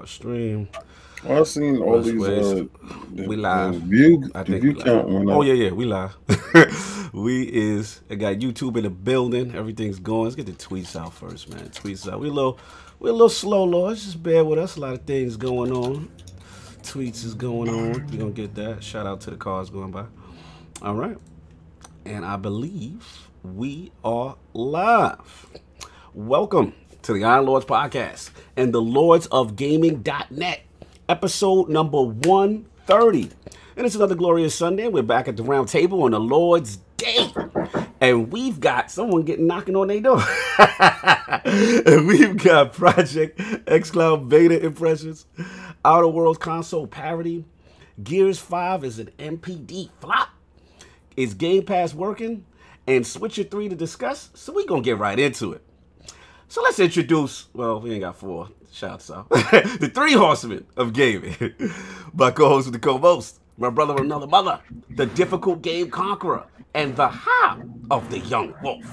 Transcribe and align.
our 0.00 0.06
stream. 0.06 0.68
Well, 1.24 1.40
I've 1.40 1.48
seen 1.48 1.76
all 1.76 2.00
Where's- 2.00 2.06
these. 2.06 2.26
Uh, 2.26 2.64
we 3.12 3.36
live. 3.36 3.74
The 3.74 3.80
view, 3.80 4.30
I 4.34 4.42
think 4.42 4.62
view 4.62 4.72
we 4.72 4.82
count 4.82 5.08
went. 5.08 5.30
Oh 5.30 5.42
yeah, 5.42 5.52
yeah, 5.52 5.70
we 5.70 5.84
live. 5.84 6.16
we 7.12 7.42
is 7.42 8.00
I 8.08 8.14
got 8.14 8.36
YouTube 8.36 8.76
in 8.78 8.84
the 8.84 8.90
building. 8.90 9.54
Everything's 9.54 9.98
going. 9.98 10.24
Let's 10.24 10.36
get 10.36 10.46
the 10.46 10.52
tweets 10.52 10.98
out 10.98 11.12
first, 11.12 11.50
man. 11.50 11.68
Tweets 11.68 12.10
out. 12.10 12.20
We 12.20 12.28
a 12.28 12.32
little 12.32 12.58
we're 12.98 13.10
a 13.10 13.12
little 13.12 13.28
slow, 13.28 13.64
Lords. 13.64 14.04
Just 14.04 14.22
bear 14.22 14.44
with 14.44 14.58
us. 14.58 14.76
A 14.76 14.80
lot 14.80 14.94
of 14.94 15.02
things 15.02 15.36
going 15.36 15.72
on. 15.72 16.10
Tweets 16.82 17.22
is 17.26 17.34
going 17.34 17.68
on. 17.68 18.06
we 18.06 18.16
gonna 18.16 18.30
get 18.30 18.54
that. 18.54 18.82
Shout 18.82 19.06
out 19.06 19.20
to 19.22 19.30
the 19.30 19.36
cars 19.36 19.68
going 19.68 19.90
by. 19.90 20.06
All 20.80 20.94
right. 20.94 21.18
And 22.06 22.24
I 22.24 22.36
believe 22.36 23.28
we 23.42 23.92
are 24.02 24.36
live. 24.54 25.46
Welcome 26.14 26.72
to 27.02 27.14
the 27.14 27.24
Iron 27.24 27.46
Lords 27.46 27.64
podcast 27.64 28.30
and 28.56 28.72
the 28.74 28.82
Lords 28.82 29.26
of 29.26 29.56
Gaming.net, 29.56 30.62
episode 31.08 31.68
number 31.68 32.02
130. 32.02 33.30
And 33.76 33.86
it's 33.86 33.94
another 33.94 34.14
glorious 34.14 34.54
Sunday. 34.54 34.86
We're 34.88 35.02
back 35.02 35.26
at 35.26 35.36
the 35.36 35.42
round 35.42 35.68
table 35.68 36.02
on 36.02 36.10
the 36.10 36.20
Lord's 36.20 36.78
Day. 36.98 37.32
And 38.00 38.30
we've 38.30 38.60
got 38.60 38.90
someone 38.90 39.22
getting 39.22 39.46
knocking 39.46 39.76
on 39.76 39.88
their 39.88 40.00
door. 40.00 40.22
and 40.58 42.06
we've 42.06 42.36
got 42.36 42.74
Project 42.74 43.38
xCloud 43.38 44.28
beta 44.28 44.62
impressions, 44.62 45.26
Outer 45.84 46.08
Worlds 46.08 46.38
console 46.38 46.86
parody, 46.86 47.44
Gears 48.02 48.38
5 48.38 48.84
is 48.84 48.98
an 48.98 49.10
NPD 49.18 49.90
flop. 50.00 50.28
Is 51.16 51.34
Game 51.34 51.64
Pass 51.64 51.94
working? 51.94 52.44
And 52.86 53.06
Switcher 53.06 53.44
3 53.44 53.70
to 53.70 53.76
discuss? 53.76 54.30
So 54.34 54.52
we're 54.52 54.66
gonna 54.66 54.82
get 54.82 54.98
right 54.98 55.18
into 55.18 55.52
it. 55.52 55.62
So 56.50 56.62
let's 56.62 56.80
introduce, 56.80 57.46
well, 57.54 57.80
we 57.80 57.92
ain't 57.92 58.00
got 58.00 58.16
four. 58.16 58.48
Shouts 58.72 59.08
out. 59.08 59.28
the 59.30 59.88
three 59.94 60.14
horsemen 60.14 60.66
of 60.76 60.92
gaming. 60.92 61.36
My 62.12 62.32
co-host 62.32 62.66
with 62.66 62.72
the 62.72 62.80
co-host, 62.80 63.38
my 63.56 63.70
brother 63.70 63.94
from 63.94 64.06
another 64.06 64.26
mother, 64.26 64.58
the 64.96 65.06
difficult 65.06 65.62
game 65.62 65.92
conqueror, 65.92 66.44
and 66.74 66.96
the 66.96 67.06
how 67.06 67.62
of 67.88 68.10
the 68.10 68.18
young 68.18 68.52
wolf. 68.64 68.84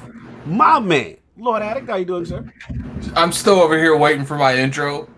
My 0.45 0.79
man, 0.79 1.17
Lord 1.35 1.63
Addict, 1.63 1.89
how 1.89 1.95
you 1.95 2.05
doing, 2.05 2.25
sir? 2.25 2.45
I'm 3.15 3.31
still 3.31 3.59
over 3.59 3.75
here 3.75 3.97
waiting 3.97 4.23
for 4.25 4.37
my 4.37 4.55
intro. 4.55 5.09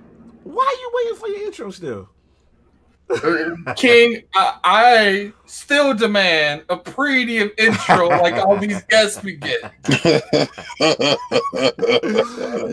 Why 0.46 0.64
are 0.64 0.80
you 0.80 0.92
waiting 0.94 1.20
for 1.20 1.28
your 1.28 1.46
intro 1.46 1.72
still? 1.72 2.10
King, 3.76 4.24
I, 4.36 4.60
I 4.64 5.34
still 5.46 5.94
demand 5.94 6.64
a 6.70 6.78
premium 6.78 7.52
intro 7.58 8.08
like 8.08 8.36
all 8.36 8.58
these 8.58 8.84
guests 8.84 9.24
we 9.24 9.36
get. 9.38 9.74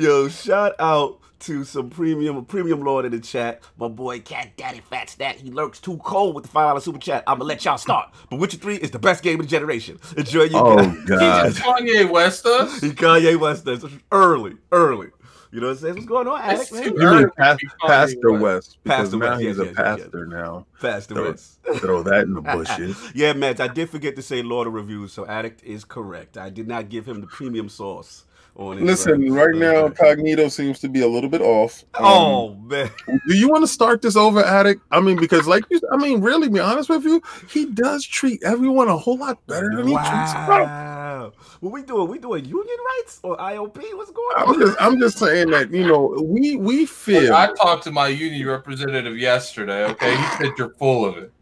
Yo, 0.01 0.28
shout 0.28 0.75
out 0.78 1.20
to 1.39 1.65
some 1.65 1.91
premium 1.91 2.37
a 2.37 2.43
premium 2.43 2.81
lord 2.83 3.05
in 3.05 3.12
the 3.12 3.20
chat. 3.20 3.62
My 3.78 3.89
boy 3.89 4.20
Cat 4.20 4.56
Daddy 4.56 4.81
Fat 4.81 5.11
Stack. 5.11 5.37
He 5.37 5.51
lurks 5.51 5.81
too 5.81 5.98
cold 5.98 6.34
with 6.34 6.45
the 6.45 6.50
five 6.50 6.71
dollar 6.71 6.81
super 6.81 6.98
chat. 6.98 7.25
I'ma 7.27 7.45
let 7.45 7.65
y'all 7.65 7.78
start. 7.78 8.11
But 8.31 8.39
Witcher 8.39 8.59
3 8.59 8.77
is 8.77 8.91
the 8.91 8.98
best 8.98 9.23
game 9.23 9.41
of 9.41 9.47
the 9.47 9.50
generation. 9.50 9.98
Enjoy 10.17 10.45
you 10.45 10.50
Oh 10.55 10.77
guys. 10.77 11.06
God! 11.06 11.47
just 11.53 11.61
Kanye 11.61 12.11
West 12.11 12.47
us. 12.47 12.81
He 12.81 12.91
Kanye 12.91 13.39
West 13.39 13.67
us 13.69 13.84
early, 14.12 14.56
early. 14.73 15.09
You 15.57 15.62
know 15.62 15.69
what 15.69 15.79
I'm 15.79 15.79
saying? 15.79 15.95
What's 15.95 16.07
going 16.07 16.29
on, 16.29 16.39
Addict, 16.39 16.71
man? 16.71 16.83
You 16.85 16.91
mean 16.91 17.03
early 17.03 17.27
pas- 17.39 17.59
to 17.59 17.67
Pastor 17.87 18.33
West. 18.33 18.43
West? 18.43 18.79
Because 18.85 18.99
Pastor 18.99 19.17
now 19.17 19.31
West, 19.31 19.41
he's 19.41 19.57
yes, 19.57 19.59
a 19.59 19.65
yes, 19.65 19.75
yes, 19.79 19.87
yes. 19.87 19.99
pastor 20.05 20.27
now. 20.27 20.67
Pastor 20.83 21.15
Throw, 21.15 21.31
West. 21.31 21.59
throw 21.77 22.03
that 22.03 22.25
in 22.25 22.35
the 22.35 22.41
bushes. 22.43 23.12
Yeah, 23.15 23.33
man, 23.33 23.59
I 23.59 23.69
did 23.69 23.89
forget 23.89 24.17
to 24.17 24.23
say 24.23 24.43
Lord 24.43 24.67
of 24.67 24.75
Reviews, 24.75 25.15
so 25.15 25.25
Addict 25.25 25.65
is 25.65 25.87
correct. 25.87 26.37
I 26.37 26.51
did 26.51 26.69
not 26.69 26.91
give 26.91 27.09
him 27.09 27.23
the 27.23 27.27
premium 27.27 27.71
sauce 27.71 28.26
on 28.59 28.79
his 28.79 28.87
Listen, 28.87 29.31
uh, 29.31 29.35
right 29.35 29.55
now. 29.55 29.89
Cognito 29.89 30.51
seems 30.51 30.79
to 30.81 30.89
be 30.89 31.03
a 31.03 31.09
little 31.09 31.29
bit 31.31 31.41
off. 31.41 31.85
Um, 31.95 32.05
Oh 32.05 32.55
man. 32.55 32.91
do 33.29 33.37
you 33.37 33.49
want 33.49 33.62
to 33.62 33.69
start 33.69 34.03
this 34.03 34.17
over, 34.17 34.43
Addict? 34.43 34.83
I 34.91 35.01
mean, 35.01 35.19
because 35.19 35.47
like 35.47 35.65
you, 35.71 35.81
I 35.93 35.97
mean, 35.97 36.21
really, 36.21 36.49
be 36.49 36.61
honest 36.61 36.89
with 36.89 37.05
you, 37.05 37.23
he 37.49 37.67
does 37.67 38.05
treat 38.05 38.43
everyone 38.43 38.89
a 38.89 38.97
whole 38.97 39.19
lot 39.19 39.45
better 39.47 39.71
than 39.77 39.87
he 39.87 39.95
treats 39.95 40.09
himself. 40.09 40.49
Wow. 40.49 41.33
What 41.61 41.72
we 41.72 41.83
doing? 41.83 42.09
We 42.09 42.19
doing 42.19 42.44
union 42.44 42.77
rights 42.99 43.21
or 43.22 43.37
IOP? 43.37 43.77
What's 43.97 44.11
going 44.11 44.37
on? 44.37 44.43
I'm 44.43 44.49
on? 44.49 44.61
just, 44.61 44.77
I'm 44.81 45.00
just 45.00 45.19
saying 45.19 45.50
that 45.50 45.71
you 45.73 45.87
know, 45.87 46.17
we 46.23 46.56
we 46.56 46.87
feel. 46.87 47.34
I 47.34 47.53
talked 47.53 47.84
to 47.84 47.93
my 47.93 48.09
union 48.09 48.47
representative 48.47 49.19
yesterday. 49.19 49.84
Okay, 49.84 50.17
he 50.17 50.23
said 50.37 50.53
you're 50.59 50.75
full 50.75 51.05
of 51.05 51.17
it. 51.17 51.33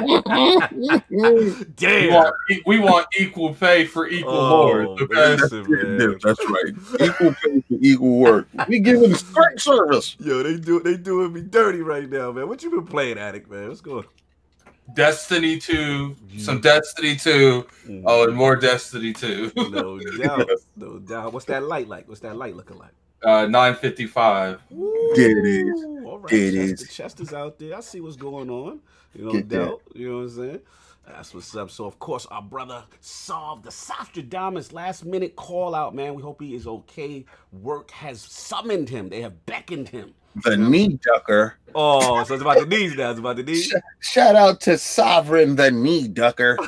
We 0.00 1.64
Damn. 1.76 2.12
want, 2.14 2.34
e- 2.50 2.62
we 2.66 2.78
want 2.78 3.06
equal 3.18 3.54
pay 3.54 3.84
for 3.86 4.06
equal 4.08 4.32
lords. 4.32 4.88
Oh, 4.90 5.04
Okay, 5.04 5.36
listen, 5.36 5.70
man. 5.70 6.16
That's 6.22 6.40
right. 6.48 6.74
Equal 7.00 7.34
pay 7.34 7.60
for 7.68 7.78
equal 7.80 8.18
work. 8.18 8.48
We 8.68 8.80
give 8.80 9.00
them 9.00 9.14
great 9.32 9.60
service. 9.60 10.16
Yo, 10.18 10.42
they 10.42 10.56
do 10.58 10.80
they 10.80 10.96
doing 10.96 11.32
me 11.32 11.42
dirty 11.42 11.80
right 11.80 12.08
now, 12.08 12.32
man. 12.32 12.48
What 12.48 12.62
you 12.62 12.70
been 12.70 12.86
playing, 12.86 13.18
Addict, 13.18 13.50
man? 13.50 13.68
What's 13.68 13.80
going 13.80 14.04
Destiny 14.94 15.58
two, 15.58 16.14
some 16.38 16.60
Destiny 16.60 17.16
two, 17.16 17.66
on? 17.88 18.02
oh, 18.04 18.24
and 18.24 18.36
more 18.36 18.54
Destiny 18.56 19.12
two. 19.14 19.50
no 19.56 19.98
doubt. 20.18 20.48
No 20.76 20.98
doubt. 20.98 21.32
What's 21.32 21.46
that 21.46 21.62
light 21.62 21.88
like? 21.88 22.06
What's 22.08 22.20
that 22.20 22.36
light 22.36 22.54
looking 22.54 22.78
like? 22.78 22.92
Uh, 23.24 23.46
nine 23.46 23.74
fifty 23.76 24.06
five. 24.06 24.60
There 24.70 25.38
it 25.38 25.46
is. 25.46 25.82
Ooh, 25.84 26.04
All 26.06 26.18
right, 26.18 26.30
There 26.30 26.40
it 26.46 26.52
Chester, 26.52 26.84
is. 26.84 26.94
Chester's 26.94 27.32
out 27.32 27.58
there. 27.58 27.76
I 27.76 27.80
see 27.80 28.00
what's 28.00 28.16
going 28.16 28.50
on. 28.50 28.80
You 29.14 29.24
know, 29.26 29.32
Get 29.32 29.48
that. 29.50 29.78
You 29.94 30.08
know 30.10 30.16
what 30.18 30.22
I'm 30.24 30.30
saying? 30.30 30.60
That's 31.06 31.34
what's 31.34 31.54
up. 31.54 31.70
So, 31.70 31.84
of 31.84 31.98
course, 31.98 32.24
our 32.26 32.40
brother 32.42 32.82
solved 33.00 33.64
the 33.64 33.70
Sostradamus 33.70 34.72
last 34.72 35.04
minute 35.04 35.36
call 35.36 35.74
out, 35.74 35.94
man. 35.94 36.14
We 36.14 36.22
hope 36.22 36.40
he 36.40 36.54
is 36.54 36.66
okay. 36.66 37.24
Work 37.52 37.90
has 37.90 38.20
summoned 38.22 38.88
him, 38.88 39.08
they 39.10 39.20
have 39.20 39.44
beckoned 39.46 39.88
him. 39.88 40.14
The 40.42 40.56
knee 40.56 40.98
ducker. 41.02 41.56
Oh, 41.76 42.24
so 42.24 42.34
it's 42.34 42.42
about 42.42 42.58
the 42.58 42.66
knees 42.66 42.96
now. 42.96 43.10
It's 43.10 43.20
about 43.20 43.36
the 43.36 43.42
knees. 43.44 43.66
Sh- 43.66 43.74
shout 44.00 44.34
out 44.34 44.60
to 44.62 44.76
Sovereign 44.78 45.54
the 45.56 45.70
knee 45.70 46.08
ducker. 46.08 46.58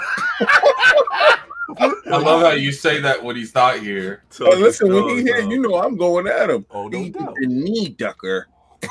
I 1.78 2.19
love 2.19 2.43
how 2.43 2.53
you 2.53 2.72
say 2.72 3.00
that 3.00 3.22
when 3.22 3.37
he's 3.37 3.54
not 3.54 3.78
here. 3.81 4.22
So, 4.31 4.47
Oh, 4.53 4.56
listen, 4.56 4.93
when 4.93 5.03
so, 5.03 5.09
he 5.09 5.22
oh, 5.22 5.25
here, 5.25 5.43
so- 5.43 5.50
you 5.50 5.60
know 5.60 5.77
I'm 5.77 5.97
going 5.97 6.27
at 6.27 6.50
him. 6.50 6.65
Oh, 6.71 6.88
no 6.88 6.99
He- 6.99 7.10
doubt. 7.10 7.34
the 7.41 7.47
knee 7.47 7.88
ducker. 7.91 8.49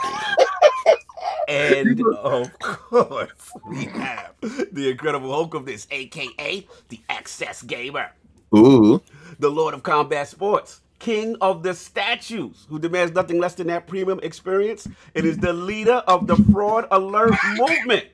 And 1.48 2.02
of 2.02 2.60
course, 2.60 3.30
we 3.68 3.86
have 3.86 4.32
the 4.42 4.90
Incredible 4.90 5.32
Hulk 5.32 5.54
of 5.54 5.68
this, 5.68 5.86
aka 5.92 6.66
the 6.90 7.00
Excess 7.10 7.62
Gamer. 7.62 8.10
Ooh. 8.56 9.00
the 9.38 9.50
Lord 9.50 9.76
of 9.76 9.84
Combat 9.84 10.28
Sports, 10.28 10.82
King 10.98 11.36
of 11.42 11.62
the 11.62 11.76
Statues, 11.76 12.66
who 12.68 12.80
demands 12.80 13.14
nothing 13.14 13.40
less 13.40 13.54
than 13.54 13.68
that 13.68 13.86
premium 13.86 14.20
experience. 14.24 14.88
It 15.14 15.24
is 15.24 15.38
the 15.38 15.54
leader 15.54 16.02
of 16.08 16.26
the 16.26 16.36
Fraud 16.52 16.88
Alert 16.90 17.34
movement. 17.58 18.06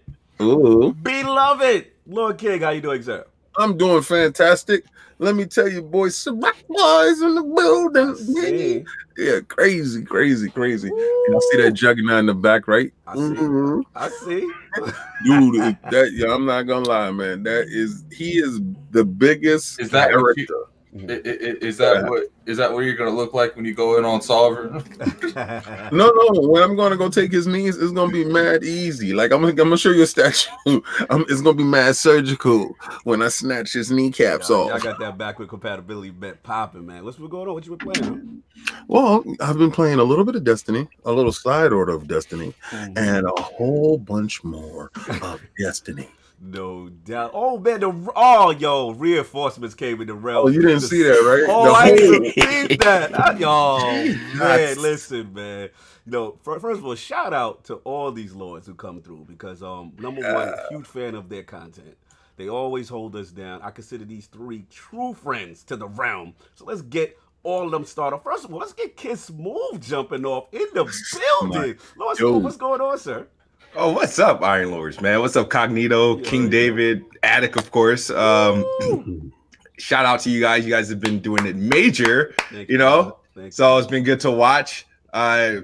Ooh. 0.42 0.92
Beloved, 1.02 1.88
Lord 2.08 2.38
King, 2.38 2.60
how 2.62 2.72
you 2.72 2.82
doing, 2.82 3.02
sir? 3.02 3.26
I'm 3.58 3.78
doing 3.78 4.02
fantastic. 4.02 4.86
Let 5.20 5.36
me 5.36 5.46
tell 5.46 5.70
you, 5.70 5.82
boys, 5.82 6.18
some 6.18 6.40
boys 6.40 7.22
in 7.22 7.36
the 7.36 7.44
building. 7.44 8.88
Yeah, 9.18 9.42
crazy, 9.48 10.04
crazy, 10.04 10.50
crazy. 10.50 10.90
Y'all 11.28 11.42
see 11.52 11.62
that 11.62 11.74
juggernaut 11.74 12.20
in 12.20 12.26
the 12.26 12.34
back, 12.34 12.68
right? 12.68 12.92
I 13.06 13.16
see. 13.16 13.20
Mhm. 13.20 13.84
I 13.96 14.10
see. 14.10 14.52
Dude, 15.26 15.78
that 15.92 16.12
yeah, 16.14 16.34
I'm 16.34 16.46
not 16.46 16.64
gonna 16.64 16.88
lie, 16.88 17.12
man. 17.12 17.44
That 17.44 17.68
is 17.68 18.04
he 18.12 18.40
is 18.40 18.60
the 18.92 19.06
biggest 19.06 19.80
Is 19.80 19.92
that 19.92 20.10
character. 20.10 20.48
I- 20.94 21.14
I- 21.14 21.16
I- 21.16 21.58
Is 21.62 21.78
that 21.78 22.06
what 22.10 22.24
is 22.46 22.58
that 22.58 22.74
what 22.74 22.80
you're 22.82 22.96
gonna 22.96 23.16
look 23.16 23.34
like 23.34 23.56
when 23.56 23.64
you 23.64 23.74
go 23.74 23.98
in 23.98 24.04
on 24.04 24.22
Sovereign? 24.22 24.84
No, 25.94 26.10
no. 26.10 26.42
When 26.50 26.62
I'm 26.64 26.76
gonna 26.76 26.98
go 26.98 27.10
take 27.10 27.32
his 27.32 27.48
knees, 27.48 27.78
it's 27.78 27.92
gonna 27.94 28.12
be 28.12 28.26
mad 28.26 28.64
easy. 28.64 29.14
Like 29.14 29.32
I'm, 29.32 29.40
gonna- 29.42 29.52
I'm 29.52 29.56
gonna 29.58 29.78
show 29.78 29.92
you 29.92 30.04
a 30.04 30.08
statue. 30.08 30.50
Um, 31.10 31.26
it's 31.30 31.42
gonna 31.42 31.56
be 31.58 31.64
mad 31.64 31.96
surgical 31.96 32.76
when 33.04 33.22
I 33.22 33.30
snatch 33.30 33.74
his 33.74 33.90
kneecaps 33.92 34.50
Y'all, 34.50 34.68
y'all 34.68 34.76
off. 34.76 34.84
got 34.84 35.00
that 35.00 35.18
backward 35.18 35.50
compatibility 35.50 36.10
bet 36.10 36.44
popping, 36.44 36.86
man. 36.86 37.04
What's 37.04 37.18
going 37.18 37.48
on? 37.48 37.54
What 37.54 37.66
you 37.66 37.76
been 37.78 37.94
playing? 37.94 38.44
Well, 38.88 39.24
I've 39.40 39.58
been 39.58 39.72
playing 39.72 40.00
a 40.00 40.04
little 40.04 40.26
bit 40.26 40.36
of 40.36 40.44
Destiny, 40.44 40.88
a 41.06 41.12
little 41.12 41.32
slide 41.32 41.72
order 41.72 41.94
of 41.94 42.08
Destiny, 42.08 42.54
huh? 42.64 42.88
and 42.96 43.26
a 43.26 43.42
whole 43.42 43.98
bunch 43.98 44.44
more 44.44 44.92
of 45.22 45.40
Destiny. 45.60 46.10
No 46.44 46.90
doubt. 46.90 47.32
Oh 47.36 47.60
man, 47.60 47.82
the 47.82 48.12
oh 48.16 48.50
yo, 48.50 48.92
reinforcements 48.92 49.76
came 49.76 50.02
in 50.02 50.08
the 50.08 50.16
realm. 50.16 50.48
Oh, 50.48 50.50
you 50.50 50.62
didn't 50.62 50.82
The- 50.82 50.88
see 50.88 51.04
that, 51.04 51.10
right? 51.22 51.46
Oh, 51.48 51.66
The 51.66 51.72
I 51.72 51.88
whole- 51.88 51.96
didn't 51.98 52.34
see 52.34 52.76
that. 52.78 53.20
I, 53.20 53.38
oh 53.46 54.38
man, 54.38 54.82
listen, 54.82 55.34
man. 55.34 55.70
You 56.08 56.12
know, 56.12 56.40
fir- 56.42 56.60
first 56.60 56.80
of 56.80 56.86
all, 56.86 56.96
shout 56.96 57.32
out 57.32 57.64
to 57.66 57.76
all 57.84 58.12
these 58.12 58.34
lords 58.34 58.66
who 58.66 58.74
come 58.74 59.02
through 59.04 59.26
because 59.28 59.62
um, 59.62 59.94
number 60.00 60.22
one, 60.34 60.52
huge 60.72 60.88
fan 60.88 61.14
of 61.14 61.30
their 61.30 61.44
content. 61.44 61.96
They 62.38 62.50
always 62.50 62.90
hold 62.90 63.16
us 63.16 63.30
down. 63.30 63.62
I 63.62 63.70
consider 63.70 64.04
these 64.04 64.26
three 64.26 64.66
true 64.72 65.14
friends 65.14 65.64
to 65.66 65.76
the 65.76 65.88
realm. 65.88 66.34
So 66.56 66.66
let's 66.66 66.82
get 66.82 67.20
all 67.44 67.66
of 67.66 67.72
them 67.72 67.86
started. 67.86 68.18
First 68.24 68.46
of 68.46 68.54
all, 68.54 68.60
let's 68.60 68.74
get 68.74 68.98
Kid 68.98 69.18
Smoove 69.18 69.80
jumping 69.80 70.26
off 70.26 70.48
in 70.52 70.66
the 70.74 70.92
building. 71.42 71.78
Lord 71.98 72.44
what's 72.44 72.58
going 72.58 72.82
on, 72.82 72.98
sir? 72.98 73.28
Oh, 73.76 73.94
what's 73.94 74.20
up, 74.20 74.44
Iron 74.44 74.72
Lords, 74.72 75.00
man? 75.00 75.22
What's 75.22 75.36
up, 75.38 75.50
Cognito, 75.50 76.18
Yeah, 76.18 76.30
King 76.30 76.44
yeah. 76.44 76.50
David, 76.50 77.06
Addict, 77.24 77.56
of 77.56 77.72
course. 77.72 78.10
Um, 78.10 78.66
shout 79.78 80.06
out 80.06 80.20
to 80.22 80.30
you 80.30 80.42
guys. 80.42 80.66
You 80.66 80.72
guys 80.72 80.90
have 80.90 81.00
been 81.00 81.20
doing 81.20 81.46
it 81.46 81.56
major, 81.56 82.34
Thank 82.52 82.70
you 82.70 82.78
know. 82.78 83.18
So 83.50 83.78
it's 83.78 83.88
been 83.88 84.04
good 84.04 84.20
to 84.22 84.32
watch. 84.32 84.86
Uh, 85.14 85.62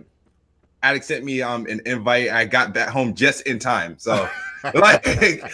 Addict 0.84 1.04
sent 1.04 1.26
me 1.26 1.42
um 1.42 1.66
an 1.68 1.82
invite. 1.86 2.30
I 2.32 2.46
got 2.46 2.74
back 2.74 2.88
home 2.90 3.14
just 3.14 3.46
in 3.46 3.60
time. 3.60 3.96
So 3.98 4.30
like 4.74 5.06
so 5.06 5.12
I 5.14 5.48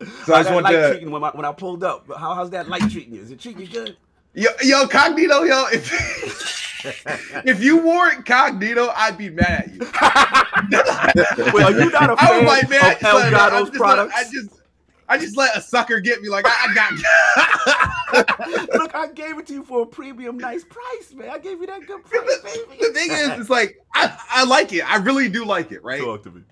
How's 0.00 0.26
just 0.26 0.48
that 0.48 0.54
want 0.54 0.66
to 0.68 0.90
treating 0.90 1.10
when 1.10 1.22
I, 1.22 1.30
when 1.30 1.44
I 1.44 1.52
pulled 1.52 1.84
up? 1.84 2.06
How, 2.08 2.34
how's 2.34 2.50
that 2.50 2.68
light 2.68 2.90
treating 2.90 3.14
you? 3.14 3.20
Is 3.20 3.30
it 3.30 3.38
treating 3.38 3.62
you 3.62 3.68
good? 3.68 3.96
yo, 4.34 4.50
yo 4.62 4.86
cognito, 4.86 5.46
yo, 5.46 5.66
if 5.72 5.92
if 7.46 7.62
you 7.62 7.78
weren't 7.86 8.24
cognito, 8.24 8.92
I'd 8.96 9.18
be 9.18 9.30
mad 9.30 9.46
at 9.46 9.74
you. 9.74 9.80
well, 11.52 11.66
are 11.68 11.80
you 11.80 11.90
not 11.90 12.10
a 12.10 12.16
fan 12.16 12.44
was 12.44 12.46
like, 12.46 12.70
man, 12.70 12.80
I 12.82 12.92
of 12.92 13.00
just, 13.00 13.14
let, 13.14 13.34
I, 13.34 13.48
Elgato's 13.50 13.68
just 13.68 13.72
let, 13.72 13.78
products? 13.78 14.14
I 14.16 14.22
just 14.24 14.62
I 15.08 15.18
just 15.18 15.36
let 15.36 15.56
a 15.56 15.60
sucker 15.60 16.00
get 16.00 16.22
me 16.22 16.28
like 16.28 16.46
I, 16.46 16.68
I 16.68 16.74
got 16.74 16.92
Look, 18.74 18.94
I 18.94 19.08
gave 19.08 19.38
it 19.38 19.46
to 19.48 19.54
you 19.54 19.64
for 19.64 19.82
a 19.82 19.86
premium, 19.86 20.38
nice 20.38 20.64
price, 20.64 21.12
man. 21.14 21.30
I 21.30 21.38
gave 21.38 21.60
you 21.60 21.66
that 21.66 21.86
good 21.86 22.04
price, 22.04 22.38
baby. 22.42 22.78
the 22.80 22.92
thing 22.92 23.10
is, 23.10 23.40
it's 23.40 23.50
like 23.50 23.78
I, 23.94 24.16
I 24.30 24.44
like 24.44 24.72
it. 24.72 24.90
I 24.90 24.96
really 24.96 25.28
do 25.28 25.44
like 25.44 25.72
it, 25.72 25.82
right? 25.82 26.00
talk 26.00 26.22
to 26.24 26.30
me. 26.30 26.42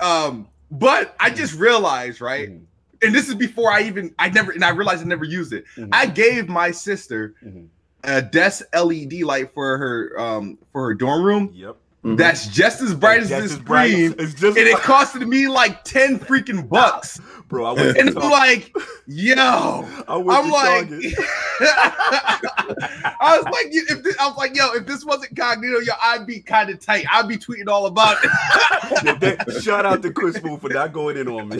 Um, 0.00 0.48
but 0.70 1.14
I 1.20 1.30
just 1.30 1.54
realized, 1.54 2.20
right? 2.20 2.50
Mhm. 2.50 2.64
And 3.02 3.14
this 3.14 3.28
is 3.28 3.34
before 3.34 3.70
I 3.70 3.82
even 3.82 4.14
I 4.18 4.30
never 4.30 4.52
and 4.52 4.64
I 4.64 4.70
realized 4.70 5.02
I 5.02 5.06
never 5.06 5.24
used 5.24 5.52
it. 5.52 5.64
Mhm. 5.76 5.90
I 5.92 6.06
gave 6.06 6.48
my 6.48 6.70
sister 6.70 7.34
Mhm. 7.44 7.68
a 8.04 8.22
desk 8.22 8.64
LED 8.74 9.22
light 9.22 9.52
for 9.52 9.78
her 9.78 10.18
um 10.18 10.58
for 10.72 10.86
her 10.86 10.94
dorm 10.94 11.22
room. 11.22 11.50
Yep. 11.52 11.76
Mhm. 12.06 12.16
That's 12.16 12.46
just 12.46 12.80
as 12.82 12.94
bright 12.94 13.22
as 13.22 13.30
this 13.30 13.52
as 13.52 13.58
bright. 13.58 13.90
screen. 13.90 14.14
It's 14.18 14.34
just 14.34 14.56
And 14.56 14.68
it 14.68 14.76
costed 14.76 15.26
me 15.26 15.48
like 15.48 15.82
10 15.82 16.20
freaking 16.20 16.68
bucks. 16.68 17.20
bro. 17.48 17.64
I 17.64 17.72
went 17.72 17.98
And 17.98 18.10
I'm 18.16 18.30
like, 18.30 18.72
yo, 19.08 19.34
I 20.08 20.14
I'm 20.14 20.24
like, 20.50 20.88
I 21.60 23.36
was 23.36 23.44
like, 23.44 23.66
if 23.72 24.02
this, 24.02 24.16
I 24.20 24.26
was 24.28 24.36
like, 24.36 24.54
yo, 24.56 24.72
if 24.74 24.86
this 24.86 25.04
wasn't 25.04 25.34
cognito, 25.34 25.84
yo, 25.84 25.94
I'd 26.02 26.26
be 26.26 26.40
kind 26.40 26.70
of 26.70 26.78
tight. 26.80 27.06
I'd 27.10 27.26
be 27.28 27.36
tweeting 27.38 27.68
all 27.68 27.86
about 27.86 28.18
it. 28.22 29.62
Shout 29.62 29.84
out 29.86 30.02
to 30.02 30.12
Chris 30.12 30.38
Fu 30.38 30.56
for 30.58 30.68
not 30.68 30.92
going 30.92 31.16
in 31.16 31.28
on 31.28 31.48
me. 31.48 31.58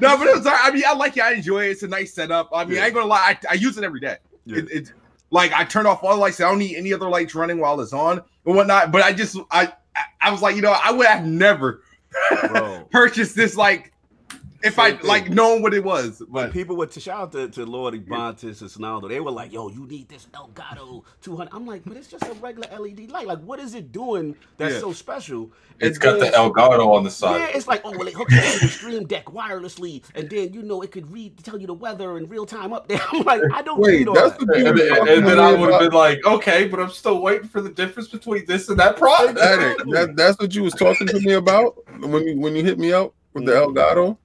no, 0.00 0.16
but 0.16 0.26
it 0.28 0.36
was. 0.36 0.46
I 0.46 0.70
mean, 0.70 0.84
I 0.86 0.94
like 0.94 1.16
it. 1.16 1.22
I 1.24 1.32
enjoy 1.32 1.64
it. 1.64 1.70
It's 1.72 1.82
a 1.82 1.88
nice 1.88 2.14
setup. 2.14 2.50
I 2.54 2.64
mean, 2.64 2.76
Yeah. 2.76 2.82
I 2.82 2.86
ain't 2.86 2.94
gonna 2.94 3.06
lie. 3.06 3.36
I, 3.42 3.52
I 3.52 3.54
use 3.54 3.76
it 3.78 3.84
every 3.84 4.00
day. 4.00 4.16
Yeah. 4.44 4.58
It, 4.58 4.68
it's 4.70 4.92
like 5.30 5.52
I 5.52 5.64
turn 5.64 5.86
off 5.86 6.04
all 6.04 6.14
the 6.14 6.20
lights. 6.20 6.40
I 6.40 6.48
don't 6.48 6.58
need 6.58 6.76
any 6.76 6.92
other 6.92 7.08
lights 7.08 7.34
running 7.34 7.58
while 7.58 7.80
it's 7.80 7.92
on 7.92 8.22
and 8.46 8.54
whatnot. 8.56 8.92
But 8.92 9.02
I 9.02 9.12
just, 9.12 9.36
I, 9.50 9.72
I- 10.20 10.30
was 10.30 10.42
like, 10.42 10.56
you 10.56 10.62
know, 10.62 10.76
I 10.82 10.92
would 10.92 11.06
have 11.06 11.24
never 11.24 11.82
purchased 12.90 13.36
this 13.36 13.56
like 13.56 13.92
if 14.66 14.78
I 14.78 14.92
thing. 14.92 15.06
like 15.06 15.30
known 15.30 15.62
what 15.62 15.72
it 15.74 15.84
was. 15.84 16.20
When 16.28 16.46
But 16.46 16.52
people 16.52 16.76
would 16.76 16.92
shout 16.92 17.20
out 17.20 17.32
to, 17.32 17.48
to 17.48 17.64
Lord 17.66 17.94
Ibontis 17.94 18.60
and 18.60 18.70
Sonaldo, 18.70 19.08
they 19.08 19.20
were 19.20 19.30
like, 19.30 19.52
"Yo, 19.52 19.68
you 19.68 19.86
need 19.86 20.08
this 20.08 20.26
Elgato 20.34 21.04
200." 21.22 21.50
I'm 21.54 21.66
like, 21.66 21.82
"But 21.84 21.96
it's 21.96 22.08
just 22.08 22.24
a 22.24 22.32
regular 22.34 22.68
LED 22.78 23.10
light. 23.10 23.26
Like, 23.26 23.40
what 23.40 23.60
is 23.60 23.74
it 23.74 23.92
doing 23.92 24.36
that's 24.58 24.74
Yeah. 24.74 24.80
so 24.80 24.92
special?" 24.92 25.50
It's 25.78 25.98
And 25.98 26.02
got 26.02 26.20
the 26.20 26.26
Elgato 26.26 26.94
on 26.94 27.04
the 27.04 27.10
side. 27.10 27.38
Yeah, 27.38 27.46
it's 27.56 27.68
like, 27.68 27.82
oh, 27.84 27.90
well, 27.90 28.08
it 28.08 28.14
hooks 28.14 28.32
up 28.34 28.42
to 28.54 28.58
the 28.60 28.68
stream 28.68 29.06
deck 29.06 29.26
wirelessly, 29.26 30.02
and 30.14 30.28
then 30.30 30.54
you 30.54 30.62
know 30.62 30.80
it 30.80 30.90
could 30.90 31.12
read, 31.12 31.36
tell 31.44 31.60
you 31.60 31.66
the 31.66 31.74
weather 31.74 32.16
in 32.16 32.26
real 32.28 32.46
time 32.46 32.72
up 32.72 32.88
there. 32.88 33.00
I'm 33.12 33.22
like, 33.24 33.42
I 33.52 33.60
don't 33.62 33.78
Wait, 33.80 33.98
need 33.98 34.08
all 34.08 34.14
that's 34.14 34.36
that. 34.38 34.48
what 34.48 34.58
you 34.58 34.66
And, 34.68 34.78
were 34.78 34.84
then- 34.84 35.08
and 35.18 35.26
then 35.26 35.38
I 35.38 35.52
would 35.52 35.70
have 35.70 35.80
been 35.80 35.92
like, 35.92 36.24
okay, 36.24 36.66
but 36.66 36.80
I'm 36.80 36.90
still 36.90 37.20
waiting 37.20 37.48
for 37.48 37.60
the 37.60 37.68
difference 37.70 38.08
between 38.08 38.46
this 38.46 38.68
and 38.70 38.78
that 38.80 38.96
product. 38.96 39.38
Addict, 39.38 39.82
that, 39.92 40.16
that's 40.16 40.38
what 40.38 40.54
you 40.54 40.62
was 40.62 40.72
talking 40.74 41.06
to 41.08 41.20
me 41.20 41.34
about 41.34 41.76
when 42.00 42.26
you 42.26 42.40
when 42.40 42.56
you 42.56 42.64
hit 42.64 42.78
me 42.78 42.92
up 42.94 43.12
with 43.34 43.44
the 43.44 43.52
Elgato. 43.52 44.16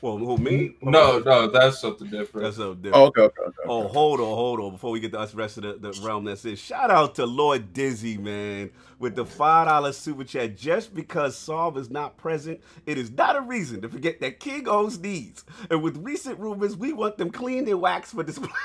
Well, 0.00 0.18
who 0.18 0.36
me? 0.36 0.50
Mm-hmm. 0.50 0.90
No, 0.90 1.18
no, 1.20 1.46
that's 1.46 1.80
something 1.80 2.08
different. 2.08 2.44
That's 2.44 2.56
so 2.56 2.74
different. 2.74 2.96
Oh, 2.96 3.06
okay, 3.06 3.22
okay, 3.22 3.42
okay. 3.42 3.56
Oh, 3.66 3.88
hold 3.88 4.20
on, 4.20 4.26
hold 4.26 4.60
on. 4.60 4.72
Before 4.72 4.90
we 4.90 5.00
get 5.00 5.12
to 5.12 5.18
us 5.18 5.34
rest 5.34 5.56
of 5.56 5.62
the, 5.62 5.92
the 5.92 5.98
realm 6.06 6.24
that's 6.24 6.44
it, 6.44 6.58
shout 6.58 6.90
out 6.90 7.14
to 7.14 7.24
Lord 7.24 7.72
Dizzy, 7.72 8.18
man, 8.18 8.70
with 8.98 9.14
the 9.16 9.24
$5 9.24 9.94
super 9.94 10.24
chat. 10.24 10.56
Just 10.56 10.94
because 10.94 11.36
Sov 11.36 11.78
is 11.78 11.90
not 11.90 12.18
present, 12.18 12.60
it 12.84 12.98
is 12.98 13.10
not 13.12 13.36
a 13.36 13.40
reason 13.40 13.80
to 13.80 13.88
forget 13.88 14.20
that 14.20 14.40
King 14.40 14.68
owns 14.68 14.98
needs. 14.98 15.44
And 15.70 15.82
with 15.82 15.96
recent 15.96 16.38
rumors, 16.38 16.76
we 16.76 16.92
want 16.92 17.16
them 17.16 17.30
cleaned 17.30 17.68
and 17.68 17.80
waxed 17.80 18.12
for 18.12 18.22
display. 18.22 18.50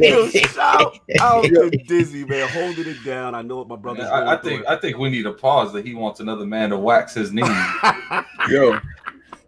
Yo, 0.00 0.28
shout 0.28 0.98
out 1.20 1.44
to 1.44 1.70
Dizzy, 1.86 2.24
man, 2.24 2.48
holding 2.48 2.86
it 2.86 3.04
down. 3.04 3.34
I 3.34 3.42
know 3.42 3.56
what 3.56 3.68
my 3.68 3.76
brother's 3.76 4.06
I, 4.06 4.34
I 4.34 4.36
think. 4.36 4.66
I 4.66 4.76
think 4.76 4.98
we 4.98 5.10
need 5.10 5.26
a 5.26 5.32
pause 5.32 5.72
that 5.72 5.86
he 5.86 5.94
wants 5.94 6.20
another 6.20 6.46
man 6.46 6.70
to 6.70 6.78
wax 6.78 7.14
his 7.14 7.32
knee. 7.32 7.42
Yo, 8.48 8.78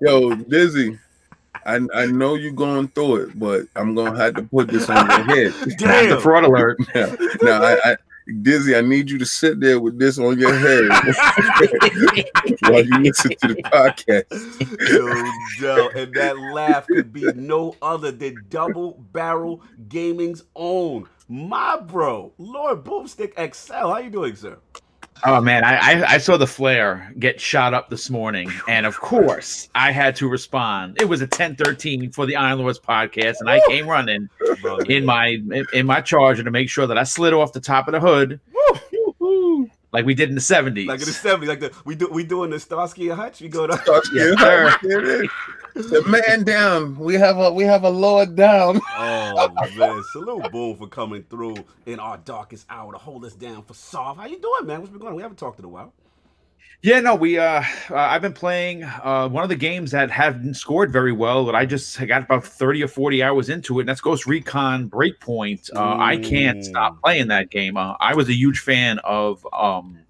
yo, 0.05 0.35
Dizzy. 0.35 0.99
I 1.67 1.81
I 1.95 2.07
know 2.07 2.35
you're 2.35 2.53
going 2.53 2.89
through 2.89 3.17
it, 3.17 3.39
but 3.39 3.63
I'm 3.75 3.95
gonna 3.95 4.17
have 4.19 4.35
to 4.35 4.43
put 4.43 4.69
this 4.69 4.89
on 4.91 5.07
your 5.07 5.23
head. 5.23 5.55
Damn. 5.79 6.11
the 6.11 6.21
fraud 6.21 6.45
alert. 6.45 6.79
Now, 6.95 7.17
now 7.43 7.63
I, 7.63 7.93
I 7.93 7.97
Dizzy, 8.41 8.75
I 8.75 8.81
need 8.81 9.11
you 9.11 9.19
to 9.19 9.27
sit 9.27 9.61
there 9.61 9.79
with 9.79 9.99
this 9.99 10.19
on 10.19 10.39
your 10.39 10.55
head 10.55 10.89
while 12.63 12.83
you 12.83 12.99
listen 13.01 13.33
to 13.43 13.49
the 13.49 13.63
podcast. 13.65 15.61
Yo, 15.61 15.77
Del, 15.77 15.89
and 15.91 16.15
that 16.15 16.39
laugh 16.39 16.87
could 16.87 17.13
be 17.13 17.31
no 17.35 17.77
other 17.83 18.11
than 18.11 18.43
Double 18.49 18.93
Barrel 19.13 19.61
Gaming's 19.89 20.43
own, 20.57 21.07
my 21.29 21.79
bro, 21.79 22.33
Lord 22.39 22.83
Boomstick 22.83 23.35
XL. 23.55 23.73
How 23.75 23.99
you 23.99 24.09
doing, 24.09 24.37
sir? 24.37 24.57
Oh 25.23 25.41
man, 25.41 25.65
I, 25.65 25.77
I 26.03 26.05
I 26.15 26.19
saw 26.19 26.37
the 26.37 26.47
flare 26.47 27.13
get 27.19 27.41
shot 27.41 27.73
up 27.73 27.89
this 27.89 28.11
morning, 28.11 28.51
and 28.69 28.85
of 28.85 28.99
course 29.01 29.69
I 29.75 29.91
had 29.91 30.17
to 30.17 30.29
respond. 30.29 31.01
It 31.01 31.09
was 31.09 31.21
a 31.23 31.27
ten 31.27 31.57
thirteen 31.57 32.11
for 32.11 32.27
the 32.27 32.37
Iron 32.37 32.59
Lords 32.59 32.79
podcast, 32.81 33.37
and 33.41 33.49
I 33.49 33.61
came 33.69 33.87
running 33.87 34.29
in 34.89 35.05
my 35.07 35.39
in 35.73 35.87
my 35.87 36.01
charger 36.01 36.43
to 36.43 36.51
make 36.51 36.69
sure 36.69 36.87
that 36.87 36.99
I 36.99 37.05
slid 37.05 37.33
off 37.33 37.53
the 37.53 37.61
top 37.61 37.89
of 37.89 37.93
the 37.93 38.01
hood, 38.01 38.41
like 39.93 40.05
we 40.05 40.15
did 40.15 40.29
in 40.29 40.35
the 40.35 40.41
seventies. 40.43 40.89
like 40.89 41.01
in 41.01 41.07
the 41.07 41.13
70s, 41.13 41.47
like 41.47 41.61
the 41.61 41.73
we 41.85 41.95
do 41.95 42.09
we 42.11 42.25
doing 42.25 42.51
the 42.51 42.59
Starsky 42.61 43.09
and 43.09 43.19
Hutch. 43.19 43.41
We 43.41 43.49
go 43.49 43.67
to 43.67 44.03
Yes, 44.13 44.39
sir. 44.83 45.27
There 45.75 45.85
it 45.85 45.93
is. 45.93 46.05
The 46.05 46.23
man 46.27 46.45
down. 46.45 46.99
We 46.99 47.15
have 47.15 47.39
a 47.39 47.53
we 47.53 47.65
have 47.65 47.85
a 47.85 47.91
lord 47.91 48.37
down. 48.37 48.81
Oh 48.97 49.49
man, 49.75 50.03
salute 50.05 50.51
Boom 50.51 50.77
for 50.77 50.87
coming 50.89 51.25
through 51.25 51.67
in 51.87 51.99
our 51.99 52.17
darkest 52.19 52.67
hour 52.71 52.93
to 52.93 52.99
hold 52.99 53.25
us 53.25 53.35
down 53.35 53.63
for 53.65 53.75
soft. 53.75 54.21
How 54.21 54.27
you 54.27 54.41
doing, 54.41 54.67
man? 54.67 54.81
What's 54.81 54.91
been 54.91 55.01
going 55.01 55.11
on? 55.13 55.17
We 55.17 55.23
haven't 55.23 55.39
talked 55.39 55.59
in 55.59 55.65
a 55.65 55.69
while. 55.69 55.93
Yeah, 56.83 57.01
no, 57.01 57.15
we 57.15 57.39
uh, 57.39 57.63
uh 57.91 57.95
I've 57.97 58.21
been 58.23 58.35
playing 58.35 58.85
uh 58.85 59.29
one 59.29 59.43
of 59.43 59.49
the 59.49 59.57
games 59.57 59.91
that 59.93 60.11
haven't 60.11 60.55
scored 60.55 60.93
very 60.93 61.13
well, 61.13 61.45
but 61.47 61.55
I 61.55 61.65
just 61.65 61.99
got 62.07 62.23
about 62.25 62.45
30 62.45 62.83
or 62.85 62.89
40 62.89 63.23
hours 63.23 63.49
into 63.49 63.79
it, 63.79 63.83
and 63.83 63.89
that's 63.89 64.03
Ghost 64.03 64.27
Recon 64.27 64.91
Breakpoint. 64.91 65.71
Uh 65.75 65.97
I 65.99 66.19
can't 66.19 66.59
Mm. 66.59 66.63
stop 66.63 66.97
playing 67.03 67.29
that 67.29 67.51
game. 67.51 67.77
Uh, 67.79 67.95
I 68.01 68.15
was 68.15 68.29
a 68.29 68.35
huge 68.35 68.61
fan 68.61 68.99
of 69.01 69.47
um 69.53 70.04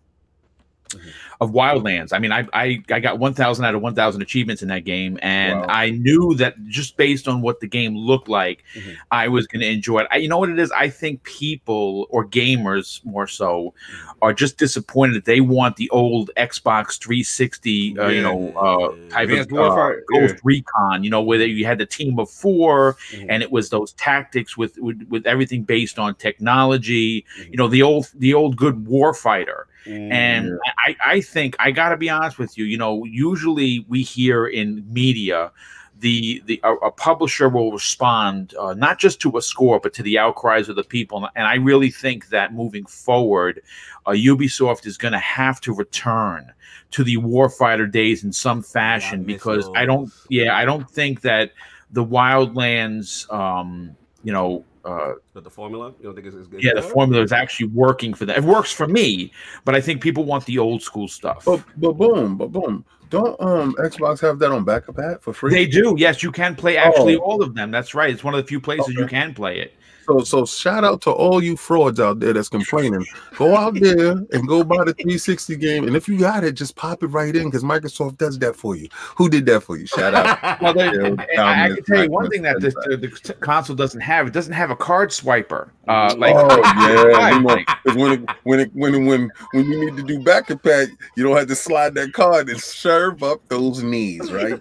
Mhm. 0.94 1.00
of 1.40 1.50
Wildlands. 1.50 2.12
I 2.12 2.18
mean, 2.20 2.32
I 2.32 2.46
I, 2.52 2.82
I 2.90 3.00
got 3.00 3.18
1000 3.18 3.64
out 3.64 3.74
of 3.74 3.82
1000 3.82 4.22
achievements 4.22 4.62
in 4.62 4.68
that 4.68 4.84
game 4.84 5.18
and 5.20 5.60
Wow. 5.60 5.66
I 5.68 5.90
knew 5.90 6.34
that 6.36 6.54
just 6.68 6.96
based 6.96 7.26
on 7.28 7.40
what 7.42 7.60
the 7.60 7.66
game 7.66 7.96
looked 7.96 8.28
like, 8.28 8.62
Mhm. 8.74 8.96
I 9.10 9.28
was 9.28 9.46
going 9.46 9.60
to 9.60 9.68
enjoy 9.68 10.00
it. 10.00 10.06
I, 10.10 10.16
you 10.18 10.28
know 10.28 10.38
what 10.38 10.48
it 10.50 10.58
is? 10.58 10.70
I 10.72 10.88
think 10.88 11.22
people 11.24 12.06
or 12.10 12.24
gamers 12.26 13.04
more 13.04 13.26
so 13.26 13.74
are 14.22 14.32
just 14.32 14.58
disappointed 14.58 15.14
that 15.16 15.24
they 15.24 15.40
want 15.40 15.76
the 15.76 15.90
old 15.90 16.30
Xbox 16.36 16.98
360, 17.00 17.98
uh, 17.98 18.08
you 18.08 18.22
know, 18.22 18.52
uh, 18.56 18.88
type 19.10 19.28
Advanced 19.28 19.50
of 19.52 19.58
uh, 19.58 19.90
Ghost 20.14 20.34
yeah. 20.34 20.40
Recon. 20.44 21.04
You 21.04 21.10
know, 21.10 21.20
where 21.22 21.40
you 21.44 21.66
had 21.66 21.78
the 21.78 21.86
team 21.86 22.18
of 22.18 22.30
4 22.30 22.96
Mhm. 23.12 23.26
and 23.28 23.42
it 23.42 23.50
was 23.50 23.70
those 23.70 23.92
tactics 23.94 24.56
with, 24.56 24.78
with 24.78 25.02
with 25.10 25.26
everything 25.26 25.62
based 25.64 25.98
on 25.98 26.14
technology. 26.14 27.24
Mhm. 27.40 27.50
You 27.50 27.56
know, 27.58 27.68
the 27.68 27.82
old 27.82 28.08
the 28.14 28.34
old 28.34 28.56
good 28.56 28.84
warfighter. 28.86 29.64
Mm. 29.86 30.12
And 30.12 30.58
I, 30.86 30.96
I 31.04 31.20
think 31.20 31.56
I 31.58 31.70
got 31.70 31.90
to 31.90 31.96
be 31.96 32.08
honest 32.08 32.38
with 32.38 32.56
you. 32.56 32.64
You 32.64 32.78
know, 32.78 33.04
usually 33.04 33.84
we 33.88 34.02
hear 34.02 34.46
in 34.46 34.84
media 34.92 35.52
the 36.00 36.42
the 36.46 36.60
a, 36.64 36.74
a 36.74 36.90
publisher 36.90 37.48
will 37.48 37.72
respond 37.72 38.54
uh, 38.58 38.74
not 38.74 38.98
just 38.98 39.20
to 39.20 39.36
a 39.36 39.42
score 39.42 39.80
but 39.80 39.94
to 39.94 40.02
the 40.02 40.18
outcries 40.18 40.68
of 40.68 40.76
the 40.76 40.84
people. 40.84 41.28
And 41.34 41.46
I 41.46 41.54
really 41.54 41.90
think 41.90 42.28
that 42.28 42.52
moving 42.52 42.84
forward, 42.86 43.62
uh, 44.06 44.10
Ubisoft 44.10 44.86
is 44.86 44.96
going 44.96 45.12
to 45.12 45.18
have 45.18 45.60
to 45.62 45.74
return 45.74 46.52
to 46.90 47.04
the 47.04 47.16
warfighter 47.16 47.90
days 47.90 48.24
in 48.24 48.32
some 48.32 48.62
fashion 48.62 49.24
miss 49.24 49.36
because 49.36 49.70
I 49.74 49.84
don't. 49.84 50.12
Yeah, 50.28 50.56
I 50.56 50.64
don't 50.64 50.88
think 50.90 51.22
that 51.22 51.52
the 51.90 52.04
Wildlands. 52.04 53.32
Um, 53.32 53.96
you 54.22 54.32
know. 54.32 54.64
Uh, 54.84 55.14
But 55.32 55.44
the 55.44 55.50
formula, 55.50 55.94
you 55.98 56.04
don't 56.04 56.14
think 56.14 56.26
it's, 56.26 56.36
it's 56.36 56.62
yeah, 56.62 56.74
the 56.74 56.82
formula 56.82 57.22
is 57.22 57.32
actually 57.32 57.68
working 57.68 58.12
for 58.12 58.26
them. 58.26 58.36
It 58.36 58.44
works 58.44 58.70
for 58.70 58.86
me, 58.86 59.32
but 59.64 59.74
I 59.74 59.80
think 59.80 60.02
people 60.02 60.24
want 60.24 60.44
the 60.44 60.58
old 60.58 60.82
school 60.82 61.08
stuff. 61.08 61.44
But 61.46 61.62
but 61.78 61.92
boom, 61.92 62.36
but 62.36 62.52
boom. 62.52 62.84
Don't 63.10 63.40
um 63.40 63.74
Xbox 63.78 64.20
have 64.20 64.38
that 64.40 64.50
on 64.50 64.64
backup 64.64 64.96
hat 64.96 65.22
for 65.22 65.32
free? 65.32 65.50
They 65.50 65.66
do. 65.66 65.94
Yes, 65.96 66.22
you 66.22 66.30
can 66.32 66.54
play 66.54 66.76
actually 66.76 67.16
Oh. 67.16 67.20
all 67.20 67.42
of 67.42 67.54
them. 67.54 67.70
That's 67.70 67.94
right. 67.94 68.10
It's 68.12 68.24
one 68.24 68.34
of 68.34 68.42
the 68.42 68.46
few 68.46 68.60
places 68.60 68.94
you 68.94 69.06
can 69.06 69.32
play 69.34 69.58
it. 69.60 69.74
So 70.06 70.20
so 70.20 70.44
shout 70.44 70.84
out 70.84 71.00
to 71.02 71.10
all 71.10 71.42
you 71.42 71.56
frauds 71.56 72.00
out 72.00 72.20
there 72.20 72.32
that's 72.32 72.48
complaining. 72.48 73.04
Go 73.36 73.56
out 73.56 73.74
there 73.80 74.10
and 74.32 74.48
go 74.48 74.64
buy 74.64 74.84
the 74.84 74.94
360 74.94 75.56
game. 75.56 75.86
And 75.86 75.96
if 75.96 76.08
you 76.08 76.18
got 76.18 76.44
it, 76.44 76.52
just 76.52 76.76
pop 76.76 77.02
it 77.02 77.08
right 77.08 77.34
in 77.34 77.44
because 77.46 77.62
Microsoft 77.62 78.18
does 78.18 78.38
that 78.40 78.56
for 78.56 78.76
you. 78.76 78.88
Who 79.16 79.28
did 79.28 79.46
that 79.46 79.62
for 79.62 79.76
you? 79.76 79.86
Shout 79.86 80.14
out. 80.14 80.34
Well, 80.64 80.72
they, 80.72 80.86
Yeah, 80.86 81.42
I, 81.44 81.64
I 81.64 81.68
can 81.74 81.84
tell 81.84 82.04
you 82.04 82.10
one 82.10 82.30
thing 82.30 82.42
that 82.42 82.60
the, 82.60 82.70
the, 82.70 82.96
the 82.96 83.34
console 83.34 83.76
doesn't 83.76 84.00
have. 84.00 84.26
It 84.26 84.32
doesn't 84.32 84.52
have 84.52 84.70
a 84.70 84.76
card 84.76 85.10
swiper. 85.10 85.70
Uh, 85.88 86.14
like, 86.16 86.34
oh 86.34 86.60
yeah, 86.62 87.38
you 87.38 87.64
'cause 87.66 87.96
when 87.96 88.12
it, 88.12 88.30
when 88.44 88.60
it, 88.60 88.70
when 88.74 89.04
when 89.06 89.30
when 89.52 89.64
you 89.66 89.84
need 89.84 89.96
to 89.96 90.02
do 90.02 90.18
back 90.20 90.48
and 90.48 90.62
pat, 90.62 90.88
you 91.16 91.22
don't 91.22 91.36
have 91.36 91.48
to 91.48 91.54
slide 91.54 91.94
that 91.94 92.12
card 92.12 92.48
and 92.48 92.58
serve 92.60 93.22
up 93.22 93.46
those 93.48 93.82
knees, 93.82 94.32
right? 94.32 94.58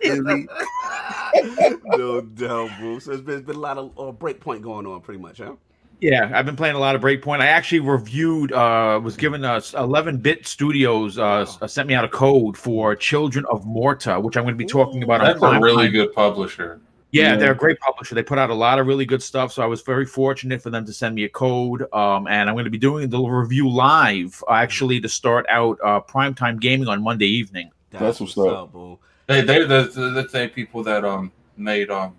No 1.85 2.21
doubt, 2.21 2.71
boo. 2.79 2.99
So 2.99 3.13
it's 3.13 3.21
been, 3.21 3.37
it's 3.37 3.45
been 3.47 3.55
a 3.55 3.59
lot 3.59 3.77
of 3.77 3.91
uh, 3.97 4.11
break 4.11 4.39
point 4.39 4.61
going 4.61 4.85
on, 4.85 5.01
pretty 5.01 5.21
much, 5.21 5.32
huh? 5.39 5.53
Yeah, 5.99 6.31
I've 6.33 6.45
been 6.45 6.57
playing 6.57 6.75
a 6.75 6.79
lot 6.79 6.95
of 6.95 7.01
Breakpoint. 7.01 7.39
I 7.39 7.45
actually 7.47 7.79
reviewed, 7.79 8.51
uh, 8.51 8.99
was 9.01 9.15
given 9.15 9.45
us 9.45 9.71
11-bit 9.71 10.45
Studios 10.45 11.17
uh, 11.17 11.45
s- 11.61 11.71
sent 11.71 11.87
me 11.87 11.93
out 11.93 12.03
a 12.03 12.09
code 12.09 12.57
for 12.57 12.93
Children 12.93 13.45
of 13.49 13.65
Morta, 13.65 14.19
which 14.19 14.35
I'm 14.35 14.43
going 14.43 14.53
to 14.53 14.57
be 14.57 14.65
talking 14.65 15.03
about. 15.03 15.21
on 15.21 15.27
That's 15.27 15.41
a 15.41 15.59
really 15.61 15.85
Time. 15.85 15.91
good 15.93 16.13
publisher. 16.13 16.81
Yeah, 17.11 17.31
Yeah. 17.31 17.35
they're 17.37 17.51
a 17.53 17.55
great 17.55 17.79
publisher. 17.79 18.15
They 18.15 18.23
put 18.23 18.37
out 18.37 18.49
a 18.49 18.53
lot 18.53 18.79
of 18.79 18.87
really 18.87 19.05
good 19.05 19.23
stuff. 19.23 19.53
So 19.53 19.63
I 19.63 19.65
was 19.65 19.81
very 19.81 20.05
fortunate 20.05 20.61
for 20.61 20.71
them 20.71 20.83
to 20.87 20.91
send 20.91 21.15
me 21.15 21.23
a 21.23 21.29
code. 21.29 21.83
Um, 21.93 22.27
and 22.27 22.49
I'm 22.49 22.55
going 22.55 22.65
to 22.65 22.71
be 22.71 22.77
doing 22.79 23.07
the 23.09 23.21
review 23.21 23.69
live, 23.69 24.43
uh, 24.49 24.55
actually, 24.55 24.99
to 24.99 25.07
start 25.07 25.45
out 25.49 25.77
uh, 25.85 26.01
primetime 26.01 26.59
gaming 26.59 26.89
on 26.89 27.01
Monday 27.01 27.27
evening. 27.27 27.71
That's 27.91 28.19
what's 28.19 28.37
up. 28.37 28.73
boo. 28.73 28.99
They 29.27 29.39
they 29.41 29.59
the 29.59 29.83
the, 29.83 30.09
the 30.23 30.27
same 30.27 30.49
people 30.49 30.83
that 30.83 31.05
um 31.05 31.31
made 31.55 31.89
um 31.91 32.15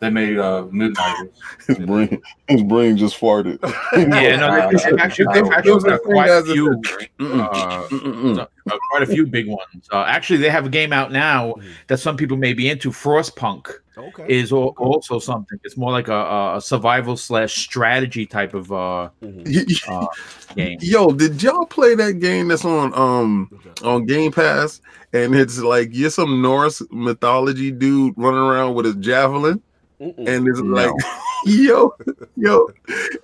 they 0.00 0.10
made 0.10 0.38
uh 0.38 0.64
Midnighters. 0.70 1.30
His 1.66 1.78
brain, 1.78 2.20
his 2.48 2.62
brain 2.62 2.96
just 2.96 3.18
farted. 3.20 3.58
Yeah, 3.96 4.36
no, 4.36 4.70
they- 4.70 4.90
they've 4.90 4.98
actually, 5.00 5.26
they've 5.34 5.52
actually 5.52 5.80
got 5.80 6.02
quite 6.02 6.28
a 6.30 6.42
few, 6.44 6.80
uh, 7.20 7.24
uh, 7.50 8.46
quite 8.90 9.02
a 9.02 9.06
few 9.06 9.26
big 9.26 9.48
ones. 9.48 9.88
Uh, 9.92 10.04
actually, 10.06 10.38
they 10.38 10.50
have 10.50 10.66
a 10.66 10.68
game 10.70 10.92
out 10.92 11.10
now 11.12 11.54
that 11.88 11.98
some 11.98 12.16
people 12.16 12.36
may 12.36 12.52
be 12.52 12.68
into. 12.68 12.90
Frostpunk 12.90 13.70
Okay. 13.96 14.24
is 14.28 14.52
al- 14.52 14.74
also 14.78 15.18
something. 15.18 15.58
It's 15.64 15.76
more 15.76 15.90
like 15.90 16.06
a, 16.08 16.14
a- 16.14 16.56
a 16.58 16.60
survival 16.60 17.16
slash 17.16 17.56
strategy 17.56 18.26
type 18.26 18.54
of 18.54 18.70
uh, 18.70 19.10
Mhm. 19.22 19.82
uh, 19.88 20.06
game. 20.54 20.78
Yo, 20.80 21.10
did 21.10 21.42
y'all 21.42 21.66
play 21.66 21.94
that 21.96 22.20
game 22.20 22.48
that's 22.48 22.64
on 22.64 22.92
um 22.94 23.50
on 23.82 24.06
Game 24.06 24.30
Pass? 24.30 24.80
And 25.12 25.34
it's 25.34 25.58
like 25.58 25.88
you're 25.92 26.10
some 26.10 26.42
Norse 26.42 26.82
mythology 26.90 27.70
dude 27.72 28.14
running 28.16 28.38
around 28.40 28.74
with 28.74 28.86
a 28.86 28.94
javelin, 28.94 29.60
Mm-mm. 30.00 30.28
and 30.28 30.48
it's 30.48 30.60
No. 30.60 30.74
like, 30.74 30.92
yo, 31.44 31.94
yo, 32.36 32.68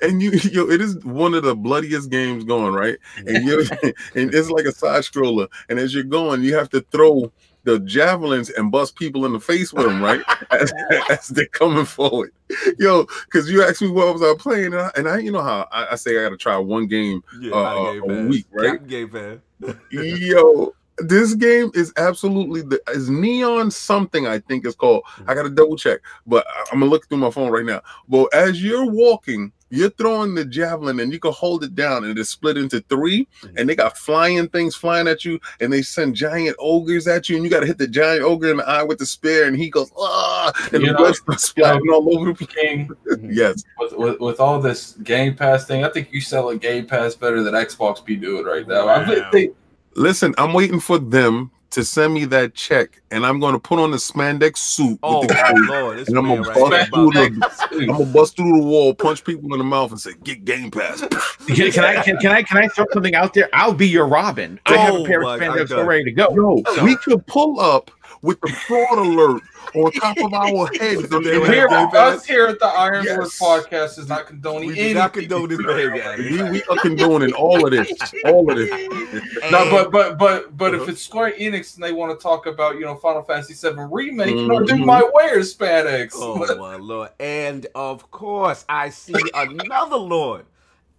and 0.03 0.21
you, 0.23 0.33
yo, 0.33 0.69
it 0.69 0.81
is 0.81 0.97
one 1.05 1.35
of 1.35 1.45
the 1.45 1.55
bloodiest 1.55 2.11
games 2.11 2.45
going, 2.45 2.75
right? 2.75 2.99
And 3.27 3.45
you, 3.45 3.61
and 3.83 4.35
it's 4.35 4.51
like 4.51 4.65
a 4.65 4.73
side 4.73 5.03
scroller 5.03 5.49
and 5.69 5.79
as 5.79 5.95
you're 5.95 6.05
going, 6.05 6.43
you 6.43 6.55
have 6.57 6.69
to 6.71 6.81
throw 6.91 7.31
the 7.65 7.79
javelins 7.81 8.51
and 8.51 8.71
bust 8.71 8.95
people 8.97 9.25
in 9.25 9.33
the 9.33 9.41
face 9.41 9.73
with 9.73 9.87
them, 9.87 10.03
right? 10.03 10.21
as, 10.51 10.73
as 11.09 11.29
they're 11.29 11.47
coming 11.47 11.85
forward, 11.87 12.31
yo, 12.79 13.07
because 13.25 13.51
you 13.51 13.63
asked 13.63 13.81
me 13.81 13.89
what 13.91 14.13
was 14.13 14.23
I 14.23 14.35
playing, 14.39 14.67
and 14.67 14.77
I, 14.77 14.91
and 14.97 15.09
I 15.09 15.19
you 15.19 15.33
know 15.33 15.43
how 15.43 15.67
I, 15.73 15.89
I 15.93 15.95
say 15.95 16.19
I 16.19 16.25
got 16.25 16.31
to 16.31 16.37
try 16.37 16.57
one 16.59 16.87
game 16.87 17.23
yeah, 17.41 17.53
uh, 17.53 17.65
out 17.65 17.97
a 17.97 18.01
Game 18.01 18.29
week, 18.29 18.47
right? 18.53 18.73
Captain 18.73 18.89
Game 18.89 19.09
Pass. 19.11 19.75
Yo, 19.91 20.75
this 20.99 21.35
game 21.35 21.71
is 21.75 21.93
absolutely 21.97 22.63
the 22.63 22.81
is 22.89 23.11
neon 23.11 23.71
something 23.71 24.27
I 24.27 24.39
think 24.39 24.65
it's 24.65 24.77
called. 24.77 25.03
I 25.27 25.35
gotta 25.35 25.51
double 25.51 25.77
check, 25.77 26.01
but 26.27 26.47
I- 26.49 26.65
I'm 26.73 26.81
gonna 26.81 26.91
look 26.91 27.09
through 27.09 27.19
my 27.19 27.31
phone 27.31 27.51
right 27.51 27.65
now. 27.65 27.83
But 28.09 28.33
as 28.35 28.63
you're 28.63 28.87
walking, 28.91 29.53
you're 29.71 29.91
throwing 29.91 30.37
the 30.37 30.45
javelin 30.45 31.01
and 31.01 31.13
you 31.13 31.19
can 31.19 31.33
hold 31.33 31.65
it 31.65 31.75
down 31.75 32.05
and 32.05 32.17
it's 32.17 32.31
split 32.31 32.57
into 32.57 32.81
3 32.89 33.27
and 33.57 33.69
they 33.69 33.75
got 33.75 33.99
flying 33.99 34.47
things 34.49 34.77
flying 34.77 35.09
at 35.09 35.25
you 35.25 35.41
and 35.59 35.73
they 35.73 35.83
send 35.83 36.15
giant 36.15 36.55
ogres 36.61 37.09
at 37.09 37.29
you 37.29 37.35
and 37.35 37.45
you 37.45 37.51
got 37.51 37.61
to 37.61 37.67
hit 37.67 37.79
the 37.79 37.89
giant 37.89 38.23
ogre 38.23 38.51
in 38.53 38.59
the 38.59 38.69
eye 38.69 38.85
with 38.85 38.99
the 38.99 39.07
spear 39.07 39.49
and 39.49 39.57
he 39.57 39.69
goes 39.71 39.91
ah 39.99 40.53
and 40.73 40.81
You 40.83 40.93
the 40.93 40.95
blood 40.99 41.17
starts 41.17 41.51
splatting 41.53 41.93
all 41.93 42.15
over 42.17 42.27
the 42.27 42.35
place. 42.35 42.51
King 42.55 42.91
Yes, 43.35 43.65
with, 43.81 43.95
with 43.95 44.21
with 44.21 44.39
all 44.39 44.61
this 44.61 44.93
Game 45.03 45.35
Pass 45.35 45.67
thing, 45.67 45.85
I 45.85 45.89
think 45.89 46.13
you 46.13 46.21
sell 46.21 46.51
a 46.51 46.57
Game 46.57 46.87
Pass 46.87 47.17
better 47.17 47.43
than 47.43 47.55
Xbox 47.55 48.05
be 48.05 48.15
doing 48.15 48.45
right 48.45 48.69
now. 48.69 48.87
I 48.87 48.99
Wow. 48.99 49.31
think 49.33 49.57
listen, 49.97 50.35
I'm 50.39 50.53
waiting 50.53 50.81
for 50.81 50.99
them 50.99 51.51
to 51.71 51.85
send 51.85 52.15
me 52.15 52.25
that 52.25 52.55
check 52.55 53.03
and 53.11 53.27
I'm 53.27 53.41
going 53.41 53.53
to 53.53 53.59
put 53.59 53.81
on 53.81 53.91
the 53.91 53.97
spandex 53.97 54.59
suit 54.59 54.97
Oh 55.03 55.19
with 55.21 55.29
the 55.29 55.35
oh, 55.45 55.57
my 55.59 55.81
lord, 55.81 55.99
this 55.99 56.09
And 56.09 56.17
I'm 56.17 56.25
man 56.29 56.37
gonna 56.43 56.49
right 56.49 56.91
bust 56.91 56.91
through 56.93 57.11
the- 57.11 57.51
I'm 57.73 57.87
gonna 57.89 58.05
bust 58.07 58.37
through 58.37 58.57
the 58.61 58.63
wall, 58.63 58.95
punch 58.95 59.25
people 59.25 59.53
in 59.55 59.59
the 59.59 59.65
mouth, 59.65 59.91
and 59.91 60.01
say, 60.01 60.13
"Get 60.23 60.45
Game 60.45 60.71
Pass." 60.71 61.01
Can, 61.49 61.71
can 61.73 61.85
I 61.85 62.03
can, 62.03 62.17
can 62.19 62.31
I 62.33 62.43
can 62.43 62.57
I 62.59 62.69
throw 62.69 62.87
something 62.93 63.15
out 63.15 63.35
there? 63.35 63.49
I'll 63.53 63.75
be 63.75 63.87
your 63.89 64.07
Robin. 64.07 64.59
I 64.67 64.77
have 64.79 64.95
a 64.95 64.99
Oh 64.99 65.05
pair 65.05 65.21
of 65.21 65.41
spandex 65.41 65.69
God. 65.69 65.79
all 65.81 65.85
ready 65.85 66.05
to 66.05 66.13
go. 66.13 66.29
Yo, 66.35 66.83
we 66.85 66.97
could 66.97 67.27
pull 67.27 67.61
up 67.61 67.91
with 68.23 68.41
the 68.41 68.49
fraud 68.67 68.99
alert 68.99 69.43
on 69.75 69.93
top 69.93 70.17
of 70.19 70.33
our 70.33 70.69
heads. 70.81 71.09
So 71.09 71.21
they 71.21 71.37
And 71.37 71.47
here, 71.47 71.69
have 71.69 71.71
Game 71.71 71.91
Pass? 71.91 72.19
us 72.19 72.25
here 72.25 72.47
at 72.47 72.59
the 72.61 72.67
Iron 72.67 73.05
Yes. 73.05 73.39
Podcast 73.39 73.99
is 73.99 74.09
not 74.09 74.27
condoning 74.27 74.69
We 74.69 74.75
do 74.75 74.81
anything. 74.81 74.97
not 74.97 75.13
condone 75.13 75.49
this 75.49 75.59
behavior. 75.67 76.15
We, 76.19 76.51
we 76.51 76.63
are 76.65 76.77
condoning 76.77 77.33
all 77.35 77.65
of 77.65 77.71
this, 77.73 77.93
all 78.25 78.51
of 78.51 78.57
this. 78.57 78.71
No, 79.51 79.71
but 79.71 79.91
but 79.91 80.19
but 80.19 80.57
but 80.57 80.75
Uh-huh. 80.75 80.83
if 80.85 80.89
it's 80.89 81.03
Square 81.03 81.35
Enix 81.39 81.75
and 81.77 81.85
they 81.85 81.93
want 81.93 82.19
to 82.19 82.23
talk 82.23 82.47
about 82.47 82.75
you 82.77 82.83
know 82.83 82.97
Final 82.97 83.23
Fantasy 83.23 83.55
VII 83.55 83.75
remake, 83.91 84.35
Mhm. 84.35 84.67
dude 84.67 84.81
might 84.81 85.09
wear 85.13 85.39
Hispanics. 85.39 86.13
Oh 86.15 86.37
my 86.59 86.77
lord! 86.77 87.11
And 87.21 87.67
of 87.75 88.11
course, 88.11 88.65
I 88.69 88.89
see 88.91 89.15
another 89.35 89.97
lord 89.97 90.47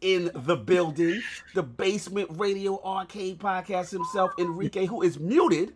in 0.01 0.29
the 0.33 0.55
building, 0.55 1.21
the 1.55 1.63
Basement 1.63 2.29
Radio 2.33 2.81
Arcade 2.83 3.39
Podcast 3.39 3.89
himself, 3.91 4.31
Enrique, 4.37 4.85
who 4.85 5.01
is 5.01 5.19
muted. 5.19 5.73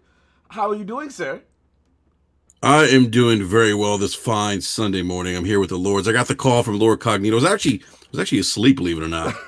How 0.50 0.72
are 0.72 0.76
you 0.76 0.84
doing, 0.84 1.12
sir? 1.12 1.42
I 2.64 2.86
am 2.86 3.12
doing 3.12 3.44
very 3.44 3.76
well 3.76 4.00
this 4.00 4.16
fine 4.16 4.60
Sunday 4.62 5.04
morning. 5.04 5.36
I'm 5.36 5.46
here 5.46 5.60
with 5.60 5.70
the 5.70 5.78
Lords. 5.78 6.08
I 6.08 6.12
got 6.12 6.28
the 6.28 6.36
call 6.36 6.64
from 6.64 6.80
Lord 6.80 7.00
Cognito. 7.00 7.34
I 7.34 7.36
was 7.36 7.46
actually 7.46 7.84
I 7.84 8.08
was 8.12 8.20
actually 8.20 8.40
asleep, 8.40 8.78
believe 8.78 8.98
it 8.98 9.04
or 9.04 9.08
not. 9.08 9.36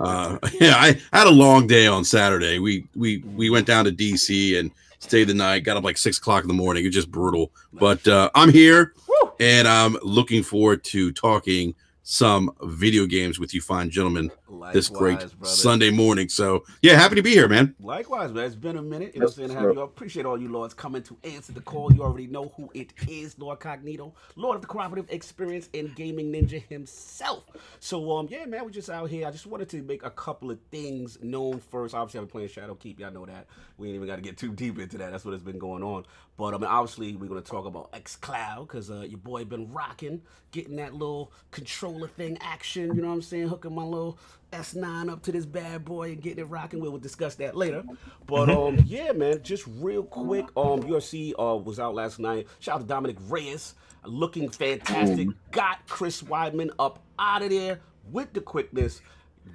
Uh, 0.00 0.38
yeah, 0.60 0.74
I 0.76 1.00
had 1.12 1.26
a 1.26 1.30
long 1.30 1.66
day 1.66 1.86
on 1.86 2.04
Saturday. 2.04 2.58
We 2.58 2.86
we 2.94 3.18
we 3.18 3.50
went 3.50 3.66
down 3.66 3.84
to 3.84 3.92
DC 3.92 4.58
and 4.58 4.70
stayed 4.98 5.24
the 5.24 5.34
night. 5.34 5.64
Got 5.64 5.76
up 5.76 5.84
like 5.84 5.98
six 5.98 6.18
o'clock 6.18 6.42
in 6.42 6.48
the 6.48 6.54
morning. 6.54 6.86
It's 6.86 6.94
just 6.94 7.10
brutal. 7.10 7.52
But 7.72 8.06
uh, 8.08 8.30
I'm 8.34 8.50
here 8.50 8.94
Woo! 9.08 9.32
and 9.40 9.68
I'm 9.68 9.96
looking 10.02 10.42
forward 10.42 10.84
to 10.84 11.12
talking 11.12 11.74
some 12.02 12.50
video 12.62 13.06
games 13.06 13.38
with 13.38 13.54
you 13.54 13.60
fine 13.60 13.88
gentlemen 13.88 14.30
this 14.72 14.88
great 14.88 15.18
brother. 15.18 15.34
Sunday 15.46 15.90
morning. 15.90 16.28
So 16.28 16.64
yeah, 16.82 16.94
happy 16.94 17.14
to 17.16 17.22
be 17.22 17.30
here, 17.30 17.48
man. 17.48 17.74
Likewise, 17.80 18.32
man. 18.32 18.44
It's 18.44 18.54
been 18.54 18.76
a 18.76 18.82
minute. 18.82 19.14
You 19.14 19.20
know 19.20 19.26
what 19.26 19.32
I'm 19.32 19.36
saying? 19.36 19.50
Yes, 19.50 19.58
Have 19.60 19.74
you. 19.74 19.80
I 19.80 19.84
appreciate 19.84 20.26
all 20.26 20.40
you 20.40 20.48
lords 20.48 20.74
coming 20.74 21.02
to 21.04 21.16
answer 21.24 21.52
the 21.52 21.60
call. 21.60 21.92
You 21.92 22.02
already 22.02 22.26
know 22.26 22.52
who 22.56 22.70
it 22.74 22.92
is, 23.08 23.38
Lord 23.38 23.60
Cognito, 23.60 24.12
Lord 24.36 24.56
of 24.56 24.62
the 24.62 24.68
Cooperative 24.68 25.10
Experience 25.10 25.68
and 25.74 25.94
Gaming 25.94 26.32
Ninja 26.32 26.62
himself. 26.68 27.44
So, 27.80 28.16
um, 28.16 28.28
yeah, 28.30 28.44
man, 28.44 28.64
we're 28.64 28.70
just 28.70 28.90
out 28.90 29.10
here. 29.10 29.26
I 29.26 29.30
just 29.30 29.46
wanted 29.46 29.68
to 29.70 29.82
make 29.82 30.04
a 30.04 30.10
couple 30.10 30.50
of 30.50 30.58
things 30.70 31.18
known 31.22 31.60
first. 31.60 31.94
Obviously, 31.94 32.20
I've 32.20 32.26
been 32.26 32.32
playing 32.32 32.48
Shadowkeep. 32.48 32.98
Y'all 32.98 33.12
know 33.12 33.26
that. 33.26 33.46
We 33.76 33.88
ain't 33.88 33.96
even 33.96 34.06
got 34.06 34.16
to 34.16 34.22
get 34.22 34.36
too 34.36 34.52
deep 34.52 34.78
into 34.78 34.98
that. 34.98 35.10
That's 35.10 35.24
what 35.24 35.32
has 35.32 35.42
been 35.42 35.58
going 35.58 35.82
on. 35.82 36.04
But 36.36 36.54
I 36.54 36.58
mean, 36.58 36.66
obviously, 36.66 37.14
we're 37.14 37.28
gonna 37.28 37.40
talk 37.40 37.64
about 37.64 37.92
XCloud 37.92 38.66
because 38.66 38.90
uh, 38.90 39.02
your 39.02 39.18
boy 39.18 39.44
been 39.44 39.72
rocking, 39.72 40.22
getting 40.50 40.76
that 40.76 40.92
little 40.92 41.32
controller 41.52 42.08
thing 42.08 42.38
action. 42.40 42.94
You 42.94 43.02
know 43.02 43.08
what 43.08 43.14
I'm 43.14 43.22
saying? 43.22 43.48
Hooking 43.48 43.74
my 43.74 43.84
little 43.84 44.18
S9 44.54 45.10
up 45.10 45.22
to 45.22 45.32
this 45.32 45.46
bad 45.46 45.84
boy 45.84 46.12
and 46.12 46.22
getting 46.22 46.38
it 46.44 46.48
rocking. 46.48 46.80
We'll 46.80 46.98
discuss 46.98 47.34
that 47.36 47.56
later. 47.56 47.84
But 48.26 48.50
um, 48.50 48.82
yeah, 48.86 49.12
man, 49.12 49.42
just 49.42 49.64
real 49.78 50.02
quick. 50.02 50.46
Um, 50.56 50.82
UFC 50.82 51.32
uh 51.38 51.56
was 51.56 51.78
out 51.78 51.94
last 51.94 52.18
night. 52.18 52.46
Shout 52.60 52.76
out 52.76 52.80
to 52.82 52.86
Dominic 52.86 53.16
Reyes, 53.28 53.74
looking 54.04 54.48
fantastic. 54.48 55.28
Got 55.50 55.86
Chris 55.88 56.22
Weidman 56.22 56.70
up 56.78 57.00
out 57.18 57.42
of 57.42 57.50
there 57.50 57.80
with 58.10 58.32
the 58.32 58.40
quickness. 58.40 59.00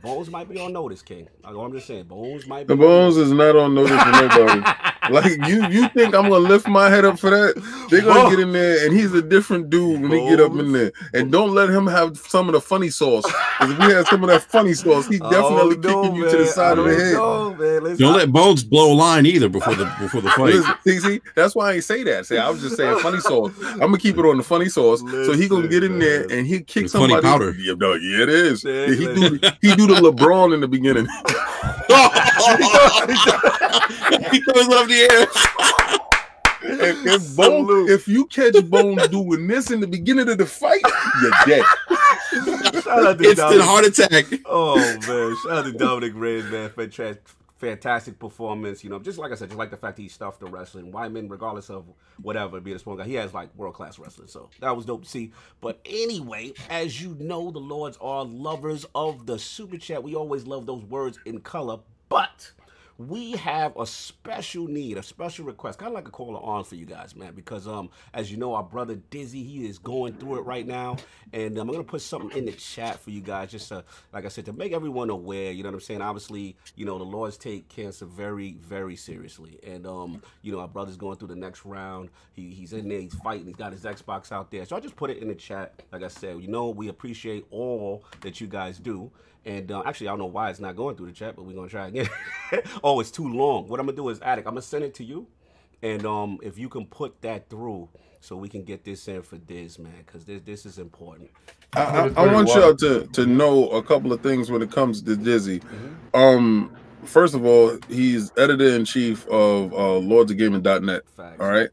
Bones 0.04 0.30
might 0.30 0.48
be 0.48 0.60
on 0.60 0.72
notice, 0.74 1.02
King. 1.02 1.28
I'm 1.44 1.74
just 1.74 1.88
saying, 1.88 2.06
Bones 2.06 2.46
might 2.48 2.68
be. 2.68 2.74
The 2.74 2.78
Bones 2.78 3.18
is 3.18 3.32
not 3.32 3.56
on 3.56 3.74
notice 3.74 4.02
for 4.02 4.12
nobody. 4.12 4.62
like 5.12 5.38
you, 5.48 5.68
you 5.68 5.88
think 5.90 6.16
I'm 6.16 6.30
gonna 6.30 6.38
lift 6.40 6.68
my 6.68 6.90
head 6.90 7.06
up 7.06 7.20
for 7.20 7.30
that? 7.30 7.54
They're 7.90 8.02
gonna 8.02 8.22
Whoa. 8.26 8.30
get 8.30 8.40
in 8.40 8.52
there, 8.52 8.86
and 8.86 8.96
he's 8.96 9.14
a 9.14 9.22
different 9.22 9.70
dude 9.70 10.02
when 10.02 10.12
he 10.12 10.30
get 10.30 10.40
up 10.40 10.52
in 10.54 10.72
there. 10.72 10.92
And 11.14 11.32
don't 11.32 11.52
let 11.54 11.70
him 11.70 11.88
have 11.88 12.18
some 12.18 12.48
of 12.50 12.54
the 12.54 12.62
funny 12.62 12.90
sauce. 12.90 13.26
'Cause 13.58 13.72
if 13.72 13.78
we 13.80 13.86
had 13.86 14.08
some 14.08 14.24
of 14.24 14.30
that 14.30 14.44
funny 14.44 14.74
sauce, 14.74 15.08
he's 15.08 15.20
definitely 15.32 15.78
Oh, 15.78 15.82
no, 15.82 16.02
kicking 16.02 16.16
you 16.16 16.30
to 16.30 16.38
the 16.38 16.46
side 16.48 16.78
I 16.78 16.82
of 16.82 16.88
the 16.88 16.96
head. 16.96 17.14
know, 17.14 17.56
man. 17.56 17.98
Don't 17.98 18.14
let 18.16 18.32
Bones 18.32 18.64
blow 18.64 18.94
a 18.94 18.96
line 18.96 19.26
either 19.26 19.50
before 19.50 19.76
the 19.76 19.86
before 20.00 20.22
the 20.22 20.30
fight. 20.32 20.54
Listen, 20.54 20.74
see, 20.86 21.00
see, 21.00 21.22
that's 21.36 21.56
why 21.56 21.72
I 21.72 21.74
ain't 21.76 21.84
say 21.84 22.04
that. 22.04 22.26
See, 22.26 22.38
I 22.38 22.50
was 22.50 22.62
just 22.62 22.78
saying 22.78 23.00
funny 23.00 23.20
sauce. 23.20 23.52
I'm 23.74 23.80
gonna 23.80 23.98
keep 23.98 24.18
it 24.18 24.26
on 24.26 24.38
the 24.38 24.44
funny 24.44 24.70
sauce. 24.70 25.00
so 25.00 25.34
he 25.34 25.48
gonna 25.48 25.68
get 25.68 25.84
in 25.84 26.00
there 26.00 26.24
Listen, 26.24 26.38
and 26.40 26.48
he 26.48 26.62
kick 26.62 26.84
The 26.92 26.98
funny 27.00 27.20
powder. 27.22 27.56
Yeah, 27.60 27.74
no, 27.78 27.94
yeah, 27.94 28.24
it 28.24 28.30
is. 28.30 28.64
Yeah, 28.64 28.86
Yeah, 28.86 28.88
he 28.96 29.06
do 29.06 29.40
he 29.62 29.76
do 29.76 29.88
the 29.88 29.96
LeBron 29.96 30.54
in 30.54 30.62
the 30.62 30.68
beginning. 30.68 31.08
he 34.32 34.42
throws 34.42 34.68
it 34.68 34.74
up 34.74 34.88
the 34.88 35.08
air. 35.12 35.28
And 36.62 37.08
if 37.08 37.36
Bone, 37.36 37.66
Salute. 37.66 37.90
if 37.90 38.08
you 38.08 38.26
catch 38.26 38.54
Bone 38.70 38.98
doing 39.10 39.48
this 39.48 39.72
in 39.72 39.80
the 39.80 39.88
beginning 39.88 40.28
of 40.30 40.38
the 40.38 40.46
fight, 40.46 40.82
you're 41.22 41.32
dead. 41.46 41.64
Shout 42.84 43.06
out 43.06 43.18
to 43.18 43.24
Instant 43.24 43.38
Dominic. 43.38 43.66
heart 43.66 43.86
attack. 43.86 44.26
Oh 44.46 44.76
man, 44.76 45.36
shout 45.44 45.52
out 45.60 45.66
to 45.66 45.72
Dominic 45.72 46.14
Reyes, 46.16 46.44
man. 46.52 46.70
Fantastic, 46.72 47.24
fantastic 47.58 48.20
performance. 48.20 48.84
You 48.84 48.90
know, 48.90 49.00
just 49.00 49.18
like 49.18 49.32
I 49.32 49.36
said, 49.36 49.50
just 49.50 49.58
like 49.58 49.72
the 49.72 49.78
fact 49.78 49.98
he 49.98 50.10
stuffed 50.10 50.42
the 50.42 50.48
wrestling. 50.48 50.92
Weidman, 50.92 51.30
regardless 51.30 51.70
of 51.70 51.86
whatever, 52.22 52.60
being 52.60 52.76
a 52.76 52.80
small 52.80 52.98
guy, 52.98 53.06
he 53.06 53.14
has 53.16 53.34
like 53.34 53.56
world 53.56 53.74
class 53.76 53.98
wrestling. 53.98 54.28
So 54.28 54.50
that 54.60 54.76
was 54.76 54.86
dope 54.86 55.04
to 55.04 55.10
see. 55.10 55.32
But 55.62 55.80
anyway, 55.86 56.52
as 56.70 57.02
you 57.02 57.16
know, 57.20 57.52
the 57.52 57.60
Lords 57.60 57.98
are 58.02 58.26
lovers 58.26 58.86
of 58.94 59.26
the 59.26 59.40
super 59.40 59.78
chat. 59.78 60.04
We 60.04 60.14
always 60.16 60.46
love 60.46 60.66
those 60.66 60.84
words 60.84 61.20
in 61.26 61.40
color, 61.40 61.80
but 62.10 62.52
we 63.00 63.32
have 63.32 63.78
a 63.78 63.86
special 63.86 64.68
need, 64.68 64.98
a 64.98 65.04
special 65.04 65.46
request, 65.46 65.80
kind 65.80 65.88
of 65.88 65.94
like 65.96 66.10
a 66.10 66.12
call 66.12 66.34
to 66.34 66.40
arms 66.40 66.68
for 66.68 66.76
you 66.76 66.86
guys, 66.86 67.16
man. 67.16 67.34
Because 67.34 67.66
um, 67.66 67.90
as 68.14 68.30
you 68.30 68.36
know, 68.36 68.54
our 68.54 68.64
brother 68.64 68.96
Dizzy, 69.10 69.42
he 69.42 69.66
is 69.66 69.80
going 69.80 70.14
through 70.16 70.40
it 70.40 70.42
right 70.42 70.68
now, 70.68 70.98
and 71.32 71.58
um, 71.58 71.70
I'm 71.70 71.74
gonna 71.74 71.86
put 71.86 72.02
something 72.02 72.38
in 72.38 72.46
the 72.46 72.52
chat 72.52 73.00
for 73.00 73.12
you 73.12 73.22
guys, 73.22 73.52
just 73.52 73.70
to, 73.70 73.86
like 74.12 74.26
I 74.26 74.28
said, 74.28 74.46
to 74.48 74.54
make 74.54 74.74
everyone 74.74 75.10
aware. 75.10 75.52
You 75.54 75.64
know 75.64 75.70
what 75.70 75.76
I'm 75.76 75.80
saying? 75.80 76.02
Obviously, 76.02 76.58
you 76.76 76.86
know 76.86 76.98
the 76.98 77.06
Lords 77.06 77.38
take 77.38 77.70
cancer 77.70 78.06
very, 78.06 78.58
very 78.60 78.98
seriously, 78.98 79.60
and 79.66 79.88
um, 79.88 80.22
you 80.42 80.52
know 80.52 80.60
our 80.60 80.68
brother's 80.68 80.98
going 80.98 81.18
through 81.18 81.30
the 81.30 81.38
next 81.38 81.64
round. 81.64 82.10
He, 82.34 82.50
he's 82.50 82.74
in 82.74 82.90
there, 82.90 83.00
he's 83.00 83.16
fighting, 83.16 83.48
he's 83.48 83.56
got 83.56 83.72
his 83.72 83.86
Xbox 83.86 84.34
out 84.34 84.52
there. 84.52 84.66
So 84.66 84.76
I 84.76 84.82
just 84.82 84.98
put 84.98 85.10
it 85.10 85.20
in 85.20 85.30
the 85.30 85.36
chat. 85.36 85.82
Like 85.94 86.04
I 86.04 86.10
said, 86.10 86.42
you 86.42 86.50
know 86.50 86.70
we 86.70 86.90
appreciate 86.90 87.46
all 87.50 88.04
that 88.20 88.42
you 88.42 88.48
guys 88.48 88.78
do. 88.78 89.10
And 89.46 89.72
uh, 89.72 89.84
actually, 89.86 90.10
I 90.10 90.12
don't 90.12 90.20
know 90.20 90.26
why 90.26 90.50
it's 90.50 90.60
not 90.60 90.76
going 90.76 90.98
through 90.98 91.08
the 91.08 91.14
chat, 91.14 91.38
but 91.38 91.46
we're 91.46 91.54
gonna 91.56 91.70
try 91.70 91.88
again. 91.88 92.10
oh, 92.84 93.00
it's 93.00 93.12
too 93.12 93.28
long. 93.28 93.68
What 93.68 93.80
I'm 93.80 93.86
gonna 93.86 93.96
do 93.96 94.10
is, 94.10 94.22
Addict, 94.22 94.48
I'm 94.48 94.54
gonna 94.54 94.62
send 94.62 94.84
it 94.84 94.94
to 94.96 95.04
you, 95.04 95.28
and 95.82 96.06
um, 96.06 96.40
if 96.42 96.58
you 96.58 96.70
can 96.70 96.86
put 96.86 97.22
that 97.22 97.50
through, 97.50 97.90
so 98.22 98.36
we 98.36 98.50
can 98.50 98.64
get 98.64 98.84
this 98.84 99.08
in 99.08 99.22
for 99.22 99.38
Diz, 99.38 99.80
man, 99.80 99.94
because 100.06 100.26
this 100.26 100.42
this 100.44 100.66
is 100.66 100.80
important. 100.80 101.30
I, 101.74 101.82
I, 101.82 102.24
I 102.24 102.34
want 102.34 102.50
y'all 102.50 102.76
to 102.76 103.08
to 103.08 103.26
know 103.26 103.70
a 103.70 103.84
couple 103.84 104.12
of 104.12 104.22
things 104.22 104.52
when 104.52 104.62
it 104.62 104.72
comes 104.72 105.02
to 105.04 105.16
Dizzy. 105.16 105.62
Um, 106.14 106.76
first 107.06 107.34
of 107.34 107.46
all, 107.46 107.78
he's 107.88 108.32
editor 108.38 108.76
in 108.76 108.86
chief 108.86 109.28
of 109.28 109.74
uh, 109.74 110.00
LordsOfGaming.net. 110.02 111.04
Facts. 111.16 111.40
All 111.40 111.50
right. 111.50 111.70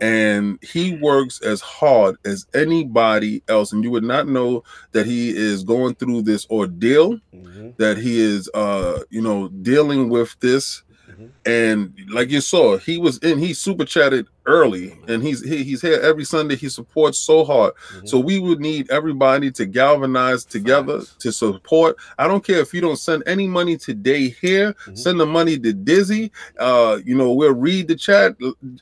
And 0.00 0.58
he 0.62 0.96
works 0.96 1.40
as 1.42 1.60
hard 1.60 2.16
as 2.24 2.46
anybody 2.54 3.42
else. 3.48 3.72
And 3.72 3.82
you 3.82 3.90
would 3.90 4.04
not 4.04 4.28
know 4.28 4.62
that 4.92 5.06
he 5.06 5.30
is 5.36 5.64
going 5.64 5.96
through 5.96 6.22
this 6.22 6.46
ordeal, 6.50 7.18
Mhm. 7.34 7.76
that 7.78 7.98
he 7.98 8.20
is 8.20 8.48
uh, 8.54 9.00
you 9.10 9.20
know, 9.20 9.48
dealing 9.48 10.08
with 10.08 10.36
this. 10.40 10.82
Mhm. 11.18 11.30
And 11.46 11.94
like 12.10 12.30
you 12.30 12.40
saw, 12.40 12.76
he 12.78 12.98
was 12.98 13.18
in, 13.18 13.38
he 13.38 13.52
super 13.54 13.84
chatted 13.84 14.26
early, 14.46 14.98
and 15.08 15.22
he's 15.22 15.42
he, 15.44 15.62
he's 15.64 15.82
here 15.82 16.00
every 16.00 16.24
Sunday. 16.24 16.56
He 16.56 16.68
supports 16.68 17.18
so 17.18 17.44
hard. 17.44 17.74
Mhm. 17.96 18.08
So 18.08 18.18
we 18.18 18.38
would 18.38 18.60
need 18.60 18.90
everybody 18.90 19.50
to 19.52 19.66
galvanize 19.66 20.44
together 20.44 21.02
to 21.18 21.32
support. 21.32 21.96
I 22.18 22.28
don't 22.28 22.44
care 22.44 22.60
if 22.60 22.72
you 22.72 22.80
don't 22.80 22.96
send 22.98 23.22
any 23.26 23.46
money 23.48 23.76
today 23.76 24.28
here, 24.40 24.74
Mhm. 24.86 24.96
send 24.98 25.20
the 25.20 25.26
money 25.26 25.58
to 25.58 25.72
Dizzy. 25.72 26.30
Uh, 26.58 26.98
you 27.04 27.14
know, 27.16 27.32
we'll 27.32 27.54
read 27.54 27.88
the 27.88 27.96
chat. 27.96 28.36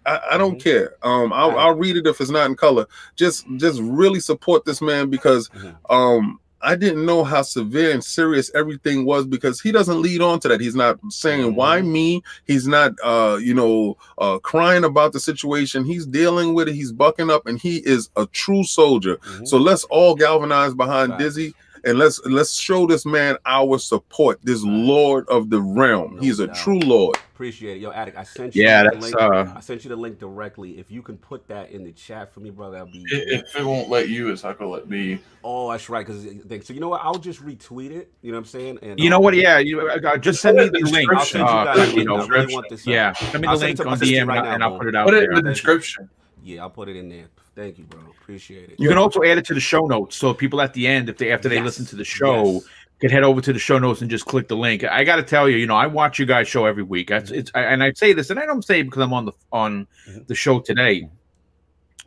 I, 0.04 0.20
I 0.32 0.38
don't 0.38 0.58
Mhm. 0.58 0.62
care. 0.64 0.94
Um, 1.02 1.32
I'll, 1.32 1.58
I'll 1.58 1.74
read 1.76 1.96
it 1.96 2.06
if 2.06 2.20
it's 2.20 2.30
not 2.30 2.46
in 2.50 2.54
color. 2.56 2.86
Just 3.16 3.46
just 3.56 3.80
really 3.82 4.20
support 4.20 4.64
this 4.64 4.80
man 4.82 5.08
because 5.10 5.48
Mhm. 5.50 5.74
um 5.90 6.38
I 6.62 6.74
didn't 6.74 7.04
know 7.04 7.22
how 7.22 7.42
severe 7.42 7.92
and 7.92 8.02
serious 8.02 8.50
everything 8.54 9.04
was 9.04 9.26
because 9.26 9.60
he 9.60 9.72
doesn't 9.72 10.00
lead 10.00 10.20
on 10.22 10.40
to 10.40 10.48
that. 10.48 10.60
He's 10.60 10.74
not 10.74 10.98
saying 11.10 11.54
why 11.54 11.80
Mhm. 11.80 11.86
me. 11.92 12.22
He's 12.46 12.66
not 12.66 12.92
uh 13.04 13.38
you 13.40 13.54
know 13.54 13.96
uh 14.18 14.38
crying 14.38 14.84
about 14.84 15.12
the 15.12 15.20
situation. 15.20 15.84
He's 15.84 16.06
dealing 16.06 16.54
with 16.54 16.68
it. 16.68 16.74
He's 16.74 16.92
bucking 16.92 17.30
up 17.30 17.46
and 17.46 17.58
he 17.58 17.78
is 17.78 18.08
a 18.16 18.26
true 18.26 18.64
soldier. 18.64 19.16
Mhm. 19.18 19.46
So 19.48 19.58
let's 19.58 19.84
all 19.84 20.14
galvanize 20.14 20.74
behind. 20.74 21.18
Dizzy 21.18 21.54
and 21.86 21.98
let's 21.98 22.20
let's 22.26 22.54
show 22.58 22.86
this 22.86 23.06
man 23.06 23.36
our 23.46 23.78
support. 23.78 24.40
This 24.42 24.62
Lord 24.62 25.26
of 25.28 25.50
the 25.50 25.60
realm. 25.62 26.16
No 26.16 26.22
He's 26.22 26.40
a 26.40 26.48
doubt. 26.48 26.56
true 26.56 26.80
Lord. 26.80 27.16
Appreciate 27.32 27.76
it, 27.76 27.80
yo, 27.80 27.90
Addict. 27.92 28.16
I 28.16 28.24
sent 28.24 28.54
you 28.56 28.62
Yeah, 28.64 28.84
the 28.84 28.90
that's 28.90 29.02
link. 29.02 29.16
uh 29.20 29.52
I 29.54 29.60
sent 29.60 29.84
you 29.84 29.90
the 29.90 29.96
link 29.96 30.18
directly. 30.18 30.78
If 30.78 30.90
you 30.90 31.02
can 31.02 31.16
put 31.18 31.46
that 31.48 31.70
in 31.70 31.84
the 31.84 31.92
chat 31.92 32.32
for 32.32 32.40
me, 32.40 32.50
brother, 32.50 32.78
that'd 32.78 32.92
be. 32.92 33.04
I- 33.14 33.24
If 33.36 33.56
it 33.56 33.64
won't 33.64 33.88
let 33.88 34.08
you, 34.08 34.30
it's 34.30 34.42
not 34.42 34.58
gonna 34.58 34.70
let 34.70 34.88
me. 34.88 35.18
Oh, 35.44 35.70
that's 35.70 35.88
right. 35.88 36.04
Because 36.06 36.24
so 36.66 36.72
you 36.72 36.80
know 36.80 36.88
what? 36.88 37.02
I'll 37.04 37.18
just 37.18 37.44
retweet 37.44 37.92
it. 37.92 38.10
You 38.22 38.32
know 38.32 38.38
what 38.38 38.40
I'm 38.40 38.44
saying? 38.46 38.78
And 38.82 38.98
you 38.98 39.10
know 39.10 39.18
um, 39.18 39.22
what? 39.22 39.34
Yeah, 39.34 39.58
you 39.58 39.80
uh, 39.88 40.16
just 40.16 40.40
send 40.40 40.56
me 40.56 40.68
the 40.68 40.80
link. 40.90 41.12
I'll 41.12 41.24
send 41.24 41.42
you 41.48 41.54
Uh, 41.54 41.64
guys. 41.76 41.92
a 41.92 41.96
you 41.96 42.04
know, 42.04 42.16
I 42.20 42.26
really 42.26 42.52
want 42.54 42.68
this. 42.68 42.86
yeah, 42.86 43.12
send 43.12 43.42
me 43.42 43.48
I'll 43.48 43.56
the 43.58 43.66
link 43.66 43.80
on 43.80 43.88
I'll 43.88 43.96
send 43.96 44.02
it 44.10 44.12
to 44.12 44.18
you 44.18 44.24
DM 44.24 44.28
right 44.28 44.38
and, 44.38 44.46
now, 44.46 44.54
and 44.54 44.64
I'll 44.64 44.78
put 44.78 44.88
it 44.88 44.96
out 44.96 45.04
Put 45.06 45.14
it 45.14 45.28
there. 45.28 45.38
in 45.38 45.44
the 45.44 45.50
description. 45.50 46.08
Yeah, 46.42 46.62
I'll 46.62 46.70
put 46.70 46.88
it 46.88 46.96
in 46.96 47.08
there. 47.08 47.26
Thank 47.56 47.78
you, 47.78 47.84
bro. 47.84 48.00
Appreciate 48.20 48.68
it. 48.70 48.76
You 48.78 48.88
can 48.88 48.98
also 48.98 49.22
add 49.24 49.38
it 49.38 49.46
to 49.46 49.54
the 49.54 49.60
show 49.60 49.86
notes, 49.86 50.14
so 50.16 50.34
people 50.34 50.60
at 50.60 50.74
the 50.74 50.86
end, 50.86 51.08
if 51.08 51.16
they 51.16 51.32
after 51.32 51.48
they 51.48 51.56
Yes. 51.56 51.64
listen 51.64 51.86
to 51.86 51.96
the 51.96 52.04
show, 52.04 52.44
Yes. 52.52 52.64
can 53.00 53.10
head 53.10 53.22
over 53.24 53.40
to 53.40 53.52
the 53.52 53.58
show 53.58 53.78
notes 53.78 54.02
and 54.02 54.10
just 54.10 54.26
click 54.26 54.46
the 54.48 54.56
link. 54.56 54.84
I 54.84 55.04
got 55.04 55.16
to 55.16 55.22
tell 55.22 55.48
you, 55.48 55.56
you 55.56 55.66
know, 55.66 55.74
I 55.74 55.86
watch 55.86 56.18
you 56.18 56.26
guys 56.26 56.48
show 56.48 56.66
every 56.66 56.82
week. 56.82 57.08
That's 57.08 57.30
it's, 57.30 57.50
I, 57.54 57.62
and 57.62 57.82
I 57.82 57.92
say 57.94 58.12
this, 58.12 58.28
and 58.30 58.38
I 58.38 58.44
don't 58.46 58.62
say 58.64 58.80
it 58.80 58.84
because 58.84 59.02
I'm 59.02 59.12
on 59.14 59.24
the 59.24 59.32
on 59.52 59.86
Mhm. 60.08 60.26
the 60.26 60.34
show 60.34 60.60
today. 60.60 61.08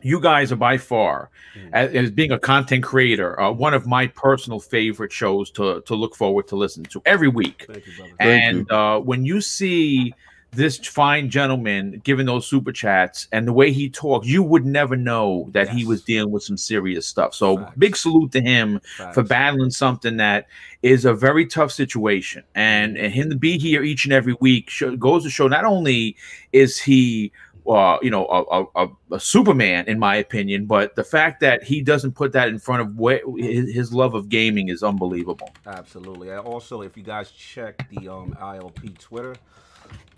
You 0.02 0.18
guys 0.20 0.50
are 0.50 0.56
by 0.56 0.78
far, 0.78 1.30
Mhm. 1.54 1.70
as, 1.74 1.94
as 1.94 2.10
being 2.10 2.30
a 2.32 2.38
content 2.38 2.82
creator, 2.84 3.38
uh, 3.38 3.50
one 3.50 3.74
of 3.74 3.86
my 3.86 4.06
personal 4.06 4.60
favorite 4.60 5.12
shows 5.12 5.50
to 5.52 5.80
to 5.82 5.94
look 5.96 6.14
forward 6.14 6.46
to 6.48 6.56
listen 6.56 6.84
to 6.84 7.02
every 7.06 7.28
week. 7.28 7.66
Thank 7.66 7.86
you, 7.86 7.92
brother. 7.96 8.12
Thank 8.18 8.44
and 8.44 8.70
uh, 8.72 9.00
when 9.00 9.24
you 9.24 9.40
see 9.40 10.14
this 10.52 10.78
fine 10.78 11.30
gentleman 11.30 12.00
giving 12.04 12.26
those 12.26 12.46
super 12.46 12.72
chats 12.72 13.28
and 13.30 13.46
the 13.46 13.52
way 13.52 13.70
he 13.70 13.88
talks, 13.88 14.26
you 14.26 14.42
would 14.42 14.66
never 14.66 14.96
know 14.96 15.48
that 15.52 15.68
he 15.68 15.84
was 15.84 16.02
dealing 16.02 16.32
with 16.32 16.42
some 16.42 16.56
serious 16.56 17.06
stuff. 17.06 17.34
So 17.34 17.56
Facts. 17.56 17.76
big 17.78 17.96
salute 17.96 18.32
to 18.32 18.40
him 18.40 18.80
Facts. 18.96 19.14
for 19.14 19.22
battling 19.22 19.70
something 19.70 20.16
that 20.16 20.46
is 20.82 21.04
a 21.04 21.14
very 21.14 21.46
tough 21.46 21.70
situation, 21.70 22.42
and, 22.54 22.96
and 22.96 23.12
him 23.12 23.30
to 23.30 23.36
be 23.36 23.58
here 23.58 23.82
each 23.82 24.04
and 24.04 24.12
every 24.12 24.36
week 24.40 24.70
show, 24.70 24.96
goes 24.96 25.24
to 25.24 25.30
show 25.30 25.48
not 25.48 25.64
only 25.64 26.16
is 26.52 26.78
he. 26.78 27.32
Uh, 27.68 27.98
you 28.02 28.10
know, 28.10 28.26
a, 28.26 28.64
a, 28.74 28.88
a, 29.12 29.20
Superman, 29.20 29.84
in 29.86 29.98
my 29.98 30.16
opinion, 30.16 30.64
but 30.64 30.96
the 30.96 31.04
fact 31.04 31.40
that 31.40 31.62
he 31.62 31.82
doesn't 31.82 32.12
put 32.12 32.32
that 32.32 32.48
in 32.48 32.58
front 32.58 32.80
of 32.80 32.98
where 32.98 33.20
his, 33.36 33.72
his 33.72 33.92
love 33.92 34.14
of 34.14 34.30
gaming 34.30 34.68
is 34.68 34.82
unbelievable. 34.82 35.52
Absolutely. 35.66 36.32
Also, 36.32 36.80
if 36.80 36.96
you 36.96 37.02
guys 37.02 37.30
check 37.30 37.86
the 37.90 38.08
um, 38.08 38.34
ILP 38.40 38.98
Twitter, 38.98 39.36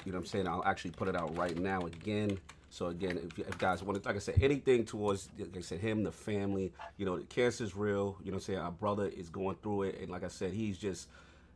you 0.04 0.12
know 0.12 0.18
what 0.18 0.22
I'm 0.22 0.26
saying? 0.26 0.48
I'll 0.48 0.64
actually 0.64 0.92
put 0.92 1.08
it 1.08 1.16
out 1.16 1.36
right 1.36 1.56
now 1.56 1.86
again. 1.86 2.38
So 2.70 2.86
again, 2.86 3.18
if, 3.38 3.58
guys 3.58 3.82
want 3.82 4.02
to, 4.02 4.08
like 4.08 4.16
I 4.16 4.20
said, 4.20 4.36
anything 4.42 4.84
towards, 4.84 5.28
like 5.38 5.56
I 5.58 5.60
said, 5.60 5.80
him, 5.80 6.02
the 6.04 6.12
family, 6.12 6.72
you 6.96 7.04
know, 7.04 7.18
the 7.18 7.24
cancer's 7.24 7.76
real. 7.76 8.16
You 8.24 8.30
know 8.32 8.36
what 8.36 8.42
I'm 8.44 8.54
saying? 8.54 8.58
Our 8.60 8.70
brother 8.70 9.06
is 9.08 9.28
going 9.28 9.56
through 9.62 9.84
it, 9.84 10.00
and 10.00 10.10
like 10.10 10.24
I 10.24 10.28
said, 10.28 10.52
he's 10.52 10.78
just 10.78 11.08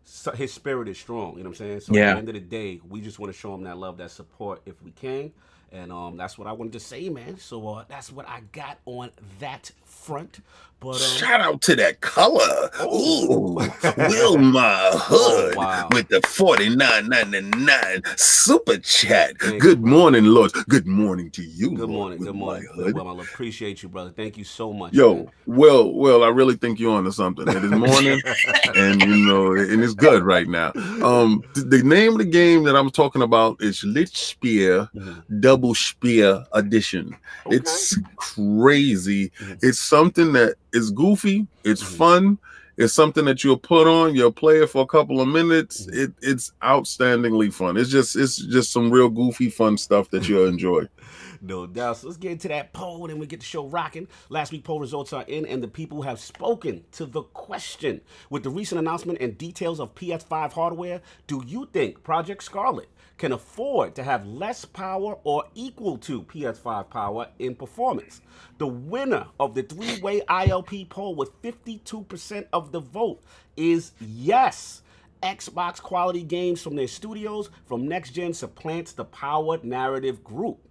so, 0.05 0.33
his 0.33 0.53
spirit 0.53 0.89
is 0.89 0.99
strong. 0.99 1.33
You 1.37 1.45
know 1.45 1.51
what 1.51 1.61
I'm 1.61 1.67
saying? 1.67 1.81
So 1.81 1.93
at 1.95 1.97
Yeah. 1.97 2.13
the 2.13 2.19
end 2.19 2.29
of 2.29 2.35
the 2.35 2.41
day, 2.41 2.81
we 2.89 3.01
just 3.01 3.19
want 3.19 3.33
to 3.33 3.39
show 3.39 3.55
him 3.55 3.65
that 3.65 3.79
love, 3.79 3.97
that 3.99 4.11
support, 4.11 4.63
if 4.67 4.81
we 4.83 4.91
can. 4.93 5.33
And 5.73 5.91
um, 5.93 6.17
that's 6.17 6.39
what 6.39 6.47
I 6.47 6.53
wanted 6.53 6.75
to 6.75 6.81
say, 6.81 7.09
man. 7.09 7.39
So 7.39 7.67
uh, 7.69 7.85
that's 7.89 8.13
what 8.13 8.29
I 8.29 8.41
got 8.53 8.79
on 8.87 9.11
that 9.41 9.71
front. 10.07 10.41
But 10.79 10.91
um, 10.91 10.99
Shout 10.99 11.41
out 11.41 11.63
to 11.63 11.77
that 11.77 12.03
color. 12.03 12.71
Oh. 12.81 13.63
Ooh, 13.63 13.71
Wilma 13.97 14.91
Hood 14.93 15.55
Oh, 15.55 15.57
wow. 15.57 15.89
with 15.91 16.09
the 16.09 16.21
49.99 16.21 18.19
super 18.19 18.77
chat. 18.79 19.39
Thank 19.41 19.63
Good 19.63 19.81
you, 19.81 19.87
morning, 19.87 20.25
Lord. 20.27 20.53
Good 20.69 20.87
morning 20.87 21.31
to 21.31 21.43
you. 21.43 21.71
Good 21.77 21.89
morning. 21.89 22.19
with 22.19 22.29
Good 22.29 22.37
morning. 22.37 22.69
hood. 22.75 22.95
Well, 22.95 23.19
I 23.21 23.23
appreciate 23.23 23.83
you, 23.83 23.89
brother. 23.89 24.11
Thank 24.11 24.37
you 24.37 24.45
so 24.45 24.73
much. 24.73 24.93
Yo, 24.93 25.15
man. 25.15 25.31
well, 25.47 25.91
well, 25.93 26.23
I 26.23 26.29
really 26.29 26.57
think 26.57 26.79
you're 26.79 26.95
onto 26.95 27.11
something. 27.11 27.49
It 27.49 27.57
is 27.65 27.71
morning, 27.71 28.21
and 28.77 29.01
you 29.01 29.27
know, 29.27 29.53
and 29.55 29.83
it's 29.83 29.95
good 29.95 30.23
right 30.25 30.47
now. 30.47 30.73
Um, 31.03 31.43
th- 31.55 31.67
the 31.69 31.83
name 31.85 32.13
of 32.13 32.19
the 32.19 32.25
game 32.27 32.65
that 32.65 32.77
I'm 32.77 32.91
talking 32.91 33.23
about 33.23 33.57
is 33.63 33.81
Lichtspeer 33.83 34.91
Mhm. 34.95 35.41
Double 35.41 35.75
Speer 35.75 36.45
Edition. 36.53 37.17
Okay. 37.47 37.57
It's 37.57 37.97
crazy. 38.17 39.31
Mhm. 39.41 39.59
It's 39.63 39.79
something 39.97 40.33
that 40.35 40.57
is 40.73 40.91
goofy. 40.91 41.47
It's 41.65 41.83
Mhm. 41.83 41.97
fun. 41.97 42.39
It's 42.77 42.93
something 42.93 43.25
that 43.25 43.43
you'll 43.43 43.57
put 43.57 43.87
on. 43.87 44.15
You'll 44.15 44.31
play 44.33 44.59
it 44.63 44.69
for 44.69 44.83
a 44.83 44.87
couple 44.87 45.23
of 45.23 45.29
minutes. 45.29 45.87
Mhm. 45.87 45.95
It, 45.97 46.13
it's 46.21 46.53
outstandingly 46.63 47.51
fun. 47.53 47.77
It's 47.79 47.89
just 47.91 48.15
it's 48.17 48.37
just 48.37 48.71
some 48.73 48.91
real 48.91 49.09
goofy 49.09 49.49
fun 49.49 49.79
stuff 49.79 50.11
that 50.11 50.29
you'll 50.29 50.47
enjoy. 50.47 50.83
No 51.43 51.67
doubt. 51.67 51.99
So 51.99 52.07
let's 52.09 52.17
get 52.17 52.33
into 52.33 52.49
that 52.49 52.73
poll 52.73 53.03
and 53.05 53.11
then 53.11 53.19
we 53.21 53.27
get 53.27 53.41
the 53.41 53.47
show 53.47 53.67
rocking. 53.67 54.09
Last 54.31 54.53
week 54.53 54.65
poll 54.65 54.81
results 54.81 55.13
are 55.13 55.23
in 55.29 55.45
and 55.47 55.63
the 55.63 55.69
people 55.69 56.03
have 56.03 56.19
spoken 56.19 56.83
to 56.93 57.05
the 57.05 57.23
question. 57.23 58.01
With 58.31 58.43
the 58.43 58.51
recent 58.51 58.79
announcement 58.81 59.21
and 59.21 59.37
details 59.37 59.79
of 59.79 59.95
PS5 59.95 60.55
hardware, 60.55 61.03
do 61.27 61.45
you 61.47 61.69
think 61.73 62.03
Project 62.03 62.43
Scarlet 62.43 62.89
can 63.19 63.33
afford 63.33 63.95
to 63.95 64.03
have 64.03 64.27
less 64.27 64.65
power 64.65 65.19
or 65.25 65.45
equal 65.55 65.99
to 65.99 66.23
PS5 66.23 66.91
power 66.91 67.29
in 67.39 67.55
performance? 67.55 68.21
The 68.59 68.67
winner 68.67 69.27
of 69.41 69.55
the 69.55 69.63
three-way 69.63 70.21
ILP 70.21 70.89
poll 70.89 71.15
with 71.15 71.41
52% 71.43 72.47
of 72.53 72.73
the 72.73 72.81
vote 72.81 73.23
is 73.57 73.93
yes. 74.01 74.83
Xbox 75.23 75.81
quality 75.81 76.23
games 76.23 76.63
from 76.63 76.77
their 76.77 76.87
studios 76.87 77.49
from 77.67 77.89
next 77.89 78.11
gen 78.11 78.35
supplants 78.35 78.93
the 78.93 79.05
powered 79.05 79.65
narrative 79.65 80.23
group. 80.23 80.66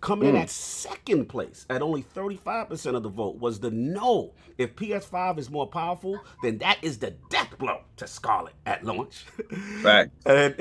Coming 0.00 0.30
in 0.30 0.34
Mm. 0.34 0.42
at 0.42 0.50
second 0.50 1.26
place 1.28 1.66
at 1.68 1.82
only 1.82 2.02
35% 2.02 2.96
of 2.96 3.02
the 3.02 3.10
vote 3.10 3.36
was 3.38 3.60
the 3.60 3.70
no. 3.70 4.32
If 4.56 4.74
PS5 4.76 5.38
is 5.38 5.50
more 5.50 5.66
powerful, 5.66 6.18
then 6.42 6.58
that 6.58 6.78
is 6.82 6.98
the 6.98 7.10
death 7.28 7.58
blow 7.58 7.80
to 7.98 8.06
Scarlet 8.06 8.54
at 8.64 8.84
launch. 8.84 9.24
Fact. 9.82 10.10
And, 10.26 10.54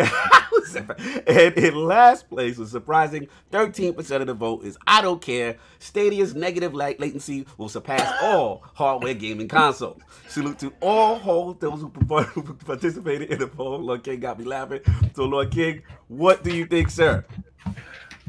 and 1.27 1.57
in 1.57 1.75
last 1.75 2.29
place 2.29 2.57
was 2.57 2.69
surprising 2.69 3.27
13% 3.51 4.21
of 4.21 4.27
the 4.27 4.33
vote 4.33 4.63
is 4.65 4.77
I 4.85 5.01
don't 5.01 5.21
care. 5.21 5.55
Stadia's 5.79 6.35
negative 6.35 6.73
la- 6.73 6.91
latency 6.99 7.45
will 7.57 7.69
surpass 7.69 8.11
all 8.21 8.63
hardware 8.75 9.13
gaming 9.13 9.47
consoles. 9.47 10.01
Salute 10.27 10.59
to 10.59 10.73
all 10.81 11.15
whole 11.15 11.53
those 11.53 11.81
who 11.81 11.89
participated 11.89 13.31
in 13.31 13.39
the 13.39 13.47
poll. 13.47 13.79
Lord 13.79 14.03
King 14.03 14.19
got 14.19 14.37
me 14.37 14.45
laughing. 14.45 14.81
So 15.15 15.23
Lord 15.25 15.49
King, 15.51 15.81
what 16.07 16.43
do 16.43 16.53
you 16.55 16.65
think, 16.65 16.89
sir? 16.89 17.25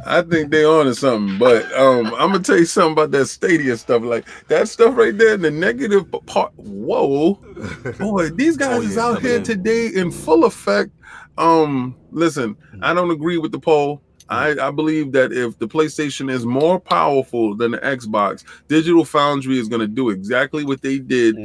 I 0.07 0.23
think 0.23 0.51
they 0.51 0.65
on 0.65 0.87
to 0.87 0.95
something, 0.95 1.39
but 1.39 1.65
um, 1.79 2.07
I'm 2.07 2.31
gonna 2.33 2.41
tell 2.41 2.59
you 2.59 2.65
something 2.65 2.93
about 2.93 3.11
that 3.13 3.27
Stadia 3.27 3.77
stuff. 3.77 4.03
Like 4.03 4.27
that 4.49 4.69
stuff 4.69 4.97
right 4.97 5.17
there, 5.17 5.37
the 5.37 5.51
negative 5.51 6.07
part. 6.27 6.53
Whoa, 6.57 7.35
boy, 7.99 8.31
these 8.31 8.57
guys 8.57 8.79
Oh, 8.79 8.83
is 8.83 8.99
out 8.99 9.21
here 9.21 9.37
in. 9.37 9.43
today 9.43 9.89
in 9.89 10.11
full 10.11 10.45
effect. 10.45 10.91
Um, 11.39 11.97
listen, 12.11 12.57
I 12.83 12.95
don't 12.95 13.11
agree 13.11 13.39
with 13.39 13.53
the 13.53 13.59
poll. 13.61 14.03
I, 14.31 14.69
I 14.69 14.71
believe 14.71 15.12
that 15.12 15.33
if 15.33 15.59
the 15.59 15.66
PlayStation 15.69 16.31
is 16.31 16.47
more 16.47 16.79
powerful 16.81 17.55
than 17.57 17.73
the 17.73 17.79
Xbox, 17.79 18.45
Digital 18.69 19.05
Foundry 19.05 19.59
is 19.59 19.69
going 19.69 19.81
to 19.81 19.88
do 19.88 20.11
exactly 20.11 20.64
what 20.64 20.83
they 20.83 20.99
did 20.99 21.37
uh 21.37 21.40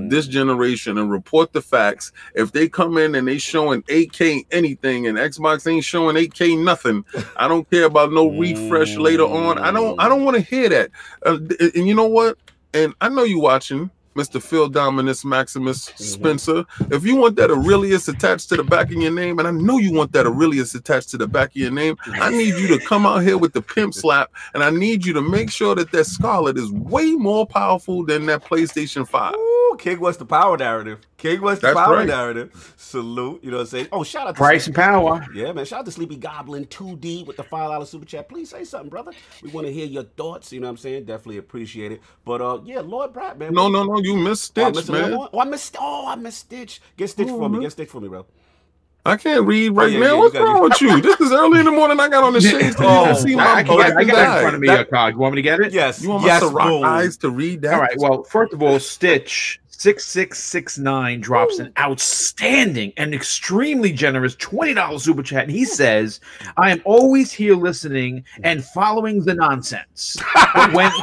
Mm. 0.00 0.10
this 0.10 0.26
generation 0.26 0.98
and 0.98 1.10
report 1.10 1.52
the 1.52 1.62
facts. 1.62 2.12
If 2.34 2.52
they 2.52 2.68
come 2.68 2.98
in 2.98 3.14
and 3.14 3.26
they 3.28 3.38
showing 3.38 3.82
8K 3.82 4.46
anything 4.50 5.06
and 5.06 5.16
Xbox 5.16 5.66
ain't 5.70 5.84
showing 5.84 6.16
8K 6.16 6.62
nothing, 6.62 7.04
I 7.36 7.48
don't 7.48 7.68
care 7.70 7.84
about 7.84 8.12
no 8.12 8.28
refresh 8.28 8.96
later 8.96 9.24
on. 9.24 9.58
I 9.58 9.70
don't 9.70 9.98
I 10.00 10.08
don't 10.08 10.24
want 10.24 10.36
to 10.36 10.42
hear 10.42 10.68
that. 10.68 10.90
Uh, 11.24 11.38
and 11.74 11.86
you 11.86 11.94
know 11.94 12.06
what? 12.08 12.36
And 12.74 12.92
I 13.00 13.08
know 13.08 13.22
you 13.24 13.40
watching 13.40 13.90
Mr. 14.16 14.42
Phil 14.42 14.68
Dominus 14.68 15.24
Maximus 15.24 15.90
mm-hmm. 15.90 16.02
Spencer. 16.02 16.64
If 16.90 17.04
you 17.04 17.16
want 17.16 17.36
that 17.36 17.50
Aurelius 17.50 18.08
attached 18.08 18.48
to 18.48 18.56
the 18.56 18.64
back 18.64 18.86
of 18.86 18.92
your 18.92 19.12
name, 19.12 19.38
and 19.38 19.46
I 19.46 19.50
know 19.50 19.78
you 19.78 19.92
want 19.92 20.12
that 20.12 20.26
Aurelius 20.26 20.74
attached 20.74 21.10
to 21.10 21.18
the 21.18 21.28
back 21.28 21.50
of 21.50 21.56
your 21.56 21.70
name, 21.70 21.96
I 22.06 22.30
need 22.30 22.54
you 22.54 22.66
to 22.68 22.84
come 22.84 23.06
out 23.06 23.22
here 23.22 23.38
with 23.38 23.52
the 23.52 23.62
pimp 23.62 23.94
slap, 23.94 24.32
and 24.54 24.64
I 24.64 24.70
need 24.70 25.04
you 25.04 25.12
to 25.12 25.22
make 25.22 25.50
sure 25.50 25.74
that 25.74 25.92
that 25.92 26.06
Scarlet 26.06 26.56
is 26.56 26.72
way 26.72 27.12
more 27.12 27.46
powerful 27.46 28.04
than 28.04 28.26
that 28.26 28.42
PlayStation 28.42 29.06
5. 29.06 29.34
Ooh, 29.76 29.82
King 29.82 30.00
wants 30.00 30.18
the 30.18 30.24
power 30.26 30.56
narrative. 30.56 31.00
King 31.18 31.40
wants 31.42 31.60
the 31.60 31.68
That's 31.68 31.78
power 31.78 31.96
right. 31.96 32.06
narrative. 32.06 32.74
Salute. 32.76 33.44
You 33.44 33.50
know 33.50 33.58
what 33.58 33.62
I'm 33.62 33.66
saying? 33.68 33.88
Oh, 33.92 34.04
shout 34.04 34.26
out 34.26 34.34
to 34.34 34.38
Price 34.38 34.66
and 34.66 34.74
power. 34.74 35.26
Yeah, 35.34 35.52
man. 35.52 35.64
Shout 35.64 35.80
out 35.80 35.84
to 35.86 35.92
Sleepy 35.92 36.16
Goblin 36.16 36.66
2D 36.66 37.26
with 37.26 37.36
the 37.36 37.44
five 37.44 37.70
dollar 37.70 37.86
super 37.86 38.06
chat. 38.06 38.28
Please 38.28 38.50
say 38.50 38.64
something, 38.64 38.90
brother. 38.90 39.12
We 39.42 39.50
want 39.50 39.66
to 39.66 39.72
hear 39.72 39.86
your 39.86 40.04
thoughts. 40.04 40.52
You 40.52 40.60
know 40.60 40.66
what 40.66 40.72
I'm 40.72 40.76
saying? 40.78 41.04
Definitely 41.04 41.38
appreciate 41.38 41.92
it. 41.92 42.00
But 42.24 42.40
uh, 42.40 42.60
yeah, 42.64 42.80
Lord 42.80 43.12
Brad, 43.12 43.38
man. 43.38 43.54
No, 43.54 43.68
no, 43.68 43.84
no, 43.84 43.98
you 44.00 44.16
missed 44.16 44.58
Oh, 44.58 44.62
I 44.62 44.72
Stitch, 44.72 44.76
missed 44.76 44.88
another 44.88 45.08
man. 45.10 45.18
one? 45.18 45.28
Oh, 45.32 45.40
I 45.40 45.44
missed. 45.44 45.76
Oh, 45.78 46.06
I 46.08 46.14
missed 46.16 46.38
Stitch. 46.40 46.80
Get 46.96 47.10
Stitch 47.10 47.28
Oh, 47.30 47.38
for 47.38 47.48
me. 47.48 47.60
Get 47.60 47.72
Stitch 47.72 47.88
for 47.88 48.00
me, 48.00 48.08
bro. 48.08 48.26
I 49.04 49.16
can't 49.16 49.46
read 49.46 49.70
right 49.70 49.92
yeah, 49.92 50.00
now. 50.00 50.26
yeah, 50.26 50.40
you 50.40 50.44
wrong 50.44 50.62
with 50.62 50.80
you? 50.80 51.00
This 51.02 51.20
is 51.20 51.30
early 51.32 51.60
in 51.60 51.64
the 51.66 51.70
morning. 51.70 52.00
I 52.00 52.08
got 52.08 52.24
on 52.24 52.32
the 52.32 52.40
shades 52.40 52.74
to 52.76 52.82
Oh, 52.84 53.04
even 53.04 53.16
see 53.16 53.34
I, 53.34 53.36
my 53.36 53.52
I, 53.54 53.62
can 53.62 53.76
get, 53.76 53.96
I 53.96 54.04
got 54.04 54.18
it 54.18 54.36
in 54.36 54.40
front 54.42 54.54
of 54.56 54.60
me, 54.60 54.66
That- 54.66 54.80
uh, 54.88 54.90
Cog. 54.90 55.12
You 55.14 55.18
want 55.20 55.34
me 55.34 55.42
to 55.42 55.42
get 55.42 55.60
it? 55.60 55.72
Yes. 55.72 56.02
You 56.02 56.08
want 56.10 56.22
my 56.22 56.28
yes, 56.28 56.42
Ciroc 56.42 56.68
boom. 56.68 56.84
eyes 56.84 57.16
to 57.18 57.30
read 57.30 57.62
that? 57.62 57.74
All 57.74 57.80
right. 57.80 57.96
Well, 57.98 58.24
first 58.24 58.52
of 58.52 58.62
all, 58.62 58.80
Stitch 58.80 59.60
six 59.78 60.06
six 60.06 60.38
six 60.42 60.78
nine 60.78 61.20
drops 61.20 61.58
an 61.58 61.72
outstanding 61.78 62.92
and 62.96 63.14
extremely 63.14 63.92
generous 63.92 64.34
twenty 64.36 64.74
dollars 64.74 65.04
super 65.04 65.22
chat, 65.22 65.44
and 65.44 65.52
he 65.52 65.64
says, 65.64 66.20
"I 66.56 66.70
am 66.70 66.80
always 66.84 67.32
here 67.32 67.54
listening 67.54 68.24
and 68.42 68.64
following 68.64 69.24
the 69.24 69.34
nonsense, 69.34 70.16
but 70.54 70.72
when 70.72 70.90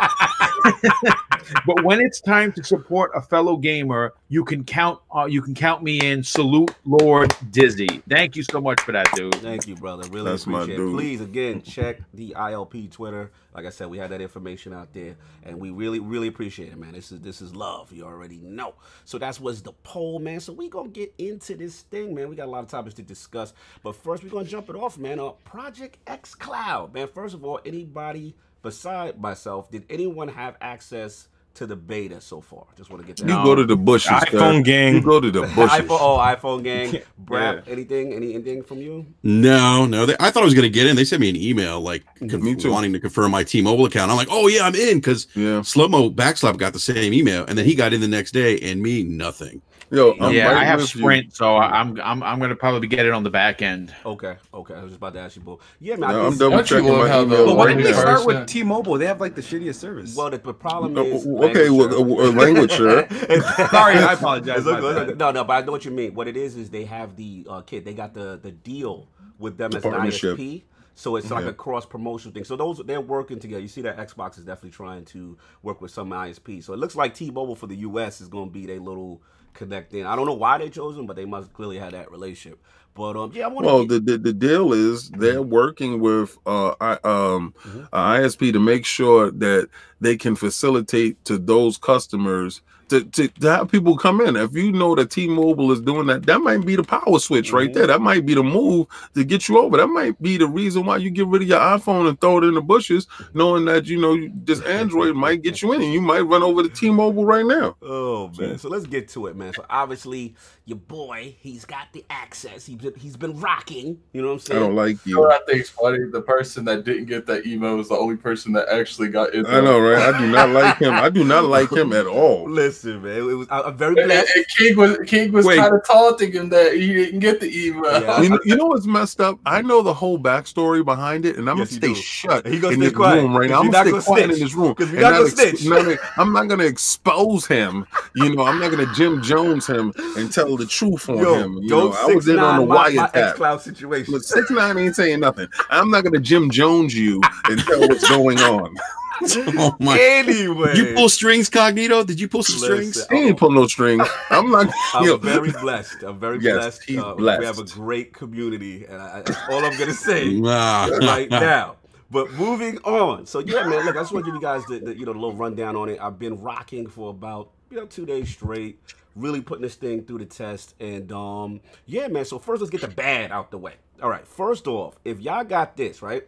but 1.65 1.83
when 1.83 2.01
it's 2.01 2.21
time 2.21 2.51
to 2.53 2.63
support 2.63 3.11
a 3.15 3.21
fellow 3.21 3.57
gamer, 3.57 4.13
you 4.29 4.43
can 4.43 4.63
count 4.63 4.99
uh, 5.15 5.25
you 5.25 5.41
can 5.41 5.53
count 5.53 5.83
me 5.83 5.99
in. 5.99 6.23
Salute, 6.23 6.71
Lord 6.85 7.35
Dizzy. 7.51 8.01
Thank 8.09 8.35
you 8.35 8.43
so 8.43 8.59
much 8.61 8.81
for 8.81 8.91
that, 8.91 9.07
dude. 9.13 9.35
Thank 9.35 9.67
you, 9.67 9.75
brother. 9.75 10.07
Really 10.09 10.31
That's 10.31 10.47
my 10.47 10.63
appreciate 10.63 10.79
it. 10.79 10.93
Please, 10.93 11.21
again, 11.21 11.61
check 11.61 11.99
the 12.13 12.35
ILP 12.37 12.91
Twitter. 12.91 13.31
Like 13.53 13.65
I 13.65 13.69
said, 13.69 13.89
we 13.89 13.97
had 13.97 14.09
that 14.11 14.21
information 14.21 14.73
out 14.73 14.93
there, 14.93 15.15
and 15.43 15.59
we 15.59 15.69
really, 15.69 15.99
really 15.99 16.27
appreciate 16.27 16.71
it, 16.71 16.77
man. 16.77 16.93
This 16.93 17.11
is 17.11 17.21
this 17.21 17.41
is 17.41 17.55
love. 17.55 17.91
You 17.91 18.05
already 18.05 18.37
know. 18.37 18.75
So 19.05 19.17
that's 19.17 19.39
what's 19.39 19.61
the 19.61 19.73
poll, 19.83 20.19
man. 20.19 20.39
So 20.39 20.53
we 20.53 20.69
gonna 20.69 20.89
get 20.89 21.13
into 21.17 21.55
this 21.55 21.81
thing, 21.81 22.15
man. 22.15 22.29
We 22.29 22.35
got 22.35 22.47
a 22.47 22.51
lot 22.51 22.63
of 22.63 22.69
topics 22.69 22.95
to 22.95 23.03
discuss, 23.03 23.53
but 23.83 23.95
first 23.95 24.23
we're 24.23 24.29
gonna 24.29 24.45
jump 24.45 24.69
it 24.69 24.75
off, 24.75 24.97
man. 24.97 25.19
Uh, 25.19 25.31
Project 25.45 25.97
X 26.07 26.33
Cloud, 26.35 26.93
man. 26.93 27.07
First 27.07 27.35
of 27.35 27.43
all, 27.43 27.59
anybody 27.65 28.35
beside 28.63 29.19
myself, 29.19 29.69
did 29.69 29.85
anyone 29.89 30.29
have 30.29 30.55
access 30.61 31.27
to 31.55 31.67
the 31.67 31.75
beta 31.75 32.19
so 32.19 32.41
far? 32.41 32.65
Just 32.75 32.89
want 32.89 33.01
to 33.03 33.07
get 33.07 33.17
that. 33.17 33.27
You 33.29 33.35
No. 33.35 33.43
go 33.43 33.55
to 33.55 33.63
the 33.65 33.75
bushes. 33.75 34.09
iPhone 34.11 34.57
sir. 34.57 34.61
gang. 34.63 34.95
You 34.95 35.01
go 35.01 35.19
to 35.19 35.29
the 35.31 35.41
bushes. 35.43 35.69
iPhone, 35.87 35.97
oh, 36.01 36.17
iPhone 36.17 36.63
gang, 36.63 37.01
Brap, 37.23 37.63
anything, 37.67 38.13
any 38.13 38.33
anything 38.33 38.63
from 38.63 38.79
you? 38.79 39.05
No, 39.21 39.85
no. 39.85 40.05
They, 40.05 40.15
I 40.19 40.31
thought 40.31 40.41
I 40.43 40.45
was 40.45 40.53
going 40.55 40.63
to 40.63 40.69
get 40.69 40.87
in. 40.87 40.95
They 40.95 41.05
sent 41.05 41.21
me 41.21 41.29
an 41.29 41.35
email 41.35 41.79
like 41.81 42.03
Me 42.21 42.55
too. 42.55 42.71
wanting 42.71 42.93
to 42.93 42.99
confirm 42.99 43.31
my 43.31 43.43
T-Mobile 43.43 43.85
account. 43.85 44.09
I'm 44.09 44.17
like, 44.17 44.29
oh 44.31 44.47
yeah, 44.47 44.65
I'm 44.65 44.75
in 44.75 44.97
because 44.97 45.27
Yeah. 45.35 45.61
Slow 45.61 45.87
Mo 45.87 46.09
Backslap 46.09 46.57
got 46.57 46.73
the 46.73 46.79
same 46.79 47.13
email, 47.13 47.45
and 47.45 47.57
then 47.57 47.65
he 47.65 47.75
got 47.75 47.93
in 47.93 48.01
the 48.01 48.07
next 48.07 48.31
day, 48.31 48.57
and 48.59 48.81
me 48.81 49.03
nothing. 49.03 49.61
Yo, 49.93 50.15
I'm 50.19 50.33
yeah, 50.33 50.47
right 50.47 50.57
I 50.57 50.63
have 50.65 50.79
with 50.81 50.95
you. 50.95 51.01
Sprint, 51.01 51.35
so 51.35 51.55
I- 51.55 51.79
I'm 51.79 51.99
I'm 52.01 52.23
I'm 52.23 52.39
gonna 52.39 52.55
probably 52.55 52.87
get 52.87 53.05
it 53.05 53.11
on 53.11 53.21
the 53.23 53.29
back 53.29 53.61
end. 53.61 53.93
Okay, 54.03 54.35
okay. 54.51 54.73
I 54.73 54.81
was 54.81 54.89
just 54.91 54.97
about 54.97 55.13
to 55.13 55.19
ask 55.19 55.35
you, 55.35 55.43
both. 55.43 55.61
Yeah, 55.79 55.97
man. 55.97 56.09
I 56.09 56.13
No, 56.13 56.17
can 56.17 56.25
I'm 56.25 56.31
see- 56.33 56.39
double 56.39 56.63
checking 56.63 56.85
love 56.89 57.07
my 57.09 57.21
email. 57.21 57.45
But 57.45 57.55
why 57.57 57.67
didn't 57.67 57.83
they 57.83 57.93
start 57.93 58.25
with 58.25 58.47
T-Mobile? 58.47 58.97
They 58.97 59.05
have 59.05 59.21
like 59.21 59.35
the 59.35 59.41
shittiest 59.43 59.75
service. 59.75 60.15
Well, 60.15 60.31
the, 60.31 60.39
the 60.39 60.53
problem 60.53 60.97
Uh, 60.97 61.01
is 61.03 61.27
okay, 61.27 61.69
language, 61.69 61.91
well, 61.91 62.17
sir. 62.17 62.23
uh, 62.23 62.31
language, 62.31 62.71
sir. 62.71 63.07
Sorry, 63.69 63.95
I 63.97 64.13
apologize. 64.13 64.57
It's 64.59 64.67
okay, 64.67 64.81
My 64.81 64.89
it's 64.89 64.99
bad. 64.99 65.09
okay. 65.09 65.17
No, 65.17 65.31
no, 65.31 65.43
but 65.43 65.53
I 65.53 65.65
know 65.65 65.71
what 65.73 65.85
you 65.85 65.91
mean. 65.91 66.15
What 66.15 66.27
it 66.27 66.37
is 66.37 66.55
is 66.57 66.71
they 66.71 66.85
have 66.85 67.15
the 67.15 67.45
uh, 67.47 67.61
kid. 67.61 67.85
They 67.85 67.93
got 67.93 68.15
the 68.15 68.39
the 68.41 68.51
deal 68.51 69.07
with 69.37 69.57
them 69.57 69.69
The 69.71 69.77
as 69.77 69.85
an. 69.85 69.91
ISP. 69.93 70.63
So 70.95 71.15
it's 71.15 71.29
like 71.31 71.43
Yeah. 71.43 71.49
a 71.51 71.53
cross 71.53 71.85
promotion 71.87 72.31
thing. 72.31 72.43
So 72.45 72.55
those 72.55 72.79
they're 72.85 73.01
working 73.01 73.39
together. 73.39 73.61
You 73.61 73.67
see 73.67 73.81
that 73.81 73.97
Xbox 73.97 74.37
is 74.39 74.45
definitely 74.45 74.71
trying 74.71 75.05
to 75.05 75.37
work 75.63 75.81
with 75.81 75.91
some 75.91 76.09
ISP. 76.11 76.63
So 76.63 76.73
it 76.73 76.77
looks 76.79 76.95
like 76.95 77.13
T-Mobile 77.15 77.55
for 77.55 77.65
the 77.67 77.77
US 77.77 78.21
is 78.21 78.27
going 78.27 78.49
to 78.49 78.51
be 78.53 78.65
their 78.67 78.79
little 78.79 79.21
connect 79.53 79.93
in. 79.93 80.05
I 80.05 80.15
don't 80.15 80.25
know 80.25 80.33
why 80.33 80.57
they 80.57 80.69
chose 80.69 80.95
them, 80.95 81.05
but 81.05 81.15
they 81.15 81.25
must 81.25 81.53
clearly 81.53 81.77
have 81.77 81.91
that 81.91 82.11
relationship. 82.11 82.59
But 82.95 83.15
um, 83.17 83.31
yeah, 83.33 83.45
I 83.45 83.47
want 83.47 83.65
to. 83.65 83.73
Well, 83.73 83.87
the, 83.87 83.99
the 83.99 84.17
the 84.17 84.33
deal 84.33 84.71
is 84.73 85.09
they're 85.09 85.41
working 85.41 85.99
with 85.99 86.37
uh 86.45 86.75
I, 86.79 86.93
um 87.03 87.53
Mhm. 87.65 87.87
a 87.91 87.97
ISP 87.97 88.53
to 88.53 88.59
make 88.59 88.85
sure 88.85 89.31
that 89.31 89.69
they 89.99 90.15
can 90.15 90.35
facilitate 90.35 91.23
to 91.25 91.37
those 91.37 91.77
customers 91.77 92.61
to, 92.89 93.03
to, 93.03 93.27
to 93.27 93.49
have 93.49 93.71
people 93.71 93.97
come 93.97 94.21
in. 94.21 94.35
If 94.35 94.53
you 94.53 94.71
know 94.71 94.95
that 94.95 95.11
T-Mobile 95.11 95.71
is 95.71 95.81
doing 95.81 96.07
that, 96.07 96.25
that 96.25 96.39
might 96.39 96.65
be 96.65 96.75
the 96.75 96.83
power 96.83 97.19
switch 97.19 97.51
right 97.51 97.69
Mhm. 97.69 97.73
there. 97.73 97.87
That 97.87 98.01
might 98.01 98.25
be 98.25 98.33
the 98.33 98.43
move 98.43 98.87
to 99.15 99.23
get 99.23 99.47
you 99.47 99.59
over. 99.59 99.77
That 99.77 99.87
might 99.87 100.21
be 100.21 100.37
the 100.37 100.47
reason 100.47 100.85
why 100.85 100.97
you 100.97 101.09
get 101.09 101.27
rid 101.27 101.41
of 101.41 101.47
your 101.47 101.59
iPhone 101.59 102.07
and 102.07 102.19
throw 102.19 102.37
it 102.39 102.43
in 102.43 102.53
the 102.53 102.61
bushes, 102.61 103.07
knowing 103.33 103.65
that 103.65 103.87
you 103.87 103.99
know 103.99 104.17
this 104.45 104.61
Android 104.61 105.15
might 105.15 105.41
get 105.41 105.61
you 105.61 105.73
in, 105.73 105.81
and 105.81 105.93
you 105.93 106.01
might 106.01 106.21
run 106.21 106.43
over 106.43 106.63
to 106.63 106.69
T-Mobile 106.69 107.25
right 107.25 107.45
now. 107.45 107.75
Oh 107.81 108.31
man, 108.37 108.57
so 108.57 108.69
let's 108.69 108.85
get 108.85 109.07
to 109.09 109.27
it, 109.27 109.35
man. 109.35 109.53
So 109.53 109.65
obviously, 109.69 110.35
your 110.65 110.77
boy, 110.77 111.35
he's 111.41 111.65
got 111.65 111.87
the 111.91 112.05
access. 112.09 112.65
He's 112.65 112.77
been, 112.77 112.93
he's 112.95 113.17
been 113.17 113.37
rocking. 113.39 113.99
You 114.13 114.21
know 114.21 114.29
what 114.29 114.33
I'm 114.35 114.39
saying? 114.39 114.57
I 114.59 114.61
saying? 114.61 114.69
don't 114.69 114.75
like 114.77 115.05
You 115.05 115.15
know 115.15 115.21
you. 115.23 115.27
what 115.27 115.41
I 115.41 115.45
think's 115.51 115.69
funny? 115.69 115.97
The 116.09 116.21
person 116.21 116.63
that 116.65 116.85
didn't 116.85 117.05
get 117.07 117.25
that 117.25 117.45
email 117.45 117.75
was 117.75 117.89
the 117.89 117.95
only 117.97 118.15
person 118.15 118.53
that 118.53 118.69
actually 118.69 119.09
got 119.09 119.33
it. 119.35 119.45
I 119.45 119.59
know, 119.59 119.77
right? 119.81 120.13
I 120.13 120.17
do 120.17 120.31
not 120.31 120.49
like 120.51 120.77
him. 120.77 120.93
I 120.93 121.09
do 121.09 121.25
not 121.25 121.43
like 121.45 121.69
him 121.69 121.91
at 121.91 122.05
all. 122.07 122.49
Listen, 122.49 123.01
man, 123.03 123.17
it 123.17 123.21
was 123.23 123.47
I, 123.49 123.61
I'm 123.61 123.75
very 123.77 123.97
And, 123.99 124.07
blessed. 124.07 124.35
and 124.37 124.45
King 124.57 124.77
was 124.77 124.97
King 125.05 125.31
was 125.33 125.45
Wait. 125.45 125.57
kind 125.59 125.73
of 125.73 125.85
taunting 125.85 126.31
him 126.31 126.47
that 126.49 126.73
he 126.75 126.93
didn't 126.93 127.19
get 127.19 127.41
the 127.41 127.67
email. 127.67 128.01
Yeah. 128.01 128.21
you, 128.21 128.29
know, 128.29 128.39
you 128.45 128.55
know 128.55 128.67
what's 128.67 128.85
messed 128.85 129.19
up? 129.19 129.39
I 129.45 129.61
know 129.61 129.81
the 129.81 129.93
whole 129.93 130.17
backstory 130.17 130.85
behind 130.85 131.25
it, 131.25 131.35
and 131.37 131.49
I'm 131.49 131.57
Yes, 131.57 131.77
gonna 131.77 131.81
stay 131.81 131.87
do. 131.89 131.95
shut 131.95 132.47
He 132.47 132.59
gonna 132.59 132.75
in 132.75 132.79
stay 132.79 132.87
this 132.87 132.95
quiet, 132.95 133.21
room 133.21 133.35
right 133.35 133.49
'cause 133.49 133.49
now. 133.49 133.59
I'm 133.59 133.69
gonna 133.69 133.71
not 133.71 133.81
stay 133.81 133.91
gonna 133.91 134.03
quiet 134.03 134.29
in 134.29 134.35
snitch. 134.37 134.39
this 134.39 134.53
room 134.55 134.75
'Cause 134.75 134.91
we're 134.91 134.99
and 134.99 135.01
not 135.01 135.11
not 135.11 135.39
ex- 135.39 135.63
not 135.65 135.99
I'm 136.17 136.31
not 136.31 136.47
gonna 136.47 136.63
expose 136.63 137.45
him. 137.47 137.85
You 138.15 138.33
know, 138.33 138.43
I'm 138.43 138.59
not 138.59 138.71
gonna 138.71 138.85
Jim 138.85 139.21
Jones 139.21 139.67
him 139.67 139.91
and 140.15 140.31
tell 140.31 140.52
the 140.57 140.65
truth 140.65 141.09
on 141.09 141.17
Yo, 141.17 141.33
him. 141.33 141.57
You 141.61 141.69
don't 141.69 141.91
know, 141.91 141.97
I 141.97 142.13
was 142.13 142.27
in 142.27 142.39
on 142.39 142.59
the 142.67 142.73
wiretap. 142.75 143.15
X-Cloud 143.15 143.61
situation. 143.61 144.13
Look, 144.13 144.23
six 144.23 144.49
nine 144.49 144.77
ain't 144.77 144.95
saying 144.95 145.19
nothing. 145.19 145.47
I'm 145.69 145.89
not 145.89 146.03
gonna 146.03 146.19
Jim 146.19 146.49
Jones 146.49 146.95
you 146.95 147.21
and 147.49 147.59
tell 147.61 147.87
what's 147.87 148.07
going 148.09 148.39
on. 148.39 148.75
Oh 149.25 149.75
my! 149.79 149.97
Anyway, 150.01 150.75
you 150.75 150.95
pull 150.95 151.07
strings, 151.07 151.49
Cognito? 151.49 152.05
Did 152.05 152.19
you 152.19 152.27
pull 152.27 152.43
some 152.43 152.57
strings? 152.57 152.95
Listen, 152.97 153.15
He 153.15 153.23
ain't 153.25 153.39
pull 153.39 153.51
no 153.51 153.67
strings. 153.67 154.05
I'm 154.31 154.49
not. 154.49 154.67
I'm 154.93 155.05
yo, 155.05 155.17
very 155.17 155.51
blessed. 155.51 156.03
I'm 156.03 156.19
very 156.19 156.39
Yes, 156.41 156.55
blessed. 156.55 156.83
he's 156.83 156.99
Uh, 156.99 157.13
We 157.17 157.25
have 157.45 157.59
a 157.59 157.63
great 157.63 158.13
community, 158.13 158.85
and 158.85 159.01
I, 159.01 159.21
that's 159.21 159.37
all 159.47 159.63
I'm 159.63 159.77
gonna 159.77 159.93
say. 159.93 160.35
Right 160.41 161.29
now. 161.29 161.77
But 162.11 162.31
moving 162.33 162.77
on. 162.79 163.25
So 163.25 163.39
yeah, 163.39 163.63
man. 163.63 163.85
Look, 163.85 163.95
I 163.95 163.99
just 164.01 164.11
want 164.11 164.25
to 164.25 164.31
give 164.31 164.35
you 164.35 164.41
guys 164.41 164.65
the, 164.65 164.79
the 164.79 164.97
you 164.97 165.05
know 165.05 165.13
the 165.13 165.19
little 165.19 165.35
rundown 165.35 165.75
on 165.75 165.89
it. 165.89 165.99
I've 166.01 166.19
been 166.19 166.41
rocking 166.41 166.87
for 166.87 167.09
about 167.11 167.51
you 167.71 167.77
know 167.77 167.85
two 167.85 168.05
days 168.05 168.29
straight, 168.29 168.79
really 169.15 169.41
putting 169.41 169.61
this 169.61 169.75
thing 169.75 170.03
through 170.03 170.19
the 170.19 170.25
test. 170.25 170.75
And 170.79 171.11
um, 171.11 171.61
yeah, 171.85 172.07
man. 172.07 172.25
So 172.25 172.39
first, 172.39 172.61
let's 172.61 172.71
get 172.71 172.81
the 172.81 172.87
bad 172.87 173.31
out 173.31 173.51
the 173.51 173.57
way. 173.57 173.75
All 174.01 174.09
right. 174.09 174.27
First 174.27 174.67
off, 174.67 174.97
if 175.05 175.19
y'all 175.19 175.43
got 175.43 175.77
this 175.77 176.01
right, 176.01 176.23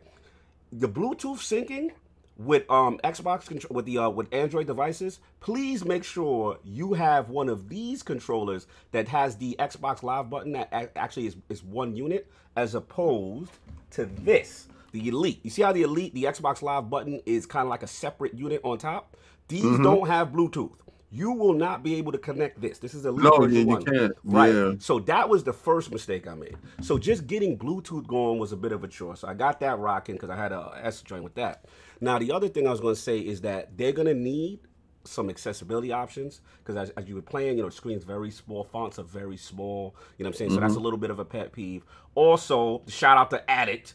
the 0.71 0.87
Bluetooth 0.87 1.39
syncing 1.39 1.91
with 2.37 2.69
um 2.69 2.99
Xbox 3.03 3.47
control 3.47 3.75
with 3.75 3.85
the 3.85 3.97
uh, 3.97 4.09
with 4.09 4.33
Android 4.33 4.67
devices, 4.67 5.19
please 5.39 5.85
make 5.85 6.03
sure 6.03 6.59
you 6.63 6.93
have 6.93 7.29
one 7.29 7.49
of 7.49 7.69
these 7.69 8.03
controllers 8.03 8.67
that 8.91 9.07
has 9.07 9.37
the 9.37 9.55
Xbox 9.57 10.03
Live 10.03 10.29
button 10.29 10.51
that 10.53 10.91
actually 10.95 11.27
is, 11.27 11.37
is 11.49 11.63
one 11.63 11.95
unit 11.95 12.29
as 12.55 12.75
opposed 12.75 13.51
to 13.91 14.05
this, 14.05 14.67
the 14.91 15.07
Elite. 15.07 15.39
You 15.43 15.49
see 15.49 15.61
how 15.61 15.71
the 15.71 15.83
Elite, 15.83 16.13
the 16.13 16.23
Xbox 16.23 16.61
Live 16.61 16.89
button 16.89 17.21
is 17.25 17.45
kind 17.45 17.63
of 17.63 17.69
like 17.69 17.83
a 17.83 17.87
separate 17.87 18.33
unit 18.33 18.61
on 18.63 18.77
top? 18.77 19.15
These 19.47 19.77
don't 19.79 20.07
have 20.07 20.29
Bluetooth. 20.29 20.71
You 21.15 21.32
will 21.32 21.54
not 21.54 21.82
be 21.82 21.95
able 21.95 22.12
to 22.12 22.17
connect 22.17 22.60
this. 22.60 22.78
This 22.78 22.93
is 22.93 23.06
Elite 23.06 23.23
No, 23.23 23.45
yeah, 23.45 23.60
you 23.60 23.78
can't. 23.78 24.12
Right. 24.25 24.54
Yeah. 24.54 24.73
So 24.80 24.99
that 24.99 25.30
was 25.30 25.45
the 25.45 25.54
first 25.54 25.89
mistake 25.89 26.28
I 26.28 26.36
made. 26.36 26.58
So 26.82 26.97
just 26.97 27.25
getting 27.25 27.58
Bluetooth 27.58 28.06
going 28.06 28.38
was 28.38 28.51
a 28.51 28.58
bit 28.58 28.73
of 28.73 28.84
a 28.84 28.88
chore. 28.89 29.15
So 29.15 29.30
I 29.30 29.34
got 29.34 29.62
that 29.62 29.80
rocking 29.80 30.15
because 30.15 30.30
I 30.30 30.36
had 30.36 30.51
a 30.51 30.78
S 30.84 31.01
joint 31.01 31.23
with 31.23 31.36
that. 31.36 31.63
Now 32.01 32.19
the 32.19 32.34
other 32.34 32.49
thing 32.49 32.67
I 32.67 32.71
was 32.71 32.82
going 32.82 32.95
to 32.95 33.01
say 33.01 33.19
is 33.19 33.39
that 33.41 33.78
they're 33.78 33.93
going 33.93 34.10
to 34.10 34.13
need 34.13 34.60
some 35.06 35.30
accessibility 35.30 35.93
options 35.93 36.41
because 36.60 36.75
as, 36.75 36.89
as 36.97 37.08
you 37.08 37.15
were 37.15 37.21
playing, 37.21 37.56
you 37.56 37.63
know, 37.63 37.69
screens 37.69 38.04
very 38.04 38.30
small, 38.30 38.65
fonts 38.65 38.99
are 38.99 39.04
very 39.04 39.38
small. 39.38 39.95
You 40.17 40.23
know 40.23 40.28
what 40.28 40.36
I'm 40.36 40.38
saying? 40.38 40.51
So 40.51 40.60
that's 40.60 40.73
a 40.73 40.75
mm-hmm. 40.75 40.84
little 40.84 40.99
bit 40.99 41.12
of 41.12 41.19
a 41.19 41.25
pet 41.25 41.54
peeve. 41.54 41.86
Also, 42.15 42.82
shout 42.88 43.17
out 43.17 43.30
to 43.30 43.49
Addict 43.49 43.93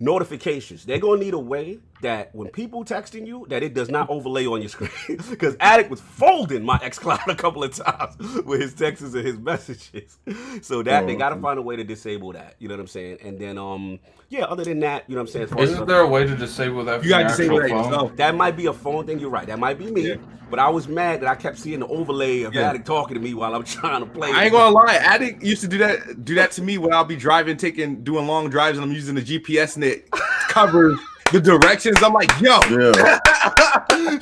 notifications. 0.00 0.86
They're 0.86 0.98
gonna 0.98 1.20
need 1.20 1.34
a 1.34 1.38
way 1.38 1.80
that 2.02 2.34
when 2.34 2.48
people 2.48 2.84
texting 2.84 3.26
you, 3.26 3.46
that 3.48 3.62
it 3.62 3.74
does 3.74 3.88
not 3.88 4.08
overlay 4.10 4.46
on 4.46 4.60
your 4.60 4.68
screen. 4.68 4.90
Because 5.30 5.56
Addict 5.60 5.90
was 5.90 6.00
folding 6.00 6.64
my 6.64 6.78
xCloud 6.78 7.26
a 7.28 7.34
couple 7.34 7.64
of 7.64 7.74
times 7.74 8.16
with 8.44 8.60
his 8.60 8.74
texts 8.74 9.14
and 9.14 9.26
his 9.26 9.38
messages. 9.38 10.18
So 10.60 10.82
that 10.82 11.06
they 11.06 11.14
Oh, 11.14 11.18
gotta 11.18 11.40
find 11.40 11.58
a 11.58 11.62
way 11.62 11.76
to 11.76 11.84
disable 11.84 12.32
that. 12.32 12.54
You 12.58 12.68
know 12.68 12.74
what 12.74 12.80
I'm 12.80 12.86
saying? 12.86 13.18
And 13.22 13.38
then 13.38 13.56
um 13.58 13.98
yeah, 14.28 14.44
other 14.44 14.64
than 14.64 14.80
that, 14.80 15.04
you 15.08 15.14
know 15.14 15.22
what 15.22 15.28
I'm 15.28 15.32
saying? 15.32 15.44
as 15.44 15.50
far 15.50 15.62
as 15.62 15.70
Isn't 15.70 15.86
there 15.86 16.00
a 16.00 16.06
way 16.06 16.24
to 16.26 16.34
disable 16.36 16.84
that? 16.84 17.02
You 17.04 17.10
from 17.10 17.10
gotta 17.10 17.22
your 17.22 17.30
disable 17.30 17.60
that 17.60 17.68
yourself. 17.70 18.16
that 18.16 18.34
might 18.34 18.56
be 18.56 18.66
a 18.66 18.72
phone 18.72 19.06
thing. 19.06 19.18
You're 19.18 19.30
right. 19.30 19.46
That 19.46 19.58
might 19.58 19.78
be 19.78 19.90
me. 19.90 20.16
But 20.50 20.58
I 20.58 20.68
was 20.68 20.86
mad 20.86 21.22
that 21.22 21.28
I 21.28 21.34
kept 21.34 21.58
seeing 21.58 21.80
the 21.80 21.86
overlay 21.86 22.42
of 22.42 22.54
Yeah. 22.54 22.68
Addict 22.70 22.84
talking 22.86 23.14
to 23.14 23.20
me 23.20 23.32
while 23.34 23.54
I'm 23.54 23.64
trying 23.78 24.00
to 24.00 24.06
play. 24.06 24.30
I 24.30 24.44
ain't 24.44 24.52
gonna 24.52 24.74
lie, 24.74 24.96
Addict 24.96 25.42
used 25.42 25.62
to 25.62 25.68
do 25.68 25.78
that 25.78 26.24
do 26.24 26.34
that 26.34 26.50
to 26.52 26.62
me 26.62 26.78
when 26.78 26.92
I'll 26.92 27.04
be 27.04 27.16
driving, 27.16 27.56
taking 27.56 28.02
doing 28.04 28.26
long 28.26 28.50
drives, 28.50 28.76
and 28.76 28.84
I'm 28.84 28.92
using 28.92 29.14
the 29.14 29.22
GPS 29.22 29.76
and 29.76 29.84
it 29.84 30.10
covers 30.48 30.98
the 31.32 31.40
directions. 31.40 32.02
I'm 32.02 32.12
like, 32.12 32.30
yo, 32.40 32.60
Yeah. 32.70 33.18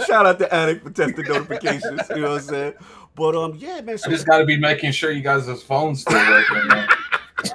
Shout 0.07 0.27
out 0.27 0.39
to 0.39 0.55
Addict 0.55 0.85
for 0.85 0.91
testing 0.91 1.25
notifications. 1.27 2.01
You 2.11 2.17
know 2.17 2.31
what 2.31 2.41
I'm 2.43 2.49
saying? 2.49 2.75
But 3.15 3.35
um, 3.37 3.55
yeah, 3.57 3.81
man. 3.81 3.99
I 4.05 4.09
just 4.09 4.27
got 4.27 4.39
to 4.39 4.45
be 4.47 4.57
making 4.57 4.93
sure 4.93 5.11
you 5.11 5.23
guys' 5.23 5.63
phones 5.63 6.03
still 6.03 6.19
working. 6.19 6.69
man. 6.69 6.89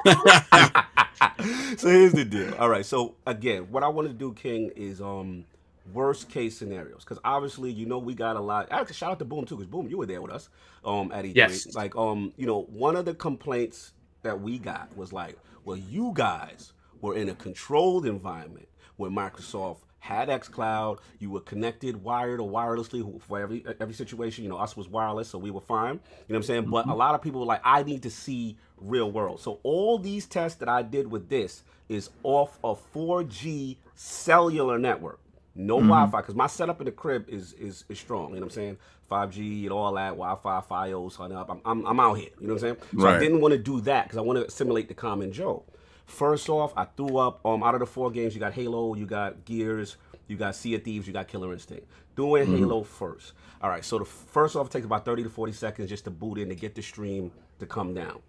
so 1.78 1.90
here's 1.90 2.14
the 2.14 2.26
deal. 2.26 2.54
All 2.56 2.70
right. 2.70 2.86
So 2.86 3.16
again, 3.26 3.64
what 3.72 3.84
I 3.84 3.88
want 3.88 4.08
to 4.08 4.14
do, 4.14 4.34
King, 4.34 4.72
is 4.76 5.02
um 5.02 5.46
worst 5.94 6.30
case 6.30 6.58
scenarios 6.58 7.04
because 7.04 7.20
obviously 7.24 7.72
you 7.72 7.86
know 7.86 8.00
we 8.00 8.14
got 8.14 8.36
a 8.36 8.40
lot. 8.40 8.68
Actually, 8.72 8.96
shout 8.96 9.12
out 9.12 9.20
to 9.20 9.26
Boom 9.26 9.46
too 9.46 9.56
because 9.56 9.70
Boom, 9.70 9.88
you 9.88 9.98
were 9.98 10.06
there 10.06 10.22
with 10.22 10.32
us 10.32 10.50
um 10.84 11.12
at 11.12 11.26
E3. 11.26 11.36
Yes. 11.36 11.74
Like 11.76 11.96
um 11.96 12.34
you 12.38 12.46
know 12.48 12.64
one 12.64 12.96
of 12.96 13.06
the 13.06 13.14
complaints 13.14 13.94
that 14.24 14.40
we 14.42 14.58
got 14.58 14.96
was 14.98 15.14
like, 15.14 15.38
well, 15.64 15.78
you 15.78 16.12
guys 16.14 16.74
were 17.02 17.16
in 17.16 17.30
a 17.30 17.36
controlled 17.36 18.06
environment 18.06 18.68
where 18.98 19.12
Microsoft 19.12 19.78
had 20.06 20.30
xCloud, 20.30 21.00
you 21.20 21.32
were 21.32 21.40
connected 21.40 22.04
wired 22.04 22.40
or 22.40 22.48
wirelessly 22.48 23.20
for 23.24 23.40
every 23.40 23.66
every 23.80 23.94
situation. 23.94 24.44
You 24.44 24.52
know, 24.52 24.58
us 24.58 24.78
was 24.78 24.88
wireless, 24.88 25.30
so 25.30 25.40
we 25.40 25.50
were 25.50 25.62
fine. 25.62 25.94
You 25.94 25.96
know 25.96 26.02
what 26.28 26.36
I'm 26.38 26.44
saying? 26.44 26.70
But 26.70 26.86
a 26.86 26.90
mm-hmm. 26.90 26.98
lot 26.98 27.16
of 27.16 27.22
people 27.24 27.40
were 27.40 27.48
like, 27.48 27.62
I 27.64 27.82
need 27.84 28.04
to 28.04 28.12
see 28.12 28.58
real 28.78 29.12
world. 29.12 29.42
So 29.42 29.60
all 29.64 29.98
these 29.98 30.28
tests 30.28 30.60
that 30.60 30.70
I 30.70 30.84
did 30.84 31.10
with 31.10 31.30
this 31.30 31.64
is 31.90 32.12
off 32.24 32.60
a 32.64 32.76
4G 32.76 33.78
cellular 33.96 34.78
network. 34.78 35.20
No 35.56 35.78
mm-hmm. 35.78 35.88
Wi-Fi, 35.88 36.22
because 36.22 36.36
my 36.36 36.48
setup 36.48 36.82
in 36.82 36.86
the 36.86 36.92
crib 36.92 37.28
is 37.28 37.54
is 37.54 37.86
is 37.90 37.98
strong. 37.98 38.30
You 38.30 38.36
know 38.36 38.42
what 38.42 38.46
I'm 38.46 38.50
saying? 38.52 38.78
5G 39.10 39.64
and 39.64 39.72
all 39.72 39.94
that, 39.94 40.10
Wi-Fi, 40.10 40.62
FiOS, 40.70 41.16
hung 41.16 41.32
up. 41.32 41.50
I'm, 41.50 41.62
I'm 41.66 41.86
I'm 41.86 42.00
out 42.00 42.14
here. 42.16 42.30
You 42.40 42.48
know 42.48 42.54
what 42.54 42.64
I'm 42.64 42.78
saying? 42.78 43.00
So 43.00 43.08
I 43.08 43.18
didn't 43.18 43.42
want 43.42 43.54
to 43.54 43.58
do 43.58 43.82
that 43.82 44.04
because 44.04 44.18
I 44.18 44.22
want 44.22 44.44
to 44.44 44.52
simulate 44.52 44.88
the 44.88 44.94
common 44.94 45.32
Joe. 45.32 45.64
First 46.06 46.50
off, 46.50 46.74
I 46.78 46.86
threw 46.86 47.18
up 47.18 47.46
um 47.46 47.64
out 47.64 47.74
of 47.76 47.80
the 47.80 47.86
four 47.86 48.12
games, 48.12 48.34
you 48.34 48.40
got 48.40 48.54
Halo, 48.54 48.94
you 48.96 49.06
got 49.06 49.46
Gears, 49.46 49.98
you 50.28 50.38
got 50.38 50.56
Sea 50.56 50.76
of 50.76 50.84
Thieves, 50.84 51.08
you 51.08 51.14
got 51.14 51.28
Killer 51.28 51.52
Instinct. 51.54 51.88
Doing 52.16 52.48
Halo 52.58 52.84
first. 52.84 53.34
All 53.62 53.70
right, 53.70 53.84
so 53.84 54.00
the 54.00 54.06
first 54.06 54.56
off 54.56 54.70
takes 54.70 54.86
about 54.86 55.06
30 55.06 55.24
to 55.24 55.30
40 55.30 55.52
seconds 55.52 55.90
just 55.90 56.06
to 56.06 56.12
boot 56.12 56.38
in 56.38 56.50
to 56.50 56.56
get 56.56 56.76
the 56.76 56.82
stream 56.82 57.32
to 57.60 57.66
come 57.66 57.94
down. 57.94 58.20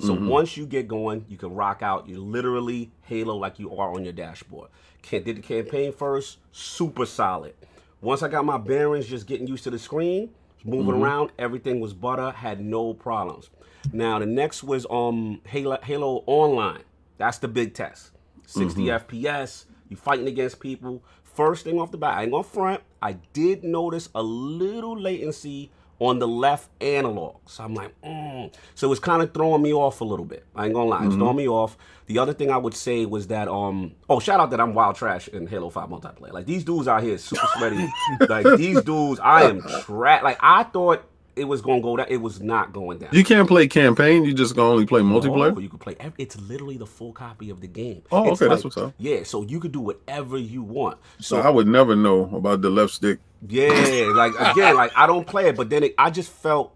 So 0.00 0.12
once 0.28 0.56
you 0.56 0.66
get 0.66 0.88
going, 0.88 1.24
you 1.28 1.36
can 1.36 1.54
rock 1.54 1.80
out. 1.80 2.08
You're 2.08 2.18
literally 2.18 2.90
Halo 3.02 3.36
like 3.36 3.60
you 3.60 3.76
are 3.76 3.94
on 3.94 4.02
your 4.02 4.12
dashboard. 4.12 4.68
Can, 5.02 5.22
did 5.22 5.36
the 5.36 5.40
campaign 5.40 5.92
first, 5.92 6.38
super 6.50 7.06
solid. 7.06 7.54
Once 8.00 8.22
I 8.22 8.28
got 8.28 8.44
my 8.44 8.58
bearings, 8.58 9.06
just 9.06 9.26
getting 9.26 9.46
used 9.46 9.62
to 9.64 9.70
the 9.70 9.78
screen, 9.78 10.30
moving 10.64 11.00
around, 11.00 11.30
everything 11.38 11.78
was 11.78 11.92
butter, 11.92 12.32
had 12.32 12.60
no 12.60 12.92
problems. 12.92 13.50
Now 13.92 14.18
the 14.18 14.26
next 14.26 14.64
was 14.64 14.84
um 14.90 15.40
Halo 15.46 15.78
Halo 15.82 16.24
Online. 16.26 16.82
That's 17.18 17.38
the 17.38 17.48
big 17.48 17.74
test. 17.74 18.10
60 18.46 18.82
FPS. 18.82 19.64
You 19.88 19.96
fighting 19.96 20.26
against 20.26 20.60
people. 20.60 21.02
First 21.22 21.64
thing 21.64 21.80
off 21.80 21.90
the 21.90 21.98
bat, 21.98 22.18
I 22.18 22.22
ain't 22.22 22.32
gonna 22.32 22.44
front. 22.44 22.82
I 23.02 23.14
did 23.32 23.64
notice 23.64 24.08
a 24.14 24.22
little 24.22 24.98
latency 24.98 25.70
on 25.98 26.18
the 26.18 26.28
left 26.28 26.70
analog. 26.80 27.36
So 27.46 27.64
I'm 27.64 27.74
like, 27.74 28.00
mm. 28.02 28.52
so 28.74 28.90
it's 28.90 29.00
kind 29.00 29.22
of 29.22 29.32
throwing 29.32 29.62
me 29.62 29.72
off 29.72 30.00
a 30.00 30.04
little 30.04 30.24
bit. 30.24 30.44
I 30.54 30.66
ain't 30.66 30.74
gonna 30.74 30.88
lie, 30.88 31.06
it's 31.06 31.14
throwing 31.14 31.36
me 31.36 31.48
off. 31.48 31.76
The 32.06 32.18
other 32.18 32.34
thing 32.34 32.50
I 32.50 32.56
would 32.56 32.74
say 32.74 33.06
was 33.06 33.28
that 33.28 33.48
um 33.48 33.94
oh 34.08 34.20
shout 34.20 34.40
out 34.40 34.50
that 34.50 34.60
I'm 34.60 34.74
wild 34.74 34.96
trash 34.96 35.28
in 35.28 35.46
Halo 35.46 35.70
5 35.70 35.88
multiplayer. 35.88 36.32
Like 36.32 36.46
these 36.46 36.64
dudes 36.64 36.88
out 36.88 37.02
here 37.02 37.18
super 37.18 37.46
sweaty. 37.56 37.88
like 38.28 38.46
these 38.56 38.82
dudes, 38.82 39.20
I 39.20 39.44
am 39.44 39.60
trash. 39.62 40.22
Like 40.22 40.38
I 40.40 40.64
thought 40.64 41.04
it 41.36 41.44
was 41.44 41.60
gonna 41.62 41.80
go 41.80 41.96
down. 41.96 42.06
It 42.08 42.18
was 42.18 42.40
not 42.40 42.72
going 42.72 42.98
down. 42.98 43.10
You 43.12 43.24
can't 43.24 43.48
play 43.48 43.66
campaign. 43.66 44.24
You 44.24 44.34
just 44.34 44.54
gonna 44.54 44.70
only 44.70 44.86
play 44.86 45.00
multiplayer. 45.00 45.60
You 45.60 45.68
can 45.68 45.78
play. 45.78 45.96
It's 46.18 46.38
literally 46.40 46.76
the 46.76 46.86
full 46.86 47.12
copy 47.12 47.50
of 47.50 47.60
the 47.60 47.66
game. 47.66 48.02
Oh, 48.12 48.30
It's 48.30 48.40
okay, 48.40 48.48
that's 48.48 48.64
what's 48.64 48.76
up. 48.76 48.94
Yeah, 48.98 49.22
so 49.24 49.42
you 49.42 49.60
could 49.60 49.72
do 49.72 49.80
whatever 49.80 50.38
you 50.38 50.62
want. 50.62 50.98
So 51.18 51.36
So 51.36 51.42
I 51.42 51.50
would 51.50 51.66
never 51.66 51.96
know 51.96 52.30
about 52.34 52.62
the 52.62 52.70
left 52.70 52.92
stick. 52.92 53.18
yeah, 53.48 54.12
like 54.14 54.32
again, 54.38 54.76
like 54.76 54.92
I 54.96 55.06
don't 55.06 55.26
play 55.26 55.48
it, 55.48 55.56
but 55.56 55.70
then 55.70 55.82
it, 55.84 55.94
I 55.98 56.10
just 56.10 56.30
felt 56.30 56.74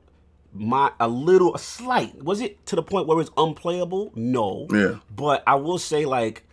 my 0.52 0.90
a 0.98 1.08
little 1.08 1.54
a 1.54 1.58
slight. 1.58 2.22
Was 2.22 2.40
it 2.40 2.64
to 2.66 2.76
the 2.76 2.82
point 2.82 3.06
where 3.06 3.20
it's 3.20 3.30
unplayable? 3.36 4.12
No. 4.14 4.66
Yeah. 4.72 4.96
But 5.14 5.42
I 5.46 5.54
will 5.56 5.78
say 5.78 6.04
like 6.04 6.44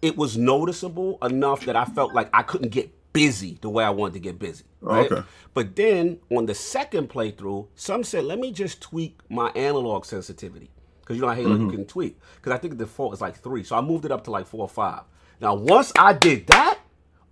it 0.00 0.16
was 0.16 0.36
noticeable 0.36 1.18
enough 1.22 1.64
that 1.64 1.74
I 1.74 1.84
felt 1.84 2.14
like 2.14 2.28
I 2.32 2.42
couldn't 2.42 2.68
get 2.70 2.92
busy 3.18 3.58
the 3.60 3.68
way 3.68 3.82
I 3.84 3.90
wanted 3.90 4.14
to 4.14 4.20
get 4.20 4.38
busy. 4.38 4.64
Right? 4.80 5.10
Okay. 5.10 5.22
But 5.54 5.74
then 5.74 6.18
on 6.30 6.46
the 6.46 6.54
second 6.54 7.08
playthrough, 7.08 7.66
some 7.74 8.04
said, 8.04 8.24
let 8.24 8.38
me 8.38 8.52
just 8.52 8.80
tweak 8.80 9.18
my 9.28 9.48
analog 9.50 10.04
sensitivity. 10.04 10.70
Because 11.00 11.16
you 11.16 11.22
know 11.22 11.28
how 11.28 11.34
Halo 11.34 11.54
Mm-hmm. 11.56 11.64
you 11.70 11.76
can 11.76 11.84
tweak. 11.86 12.16
Because 12.36 12.52
I 12.52 12.58
think 12.58 12.74
the 12.78 12.84
default 12.84 13.14
is 13.14 13.20
like 13.20 13.36
three. 13.40 13.64
So 13.64 13.76
I 13.76 13.80
moved 13.80 14.04
it 14.04 14.12
up 14.12 14.22
to 14.24 14.30
like 14.30 14.46
four 14.46 14.60
or 14.60 14.68
five. 14.68 15.02
Now, 15.40 15.54
once 15.54 15.92
I 15.98 16.12
did 16.12 16.46
that, 16.48 16.78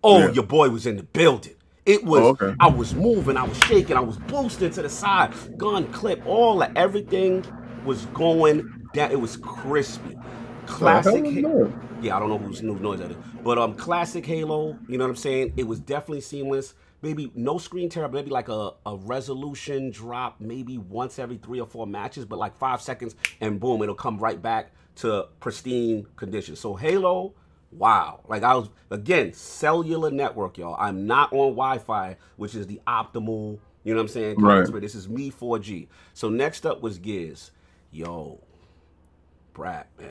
oh, 0.03 0.19
Yeah. 0.21 0.31
your 0.33 0.45
boy 0.45 0.71
was 0.71 0.87
in 0.87 0.97
the 0.97 1.03
building. 1.05 1.55
It 1.85 2.03
was, 2.05 2.21
Oh, 2.23 2.29
okay. 2.31 2.55
I 2.59 2.69
was 2.69 2.95
moving, 2.95 3.37
I 3.37 3.45
was 3.45 3.59
shaking, 3.69 3.97
I 3.97 4.01
was 4.01 4.17
boosting 4.17 4.71
to 4.73 4.83
the 4.83 4.89
side, 4.89 5.33
gun 5.57 5.87
clip, 5.93 6.21
all 6.27 6.59
that, 6.59 6.73
everything 6.75 7.45
was 7.85 8.07
going 8.07 8.57
down. 8.93 9.13
It 9.13 9.21
was 9.21 9.37
crispy. 9.37 10.17
Classic. 10.67 11.13
hell 11.13 11.27
is 11.27 11.35
hit- 11.35 11.45
that? 11.45 11.73
yeah, 12.01 12.17
I 12.17 12.21
don't 12.21 12.29
know 12.29 12.39
whose 12.39 12.63
new 12.63 12.79
noise 12.79 13.01
that 13.01 13.11
is, 13.13 13.17
but 13.45 13.59
um, 13.59 13.75
classic 13.75 14.27
Halo. 14.27 14.79
You 14.89 14.99
know 14.99 15.05
what 15.05 15.11
I'm 15.11 15.17
saying? 15.17 15.55
It 15.57 15.67
was 15.67 15.81
definitely 15.81 16.23
seamless. 16.23 16.75
Maybe 17.03 17.31
no 17.35 17.59
screen 17.59 17.89
tear, 17.89 18.05
but 18.09 18.15
maybe 18.15 18.31
like 18.31 18.49
a, 18.49 18.73
a 18.87 18.97
resolution 18.97 19.91
drop, 19.91 20.41
maybe 20.41 20.79
once 20.79 21.19
every 21.19 21.37
three 21.39 21.61
or 21.61 21.67
four 21.67 21.87
matches, 21.87 22.25
but 22.25 22.39
like 22.39 22.57
five 22.57 22.83
seconds, 22.83 23.15
and 23.41 23.61
boom, 23.61 23.83
it'll 23.83 23.95
come 23.95 24.19
right 24.19 24.41
back 24.41 24.73
to 24.97 25.29
pristine 25.41 26.07
condition. 26.17 26.57
So 26.57 26.75
Halo, 26.75 27.35
wow! 27.73 28.21
Like 28.29 28.43
I 28.43 28.55
was 28.57 28.71
again 28.91 29.33
cellular 29.35 30.11
network, 30.11 30.59
y'all. 30.59 30.77
I'm 30.79 31.07
not 31.07 31.33
on 31.33 31.51
Wi-Fi, 31.55 32.17
which 32.37 32.55
is 32.55 32.67
the 32.67 32.81
optimal. 32.87 33.59
You 33.85 33.95
know 33.95 33.99
what 33.99 34.03
I'm 34.03 34.09
saying? 34.09 34.37
Right. 34.41 34.61
experience. 34.63 34.93
This 34.95 35.01
is 35.03 35.09
me 35.09 35.31
4G. 35.31 35.87
So 36.13 36.29
next 36.29 36.67
up 36.67 36.83
was 36.83 36.99
Gears. 36.99 37.53
Yo, 37.93 38.41
Brad, 39.55 39.87
man, 39.99 40.11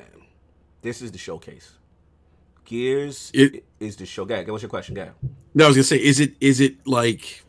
this 0.85 1.01
is 1.01 1.11
the 1.11 1.17
showcase. 1.17 1.71
Gears 2.63 3.31
It- 3.33 3.63
is 3.79 3.95
the 3.95 4.05
show. 4.05 4.23
Ahead. 4.23 4.49
What's 4.49 4.63
your 4.63 4.69
question? 4.69 4.97
Ahead. 4.97 5.13
No, 5.53 5.65
I 5.65 5.67
was 5.67 5.75
gonna 5.75 5.83
say, 5.83 5.97
is 5.97 6.19
it 6.19 6.33
is 6.39 6.59
it 6.59 6.75
like 6.87 7.43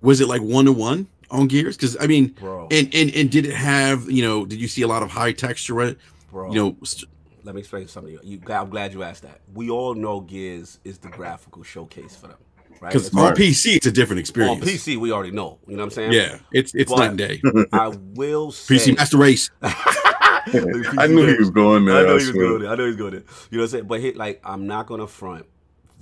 was 0.00 0.20
it 0.20 0.28
like 0.28 0.42
one 0.42 0.66
to 0.66 0.72
one 0.72 1.08
on 1.30 1.46
Gears? 1.48 1.76
Because 1.76 1.96
I 2.00 2.06
mean, 2.06 2.28
Bro. 2.28 2.68
and 2.70 2.94
and 2.94 3.10
and 3.14 3.30
did 3.30 3.46
it 3.46 3.54
have 3.54 4.10
you 4.10 4.22
know? 4.22 4.46
Did 4.46 4.60
you 4.60 4.68
see 4.68 4.82
a 4.82 4.86
lot 4.88 5.02
of 5.02 5.10
high 5.10 5.32
texture? 5.32 5.80
it? 5.82 5.98
Bro, 6.30 6.52
You 6.52 6.54
know, 6.62 6.76
st- 6.84 7.10
let 7.44 7.54
me 7.54 7.60
explain 7.60 7.88
something 7.88 8.18
to 8.18 8.26
you. 8.26 8.40
I'm 8.48 8.68
glad 8.70 8.92
you 8.92 9.02
asked 9.02 9.22
that. 9.22 9.40
We 9.54 9.70
all 9.70 9.94
know 9.94 10.20
Gears 10.20 10.78
is 10.84 10.98
the 10.98 11.08
graphical 11.08 11.62
showcase 11.62 12.14
for 12.16 12.26
them, 12.28 12.36
right? 12.80 12.92
because 12.92 13.14
on 13.14 13.34
PC 13.34 13.76
it's 13.76 13.86
a 13.86 13.90
different 13.92 14.20
experience. 14.20 14.60
on. 14.62 14.68
PC, 14.68 14.96
we 14.98 15.12
already 15.12 15.30
know. 15.32 15.58
You 15.66 15.76
know 15.76 15.82
what 15.82 15.84
I'm 15.86 15.90
saying? 15.90 16.12
yeah, 16.12 16.38
it's 16.52 16.74
it's 16.74 16.90
But- 16.90 16.98
night 16.98 17.08
and 17.10 17.18
day. 17.18 17.68
I 17.72 17.88
will 18.14 18.52
say. 18.64 18.74
PC 18.76 18.96
Master 18.96 19.18
Race. 19.18 19.50
I 20.98 21.06
knew 21.06 21.26
he 21.26 21.36
was 21.36 21.50
going 21.50 21.84
there. 21.86 21.98
I 21.98 22.02
know 22.04 22.16
I 22.16 22.20
he 22.20 22.26
was 22.26 22.32
going 22.32 22.62
there. 22.62 22.70
I 22.70 22.76
know 22.76 22.86
he's 22.86 22.96
going 22.96 23.12
there. 23.12 23.24
You 23.50 23.58
know 23.58 23.62
what 23.62 23.64
I'm 23.64 23.68
saying? 23.70 23.86
But 23.86 24.00
hit 24.00 24.16
like 24.16 24.40
I'm 24.44 24.66
not 24.66 24.86
gonna 24.86 25.06
front. 25.06 25.46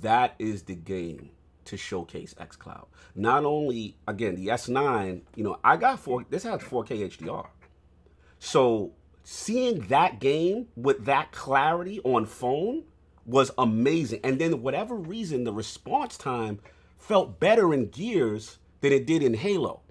that 0.01 0.35
is 0.39 0.63
the 0.63 0.75
game 0.75 1.31
to 1.65 1.77
showcase 1.77 2.33
xCloud. 2.39 2.87
Not 3.15 3.45
only 3.45 3.97
again 4.07 4.35
the 4.35 4.47
S9, 4.47 5.21
you 5.35 5.43
know, 5.43 5.57
I 5.63 5.77
got 5.77 5.99
four. 5.99 6.25
This 6.29 6.43
has 6.43 6.61
4K 6.61 7.09
HDR, 7.17 7.47
so 8.39 8.93
seeing 9.23 9.81
that 9.87 10.19
game 10.19 10.67
with 10.75 11.05
that 11.05 11.31
clarity 11.31 11.99
on 12.03 12.25
phone 12.25 12.83
was 13.25 13.51
amazing. 13.57 14.21
And 14.23 14.39
then 14.39 14.61
whatever 14.61 14.95
reason, 14.95 15.43
the 15.43 15.53
response 15.53 16.17
time 16.17 16.59
felt 16.97 17.39
better 17.39 17.73
in 17.73 17.89
Gears 17.89 18.59
than 18.81 18.93
it 18.93 19.05
did 19.05 19.21
in 19.23 19.33
Halo. 19.33 19.81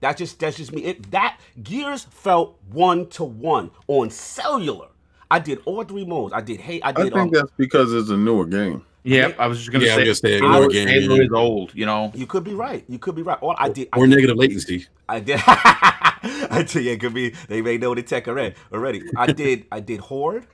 That 0.00 0.16
just 0.16 0.38
that's 0.38 0.56
just 0.56 0.72
me. 0.72 0.84
It 0.84 1.10
that 1.10 1.38
Gears 1.62 2.04
felt 2.04 2.58
one 2.70 3.08
to 3.10 3.24
one 3.24 3.70
on 3.88 4.10
cellular. 4.10 4.88
I 5.30 5.38
did 5.38 5.60
all 5.64 5.82
three 5.84 6.04
modes. 6.04 6.32
I 6.34 6.40
did 6.40 6.60
hey, 6.60 6.80
I 6.82 6.92
did. 6.92 7.00
I 7.00 7.04
did 7.04 7.12
think 7.14 7.26
um, 7.26 7.30
that's 7.32 7.50
because 7.56 7.92
it's 7.92 8.10
a 8.10 8.16
newer 8.16 8.46
game. 8.46 8.84
Yeah, 9.02 9.32
I 9.38 9.46
was 9.46 9.58
just 9.58 9.70
gonna 9.70 9.84
Yeah, 9.84 9.92
I 9.92 9.96
say, 9.96 10.08
was 10.08 10.20
gonna 10.20 10.38
say, 10.38 10.40
newer 10.40 10.68
game, 10.68 10.88
Halo 10.88 11.14
yeah. 11.14 11.22
is 11.22 11.32
old. 11.32 11.72
You 11.74 11.86
know, 11.86 12.10
you 12.14 12.26
could 12.26 12.44
be 12.44 12.54
right. 12.54 12.84
You 12.88 12.98
could 12.98 13.14
be 13.14 13.22
right. 13.22 13.38
All 13.40 13.54
I 13.56 13.68
did 13.68 13.88
I 13.92 13.98
Or 13.98 14.06
negative 14.06 14.36
latency. 14.36 14.86
I 15.08 15.20
did. 15.20 15.40
I 15.46 16.64
tell 16.66 16.82
you, 16.82 16.92
it 16.92 17.00
could 17.00 17.14
be. 17.14 17.30
They 17.48 17.62
may 17.62 17.78
know 17.78 17.94
the 17.94 18.02
tech 18.02 18.26
already. 18.26 18.56
Already, 18.72 19.02
I 19.16 19.28
did. 19.32 19.66
I 19.70 19.80
did 19.80 20.00
horde. 20.00 20.46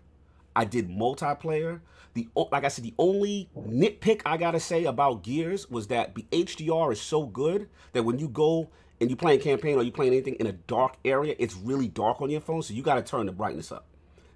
I 0.55 0.65
did 0.67 0.91
multiplayer. 0.91 1.81
The 2.15 2.29
like 2.35 2.65
I 2.65 2.69
said, 2.69 2.85
the 2.85 2.95
only 2.99 3.49
nitpick 3.59 4.21
I 4.27 4.37
gotta 4.37 4.61
say 4.61 4.85
about 4.85 5.23
Gears 5.23 5.71
was 5.71 5.87
that 5.87 6.15
the 6.15 6.27
HDR 6.31 6.93
is 6.93 7.01
so 7.01 7.25
good 7.25 7.71
that 7.95 8.03
when 8.03 8.19
you 8.19 8.29
go 8.29 8.69
and 9.03 9.11
you 9.11 9.17
playing 9.17 9.41
campaign 9.41 9.77
or 9.77 9.83
you 9.83 9.91
playing 9.91 10.13
anything 10.13 10.37
in 10.37 10.47
a 10.47 10.53
dark 10.53 10.95
area, 11.05 11.35
it's 11.41 11.57
really 11.57 11.89
dark 11.89 12.23
on 12.23 12.31
your 12.31 12.41
phone. 12.41 12.63
So 12.63 12.73
you 12.73 12.83
gotta 12.83 13.03
turn 13.03 13.27
the 13.27 13.33
brightness 13.33 13.73
up. 13.73 13.85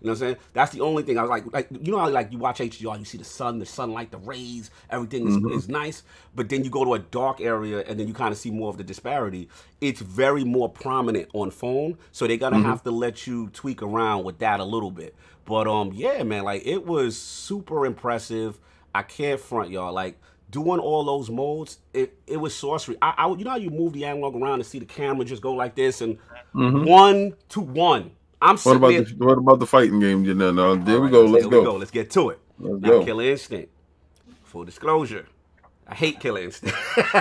You 0.00 0.08
know 0.08 0.12
what 0.12 0.16
I'm 0.16 0.26
saying? 0.26 0.36
That's 0.52 0.72
the 0.72 0.80
only 0.82 1.04
thing 1.04 1.18
I 1.18 1.22
was 1.22 1.30
like, 1.30 1.52
like 1.52 1.68
you 1.70 1.92
know 1.92 1.98
how 1.98 2.10
like 2.10 2.32
you 2.32 2.38
watch 2.38 2.58
HDR, 2.58 2.98
you 2.98 3.04
see 3.04 3.16
the 3.16 3.24
sun, 3.24 3.60
the 3.60 3.64
sunlight, 3.64 4.10
the 4.10 4.18
rays, 4.18 4.70
everything 4.90 5.28
is, 5.28 5.36
is 5.62 5.68
nice. 5.68 6.02
But 6.34 6.48
then 6.48 6.64
you 6.64 6.70
go 6.70 6.84
to 6.84 6.94
a 6.94 6.98
dark 6.98 7.40
area 7.40 7.78
and 7.86 7.98
then 7.98 8.08
you 8.08 8.12
kind 8.12 8.32
of 8.32 8.38
see 8.38 8.50
more 8.50 8.68
of 8.68 8.76
the 8.76 8.84
disparity. 8.84 9.48
It's 9.80 10.00
very 10.00 10.44
more 10.44 10.68
prominent 10.68 11.28
on 11.32 11.50
phone, 11.52 11.96
so 12.10 12.26
they're 12.26 12.36
gonna 12.36 12.60
have 12.60 12.82
to 12.82 12.90
let 12.90 13.26
you 13.26 13.48
tweak 13.50 13.82
around 13.82 14.24
with 14.24 14.40
that 14.40 14.58
a 14.58 14.64
little 14.64 14.90
bit. 14.90 15.14
But 15.44 15.68
um, 15.68 15.92
yeah, 15.94 16.24
man, 16.24 16.42
like 16.42 16.66
it 16.66 16.84
was 16.84 17.16
super 17.16 17.86
impressive. 17.86 18.58
I 18.94 19.02
can't 19.02 19.40
front 19.40 19.70
y'all 19.70 19.92
like. 19.92 20.20
Doing 20.48 20.78
all 20.78 21.04
those 21.04 21.28
modes, 21.28 21.78
it, 21.92 22.16
it 22.26 22.36
was 22.36 22.54
sorcery. 22.54 22.96
I, 23.02 23.14
I, 23.18 23.28
you 23.28 23.44
know 23.44 23.50
how 23.50 23.56
you 23.56 23.70
move 23.70 23.92
the 23.92 24.04
analog 24.04 24.36
around 24.36 24.54
and 24.54 24.66
see 24.66 24.78
the 24.78 24.86
camera 24.86 25.24
just 25.24 25.42
go 25.42 25.52
like 25.52 25.74
this 25.74 26.00
and 26.00 26.18
mm-hmm. 26.54 26.84
one 26.84 27.34
to 27.50 27.60
one. 27.60 28.12
I'm 28.40 28.56
What 28.58 28.76
about 28.76 28.88
there, 28.90 29.02
the 29.02 29.14
what 29.16 29.38
about 29.38 29.58
the 29.58 29.66
fighting 29.66 29.98
game? 29.98 30.24
You 30.24 30.34
know, 30.34 30.52
no, 30.52 30.76
there 30.76 31.00
we 31.00 31.10
go. 31.10 31.24
Let's 31.24 31.46
there 31.48 31.58
we 31.58 31.64
go. 31.64 31.76
Let's 31.76 31.90
get 31.90 32.10
to 32.12 32.30
it. 32.30 32.38
Let's 32.58 32.80
now, 32.80 32.88
go. 32.90 33.04
Killer 33.04 33.24
Instinct. 33.24 33.72
Full 34.44 34.64
disclosure. 34.64 35.26
I 35.86 35.94
hate 35.94 36.20
Killer 36.20 36.40
Instinct. 36.42 36.76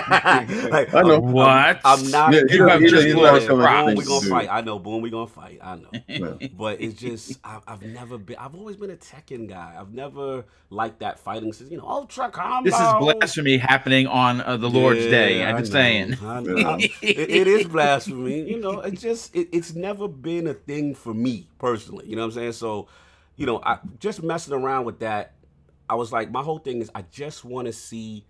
like, 0.71 0.93
I 0.93 1.03
know. 1.03 1.19
what? 1.19 1.81
I'm 1.83 2.09
not. 2.09 2.33
Yeah, 2.33 2.41
You 2.49 2.67
have 2.67 2.81
yeah, 2.81 2.87
just 2.87 3.07
yeah, 3.07 3.15
let 3.15 3.35
yeah, 3.35 3.35
it 3.35 3.43
yeah, 3.43 3.53
boom, 3.53 3.59
rock. 3.59 3.85
yeah, 3.87 3.93
we 3.93 4.03
gonna 4.05 4.21
dude. 4.21 4.29
fight. 4.29 4.47
I 4.51 4.61
know. 4.61 4.79
Boom, 4.79 5.01
we 5.01 5.09
gonna 5.09 5.27
fight. 5.27 5.59
I 5.63 5.75
know. 5.77 5.91
Yeah. 6.07 6.35
But 6.51 6.81
it's 6.81 6.95
just 6.99 7.39
I, 7.43 7.59
I've 7.67 7.83
never 7.83 8.17
been. 8.17 8.37
I've 8.37 8.55
always 8.55 8.75
been 8.77 8.89
a 8.91 8.95
Tekken 8.95 9.47
guy. 9.47 9.75
I've 9.79 9.93
never 9.93 10.45
liked 10.69 10.99
that 10.99 11.19
fighting. 11.19 11.51
system. 11.53 11.71
You 11.73 11.77
know, 11.79 11.87
ultra 11.87 12.29
combo. 12.31 12.69
This 12.69 12.79
is 12.79 12.93
blasphemy 12.93 13.57
happening 13.57 14.07
on 14.07 14.41
uh, 14.41 14.57
the 14.57 14.69
Lord's 14.69 15.07
Day. 15.07 15.43
I'm 15.43 15.57
I 15.57 15.59
just 15.59 15.71
know, 15.73 15.79
saying. 15.79 16.17
I 16.21 16.39
know. 16.41 16.77
it, 16.79 16.95
it 17.01 17.47
is 17.47 17.67
blasphemy. 17.67 18.49
You 18.49 18.59
know, 18.59 18.79
it 18.81 18.99
just 18.99 19.35
it, 19.35 19.49
it's 19.51 19.73
never 19.75 20.07
been 20.07 20.47
a 20.47 20.53
thing 20.53 20.95
for 20.95 21.13
me 21.13 21.49
personally. 21.59 22.07
You 22.07 22.15
know 22.15 22.23
what 22.23 22.27
I'm 22.27 22.31
saying? 22.33 22.53
So, 22.53 22.87
you 23.35 23.45
know, 23.45 23.61
I 23.63 23.79
just 23.99 24.23
messing 24.23 24.53
around 24.53 24.85
with 24.85 24.99
that. 24.99 25.33
I 25.89 25.95
was 25.95 26.11
like, 26.11 26.31
my 26.31 26.41
whole 26.41 26.59
thing 26.59 26.81
is 26.81 26.89
I 26.95 27.03
just 27.03 27.45
want 27.45 27.67
to 27.67 27.73
see 27.73 28.25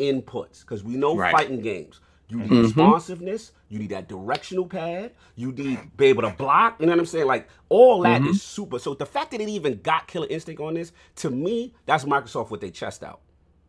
inputs 0.00 0.60
because 0.60 0.82
we 0.82 0.96
know 0.96 1.16
Right. 1.16 1.32
fighting 1.32 1.60
games. 1.60 2.00
You 2.28 2.38
need 2.38 2.50
Mm-hmm. 2.50 2.62
responsiveness. 2.62 3.52
You 3.68 3.78
need 3.80 3.90
that 3.90 4.08
directional 4.08 4.66
pad. 4.66 5.12
You 5.36 5.52
need 5.52 5.96
be 5.96 6.06
able 6.06 6.22
to 6.22 6.30
block. 6.30 6.76
You 6.80 6.86
know 6.86 6.92
what 6.92 7.00
I'm 7.00 7.06
saying? 7.06 7.26
Like 7.26 7.48
all 7.68 8.02
that 8.02 8.22
is 8.22 8.36
Mm-hmm. 8.36 8.62
super. 8.62 8.78
So 8.78 8.94
the 8.94 9.06
fact 9.06 9.32
that 9.32 9.40
it 9.40 9.48
even 9.48 9.80
got 9.82 10.06
Killer 10.06 10.26
Instinct 10.30 10.60
on 10.60 10.74
this, 10.74 10.92
to 11.16 11.30
me, 11.30 11.74
that's 11.86 12.04
Microsoft 12.04 12.50
with 12.50 12.60
their 12.60 12.70
chest 12.70 13.02
out. 13.02 13.20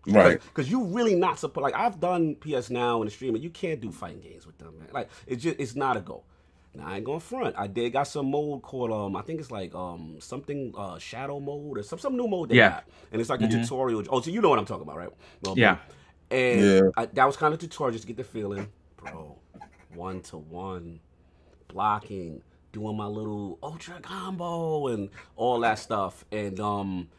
Right. 0.07 0.41
Because 0.41 0.69
you 0.69 0.83
really 0.85 1.15
not 1.15 1.37
supposed. 1.39 1.63
Like 1.63 1.75
I've 1.75 1.99
done 1.99 2.35
PS 2.35 2.69
Now 2.69 3.01
and 3.01 3.07
the 3.09 3.13
streaming, 3.13 3.41
you 3.41 3.49
can't 3.51 3.79
do 3.81 3.91
fighting 3.91 4.21
games 4.21 4.45
with 4.47 4.57
them, 4.57 4.77
man. 4.79 4.89
Like 4.91 5.09
it's 5.27 5.43
just 5.43 5.59
it's 5.59 5.75
not 5.75 5.97
a 5.97 6.01
go. 6.01 6.23
Now 6.73 6.87
I 6.87 6.95
ain't 6.97 7.05
going 7.05 7.19
front. 7.19 7.55
I 7.57 7.67
did 7.67 7.91
got 7.93 8.03
some 8.07 8.31
mode 8.31 8.61
called 8.61 8.91
um 8.91 9.15
I 9.15 9.21
think 9.21 9.39
it's 9.39 9.51
like 9.51 9.75
um 9.75 10.17
something 10.19 10.73
uh 10.77 10.97
shadow 10.99 11.39
mode 11.39 11.77
or 11.79 11.83
some 11.83 11.99
some 11.99 12.15
new 12.15 12.27
mode 12.27 12.49
they 12.49 12.55
Yeah. 12.57 12.69
got, 12.69 12.83
and 13.11 13.19
it's 13.21 13.29
like 13.29 13.41
a 13.41 13.47
tutorial. 13.47 14.03
Oh, 14.09 14.21
so 14.21 14.29
you 14.31 14.41
know 14.41 14.49
what 14.49 14.57
I'm 14.59 14.65
talking 14.65 14.83
about, 14.83 14.97
right? 14.97 15.09
Well, 15.41 15.57
Yeah. 15.57 15.77
And 16.31 16.61
Yeah. 16.61 16.81
I, 16.97 17.05
that 17.07 17.25
was 17.25 17.37
kind 17.37 17.53
of 17.53 17.59
tutorial 17.59 17.91
just 17.93 18.03
to 18.03 18.07
get 18.07 18.17
the 18.17 18.23
feeling, 18.23 18.67
bro. 18.97 19.37
One 19.93 20.21
to 20.23 20.37
one 20.37 21.01
blocking, 21.67 22.41
doing 22.71 22.97
my 22.97 23.05
little 23.05 23.59
ultra 23.61 23.99
combo 24.01 24.87
and 24.87 25.09
all 25.35 25.59
that 25.61 25.79
stuff, 25.79 26.25
and 26.31 26.59
um 26.59 27.09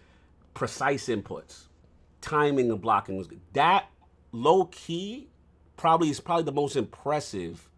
precise 0.54 1.06
inputs 1.08 1.66
timing 2.22 2.70
and 2.70 2.80
blocking 2.80 3.16
was 3.18 3.26
good. 3.26 3.40
That 3.52 3.90
low 4.30 4.64
key 4.66 5.28
probably 5.76 6.08
is 6.08 6.20
probably 6.20 6.44
the 6.44 6.52
most 6.52 6.76
impressive 6.76 7.68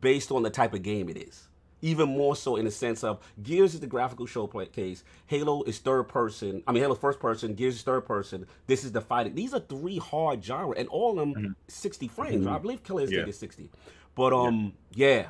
based 0.00 0.32
on 0.32 0.42
the 0.42 0.50
type 0.50 0.74
of 0.74 0.82
game 0.82 1.08
it 1.08 1.16
is. 1.16 1.48
Even 1.84 2.08
more 2.10 2.36
so 2.36 2.56
in 2.56 2.64
the 2.64 2.70
sense 2.70 3.02
of 3.02 3.18
Gears 3.42 3.74
is 3.74 3.80
the 3.80 3.86
graphical 3.88 4.24
showcase, 4.24 5.02
Halo 5.26 5.62
is 5.64 5.78
third 5.78 6.04
person. 6.04 6.62
I 6.66 6.72
mean 6.72 6.82
Halo's 6.82 6.98
first 6.98 7.18
person, 7.18 7.54
Gears 7.54 7.74
is 7.76 7.82
third 7.82 8.06
person. 8.06 8.46
This 8.68 8.84
is 8.84 8.92
the 8.92 9.00
fighting. 9.00 9.34
These 9.34 9.52
are 9.52 9.60
three 9.60 9.98
hard 9.98 10.44
genre, 10.44 10.76
and 10.78 10.88
all 10.88 11.10
of 11.10 11.16
them 11.34 11.56
60 11.68 12.08
frames. 12.08 12.46
I 12.46 12.58
believe 12.58 12.84
Killer 12.84 13.02
Instinct 13.02 13.26
Yeah. 13.26 13.30
is 13.30 13.38
60. 13.38 13.68
But 14.14 14.32
um, 14.32 14.72
yeah, 14.94 15.26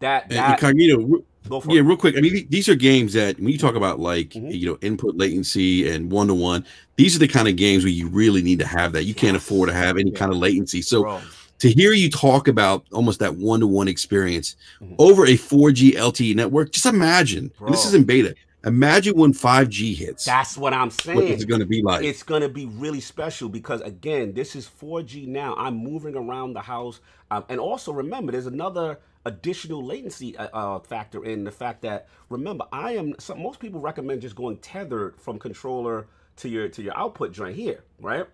that 0.00 0.24
And 0.24 0.32
that 0.32 0.60
Incognito, 0.62 0.98
re- 1.00 1.22
go 1.48 1.60
for 1.60 1.72
yeah, 1.72 1.80
it. 1.80 1.82
real 1.82 1.96
quick. 1.96 2.16
I 2.16 2.20
mean, 2.20 2.46
these 2.48 2.68
are 2.68 2.74
games 2.76 3.14
that 3.14 3.38
when 3.40 3.48
you 3.48 3.58
talk 3.58 3.74
about 3.74 3.98
like 3.98 4.28
Mhm. 4.30 4.56
you 4.56 4.66
know 4.68 4.78
input 4.80 5.16
latency 5.16 5.88
and 5.90 6.12
one 6.12 6.28
to 6.28 6.34
one, 6.34 6.64
these 6.96 7.16
are 7.16 7.18
the 7.18 7.26
kind 7.26 7.48
of 7.48 7.56
games 7.56 7.82
where 7.82 7.92
you 7.92 8.06
really 8.08 8.42
need 8.42 8.60
to 8.60 8.66
have 8.66 8.92
that. 8.92 9.04
You 9.04 9.14
can't 9.14 9.36
afford 9.36 9.68
to 9.70 9.74
have 9.74 9.96
any 9.98 10.12
kind 10.12 10.30
of 10.30 10.38
latency. 10.38 10.80
So 10.82 11.02
Bro. 11.02 11.20
To 11.58 11.70
hear 11.70 11.92
you 11.92 12.10
talk 12.10 12.48
about 12.48 12.84
almost 12.92 13.18
that 13.20 13.36
one 13.36 13.60
to 13.60 13.66
one 13.66 13.88
experience 13.88 14.56
Mhm. 14.80 14.94
over 14.98 15.26
a 15.26 15.36
4G 15.36 15.92
LTE 15.96 16.34
network, 16.34 16.72
just 16.72 16.86
imagine. 16.86 17.50
And 17.60 17.72
this 17.72 17.84
is 17.84 17.94
in 17.94 18.04
beta. 18.04 18.34
Imagine 18.64 19.16
when 19.16 19.32
5G 19.32 19.94
hits. 19.94 20.24
That's 20.24 20.58
what 20.58 20.72
I'm 20.74 20.88
what 20.88 21.00
saying. 21.02 21.28
it's 21.28 21.44
going 21.44 21.60
to 21.60 21.66
be 21.66 21.80
like. 21.80 22.04
it's 22.04 22.24
going 22.24 22.42
to 22.42 22.48
be 22.48 22.66
really 22.66 23.00
special 23.00 23.48
because 23.48 23.80
again 23.82 24.32
this 24.34 24.56
is 24.56 24.66
4g 24.68 25.26
now 25.28 25.54
i'm 25.56 25.76
moving 25.76 26.16
around 26.16 26.54
the 26.54 26.60
house 26.60 27.00
um, 27.30 27.44
and 27.48 27.60
also 27.60 27.92
remember 27.92 28.32
there's 28.32 28.46
another 28.46 28.98
additional 29.24 29.84
latency 29.84 30.36
uh, 30.36 30.48
uh, 30.52 30.78
factor 30.80 31.24
in 31.24 31.44
the 31.44 31.50
fact 31.52 31.82
that 31.82 32.08
remember 32.30 32.64
i 32.72 32.92
am 32.92 33.14
some, 33.18 33.40
most 33.42 33.60
people 33.60 33.78
recommend 33.80 34.20
just 34.22 34.34
going 34.34 34.56
tethered 34.58 35.14
from 35.20 35.38
controller 35.38 36.08
to 36.36 36.48
your 36.48 36.68
to 36.68 36.82
your 36.82 36.96
output 36.98 37.32
joint 37.32 37.54
here 37.54 37.84
right 38.00 38.26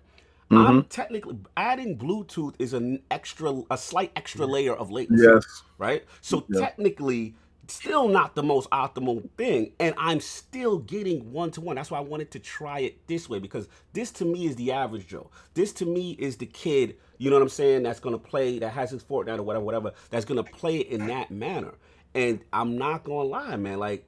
Mm-hmm. 0.50 0.66
i'm 0.66 0.84
technically 0.84 1.38
adding 1.56 1.96
bluetooth 1.96 2.54
is 2.58 2.74
an 2.74 3.00
extra 3.10 3.62
a 3.70 3.78
slight 3.78 4.12
extra 4.14 4.44
layer 4.46 4.74
of 4.74 4.90
latency 4.90 5.24
Yes. 5.24 5.62
right? 5.78 6.04
So 6.20 6.44
Yeah. 6.48 6.60
technically, 6.60 7.34
still 7.66 8.08
not 8.08 8.34
the 8.34 8.42
most 8.42 8.68
optimal 8.70 9.26
thing, 9.38 9.72
and 9.80 9.94
I'm 9.96 10.20
still 10.20 10.78
getting 10.78 11.32
one 11.32 11.50
to 11.52 11.62
one. 11.62 11.76
That's 11.76 11.90
why 11.90 11.96
I 11.98 12.02
wanted 12.02 12.30
to 12.32 12.38
try 12.38 12.80
it 12.80 13.06
this 13.06 13.26
way 13.28 13.38
because 13.38 13.68
this 13.94 14.10
to 14.12 14.26
me 14.26 14.44
is 14.46 14.54
the 14.56 14.70
average 14.72 15.06
Joe. 15.06 15.30
This 15.54 15.72
to 15.74 15.86
me 15.86 16.12
is 16.18 16.36
the 16.36 16.44
kid, 16.46 16.96
you 17.16 17.30
know 17.30 17.36
what 17.36 17.42
I'm 17.42 17.48
saying? 17.48 17.82
That's 17.84 18.00
gonna 18.00 18.18
play, 18.18 18.58
that 18.58 18.68
has 18.70 18.90
his 18.90 19.02
Fortnite 19.02 19.38
or 19.38 19.42
whatever, 19.44 19.64
whatever. 19.64 19.92
That's 20.10 20.26
gonna 20.26 20.42
play 20.44 20.76
it 20.80 20.88
in 20.88 21.06
that 21.06 21.30
manner. 21.30 21.72
And 22.14 22.40
I'm 22.52 22.76
not 22.76 23.04
gonna 23.04 23.28
lie, 23.28 23.56
man. 23.56 23.78
Like 23.78 24.06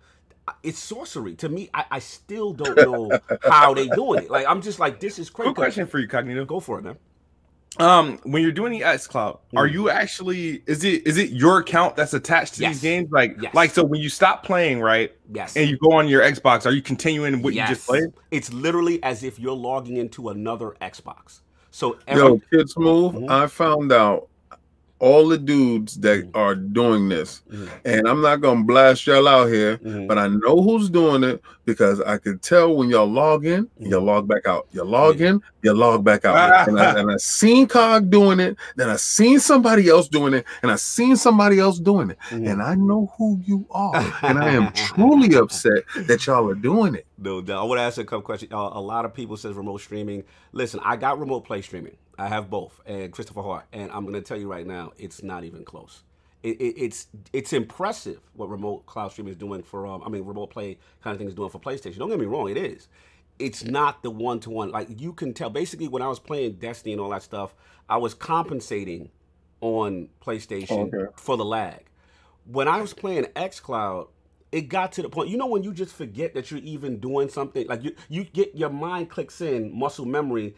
it's 0.62 0.78
sorcery 0.78 1.34
to 1.36 1.48
me. 1.48 1.68
I, 1.74 1.84
I 1.92 1.98
still 1.98 2.52
don't 2.52 2.76
know 2.76 3.10
how 3.44 3.74
they 3.74 3.88
doing 3.88 4.24
it. 4.24 4.30
Like 4.30 4.46
I'm 4.46 4.62
just 4.62 4.78
like 4.78 5.00
this 5.00 5.18
is 5.18 5.30
crazy. 5.30 5.46
Quick 5.48 5.56
question 5.56 5.86
for 5.86 5.98
you, 5.98 6.08
Cognito. 6.08 6.46
Go 6.46 6.60
for 6.60 6.78
it, 6.78 6.82
man. 6.82 6.96
Um, 7.78 8.18
when 8.22 8.42
you're 8.42 8.52
doing 8.52 8.72
the 8.72 8.82
X 8.82 9.06
Cloud, 9.06 9.38
are 9.54 9.68
Mm. 9.68 9.72
you 9.72 9.90
actually 9.90 10.62
is 10.66 10.82
it 10.82 11.06
is 11.06 11.18
it 11.18 11.30
your 11.30 11.58
account 11.58 11.94
that's 11.94 12.14
attached 12.14 12.54
to 12.54 12.62
Yes. 12.62 12.74
these 12.74 12.82
games? 12.82 13.10
Like 13.12 13.36
Yes. 13.40 13.54
like 13.54 13.70
so 13.70 13.84
when 13.84 14.00
you 14.00 14.08
stop 14.08 14.44
playing, 14.44 14.80
right, 14.80 15.12
Yes. 15.34 15.56
and 15.56 15.68
you 15.68 15.76
go 15.76 15.92
on 15.92 16.08
your 16.08 16.22
Xbox, 16.22 16.64
are 16.64 16.70
you 16.70 16.80
continuing 16.80 17.42
what 17.42 17.52
you 17.52 17.66
just 17.66 17.86
played? 17.86 18.04
It's 18.30 18.50
literally 18.52 19.02
as 19.02 19.22
if 19.24 19.38
you're 19.38 19.52
logging 19.56 19.98
into 19.98 20.30
another 20.30 20.74
Xbox. 20.80 21.40
So 21.70 21.98
every, 22.06 22.22
Yo, 22.22 22.38
Kid 22.50 22.66
Smoove, 22.68 23.12
Mhm. 23.14 23.30
I 23.30 23.46
found 23.46 23.92
out 23.92 24.28
all 24.98 25.28
the 25.28 25.36
dudes 25.36 26.00
that 26.00 26.24
Mhm. 26.24 26.30
are 26.34 26.54
doing 26.54 27.08
this, 27.08 27.42
Mhm. 27.52 27.68
and 27.84 28.08
I'm 28.08 28.22
not 28.22 28.40
gonna 28.40 28.64
blast 28.64 29.06
y'all 29.06 29.28
out 29.28 29.48
here, 29.48 29.76
Mhm. 29.78 30.08
but 30.08 30.16
I 30.18 30.28
know 30.28 30.62
who's 30.62 30.88
doing 30.88 31.22
it 31.22 31.42
because 31.66 32.00
I 32.00 32.16
could 32.16 32.40
tell 32.40 32.74
when 32.74 32.88
y'all 32.88 33.06
log 33.06 33.44
in, 33.44 33.68
you 33.78 33.90
Mhm. 33.96 34.04
log 34.04 34.26
back 34.28 34.46
out. 34.46 34.66
You 34.72 34.84
log 34.84 35.20
in, 35.20 35.42
you 35.62 35.74
log 35.74 36.02
back 36.02 36.24
out. 36.24 36.68
and, 36.68 36.80
I, 36.80 36.98
and 36.98 37.10
I 37.10 37.16
seen 37.18 37.66
Cog 37.66 38.08
doing 38.10 38.40
it, 38.40 38.56
then 38.76 38.88
I 38.88 38.96
seen 38.96 39.38
somebody 39.38 39.88
else 39.88 40.08
doing 40.08 40.32
it, 40.32 40.44
and 40.62 40.70
I 40.70 40.76
seen 40.76 41.16
somebody 41.16 41.58
else 41.58 41.78
doing 41.78 42.10
it, 42.10 42.18
Mhm. 42.30 42.50
and 42.52 42.62
I 42.62 42.74
know 42.74 43.12
who 43.18 43.40
you 43.44 43.66
are, 43.70 43.96
and 44.22 44.38
I 44.38 44.50
am 44.50 44.72
truly 44.74 45.34
upset 45.36 45.84
that 46.06 46.26
y'all 46.26 46.48
are 46.48 46.54
doing 46.54 46.94
it. 46.94 47.06
No 47.18 47.40
doubt. 47.40 47.60
I 47.60 47.64
want 47.64 47.78
to 47.78 47.82
ask 47.82 47.98
a 47.98 48.04
couple 48.04 48.22
questions. 48.22 48.52
Uh, 48.52 48.70
a 48.72 48.80
lot 48.80 49.04
of 49.04 49.12
people 49.14 49.36
says 49.36 49.54
remote 49.54 49.78
streaming. 49.80 50.24
Listen, 50.52 50.80
I 50.84 50.96
got 50.96 51.18
remote 51.18 51.44
play 51.44 51.60
streaming. 51.62 51.96
I 52.18 52.28
have 52.28 52.48
both, 52.50 52.80
and 52.86 53.12
Christopher 53.12 53.42
Hart. 53.42 53.66
And 53.72 53.90
I'm 53.92 54.02
going 54.04 54.14
to 54.14 54.22
tell 54.22 54.38
you 54.38 54.50
right 54.50 54.66
now, 54.66 54.92
it's 54.98 55.22
not 55.22 55.44
even 55.44 55.64
close. 55.64 56.02
It, 56.42 56.60
it, 56.60 56.74
it's 56.78 57.08
it's 57.32 57.52
impressive 57.52 58.20
what 58.34 58.48
remote 58.48 58.86
cloud 58.86 59.10
streaming 59.12 59.32
is 59.32 59.36
doing 59.38 59.62
for. 59.62 59.86
Um, 59.86 60.02
I 60.04 60.08
mean, 60.08 60.24
remote 60.24 60.48
play 60.50 60.78
kind 61.02 61.12
of 61.14 61.18
thing 61.18 61.28
is 61.28 61.34
doing 61.34 61.50
for 61.50 61.58
PlayStation. 61.58 61.98
Don't 61.98 62.08
get 62.08 62.20
me 62.20 62.26
wrong, 62.26 62.48
it 62.48 62.56
is. 62.56 62.88
It's 63.38 63.64
not 63.64 64.02
the 64.02 64.10
one 64.10 64.40
to 64.40 64.50
one. 64.50 64.70
Like 64.70 65.00
you 65.00 65.12
can 65.12 65.34
tell. 65.34 65.50
Basically, 65.50 65.88
when 65.88 66.02
I 66.02 66.08
was 66.08 66.18
playing 66.18 66.54
Destiny 66.54 66.92
and 66.92 67.00
all 67.00 67.10
that 67.10 67.22
stuff, 67.22 67.54
I 67.88 67.96
was 67.96 68.14
compensating 68.14 69.10
on 69.60 70.08
PlayStation 70.24 70.92
Okay. 70.94 71.10
for 71.16 71.36
the 71.36 71.44
lag. 71.44 71.84
When 72.44 72.68
I 72.68 72.80
was 72.80 72.94
playing 72.94 73.24
XCloud, 73.34 74.08
it 74.52 74.62
got 74.68 74.92
to 74.92 75.02
the 75.02 75.08
point. 75.08 75.28
You 75.28 75.36
know 75.36 75.46
when 75.48 75.64
you 75.64 75.72
just 75.72 75.94
forget 75.94 76.34
that 76.34 76.50
you're 76.50 76.60
even 76.60 76.98
doing 77.00 77.28
something. 77.28 77.66
Like 77.66 77.82
you, 77.82 77.94
you 78.08 78.24
get 78.24 78.54
your 78.54 78.70
mind 78.70 79.10
clicks 79.10 79.40
in 79.40 79.76
muscle 79.76 80.06
memory 80.06 80.54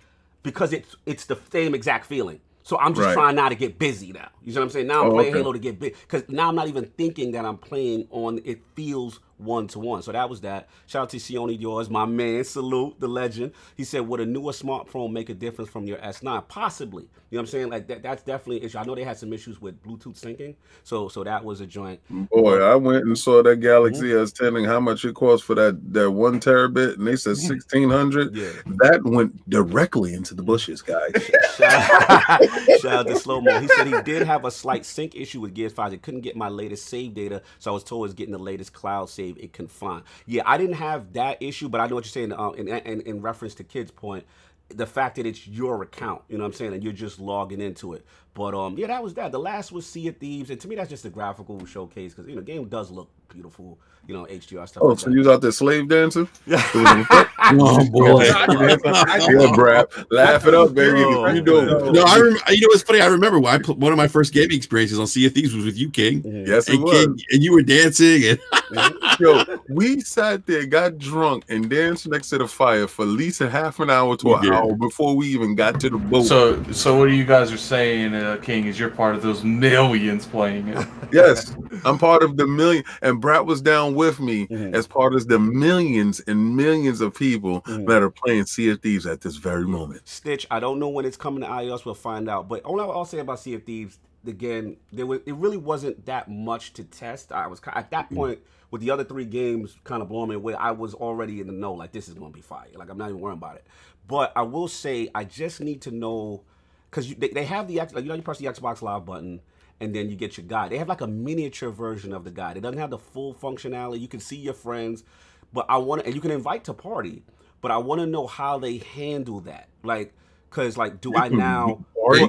because 0.53 0.73
it's 0.73 0.97
it's 1.07 1.27
the 1.27 1.39
same 1.53 1.75
exact 1.75 2.07
feeling. 2.07 2.41
So 2.63 2.79
I'm 2.79 2.95
just 2.95 3.09
Right. 3.09 3.11
trying 3.11 3.37
now 3.37 3.49
to 3.49 3.55
get 3.57 3.79
busy 3.79 4.13
now. 4.13 4.29
You 4.43 4.53
see 4.53 4.59
what 4.59 4.65
I'm 4.65 4.71
saying? 4.71 4.87
Now 4.89 5.03
I'm 5.03 5.11
Oh, 5.11 5.13
playing 5.13 5.35
okay. 5.35 5.35
Halo 5.35 5.53
to 5.53 5.59
get 5.59 5.79
big 5.81 5.97
because 6.03 6.25
now 6.29 6.49
I'm 6.51 6.57
not 6.57 6.69
even 6.69 6.87
thinking 6.99 7.33
that 7.33 7.45
I'm 7.47 7.59
playing 7.59 8.09
on. 8.11 8.41
It 8.45 8.61
feels 8.77 9.21
one 9.39 9.67
to 9.69 9.79
one. 9.79 10.03
So 10.03 10.13
that 10.13 10.29
was 10.29 10.41
that. 10.43 10.69
Shout 10.87 11.03
out 11.03 11.11
to 11.11 11.17
Sione 11.17 11.59
yours, 11.61 11.89
my 11.89 12.05
man. 12.05 12.45
Salute 12.45 12.99
the 13.01 13.09
legend. 13.09 13.53
He 13.77 13.85
said, 13.85 14.07
"Would 14.07 14.21
a 14.21 14.27
newer 14.27 14.53
smartphone 14.53 15.13
make 15.13 15.29
a 15.29 15.35
difference 15.35 15.71
from 15.71 15.87
your 15.87 15.99
S9? 15.99 16.49
Possibly. 16.49 17.05
You 17.31 17.37
know 17.37 17.39
what 17.39 17.41
I'm 17.41 17.47
saying? 17.47 17.69
Like 17.69 17.89
that. 17.89 18.03
That's 18.03 18.23
definitely 18.23 18.59
an 18.59 18.65
issue. 18.65 18.79
I 18.79 18.85
know 18.85 18.95
they 18.95 19.05
had 19.05 19.19
some 19.19 19.33
issues 19.33 19.61
with 19.61 19.83
Bluetooth 19.83 20.21
syncing. 20.21 20.55
So 20.85 21.09
so 21.09 21.25
that 21.25 21.45
was 21.45 21.61
a 21.61 21.67
joint. 21.67 22.01
Boy, 22.31 22.63
I 22.63 22.75
went 22.75 23.05
and 23.05 23.19
saw 23.19 23.43
that 23.43 23.57
Galaxy 23.57 24.11
mm-hmm. 24.11 24.45
S10 24.45 24.59
and 24.59 24.67
how 24.67 24.81
much 24.81 25.05
it 25.05 25.15
cost 25.15 25.45
for 25.45 25.55
that 25.55 25.93
that 25.93 26.11
one 26.11 26.41
terabit, 26.41 26.99
and 26.99 27.07
they 27.07 27.17
said 27.17 27.37
sixteen 27.37 27.91
hundred. 27.91 28.35
Yeah. 28.35 28.51
That 28.79 29.03
went 29.05 29.49
directly 29.49 30.15
into 30.15 30.35
the 30.35 30.43
bushes, 30.43 30.83
guys. 30.83 31.13
Shout, 31.57 32.43
shout 32.81 32.93
out 32.93 33.07
to 33.07 33.17
Slow 33.17 33.41
Mo. 33.41 33.61
He 33.61 33.69
said 33.69 33.87
he 33.87 34.01
did 34.03 34.23
have 34.27 34.45
a 34.45 34.51
slight 34.51 34.87
sync 34.87 35.15
issue 35.15 35.41
with 35.41 35.55
Gears 35.55 35.73
5. 35.73 35.93
It 35.93 36.03
couldn't 36.03 36.21
get 36.21 36.37
my 36.37 36.49
latest 36.49 36.87
save 36.87 37.15
data, 37.15 37.43
so 37.59 37.71
I 37.71 37.75
was 37.75 37.85
told 37.85 38.07
it's 38.07 38.15
getting 38.15 38.33
the 38.33 38.39
latest 38.39 38.73
cloud 38.73 39.11
save 39.11 39.28
it 39.37 39.53
can 39.53 39.69
find. 39.69 40.03
Yeah, 40.27 40.43
I 40.47 40.59
didn't 40.59 40.77
have 40.77 41.13
that 41.15 41.43
issue, 41.43 41.69
but 41.69 41.81
I 41.81 41.87
know 41.87 41.97
what 41.97 42.05
you're 42.05 42.11
saying 42.11 42.33
um, 42.33 42.55
in, 42.55 42.69
in, 42.69 43.01
in 43.03 43.21
reference 43.21 43.55
to 43.57 43.65
Kid's 43.65 43.91
point. 43.91 44.25
The 44.71 44.87
fact 44.87 45.17
that 45.17 45.25
it's 45.25 45.49
your 45.49 45.83
account, 45.83 46.23
you 46.29 46.37
know 46.37 46.45
what 46.45 46.49
I'm 46.49 46.53
saying, 46.53 46.75
and 46.75 46.85
you're 46.85 46.93
just 46.93 47.19
logging 47.19 47.61
into 47.61 47.95
it. 47.95 48.05
But 48.35 48.55
um, 48.55 48.77
yeah, 48.77 48.89
that 48.89 49.03
was 49.03 49.15
that. 49.15 49.33
The 49.33 49.39
last 49.39 49.73
was 49.73 49.87
Sea 49.87 50.09
of 50.09 50.19
Thieves, 50.19 50.51
and 50.51 50.61
to 50.61 50.69
me, 50.69 50.77
that's 50.77 50.91
just 50.91 51.07
a 51.07 51.11
graphical 51.11 51.65
showcase 51.65 52.13
because 52.15 52.29
you 52.29 52.37
know, 52.37 52.43
game 52.43 52.69
does 52.69 52.91
look 52.91 53.09
beautiful, 53.29 53.79
you 54.09 54.15
know, 54.15 54.25
HDR 54.25 54.67
stuff. 54.67 54.83
Oh, 54.83 54.89
like 54.89 54.99
so 54.99 55.07
that. 55.07 55.13
you 55.13 55.19
was 55.19 55.29
out 55.29 55.41
there 55.43 55.53
slave 55.53 55.89
dancing? 55.89 56.29
Yeah. 56.47 57.25
Oh 57.51 57.89
boy. 57.91 58.25
yeah, 58.25 59.53
Brad, 59.55 59.87
laugh 60.11 60.45
it 60.47 60.53
up, 60.55 60.75
baby. 60.75 61.01
No, 61.01 61.29
you 61.29 61.41
doing? 61.41 61.67
no. 61.67 61.91
No, 61.93 62.03
I 62.03 62.19
rem- 62.19 62.37
you 62.49 62.61
know 62.63 62.67
what's 62.69 62.83
funny. 62.83 63.01
I 63.01 63.07
remember 63.07 63.39
when 63.39 63.55
I 63.55 63.59
put 63.59 63.79
one 63.79 63.91
of 63.93 63.97
my 63.97 64.09
first 64.09 64.35
gaming 64.35 64.57
experiences 64.57 64.99
on 64.99 65.07
Sea 65.07 65.27
of 65.27 65.33
Thieves 65.33 65.55
was 65.55 65.65
with 65.65 65.79
you, 65.79 65.89
King, 65.89 66.23
Yes, 66.47 66.69
it 66.69 66.75
and 66.75 66.83
was. 66.83 66.93
King, 67.07 67.19
and 67.31 67.43
you 67.43 67.53
were 67.53 67.63
dancing, 67.63 68.25
and 68.25 68.39
Yo, 69.21 69.45
we 69.71 70.01
sat 70.01 70.45
there, 70.47 70.67
got 70.67 70.99
drunk, 70.99 71.45
and 71.49 71.71
danced 71.71 72.07
next 72.09 72.29
to 72.31 72.39
the 72.39 72.47
fire 72.49 72.87
for 72.87 73.03
at 73.03 73.09
least 73.09 73.41
a 73.41 73.49
half 73.49 73.79
an 73.81 73.89
hour 73.89 74.17
to 74.19 74.35
an 74.35 74.43
did. 74.43 74.53
hour 74.53 74.75
before 74.75 75.17
we 75.17 75.29
even 75.29 75.55
got 75.55 75.81
to 75.81 75.89
the 75.91 75.97
boat. 75.97 76.25
So, 76.27 76.63
so 76.73 76.99
what 76.99 77.09
are 77.09 77.13
you 77.15 77.25
guys 77.25 77.51
are 77.53 77.57
saying, 77.57 78.15
uh, 78.15 78.39
King, 78.43 78.67
is 78.67 78.79
you're 78.79 78.91
part 78.91 79.15
of 79.15 79.23
those 79.23 79.43
millions 79.45 80.27
playing 80.27 80.69
it. 80.69 80.87
yes, 81.13 81.57
I'm 81.85 81.99
part 81.99 82.23
of 82.23 82.37
the 82.37 82.47
million, 82.47 82.85
and 83.01 83.21
Brad 83.21 83.47
was 83.47 83.63
down 83.63 83.95
with 83.99 84.21
me 84.21 84.47
Mhm. 84.47 84.75
as 84.75 84.87
part 84.87 85.15
of 85.15 85.27
the 85.29 85.39
millions 85.39 86.21
and 86.21 86.57
millions 86.57 87.01
of 87.01 87.15
people 87.15 87.61
Mhm. 87.63 87.87
that 87.89 88.03
are 88.03 88.11
playing 88.11 88.47
Sea 88.47 88.71
of 88.71 88.81
Thieves 88.81 89.07
at 89.07 89.21
this 89.21 89.37
very 89.37 89.67
moment. 89.67 90.03
Stitch, 90.09 90.47
I 90.51 90.61
don't 90.61 90.79
know 90.79 90.89
when 90.89 91.05
it's 91.05 91.17
coming 91.17 91.43
to 91.43 91.47
iOS. 91.49 91.85
We'll 91.85 91.95
find 91.95 92.31
out. 92.31 92.49
But 92.49 92.63
all 92.63 92.81
I'll 92.81 93.05
say 93.05 93.19
about 93.19 93.41
Sea 93.41 93.55
of 93.55 93.65
Thieves, 93.65 93.99
again, 94.27 94.77
there 94.93 95.05
was 95.07 95.21
it 95.27 95.35
really 95.35 95.57
wasn't 95.57 96.07
that 96.07 96.31
much 96.31 96.73
to 96.75 96.85
test. 96.85 97.33
I 97.33 97.47
was 97.49 97.61
at 97.75 97.91
that 97.91 98.09
point 98.11 98.39
with 98.71 98.81
the 98.83 98.91
other 98.91 99.05
three 99.05 99.25
games 99.25 99.77
kind 99.85 100.03
of 100.03 100.09
blowing 100.09 100.29
me 100.29 100.37
away. 100.37 100.55
I 100.55 100.71
was 100.71 100.95
already 100.95 101.41
in 101.41 101.47
the 101.49 101.53
know, 101.53 101.73
like 101.75 101.93
this 101.93 102.09
is 102.09 102.15
going 102.15 102.31
to 102.33 102.35
be 102.37 102.43
fire. 102.43 102.69
Like 102.75 102.89
I'm 102.91 102.99
not 102.99 103.09
even 103.09 103.21
worrying 103.21 103.39
about 103.39 103.57
it. 103.57 103.67
But 104.07 104.33
I 104.37 104.43
will 104.43 104.69
say, 104.69 105.11
I 105.15 105.25
just 105.25 105.61
need 105.61 105.83
to 105.83 105.91
know 105.91 106.43
because 106.91 107.13
they, 107.15 107.29
they 107.29 107.45
have 107.45 107.69
the 107.69 107.81
X- 107.81 107.93
like 107.95 108.05
you 108.05 108.09
know 108.09 108.15
you 108.15 108.23
press 108.23 108.39
the 108.39 108.47
Xbox 108.47 108.81
Live 108.81 109.05
button. 109.05 109.41
And 109.81 109.95
then 109.95 110.09
you 110.09 110.17
get 110.17 110.37
your 110.37 110.47
guide. 110.47 110.73
They 110.73 110.79
have 110.79 110.89
like 110.89 111.01
a 111.01 111.07
miniature 111.07 111.71
version 111.71 112.13
of 112.13 112.25
the 112.25 112.31
guide. 112.31 112.57
It 112.57 112.61
doesn't 112.61 112.79
have 112.79 112.91
the 112.91 112.99
full 112.99 113.35
functionality. 113.35 114.01
You 114.01 114.09
can 114.09 114.21
see 114.21 114.37
your 114.37 114.55
friends, 114.55 115.05
but 115.53 115.67
I 115.69 115.77
want 115.77 116.01
to, 116.01 116.07
and 116.07 116.15
you 116.15 116.21
can 116.21 116.33
invite 116.33 116.65
to 116.65 116.75
party. 116.75 117.23
But 117.61 117.71
I 117.71 117.79
want 117.79 118.01
to 118.01 118.07
know 118.07 118.27
how 118.27 118.59
they 118.59 118.79
handle 118.79 119.41
that. 119.41 119.69
Like, 119.83 120.15
cause 120.51 120.77
like, 120.77 121.01
do 121.01 121.17
I 121.17 121.29
now? 121.29 121.85
Party? 121.95 122.29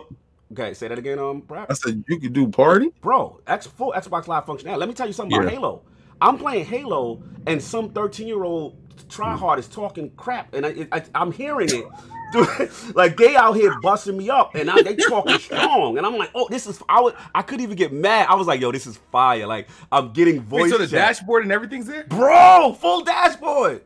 Okay, 0.51 0.73
say 0.73 0.87
that 0.87 0.97
again, 0.97 1.19
um, 1.19 1.41
Brad. 1.41 1.67
I 1.69 1.73
said 1.73 2.03
you 2.07 2.19
can 2.19 2.33
do 2.33 2.47
party. 2.47 2.91
Bro, 3.01 3.41
X 3.45 3.67
full 3.67 3.93
Xbox 3.93 4.27
Live 4.27 4.45
functionality. 4.45 4.77
Let 4.77 4.89
me 4.89 4.95
tell 4.95 5.07
you 5.07 5.13
something 5.13 5.37
about 5.37 5.51
Halo. 5.51 5.83
I'm 6.21 6.37
playing 6.37 6.65
Halo, 6.65 7.21
and 7.45 7.61
some 7.61 7.91
13 7.91 8.27
year 8.27 8.43
old 8.43 8.75
tryhard 9.07 9.59
is 9.59 9.67
talking 9.67 10.09
crap, 10.17 10.53
and 10.53 10.65
I, 10.65 10.87
I, 10.91 11.03
I'm 11.15 11.31
hearing 11.31 11.69
it. 11.71 11.85
Dude, 12.31 12.71
like 12.95 13.17
they 13.17 13.35
out 13.35 13.53
here 13.53 13.79
busting 13.81 14.17
me 14.17 14.29
up, 14.29 14.55
and 14.55 14.69
I, 14.69 14.81
they 14.81 14.95
talking 14.95 15.37
strong, 15.39 15.97
and 15.97 16.05
I'm 16.05 16.17
like, 16.17 16.31
oh, 16.35 16.47
this 16.49 16.67
is. 16.67 16.81
I 16.87 17.01
would, 17.01 17.15
I 17.33 17.41
couldn't 17.41 17.63
even 17.63 17.75
get 17.75 17.91
mad. 17.91 18.27
I 18.29 18.35
was 18.35 18.47
like, 18.47 18.61
yo, 18.61 18.71
this 18.71 18.87
is 18.87 18.97
fire. 19.11 19.47
Like 19.47 19.67
I'm 19.91 20.13
getting 20.13 20.41
voice. 20.41 20.63
Wait, 20.63 20.71
so 20.71 20.77
the 20.77 20.87
chat. 20.87 21.17
dashboard 21.17 21.43
and 21.43 21.51
everything's 21.51 21.87
there? 21.87 22.03
bro, 22.05 22.75
full 22.79 23.03
dashboard. 23.03 23.83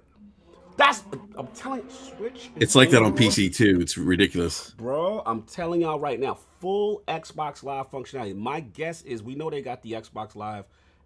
That's 0.76 1.04
I'm 1.36 1.48
telling 1.48 1.88
Switch. 1.90 2.50
it's 2.56 2.76
like 2.76 2.90
that 2.92 3.04
on 3.04 3.16
PC 3.16 3.56
too. 3.56 3.80
It's 3.80 3.98
ridiculous. 3.98 4.72
Bro, 4.72 5.22
I'm 5.26 5.44
telling 5.44 5.82
y'all 5.82 6.00
right 6.00 6.20
now, 6.20 6.38
full 6.60 7.04
Xbox 7.08 7.64
Live 7.64 7.92
functionality. 7.92 8.36
My 8.36 8.60
guess 8.60 9.04
is 9.04 9.22
we 9.22 9.36
know 9.36 9.50
they 9.50 9.62
got 9.62 9.84
the 9.84 9.94
Xbox 9.94 10.36
Live 10.36 10.66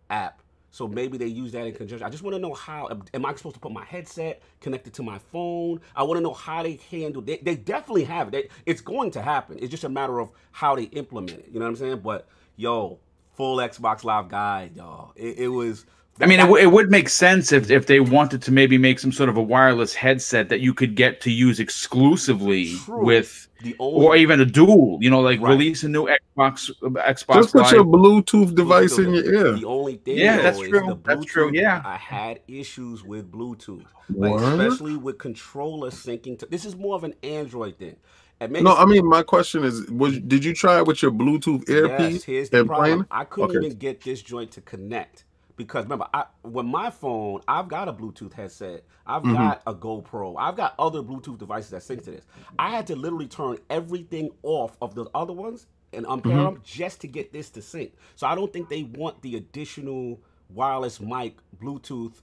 app, 0.10 0.42
so 0.78 0.88
maybe 0.88 1.18
they 1.18 1.26
use 1.26 1.52
that 1.54 1.66
in 1.66 1.74
conjunction. 1.74 2.06
I 2.06 2.12
just 2.12 2.22
want 2.22 2.36
to 2.36 2.40
know 2.40 2.54
how. 2.54 2.88
Am 3.12 3.26
I 3.26 3.34
supposed 3.34 3.56
to 3.56 3.60
put 3.60 3.72
my 3.72 3.84
headset 3.84 4.44
connected 4.62 4.94
to 4.94 5.02
my 5.02 5.18
phone? 5.18 5.82
I 5.96 6.04
want 6.04 6.20
to 6.20 6.22
know 6.22 6.36
how 6.36 6.62
they 6.62 6.80
handle. 6.92 7.24
They, 7.24 7.38
they 7.38 7.56
definitely 7.56 8.04
have 8.04 8.28
it. 8.28 8.32
They, 8.32 8.50
it's 8.72 8.82
going 8.82 9.10
to 9.12 9.22
happen. 9.24 9.58
It's 9.60 9.72
just 9.72 9.86
a 9.86 9.90
matter 9.90 10.20
of 10.20 10.30
how 10.52 10.76
they 10.76 10.84
implement 10.84 11.40
it. 11.40 11.50
You 11.52 11.60
know 11.60 11.66
what 11.66 11.72
I'm 11.72 11.76
saying? 11.78 12.02
But 12.02 12.28
yo, 12.58 13.00
full 13.34 13.58
Xbox 13.58 14.04
Live 14.04 14.30
guide, 14.30 14.76
y'all. 14.76 15.14
It, 15.16 15.40
it 15.40 15.48
was. 15.48 15.86
I 16.20 16.26
mean, 16.26 16.40
it, 16.40 16.44
w- 16.44 16.64
it 16.64 16.72
would 16.72 16.90
make 16.90 17.10
sense 17.10 17.52
if, 17.52 17.70
if 17.70 17.86
they 17.86 18.00
wanted 18.00 18.42
to 18.44 18.52
maybe 18.52 18.78
make 18.78 18.98
some 19.00 19.12
sort 19.12 19.30
of 19.30 19.38
a 19.38 19.42
wireless 19.42 19.94
headset 19.94 20.50
that 20.50 20.62
you 20.62 20.74
could 20.74 20.96
get 20.96 21.22
to 21.22 21.32
use 21.32 21.60
exclusively 21.60 22.76
True. 22.76 23.06
with, 23.06 23.48
the 23.62 23.76
only 23.80 24.06
or 24.06 24.16
even 24.16 24.40
a 24.42 24.46
dual. 24.46 24.98
You 25.02 25.10
know, 25.10 25.20
like 25.22 25.40
Right. 25.42 25.50
release 25.52 25.84
a 25.84 25.90
new 25.90 26.06
Xbox 26.08 26.70
uh, 26.84 26.90
Xbox 26.90 27.34
Just 27.34 27.54
put 27.54 27.72
your 27.72 27.84
Bluetooth 27.86 28.56
device 28.56 28.98
in 28.98 29.14
your 29.14 29.26
ear. 29.26 29.52
The 29.54 29.66
only 29.66 29.96
thing, 29.98 30.18
Yeah, 30.18 30.38
though, 30.38 30.44
that's 30.44 30.60
is 30.62 30.70
true. 30.70 30.88
the 30.88 31.00
That's 31.04 31.26
true, 31.26 31.52
yeah. 31.54 31.82
I 31.86 31.98
had 31.98 32.40
issues 32.48 33.04
with 33.04 33.32
Bluetooth, 33.32 33.86
like 34.10 34.40
especially 34.42 34.96
with 34.98 35.18
controller 35.18 35.90
syncing. 35.92 36.38
To, 36.40 36.46
this 36.46 36.66
is 36.66 36.76
more 36.76 36.96
of 36.96 37.04
an 37.04 37.14
Android 37.24 37.78
thing. 37.78 37.96
It 38.40 38.52
makes, 38.52 38.64
No, 38.64 38.76
I 38.76 38.86
mean 38.86 39.06
my 39.08 39.24
question 39.24 39.64
is: 39.64 39.90
Was 39.90 40.20
did 40.20 40.46
you 40.46 40.54
try 40.54 40.78
it 40.78 40.86
with 40.86 41.02
your 41.02 41.10
Bluetooth 41.12 41.68
earpiece 41.68 42.14
yes, 42.14 42.24
here's 42.24 42.50
the 42.52 42.60
and 42.60 42.68
problem. 42.68 42.86
playing? 42.90 43.06
I 43.10 43.24
couldn't 43.24 43.58
Okay. 43.58 43.66
even 43.66 43.78
get 43.80 44.02
this 44.02 44.22
joint 44.22 44.52
to 44.52 44.62
connect 44.62 45.24
because 45.58 45.86
remember, 45.86 46.08
I 46.14 46.26
when 46.44 46.68
my 46.68 46.92
phone, 46.92 47.42
I've 47.48 47.70
got 47.70 47.90
a 47.90 47.94
Bluetooth 47.94 48.34
headset, 48.34 48.86
I've 49.08 49.30
Mm-hmm. 49.30 49.30
got 49.30 49.64
a 49.68 49.76
GoPro, 49.76 50.36
I've 50.40 50.58
got 50.58 50.76
other 50.80 51.02
Bluetooth 51.04 51.40
devices 51.40 51.72
that 51.72 51.84
sync 51.84 52.04
to 52.06 52.12
this. 52.14 52.28
I 52.60 52.72
had 52.72 52.88
to 52.90 52.98
literally 52.98 53.28
turn 53.28 53.60
everything 53.70 54.32
off 54.44 54.78
of 54.82 54.96
the 54.96 55.08
other 55.16 55.34
ones 55.34 55.68
and 55.94 56.06
unpair 56.10 56.44
Mm-hmm. 56.44 56.46
them 56.46 56.62
just 56.66 57.02
to 57.04 57.10
get 57.10 57.34
this 57.34 57.52
to 57.52 57.64
sync. 57.64 57.94
So 58.16 58.28
I 58.28 58.36
don't 58.36 58.54
think 58.54 58.70
they 58.70 58.84
want 58.84 59.22
the 59.24 59.38
additional 59.38 60.22
wireless 60.50 61.02
mic 61.02 61.38
Bluetooth 61.62 62.22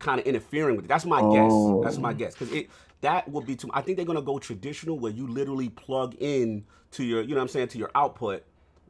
kind 0.00 0.20
of 0.20 0.26
interfering 0.26 0.76
with 0.76 0.86
it. 0.86 0.88
That's 0.88 1.06
my 1.06 1.22
guess. 1.22 1.72
That's 1.80 1.98
my 1.98 2.14
guess 2.14 2.34
because 2.34 2.52
it 2.52 2.70
that 3.02 3.28
would 3.30 3.46
be 3.46 3.56
too. 3.56 3.70
I 3.74 3.82
think 3.82 3.98
they're 3.98 4.06
gonna 4.06 4.22
go 4.22 4.40
traditional 4.40 4.98
where 5.00 5.12
you 5.12 5.28
literally 5.28 5.70
plug 5.70 6.16
in 6.20 6.64
to 6.92 7.04
your, 7.04 7.22
you 7.22 7.30
know, 7.30 7.36
what 7.36 7.42
I'm 7.42 7.48
saying, 7.48 7.68
to 7.70 7.78
your 7.78 7.92
output. 7.94 8.44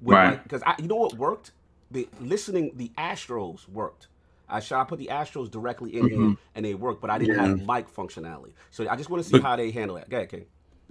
Right. 0.07 0.41
Because 0.45 0.63
I, 0.67 0.77
you 0.81 0.89
know 0.89 0.97
what 0.97 1.17
worked? 1.17 1.53
The 1.91 2.09
listening, 2.21 2.73
the 2.77 2.91
Astros 2.99 3.69
worked. 3.69 4.09
I 4.49 4.61
shot, 4.61 4.81
I 4.81 4.89
put 4.89 4.99
the 4.99 5.09
Astros 5.13 5.51
directly 5.51 5.97
in 5.97 6.09
here 6.09 6.37
and 6.55 6.65
they 6.65 6.75
worked, 6.75 7.01
but 7.03 7.11
I 7.11 7.19
didn't 7.19 7.39
have 7.39 7.59
mic 7.67 7.95
functionality. 7.95 8.53
So 8.71 8.89
I 8.89 8.97
just 8.97 9.11
want 9.11 9.23
to 9.23 9.29
see 9.29 9.33
But- 9.33 9.43
how 9.43 9.57
they 9.57 9.71
handle 9.71 9.97
it. 9.99 10.09
Go 10.09 10.17
ahead, 10.19 10.31
King. 10.31 10.47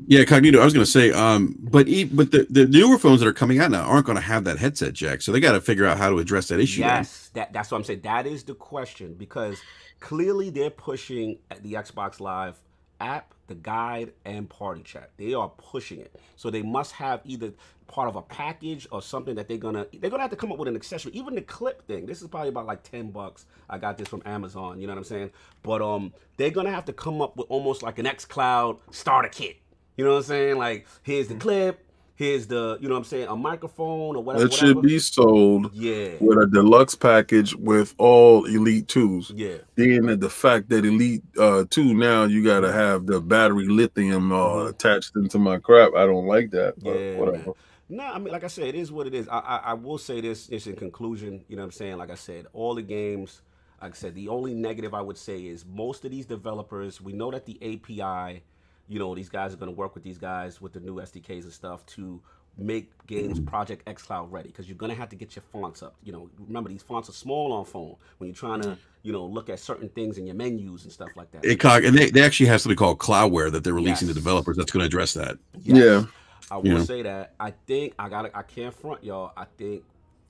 Yeah, 0.05 0.25
Cognito. 0.25 0.59
I 0.61 0.63
was 0.63 0.75
going 0.75 0.85
to 0.85 0.91
say, 0.91 1.11
um, 1.11 1.55
but 1.59 1.87
e- 1.87 2.03
but 2.03 2.29
the, 2.29 2.45
the 2.51 2.67
newer 2.67 2.99
phones 2.99 3.19
that 3.19 3.27
are 3.27 3.33
coming 3.33 3.57
out 3.59 3.71
now 3.71 3.81
aren't 3.81 4.05
going 4.05 4.15
to 4.15 4.21
have 4.21 4.43
that 4.43 4.59
headset 4.59 4.93
jack, 4.93 5.23
so 5.23 5.31
they 5.31 5.39
got 5.39 5.53
to 5.53 5.61
figure 5.61 5.87
out 5.87 5.97
how 5.97 6.11
to 6.11 6.19
address 6.19 6.49
that 6.49 6.59
issue. 6.59 6.81
then. 6.81 6.89
Yes, 6.97 7.31
that, 7.33 7.51
that's 7.51 7.71
what 7.71 7.79
I'm 7.79 7.83
saying. 7.83 8.01
That 8.01 8.27
is 8.27 8.43
the 8.43 8.53
question 8.53 9.15
because 9.15 9.59
clearly 9.99 10.51
they're 10.51 10.69
pushing 10.69 11.39
the 11.63 11.73
Xbox 11.73 12.19
Live 12.19 12.59
app, 12.99 13.33
the 13.47 13.55
guide, 13.55 14.13
and 14.25 14.49
party 14.49 14.81
chat. 14.83 15.11
They 15.17 15.33
are 15.33 15.49
pushing 15.49 15.99
it. 15.99 16.15
So 16.35 16.49
they 16.49 16.61
must 16.61 16.93
have 16.93 17.21
either 17.25 17.53
part 17.87 18.09
of 18.09 18.15
a 18.15 18.21
package 18.21 18.87
or 18.91 19.01
something 19.01 19.35
that 19.35 19.47
they're 19.47 19.57
gonna 19.57 19.87
they're 19.99 20.09
gonna 20.09 20.21
have 20.21 20.31
to 20.31 20.35
come 20.37 20.51
up 20.51 20.57
with 20.57 20.67
an 20.67 20.75
accessory. 20.75 21.11
Even 21.13 21.35
the 21.35 21.41
clip 21.41 21.87
thing. 21.87 22.05
This 22.05 22.21
is 22.21 22.27
probably 22.27 22.49
about 22.49 22.65
like 22.65 22.83
ten 22.83 23.11
bucks. 23.11 23.45
I 23.69 23.77
got 23.77 23.97
this 23.97 24.07
from 24.07 24.21
Amazon. 24.25 24.79
You 24.79 24.87
know 24.87 24.93
what 24.93 24.99
I'm 24.99 25.05
saying? 25.05 25.31
But 25.63 25.81
um, 25.81 26.13
they're 26.37 26.51
gonna 26.51 26.71
have 26.71 26.85
to 26.85 26.93
come 26.93 27.21
up 27.21 27.37
with 27.37 27.47
almost 27.49 27.83
like 27.83 27.99
an 27.99 28.05
X 28.05 28.25
Cloud 28.25 28.77
starter 28.91 29.29
kit. 29.29 29.57
You 29.95 30.05
know 30.05 30.11
what 30.11 30.17
I'm 30.17 30.23
saying? 30.23 30.57
Like 30.57 30.87
here's 31.03 31.27
the 31.27 31.35
clip. 31.35 31.86
Here's 32.17 32.47
the 32.47 32.79
you 32.81 32.87
know 32.89 32.95
what 32.95 32.99
I'm 32.99 33.03
saying 33.05 33.27
a 33.27 33.35
microphone 33.35 34.15
or 34.15 34.23
whatever. 34.23 34.45
It 34.47 34.53
should 34.53 34.75
whatever. 34.77 34.87
be 34.87 34.99
sold 34.99 35.71
Yeah. 35.73 36.15
with 36.19 36.39
a 36.39 36.47
deluxe 36.47 36.95
package 36.95 37.53
with 37.55 37.93
all 37.99 38.45
Elite 38.45 38.87
twos. 38.87 39.31
Yeah. 39.35 39.57
Being 39.75 40.07
that 40.07 40.19
the 40.19 40.29
fact 40.29 40.67
that 40.69 40.83
Elite 40.83 41.21
uh 41.39 41.65
two 41.69 41.93
now 41.93 42.23
you 42.23 42.43
gotta 42.43 42.71
have 42.71 43.05
the 43.05 43.21
battery 43.21 43.67
lithium 43.67 44.31
uh, 44.31 44.35
Mhm. 44.37 44.69
attached 44.69 45.15
into 45.15 45.37
my 45.37 45.59
crap. 45.59 45.93
I 45.95 46.07
don't 46.07 46.25
like 46.25 46.49
that. 46.51 46.73
But 46.83 46.99
Yeah, 46.99 47.17
whatever. 47.19 47.37
man. 47.37 47.53
No, 47.89 48.03
I 48.03 48.17
mean, 48.17 48.33
like 48.33 48.43
I 48.43 48.47
said, 48.47 48.65
it 48.67 48.75
is 48.75 48.91
what 48.91 49.07
it 49.07 49.13
is. 49.13 49.29
I, 49.29 49.37
I, 49.39 49.57
I 49.67 49.73
will 49.75 49.97
say 49.99 50.19
this, 50.19 50.47
just 50.47 50.67
in 50.67 50.75
conclusion. 50.75 51.45
You 51.47 51.55
know 51.55 51.61
what 51.61 51.67
I'm 51.67 51.71
saying? 51.71 51.97
Like 51.97 52.09
I 52.11 52.15
said, 52.15 52.47
all 52.51 52.73
the 52.75 52.81
games. 52.81 53.41
Like 53.81 53.91
I 53.91 53.95
said, 53.95 54.15
the 54.15 54.27
only 54.27 54.55
negative 54.55 54.93
I 54.95 55.01
would 55.01 55.17
say 55.17 55.37
is 55.45 55.63
most 55.65 56.03
of 56.03 56.09
these 56.11 56.25
developers. 56.25 56.99
We 56.99 57.13
know 57.13 57.29
that 57.31 57.45
the 57.45 57.57
API, 57.61 58.41
you 58.87 58.99
know, 58.99 59.13
these 59.15 59.29
guys 59.29 59.53
are 59.53 59.57
going 59.57 59.71
to 59.71 59.75
work 59.77 59.93
with 59.95 60.03
these 60.03 60.17
guys 60.17 60.61
with 60.61 60.73
the 60.73 60.79
new 60.79 60.95
SDKs 60.95 61.43
and 61.43 61.53
stuff 61.53 61.85
to 61.87 62.21
make 62.57 62.89
games 63.05 63.39
Project 63.39 63.87
X 63.87 64.01
Cloud 64.03 64.31
ready 64.31 64.49
because 64.49 64.67
you're 64.67 64.77
going 64.77 64.91
to 64.91 64.97
have 64.97 65.09
to 65.09 65.15
get 65.15 65.35
your 65.35 65.43
fonts 65.51 65.83
up. 65.83 65.95
You 66.03 66.11
know, 66.11 66.29
remember 66.39 66.69
these 66.69 66.81
fonts 66.81 67.07
are 67.09 67.13
small 67.13 67.53
on 67.53 67.65
phone 67.65 67.95
when 68.17 68.27
you're 68.29 68.35
trying 68.35 68.61
to, 68.61 68.77
you 69.03 69.11
know, 69.11 69.25
look 69.25 69.49
at 69.49 69.59
certain 69.59 69.89
things 69.89 70.17
in 70.17 70.25
your 70.25 70.35
menus 70.35 70.83
and 70.83 70.91
stuff 70.91 71.09
like 71.15 71.31
that. 71.31 71.45
It 71.45 71.63
and 71.63 71.97
they, 71.97 72.09
they 72.09 72.23
actually 72.23 72.47
have 72.47 72.61
something 72.61 72.77
called 72.77 72.97
Cloudware 72.99 73.51
that 73.51 73.63
they're 73.63 73.73
releasing 73.73 74.07
Yes. 74.07 74.15
to 74.15 74.21
developers 74.21 74.57
that's 74.57 74.71
going 74.71 74.81
to 74.81 74.87
address 74.87 75.13
that. 75.13 75.37
Yes. 75.59 75.77
Yeah. 75.77 76.03
I 76.49 76.57
will 76.57 76.65
Yeah. 76.79 76.83
say 76.83 77.01
that 77.03 77.33
I 77.39 77.51
think 77.51 77.93
I 77.99 78.09
got 78.09 78.31
I 78.33 78.41
can't 78.41 78.73
front 78.73 79.03
y'all. 79.03 79.33
I 79.37 79.45
think 79.57 79.83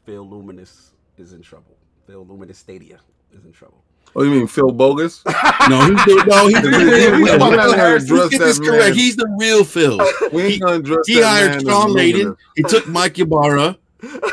Phil 0.06 0.26
Dominus 0.26 0.94
is 1.18 1.34
in 1.34 1.42
trouble. 1.42 1.78
Phil 2.08 2.26
Dominus 2.26 2.58
Stadia 2.58 3.00
is 3.32 3.46
in 3.46 3.52
trouble. 3.52 3.84
Oh, 4.16 4.24
you 4.24 4.32
mean 4.32 4.48
Phil 4.48 4.72
Bogus? 4.72 5.24
No, 5.70 5.82
he's 5.82 6.06
the, 6.06 6.24
no, 6.28 6.48
he's 6.48 6.62
the 6.62 6.70
We- 6.78 6.86
real 6.86 7.12
we- 7.18 7.22
we 7.24 7.28
Phil. 7.28 7.40
gotta 7.40 7.72
Let's 7.72 8.04
address 8.06 8.30
get 8.30 8.40
this 8.40 8.58
that 8.60 8.66
correct. 8.66 8.96
He's 8.96 9.16
the 9.18 9.28
real 9.38 9.64
Phil. 9.66 10.00
We 10.32 10.44
ain't 10.44 10.62
gonna 10.62 10.78
address 10.78 11.06
He 11.08 11.16
that 11.20 11.26
hired 11.26 11.52
man 11.52 11.66
Shawn 11.66 11.90
as 11.90 11.96
Layden. 11.96 12.38
He 12.56 12.64
took 12.64 12.88
Mike 12.88 13.20
Ybarra. 13.20 13.78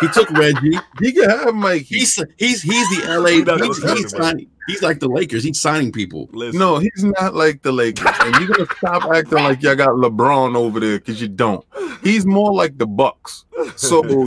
He 0.01 0.09
took 0.09 0.31
Reggie. 0.31 0.79
He 1.01 1.13
can 1.13 1.29
have 1.29 1.55
Mikey. 1.55 1.85
He's 1.99 2.23
he's 2.39 2.63
he's 2.63 2.89
the 2.91 3.19
LA. 3.19 3.57
He's, 3.67 3.83
he's, 3.83 4.11
signing, 4.11 4.47
he's 4.69 4.83
like 4.83 5.01
the 5.01 5.09
Lakers. 5.09 5.43
He's 5.43 5.61
signing 5.61 5.91
people. 5.91 6.29
Listen, 6.33 6.61
No, 6.61 6.79
he's 6.79 7.03
not 7.03 7.35
like 7.35 7.63
the 7.63 7.73
Lakers. 7.73 8.07
And 8.21 8.37
you're 8.37 8.49
gonna 8.55 8.69
stop 8.77 9.11
acting 9.11 9.39
like 9.39 9.63
y'all 9.63 9.75
got 9.75 9.89
LeBron 9.89 10.55
over 10.55 10.79
there 10.81 10.99
because 10.99 11.21
you 11.21 11.29
don't. 11.29 11.65
He's 12.03 12.25
more 12.27 12.53
like 12.53 12.77
the 12.79 12.87
Bucks. 12.87 13.45
So 13.77 14.05
you 14.09 14.21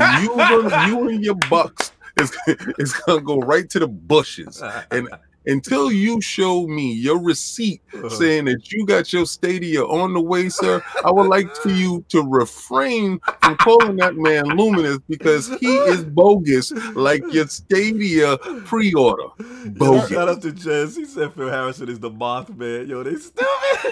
you 0.87 1.07
and 1.09 1.23
your 1.23 1.35
Bucks 1.49 1.91
is 2.19 2.35
is 2.79 2.93
gonna 2.93 3.21
go 3.21 3.39
right 3.39 3.69
to 3.69 3.79
the 3.79 3.87
bushes. 3.87 4.61
And 4.91 5.07
until 5.47 5.91
you 5.91 6.21
show 6.21 6.67
me 6.67 6.93
your 6.93 7.19
receipt 7.21 7.81
Uh-huh. 7.93 8.09
saying 8.09 8.45
that 8.45 8.71
you 8.71 8.85
got 8.85 9.11
your 9.13 9.25
stadia 9.25 9.83
on 9.83 10.13
the 10.13 10.21
way, 10.21 10.49
sir, 10.49 10.83
I 11.03 11.11
would 11.11 11.27
like 11.27 11.53
for 11.55 11.69
you 11.69 12.03
to 12.09 12.21
refrain 12.21 13.19
from 13.41 13.57
calling 13.57 13.95
that 13.97 14.15
man 14.15 14.55
Dominus 14.55 14.99
because 15.09 15.47
he 15.59 15.67
is 15.67 16.03
bogus, 16.03 16.71
like 16.95 17.23
your 17.33 17.47
stadia 17.47 18.37
pre-order. 18.65 19.23
Bogus. 19.67 20.09
Shout 20.09 20.29
out 20.29 20.41
to 20.43 20.51
Jess. 20.51 20.95
He 20.95 21.05
said 21.05 21.33
Phil 21.33 21.49
Harrison 21.49 21.89
is 21.89 21.99
the 21.99 22.09
Mothman. 22.11 22.87
Yo, 22.87 23.03
they 23.03 23.15
stupid. 23.15 23.45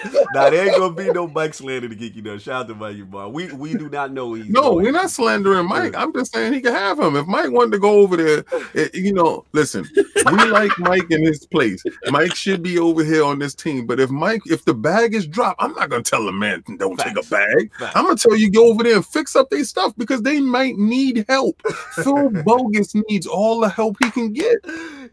nah, 0.34 0.50
there 0.50 0.68
ain't 0.68 0.76
gonna 0.78 0.94
be 0.94 1.10
no 1.10 1.26
Mike 1.26 1.54
slander 1.54 1.88
to 1.88 1.96
Geeky 1.96 2.22
though. 2.22 2.38
Shout 2.38 2.62
out 2.62 2.68
to 2.68 2.74
Mike 2.74 3.10
Bar. 3.10 3.28
We 3.28 3.52
we 3.52 3.74
do 3.74 3.88
not 3.88 4.12
know 4.12 4.34
he's 4.34 4.48
No, 4.48 4.62
going. 4.72 4.84
we're 4.84 4.92
not 4.92 5.10
slandering 5.10 5.66
Mike. 5.68 5.94
I'm 5.96 6.12
just 6.12 6.32
saying 6.32 6.52
he 6.52 6.60
can 6.60 6.72
have 6.74 6.98
him. 6.98 7.16
If 7.16 7.26
Mike 7.26 7.50
wanted 7.50 7.72
to 7.72 7.78
go 7.78 8.00
over 8.00 8.16
there, 8.16 8.44
eh, 8.74 8.88
you 8.94 9.12
know, 9.12 9.44
listen, 9.52 9.86
we 9.94 10.44
like 10.50 10.72
Mike 10.78 11.10
and 11.10 11.26
his 11.26 11.45
place. 11.50 11.82
Mike 12.10 12.34
should 12.34 12.62
be 12.62 12.78
over 12.78 13.04
here 13.04 13.24
on 13.24 13.38
this 13.38 13.54
team. 13.54 13.86
But 13.86 14.00
if 14.00 14.10
Mike, 14.10 14.42
if 14.46 14.64
the 14.64 14.74
bag 14.74 15.14
is 15.14 15.26
dropped, 15.26 15.62
I'm 15.62 15.72
not 15.74 15.90
gonna 15.90 16.02
tell 16.02 16.28
a 16.28 16.32
man 16.32 16.62
don't 16.78 16.98
take 16.98 17.16
a 17.16 17.22
bag. 17.28 17.72
Facts. 17.78 17.92
I'm 17.96 18.04
gonna 18.04 18.16
tell 18.16 18.36
you 18.36 18.50
go 18.50 18.68
over 18.70 18.82
there 18.82 18.96
and 18.96 19.06
fix 19.06 19.36
up 19.36 19.50
their 19.50 19.64
stuff 19.64 19.94
because 19.96 20.22
they 20.22 20.40
might 20.40 20.76
need 20.76 21.24
help. 21.28 21.62
Phil 21.94 22.30
Bogus 22.44 22.94
needs 23.08 23.26
all 23.26 23.60
the 23.60 23.68
help 23.68 23.96
he 24.02 24.10
can 24.10 24.32
get. 24.32 24.56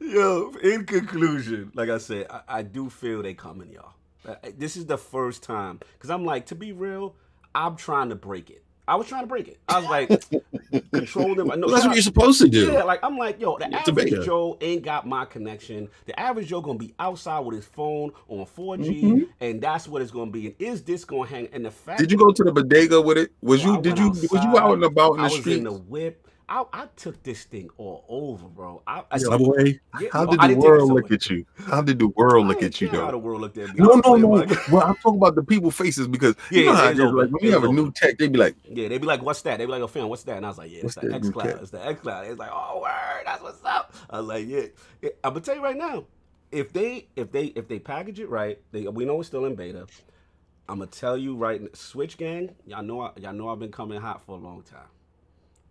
Yo, 0.02 0.52
in 0.64 0.86
conclusion, 0.86 1.72
like 1.76 1.90
I 1.90 1.98
said, 1.98 2.28
I, 2.30 2.42
I 2.48 2.62
do 2.64 2.90
feel 2.90 3.22
they 3.24 3.34
coming, 3.34 3.72
y'all. 3.72 3.94
Uh, 4.28 4.36
This 4.58 4.76
is 4.78 4.86
the 4.86 4.98
first 4.98 5.44
time 5.44 5.80
because 5.94 6.10
I'm 6.10 6.26
like, 6.26 6.48
to 6.48 6.56
be 6.56 6.72
real, 6.72 7.16
I'm 7.56 7.76
trying 7.76 8.10
to 8.10 8.16
break 8.16 8.50
it. 8.50 8.63
I 8.88 8.96
was 8.96 9.08
trying 9.08 9.24
to 9.24 9.28
break 9.28 9.48
it. 9.48 9.58
I 9.70 9.80
was 9.80 9.90
like, 9.90 10.10
control 10.92 11.36
them. 11.36 11.52
I 11.52 11.56
know 11.56 11.68
Well, 11.68 11.76
that's 11.76 11.86
what 11.88 11.96
you're 11.96 12.04
supposed 12.04 12.42
to 12.42 12.50
do. 12.50 12.72
Yeah, 12.74 12.84
like 12.84 13.00
I'm 13.04 13.18
like, 13.18 13.40
yo, 13.40 13.58
the 13.58 13.68
It's 13.68 13.88
average. 13.90 14.26
Joe 14.26 14.58
ain't 14.62 14.84
got 14.84 15.08
my 15.08 15.26
connection. 15.26 15.90
The 16.06 16.20
average 16.20 16.48
Joe 16.50 16.62
gonna 16.62 16.78
be 16.78 16.94
outside 17.00 17.40
with 17.40 17.56
his 17.56 17.66
phone 17.66 18.12
on 18.28 18.46
4G, 18.46 19.04
Mm-hmm. 19.04 19.24
and 19.40 19.62
that's 19.62 19.88
what 19.88 20.02
it's 20.02 20.12
gonna 20.12 20.32
be. 20.32 20.48
And 20.48 20.56
is 20.60 20.84
this 20.84 21.06
gonna 21.06 21.28
hang? 21.30 21.48
And 21.54 21.64
the 21.66 21.72
fact 21.72 22.00
Did 22.00 22.12
you 22.12 22.18
go 22.18 22.32
to 22.32 22.44
the 22.44 22.52
bodega 22.52 23.02
with 23.02 23.18
it? 23.18 23.32
Was 23.42 23.64
Well, 23.64 23.76
you 23.76 23.82
did 23.82 23.98
you 23.98 24.10
was 24.10 24.24
you 24.32 24.58
out 24.58 24.74
and 24.74 24.84
about 24.84 25.14
in 25.14 25.20
I 25.22 25.28
the 25.30 25.34
was 25.34 25.40
street? 25.42 25.58
in 25.60 25.64
the 25.64 25.74
whip. 25.74 26.23
I, 26.50 26.66
I 26.74 26.88
took 26.96 27.24
this 27.24 27.46
thing 27.46 27.70
all 27.78 28.06
over, 28.10 28.48
bro. 28.48 28.82
I, 28.86 29.04
I 29.12 29.18
Subway. 29.18 29.80
Yeah, 29.94 30.10
How 30.12 30.26
oh, 30.26 30.36
did 30.36 30.40
I 30.40 30.48
the 30.48 30.50
world 30.56 30.92
look 30.92 31.12
at 31.12 31.30
you? 31.30 31.46
How 31.68 31.82
did 31.82 32.00
the 32.00 32.08
world 32.08 32.48
look 32.48 32.62
at 32.64 32.82
you 32.82 32.90
care 32.90 33.00
How 33.00 33.12
though? 33.12 33.12
the 33.12 33.18
world 33.18 33.42
looked 33.42 33.58
at 33.58 33.74
me. 33.74 33.80
No, 33.80 34.02
no, 34.06 34.16
no. 34.16 34.46
Well, 34.68 34.84
I'm 34.86 34.96
talking 34.98 35.18
about 35.20 35.36
the 35.36 35.44
people 35.44 35.72
faces 35.72 36.08
because 36.08 36.36
you 36.56 36.64
Yeah, 36.64 36.66
know 36.66 36.74
how 36.76 36.90
it 36.90 37.00
is. 37.00 37.12
Like 37.12 37.30
when 37.30 37.44
you 37.44 37.52
have 37.54 37.64
a 37.64 37.70
new 37.70 37.92
tech, 37.92 38.18
they 38.18 38.28
be 38.28 38.38
like, 38.40 38.56
Yeah, 38.66 38.88
they'd 38.88 39.00
be 39.00 39.08
like, 39.08 39.22
"What's 39.22 39.42
that?" 39.44 39.58
They'd 39.58 39.66
be 39.66 39.72
like, 39.72 39.82
"Oh, 39.82 39.88
fam, 39.88 40.10
what's 40.10 40.24
that?" 40.24 40.38
And 40.38 40.46
I 40.46 40.50
was 40.50 40.58
like, 40.58 40.72
"Yeah, 40.72 40.80
it's 40.84 40.96
the 40.96 41.02
that 41.02 41.14
X 41.14 41.30
Cloud. 41.30 41.62
It's 41.62 41.72
the 41.72 41.86
X 41.86 42.02
Cloud." 42.02 42.28
It's 42.28 42.40
like, 42.40 42.52
"Oh, 42.54 42.82
word, 42.82 43.24
that's 43.26 43.42
what's 43.44 43.64
up." 43.66 43.94
I 44.10 44.20
was 44.20 44.28
like, 44.28 44.48
"Yeah." 44.48 44.68
Yeah, 45.02 45.10
I'm 45.24 45.34
gonna 45.34 45.42
tell 45.42 45.56
you 45.56 45.64
right 45.64 45.76
now, 45.78 46.06
if 46.52 46.72
they 46.74 47.08
if 47.16 47.32
they 47.32 47.48
if 47.48 47.68
they 47.68 47.80
package 47.80 48.20
it 48.20 48.30
right, 48.30 48.60
they 48.72 48.88
we 48.88 49.06
know 49.06 49.20
it's 49.20 49.28
still 49.28 49.46
in 49.46 49.56
beta. 49.56 49.88
I'm 50.70 50.80
gonna 50.80 50.92
tell 50.92 51.18
you 51.18 51.36
right, 51.36 51.62
Switch 51.76 52.18
Gang, 52.18 52.56
y'all 52.66 52.84
know 52.84 53.02
I, 53.02 53.12
y'all 53.20 53.34
know 53.34 53.50
I've 53.50 53.60
been 53.60 53.72
coming 53.72 54.02
hot 54.02 54.26
for 54.26 54.34
a 54.38 54.40
long 54.40 54.64
time, 54.64 54.88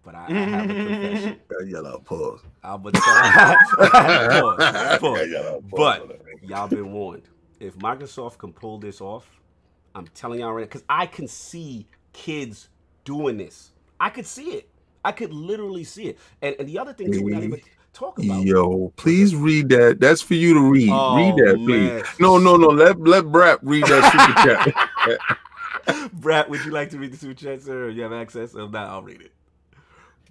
but 0.04 0.14
I, 0.14 0.26
I 0.26 0.32
have 0.32 0.70
a 0.70 0.74
confession. 0.74 1.40
"Got 1.48 1.66
yellow 1.66 1.98
pause." 2.04 2.40
I'm 2.62 2.82
tell 2.82 2.92
pause, 3.02 4.98
pause. 5.00 5.30
yellow 5.30 5.62
pause 5.70 6.08
But 6.08 6.20
y'all 6.42 6.68
been 6.68 6.92
warned. 6.92 7.22
If 7.60 7.76
Microsoft 7.76 8.38
can 8.38 8.52
pull 8.52 8.78
this 8.78 9.00
off, 9.00 9.40
I'm 9.94 10.06
telling 10.08 10.40
y'all 10.40 10.52
right 10.52 10.62
now, 10.62 10.66
because 10.66 10.84
I 10.88 11.06
can 11.06 11.28
see 11.28 11.86
kids 12.12 12.68
doing 13.04 13.36
this. 13.36 13.72
I 14.00 14.10
could 14.10 14.26
see 14.26 14.50
it. 14.52 14.68
I 15.04 15.12
could 15.12 15.32
literally 15.32 15.84
see 15.84 16.04
it. 16.08 16.18
And, 16.40 16.56
and 16.58 16.68
the 16.68 16.78
other 16.78 16.92
thing 16.92 17.12
too, 17.12 17.22
we're 17.22 17.34
not 17.34 17.44
even 17.44 17.60
talking 17.92 18.28
about. 18.28 18.44
Yo, 18.44 18.92
please 18.96 19.34
read 19.34 19.68
that. 19.70 20.00
That's 20.00 20.22
for 20.22 20.34
you 20.34 20.54
to 20.54 20.60
read. 20.60 20.90
Oh, 20.90 21.16
read 21.16 21.36
that, 21.36 21.56
please. 21.64 22.20
No, 22.20 22.38
no, 22.38 22.56
no. 22.56 22.68
Let 22.68 23.00
let 23.00 23.24
Brap 23.24 23.58
read 23.62 23.84
that 23.84 24.12
super 24.12 24.74
chat. 25.94 26.10
Brad, 26.12 26.48
would 26.48 26.64
you 26.64 26.70
like 26.70 26.90
to 26.90 26.98
read 26.98 27.12
the 27.12 27.16
super 27.16 27.34
chat, 27.34 27.62
sir? 27.62 27.88
You 27.90 28.02
have 28.02 28.12
access? 28.12 28.54
If 28.54 28.70
not, 28.70 28.88
I'll 28.88 29.02
read 29.02 29.20
it. 29.20 29.32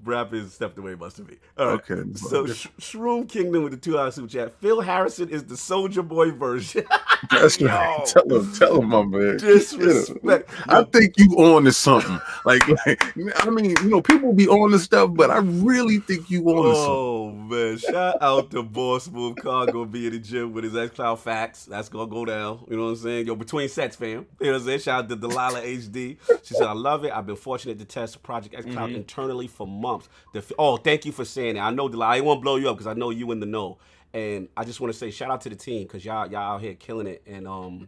Brad 0.03 0.33
is 0.33 0.53
stepped 0.53 0.77
away, 0.77 0.95
must 0.95 1.17
have 1.17 1.27
been. 1.27 1.37
All 1.57 1.67
right. 1.67 1.91
Okay. 1.91 2.13
So 2.15 2.45
Sh- 2.47 2.67
Shroom 2.79 3.27
Kingdom 3.29 3.63
with 3.63 3.71
the 3.73 3.77
two 3.77 3.97
hour 3.97 4.11
super 4.11 4.27
chat. 4.27 4.59
Phil 4.59 4.81
Harrison 4.81 5.29
is 5.29 5.43
the 5.45 5.57
Soldier 5.57 6.01
Boy 6.03 6.31
version. 6.31 6.85
That's 7.29 7.61
right. 7.61 8.05
Tell 8.05 8.27
him, 8.27 8.53
tell 8.53 8.81
him, 8.81 8.89
my 8.89 9.03
man. 9.03 9.37
Disrespect. 9.37 10.49
I 10.67 10.83
think 10.83 11.13
you 11.17 11.35
on 11.37 11.65
to 11.65 11.71
something. 11.71 12.19
Like, 12.45 12.67
like, 12.85 13.45
I 13.45 13.49
mean, 13.49 13.71
you 13.71 13.89
know, 13.89 14.01
people 14.01 14.33
be 14.33 14.47
on 14.47 14.71
to 14.71 14.79
stuff, 14.79 15.11
but 15.13 15.29
I 15.29 15.37
really 15.37 15.99
think 15.99 16.29
you 16.29 16.43
on 16.49 16.69
to 16.69 16.75
something. 16.75 16.91
Oh 16.91 17.31
man! 17.31 17.77
Shout 17.77 18.21
out 18.21 18.51
to 18.51 18.63
Boss 18.63 19.09
Move 19.09 19.35
Car 19.35 19.67
gonna 19.67 19.85
be 19.85 20.07
in 20.07 20.13
the 20.13 20.19
gym 20.19 20.53
with 20.53 20.63
his 20.63 20.75
X 20.75 20.95
Cloud 20.95 21.19
facts. 21.19 21.65
That's 21.65 21.89
gonna 21.89 22.09
go 22.09 22.25
down. 22.25 22.65
You 22.69 22.77
know 22.77 22.85
what 22.85 22.89
I'm 22.89 22.95
saying? 22.97 23.27
Yo, 23.27 23.35
between 23.35 23.69
sets, 23.69 23.95
fam. 23.95 24.25
You 24.39 24.47
know 24.47 24.53
what 24.53 24.61
I'm 24.61 24.65
saying? 24.65 24.79
Shout 24.79 25.03
out 25.03 25.09
to 25.09 25.15
Delilah 25.15 25.61
HD. 25.61 26.17
She 26.43 26.55
said, 26.55 26.67
"I 26.67 26.73
love 26.73 27.05
it. 27.05 27.11
I've 27.11 27.25
been 27.25 27.35
fortunate 27.35 27.77
to 27.79 27.85
test 27.85 28.21
Project 28.23 28.55
X 28.55 28.65
Cloud 28.65 28.89
mm-hmm. 28.89 28.97
internally 28.97 29.47
for 29.47 29.67
months." 29.67 30.09
The, 30.33 30.43
oh, 30.57 30.77
thank 30.77 31.05
you 31.05 31.11
for 31.11 31.25
saying 31.25 31.55
that. 31.55 31.61
I 31.61 31.71
know 31.71 31.87
Delilah. 31.87 32.15
I 32.15 32.19
to 32.19 32.35
blow 32.35 32.55
you 32.55 32.69
up 32.69 32.77
because 32.77 32.87
I 32.87 32.93
know 32.93 33.09
you 33.09 33.31
in 33.31 33.39
the 33.39 33.45
know. 33.45 33.77
And 34.13 34.49
I 34.57 34.63
just 34.65 34.81
want 34.81 34.91
to 34.91 34.97
say 34.99 35.09
shout 35.11 35.31
out 35.31 35.41
to 35.41 35.49
the 35.49 35.55
team 35.55 35.83
because 35.83 36.03
y'all 36.03 36.29
y'all 36.29 36.55
out 36.55 36.61
here 36.61 36.73
killing 36.73 37.07
it. 37.07 37.21
And 37.25 37.47
um, 37.47 37.87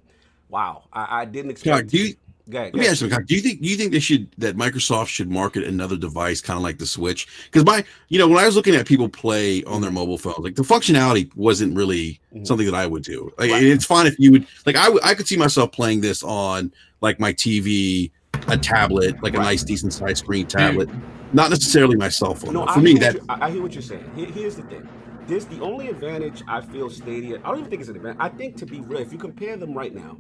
wow, 0.50 0.84
I, 0.94 1.22
I 1.22 1.26
didn't 1.26 1.52
expect. 1.52 1.94
You- 1.94 2.16
Go 2.50 2.58
ahead, 2.60 2.74
Let 2.76 2.82
me 2.82 2.88
ask 2.90 3.02
you, 3.02 3.08
do 3.08 3.36
you 3.36 3.40
think 3.40 3.62
do 3.62 3.70
you 3.70 3.78
think 3.78 3.94
they 3.94 4.02
should 4.02 4.30
that 4.38 4.58
Microsoft 4.58 5.08
should 5.08 5.32
market 5.32 5.64
another 5.64 5.96
device 5.96 6.42
kind 6.42 6.58
of 6.58 6.62
like 6.64 6.78
the 6.78 6.86
Switch? 6.86 7.26
Because 7.46 7.64
my 7.66 7.86
you 8.10 8.20
know 8.20 8.28
when 8.28 8.38
I 8.38 8.46
was 8.46 8.58
looking 8.58 8.76
at 8.76 8.86
people 8.86 9.08
play 9.08 9.64
on 9.64 9.80
their 9.82 9.92
mobile 9.92 10.18
phones, 10.18 10.40
like 10.40 10.56
the 10.56 10.62
functionality 10.64 11.34
wasn't 11.38 11.74
really 11.74 12.20
Mhm. 12.36 12.46
something 12.46 12.66
that 12.66 12.76
I 12.76 12.86
would 12.86 13.04
do. 13.04 13.32
Like 13.38 13.50
Right. 13.50 13.64
it's 13.64 13.86
fine 13.86 14.08
if 14.08 14.20
you 14.20 14.34
would 14.34 14.46
like 14.66 14.76
I 14.76 14.90
I 15.06 15.14
could 15.14 15.26
see 15.26 15.38
myself 15.38 15.72
playing 15.72 16.02
this 16.02 16.22
on 16.22 16.74
like 17.00 17.18
my 17.18 17.32
TV, 17.32 18.12
a 18.50 18.58
tablet, 18.58 19.24
like 19.24 19.36
a 19.36 19.40
nice 19.40 19.64
decent 19.64 19.94
size 19.94 20.20
screen 20.20 20.46
tablet, 20.46 20.90
not 21.32 21.50
necessarily 21.50 21.96
my 21.96 22.10
cell 22.10 22.36
phone. 22.36 22.56
No, 22.56 22.66
though. 22.66 22.72
I 22.72 22.74
For 22.74 22.82
me, 22.82 22.96
that 22.96 23.14
you- 23.16 23.26
I, 23.30 23.48
I 23.48 23.52
hear 23.52 23.62
what 23.62 23.72
you're 23.74 23.82
saying. 23.82 24.04
Here- 24.18 24.26
here's 24.26 24.58
the 24.58 24.64
thing. 24.64 24.86
This 25.28 25.46
the 25.46 25.62
only 25.62 25.88
advantage 25.88 26.44
I 26.48 26.62
feel 26.62 26.90
Stadia. 26.90 27.38
I 27.44 27.48
don't 27.50 27.60
even 27.60 27.70
think 27.70 27.82
it's 27.82 27.90
an 27.90 27.96
advantage. 27.96 28.20
I 28.20 28.30
think 28.30 28.58
to 28.58 28.66
be 28.66 28.82
real, 28.82 29.00
if 29.00 29.12
you 29.14 29.18
compare 29.18 29.56
them 29.56 29.74
right 29.74 29.94
now, 29.94 30.18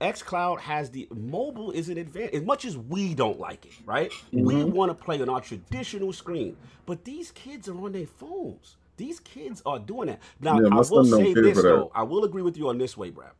xCloud 0.00 0.60
has 0.60 0.90
the 0.90 1.06
mobile 1.14 1.70
is 1.70 1.88
an 1.88 1.98
advantage 1.98 2.34
as 2.34 2.42
much 2.42 2.64
as 2.64 2.76
we 2.76 3.14
don't 3.14 3.38
like 3.38 3.66
it, 3.66 3.72
right? 3.84 4.10
We 4.32 4.64
want 4.64 4.90
to 4.90 4.94
play 4.94 5.20
on 5.20 5.28
our 5.28 5.40
traditional 5.40 6.12
screen, 6.12 6.56
but 6.86 7.04
these 7.04 7.30
kids 7.30 7.68
are 7.68 7.78
on 7.84 7.92
their 7.92 8.06
phones. 8.06 8.76
These 8.96 9.20
kids 9.20 9.62
are 9.64 9.78
doing 9.78 10.08
that. 10.08 10.20
Now, 10.40 10.58
Yeah, 10.60 10.68
I 10.72 10.76
will 10.76 11.04
say 11.04 11.32
this 11.34 11.62
though. 11.62 11.92
I 11.94 12.02
will 12.02 12.24
agree 12.24 12.42
with 12.42 12.56
you 12.56 12.68
on 12.68 12.78
this 12.78 12.96
way, 12.96 13.10
Brad. 13.10 13.32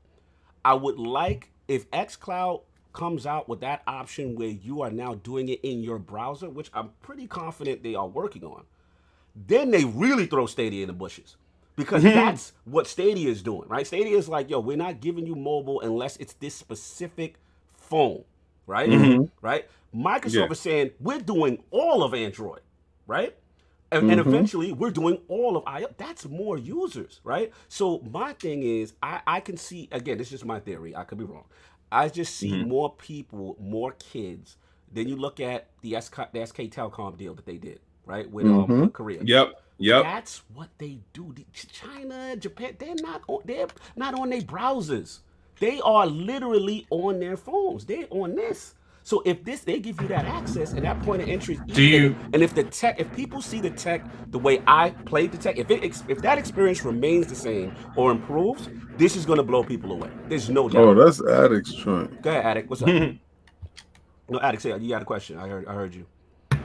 I 0.64 0.74
would 0.74 0.99
like 0.99 1.51
if 1.66 1.91
xCloud 1.91 2.62
comes 2.93 3.26
out 3.26 3.49
with 3.49 3.61
that 3.61 3.83
option 3.87 4.37
where 4.37 4.49
you 4.49 4.83
are 4.83 4.91
now 4.91 5.14
doing 5.14 5.49
it 5.49 5.61
in 5.62 5.83
your 5.83 5.99
browser, 5.99 6.51
which 6.51 6.70
I'm 6.74 6.91
pretty 7.03 7.26
confident 7.26 7.83
they 7.83 7.95
are 7.95 8.07
working 8.09 8.45
on. 8.45 8.64
Then 9.35 9.70
they 9.70 9.85
really 9.85 10.26
throw 10.26 10.47
Stadia 10.47 10.83
in 10.83 10.89
the 10.89 10.93
bushes. 10.93 11.37
Because 11.76 12.03
mm-hmm. 12.03 12.14
that's 12.14 12.53
what 12.64 12.87
Stadia 12.87 13.31
is 13.31 13.43
doing, 13.43 13.66
right? 13.68 13.87
Stadia 13.87 14.16
is 14.16 14.28
like, 14.28 14.51
yo, 14.51 14.61
we're 14.61 14.76
not 14.76 15.01
giving 15.01 15.26
you 15.26 15.35
mobile 15.35 15.81
unless 15.81 16.16
it's 16.18 16.35
this 16.35 16.55
specific 16.55 17.37
phone, 17.72 18.24
right? 18.66 18.89
Mm-hmm. 18.91 19.24
Right? 19.41 19.66
Microsoft 19.95 20.35
Yeah. 20.35 20.51
is 20.51 20.61
saying 20.61 20.91
we're 21.01 21.20
doing 21.20 21.62
all 21.70 22.03
of 22.03 22.12
Android, 22.12 22.61
right? 23.07 23.35
And, 23.93 24.11
and 24.11 24.20
mm-hmm. 24.20 24.28
eventually 24.28 24.72
we're 24.72 24.91
doing 24.91 25.18
all 25.28 25.57
of 25.57 25.64
iOS. 25.64 25.97
That's 25.97 26.26
more 26.28 26.59
users, 26.59 27.20
right? 27.24 27.51
So 27.68 28.01
my 28.11 28.35
thing 28.35 28.62
is, 28.62 28.93
I, 29.03 29.20
I 29.26 29.41
can 29.41 29.57
see 29.57 29.89
again. 29.91 30.18
This 30.18 30.28
is 30.28 30.33
just 30.33 30.45
my 30.45 30.61
theory. 30.61 30.95
I 30.95 31.05
could 31.05 31.18
be 31.18 31.24
wrong. 31.24 31.45
I 31.91 32.09
just 32.09 32.37
see 32.37 32.62
more 32.62 32.93
people, 32.95 33.57
more 33.59 33.93
kids. 33.93 34.57
Then 34.93 35.09
you 35.09 35.16
look 35.16 35.41
at 35.41 35.68
the 35.83 36.01
SK, 36.01 36.33
the 36.33 36.47
SK 36.47 36.57
Telecom 36.62 37.16
deal 37.16 37.35
that 37.35 37.47
they 37.47 37.57
did, 37.57 37.81
right, 38.07 38.30
with 38.30 38.46
um, 38.46 38.90
Korea. 38.90 39.20
Yep. 39.22 39.53
Yep. 39.78 40.03
That's 40.03 40.42
what 40.53 40.68
they 40.76 41.01
do. 41.14 41.34
China, 41.72 42.36
Japan, 42.36 42.76
they're 42.78 42.94
not 42.96 43.22
on 43.28 43.40
they're 43.46 43.66
not 43.96 44.12
on 44.18 44.28
their 44.30 44.42
browsers. 44.42 45.20
They 45.59 45.80
are 45.80 46.07
literally 46.07 46.86
on 46.90 47.18
their 47.20 47.36
phones. 47.36 47.86
They're 47.86 48.07
on 48.11 48.34
this. 48.34 48.74
So 49.03 49.22
if 49.24 49.42
this 49.42 49.61
they 49.62 49.80
give 49.80 50.01
you 50.03 50.09
that 50.09 50.26
access 50.26 50.72
and 50.72 50.84
that 50.84 51.01
point 51.03 51.22
of 51.22 51.28
entry, 51.30 51.55
is 51.55 51.61
Do 51.74 51.82
you- 51.82 52.14
and, 52.24 52.34
and 52.34 52.42
if 52.42 52.55
the 52.55 52.64
tech, 52.64 53.01
if 53.01 53.11
people 53.16 53.40
see 53.40 53.59
the 53.61 53.70
tech 53.70 54.05
the 54.30 54.38
way 54.38 54.62
I 54.66 54.90
played 54.90 55.32
the 55.32 55.38
tech, 55.38 55.57
if 55.59 55.70
it 55.70 55.82
if 56.09 56.20
that 56.20 56.36
experience 56.36 56.84
remains 56.84 57.26
the 57.28 57.34
same 57.34 57.74
or 57.96 58.11
improves, 58.11 58.68
this 58.98 59.16
is 59.16 59.24
gonna 59.24 59.42
blow 59.42 59.64
people 59.64 59.92
away. 59.92 60.11
There's 60.28 60.51
no 60.51 60.68
doubt. 60.68 60.82
Oh, 60.84 60.94
that's 60.94 61.20
Addict's 61.20 61.72
joint. 61.72 62.20
Go 62.20 62.30
ahead, 62.30 62.44
Addict. 62.44 62.68
What's 62.68 62.82
up? 62.82 62.88
no, 64.28 64.38
Addict, 64.40 64.62
say 64.62 64.76
you 64.78 64.90
got 64.90 65.01
a 65.01 65.07
question. 65.07 65.38
I 65.38 65.48
heard 65.48 65.66
I 65.66 65.72
heard 65.72 65.94
you. 65.94 66.05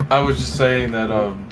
I 0.09 0.19
was 0.19 0.37
just 0.37 0.55
saying 0.57 0.91
that, 0.91 1.11
um, 1.11 1.49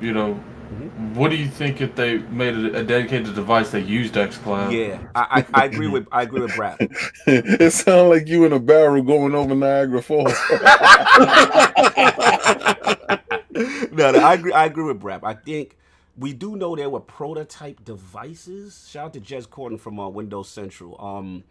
you 0.00 0.12
know, 0.12 0.40
Mm-hmm. 0.74 1.14
what 1.14 1.30
do 1.30 1.36
you 1.36 1.46
think 1.46 1.80
if 1.80 1.94
they 1.94 2.18
made 2.18 2.54
a, 2.54 2.78
a 2.78 2.82
dedicated 2.82 3.34
device 3.34 3.70
that 3.70 3.82
used 3.82 4.14
XCloud? 4.14 4.72
Yeah, 4.72 4.98
I, 5.14 5.44
I, 5.54 5.62
I 5.62 5.64
agree 5.66 5.86
with 5.86 6.08
I 6.10 6.22
agree 6.22 6.40
with 6.40 6.56
Brad. 6.56 6.78
it 7.26 7.72
sounds 7.72 8.10
like 8.10 8.26
you 8.26 8.44
in 8.44 8.52
a 8.52 8.58
barrel 8.58 9.02
going 9.02 9.34
over 9.34 9.54
Niagara 9.54 10.02
Falls. 10.02 10.32
no, 13.92 14.10
no, 14.10 14.18
I 14.18 14.34
agree. 14.34 14.52
I 14.52 14.64
agree 14.64 14.84
with 14.84 14.98
Brad. 14.98 15.20
I 15.22 15.34
think 15.34 15.76
we 16.16 16.32
do 16.32 16.56
know 16.56 16.74
there 16.74 16.90
were 16.90 17.00
prototype 17.00 17.84
devices. 17.84 18.88
Shout 18.90 19.06
out 19.06 19.12
to 19.12 19.20
Jez 19.20 19.46
Corden 19.46 19.78
from 19.78 20.00
uh, 20.00 20.08
Windows 20.08 20.48
Central. 20.48 21.00
Um, 21.00 21.44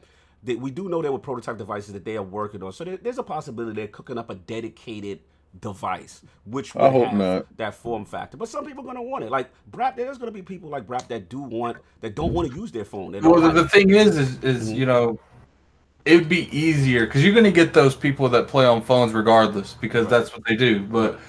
that 0.43 0.59
we 0.59 0.71
do 0.71 0.89
know 0.89 1.01
there 1.01 1.11
were 1.13 1.19
prototype 1.19 1.57
devices 1.57 1.93
that 1.93 2.03
they 2.03 2.17
are 2.17 2.23
working 2.23 2.61
on. 2.63 2.73
So 2.73 2.83
there, 2.83 2.97
there's 2.97 3.19
a 3.19 3.23
possibility 3.23 3.75
they're 3.75 3.87
cooking 3.87 4.17
up 4.17 4.29
a 4.29 4.35
dedicated 4.35 5.19
device, 5.59 6.21
which 6.45 6.73
would 6.75 6.83
I 6.83 6.89
hope 6.89 7.07
have 7.07 7.17
not. 7.17 7.57
that 7.57 7.75
form 7.75 8.05
factor. 8.05 8.37
But 8.37 8.49
some 8.49 8.65
people 8.65 8.83
are 8.83 8.87
gonna 8.87 9.01
want 9.03 9.23
it. 9.23 9.31
Like 9.31 9.49
Brad, 9.67 9.95
there's 9.95 10.17
gonna 10.17 10.31
be 10.31 10.41
people 10.41 10.69
like 10.69 10.87
Brad 10.87 11.07
that 11.09 11.29
do 11.29 11.39
want 11.39 11.77
that 12.01 12.15
don't 12.15 12.33
want 12.33 12.51
to 12.51 12.55
use 12.55 12.71
their 12.71 12.85
phone. 12.85 13.11
Well, 13.21 13.41
the, 13.41 13.51
the 13.51 13.67
thing 13.69 13.91
is, 13.91 14.17
is, 14.17 14.43
is 14.43 14.71
you 14.71 14.85
know, 14.85 15.19
it 16.05 16.15
would 16.15 16.29
be 16.29 16.49
easier 16.57 17.05
because 17.05 17.23
you're 17.23 17.33
going 17.33 17.45
to 17.45 17.51
get 17.51 17.73
those 17.73 17.95
people 17.95 18.27
that 18.29 18.47
play 18.47 18.65
on 18.65 18.81
phones 18.81 19.13
regardless 19.13 19.75
because 19.79 20.07
that's 20.07 20.33
what 20.33 20.43
they 20.45 20.55
do. 20.55 20.81
But 20.81 21.19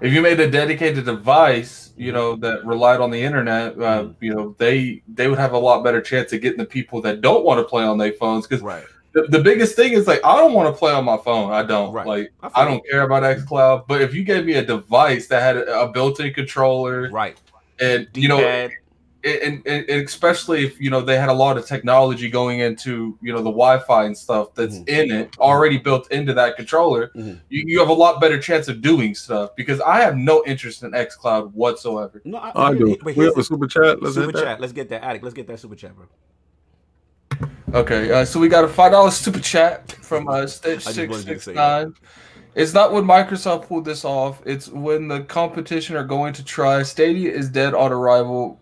if 0.00 0.12
you 0.12 0.22
made 0.22 0.40
a 0.40 0.50
dedicated 0.50 1.04
device, 1.04 1.92
you 1.96 2.12
know, 2.12 2.36
that 2.36 2.64
relied 2.64 3.00
on 3.00 3.10
the 3.10 3.22
internet, 3.22 3.72
uh, 3.74 4.04
Mhm. 4.04 4.16
you 4.20 4.34
know, 4.34 4.54
they 4.58 5.02
they 5.12 5.28
would 5.28 5.38
have 5.38 5.52
a 5.52 5.58
lot 5.58 5.84
better 5.84 6.00
chance 6.00 6.32
of 6.32 6.40
getting 6.40 6.58
the 6.58 6.64
people 6.64 7.02
that 7.02 7.20
don't 7.20 7.44
want 7.44 7.58
to 7.58 7.64
play 7.64 7.84
on 7.84 7.98
their 7.98 8.12
phones 8.12 8.46
because 8.46 8.62
right. 8.62 8.84
The, 9.12 9.22
the 9.28 9.40
biggest 9.40 9.76
thing 9.76 9.92
is 9.92 10.06
like 10.06 10.20
I 10.24 10.36
don't 10.36 10.52
want 10.54 10.74
to 10.74 10.78
play 10.78 10.92
on 10.92 11.04
my 11.04 11.16
phone. 11.18 11.52
I 11.52 11.62
don't 11.62 11.92
Right. 11.92 12.06
like. 12.06 12.32
I 12.42 12.62
I 12.62 12.64
don't 12.64 12.82
care 12.90 13.02
about 13.02 13.22
XCloud. 13.22 13.86
But 13.86 14.00
if 14.02 14.14
you 14.14 14.24
gave 14.24 14.44
me 14.46 14.54
a 14.54 14.64
device 14.64 15.26
that 15.28 15.42
had 15.42 15.56
a, 15.56 15.80
a 15.82 15.88
built-in 15.92 16.32
controller 16.34 17.10
Right. 17.10 17.38
and 17.80 18.08
you 18.14 18.28
know 18.28 18.38
and, 19.24 19.62
and, 19.66 19.88
and 19.88 19.88
especially 20.04 20.64
if 20.64 20.80
you 20.80 20.90
know 20.90 21.00
they 21.00 21.16
had 21.16 21.28
a 21.28 21.32
lot 21.32 21.56
of 21.56 21.64
technology 21.64 22.28
going 22.28 22.58
into 22.60 23.16
you 23.22 23.32
know 23.32 23.38
the 23.38 23.44
Wi-Fi 23.52 24.04
and 24.06 24.18
stuff 24.18 24.52
that's 24.54 24.78
Mhm. 24.78 24.88
in 24.88 25.10
it 25.12 25.38
already 25.38 25.78
built 25.78 26.10
into 26.10 26.34
that 26.34 26.56
controller, 26.56 27.12
Mhm. 27.14 27.38
you, 27.48 27.62
you 27.66 27.78
have 27.78 27.88
a 27.88 27.92
lot 27.92 28.20
better 28.20 28.38
chance 28.40 28.66
of 28.66 28.80
doing 28.82 29.14
stuff 29.14 29.54
because 29.54 29.80
I 29.80 30.00
have 30.00 30.16
no 30.16 30.42
interest 30.44 30.82
in 30.82 30.90
XCloud 30.90 31.52
whatsoever. 31.52 32.20
No, 32.24 32.38
I, 32.38 32.70
I 32.70 32.74
do. 32.74 32.96
But 33.00 33.14
We 33.14 33.24
have 33.26 33.36
a 33.38 33.44
super 33.44 33.68
chat. 33.68 34.02
Let's 34.02 34.14
super 34.16 34.26
hit 34.36 34.44
that. 34.44 34.60
Let's 34.60 34.72
get 34.72 34.88
that 34.88 35.04
addict. 35.04 35.22
Let's 35.22 35.34
get 35.34 35.46
that 35.46 35.60
super 35.60 35.76
chat, 35.76 35.92
bro. 35.94 36.06
Okay, 37.74 38.12
uh, 38.12 38.24
so 38.24 38.38
we 38.38 38.48
got 38.48 38.64
a 38.64 38.68
five 38.68 38.92
dollar 38.92 39.10
super 39.10 39.40
chat 39.40 39.92
from 39.92 40.28
uh, 40.28 40.46
Stitch 40.46 40.86
I 40.86 40.92
just 40.92 40.94
six 40.94 41.10
wanted 41.10 41.28
you 41.28 41.34
to 41.34 41.40
six 41.40 41.44
say 41.44 41.52
nine. 41.54 41.94
It's 42.54 42.74
not 42.74 42.92
when 42.92 43.04
Microsoft 43.04 43.66
pulled 43.66 43.86
this 43.86 44.04
off. 44.04 44.42
It's 44.44 44.68
when 44.68 45.08
the 45.08 45.22
competition 45.22 45.96
are 45.96 46.04
going 46.04 46.34
to 46.34 46.44
try. 46.44 46.82
Stadia 46.82 47.32
is 47.32 47.48
dead 47.48 47.72
on 47.72 47.92
arrival. 47.92 48.58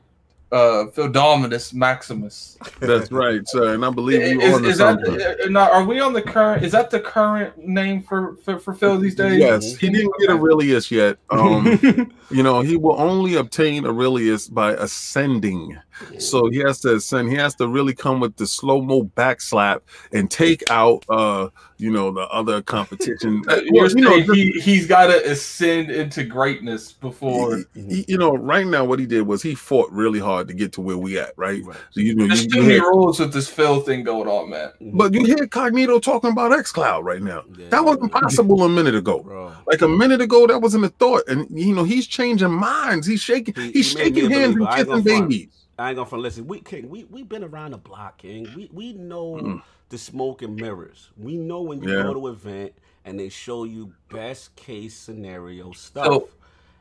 Uh, 0.52 0.86
Phildominus 0.96 1.72
Maximus. 1.72 2.58
That's 2.80 3.12
right, 3.12 3.40
sir. 3.46 3.74
And 3.74 3.84
I 3.84 3.90
believe 3.90 4.20
you 4.20 4.40
Is, 4.40 4.54
on 4.54 4.62
to 4.62 4.68
is 4.68 4.78
that 4.78 5.04
something. 5.04 5.22
uh, 5.22 5.48
now, 5.48 5.70
are 5.70 5.84
we 5.84 6.00
on 6.00 6.12
the 6.12 6.22
current? 6.22 6.64
Is 6.64 6.72
that 6.72 6.90
the 6.90 6.98
current 6.98 7.56
name 7.58 8.02
for 8.02 8.36
for, 8.44 8.58
for 8.58 8.74
Phil 8.74 8.98
these 8.98 9.14
days? 9.14 9.38
Yes, 9.38 9.76
he 9.76 9.88
didn't 9.90 10.12
get 10.18 10.30
Aurelius 10.30 10.90
yet. 10.90 11.18
Um, 11.30 12.12
you 12.30 12.42
know, 12.42 12.62
he 12.62 12.76
will 12.76 13.00
only 13.00 13.36
obtain 13.36 13.86
Aurelius 13.86 14.48
by 14.48 14.72
ascending. 14.72 15.78
So 16.18 16.48
he 16.50 16.58
has 16.58 16.80
to 16.80 16.96
ascend. 16.96 17.30
He 17.30 17.36
has 17.36 17.54
to 17.56 17.68
really 17.68 17.94
come 17.94 18.20
with 18.20 18.36
the 18.36 18.46
slow 18.46 18.80
mo 18.82 19.02
backslap 19.04 19.80
and 20.12 20.30
take 20.30 20.62
out, 20.70 21.04
uh, 21.08 21.48
you 21.78 21.90
know, 21.90 22.10
the 22.12 22.22
other 22.28 22.62
competition. 22.62 23.42
Uh, 23.50 23.60
you 23.64 23.94
know, 24.02 24.20
he 24.20 24.50
he's 24.60 24.86
got 24.86 25.06
to 25.06 25.30
ascend 25.30 25.90
into 25.90 26.22
greatness 26.24 26.92
before. 26.92 27.64
he- 27.74 28.04
you 28.06 28.18
know, 28.18 28.32
right 28.36 28.66
now 28.66 28.84
what 28.84 28.98
he 28.98 29.06
did 29.06 29.22
was 29.26 29.42
he 29.42 29.54
fought 29.54 29.90
really 29.90 30.18
hard 30.18 30.46
to 30.48 30.54
get 30.54 30.72
to 30.72 30.80
where 30.80 30.96
we 30.98 31.18
at, 31.18 31.32
right? 31.36 31.62
Right. 31.64 31.76
So 31.90 32.00
you 32.00 32.14
know, 32.14 32.26
There's 32.26 32.44
you, 32.44 32.50
too 32.50 32.62
many 32.62 32.80
rules 32.80 33.18
with 33.20 33.32
this 33.32 33.48
Phil 33.48 33.80
thing 33.80 34.02
going 34.04 34.28
on, 34.28 34.50
man. 34.50 34.70
but 34.94 35.14
you 35.14 35.24
hear 35.24 35.46
Cognito 35.46 36.00
talking 36.02 36.30
about 36.32 36.52
X 36.52 36.70
Cloud 36.72 37.04
right 37.04 37.22
now. 37.22 37.44
Yeah. 37.58 37.68
That 37.70 37.84
wasn't 37.84 38.12
possible 38.12 38.62
a 38.64 38.68
minute 38.68 38.94
ago. 38.94 39.20
bro. 39.22 39.52
Like 39.66 39.82
a 39.82 39.88
minute 39.88 40.20
ago, 40.20 40.46
that 40.46 40.60
wasn't 40.60 40.84
a 40.84 40.88
thought, 40.90 41.22
and 41.28 41.46
you 41.50 41.74
know 41.74 41.84
he's 41.84 42.06
changing 42.06 42.50
minds. 42.52 43.06
He's 43.06 43.20
shaking, 43.20 43.54
He- 43.54 43.72
he's 43.72 43.92
he 43.92 43.96
made 43.98 44.14
me 44.14 44.20
shaking 44.20 44.30
hands 44.30 44.56
and 44.56 44.68
kissing 44.70 45.02
babies. 45.02 45.59
I 45.80 45.90
ain't 45.90 45.96
gonna. 45.96 46.22
Listen, 46.22 46.46
we 46.46 46.60
King, 46.60 46.90
we 46.90 47.04
we 47.04 47.22
been 47.22 47.44
around 47.44 47.72
the 47.72 47.78
block, 47.78 48.18
King. 48.18 48.52
We 48.54 48.70
we 48.72 48.92
know 48.92 49.36
Mm. 49.36 49.62
the 49.88 49.98
smoke 49.98 50.42
and 50.42 50.58
mirrors. 50.58 51.10
We 51.16 51.36
know 51.36 51.62
when 51.62 51.80
you 51.82 51.88
Yeah. 51.88 52.02
go 52.02 52.14
to 52.14 52.26
an 52.28 52.34
event 52.34 52.72
and 53.04 53.18
they 53.18 53.28
show 53.30 53.64
you 53.64 53.92
best 54.10 54.54
case 54.56 54.96
scenario 54.96 55.72
stuff. 55.72 56.06
So, 56.06 56.28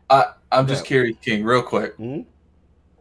I 0.10 0.26
I'm 0.52 0.68
just 0.68 0.84
Yeah. 0.84 0.88
curious, 0.88 1.18
King, 1.22 1.43
real 1.43 1.64
quick. 1.64 1.97
Mhm. 1.97 2.26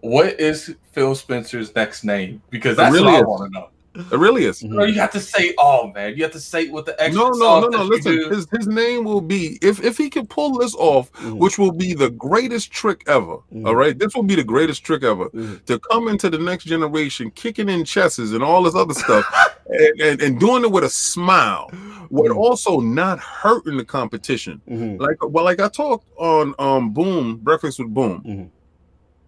What 0.01 0.39
is 0.41 0.77
Phil 0.93 1.15
Spencer's 1.15 1.75
next 1.75 2.05
name? 2.05 2.43
Because 2.51 2.77
that's 2.77 3.01
what 3.01 3.09
I 3.09 3.21
Aurelius. 3.21 3.27
want 3.29 3.53
to 3.53 3.61
know. 3.61 3.69
Aurelius. 4.13 4.63
Mhm. 4.63 4.71
No, 4.71 4.85
you 4.85 4.95
have 5.01 5.11
to 5.13 5.21
say 5.21 5.55
all, 5.59 5.93
man. 5.93 6.15
You 6.17 6.23
have 6.23 6.33
to 6.33 6.41
say 6.41 6.69
what 6.69 6.87
the 6.87 7.01
extra 7.03 7.21
No, 7.23 7.31
no, 7.31 7.61
no, 7.61 7.69
no. 7.69 7.83
Listen, 7.85 8.17
do. 8.17 8.29
his, 8.29 8.47
his 8.57 8.67
name 8.69 9.05
will 9.05 9.21
be 9.21 9.59
if 9.61 9.83
if 9.83 9.97
he 9.99 10.09
can 10.09 10.27
pull 10.27 10.59
this 10.59 10.75
off, 10.77 11.11
Mhm. 11.15 11.39
which 11.39 11.59
will 11.59 11.73
be 11.73 11.95
the 11.95 12.11
greatest 12.11 12.71
trick 12.71 13.03
ever. 13.07 13.39
Mhm. 13.53 13.67
all 13.67 13.75
right, 13.75 13.99
this 13.99 14.15
will 14.15 14.23
be 14.23 14.35
the 14.37 14.45
greatest 14.45 14.85
trick 14.85 15.03
ever 15.03 15.29
Mhm. 15.31 15.65
to 15.67 15.79
come 15.91 16.07
into 16.09 16.31
the 16.31 16.39
next 16.39 16.65
generation, 16.65 17.31
kicking 17.35 17.69
in 17.69 17.85
chesses 17.85 18.33
and 18.33 18.43
all 18.45 18.63
this 18.63 18.75
other 18.75 18.95
stuff, 18.95 19.25
and, 19.69 20.01
and, 20.01 20.23
and 20.23 20.39
doing 20.41 20.63
it 20.63 20.71
with 20.71 20.85
a 20.85 20.91
smile, 20.91 21.69
but 22.11 22.27
Mhm. 22.27 22.37
also 22.37 22.81
not 22.81 23.19
hurting 23.19 23.77
the 23.79 23.85
competition. 23.85 24.61
Mhm. 24.71 25.01
Like 25.01 25.17
well, 25.23 25.45
like 25.45 25.61
I 25.61 25.69
talked 25.69 26.07
on 26.19 26.55
um 26.59 26.91
Boom 26.91 27.37
Breakfast 27.37 27.79
with 27.81 27.93
Boom. 27.93 28.23
Mhm. 28.25 28.49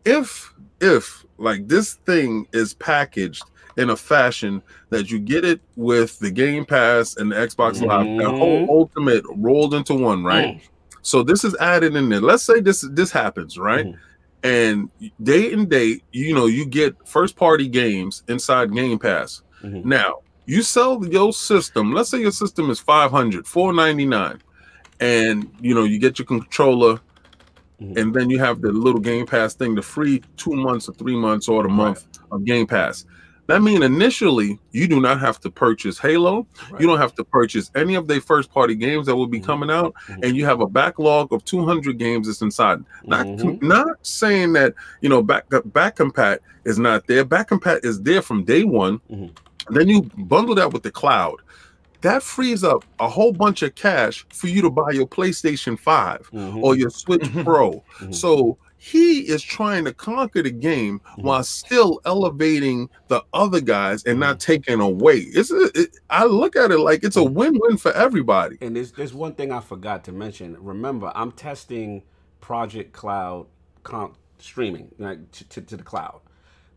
If 0.05 0.55
if 0.81 1.25
like 1.39 1.67
this 1.69 1.95
thing 2.07 2.47
is 2.53 2.73
packaged 2.75 3.43
in 3.77 3.91
a 3.91 3.97
fashion 3.97 4.63
that 4.91 5.11
you 5.11 5.19
get 5.19 5.45
it 5.45 5.61
with 5.77 6.19
the 6.19 6.31
Game 6.31 6.65
Pass 6.65 7.17
and 7.17 7.31
the 7.33 7.37
Xbox 7.37 7.81
Live, 7.81 8.07
that 8.19 8.37
whole 8.37 8.67
ultimate 8.69 9.25
rolled 9.37 9.75
into 9.75 9.95
one, 9.95 10.25
right? 10.25 10.57
Mm. 10.57 10.61
So 11.03 11.23
this 11.23 11.45
is 11.45 11.57
added 11.57 11.95
in 11.97 12.09
there. 12.09 12.21
Let's 12.21 12.43
say 12.43 12.61
this 12.61 12.83
this 12.93 13.11
happens, 13.11 13.59
right? 13.59 13.87
Mhm. 13.87 13.97
And 14.43 14.91
day 15.23 15.53
and 15.53 15.69
date, 15.69 16.03
you 16.13 16.35
know, 16.35 16.47
you 16.47 16.65
get 16.67 16.97
first 17.07 17.37
party 17.37 17.69
games 17.69 18.23
inside 18.29 18.75
Game 18.75 18.99
Pass. 18.99 19.43
Mhm. 19.63 19.85
Now, 19.85 20.17
you 20.47 20.63
sell 20.63 21.05
your 21.07 21.33
system. 21.33 21.93
Let's 21.93 22.09
say 22.11 22.21
your 22.21 22.33
system 22.33 22.71
is 22.71 22.81
500, 22.81 23.47
499. 23.47 24.39
And 25.01 25.51
you 25.61 25.75
know, 25.75 25.85
you 25.85 25.99
get 25.99 26.19
your 26.19 26.27
controller 26.27 27.01
Mhm. 27.81 27.97
and 27.99 28.15
then 28.15 28.29
you 28.29 28.39
have 28.39 28.61
the 28.61 28.73
little 28.73 29.01
Game 29.01 29.27
Pass 29.27 29.55
thing, 29.55 29.75
the 29.75 29.83
free 29.83 30.23
2 30.37 30.55
months 30.55 30.89
or 30.89 30.93
3 30.93 31.17
months 31.17 31.49
or 31.49 31.63
the 31.63 31.69
month 31.71 32.07
of 32.31 32.45
Game 32.45 32.67
Pass. 32.67 33.07
That 33.51 33.63
means 33.63 33.85
initially 33.85 34.61
you 34.71 34.87
do 34.87 35.01
not 35.01 35.19
have 35.21 35.41
to 35.41 35.51
purchase 35.51 35.99
Halo. 35.99 36.47
Right. 36.71 36.81
You 36.81 36.87
don't 36.87 36.99
have 36.99 37.15
to 37.17 37.25
purchase 37.25 37.69
any 37.75 37.97
of 37.97 38.07
their 38.07 38.21
first 38.21 38.53
party 38.53 38.77
games 38.77 39.07
that 39.07 39.17
will 39.17 39.27
be 39.27 39.41
Mhm. 39.41 39.45
coming 39.45 39.71
out, 39.73 39.93
Mhm. 40.07 40.25
and 40.25 40.37
you 40.37 40.45
have 40.45 40.61
a 40.61 40.69
backlog 40.69 41.33
of 41.33 41.45
200 41.45 41.99
games 41.99 42.29
that's 42.29 42.43
inside. 42.43 42.85
Not 43.05 43.27
Mhm. 43.27 43.61
not 43.61 43.97
saying 44.03 44.53
that 44.53 44.75
you 45.01 45.09
know 45.09 45.21
back 45.21 45.47
back 45.73 45.97
compat 45.97 46.39
is 46.65 46.79
not 46.79 47.09
there. 47.09 47.25
Back 47.25 47.49
compat 47.51 47.85
is 47.85 48.01
there 48.03 48.23
from 48.23 48.45
day 48.45 48.63
one. 48.63 49.01
Mhm. 49.11 49.31
Then 49.71 49.89
you 49.89 50.03
bundle 50.17 50.55
that 50.55 50.73
with 50.73 50.85
the 50.85 50.93
cloud. 50.93 51.37
That 52.03 52.23
frees 52.23 52.63
up 52.65 52.85
a 53.01 53.09
whole 53.09 53.33
bunch 53.33 53.63
of 53.63 53.75
cash 53.75 54.25
for 54.33 54.47
you 54.47 54.63
to 54.63 54.71
buy 54.71 54.93
your 54.93 55.07
PlayStation 55.07 55.77
5 55.79 56.31
Mhm. 56.33 56.63
or 56.63 56.77
your 56.77 56.89
Switch 56.91 57.31
Pro. 57.45 57.83
Mhm. 57.99 58.15
So 58.15 58.57
he 58.83 59.21
is 59.29 59.43
trying 59.43 59.85
to 59.85 59.93
conquer 59.93 60.43
the 60.43 60.51
game 60.51 61.01
Mhm. 61.19 61.23
while 61.25 61.45
still 61.45 62.01
elevating 62.07 62.89
the 63.09 63.23
other 63.35 63.61
guys 63.61 64.03
and 64.05 64.19
not 64.19 64.39
Mm-hmm. 64.39 64.53
taking 64.53 64.81
away. 64.81 65.19
It's 65.19 65.51
a, 65.51 65.71
it, 65.75 65.99
I 66.09 66.25
look 66.25 66.57
at 66.57 66.71
it 66.71 66.79
like 66.79 67.05
it's 67.05 67.17
a 67.17 67.21
Mm-hmm. 67.21 67.35
win-win 67.35 67.77
for 67.77 67.93
everybody. 67.93 68.57
And 68.63 68.75
there's 68.75 68.93
there's 68.93 69.13
one 69.13 69.35
thing 69.35 69.53
I 69.53 69.61
forgot 69.61 70.03
to 70.05 70.13
mention. 70.13 70.57
Remember, 70.59 71.13
I'm 71.15 71.31
testing 71.33 72.03
Project 72.41 72.93
Cloud 72.95 73.47
com- 73.83 74.15
streaming 74.39 74.89
like, 74.99 75.31
to, 75.33 75.45
to, 75.51 75.61
to 75.61 75.77
the 75.77 75.83
cloud. 75.83 76.21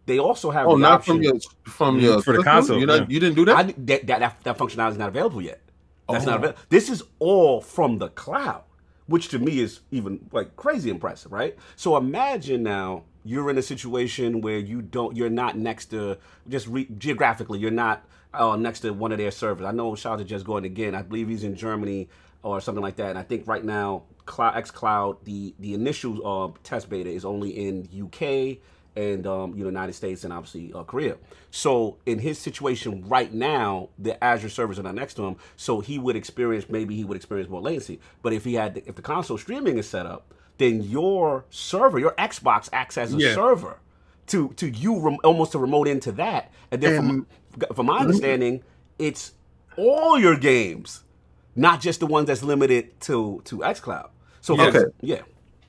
They 0.05 0.19
also 0.19 0.51
have 0.51 0.67
Oh, 0.67 0.75
the 0.75 0.81
not 0.81 0.91
option. 0.99 1.13
from 1.15 1.23
your 1.23 1.35
from 1.63 1.97
Mm, 1.99 2.01
your 2.01 2.21
for 2.21 2.35
the 2.35 2.43
console, 2.43 2.79
You, 2.81 2.85
yeah. 2.87 3.05
you 3.07 3.19
didn't 3.21 3.35
do 3.35 3.45
that. 3.45 3.55
I, 3.55 3.63
that, 3.63 4.07
that 4.07 4.19
that 4.19 4.43
that 4.43 4.57
functionality 4.57 4.91
is 4.91 4.97
not 4.97 5.07
available 5.07 5.41
yet. 5.41 5.61
That's 6.09 6.25
not 6.25 6.33
Oh. 6.33 6.37
available. 6.39 6.59
This 6.67 6.89
is 6.89 7.01
all 7.19 7.61
from 7.61 7.97
the 7.99 8.09
cloud, 8.09 8.63
which 9.13 9.27
to 9.27 9.37
me 9.37 9.59
is 9.59 9.81
even 9.91 10.27
like 10.31 10.55
crazy 10.55 10.89
impressive, 10.89 11.31
right? 11.31 11.55
So 11.75 11.95
imagine 11.97 12.63
now 12.63 13.03
you're 13.23 13.51
in 13.51 13.59
a 13.59 13.61
situation 13.61 14.41
where 14.41 14.57
you 14.57 14.81
don't, 14.81 15.15
you're 15.15 15.29
not 15.29 15.55
next 15.55 15.91
to 15.91 16.17
just 16.49 16.65
re, 16.65 16.87
geographically, 16.97 17.59
you're 17.59 17.69
not 17.69 18.03
uh, 18.33 18.55
next 18.55 18.79
to 18.79 18.91
one 18.91 19.11
of 19.11 19.19
their 19.19 19.29
servers. 19.29 19.67
I 19.67 19.71
know 19.71 19.93
to 19.93 20.23
just 20.23 20.45
going 20.45 20.65
again. 20.65 20.95
I 20.95 21.03
believe 21.03 21.27
he's 21.27 21.43
in 21.43 21.55
Germany 21.55 22.09
or 22.41 22.59
something 22.59 22.81
like 22.81 22.95
that. 22.95 23.11
And 23.11 23.19
I 23.19 23.21
think 23.21 23.47
right 23.47 23.63
now, 23.63 24.01
Cloud 24.25 24.57
X 24.57 24.71
Cloud, 24.71 25.23
the 25.25 25.53
the 25.59 25.75
initial 25.75 26.25
uh, 26.25 26.57
test 26.63 26.89
beta 26.89 27.11
is 27.11 27.23
only 27.23 27.51
in 27.51 27.87
UK 27.95 28.57
and 28.95 29.25
um, 29.27 29.51
you 29.55 29.63
know, 29.63 29.69
United 29.69 29.93
States 29.93 30.23
and 30.23 30.31
obviously 30.33 30.71
uh, 30.73 30.83
Korea. 30.83 31.15
So 31.51 31.97
in 32.05 32.19
his 32.19 32.37
situation 32.39 33.03
right 33.07 33.33
now, 33.33 33.89
the 33.97 34.21
Azure 34.23 34.49
servers 34.49 34.77
are 34.79 34.83
not 34.83 34.95
next 34.95 35.15
to 35.15 35.23
him, 35.25 35.35
so 35.55 35.79
he 35.79 35.97
would 35.99 36.15
experience 36.15 36.65
maybe 36.69 36.95
he 36.95 37.03
would 37.03 37.17
experience 37.17 37.49
more 37.49 37.61
latency. 37.61 37.99
But 38.21 38.33
if 38.33 38.43
he 38.45 38.53
had 38.55 38.81
if 38.85 38.95
the 38.95 39.01
console 39.01 39.37
streaming 39.37 39.77
is 39.77 39.87
set 39.89 40.05
up, 40.05 40.33
then 40.57 40.83
your 40.83 41.45
server, 41.49 41.97
your 41.99 42.11
Xbox 42.15 42.69
acts 42.73 42.97
as 42.97 43.13
a 43.13 43.17
Yeah. 43.17 43.33
server 43.35 43.79
to 44.27 44.49
to 44.57 44.69
you 44.69 44.99
rem- 44.99 45.17
almost 45.23 45.51
to 45.53 45.59
remote 45.59 45.87
into 45.87 46.11
that. 46.13 46.51
And 46.71 46.81
then 46.81 46.95
from, 46.95 47.27
from 47.75 47.85
my 47.87 47.97
understanding, 47.99 48.63
it's 48.99 49.33
all 49.77 50.19
your 50.19 50.37
games, 50.37 51.03
not 51.55 51.81
just 51.81 51.99
the 51.99 52.05
ones 52.07 52.27
that's 52.27 52.43
limited 52.43 52.99
to 53.01 53.41
to 53.45 53.57
XCloud. 53.57 54.09
So 54.41 54.55
Yeah. 54.55 54.67
Okay. 54.67 54.83
yeah. 55.01 55.21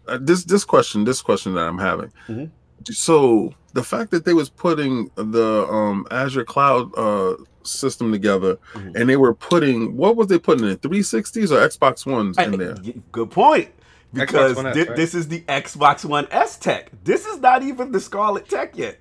uh, 0.06 0.18
this 0.20 0.44
this 0.44 0.64
question 0.66 1.04
this 1.04 1.22
question 1.22 1.54
that 1.54 1.66
i'm 1.66 1.78
having 1.78 2.12
Mhm. 2.28 2.50
So 2.90 3.54
the 3.72 3.82
fact 3.82 4.10
that 4.12 4.24
they 4.24 4.34
was 4.34 4.48
putting 4.50 5.10
the 5.16 5.66
um 5.70 6.06
azure 6.10 6.44
cloud 6.44 6.90
uh 6.96 7.34
system 7.62 8.12
together 8.12 8.58
Mhm. 8.74 8.94
and 8.94 9.08
they 9.08 9.16
were 9.16 9.32
putting 9.34 9.96
what 9.96 10.16
was 10.16 10.26
they 10.26 10.38
putting 10.38 10.68
in 10.68 10.76
360s 10.76 11.50
or 11.50 11.66
xbox 11.66 12.04
ones 12.04 12.36
in 12.36 12.58
there 12.58 12.74
Good 13.10 13.30
point. 13.30 13.70
Because 14.12 14.54
One 14.54 14.66
S, 14.66 14.74
thi- 14.74 14.82
right? 14.84 14.96
this 14.96 15.14
is 15.14 15.26
the 15.28 15.40
Xbox 15.48 16.04
One 16.04 16.28
S 16.30 16.56
tech. 16.56 16.90
This 17.02 17.26
is 17.26 17.40
not 17.40 17.62
even 17.64 17.90
the 17.90 17.98
Scarlett 18.00 18.48
tech 18.48 18.76
yet. 18.78 18.98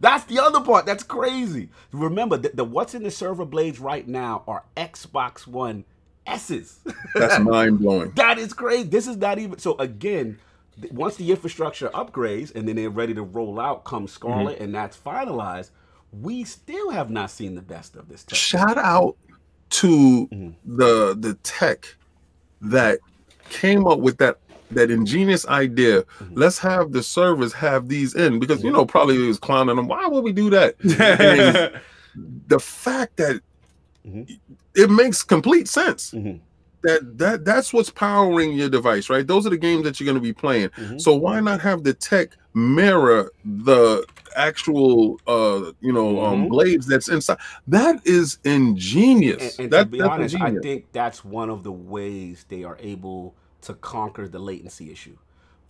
That's 0.00 0.24
the 0.24 0.40
other 0.40 0.60
part. 0.62 0.86
That's 0.86 1.04
crazy. 1.04 1.68
Remember, 1.92 2.36
the, 2.38 2.50
the 2.54 2.64
what's 2.64 2.94
in 2.94 3.02
the 3.04 3.10
server 3.12 3.44
blades 3.44 3.78
right 3.78 4.08
now 4.08 4.42
are 4.48 4.64
Xbox 4.76 5.46
One 5.46 5.84
S's. 6.26 6.80
that's 7.14 7.38
mind-blowing 7.44 8.12
that 8.16 8.38
is 8.38 8.52
crazy. 8.52 8.84
This 8.88 9.06
is 9.06 9.18
not 9.18 9.38
even 9.38 9.58
so. 9.58 9.76
Again, 9.78 10.24
th- 10.24 10.38
once 10.92 11.16
the 11.16 11.30
infrastructure 11.30 11.88
upgrades 11.90 12.54
and 12.54 12.66
then 12.66 12.76
they're 12.76 12.90
ready 12.90 13.14
to 13.14 13.22
roll 13.22 13.60
out, 13.60 13.84
come 13.84 14.06
Scarlett, 14.08 14.56
Mm-hmm. 14.56 14.64
and 14.64 14.74
that's 14.74 14.96
finalized. 14.96 15.70
We 16.12 16.44
still 16.44 16.90
have 16.90 17.10
not 17.10 17.30
seen 17.30 17.54
the 17.54 17.62
best 17.62 17.94
of 17.96 18.08
this 18.08 18.24
tech. 18.24 18.36
shout 18.36 18.78
out 18.78 19.16
to 19.70 20.26
Mhm. 20.32 20.54
the 20.64 21.16
the 21.18 21.34
tech 21.42 21.94
that 22.60 22.98
came 23.50 23.86
up 23.86 24.00
with 24.00 24.18
that 24.18 24.38
that 24.72 24.90
ingenious 24.90 25.46
idea 25.46 26.02
Mhm. 26.20 26.32
let's 26.34 26.58
have 26.58 26.92
the 26.92 27.02
servers 27.02 27.52
have 27.52 27.88
these 27.88 28.14
in 28.14 28.38
because 28.40 28.62
you 28.64 28.70
know 28.70 28.84
probably 28.84 29.16
he 29.16 29.26
was 29.28 29.38
clowning 29.38 29.76
them 29.76 29.86
why 29.88 30.06
would 30.06 30.22
we 30.24 30.32
do 30.32 30.50
that 30.50 30.76
the 32.46 32.60
fact 32.60 33.16
that 33.16 33.40
Mhm. 34.06 34.38
it 34.74 34.90
makes 34.90 35.22
complete 35.22 35.68
sense 35.68 36.10
Mhm. 36.12 36.40
That 36.82 37.18
that 37.18 37.44
that's 37.44 37.72
what's 37.72 37.90
powering 37.90 38.52
your 38.52 38.68
device 38.68 39.10
right 39.10 39.26
those 39.26 39.46
are 39.46 39.50
the 39.50 39.58
games 39.58 39.84
that 39.84 40.00
you're 40.00 40.06
going 40.06 40.14
to 40.14 40.20
be 40.20 40.32
playing 40.32 40.70
Mhm. 40.78 41.00
so 41.00 41.14
why 41.14 41.40
not 41.40 41.60
have 41.60 41.84
the 41.84 41.94
tech 41.94 42.30
mirror 42.54 43.30
the 43.44 44.04
actual 44.36 45.20
uh 45.26 45.72
you 45.80 45.92
know 45.92 46.20
um 46.20 46.44
Mhm. 46.44 46.48
blades 46.48 46.86
that's 46.86 47.08
inside 47.08 47.38
that 47.66 48.00
is 48.06 48.38
ingenious 48.44 49.56
And, 49.58 49.66
and 49.66 49.72
that, 49.72 49.84
to 49.84 49.90
be 49.90 50.02
honest, 50.02 50.36
I 50.40 50.52
think 50.52 50.92
that's 50.92 51.24
one 51.24 51.50
of 51.50 51.62
the 51.64 51.72
ways 51.72 52.46
they 52.48 52.64
are 52.64 52.76
able 52.80 53.34
to 53.62 53.74
conquer 53.74 54.28
the 54.28 54.38
latency 54.38 54.90
issue. 54.90 55.16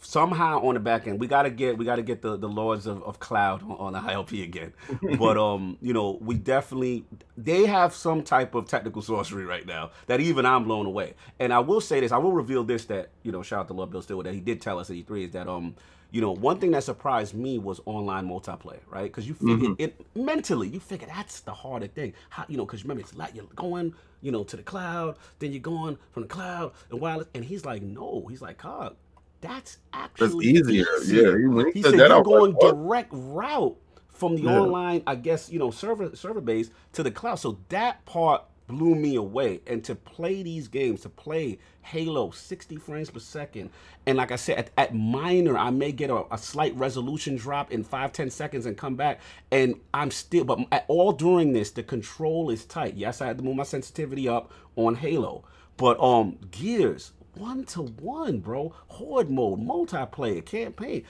Somehow 0.03 0.61
on 0.63 0.75
the 0.75 0.81
back 0.81 1.07
end, 1.07 1.21
we 1.21 1.27
gotta 1.27 1.51
get 1.51 1.77
we 1.77 1.85
gotta 1.85 2.03
get 2.03 2.23
the, 2.23 2.37
the 2.37 2.49
lords 2.49 2.87
of, 2.87 3.03
of 3.05 3.21
cloud 3.21 3.63
on, 3.63 3.95
on 3.95 4.05
ILP 4.09 4.43
again. 4.43 4.73
but 5.19 5.37
um, 5.37 5.77
you 5.83 5.93
know, 5.93 6.19
we 6.21 6.37
definitely 6.37 7.05
they 7.37 7.67
have 7.67 7.95
some 7.95 8.23
type 8.23 8.55
of 8.55 8.67
technical 8.67 9.03
sorcery 9.03 9.45
right 9.45 9.67
now 9.67 9.91
that 10.07 10.21
even 10.21 10.47
I'm 10.47 10.65
blown 10.65 10.87
away. 10.87 11.15
And 11.39 11.53
I 11.53 11.59
will 11.59 11.81
say 11.81 12.01
this, 12.01 12.13
I 12.13 12.19
will 12.19 12.33
reveal 12.33 12.65
this 12.65 12.87
that 12.87 13.11
you 13.23 13.33
know, 13.33 13.43
shout 13.43 13.61
out 13.61 13.69
to 13.69 13.75
Lord 13.75 13.91
Bill 13.91 14.03
Stewart 14.03 14.25
that 14.25 14.35
he 14.35 14.41
did 14.41 14.61
tell 14.61 14.79
us 14.79 14.89
at 14.91 14.97
E3 14.97 15.27
is 15.27 15.31
that 15.33 15.49
um, 15.49 15.75
you 16.13 16.21
know, 16.21 16.33
one 16.33 16.59
thing 16.59 16.73
that 16.73 16.85
surprised 16.85 17.35
me 17.35 17.59
was 17.59 17.81
online 17.87 18.27
multiplayer, 18.29 18.81
right? 18.89 19.05
Because 19.05 19.29
you 19.29 19.35
figure 19.35 19.75
it 19.79 19.95
mentally, 20.17 20.69
you 20.69 20.81
figure 20.81 21.07
that's 21.07 21.41
the 21.41 21.53
harder 21.53 21.87
thing. 21.87 22.15
How 22.31 22.45
you 22.49 22.57
know? 22.57 22.67
Because 22.67 22.83
remember, 22.85 23.03
it's 23.03 23.15
like 23.15 23.35
you're 23.35 23.45
going, 23.55 23.95
you 24.21 24.33
know, 24.33 24.43
to 24.45 24.57
the 24.57 24.63
cloud, 24.63 25.17
then 25.39 25.53
you're 25.53 25.61
going 25.61 25.99
from 26.11 26.23
the 26.23 26.29
cloud 26.29 26.73
and 26.91 27.01
wireless. 27.01 27.29
And 27.35 27.45
he's 27.45 27.65
like, 27.65 27.83
no, 27.83 28.27
he's 28.29 28.43
like, 28.43 28.59
Cog, 28.59 28.97
that's 29.41 29.79
actually 29.93 30.49
easier. 30.49 30.87
Yeah, 31.05 31.37
he- 31.37 31.73
he 31.73 31.83
said 31.85 32.03
you're 32.05 32.15
was 32.17 32.25
like, 32.25 32.25
going 32.25 32.59
direct 32.59 33.11
route 33.13 33.77
from 34.11 34.37
the 34.37 34.45
Yeah. 34.45 34.51
online, 34.51 35.03
I 35.07 35.15
guess, 35.17 35.51
you 35.51 35.59
know, 35.59 35.71
server 35.71 36.15
server 36.17 36.41
base 36.41 36.71
to 36.93 37.03
the 37.03 37.11
cloud. 37.11 37.37
So 37.37 37.59
that 37.71 38.05
part 38.07 38.45
blew 38.69 38.95
me 38.95 39.17
away. 39.17 39.61
And 39.67 39.85
to 39.85 39.95
play 39.97 40.43
these 40.43 40.69
games, 40.69 41.03
to 41.03 41.09
play 41.09 41.59
Halo 41.83 42.31
60 42.31 42.77
frames 42.77 43.11
per 43.11 43.19
second, 43.21 43.71
and 44.07 44.19
like 44.19 44.33
I 44.33 44.37
said, 44.37 44.59
at, 44.59 44.71
at 44.79 44.95
minor, 44.95 45.59
I 45.59 45.71
may 45.71 45.93
get 45.93 46.11
a, 46.11 46.25
a 46.33 46.39
slight 46.39 46.77
resolution 46.77 47.37
drop 47.37 47.73
in 47.73 47.85
five, 47.85 48.13
10 48.13 48.31
seconds 48.31 48.67
and 48.67 48.77
come 48.77 48.97
back. 48.97 49.21
And 49.51 49.77
I'm 49.95 50.11
still, 50.11 50.45
but 50.45 50.61
at 50.73 50.85
all 50.89 51.13
during 51.13 51.53
this, 51.53 51.71
the 51.73 51.83
control 51.83 52.51
is 52.51 52.65
tight. 52.67 52.95
Yes, 52.97 53.21
I 53.23 53.27
had 53.27 53.39
to 53.39 53.45
move 53.45 53.57
my 53.57 53.65
sensitivity 53.65 54.29
up 54.29 54.53
on 54.77 54.97
Halo. 54.97 55.45
But 55.77 55.99
um 56.01 56.39
Gears, 56.51 57.13
one 57.35 57.65
to 57.67 57.83
one, 57.83 58.41
bro. 58.41 58.75
Horde 58.89 59.31
mode, 59.31 59.61
multiplayer, 59.61 60.45
campaign 60.45 61.05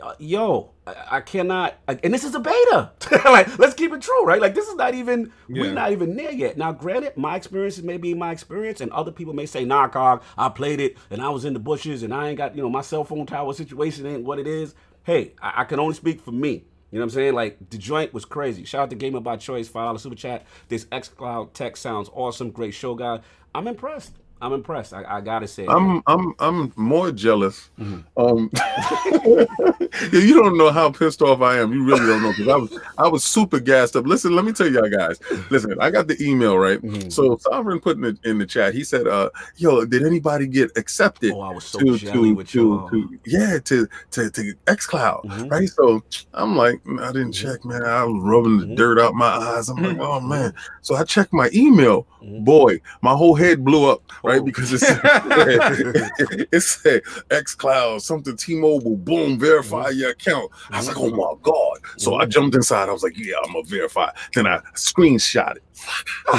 uh, 0.00 0.14
yo, 0.18 0.70
I, 0.86 0.94
I 1.12 1.20
cannot. 1.20 1.74
And 1.86 2.12
this 2.12 2.24
is 2.24 2.34
a 2.34 2.40
beta. 2.40 2.92
like, 3.24 3.58
let's 3.58 3.74
keep 3.74 3.92
it 3.92 4.02
true, 4.02 4.24
right? 4.24 4.40
Like, 4.40 4.54
this 4.54 4.68
is 4.68 4.76
not 4.76 4.94
even. 4.94 5.32
Yeah. 5.48 5.62
We're 5.62 5.72
not 5.72 5.92
even 5.92 6.16
there 6.16 6.32
yet. 6.32 6.56
Now, 6.56 6.72
granted, 6.72 7.16
my 7.16 7.36
experiences 7.36 7.84
may 7.84 7.96
be 7.96 8.14
my 8.14 8.32
experience, 8.32 8.80
and 8.80 8.90
other 8.92 9.12
people 9.12 9.34
may 9.34 9.46
say, 9.46 9.64
"Nah, 9.64 9.88
cog, 9.88 10.22
I 10.36 10.48
played 10.48 10.80
it, 10.80 10.96
and 11.10 11.22
I 11.22 11.28
was 11.30 11.44
in 11.44 11.52
the 11.52 11.58
bushes, 11.58 12.02
and 12.02 12.12
I 12.12 12.28
ain't 12.28 12.38
got, 12.38 12.56
you 12.56 12.62
know, 12.62 12.70
my 12.70 12.82
cell 12.82 13.04
phone 13.04 13.26
tower 13.26 13.52
situation 13.52 14.06
ain't 14.06 14.24
what 14.24 14.38
it 14.38 14.46
is." 14.46 14.74
Hey, 15.04 15.34
I, 15.40 15.62
I 15.62 15.64
can 15.64 15.80
only 15.80 15.94
speak 15.94 16.20
for 16.20 16.32
me. 16.32 16.64
You 16.90 16.98
know 16.98 17.04
what 17.04 17.04
I'm 17.04 17.10
saying? 17.10 17.34
Like 17.34 17.70
the 17.70 17.78
joint 17.78 18.14
was 18.14 18.24
crazy. 18.24 18.64
Shout 18.64 18.82
out 18.84 18.90
to 18.90 18.96
Gamer 18.96 19.20
by 19.20 19.36
Choice, 19.36 19.68
five 19.68 19.86
dollar 19.86 19.98
super 19.98 20.16
chat. 20.16 20.46
This 20.68 20.86
XCloud 20.86 21.52
tech 21.52 21.76
sounds 21.76 22.08
awesome. 22.14 22.50
Great 22.50 22.72
show, 22.72 22.94
guy. 22.94 23.20
I'm 23.54 23.66
impressed. 23.66 24.14
I'm 24.40 24.52
impressed. 24.52 24.92
I, 24.94 25.02
I 25.04 25.20
gotta 25.20 25.48
say. 25.48 25.66
I'm 25.66 26.02
I'm 26.06 26.32
I'm 26.38 26.72
more 26.76 27.10
jealous. 27.10 27.70
Mhm. 27.78 28.04
Um, 28.16 28.50
you 30.12 30.34
don't 30.34 30.56
know 30.56 30.70
how 30.70 30.90
pissed 30.90 31.22
off 31.22 31.40
I 31.40 31.58
am. 31.58 31.72
You 31.72 31.84
really 31.84 32.06
don't 32.06 32.22
know 32.22 32.30
because 32.30 32.48
I 32.48 32.56
was 32.56 32.80
I 32.98 33.08
was 33.08 33.24
super 33.24 33.58
gassed 33.60 33.96
up. 33.96 34.06
Listen, 34.06 34.34
let 34.36 34.44
me 34.44 34.52
tell 34.52 34.68
y'all 34.68 34.88
guys. 34.88 35.18
Listen, 35.50 35.74
I 35.80 35.90
got 35.90 36.06
the 36.06 36.16
email 36.22 36.56
right. 36.56 36.80
Mhm. 36.80 37.12
So 37.12 37.36
Sovereign 37.38 37.80
put 37.80 37.96
in 37.96 38.02
the, 38.02 38.18
in 38.24 38.38
the 38.38 38.46
chat. 38.46 38.74
He 38.74 38.84
said, 38.84 39.06
"Uh, 39.08 39.30
yo, 39.56 39.84
did 39.84 40.04
anybody 40.06 40.46
get 40.46 40.70
accepted 40.76 41.32
Oh, 41.32 41.40
I 41.40 41.50
was 41.50 41.64
so 41.64 41.80
to 41.80 41.98
jelly 41.98 42.30
to 42.30 42.34
with 42.34 42.48
to, 42.50 42.62
y'all. 42.62 42.90
to 42.90 43.18
yeah 43.26 43.58
to 43.64 43.88
to 44.12 44.30
to 44.30 44.54
XCloud?" 44.66 45.24
Mhm. 45.24 45.50
Right. 45.50 45.68
So 45.68 46.02
I'm 46.34 46.56
like, 46.56 46.82
"Mm, 46.84 47.02
I 47.02 47.08
didn't 47.12 47.30
Mhm. 47.34 47.42
check, 47.42 47.64
man. 47.64 47.82
I 47.82 48.04
was 48.04 48.22
rubbing 48.22 48.58
the 48.58 48.66
Mhm. 48.66 48.76
dirt 48.76 48.98
out 49.00 49.14
my 49.14 49.26
eyes. 49.26 49.68
I'm 49.68 49.82
like, 49.82 49.98
oh 49.98 50.20
man. 50.20 50.54
So 50.82 50.94
I 50.94 51.04
checked 51.04 51.32
my 51.32 51.50
email. 51.54 52.06
Boy, 52.40 52.80
my 53.00 53.12
whole 53.12 53.34
head 53.34 53.64
blew 53.64 53.88
up 53.90 54.02
right? 54.28 54.44
Because 54.44 54.72
it's 54.72 54.84
it's 56.52 56.84
a 56.86 57.00
X 57.30 57.54
Cloud, 57.54 58.02
something 58.02 58.36
T-Mobile, 58.36 58.96
boom, 58.96 59.38
verify 59.38 59.88
Mm-hmm. 59.90 59.98
your 59.98 60.10
account. 60.10 60.50
I 60.70 60.78
was 60.78 60.88
like, 60.88 60.98
oh 60.98 61.10
my 61.10 61.34
god! 61.42 61.78
So 61.96 62.16
I 62.16 62.26
jumped 62.26 62.54
inside. 62.56 62.88
I 62.88 62.92
was 62.92 63.02
like, 63.02 63.16
yeah, 63.18 63.34
I'm 63.44 63.52
gonna 63.52 63.64
verify. 63.64 64.10
Then 64.34 64.46
I 64.46 64.58
screenshot 64.74 65.56
it, 65.56 65.62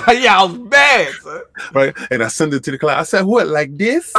yeah, 0.21 0.39
I 0.39 0.43
was 0.43 0.57
bad. 0.57 1.13
Son. 1.21 1.41
right? 1.73 1.93
And 2.11 2.23
I 2.23 2.27
sent 2.27 2.53
it 2.53 2.63
to 2.65 2.71
the 2.71 2.77
cloud. 2.77 2.99
I 2.99 3.03
said, 3.03 3.23
what, 3.23 3.47
like 3.47 3.77
this? 3.77 4.13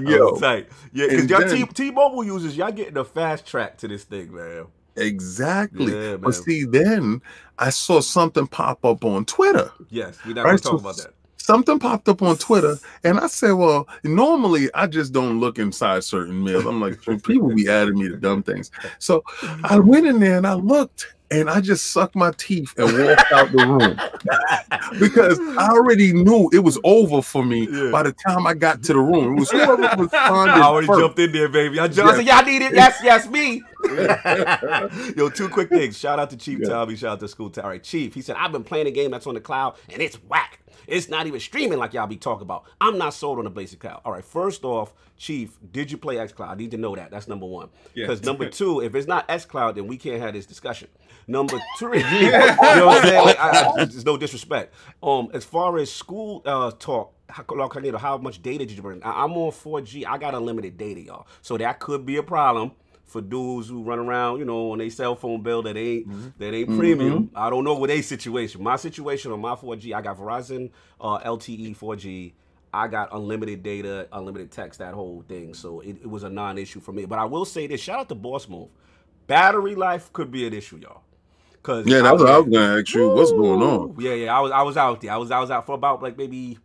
Yo, 0.00 0.36
tight. 0.36 0.68
Yeah, 0.92 1.06
because 1.08 1.30
y'all 1.30 1.40
then- 1.40 1.66
T 1.68 1.74
T-Mobile 1.90 2.24
users, 2.24 2.56
y'all 2.56 2.72
getting 2.72 2.96
a 2.96 3.04
fast 3.04 3.46
track 3.46 3.78
to 3.78 3.88
this 3.88 4.04
thing, 4.04 4.34
man. 4.34 4.66
Exactly. 4.96 5.92
Yeah, 5.92 6.16
but 6.16 6.32
see, 6.34 6.64
then 6.64 7.22
I 7.58 7.70
saw 7.70 8.00
something 8.00 8.46
pop 8.46 8.84
up 8.84 9.04
on 9.04 9.24
Twitter. 9.24 9.70
Yes, 9.88 10.18
we're 10.26 10.34
not 10.34 10.44
Right, 10.44 10.50
gonna 10.50 10.58
talk 10.58 10.72
so- 10.72 10.76
about 10.78 10.96
that. 10.98 11.14
Something 11.42 11.78
popped 11.78 12.08
up 12.08 12.22
on 12.22 12.36
Twitter, 12.36 12.78
and 13.04 13.18
I 13.18 13.26
said, 13.26 13.52
"Well, 13.52 13.88
normally 14.04 14.68
I 14.74 14.86
just 14.86 15.12
don't 15.12 15.40
look 15.40 15.58
inside 15.58 16.04
certain 16.04 16.42
mails. 16.42 16.64
I'm 16.66 16.80
like, 16.80 17.00
people 17.24 17.54
be 17.54 17.68
adding 17.68 17.98
me 17.98 18.08
to 18.08 18.16
dumb 18.16 18.42
things." 18.42 18.70
So 18.98 19.22
I 19.64 19.78
went 19.78 20.06
in 20.06 20.20
there 20.20 20.36
and 20.36 20.46
I 20.46 20.54
looked, 20.54 21.14
and 21.30 21.48
I 21.50 21.60
just 21.60 21.92
sucked 21.92 22.14
my 22.14 22.32
teeth 22.36 22.72
and 22.78 22.86
walked 23.06 23.32
out 23.32 23.52
the 23.52 23.66
room 23.66 24.98
because 25.00 25.38
I 25.58 25.68
already 25.70 26.12
knew 26.12 26.50
it 26.52 26.58
was 26.60 26.78
over 26.84 27.22
for 27.22 27.44
me 27.44 27.68
Yeah. 27.70 27.90
by 27.90 28.02
the 28.04 28.12
time 28.12 28.46
I 28.46 28.54
got 28.54 28.82
to 28.84 28.92
the 28.92 28.98
room. 29.00 29.36
It 29.36 29.40
was 29.40 29.50
whoever 29.50 29.76
responded 29.98 30.52
I 30.52 30.60
already 30.62 30.86
first. 30.86 31.00
jumped 31.00 31.18
in 31.18 31.32
there, 31.32 31.48
baby. 31.48 31.78
I, 31.78 31.88
jumped, 31.88 32.12
I 32.12 32.16
said, 32.18 32.26
y'all 32.26 32.44
need 32.44 32.62
it. 32.62 32.74
Yes, 32.74 33.00
yes, 33.02 33.28
me. 33.28 33.62
Yo, 35.16 35.28
two 35.28 35.48
quick 35.48 35.68
things. 35.68 35.98
Shout 35.98 36.18
out 36.18 36.30
to 36.30 36.36
Chief 36.36 36.60
Yeah. 36.60 36.68
Tommy. 36.68 36.96
Shout 36.96 37.12
out 37.12 37.20
to 37.20 37.28
School 37.28 37.50
right, 37.62 37.82
Chief. 37.82 38.14
He 38.14 38.20
said, 38.22 38.36
I've 38.38 38.52
been 38.52 38.64
playing 38.64 38.86
a 38.86 38.90
game 38.90 39.10
that's 39.10 39.26
on 39.26 39.34
the 39.34 39.40
cloud 39.40 39.76
and 39.92 40.00
it's 40.02 40.16
whack. 40.28 40.60
It's 40.86 41.08
not 41.08 41.26
even 41.26 41.40
streaming 41.40 41.78
like 41.78 41.92
y'all 41.92 42.06
be 42.06 42.16
talking 42.16 42.42
about. 42.42 42.64
I'm 42.80 42.98
not 42.98 43.14
sold 43.14 43.38
on 43.38 43.44
the 43.44 43.50
basic 43.50 43.80
cloud. 43.80 44.00
All 44.04 44.12
right, 44.12 44.24
first 44.24 44.64
off, 44.64 44.92
Chief, 45.16 45.56
did 45.70 45.90
you 45.90 45.98
play 45.98 46.18
X 46.18 46.32
Cloud? 46.32 46.50
I 46.50 46.54
need 46.56 46.72
to 46.72 46.76
know 46.76 46.96
that. 46.96 47.10
That's 47.10 47.28
number 47.28 47.46
one. 47.46 47.68
Yeah. 47.94 48.06
Because 48.06 48.24
number 48.24 48.48
two, 48.50 48.80
if 48.80 48.94
it's 48.94 49.06
not 49.06 49.24
X 49.28 49.44
Cloud, 49.44 49.76
then 49.76 49.86
we 49.86 49.96
can't 49.96 50.20
have 50.20 50.34
this 50.34 50.46
discussion. 50.46 50.88
Number 51.28 51.60
three, 51.78 51.98
you 52.12 52.30
know 52.30 52.86
what 52.86 53.04
I'm 53.04 53.08
saying? 53.08 53.24
Like, 53.24 53.38
I, 53.38 53.70
I, 53.70 53.84
there's 53.84 54.04
no 54.04 54.16
disrespect. 54.16 54.74
Um, 55.02 55.28
as 55.32 55.44
far 55.44 55.78
as 55.78 55.92
school 55.92 56.42
uh, 56.44 56.72
talk, 56.72 57.14
how, 57.28 57.44
how 57.98 58.18
much 58.18 58.42
data 58.42 58.66
did 58.66 58.76
you 58.76 58.82
bring? 58.82 59.02
I, 59.02 59.24
I'm 59.24 59.32
on 59.32 59.52
4G. 59.52 60.04
I 60.06 60.18
got 60.18 60.34
unlimited 60.34 60.76
data, 60.76 61.00
y'all. 61.00 61.26
So 61.40 61.56
that 61.56 61.78
could 61.78 62.04
be 62.04 62.16
a 62.16 62.22
problem 62.22 62.72
for 63.04 63.20
dudes 63.20 63.68
who 63.68 63.82
run 63.82 63.98
around, 63.98 64.38
you 64.38 64.44
know, 64.44 64.72
on 64.72 64.78
their 64.78 64.90
cell 64.90 65.14
phone 65.16 65.42
bill 65.42 65.62
that 65.62 65.76
ain't 65.76 66.06
that 66.38 66.54
ain't 66.54 66.68
premium. 66.70 67.30
I 67.34 67.50
don't 67.50 67.64
know 67.64 67.74
what 67.74 67.90
a 67.90 68.02
situation. 68.02 68.62
My 68.62 68.76
situation 68.76 69.32
on 69.32 69.40
my 69.40 69.54
4G, 69.54 69.94
I 69.94 70.00
got 70.00 70.18
Verizon 70.18 70.70
uh, 71.00 71.18
LTE 71.20 71.76
4G. 71.76 72.32
I 72.74 72.88
got 72.88 73.10
unlimited 73.12 73.62
data, 73.62 74.08
unlimited 74.12 74.50
text, 74.50 74.78
that 74.78 74.94
whole 74.94 75.22
thing. 75.28 75.52
So 75.52 75.80
it, 75.80 75.98
it 76.02 76.08
was 76.08 76.22
a 76.22 76.30
non-issue 76.30 76.80
for 76.80 76.92
me. 76.92 77.04
But 77.04 77.18
I 77.18 77.26
will 77.26 77.44
say 77.44 77.66
this: 77.66 77.80
shout 77.82 78.00
out 78.00 78.08
to 78.08 78.14
Boss 78.14 78.48
Move. 78.48 78.68
Battery 79.26 79.74
life 79.74 80.12
could 80.12 80.30
be 80.30 80.46
an 80.46 80.54
issue, 80.54 80.78
y'all. 80.78 81.02
Cause 81.62 81.86
Yeah, 81.86 82.00
that's 82.00 82.20
what 82.20 82.30
I 82.30 82.38
was 82.38 82.48
gonna 82.48 82.78
ask 82.78 82.92
you. 82.94 83.08
What's 83.08 83.30
going 83.30 83.62
on? 83.62 83.94
yeah, 83.98 84.14
yeah. 84.14 84.36
I 84.36 84.40
was 84.40 84.50
I 84.52 84.62
was 84.62 84.76
out 84.76 85.00
there. 85.00 85.12
I 85.12 85.16
was 85.16 85.30
I 85.30 85.38
was 85.38 85.50
out 85.50 85.64
for 85.64 85.74
about 85.74 86.02
like 86.02 86.16
maybe 86.16 86.58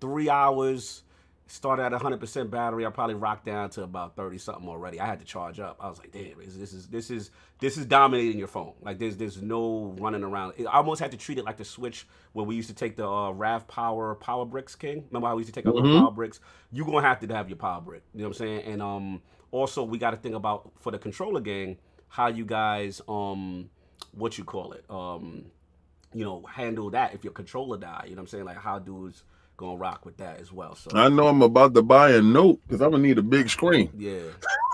three 0.00 0.30
hours. 0.30 1.02
Started 1.50 1.82
at 1.84 1.92
100 1.92 2.20
percent 2.20 2.50
battery. 2.50 2.84
I 2.84 2.90
probably 2.90 3.14
rocked 3.14 3.46
down 3.46 3.70
to 3.70 3.82
about 3.82 4.16
30 4.16 4.36
something 4.36 4.68
already. 4.68 5.00
I 5.00 5.06
had 5.06 5.18
to 5.20 5.24
charge 5.24 5.58
up. 5.58 5.78
I 5.80 5.88
was 5.88 5.98
like, 5.98 6.12
damn, 6.12 6.36
this 6.38 6.74
is 6.74 6.88
this 6.88 7.10
is 7.10 7.30
this 7.58 7.78
is 7.78 7.86
dominating 7.86 8.38
your 8.38 8.48
phone. 8.48 8.74
Like 8.82 8.98
there's 8.98 9.16
there's 9.16 9.40
no 9.40 9.94
running 9.98 10.22
around. 10.24 10.52
I 10.60 10.76
almost 10.76 11.00
had 11.00 11.10
to 11.12 11.16
treat 11.16 11.38
it 11.38 11.46
like 11.46 11.56
the 11.56 11.64
Switch 11.64 12.06
where 12.34 12.44
we 12.44 12.54
used 12.54 12.68
to 12.68 12.74
take 12.74 12.96
the 12.96 13.06
uh, 13.08 13.32
RAVPower 13.32 14.20
Power 14.20 14.44
Bricks 14.44 14.74
King. 14.74 15.04
Remember 15.10 15.26
how 15.28 15.36
we 15.36 15.40
used 15.40 15.54
to 15.54 15.58
take 15.58 15.66
our 15.66 15.72
little 15.72 15.88
Mhm. 15.88 16.00
Power 16.00 16.10
Bricks? 16.12 16.38
You're 16.70 16.84
gonna 16.84 17.00
have 17.00 17.18
to 17.26 17.34
have 17.34 17.48
your 17.48 17.56
Power 17.56 17.80
Brick. 17.80 18.02
You 18.12 18.20
know 18.20 18.28
what 18.28 18.36
I'm 18.40 18.46
saying? 18.46 18.62
And 18.64 18.82
um 18.82 19.22
also 19.50 19.82
we 19.84 19.96
got 19.96 20.10
to 20.10 20.18
think 20.18 20.34
about 20.34 20.70
for 20.80 20.92
the 20.92 20.98
controller 20.98 21.40
gang 21.40 21.78
how 22.08 22.26
you 22.26 22.44
guys 22.44 23.00
um 23.08 23.70
what 24.12 24.36
you 24.36 24.44
call 24.44 24.72
it 24.72 24.84
um 24.90 25.46
you 26.12 26.24
know, 26.24 26.42
handle 26.42 26.90
that 26.90 27.14
if 27.14 27.24
your 27.24 27.32
controller 27.32 27.78
die. 27.78 28.04
You 28.04 28.10
know 28.10 28.16
what 28.16 28.24
I'm 28.24 28.26
saying? 28.28 28.44
Like 28.44 28.58
how 28.58 28.78
dudes 28.78 29.24
gonna 29.58 29.76
rock 29.76 30.06
with 30.06 30.16
that 30.16 30.40
as 30.40 30.50
well. 30.50 30.74
So 30.74 30.90
I 30.94 31.08
know 31.08 31.26
I'm 31.26 31.42
about 31.42 31.74
to 31.74 31.82
buy 31.82 32.12
a 32.12 32.22
note 32.22 32.60
because 32.66 32.80
I'm 32.80 32.92
gonna 32.92 33.02
need 33.02 33.18
a 33.18 33.22
big 33.22 33.50
screen. 33.50 33.90
yeah. 33.98 34.22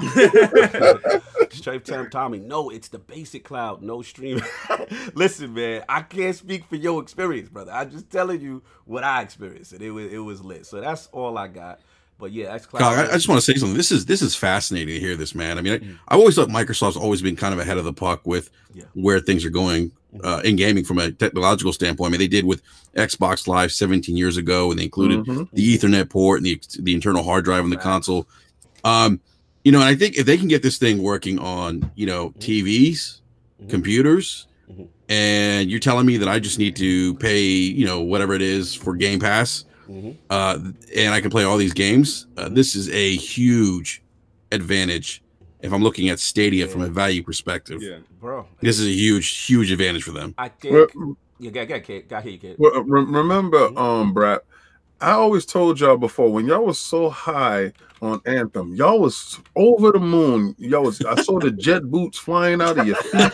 Straight 1.51 1.85
tell 1.85 2.07
Tommy, 2.07 2.39
no, 2.39 2.69
it's 2.69 2.89
the 2.89 2.99
basic 2.99 3.45
cloud, 3.45 3.83
no 3.83 4.03
stream. 4.03 4.43
Listen, 5.15 5.55
man, 5.55 5.85
I 5.89 6.03
can't 6.03 6.37
speak 6.37 6.67
for 6.67 6.77
your 6.77 7.01
experience, 7.03 7.49
brother. 7.49 7.73
I'm 7.73 7.91
just 7.91 8.11
telling 8.11 8.41
you 8.41 8.63
what 8.85 9.05
I 9.05 9.23
experienced, 9.23 9.73
and 9.73 9.83
it 9.83 9.91
was 9.91 10.13
it 10.13 10.19
was 10.19 10.45
lit. 10.45 10.67
So 10.67 10.81
that's 10.81 11.09
all 11.09 11.39
I 11.39 11.49
got. 11.49 11.81
But 12.19 12.33
yeah, 12.33 12.53
X 12.55 12.67
Cloud. 12.67 12.83
I, 12.83 13.09
I 13.11 13.13
just 13.15 13.29
want 13.29 13.41
to 13.43 13.53
say 13.53 13.59
something. 13.59 13.77
This 13.77 13.91
is 13.91 14.07
this 14.07 14.23
is 14.23 14.35
fascinating 14.37 14.95
to 14.95 15.01
hear 15.01 15.17
this, 15.17 15.35
man. 15.35 15.59
I 15.59 15.63
mean, 15.63 15.99
I, 16.09 16.15
I've 16.15 16.21
always 16.21 16.37
thought 16.37 16.49
Microsoft's 16.49 16.97
always 16.97 17.21
been 17.23 17.37
kind 17.37 17.53
of 17.53 17.61
ahead 17.61 17.77
of 17.77 17.85
the 17.85 17.93
puck 17.93 18.21
with 18.25 18.51
Yeah. 18.73 18.85
where 18.95 19.21
things 19.21 19.45
are 19.45 19.51
going 19.51 19.91
uh, 20.23 20.41
in 20.45 20.55
gaming 20.57 20.85
from 20.85 20.99
a 20.99 21.11
technological 21.11 21.73
standpoint. 21.73 22.11
I 22.11 22.13
mean, 22.13 22.21
they 22.21 22.29
did 22.29 22.45
with 22.45 22.63
Xbox 22.97 23.49
Live 23.49 23.73
17 23.73 24.17
years 24.17 24.37
ago, 24.37 24.71
and 24.71 24.79
they 24.79 24.85
included 24.85 25.25
Mhm. 25.27 25.49
the 25.53 25.77
Ethernet 25.77 26.09
port 26.09 26.39
and 26.39 26.47
the 26.47 26.61
the 26.79 26.95
internal 26.95 27.25
hard 27.25 27.45
drive 27.45 27.65
in 27.65 27.71
the 27.71 27.77
Facts. 27.77 27.85
console. 27.85 28.29
Um, 28.85 29.21
you 29.65 29.73
know, 29.73 29.81
and 29.81 29.89
I 29.89 29.95
think 29.97 30.17
if 30.17 30.25
they 30.27 30.37
can 30.37 30.47
get 30.49 30.63
this 30.63 30.79
thing 30.79 31.03
working 31.03 31.39
on, 31.41 31.91
you 31.97 32.07
know, 32.07 32.33
TVs, 32.39 33.21
Mhm. 33.63 33.71
computers, 33.71 34.47
Mhm. 34.71 34.87
and 35.09 35.71
you're 35.71 35.81
telling 35.81 36.07
me 36.07 36.17
that 36.19 36.29
I 36.29 36.39
just 36.39 36.59
need 36.59 36.77
to 36.77 37.15
pay, 37.15 37.45
you 37.49 37.85
know, 37.87 38.01
whatever 38.03 38.35
it 38.35 38.43
is 38.43 38.73
for 38.75 38.95
Game 38.95 39.19
Pass, 39.19 39.65
Mhm. 39.89 40.17
uh, 40.31 40.59
and 40.97 41.15
I 41.15 41.21
can 41.21 41.31
play 41.31 41.45
all 41.45 41.57
these 41.57 41.75
games. 41.75 42.27
Uh, 42.37 42.49
this 42.49 42.75
is 42.75 42.89
a 42.91 43.17
huge 43.17 44.03
advantage 44.53 45.23
if 45.61 45.73
I'm 45.73 45.83
looking 45.83 46.09
at 46.11 46.19
Stadia 46.21 46.67
from 46.69 46.83
a 46.83 46.89
value 46.89 47.23
perspective. 47.23 47.83
Yeah. 47.83 47.99
bro. 48.21 48.47
This 48.61 48.79
is 48.81 48.87
a 48.87 48.91
huge, 48.91 49.47
huge 49.47 49.71
advantage 49.71 50.03
for 50.03 50.13
them. 50.13 50.35
I 50.39 50.49
think. 50.49 50.75
Well, 50.95 51.17
Yeah, 51.39 51.51
got 51.51 51.69
got 51.69 51.83
kid, 51.83 52.09
got 52.09 52.23
here, 52.23 52.39
kid. 52.39 52.57
Well, 52.59 52.83
re- 52.85 53.05
remember, 53.05 53.71
um, 53.79 54.15
Brad, 54.15 54.41
I 55.01 55.11
always 55.11 55.45
told 55.45 55.81
y'all 55.81 55.97
before 55.99 56.33
when 56.33 56.47
y'all 56.47 56.65
was 56.65 56.79
so 56.79 57.11
high 57.11 57.73
on 58.01 58.21
Anthem, 58.25 58.75
y'all 58.75 59.01
was 59.01 59.41
over 59.57 59.91
the 59.93 59.99
moon. 59.99 60.55
Y'all 60.59 60.85
was 60.85 61.01
I 61.05 61.21
saw 61.23 61.39
the 61.41 61.51
jet 61.67 61.83
boots 61.91 62.19
flying 62.19 62.63
out 62.63 62.79
of 62.79 62.87
your 62.87 62.97
feet, 62.97 63.33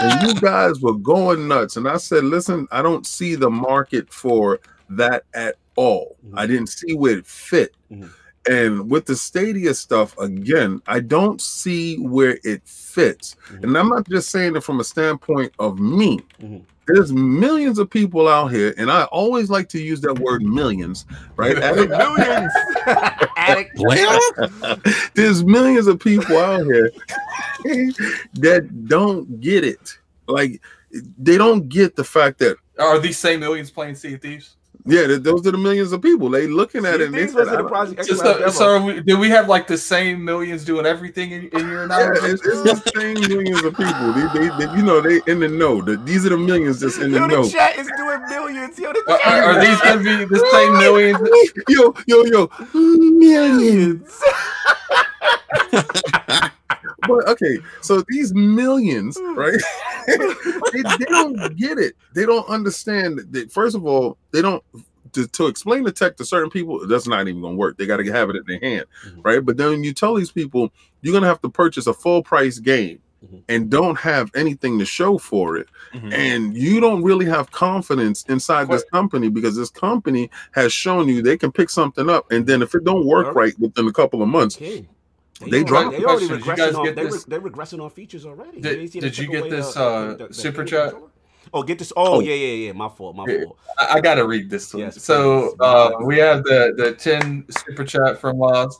and 0.00 0.28
you 0.28 0.40
guys 0.40 0.80
were 0.80 0.94
going 0.94 1.48
nuts. 1.48 1.76
And 1.76 1.88
I 1.88 1.96
said, 1.96 2.22
listen, 2.24 2.68
I 2.70 2.82
don't 2.82 3.06
see 3.06 3.34
the 3.34 3.50
market 3.50 4.12
for 4.12 4.60
that 4.90 5.24
at 5.34 5.56
all. 5.82 6.16
I 6.34 6.46
didn't 6.46 6.68
see 6.68 6.94
where 6.94 7.18
it 7.18 7.26
fit. 7.26 7.74
Mhm. 7.90 8.10
And 8.50 8.90
with 8.90 9.04
the 9.06 9.14
Stadia 9.14 9.74
stuff, 9.74 10.16
again, 10.18 10.80
I 10.86 11.00
don't 11.00 11.40
see 11.40 11.96
where 11.98 12.38
it 12.44 12.62
fits. 12.66 13.36
Mhm. 13.50 13.62
And 13.64 13.78
I'm 13.78 13.88
not 13.88 14.08
just 14.08 14.30
saying 14.30 14.56
it 14.56 14.64
from 14.64 14.80
a 14.80 14.84
standpoint 14.84 15.52
of 15.58 15.78
me. 15.78 16.20
Mhm. 16.42 16.62
There's 16.86 17.12
millions 17.12 17.78
of 17.78 17.90
people 17.90 18.26
out 18.26 18.46
here, 18.50 18.72
and 18.78 18.90
I 18.90 19.02
always 19.04 19.50
like 19.50 19.68
to 19.70 19.78
use 19.78 20.00
that 20.00 20.18
word 20.18 20.42
millions, 20.42 21.04
right? 21.36 21.56
Addict- 21.68 21.90
Millions. 21.90 22.52
Addict. 23.36 23.78
There's 25.14 25.44
millions 25.44 25.86
of 25.86 26.00
people 26.00 26.36
out 26.38 26.64
here 26.64 26.90
that 28.34 28.86
don't 28.88 29.40
get 29.40 29.64
it. 29.64 29.98
Like 30.26 30.60
they 31.18 31.36
don't 31.36 31.68
get 31.68 31.96
the 31.96 32.04
fact 32.04 32.38
that 32.38 32.56
Are 32.78 32.98
these 32.98 33.18
same 33.18 33.40
millions 33.40 33.70
playing 33.70 33.94
Sea 33.96 34.14
of 34.14 34.22
Thieves? 34.22 34.56
Yeah, 34.86 35.06
those 35.18 35.46
are 35.46 35.50
the 35.50 35.58
millions 35.58 35.92
of 35.92 36.00
people. 36.02 36.30
They 36.30 36.46
looking 36.46 36.86
at 36.86 37.00
it 37.00 37.06
and 37.06 37.14
they 37.14 37.22
These 37.22 37.32
said, 37.32 37.38
was 37.40 37.48
I 37.48 37.50
the 37.52 37.56
don't- 37.58 37.68
project. 37.68 37.98
X 38.00 38.08
Just 38.08 38.20
Cloud 38.22 38.34
the, 38.34 38.38
demo. 38.40 38.50
so 38.52 38.66
are 38.76 38.80
we, 38.82 39.00
do 39.02 39.18
we 39.18 39.28
have 39.30 39.48
like 39.48 39.66
the 39.66 39.76
same 39.78 40.24
millions 40.24 40.64
doing 40.64 40.86
everything 40.86 41.32
in, 41.32 41.48
in 41.48 41.68
your 41.68 41.86
yeah, 41.88 42.10
it's, 42.14 42.46
it's 42.46 42.62
the 42.62 42.92
same 42.96 43.20
millions 43.28 43.62
of 43.64 43.74
people. 43.76 44.12
They, 44.12 44.26
they, 44.38 44.48
they, 44.66 44.72
you 44.76 44.82
know, 44.82 45.00
they 45.00 45.20
in 45.30 45.40
the 45.40 45.48
know. 45.48 45.82
The, 45.82 45.96
these 45.98 46.24
are 46.26 46.30
the 46.30 46.38
millions 46.38 46.80
that's 46.80 46.96
in 46.98 47.12
the 47.12 47.18
Yo, 47.18 47.26
know. 47.26 47.44
the 47.44 47.50
chat 47.50 47.76
is 47.78 47.88
doing 47.96 48.20
millions. 48.28 48.78
Yo, 48.78 48.92
the 48.92 49.02
chat 49.06 49.08
Are, 49.08 49.18
chat 49.18 49.44
are- 49.44 49.52
are 49.52 49.60
these 49.64 49.80
going 49.80 49.98
to 49.98 50.04
be 50.04 50.24
the 50.24 50.40
same 50.52 50.72
millions? 50.78 51.18
Yo, 51.68 51.94
yo, 52.06 52.24
yo, 52.24 52.50
millions. 52.74 54.22
But 57.06 57.28
okay, 57.28 57.58
so 57.80 58.02
these 58.08 58.34
millions, 58.34 59.16
right? 59.34 59.60
they, 60.06 60.82
they 60.82 61.04
don't 61.04 61.56
get 61.56 61.78
it. 61.78 61.94
They 62.14 62.26
don't 62.26 62.48
understand 62.48 63.20
that. 63.30 63.52
First 63.52 63.76
of 63.76 63.86
all, 63.86 64.18
they 64.32 64.42
don't 64.42 64.62
to, 65.12 65.26
to 65.28 65.46
explain 65.46 65.84
the 65.84 65.92
tech 65.92 66.16
to 66.16 66.24
certain 66.24 66.50
people. 66.50 66.86
That's 66.86 67.06
not 67.06 67.28
even 67.28 67.40
going 67.40 67.54
to 67.54 67.58
work. 67.58 67.78
They 67.78 67.86
got 67.86 67.98
to 67.98 68.12
have 68.12 68.30
it 68.30 68.36
in 68.36 68.42
their 68.46 68.60
hand, 68.60 68.86
Mhm. 69.06 69.24
right? 69.24 69.44
But 69.44 69.56
then 69.56 69.84
you 69.84 69.92
tell 69.94 70.14
these 70.14 70.32
people 70.32 70.72
you're 71.02 71.12
going 71.12 71.22
to 71.22 71.28
have 71.28 71.40
to 71.42 71.48
purchase 71.48 71.86
a 71.86 71.94
full 71.94 72.22
price 72.22 72.58
game 72.58 72.98
Mhm. 73.24 73.42
and 73.48 73.70
don't 73.70 73.96
have 73.98 74.30
anything 74.34 74.78
to 74.80 74.84
show 74.84 75.18
for 75.18 75.56
it, 75.56 75.68
Mhm. 75.94 76.12
and 76.12 76.56
you 76.56 76.78
don't 76.80 77.02
really 77.02 77.24
have 77.26 77.50
confidence 77.52 78.24
inside 78.28 78.68
this 78.70 78.84
company 78.92 79.28
because 79.28 79.56
this 79.56 79.70
company 79.70 80.30
has 80.52 80.72
shown 80.72 81.08
you 81.08 81.22
they 81.22 81.36
can 81.38 81.52
pick 81.52 81.70
something 81.70 82.10
up, 82.10 82.30
and 82.30 82.46
then 82.46 82.60
if 82.60 82.74
it 82.74 82.84
don't 82.84 83.06
work 83.06 83.34
right 83.34 83.58
within 83.58 83.86
a 83.88 83.92
couple 83.92 84.20
of 84.22 84.28
months, 84.28 84.56
King. 84.56 84.88
They 85.40 85.46
already- 85.46 85.64
dropped 85.64 85.90
They 85.96 86.04
already 86.04 86.26
questions. 86.28 86.46
You 86.46 86.52
regressing 86.52 86.56
guys 86.56 86.74
on. 86.74 86.84
get 86.84 86.96
They 86.96 87.04
this- 87.04 87.14
re, 87.14 87.20
they're 87.28 87.40
regressing 87.40 87.82
on 87.82 87.90
features 87.90 88.26
already. 88.26 88.60
Did- 88.60 88.90
did 88.92 89.18
you 89.18 89.28
get 89.28 89.48
this, 89.50 89.74
the- 89.74 89.80
uh, 89.82 90.14
the- 90.14 90.28
the 90.28 90.34
super 90.34 90.64
chat? 90.64 90.90
controller? 90.90 91.10
Oh, 91.54 91.62
get 91.62 91.78
this. 91.78 91.92
Oh, 91.96 92.16
Oh. 92.16 92.20
yeah, 92.20 92.34
yeah, 92.34 92.66
yeah. 92.66 92.72
My 92.72 92.88
fault. 92.90 93.16
My 93.16 93.24
fault. 93.24 93.56
I, 93.78 93.94
I 93.94 94.00
gotta 94.00 94.26
read 94.26 94.50
this 94.50 94.74
one. 94.74 94.82
Yes, 94.82 95.02
so 95.02 95.54
uh, 95.60 95.92
we 96.02 96.18
have 96.18 96.44
the 96.44 96.74
the 96.76 96.92
ten 96.92 97.46
super 97.50 97.84
chat 97.84 98.20
from 98.20 98.42
us. 98.42 98.78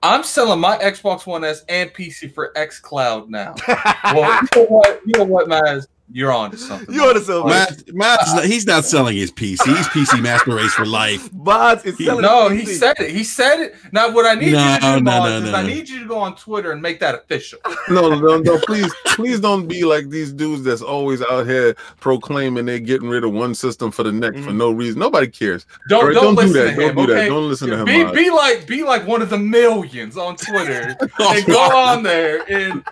I'm 0.00 0.22
selling 0.22 0.60
my 0.60 0.76
Xbox 0.78 1.26
One 1.26 1.42
S 1.44 1.64
and 1.68 1.92
PC 1.92 2.32
for 2.32 2.52
X 2.56 2.78
Cloud 2.78 3.30
now. 3.30 3.54
well, 4.04 4.40
you 4.42 4.48
know 4.62 4.64
what? 4.66 5.00
You 5.06 5.12
know 5.18 5.24
what, 5.24 5.48
Maz? 5.48 5.86
You're 6.12 6.32
on 6.32 6.50
to 6.52 6.56
something. 6.58 6.94
You're 6.94 7.08
on 7.08 7.14
to 7.14 7.20
something. 7.22 7.48
Matt, 7.50 7.82
Matt's 7.94 8.34
not, 8.34 8.44
he's 8.44 8.66
not 8.66 8.84
selling 8.84 9.16
his 9.16 9.32
PC. 9.32 9.64
He's 9.76 9.88
PC 9.88 10.22
Master 10.22 10.54
Race 10.54 10.72
for 10.74 10.84
life. 10.86 11.32
Mods 11.32 11.84
is 11.86 11.96
selling. 11.96 12.22
No, 12.22 12.50
his 12.50 12.68
he 12.68 12.74
said 12.74 12.96
it. 13.00 13.10
He 13.10 13.24
said 13.24 13.58
it. 13.60 13.74
Now, 13.90 14.12
what 14.12 14.26
I 14.26 14.34
need 14.38 14.52
No, 14.52 14.74
you 14.74 14.74
to 14.80 14.80
do, 14.98 15.00
no, 15.04 15.10
Maz, 15.10 15.28
no, 15.30 15.36
is 15.46 15.50
no. 15.52 15.56
I 15.58 15.66
need 15.66 15.88
you 15.88 16.00
to 16.00 16.06
go 16.06 16.18
on 16.18 16.36
Twitter 16.36 16.72
and 16.72 16.80
make 16.82 17.00
that 17.00 17.14
official. 17.14 17.58
No, 17.88 18.14
no, 18.14 18.38
no, 18.38 18.58
please, 18.60 18.92
please 19.06 19.40
don't 19.40 19.66
be 19.66 19.84
like 19.84 20.10
these 20.10 20.32
dudes 20.32 20.62
that's 20.62 20.82
always 20.82 21.20
out 21.22 21.46
here 21.46 21.74
proclaiming 22.00 22.66
they're 22.66 22.78
getting 22.78 23.08
rid 23.08 23.24
of 23.24 23.32
one 23.32 23.54
system 23.54 23.90
for 23.90 24.02
the 24.02 24.12
next 24.12 24.40
for 24.40 24.50
Mhm. 24.50 24.56
no 24.56 24.70
reason. 24.72 25.00
Nobody 25.00 25.26
cares. 25.26 25.66
Don't 25.88 26.00
All 26.02 26.06
right, 26.08 26.14
don't, 26.14 26.34
don't 26.34 26.46
do 26.46 26.52
listen 26.52 26.66
that. 26.66 26.74
to 26.76 26.88
him. 26.88 26.94
Don't 26.96 27.06
do 27.06 27.12
that. 27.14 27.18
okay? 27.20 27.28
Don't 27.28 27.48
listen 27.48 27.70
to 27.70 27.78
him, 27.78 27.84
Be, 27.86 28.04
be 28.24 28.30
like 28.30 28.66
be 28.66 28.84
like 28.84 29.06
one 29.06 29.22
of 29.22 29.30
the 29.30 29.38
millions 29.38 30.16
on 30.16 30.36
Twitter 30.36 30.96
and 31.18 31.46
go 31.46 31.58
on 31.58 32.02
there 32.02 32.44
and 32.50 32.84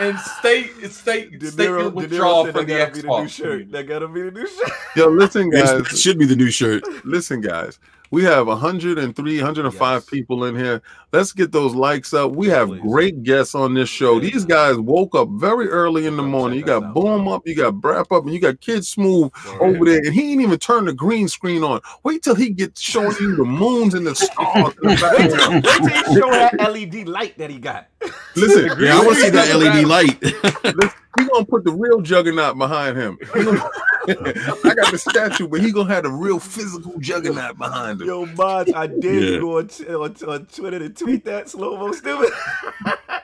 and 0.00 0.18
state 0.18 0.70
state 0.90 1.38
De 1.38 1.46
state 1.50 1.68
Niro- 1.68 1.80
your 1.80 1.90
De 1.90 1.96
withdrawal 1.96 2.46
from 2.46 2.66
the 2.66 2.74
that 2.74 2.92
gotta 2.92 2.94
be 2.94 3.00
the 3.02 3.20
new 3.22 3.28
shirt. 3.28 3.72
That 3.72 3.84
gotta 3.84 4.08
be 4.08 4.22
the 4.22 4.30
new 4.30 4.46
shirt. 4.46 4.70
Yo, 4.96 5.08
listen, 5.08 5.50
guys. 5.50 5.70
It 5.70 5.86
should 5.98 6.18
be 6.18 6.26
the 6.26 6.36
new 6.36 6.50
shirt. 6.50 6.84
Listen, 7.04 7.40
guys. 7.40 7.78
We 8.10 8.24
have 8.24 8.46
103, 8.46 9.36
105 9.36 9.94
Yes. 10.02 10.08
people 10.10 10.44
in 10.44 10.56
here. 10.56 10.80
Let's 11.10 11.32
get 11.32 11.52
those 11.52 11.74
likes 11.74 12.12
up. 12.12 12.32
We 12.32 12.48
have 12.48 12.68
Please. 12.68 12.82
great 12.82 13.22
guests 13.22 13.54
on 13.54 13.72
this 13.72 13.88
show. 13.88 14.14
Yeah. 14.20 14.30
These 14.30 14.44
guys 14.44 14.76
woke 14.76 15.14
up 15.14 15.28
very 15.32 15.68
early 15.68 16.06
in 16.06 16.16
the 16.18 16.22
morning. 16.22 16.58
You 16.58 16.64
got. 16.66 16.92
Boom 16.92 17.26
up, 17.28 17.42
you 17.46 17.54
got 17.54 17.74
Brap 17.74 18.14
up, 18.14 18.24
and 18.24 18.34
you 18.34 18.40
got 18.40 18.60
Kid 18.60 18.80
Smoove 18.80 19.30
over 19.60 19.84
there. 19.86 19.98
And 19.98 20.12
he 20.12 20.32
ain't 20.32 20.42
even 20.42 20.58
turned 20.58 20.86
the 20.88 20.92
green 20.92 21.26
screen 21.28 21.64
on. 21.64 21.80
Wait 22.04 22.22
till 22.22 22.34
he 22.34 22.50
gets 22.50 22.80
showing 22.80 23.16
you 23.20 23.36
the 23.36 23.44
moons 23.44 23.94
and 23.94 24.06
the 24.06 24.14
stars. 24.14 24.74
in 24.82 24.88
the 24.88 24.88
Wait 24.88 24.98
till, 24.98 25.36
background. 25.36 25.64
wait 25.64 26.04
till 26.04 26.12
he 26.14 26.20
show 26.20 26.30
that 26.30 26.72
LED 26.72 27.08
light 27.08 27.38
that 27.38 27.48
he 27.50 27.58
got. 27.58 27.88
Listen, 28.36 28.66
Yeah, 28.78 28.98
I 28.98 29.04
want 29.04 29.16
to 29.16 29.22
see 29.22 29.30
that 29.30 29.54
LED 29.56 29.84
light. 29.86 30.92
He 31.18 31.24
gonna 31.26 31.44
put 31.46 31.64
the 31.64 31.72
real 31.72 32.00
juggernaut 32.00 32.56
behind 32.58 32.96
him. 32.96 33.18
I 33.26 34.72
got 34.74 34.92
the 34.92 34.98
statue, 34.98 35.48
but 35.48 35.60
he 35.60 35.72
gonna 35.72 35.92
have 35.92 36.04
the 36.04 36.10
real 36.12 36.38
physical 36.38 36.96
juggernaut 37.00 37.58
behind 37.58 38.00
him. 38.00 38.06
Yo, 38.06 38.26
mods, 38.26 38.72
I 38.72 38.86
dare 38.86 39.14
Yeah. 39.14 39.20
you 39.30 39.40
go 39.40 39.58
on, 39.58 39.66
t- 39.68 39.86
on, 39.88 40.14
on 40.28 40.46
Twitter 40.46 40.78
to 40.78 40.88
tweet 40.98 41.24
that 41.24 41.48
slow 41.48 41.76
mo 41.76 41.92
stupid. 41.92 42.32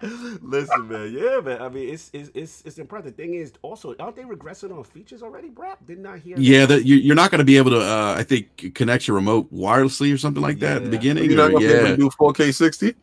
Listen, 0.43 0.89
man, 0.89 1.13
yeah, 1.13 1.41
man. 1.41 1.63
I 1.63 1.69
mean, 1.69 1.89
it's 1.93 2.11
it's 2.13 2.31
it's, 2.35 2.63
it's 2.65 2.79
impressive. 2.79 3.17
The 3.17 3.23
thing 3.23 3.35
is, 3.35 3.53
also, 3.63 3.95
aren't 3.99 4.17
they 4.17 4.23
regressing 4.23 4.77
on 4.77 4.85
features 4.85 5.23
already, 5.23 5.51
Brap? 5.51 5.77
Didn't 5.87 6.07
I 6.07 6.19
hear? 6.19 6.37
Yeah, 6.39 6.67
that 6.67 6.85
you, 6.85 6.97
you're 6.97 7.15
not 7.15 7.31
going 7.31 7.39
to 7.39 7.45
be 7.45 7.57
able 7.57 7.71
to. 7.73 7.81
Uh, 7.81 8.15
I 8.19 8.23
think 8.23 8.75
connect 8.75 9.09
your 9.09 9.17
remote 9.17 9.53
wirelessly 9.53 10.13
or 10.13 10.19
something 10.19 10.43
like 10.43 10.59
that 10.61 10.79
at 10.79 10.85
the 10.85 10.91
beginning. 10.91 11.25
You're 11.25 11.37
not 11.37 11.51
or- 11.51 11.61
gonna 11.61 11.67
be 11.67 11.73
able 11.73 11.85
yeah. 11.85 11.91
to 11.91 11.97
do 11.97 12.11
4K 12.11 12.55
60. 12.55 12.95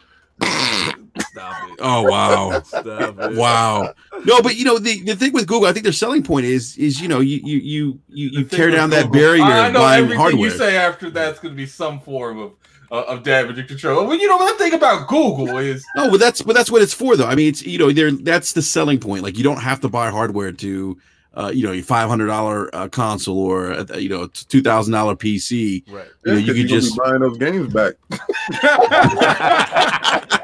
Stop 1.20 1.70
it. 1.70 1.80
Oh 1.84 2.04
wow. 2.04 2.62
Stop 2.62 3.20
it. 3.20 3.36
Wow. 3.36 3.94
No, 4.24 4.42
but 4.42 4.56
you 4.56 4.66
know 4.66 4.78
the, 4.78 5.02
the 5.02 5.16
thing 5.16 5.34
with 5.34 5.48
Google, 5.48 5.68
I 5.68 5.74
think 5.74 5.84
their 5.84 5.94
selling 5.94 6.22
point 6.22 6.46
is 6.46 6.78
is 6.78 7.02
you 7.02 7.08
know 7.08 7.20
you 7.20 7.40
you 7.44 7.58
you 7.58 8.00
you, 8.08 8.30
you 8.30 8.44
tear 8.44 8.68
with 8.68 8.76
down 8.76 8.92
that 8.92 9.12
barrier 9.12 9.44
I 9.44 9.72
know 9.72 9.80
buying 9.80 10.04
everything 10.04 10.20
hardware. 10.20 10.44
you 10.44 10.52
say 10.52 10.78
after 10.78 11.10
that's 11.10 11.40
going 11.40 11.54
to 11.54 11.58
be 11.58 11.66
some 11.66 12.00
form 12.00 12.38
of 12.38 12.54
uh, 12.92 13.04
of 13.08 13.24
damage 13.24 13.58
and 13.58 13.68
control. 13.68 14.06
Well, 14.06 14.18
you 14.18 14.28
know 14.28 14.38
one 14.38 14.58
thing 14.58 14.74
about 14.74 15.08
Google 15.08 15.58
is 15.58 15.84
No, 15.96 16.12
but 16.12 16.20
that's 16.20 16.42
but 16.42 16.56
that's 16.56 16.70
what 16.70 16.82
it's 16.82 16.94
for 16.94 17.16
though. 17.16 17.28
I 17.28 17.36
mean, 17.36 17.48
it's 17.48 17.64
you 17.64 17.80
know 17.80 17.92
there 17.92 18.12
that's 18.12 18.54
the 18.54 18.62
selling 18.62 19.00
point. 19.00 19.24
Like 19.24 19.38
you 19.38 19.44
don't 19.44 19.62
have 19.62 19.80
to 19.82 19.90
buy 19.90 20.10
hardware 20.10 20.52
to. 20.52 20.98
Uh, 21.34 21.50
you 21.50 21.66
know, 21.66 21.72
your 21.72 21.82
five 21.86 22.10
hundred 22.10 22.28
dollar 22.28 22.70
uh, 22.76 22.90
console 22.90 23.40
or 23.40 23.72
uh, 23.72 23.86
you 23.96 24.10
know 24.10 24.28
two 24.28 24.62
thousand 24.62 24.92
dollar 24.92 25.16
PC. 25.16 25.90
Right. 25.90 26.06
You 26.26 26.34
know, 26.34 26.38
Yeah, 26.38 26.40
you 26.40 26.46
'cause 26.54 26.60
can 26.60 26.68
just 26.68 26.94
be 26.94 27.00
buying 27.06 27.20
those 27.22 27.38
games 27.38 27.74
back. 27.74 27.94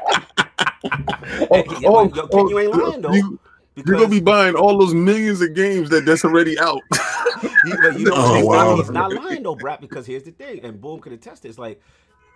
Hey, 1.50 1.64
yeah, 1.80 1.82
but 1.82 2.16
yo, 2.16 2.26
King, 2.28 2.48
you 2.48 2.58
ain't 2.58 2.74
lying 2.74 3.00
though. 3.02 3.12
You, 3.12 3.38
because 3.74 3.92
are 3.92 3.96
gonna 3.96 4.08
be 4.08 4.20
buying 4.20 4.54
all 4.54 4.78
those 4.78 4.94
millions 4.94 5.40
of 5.40 5.54
games 5.54 5.88
that 5.90 6.04
that's 6.04 6.24
already 6.24 6.58
out. 6.58 6.80
he, 7.42 7.48
you 7.98 8.04
know, 8.06 8.12
Oh, 8.14 8.34
he's, 8.34 8.44
wow. 8.44 8.70
not, 8.70 8.76
he's 8.78 8.90
not 8.90 9.12
lying 9.12 9.42
though, 9.42 9.56
Brap. 9.56 9.80
Because 9.80 10.06
here's 10.06 10.24
the 10.24 10.32
thing, 10.32 10.60
and 10.64 10.80
Boom 10.80 11.00
could 11.00 11.12
attest. 11.12 11.44
It's 11.44 11.58
like 11.58 11.80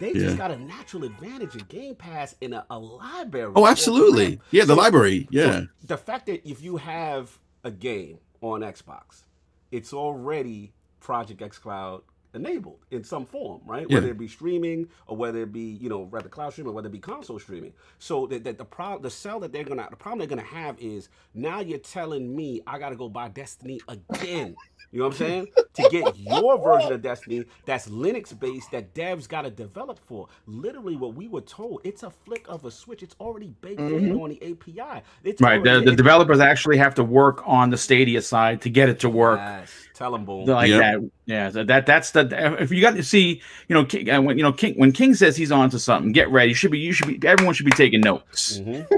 they 0.01 0.13
Yeah. 0.13 0.21
just 0.21 0.37
got 0.37 0.51
a 0.51 0.57
natural 0.59 1.05
advantage 1.05 1.55
in 1.55 1.65
Game 1.69 1.95
Pass 1.95 2.35
in 2.41 2.53
a, 2.53 2.65
a 2.71 2.79
library. 2.79 3.53
oh, 3.57 3.67
absolutely, 3.67 4.41
yeah, 4.51 4.65
the 4.65 4.75
So- 4.75 4.81
library, 4.81 5.21
So 5.33 5.39
yeah, 5.39 5.61
the 5.85 5.97
fact 5.97 6.27
that 6.27 6.49
if 6.49 6.63
you 6.63 6.77
have 6.79 7.39
a 7.65 7.71
game 7.71 8.19
on 8.41 8.61
Xbox, 8.61 9.23
it's 9.71 9.93
already 9.93 10.73
Project 11.01 11.41
xCloud 11.41 12.03
enabled 12.35 12.79
in 12.91 13.05
some 13.05 13.27
form, 13.27 13.61
right? 13.65 13.87
Yeah. 13.89 13.97
Whether 13.97 14.11
it 14.11 14.19
be 14.19 14.29
streaming 14.29 14.89
or 15.07 15.17
whether 15.17 15.43
it 15.43 15.53
be, 15.53 15.79
you 15.81 15.89
know, 15.89 16.05
rather 16.05 16.29
cloud 16.29 16.53
streaming 16.53 16.71
or 16.71 16.75
whether 16.75 16.89
it 16.89 16.93
be 16.93 16.99
console 16.99 17.39
streaming. 17.39 17.73
So 17.99 18.27
that, 18.27 18.45
that 18.45 18.59
the 18.59 18.65
problem 18.65 19.03
the 19.03 19.11
sell 19.11 19.41
that 19.41 19.53
they're 19.53 19.65
gonna 19.65 19.87
the 19.91 19.97
problem 19.97 20.19
they're 20.19 20.29
gonna 20.29 20.43
have 20.43 20.79
is 20.79 21.09
now 21.35 21.61
you're 21.61 21.79
telling 21.79 22.35
me 22.35 22.63
I 22.67 22.79
gotta 22.79 22.97
go 22.97 23.09
buy 23.09 23.29
Destiny 23.29 23.81
again. 23.89 24.57
You 24.91 24.99
know 24.99 25.07
what 25.07 25.15
I'm 25.15 25.19
saying? 25.19 25.49
to 25.75 25.89
get 25.91 26.19
your 26.19 26.59
version 26.59 26.93
of 26.93 27.03
Destiny 27.03 27.45
that's 27.65 27.89
Linux 27.89 28.39
based 28.39 28.71
that 28.73 28.95
devs 28.95 29.29
got 29.29 29.43
to 29.43 29.51
develop 29.51 29.99
for. 29.99 30.29
Literally, 30.47 30.97
what 30.97 31.15
we 31.15 31.29
were 31.29 31.41
told, 31.41 31.81
it's 31.85 32.03
a 32.03 32.11
flick 32.11 32.45
of 32.49 32.65
a 32.65 32.71
switch. 32.71 33.03
It's 33.03 33.17
already 33.19 33.55
baked 33.61 33.81
in 33.81 33.89
mm-hmm. 33.89 34.21
on 34.21 34.31
the 34.31 34.53
API. 34.53 35.03
It's 35.25 35.41
Right. 35.41 35.63
The, 35.63 35.81
the 35.81 35.97
developers 35.97 36.41
actually 36.41 36.77
have 36.79 36.95
to 36.97 37.05
work 37.05 37.43
on 37.47 37.71
the 37.71 37.79
Stadia 37.79 38.21
side 38.21 38.61
to 38.63 38.71
get 38.71 38.89
it 38.89 39.01
to 39.01 39.09
work 39.09 39.39
Yes. 39.39 39.82
Tell 39.95 40.11
them, 40.11 40.25
boom. 40.25 40.47
like 40.47 40.69
Yep. 40.71 40.81
that. 40.81 41.11
Yeah. 41.27 41.51
So 41.51 41.65
that 41.65 41.85
that's 41.87 42.13
the 42.13 42.57
if 42.61 42.71
you 42.71 42.81
got 42.81 42.95
to 42.97 43.03
see, 43.03 43.43
you 43.69 43.75
know, 43.75 43.85
King, 43.85 44.09
uh, 44.11 44.23
when 44.23 44.39
you 44.39 44.43
know 44.43 44.53
King 44.53 44.75
when 44.77 44.91
King 44.93 45.15
says 45.15 45.37
he's 45.37 45.53
on 45.53 45.69
to 45.71 45.79
something, 45.79 46.13
get 46.13 46.31
ready. 46.31 46.49
You 46.49 46.55
should 46.55 46.71
be 46.71 46.79
you 46.79 46.93
should 46.93 47.09
be 47.21 47.29
everyone 47.29 47.55
should 47.55 47.67
be 47.67 47.73
taking 47.73 48.01
notes. 48.01 48.59
Mhm. 48.59 48.89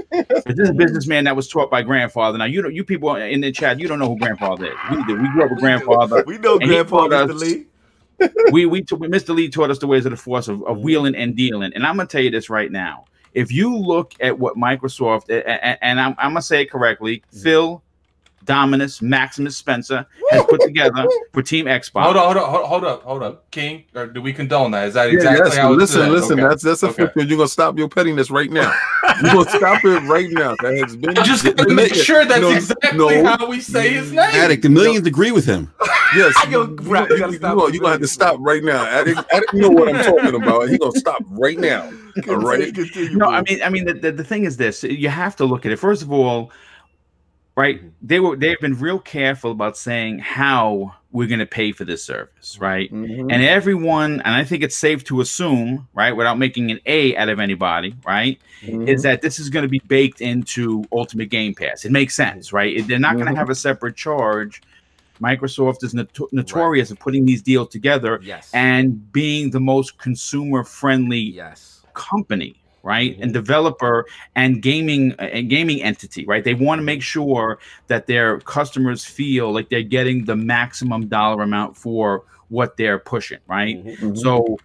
This 0.45 0.57
is 0.59 0.69
a 0.69 0.73
businessman 0.73 1.25
that 1.25 1.35
was 1.35 1.47
taught 1.49 1.69
by 1.69 1.81
grandfather. 1.81 2.37
Now 2.37 2.45
you 2.45 2.61
don't 2.61 2.73
you 2.73 2.83
people 2.85 3.13
in 3.15 3.41
the 3.41 3.51
chat, 3.51 3.79
you 3.79 3.87
don't 3.89 3.99
know 3.99 4.07
who 4.07 4.17
grandfather 4.17 4.67
is. 4.67 4.73
We 4.91 5.03
do. 5.05 5.15
We 5.21 5.27
grew 5.31 5.43
up 5.43 5.49
with 5.49 5.59
grandfather. 5.59 6.23
We 6.25 6.37
know 6.37 6.53
And 6.53 6.63
he 6.63 6.69
Grandpa 6.69 7.07
taught 7.09 7.29
Mr. 7.29 7.39
Lee. 7.39 7.65
we 8.51 8.65
we 8.65 8.81
t- 8.81 8.95
Mr. 8.95 9.35
Lee 9.35 9.49
taught 9.49 9.69
us 9.69 9.79
the 9.79 9.87
ways 9.87 10.05
of 10.05 10.11
the 10.11 10.17
force 10.17 10.47
of, 10.47 10.63
of 10.63 10.79
wheeling 10.79 11.15
and 11.15 11.35
dealing. 11.35 11.73
And 11.73 11.85
I'm 11.85 11.97
gonna 11.97 12.07
tell 12.07 12.21
you 12.21 12.31
this 12.31 12.49
right 12.49 12.71
now. 12.71 13.03
If 13.33 13.51
you 13.51 13.75
look 13.75 14.13
at 14.21 14.39
what 14.39 14.55
Microsoft 14.55 15.29
a- 15.29 15.45
a- 15.45 15.83
and 15.83 15.99
I'm, 15.99 16.15
I'm 16.17 16.29
gonna 16.31 16.41
say 16.41 16.61
it 16.61 16.71
correctly, 16.71 17.21
Phil 17.43 17.83
Dominus 18.45 19.01
Maximus 19.01 19.57
Spencer 19.57 20.05
has 20.31 20.43
put 20.45 20.61
together 20.61 21.05
for 21.33 21.41
Team 21.41 21.65
Xbox. 21.65 22.03
hold 22.03 22.15
on, 22.17 22.23
hold 22.25 22.37
on, 22.37 22.49
hold- 22.49 22.65
hold 22.65 22.83
up, 22.85 23.03
hold 23.03 23.23
up, 23.23 23.49
King. 23.51 23.83
Or 23.95 24.05
do 24.07 24.21
we 24.21 24.31
condone 24.33 24.71
that? 24.71 24.87
Is 24.87 24.93
that 24.93 25.09
Yeah, 25.11 25.15
exactly 25.17 25.45
yes, 25.49 25.57
how 25.57 25.73
it's 25.73 25.79
listen, 25.79 26.01
said? 26.01 26.11
listen. 26.11 26.39
Okay. 26.39 26.47
That's 26.49 26.63
that's 26.63 26.83
a 26.83 26.87
Okay. 26.87 27.09
You're 27.23 27.37
gonna 27.37 27.47
stop 27.47 27.77
your 27.77 27.89
pettiness 27.89 28.29
right 28.31 28.51
now. 28.51 28.73
You're 29.21 29.33
gonna 29.33 29.49
stop 29.57 29.83
it 29.83 29.99
right 30.03 30.29
now. 30.31 30.55
That 30.61 30.77
has 30.77 30.95
been 30.95 31.15
Just 31.15 31.43
to 31.57 31.73
make 31.73 31.93
sure 31.93 32.23
that's 32.25 32.41
No, 32.41 32.51
exactly 32.51 33.21
no. 33.21 33.25
how 33.37 33.47
we 33.47 33.59
say 33.59 33.93
his 33.93 34.11
name. 34.11 34.19
Addict. 34.19 34.63
The 34.63 34.69
millions 34.69 35.07
agree 35.07 35.31
with 35.31 35.45
him. 35.45 35.71
Yes, 36.15 36.33
you're 36.49 36.65
you, 36.69 36.77
you 36.79 36.87
gotta 36.93 37.15
you, 37.31 37.33
stop 37.33 37.57
gonna- 37.57 37.73
you 37.73 37.79
gonna 37.79 37.91
have 37.93 38.01
to 38.01 38.07
stop 38.07 38.37
right 38.39 38.63
now. 38.63 38.85
Addict, 38.85 39.19
Addict, 39.33 39.53
you 39.53 39.61
know 39.61 39.69
what 39.69 39.93
I'm 39.93 40.01
talking 40.01 40.35
about. 40.41 40.69
He 40.69 40.77
gonna 40.77 40.97
stop 40.97 41.21
right 41.31 41.57
now. 41.57 41.91
All 42.29 42.35
right. 42.37 42.73
Continue, 42.73 43.17
No, 43.17 43.25
boom. 43.25 43.33
I 43.35 43.41
mean, 43.41 43.61
I 43.63 43.69
mean, 43.69 43.85
the, 43.85 43.93
the, 43.95 44.11
the 44.13 44.23
thing 44.23 44.45
is 44.45 44.55
this: 44.55 44.83
you 44.83 45.09
have 45.09 45.35
to 45.37 45.45
look 45.45 45.65
at 45.65 45.73
it. 45.73 45.79
First 45.79 46.03
of 46.03 46.13
all, 46.13 46.51
right? 47.55 47.81
They 48.01 48.19
were 48.19 48.35
they've 48.35 48.59
been 48.59 48.77
real 48.77 48.99
careful 48.99 49.51
about 49.51 49.77
saying 49.77 50.19
how 50.19 50.95
we're 51.11 51.27
going 51.27 51.39
to 51.39 51.45
pay 51.45 51.71
for 51.71 51.85
this 51.85 52.03
service, 52.03 52.57
right? 52.59 52.91
Mhm. 52.91 53.31
And 53.31 53.41
everyone, 53.41 54.21
and 54.25 54.35
I 54.35 54.43
think 54.43 54.63
it's 54.63 54.75
safe 54.75 55.05
to 55.05 55.21
assume, 55.21 55.87
right, 55.93 56.11
without 56.11 56.37
making 56.37 56.71
an 56.71 56.81
A 56.85 57.15
out 57.15 57.29
of 57.29 57.39
anybody, 57.39 57.95
right, 58.05 58.37
Mhm. 58.63 58.89
is 58.89 59.03
that 59.03 59.21
this 59.21 59.39
is 59.39 59.49
going 59.49 59.63
to 59.63 59.69
be 59.69 59.81
baked 59.87 60.19
into 60.19 60.83
Ultimate 60.91 61.29
Game 61.29 61.53
Pass. 61.53 61.85
It 61.85 61.93
makes 61.93 62.15
sense, 62.15 62.51
right? 62.51 62.85
They're 62.85 62.99
not 62.99 63.15
going 63.15 63.27
to 63.27 63.35
have 63.35 63.49
a 63.49 63.55
separate 63.55 63.95
charge. 63.95 64.61
Microsoft 65.21 65.85
is 65.85 65.93
noto- 65.93 66.27
notorious 66.33 66.91
of 66.91 66.99
putting 66.99 67.25
these 67.25 67.41
deals 67.41 67.69
together 67.69 68.19
yes. 68.21 68.51
and 68.53 69.13
being 69.13 69.51
the 69.51 69.61
most 69.61 69.97
consumer 69.97 70.65
friendly 70.65 71.19
yes. 71.19 71.81
company 71.93 72.57
right 72.85 73.17
and 73.19 73.31
Mhm. 73.31 73.33
developer 73.33 74.05
and 74.35 74.61
gaming 74.61 75.13
and 75.19 75.49
gaming 75.49 75.81
entity 75.81 76.23
right 76.25 76.43
they 76.43 76.53
want 76.53 76.79
to 76.79 76.83
make 76.83 77.01
sure 77.01 77.57
that 77.87 78.05
their 78.07 78.39
customers 78.41 79.03
feel 79.03 79.51
like 79.51 79.69
they're 79.69 79.81
getting 79.81 80.25
the 80.25 80.35
maximum 80.35 81.07
dollar 81.07 81.41
amount 81.43 81.75
for 81.75 82.23
what 82.49 82.77
they're 82.77 82.99
pushing 82.99 83.39
right 83.47 83.83
Mhm. 83.83 83.97
Mhm. 83.97 84.17
so 84.17 84.57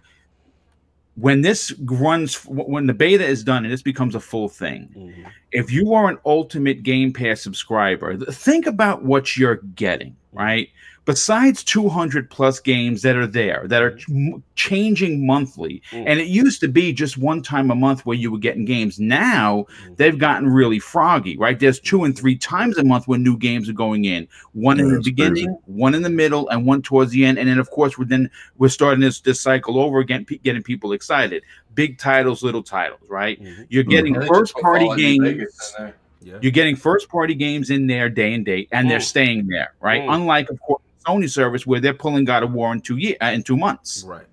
when 1.15 1.41
this 1.41 1.73
runs 1.83 2.35
when 2.45 2.85
the 2.87 2.93
beta 2.93 3.25
is 3.25 3.43
done 3.43 3.65
and 3.65 3.73
this 3.73 3.81
becomes 3.81 4.15
a 4.15 4.19
full 4.19 4.47
thing 4.47 4.87
Mhm. 4.95 5.25
if 5.51 5.71
you 5.71 5.93
are 5.93 6.09
an 6.09 6.17
ultimate 6.25 6.83
game 6.83 7.11
pass 7.11 7.41
subscriber 7.41 8.15
think 8.17 8.65
about 8.65 9.03
what 9.03 9.35
you're 9.35 9.61
getting 9.75 10.15
right 10.31 10.69
besides 11.11 11.61
200 11.63 12.29
plus 12.29 12.59
games 12.61 13.01
that 13.01 13.17
are 13.17 13.27
there 13.27 13.63
that 13.67 13.81
are 13.83 13.97
m- 14.09 14.41
changing 14.55 15.25
monthly 15.25 15.81
Mm. 15.91 16.03
and 16.07 16.19
it 16.21 16.27
used 16.27 16.59
to 16.61 16.69
be 16.69 16.93
just 16.93 17.17
one 17.17 17.41
time 17.41 17.69
a 17.69 17.75
month 17.75 18.05
where 18.05 18.15
you 18.15 18.31
were 18.31 18.37
getting 18.47 18.63
games 18.63 18.97
now 18.97 19.65
Mm. 19.85 19.97
they've 19.97 20.17
gotten 20.17 20.47
really 20.47 20.79
froggy 20.79 21.35
right 21.37 21.59
there's 21.59 21.79
two 21.81 22.05
and 22.05 22.17
three 22.17 22.37
times 22.37 22.77
a 22.77 22.83
month 22.85 23.07
when 23.09 23.23
new 23.23 23.35
games 23.37 23.67
are 23.67 23.73
going 23.73 24.05
in 24.05 24.25
one 24.53 24.79
in 24.79 24.87
the 24.93 25.01
beginning 25.03 25.49
one 25.65 25.93
in 25.95 26.01
the 26.01 26.09
middle 26.23 26.47
and 26.49 26.65
one 26.65 26.81
towards 26.81 27.11
the 27.11 27.25
end 27.25 27.37
and 27.37 27.49
then 27.49 27.59
of 27.59 27.69
course 27.71 27.97
we're 27.97 28.05
then 28.05 28.29
we're 28.57 28.69
starting 28.69 29.01
this 29.01 29.19
this 29.19 29.41
cycle 29.41 29.77
over 29.79 29.99
again 29.99 30.25
getting 30.43 30.63
people 30.63 30.93
excited 30.93 31.43
big 31.75 31.97
titles 31.97 32.41
little 32.41 32.63
titles 32.63 33.01
right 33.09 33.37
Mhm. 33.43 33.65
you're 33.69 33.83
getting 33.83 34.13
And 34.15 34.23
they 34.23 34.27
first 34.27 34.55
party 34.55 34.87
games 34.95 35.23
Vegas 35.25 35.75
in 35.77 35.85
there. 35.85 35.95
Yeah. 36.23 36.37
you're 36.41 36.51
getting 36.51 36.75
first 36.75 37.09
party 37.09 37.33
games 37.33 37.69
in 37.71 37.87
there 37.87 38.07
day 38.07 38.33
and 38.35 38.45
date, 38.45 38.67
and 38.71 38.87
they're 38.89 38.99
Mm. 38.99 39.13
staying 39.15 39.47
there, 39.47 39.69
right? 39.81 40.03
Mm. 40.03 40.13
Unlike, 40.17 40.51
of 40.51 40.59
course, 40.61 40.83
Sony 41.05 41.29
service 41.29 41.65
where 41.65 41.79
they're 41.79 41.93
pulling 41.93 42.25
God 42.25 42.43
of 42.43 42.51
War 42.53 42.71
in 42.73 42.81
two 42.81 42.97
year 42.97 43.15
uh, 43.21 43.27
in 43.27 43.43
two 43.43 43.57
months, 43.57 44.03
Right. 44.07 44.25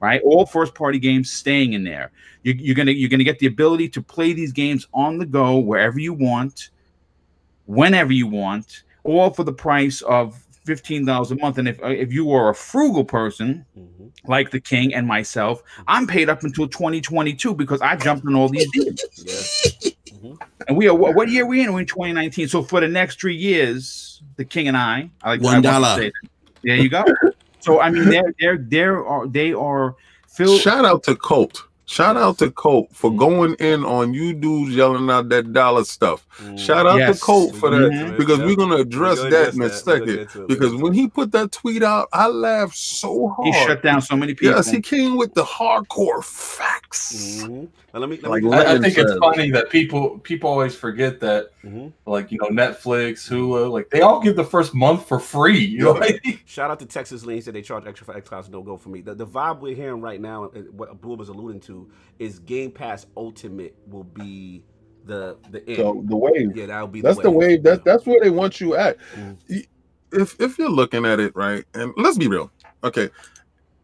right? 0.00 0.20
All 0.24 0.46
first 0.46 0.74
party 0.74 0.98
games 0.98 1.30
staying 1.30 1.72
in 1.72 1.84
there. 1.84 2.12
You, 2.42 2.54
you're 2.58 2.74
gonna 2.74 2.90
you're 2.92 3.08
gonna 3.10 3.24
get 3.24 3.38
the 3.38 3.46
ability 3.46 3.88
to 3.90 4.02
play 4.02 4.32
these 4.32 4.52
games 4.52 4.86
on 4.92 5.18
the 5.18 5.26
go 5.26 5.58
wherever 5.58 5.98
you 5.98 6.12
want, 6.12 6.70
whenever 7.66 8.12
you 8.12 8.26
want, 8.26 8.82
all 9.04 9.30
for 9.30 9.44
the 9.44 9.52
price 9.52 10.02
of 10.02 10.36
fifteen 10.64 11.04
dollars 11.04 11.30
a 11.30 11.36
month. 11.36 11.58
And 11.58 11.68
if 11.68 11.82
uh, 11.82 11.88
if 11.88 12.12
you 12.12 12.30
are 12.32 12.50
a 12.50 12.54
frugal 12.54 13.04
person 13.04 13.64
Mhm. 13.78 14.10
like 14.26 14.50
the 14.50 14.60
King 14.60 14.94
and 14.94 15.06
myself, 15.06 15.62
I'm 15.86 16.06
paid 16.06 16.28
up 16.28 16.42
until 16.42 16.68
2022 16.68 17.54
because 17.54 17.80
I 17.82 17.96
jumped 17.96 18.26
on 18.26 18.34
all 18.34 18.48
these 18.48 18.70
deals. 18.72 19.00
Yeah. 19.82 19.90
Mm-hmm. 20.24 20.42
And 20.68 20.76
we 20.76 20.88
are 20.88 20.94
what, 20.94 21.14
what 21.14 21.28
year 21.28 21.44
are 21.44 21.46
we 21.46 21.62
in? 21.62 21.72
We're 21.72 21.80
in 21.80 21.86
2019. 21.86 22.48
So 22.48 22.62
for 22.62 22.80
the 22.80 22.88
next 22.88 23.20
three 23.20 23.36
years, 23.36 24.22
the 24.36 24.44
king 24.44 24.68
and 24.68 24.76
I, 24.76 25.10
I 25.22 25.30
like 25.30 25.42
One 25.42 25.52
I 25.52 25.56
want 25.56 25.64
to 25.64 25.70
dollar. 25.70 26.12
There 26.62 26.76
you 26.76 26.88
go. 26.88 27.04
so 27.60 27.80
I 27.80 27.90
mean, 27.90 28.08
they're 28.08 28.34
they're 28.40 28.56
they're 28.56 29.06
are 29.06 29.26
they 29.26 29.52
are 29.52 29.96
filled. 30.28 30.60
Shout 30.60 30.84
out 30.84 31.02
to 31.04 31.14
Colt. 31.14 31.64
Shout 31.86 32.16
out 32.16 32.38
to 32.38 32.50
Colt 32.50 32.88
for 32.92 33.10
Mhm. 33.10 33.16
going 33.18 33.54
in 33.60 33.84
on 33.84 34.14
you 34.14 34.32
dudes 34.32 34.74
yelling 34.74 35.10
out 35.10 35.28
that 35.28 35.52
dollar 35.52 35.84
stuff. 35.84 36.26
Mhm. 36.38 36.58
Shout 36.58 36.86
out 36.86 36.98
Yes. 36.98 37.18
to 37.18 37.24
Colt 37.24 37.54
for 37.56 37.68
that 37.70 37.78
gonna 37.78 37.90
get 37.90 38.06
to 38.06 38.14
it, 38.14 38.18
because 38.18 38.38
yeah. 38.38 38.46
we're 38.46 38.56
gonna 38.56 38.76
address 38.76 39.18
We're 39.18 39.30
that 39.30 39.52
gonna 39.52 39.56
in 39.56 39.62
a 39.62 39.68
that. 39.68 39.74
Second. 39.74 40.06
get 40.16 40.30
to 40.30 40.42
it. 40.42 40.48
Because 40.48 40.74
when 40.76 40.94
he 40.94 41.08
put 41.08 41.32
that 41.32 41.52
tweet 41.52 41.82
out, 41.82 42.08
I 42.12 42.28
laughed 42.28 42.76
so 42.76 43.28
hard. 43.36 43.46
he 43.48 43.52
shut 43.64 43.82
down 43.82 44.00
so 44.00 44.16
many 44.16 44.32
people. 44.34 44.56
Yes, 44.56 44.70
he 44.70 44.80
came 44.80 45.16
with 45.16 45.34
the 45.34 45.44
hardcore 45.44 46.24
facts. 46.24 47.42
Mhm. 47.44 47.68
Now, 47.92 48.00
let 48.00 48.08
me. 48.08 48.18
Let 48.22 48.30
Like 48.30 48.42
me 48.42 48.52
I, 48.52 48.74
I 48.74 48.78
think 48.78 48.98
it's 48.98 49.14
funny 49.18 49.50
that 49.52 49.70
people 49.70 50.18
people 50.20 50.50
always 50.50 50.74
forget 50.74 51.20
that 51.20 51.50
Mhm. 51.64 51.92
like 52.06 52.32
you 52.32 52.38
know 52.40 52.48
Netflix, 52.48 53.28
Hulu, 53.30 53.70
like 53.70 53.90
they 53.90 54.00
all 54.00 54.20
give 54.20 54.36
the 54.36 54.44
first 54.44 54.74
month 54.74 55.06
for 55.06 55.18
free. 55.20 55.58
You 55.58 55.78
know, 55.84 55.92
like, 55.92 56.40
Shout 56.46 56.70
out 56.70 56.78
to 56.80 56.86
Texas 56.86 57.24
Lean 57.24 57.40
said 57.42 57.54
they 57.54 57.62
charge 57.62 57.86
extra 57.86 58.04
for 58.06 58.14
xCloud, 58.20 58.46
so 58.46 58.50
don't 58.50 58.64
go 58.64 58.76
for 58.76 58.88
me. 58.88 59.00
The, 59.00 59.14
the 59.14 59.26
vibe 59.26 59.60
we're 59.60 59.74
hearing 59.76 60.00
right 60.00 60.20
now, 60.20 60.44
uh, 60.44 60.48
what 60.72 61.00
Blue 61.00 61.16
was 61.16 61.28
alluding 61.28 61.60
to, 61.62 61.73
is 62.18 62.38
Game 62.40 62.70
Pass 62.70 63.06
Ultimate 63.16 63.74
will 63.88 64.04
be 64.04 64.62
the 65.04 65.36
the 65.50 65.66
end. 65.68 65.76
So 65.78 66.02
the 66.06 66.16
wave. 66.16 66.56
yeah, 66.56 66.66
that'll 66.66 66.88
be 66.88 67.00
That's 67.00 67.18
the 67.20 67.30
way. 67.30 67.48
wave. 67.48 67.62
That's 67.62 67.82
that's 67.84 68.06
where 68.06 68.20
they 68.20 68.30
want 68.30 68.60
you 68.60 68.74
at. 68.76 68.96
Mm. 69.14 69.66
If 70.12 70.40
if 70.40 70.58
you're 70.58 70.70
looking 70.70 71.04
at 71.04 71.20
it 71.20 71.34
right, 71.34 71.64
and 71.74 71.92
let's 71.96 72.18
be 72.18 72.28
real, 72.28 72.50
okay. 72.82 73.10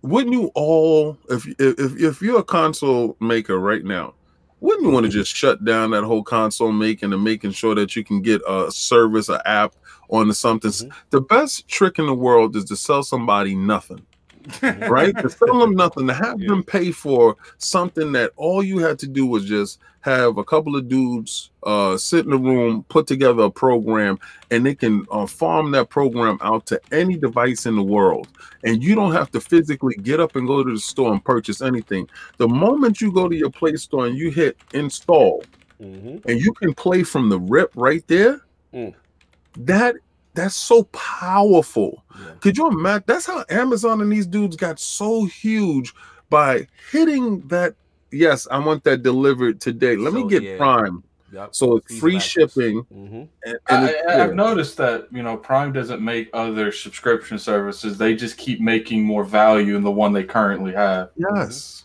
Wouldn't 0.02 0.32
you 0.32 0.50
all, 0.54 1.18
if 1.28 1.46
if 1.58 2.00
if 2.00 2.22
you're 2.22 2.38
a 2.40 2.44
console 2.44 3.16
maker 3.20 3.58
right 3.58 3.84
now, 3.84 4.14
wouldn't 4.60 4.86
you 4.86 4.90
want 4.90 5.04
to 5.04 5.12
just 5.12 5.34
shut 5.34 5.62
down 5.64 5.90
that 5.90 6.04
whole 6.04 6.22
console 6.22 6.72
making 6.72 7.12
and 7.12 7.22
making 7.22 7.50
sure 7.52 7.74
that 7.74 7.94
you 7.96 8.02
can 8.04 8.22
get 8.22 8.40
a 8.48 8.70
service, 8.70 9.28
an 9.28 9.40
app 9.44 9.74
on 10.08 10.32
something? 10.32 10.70
Mhm. 10.70 10.90
The 11.10 11.20
best 11.20 11.68
trick 11.68 11.98
in 11.98 12.06
the 12.06 12.14
world 12.14 12.56
is 12.56 12.64
to 12.66 12.76
sell 12.76 13.02
somebody 13.02 13.54
nothing. 13.54 14.00
right? 14.88 15.16
to 15.18 15.28
sell 15.30 15.58
them 15.58 15.74
nothing, 15.74 16.06
to 16.06 16.14
have 16.14 16.38
them 16.40 16.62
pay 16.62 16.90
for 16.92 17.36
something 17.58 18.12
that 18.12 18.32
all 18.36 18.62
you 18.62 18.78
had 18.78 18.98
to 19.00 19.06
do 19.06 19.26
was 19.26 19.44
just 19.44 19.78
have 20.02 20.38
a 20.38 20.44
couple 20.44 20.76
of 20.76 20.88
dudes 20.88 21.50
uh, 21.64 21.94
sit 21.96 22.24
in 22.24 22.32
a 22.32 22.36
room, 22.36 22.84
put 22.88 23.06
together 23.06 23.42
a 23.44 23.50
program, 23.50 24.18
and 24.50 24.64
they 24.64 24.74
can 24.74 25.04
uh, 25.10 25.26
farm 25.26 25.70
that 25.72 25.90
program 25.90 26.38
out 26.40 26.64
to 26.66 26.80
any 26.90 27.16
device 27.16 27.66
in 27.66 27.76
the 27.76 27.82
world. 27.82 28.26
And 28.64 28.82
you 28.82 28.94
don't 28.94 29.12
have 29.12 29.30
to 29.32 29.40
physically 29.40 29.94
get 29.96 30.18
up 30.18 30.36
and 30.36 30.46
go 30.46 30.64
to 30.64 30.72
the 30.72 30.80
store 30.80 31.12
and 31.12 31.22
purchase 31.22 31.60
anything. 31.60 32.08
The 32.38 32.48
moment 32.48 33.00
you 33.02 33.12
go 33.12 33.28
to 33.28 33.36
your 33.36 33.50
Play 33.50 33.76
Store 33.76 34.06
and 34.06 34.16
you 34.16 34.30
hit 34.30 34.56
install, 34.72 35.44
Mhm. 35.82 36.24
and 36.26 36.40
you 36.40 36.52
can 36.54 36.72
play 36.74 37.02
from 37.02 37.28
the 37.28 37.38
rip 37.38 37.70
right 37.74 38.06
there, 38.06 38.40
Mm. 38.74 38.94
that 39.58 39.96
that's 40.34 40.54
so 40.56 40.84
powerful. 40.84 42.04
Yeah. 42.18 42.32
Could 42.40 42.56
you 42.58 42.68
imagine? 42.68 43.04
That's 43.06 43.26
how 43.26 43.44
Amazon 43.50 44.00
and 44.00 44.10
these 44.12 44.26
dudes 44.26 44.56
got 44.56 44.78
so 44.78 45.24
huge 45.24 45.92
by 46.28 46.66
hitting 46.90 47.40
that. 47.48 47.74
Yes, 48.12 48.46
I 48.50 48.58
want 48.58 48.82
that 48.84 49.02
delivered 49.02 49.60
today. 49.60 49.96
Let 49.96 50.12
me 50.12 50.26
get 50.28 50.42
yeah. 50.42 50.56
Prime, 50.56 51.04
Yep. 51.32 51.54
so 51.54 51.76
it's 51.76 51.98
free 51.98 52.16
of 52.16 52.22
access. 52.22 52.30
shipping. 52.32 52.82
Mhm. 52.92 53.28
And, 53.44 53.58
and 53.68 53.84
I, 53.84 53.86
it's 53.88 54.08
I, 54.10 54.24
I've 54.24 54.34
noticed 54.34 54.76
that 54.78 55.06
you 55.12 55.22
know 55.22 55.36
Prime 55.36 55.72
doesn't 55.72 56.02
make 56.02 56.28
other 56.32 56.72
subscription 56.72 57.38
services; 57.38 57.96
they 57.98 58.16
just 58.16 58.36
keep 58.36 58.60
making 58.60 59.04
more 59.04 59.22
value 59.24 59.76
in 59.76 59.82
the 59.84 59.90
one 59.92 60.12
they 60.12 60.24
currently 60.24 60.72
have. 60.72 61.10
yes. 61.16 61.84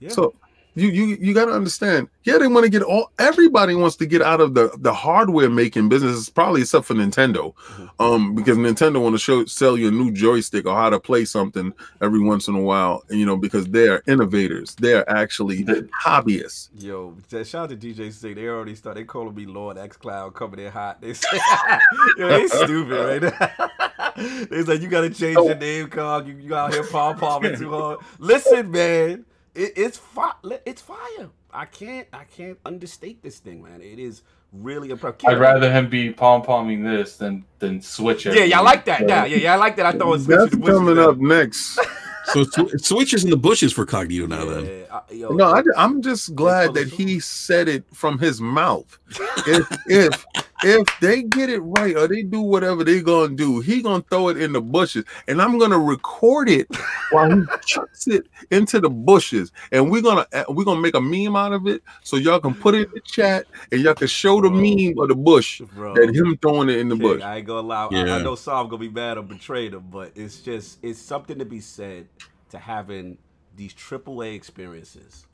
Yeah. 0.00 0.10
So 0.10 0.32
you 0.78 0.88
you 0.88 1.16
you 1.20 1.34
got 1.34 1.46
to 1.46 1.52
understand. 1.52 2.08
Yeah, 2.24 2.38
they 2.38 2.46
want 2.46 2.64
to 2.64 2.70
get 2.70 2.82
all. 2.82 3.10
Everybody 3.18 3.74
wants 3.74 3.96
to 3.96 4.06
get 4.06 4.22
out 4.22 4.40
of 4.40 4.54
the 4.54 4.70
the 4.78 4.92
hardware 4.92 5.50
making 5.50 5.88
business, 5.88 6.28
probably 6.28 6.60
except 6.62 6.84
for 6.86 6.94
Nintendo, 6.94 7.54
Mhm. 7.54 7.90
um, 7.98 8.34
because 8.34 8.56
Nintendo 8.56 9.00
want 9.02 9.14
to 9.14 9.18
show 9.18 9.44
sell 9.46 9.76
you 9.76 9.88
a 9.88 9.90
new 9.90 10.10
joystick 10.10 10.66
or 10.66 10.74
how 10.74 10.90
to 10.90 11.00
play 11.00 11.24
something 11.24 11.72
every 12.00 12.20
once 12.20 12.48
in 12.48 12.54
a 12.54 12.60
while. 12.60 13.02
You 13.10 13.26
know, 13.26 13.36
because 13.36 13.66
they're 13.66 14.02
innovators. 14.06 14.74
They're 14.76 15.08
actually 15.10 15.64
hobbyists. 16.04 16.68
Yo, 16.78 17.16
shout 17.30 17.54
out 17.54 17.68
to 17.70 17.76
DJ 17.76 18.12
Sig. 18.12 18.36
They 18.36 18.46
already 18.46 18.74
started. 18.74 19.00
They 19.00 19.04
calling 19.04 19.34
me 19.34 19.46
Lord 19.46 19.78
X 19.78 19.96
Cloud 19.96 20.34
coming 20.34 20.60
in 20.60 20.70
hot. 20.72 21.00
They 21.00 21.14
say, 21.14 21.38
yo, 22.18 22.28
they 22.28 22.46
stupid, 22.46 23.22
right? 23.22 23.22
Now. 23.22 23.70
they 24.50 24.62
like, 24.62 24.80
you 24.82 24.88
gotta 24.88 25.10
change 25.10 25.36
your 25.36 25.54
name, 25.54 25.88
Cog. 25.88 26.26
You, 26.28 26.34
you 26.34 26.54
out 26.54 26.72
here 26.72 26.84
pom 26.84 27.18
pomming 27.18 27.58
too 27.58 27.70
hard. 27.70 27.98
Listen, 28.18 28.70
man, 28.70 29.24
it, 29.58 29.72
it's 29.76 29.98
fire. 29.98 30.32
It's 30.64 30.82
fire. 30.82 31.30
I 31.52 31.64
can't, 31.64 32.06
I 32.12 32.24
can't 32.24 32.58
understate 32.64 33.22
this 33.22 33.38
thing, 33.38 33.62
man. 33.62 33.80
It 33.80 33.98
is 33.98 34.22
really 34.52 34.90
impressive. 34.90 35.20
I'd 35.26 35.38
rather 35.38 35.70
him 35.72 35.88
be 35.88 36.10
pom 36.10 36.42
pomming 36.42 36.84
this 36.84 37.16
than 37.16 37.44
than 37.58 37.80
switch 37.80 38.26
it. 38.26 38.34
Yeah, 38.34 38.44
yeah, 38.44 38.58
I 38.60 38.62
like 38.62 38.84
that. 38.86 39.08
Yeah, 39.08 39.24
yeah, 39.24 39.36
yeah, 39.36 39.52
I 39.54 39.56
like 39.56 39.76
that. 39.76 39.86
I 39.86 39.92
thought 39.92 40.02
it 40.02 40.06
was 40.06 40.24
switching 40.24 40.40
That's 40.46 40.56
the 40.56 40.72
coming 40.72 40.94
there. 40.96 41.10
up 41.10 41.18
next. 41.18 41.78
So 42.34 42.44
sw- 42.44 42.84
switches 42.84 43.24
in 43.24 43.30
the 43.30 43.38
bushes 43.38 43.72
for 43.72 43.86
Cognito 43.86 44.28
now. 44.28 44.44
Then 44.44 44.66
Yeah, 44.66 45.00
I- 45.08 45.14
yo, 45.14 45.28
No, 45.30 45.44
I, 45.50 45.62
am 45.82 46.02
just 46.02 46.34
glad 46.34 46.74
that 46.74 46.86
he 46.88 47.20
said 47.20 47.68
it 47.68 47.84
from 47.94 48.18
his 48.18 48.38
mouth. 48.38 48.98
If 49.46 49.66
if 49.86 50.26
if 50.62 50.88
they 51.00 51.22
get 51.22 51.50
it 51.50 51.60
right 51.60 51.96
or 51.96 52.08
they 52.08 52.22
do 52.22 52.40
whatever 52.40 52.84
they 52.84 53.02
gonna 53.02 53.34
do, 53.34 53.60
he 53.60 53.82
gonna 53.82 54.04
throw 54.10 54.28
it 54.28 54.38
in 54.38 54.52
the 54.52 54.60
bushes, 54.62 55.04
and 55.28 55.40
I'm 55.42 55.58
gonna 55.58 55.78
record 55.78 56.48
it 56.50 56.68
while 57.10 57.30
he 57.30 57.48
chucks 57.64 58.06
it 58.08 58.26
into 58.50 58.80
the 58.80 58.90
bushes, 58.90 59.52
and 59.72 59.90
we're 59.90 60.02
gonna 60.02 60.26
uh, 60.34 60.44
we're 60.48 60.64
gonna 60.64 60.80
make 60.80 60.94
a 60.96 61.00
meme 61.00 61.36
out 61.36 61.52
of 61.52 61.66
it, 61.66 61.82
so 62.02 62.16
y'all 62.16 62.40
can 62.40 62.54
put 62.54 62.74
it 62.74 62.88
in 62.88 62.92
the 62.94 63.02
chat, 63.04 63.46
and 63.72 63.80
y'all 63.82 63.94
can 63.94 64.08
show 64.08 64.40
the 64.40 64.50
Bro. 64.50 64.52
meme 64.52 64.98
of 65.02 65.08
the 65.08 65.16
bush 65.16 65.62
bro. 65.72 65.94
that 65.94 66.14
him 66.14 66.38
throwing 66.42 66.68
it 66.70 66.78
in 66.78 66.88
the 66.88 66.96
King, 66.96 66.96
bush. 66.96 67.22
I 67.22 67.38
ain't 67.38 67.46
gonna 67.46 67.66
lie. 67.68 67.86
I, 67.86 68.16
I 68.16 68.18
Yeah. 68.18 68.20
know 68.20 68.36
Sam 68.36 68.68
gonna 68.68 68.78
be 68.78 68.90
mad 68.90 69.18
or 69.18 69.24
betrayed 69.24 69.74
him, 69.74 69.90
but 69.90 70.12
it's 70.16 70.42
just 70.42 70.78
it's 70.82 71.00
something 71.02 71.38
to 71.40 71.46
be 71.46 71.60
said 71.60 72.08
to 72.50 72.58
having 72.58 73.18
these 73.54 73.74
AAA 73.74 74.36
experiences. 74.36 75.27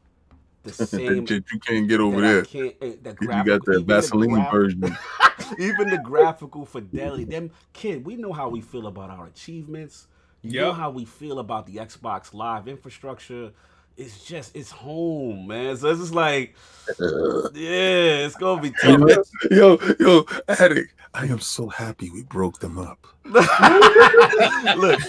The 0.65 0.73
same 0.87 1.25
that 1.27 1.45
you 1.53 1.59
can't 1.61 1.89
get 1.89 2.01
over 2.01 2.21
that 2.21 2.27
there. 2.27 2.45
can't- 2.45 2.75
eh, 2.83 2.97
the 3.03 3.17
You 3.21 3.29
got 3.29 3.45
that 3.47 3.61
the 3.67 3.81
Vaseline 3.83 4.31
graph- 4.31 4.51
version. 4.53 4.83
even 5.59 5.91
the 5.91 5.99
graphical 5.99 6.65
fidelity. 6.67 7.25
Them 7.25 7.51
kid, 7.73 8.05
we 8.05 8.17
know 8.17 8.33
how 8.33 8.49
we 8.49 8.61
feel 8.61 8.87
about 8.87 9.11
our 9.11 9.27
achievements. 9.27 10.09
You 10.43 10.61
know 10.61 10.73
how 10.73 10.91
we 10.91 11.05
feel 11.07 11.39
about 11.39 11.67
the 11.67 11.77
Xbox 11.77 12.35
Live 12.35 12.69
infrastructure. 12.69 13.53
It's 13.97 14.25
just 14.25 14.57
it's 14.57 14.71
home, 14.71 15.47
man. 15.47 15.77
So 15.77 15.89
it's 15.91 16.01
just 16.01 16.15
like, 16.15 16.55
yeah, 16.99 18.27
it's 18.27 18.35
gonna 18.37 18.61
be 18.61 18.73
tough. 18.83 19.29
yo, 19.51 19.79
yo, 20.01 20.27
addict. 20.49 20.93
I 21.17 21.27
am 21.27 21.39
so 21.39 21.69
happy 21.69 22.11
we 22.11 22.25
broke 22.25 22.59
them 22.59 22.77
up. 22.77 23.07
Look, 23.25 25.01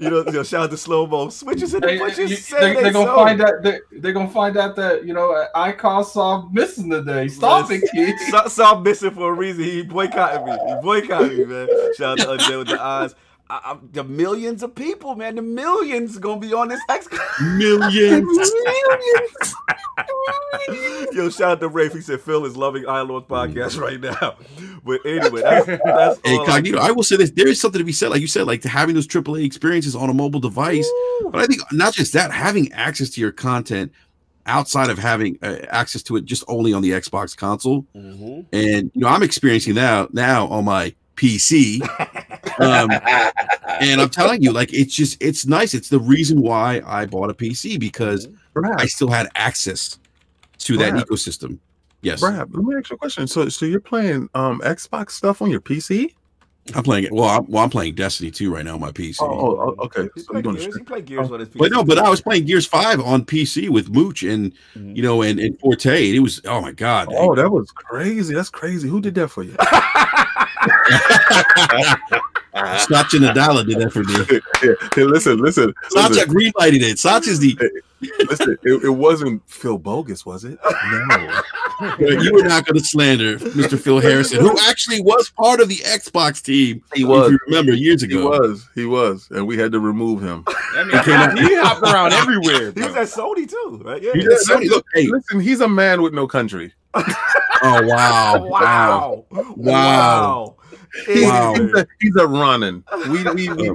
you 0.00 0.10
know, 0.10 0.24
you 0.26 0.32
know, 0.32 0.42
shout 0.42 0.64
out 0.64 0.70
to 0.72 0.76
slow 0.76 1.06
mo 1.06 1.28
switches 1.28 1.72
in 1.72 1.80
the 1.82 1.86
They, 1.86 1.98
bushes. 1.98 2.30
you- 2.30 2.36
say 2.36 2.60
they, 2.60 2.74
they 2.74 2.82
they're 2.82 2.92
gonna 2.92 3.06
so. 3.06 3.14
find 3.14 3.40
out. 3.40 3.62
They, 3.62 3.78
they're 3.92 4.12
gonna 4.12 4.28
find 4.28 4.56
out 4.56 4.74
that 4.76 5.04
you 5.06 5.14
know 5.14 5.30
uh, 5.32 5.46
Icon 5.54 6.04
Sov 6.04 6.52
missing 6.52 6.90
today. 6.90 7.28
Stop 7.28 7.70
it, 7.70 7.88
kid. 7.94 8.18
Sov, 8.30 8.50
Sov 8.50 8.82
missing 8.84 9.12
for 9.12 9.30
a 9.30 9.34
reason. 9.34 9.62
He 9.64 9.82
boycotted 9.82 10.44
me. 10.44 10.52
He 10.68 10.74
boycotted 10.82 11.38
me, 11.38 11.44
man. 11.44 11.68
Shout 11.96 12.18
out 12.20 12.38
to 12.40 12.44
Undead 12.44 12.58
with 12.58 12.68
the 12.68 12.82
eyes. 12.82 13.14
I, 13.48 13.60
I, 13.64 13.76
the 13.92 14.02
millions 14.02 14.64
of 14.64 14.74
people, 14.74 15.14
man. 15.14 15.36
The 15.36 15.42
millions 15.42 16.18
gonna 16.18 16.40
be 16.40 16.52
on 16.52 16.66
this 16.68 16.80
X. 16.88 17.06
millions. 17.40 18.38
Yo, 21.12 21.30
shout 21.30 21.50
out 21.52 21.60
to 21.60 21.68
Rafe. 21.68 21.92
He 21.92 22.00
said 22.00 22.20
Phil 22.20 22.44
is 22.44 22.56
loving 22.56 22.82
Lord 22.84 23.28
podcast 23.28 23.80
right 23.80 24.00
now. 24.00 24.36
But 24.86 25.00
anyway, 25.04 25.40
that's, 25.42 25.66
that's 25.66 26.20
all 26.24 26.48
I- 26.48 26.62
I 26.78 26.92
will 26.92 27.02
say 27.02 27.16
this: 27.16 27.32
there 27.32 27.48
is 27.48 27.60
something 27.60 27.80
to 27.80 27.84
be 27.84 27.90
said, 27.90 28.10
like 28.10 28.20
you 28.20 28.28
said, 28.28 28.46
like 28.46 28.60
to 28.62 28.68
having 28.68 28.94
those 28.94 29.08
AAA 29.08 29.44
experiences 29.44 29.96
on 29.96 30.08
a 30.10 30.14
mobile 30.14 30.38
device. 30.38 30.88
But 31.24 31.40
I 31.40 31.46
think 31.46 31.60
not 31.72 31.92
just 31.92 32.12
that, 32.12 32.30
having 32.30 32.70
access 32.72 33.10
to 33.10 33.20
your 33.20 33.32
content 33.32 33.90
outside 34.46 34.88
of 34.88 34.96
having 34.98 35.40
uh, 35.42 35.56
access 35.70 36.04
to 36.04 36.14
it 36.14 36.24
just 36.24 36.44
only 36.46 36.72
on 36.72 36.82
the 36.82 36.92
Xbox 36.92 37.36
console, 37.36 37.84
Mhm. 37.96 38.46
and 38.52 38.92
you 38.94 39.00
know, 39.00 39.08
I'm 39.08 39.24
experiencing 39.24 39.74
that 39.74 40.14
now 40.14 40.46
on 40.46 40.64
my 40.66 40.94
PC. 41.16 41.80
Um, 42.58 42.90
and 43.80 44.00
I'm 44.00 44.10
telling 44.10 44.42
you, 44.42 44.52
like, 44.52 44.72
it's 44.72 44.94
just 44.94 45.22
it's 45.22 45.46
nice. 45.46 45.74
It's 45.74 45.88
the 45.88 46.00
reason 46.00 46.40
why 46.40 46.82
I 46.86 47.06
bought 47.06 47.30
a 47.30 47.34
PC 47.34 47.78
because 47.78 48.26
Brad, 48.54 48.80
I 48.80 48.86
still 48.86 49.08
had 49.10 49.28
access 49.34 49.98
to 50.58 50.76
that 50.78 50.94
ecosystem. 50.94 51.58
Yes, 52.02 52.22
Brap, 52.22 52.48
let 52.54 52.64
me 52.64 52.76
ask 52.76 52.90
you 52.90 52.94
a 52.94 52.98
question. 52.98 53.26
So, 53.26 53.48
so 53.48 53.66
you're 53.66 53.80
playing 53.80 54.28
um 54.34 54.60
Xbox 54.60 55.10
stuff 55.12 55.42
on 55.42 55.50
your 55.50 55.60
PC? 55.60 56.14
I'm 56.74 56.82
playing 56.82 57.04
it. 57.04 57.12
Well, 57.12 57.28
I'm, 57.28 57.46
well, 57.46 57.62
I'm 57.62 57.70
playing 57.70 57.94
Destiny 57.94 58.28
2 58.28 58.52
right 58.52 58.64
now 58.64 58.74
on 58.74 58.80
my 58.80 58.90
PC. 58.90 59.18
Oh, 59.20 59.26
oh, 59.26 59.74
oh, 59.78 59.84
okay. 59.84 60.08
He 60.16 60.20
So 60.22 60.32
played 60.32 60.44
you're 60.44 60.54
Gears. 60.54 60.66
to 60.74 60.78
He 60.78 60.84
played 60.84 61.06
Gears 61.06 61.30
on 61.30 61.38
his 61.38 61.48
PC. 61.48 61.58
But 61.58 61.70
no, 61.70 61.84
but 61.84 61.96
I 61.98 62.10
was 62.10 62.20
playing 62.20 62.44
Gears 62.46 62.66
Five 62.66 63.00
on 63.00 63.24
PC 63.24 63.68
with 63.68 63.88
Mooch 63.90 64.24
and 64.24 64.52
Mhm. 64.76 64.96
you 64.96 65.02
know 65.02 65.22
and, 65.22 65.38
and 65.38 65.58
Forte. 65.60 66.06
And 66.08 66.16
it 66.16 66.20
was 66.20 66.40
oh 66.44 66.60
my 66.60 66.72
god. 66.72 67.08
Oh, 67.12 67.36
that 67.36 67.50
was 67.50 67.70
crazy. 67.70 68.34
That's 68.34 68.50
crazy. 68.50 68.88
Who 68.88 69.00
did 69.00 69.14
that 69.14 69.28
for 69.28 69.44
you? 69.44 69.54
Uh-huh. 72.56 72.78
Satya 72.78 73.20
Nadella 73.20 73.66
did 73.66 73.78
that 73.78 73.92
for 73.92 74.02
me. 74.02 74.14
hey, 74.60 74.74
hey, 74.94 75.04
listen, 75.04 75.38
listen, 75.38 75.74
Satya 75.90 76.24
listen, 76.24 76.34
greenlighted 76.34 76.82
it. 76.82 76.98
Satya's 76.98 77.38
the 77.38 77.58
listen. 78.00 78.56
It, 78.62 78.84
it 78.84 78.90
wasn't 78.90 79.42
Phil 79.48 79.78
Bogus, 79.78 80.24
was 80.24 80.44
it? 80.44 80.58
No. 81.90 81.98
you 81.98 82.32
were 82.32 82.42
not 82.42 82.64
going 82.64 82.78
to 82.78 82.84
slander 82.84 83.38
Mr. 83.38 83.78
Phil 83.78 84.00
Harrison, 84.00 84.40
who 84.40 84.58
actually 84.66 85.02
was 85.02 85.28
part 85.28 85.60
of 85.60 85.68
the 85.68 85.76
Xbox 85.76 86.42
team. 86.42 86.82
He 86.94 87.02
if 87.02 87.08
was. 87.08 87.30
you 87.30 87.38
remember 87.48 87.74
years 87.74 88.02
ago. 88.02 88.16
He 88.16 88.24
was. 88.24 88.68
He 88.74 88.86
was. 88.86 89.28
And 89.30 89.46
we 89.46 89.58
had 89.58 89.72
to 89.72 89.80
remove 89.80 90.22
him. 90.22 90.42
I 90.46 90.84
mean, 90.84 91.46
he 91.46 91.54
hopped 91.56 91.82
around 91.82 92.14
everywhere. 92.14 92.72
He 92.72 92.80
was 92.80 92.96
at 92.96 93.08
Sony 93.08 93.46
too, 93.46 93.82
right? 93.84 94.02
Yeah. 94.02 94.12
He 94.14 94.20
yeah. 94.20 94.28
did 94.30 94.38
Sony. 94.38 94.70
Look, 94.70 94.86
hey, 94.94 95.06
Listen, 95.06 95.38
he's 95.38 95.60
a 95.60 95.68
man 95.68 96.00
with 96.00 96.14
no 96.14 96.26
country. 96.26 96.72
Oh 97.62 97.82
wow, 97.86 98.46
wow. 98.46 99.24
Wow. 99.30 99.54
Wow. 99.56 100.56
He's, 101.06 101.24
Wow. 101.24 101.54
he's, 101.54 101.72
a, 101.74 101.86
he's 102.00 102.16
a 102.16 102.26
running. 102.26 102.84
We, 103.08 103.22
we, 103.24 103.48
we, 103.52 103.70
um. 103.70 103.74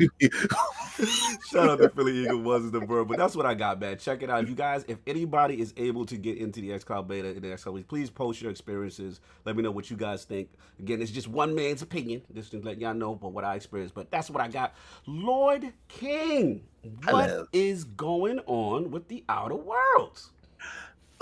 Shout 1.52 1.70
out 1.70 1.80
to 1.80 1.90
Philly 1.90 2.24
Eagle 2.24 2.42
was 2.42 2.70
the 2.72 2.80
verb, 2.80 3.08
but 3.08 3.18
that's 3.18 3.36
what 3.36 3.46
I 3.46 3.54
got, 3.54 3.80
man. 3.80 3.98
Check 3.98 4.22
it 4.22 4.30
out. 4.30 4.44
If 4.44 4.50
you 4.50 4.56
guys, 4.56 4.86
if 4.88 4.98
anybody 5.08 5.60
is 5.60 5.74
able 5.78 6.06
to 6.06 6.18
get 6.18 6.38
into 6.38 6.62
the 6.62 6.70
xCloud 6.70 7.08
beta 7.08 7.30
in 7.30 7.42
the 7.42 7.50
next 7.50 7.64
couple 7.64 7.76
weeks, 7.76 7.88
please 7.88 8.10
post 8.10 8.42
your 8.42 8.52
experiences. 8.52 9.20
Let 9.46 9.56
me 9.56 9.64
know 9.64 9.72
what 9.72 9.90
you 9.90 9.98
guys 9.98 10.26
think. 10.26 10.50
Again, 10.80 11.02
it's 11.02 11.12
just 11.12 11.28
one 11.28 11.56
man's 11.56 11.82
opinion, 11.82 12.22
just 12.34 12.52
to 12.52 12.60
let 12.60 12.80
y'all 12.80 12.94
know, 12.94 13.16
but 13.16 13.30
what 13.30 13.44
I 13.44 13.56
experienced. 13.56 13.96
But 13.96 14.12
that's 14.12 14.30
what 14.30 14.42
I 14.42 14.48
got. 14.48 14.76
Lord 15.08 15.74
King, 15.88 16.64
what 17.06 17.48
is 17.52 17.84
Hello. 17.84 17.94
going 17.98 18.40
on 18.46 18.92
with 18.92 19.08
the 19.08 19.24
Outer 19.30 19.56
Worlds? 19.56 20.32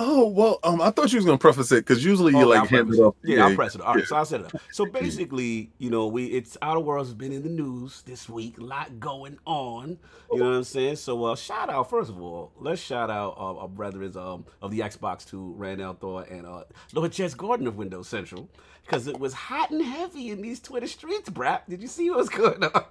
Oh 0.01 0.29
well, 0.29 0.59
um, 0.63 0.81
I 0.81 0.91
thought 0.91 1.11
you 1.11 1.17
was 1.17 1.25
gonna 1.25 1.37
preface 1.37 1.73
it 1.73 1.85
because 1.85 2.05
usually 2.05 2.31
you 2.33 2.43
Oh, 2.45 2.47
like 2.47 2.69
hand 2.69 2.93
it 2.93 2.99
off. 2.99 3.15
Yeah, 3.21 3.45
I'll 3.47 3.55
press 3.55 3.75
it. 3.75 3.81
All 3.81 3.95
right, 3.95 4.05
so 4.05 4.15
I'll 4.15 4.23
set 4.23 4.39
it 4.39 4.45
up. 4.55 4.61
So 4.71 4.85
basically, 4.91 5.71
you 5.77 5.89
know, 5.89 6.07
we 6.07 6.27
it's 6.27 6.55
Outer 6.61 6.79
Worlds 6.79 7.09
has 7.09 7.15
been 7.15 7.33
in 7.33 7.43
the 7.43 7.49
news 7.49 8.01
this 8.03 8.29
week. 8.29 8.57
A 8.59 8.63
lot 8.63 8.99
going 9.01 9.37
on. 9.45 9.99
You 10.31 10.39
know 10.39 10.45
what 10.45 10.55
I'm 10.55 10.63
saying? 10.63 10.95
So 10.95 11.25
uh 11.25 11.35
shout 11.35 11.69
out, 11.69 11.89
first 11.89 12.09
of 12.09 12.21
all, 12.21 12.53
let's 12.57 12.81
shout 12.81 13.09
out 13.09 13.35
uh, 13.37 13.57
our 13.57 13.67
brothers 13.67 14.15
um 14.15 14.45
of 14.61 14.71
the 14.71 14.79
Xbox 14.79 15.27
2, 15.29 15.55
Rand 15.57 15.81
al 15.81 15.95
Thor 15.95 16.23
and 16.31 16.45
uh 16.45 16.63
Lord 16.93 17.11
Jez 17.11 17.35
Corden 17.35 17.67
of 17.67 17.75
Windows 17.75 18.07
Central. 18.07 18.47
Because 18.89 19.07
it 19.07 19.19
was 19.19 19.33
hot 19.35 19.69
and 19.69 19.83
heavy 19.85 20.31
in 20.31 20.41
these 20.41 20.59
Twitter 20.59 20.87
streets, 20.87 21.29
brap. 21.29 21.61
Did 21.69 21.83
you 21.83 21.87
see 21.87 22.09
what 22.09 22.17
was 22.19 22.29
going 22.31 22.63
on? 22.63 22.85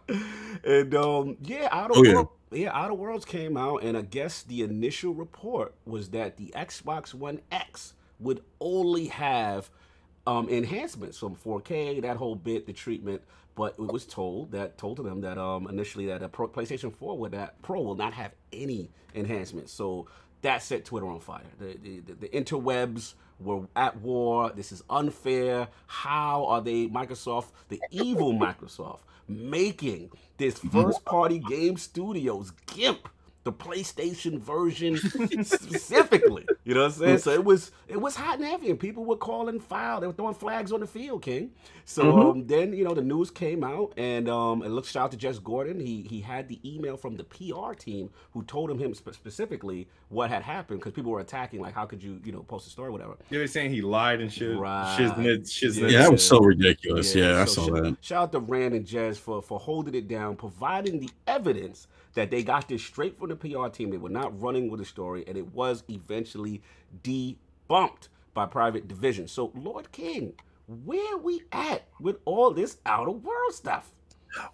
And 0.63 0.95
um, 0.95 1.37
yeah, 1.43 1.69
Outer 1.73 1.95
Oh, 1.97 2.05
yeah. 2.05 2.15
World, 2.15 2.29
yeah, 2.53 2.71
Outer 2.73 2.95
Worlds 2.95 3.25
came 3.25 3.57
out, 3.57 3.83
and 3.83 3.97
I 3.97 4.03
guess 4.03 4.43
the 4.45 4.63
initial 4.63 5.13
report 5.13 5.75
was 5.87 6.11
that 6.11 6.37
the 6.37 6.53
Xbox 6.57 7.15
One 7.15 7.41
X 7.51 7.95
would 8.21 8.45
only 8.61 9.07
have 9.09 9.71
um, 10.25 10.49
enhancements 10.49 11.19
from 11.19 11.35
4K, 11.35 12.03
that 12.03 12.17
whole 12.17 12.37
bit, 12.37 12.67
the 12.67 12.73
treatment. 12.73 13.23
But 13.57 13.75
it 13.77 13.93
was 13.93 14.07
told 14.07 14.53
that 14.53 14.79
told 14.79 14.99
to 14.99 15.03
them 15.03 15.23
that 15.23 15.37
um, 15.37 15.67
initially 15.69 16.07
that 16.07 16.23
a 16.23 16.29
Pro, 16.29 16.47
PlayStation 16.47 16.95
4 16.95 17.19
would 17.19 17.33
that 17.33 17.61
Pro 17.63 17.81
will 17.83 17.97
not 17.97 18.13
have 18.15 18.33
any 18.53 18.93
enhancements. 19.17 19.73
So 19.73 20.07
that 20.43 20.63
set 20.63 20.85
Twitter 20.85 21.09
on 21.09 21.19
fire. 21.19 21.43
The, 21.59 21.77
the, 21.83 22.01
the, 22.01 22.13
the 22.15 22.29
interwebs 22.29 23.15
were 23.41 23.63
at 23.77 23.97
war. 24.01 24.53
This 24.55 24.73
is 24.73 24.83
unfair. 24.91 25.69
How 25.87 26.47
are 26.47 26.61
they 26.61 26.87
Microsoft, 26.89 27.49
the 27.69 27.81
evil 27.91 28.33
Microsoft, 28.33 29.01
making 29.29 30.11
this 30.37 30.59
first 30.59 31.05
party 31.05 31.39
game 31.39 31.77
studios 31.77 32.53
gimp 32.67 33.09
the 33.49 33.53
PlayStation 33.55 34.39
version 34.39 34.99
specifically. 35.43 36.47
You 36.65 36.75
know 36.75 36.81
what 36.83 36.93
I'm 36.93 36.99
saying? 36.99 37.19
So 37.19 37.31
it 37.31 37.43
was 37.43 37.73
it 37.89 37.99
was 37.99 38.15
hot 38.15 38.37
and 38.37 38.45
heavy, 38.45 38.69
and 38.69 38.79
people 38.79 39.07
were 39.07 39.17
calling 39.17 39.59
foul. 39.59 40.03
They 40.03 40.07
were 40.07 40.13
throwing 40.13 40.35
flags 40.35 40.71
on 40.71 40.81
the 40.81 40.87
field, 40.87 41.23
King. 41.23 41.53
So 41.87 42.31
um, 42.31 42.47
then 42.47 42.75
you 42.75 42.85
know 42.85 42.93
the 42.93 43.01
news 43.01 43.31
came 43.31 43.65
out, 43.65 43.95
and 43.97 44.29
um, 44.29 44.61
and 44.61 44.75
look, 44.75 44.85
shout 44.85 45.05
out 45.05 45.11
to 45.13 45.17
Jez 45.17 45.41
Corden. 45.41 45.81
He 45.81 46.03
he 46.03 46.21
had 46.21 46.47
the 46.49 46.61
email 46.63 46.99
from 46.99 47.17
the 47.17 47.25
PR 47.25 47.73
team 47.73 48.11
who 48.33 48.43
told 48.43 48.71
him 48.71 48.79
him 48.79 48.93
spe- 48.93 49.15
specifically 49.15 49.89
what 50.11 50.29
had 50.29 50.43
happened 50.43 50.81
because 50.81 50.93
people 50.93 51.11
were 51.11 51.21
attacking 51.21 51.63
like, 51.63 51.73
how 51.73 51.87
could 51.87 52.03
you 52.03 52.21
you 52.23 52.33
know 52.33 52.43
post 52.43 52.67
a 52.67 52.71
story, 52.71 52.89
or 52.89 52.93
whatever. 52.93 53.17
Yeah, 53.19 53.25
They 53.31 53.39
were 53.39 53.47
saying 53.47 53.71
he 53.71 53.81
lied 53.81 54.21
and 54.21 54.31
shit. 54.31 54.59
Right. 54.59 54.95
Shiznit, 55.01 55.45
shiznit. 55.45 55.91
Yeah, 55.91 56.03
that 56.03 56.13
was 56.13 56.27
so 56.27 56.39
ridiculous. 56.41 57.15
Yeah, 57.15 57.41
I 57.41 57.47
so 57.47 57.63
saw 57.63 57.67
sh- 57.69 57.81
that. 57.81 57.97
Shout 58.03 58.23
out 58.25 58.33
to 58.33 58.41
Rand 58.41 58.75
and 58.75 58.87
Jez 58.87 59.17
for 59.17 59.41
for 59.41 59.59
holding 59.59 59.95
it 59.95 60.07
down, 60.07 60.37
providing 60.37 61.01
the 61.01 61.09
evidence 61.27 61.89
that 62.19 62.33
they 62.33 62.43
got 62.43 62.67
this 62.67 62.83
straight 62.83 63.17
from 63.17 63.29
the 63.29 63.37
PR 63.37 63.69
team. 63.69 63.91
They 63.91 63.97
were 63.97 64.09
not 64.09 64.39
running 64.43 64.69
with 64.69 64.81
the 64.81 64.85
story, 64.85 65.23
and 65.29 65.39
it 65.39 65.47
was 65.55 65.85
eventually 65.89 66.61
debunked 67.05 68.09
by 68.35 68.45
Private 68.45 68.89
Division. 68.89 69.29
So, 69.29 69.53
Lord 69.55 69.93
King, 69.93 70.33
where 70.85 71.17
we 71.17 71.43
at 71.53 71.87
with 72.01 72.17
all 72.25 72.51
this 72.51 72.79
outer 72.87 73.13
world 73.13 73.55
stuff? 73.55 73.93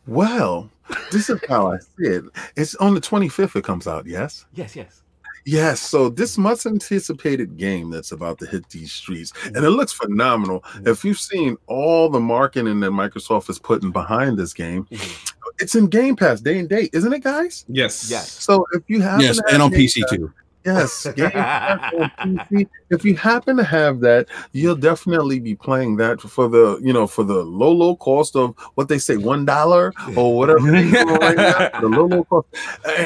Well, 0.07 0.71
this 1.11 1.31
is 1.31 1.41
how 1.49 1.73
I 1.73 1.79
see 1.79 2.07
it. 2.07 2.25
It's 2.55 2.75
on 2.75 2.93
the 2.93 3.01
25th. 3.01 3.57
It 3.57 3.65
comes 3.65 3.87
out. 3.87 4.05
Yes. 4.05 4.45
Yes, 4.53 4.77
yes. 4.77 5.01
Yes, 5.47 5.81
so 5.81 6.09
this 6.09 6.39
much 6.39 6.65
anticipated 6.65 7.59
game 7.59 7.91
that's 7.91 8.13
about 8.13 8.39
to 8.39 8.47
hit 8.47 8.69
these 8.71 8.93
streets, 8.93 9.33
and 9.45 9.57
it 9.57 9.71
looks 9.71 9.93
phenomenal. 9.93 10.61
Mm-hmm. 10.61 10.89
If 10.89 11.05
you've 11.05 11.19
seen 11.19 11.59
all 11.67 12.09
the 12.09 12.21
marketing 12.21 12.81
that 12.81 12.93
Microsoft 12.93 13.51
is 13.51 13.59
putting 13.59 13.91
behind 13.91 14.39
this 14.39 14.55
game, 14.55 14.87
mm-hmm. 14.87 15.34
It's 15.59 15.75
in 15.75 15.87
Game 15.87 16.17
Pass 16.17 16.41
day 16.41 16.59
and 16.59 16.69
date, 16.69 16.91
isn't 16.93 17.13
it, 17.13 17.23
guys? 17.23 17.65
Yes. 17.69 18.11
Yes. 18.11 18.31
So 18.31 18.65
if 18.73 18.83
you 18.89 19.01
have 19.01 19.21
Yes, 19.21 19.41
and 19.51 19.63
on 19.63 19.71
PC 19.71 20.03
too. 20.09 20.33
Yes, 20.65 21.07
Game 21.15 21.31
Pass 21.31 21.93
on 22.19 22.37
PC. 22.51 22.69
If 22.95 23.05
you 23.05 23.17
happen 23.17 23.57
to 23.57 23.65
have 23.65 24.01
that, 24.01 24.29
you'll 24.53 24.77
definitely 24.77 25.41
be 25.41 25.55
playing 25.55 25.97
that 25.97 26.21
for 26.21 26.49
the 26.49 26.79
you 26.83 26.93
know 26.93 27.07
for 27.07 27.25
the 27.25 27.43
low 27.43 27.73
low 27.73 27.97
cost 27.97 28.37
of 28.37 28.55
what 28.75 28.89
they 28.89 28.99
say 28.99 29.17
one 29.17 29.45
dollar 29.45 29.93
or 30.17 30.37
whatever 30.37 30.71
right 30.71 31.37
now, 31.37 31.81
the 31.81 31.89
low 31.89 32.07
low 32.07 32.25
cost, 32.25 32.47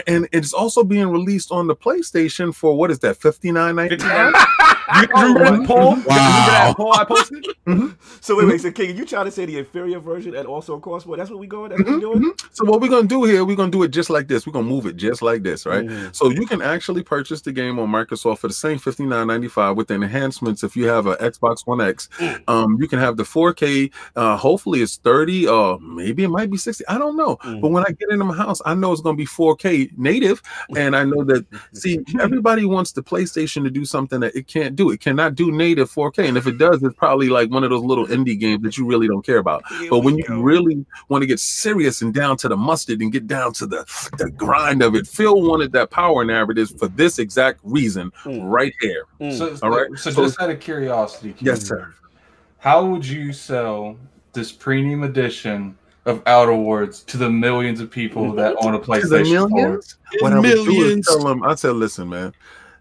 and 0.06 0.28
it's 0.32 0.52
also 0.52 0.84
being 0.84 1.08
released 1.08 1.50
on 1.50 1.66
the 1.66 1.76
PlayStation 1.76 2.54
for 2.54 2.76
what 2.76 2.90
is 2.90 2.98
that 3.00 3.16
fifty 3.16 3.50
nine 3.50 3.76
ninety 3.76 3.96
nine? 3.96 4.32
You 5.02 5.06
oh, 5.14 5.34
remember 5.34 5.58
that 5.58 5.66
poll? 5.66 5.78
You 5.78 5.96
remember 5.96 6.08
that 6.08 6.64
Wow. 6.68 6.74
poll 6.74 6.92
I 6.94 7.04
posted? 7.04 7.44
Mm-hmm. 7.66 7.88
So 8.20 8.36
wait, 8.36 8.46
wait. 8.46 8.54
Mm-hmm. 8.54 8.62
So 8.62 8.72
King, 8.72 8.96
you 8.96 9.04
trying 9.04 9.26
to 9.26 9.30
say 9.30 9.44
the 9.44 9.58
inferior 9.58 9.98
version 9.98 10.34
and 10.34 10.46
also 10.46 10.78
cost 10.80 11.06
more? 11.06 11.16
That's 11.16 11.30
what 11.30 11.38
we 11.38 11.46
going. 11.46 11.70
That's 11.70 11.82
what 11.82 11.88
we 11.88 12.02
mm-hmm. 12.02 12.20
doing. 12.20 12.34
So 12.52 12.64
what 12.64 12.80
we're 12.80 12.88
gonna 12.88 13.06
do 13.06 13.24
here, 13.24 13.44
we're 13.44 13.56
gonna 13.56 13.70
do 13.70 13.82
it 13.82 13.88
just 13.88 14.08
like 14.08 14.28
this. 14.28 14.46
We're 14.46 14.54
gonna 14.54 14.66
move 14.66 14.86
it 14.86 14.96
just 14.96 15.20
like 15.20 15.42
this, 15.42 15.66
right? 15.66 15.84
Mhm. 15.84 16.16
So 16.16 16.30
you 16.30 16.46
can 16.46 16.62
actually 16.62 17.02
purchase 17.02 17.42
the 17.42 17.52
game 17.52 17.78
on 17.78 17.88
Microsoft 17.88 18.38
for 18.38 18.48
the 18.48 18.54
same 18.54 18.78
fifty 18.78 19.04
nine 19.04 19.26
ninety 19.26 19.48
five 19.48 19.76
with 19.78 19.88
the 19.88 19.94
enhancements. 19.94 20.62
If 20.62 20.76
you 20.76 20.86
have 20.88 21.06
an 21.06 21.14
Xbox 21.16 21.66
One 21.66 21.80
X, 21.80 22.08
Mm. 22.18 22.42
um, 22.48 22.76
you 22.80 22.88
can 22.88 22.98
have 22.98 23.16
the 23.16 23.24
four 23.24 23.54
K. 23.54 23.90
Uh, 24.16 24.36
hopefully 24.36 24.82
it's 24.82 24.96
thirty, 24.96 25.46
or 25.46 25.78
maybe 25.80 26.24
it 26.24 26.28
might 26.28 26.50
be 26.50 26.56
sixty. 26.58 26.84
I 26.88 26.98
don't 26.98 27.16
know. 27.16 27.36
Mm. 27.44 27.60
But 27.62 27.70
when 27.70 27.84
I 27.84 27.90
get 27.92 28.10
into 28.10 28.24
my 28.24 28.36
house, 28.36 28.60
I 28.66 28.74
know 28.74 28.92
it's 28.92 29.00
gonna 29.00 29.16
be 29.16 29.24
four 29.24 29.56
K 29.56 29.88
native, 29.96 30.42
and 30.76 30.94
I 30.94 31.04
know 31.04 31.24
that. 31.24 31.46
See, 31.72 32.00
everybody 32.20 32.64
wants 32.66 32.92
the 32.92 33.02
PlayStation 33.02 33.62
to 33.64 33.70
do 33.70 33.84
something 33.84 34.20
that 34.20 34.34
it 34.36 34.46
can't 34.48 34.76
do. 34.76 34.90
It 34.90 35.00
cannot 35.00 35.34
do 35.36 35.50
native 35.52 35.88
four 35.90 36.10
K, 36.10 36.28
and 36.28 36.36
if 36.36 36.46
it 36.46 36.58
does, 36.58 36.82
it's 36.82 36.96
probably 36.96 37.28
like 37.30 37.50
one 37.50 37.64
of 37.64 37.70
those 37.70 37.82
little 37.84 38.06
indie 38.06 38.38
games 38.38 38.62
that 38.64 38.76
you 38.76 38.84
really 38.84 39.06
don't 39.08 39.24
care 39.24 39.38
about. 39.38 39.62
Here 39.78 39.88
But 39.90 40.00
we 40.00 40.06
when 40.06 40.18
you 40.18 40.24
go. 40.24 40.40
really 40.40 40.84
want 41.08 41.22
to 41.22 41.26
get 41.26 41.38
serious 41.40 42.02
and 42.02 42.12
down 42.12 42.36
to 42.38 42.48
the 42.48 42.56
mustard 42.56 43.00
and 43.00 43.12
get 43.12 43.26
down 43.28 43.52
to 43.54 43.66
the, 43.66 43.84
the 44.18 44.30
grind 44.30 44.82
of 44.82 44.94
it, 44.96 45.06
Phil 45.06 45.40
wanted 45.40 45.72
that 45.72 45.90
power 45.90 46.24
narrative 46.24 46.72
for 46.78 46.88
this 46.88 47.18
exact 47.20 47.60
reason 47.62 48.10
Mm. 48.24 48.40
right 48.50 48.74
here. 48.80 49.04
Mm. 49.20 49.36
So, 49.36 49.54
All 49.62 49.70
right. 49.70 49.88
so, 49.96 50.10
So- 50.10 50.24
just 50.24 50.40
out 50.40 50.50
of 50.50 50.60
curiosity, 50.60 51.34
Yes, 51.40 51.62
sir. 51.62 51.92
How 52.58 52.84
would 52.84 53.06
you 53.06 53.32
sell 53.32 53.96
this 54.32 54.50
premium 54.52 55.04
edition 55.04 55.76
of 56.06 56.22
Outer 56.26 56.54
Worlds 56.54 57.02
to 57.04 57.16
the 57.16 57.30
millions 57.30 57.80
of 57.80 57.90
people 57.90 58.32
that 58.32 58.56
own 58.62 58.74
a 58.74 58.78
To 58.78 58.84
the 58.84 58.92
PlayStation 58.92 59.48
4? 59.48 59.60
millions? 59.60 59.96
What 60.20 60.32
I 60.32 60.40
would 60.40 60.44
do 60.64 60.84
is 60.84 61.06
tell 61.06 61.22
them, 61.22 61.42
I 61.44 61.54
said, 61.54 61.72
listen, 61.76 62.08
man, 62.08 62.32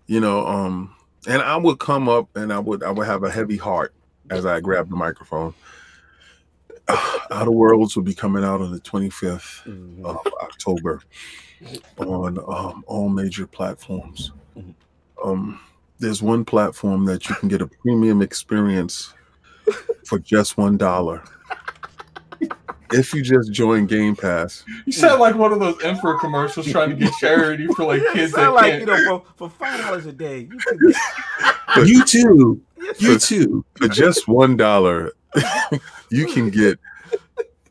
you 0.07 0.19
know, 0.19 0.45
um, 0.47 0.95
and 1.27 1.41
I 1.41 1.57
would 1.57 1.79
come 1.79 2.07
up 2.09 2.29
and 2.35 2.51
I 2.53 2.59
would 2.59 2.81
I 2.83 2.89
would 2.91 3.05
have 3.05 3.23
a 3.23 3.29
heavy 3.29 3.57
heart 3.57 3.93
as 4.29 4.45
I 4.45 4.59
grabbed 4.61 4.89
the 4.91 4.95
microphone. 4.95 5.53
Outer 7.31 7.51
Worlds 7.51 7.95
will 7.95 8.03
be 8.03 8.13
coming 8.15 8.43
out 8.43 8.61
on 8.61 8.71
the 8.71 8.79
25th 8.79 9.63
Mhm. 9.65 10.05
of 10.05 10.19
October 10.41 11.01
on 11.97 12.37
um, 12.47 12.83
all 12.87 13.09
major 13.09 13.45
platforms. 13.45 14.31
Um, 15.23 15.59
there's 15.99 16.21
one 16.21 16.45
platform 16.45 17.05
that 17.05 17.27
you 17.29 17.35
can 17.35 17.49
get 17.49 17.61
a 17.61 17.67
premium 17.67 18.21
experience 18.21 19.13
for 20.05 20.19
just 20.19 20.57
one 20.57 20.77
dollar. 20.77 21.23
If 22.93 23.13
you 23.13 23.21
just 23.21 23.51
join 23.51 23.85
Game 23.85 24.15
Pass, 24.15 24.63
You 24.85 24.93
sound 24.93 25.19
like 25.19 25.35
one 25.35 25.51
of 25.51 25.59
those 25.59 25.83
Emperor 25.83 26.17
commercials 26.19 26.71
trying 26.71 26.89
to 26.91 26.95
get 26.95 27.11
charity 27.19 27.67
for 27.67 27.85
like 27.85 28.01
kids 28.13 28.31
that 28.31 28.39
Sound 28.39 28.55
like 28.55 28.65
can't. 28.65 28.79
you 28.81 28.85
know 28.85 29.19
for, 29.35 29.49
for 29.49 29.49
five 29.57 29.81
dollars 29.81 30.05
a 30.05 30.13
day 30.13 30.47
you 30.49 30.57
can 30.57 30.77
get 30.77 31.87
You 31.87 32.05
too. 32.05 32.61
You 32.99 33.19
For- 33.19 33.19
too. 33.19 33.65
for 33.75 33.87
just 33.89 34.27
one 34.29 34.55
dollar, 34.55 35.11
you 36.09 36.27
can 36.27 36.49
get 36.49 36.79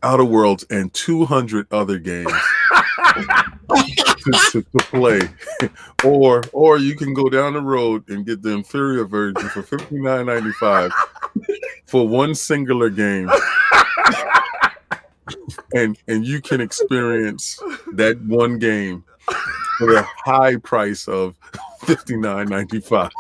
Outer 0.03 0.25
Worlds 0.27 0.67
and 0.69 0.93
200 0.93 1.67
other 1.73 1.99
games 1.99 2.31
to, 4.27 4.33
to- 4.53 4.63
to 4.63 4.79
play, 4.87 5.21
or 6.05 6.43
or 6.53 6.79
you 6.79 6.95
can 6.97 7.15
go 7.15 7.29
down 7.29 7.55
the 7.55 7.61
road 7.63 8.09
and 8.09 8.27
get 8.27 8.43
the 8.43 8.51
inferior 8.51 9.05
version 9.05 9.49
for 9.49 9.63
59.95 9.63 10.91
for 11.87 12.07
one 12.07 12.35
singular 12.35 12.91
game, 12.91 13.31
and 15.75 15.97
and 16.09 16.27
you 16.27 16.41
can 16.41 16.61
experience 16.61 17.59
that 17.95 18.21
one 18.23 18.59
game 18.59 19.05
for 19.79 19.93
the 19.93 20.03
high 20.25 20.57
price 20.57 21.07
of 21.09 21.35
59.95. 21.83 23.11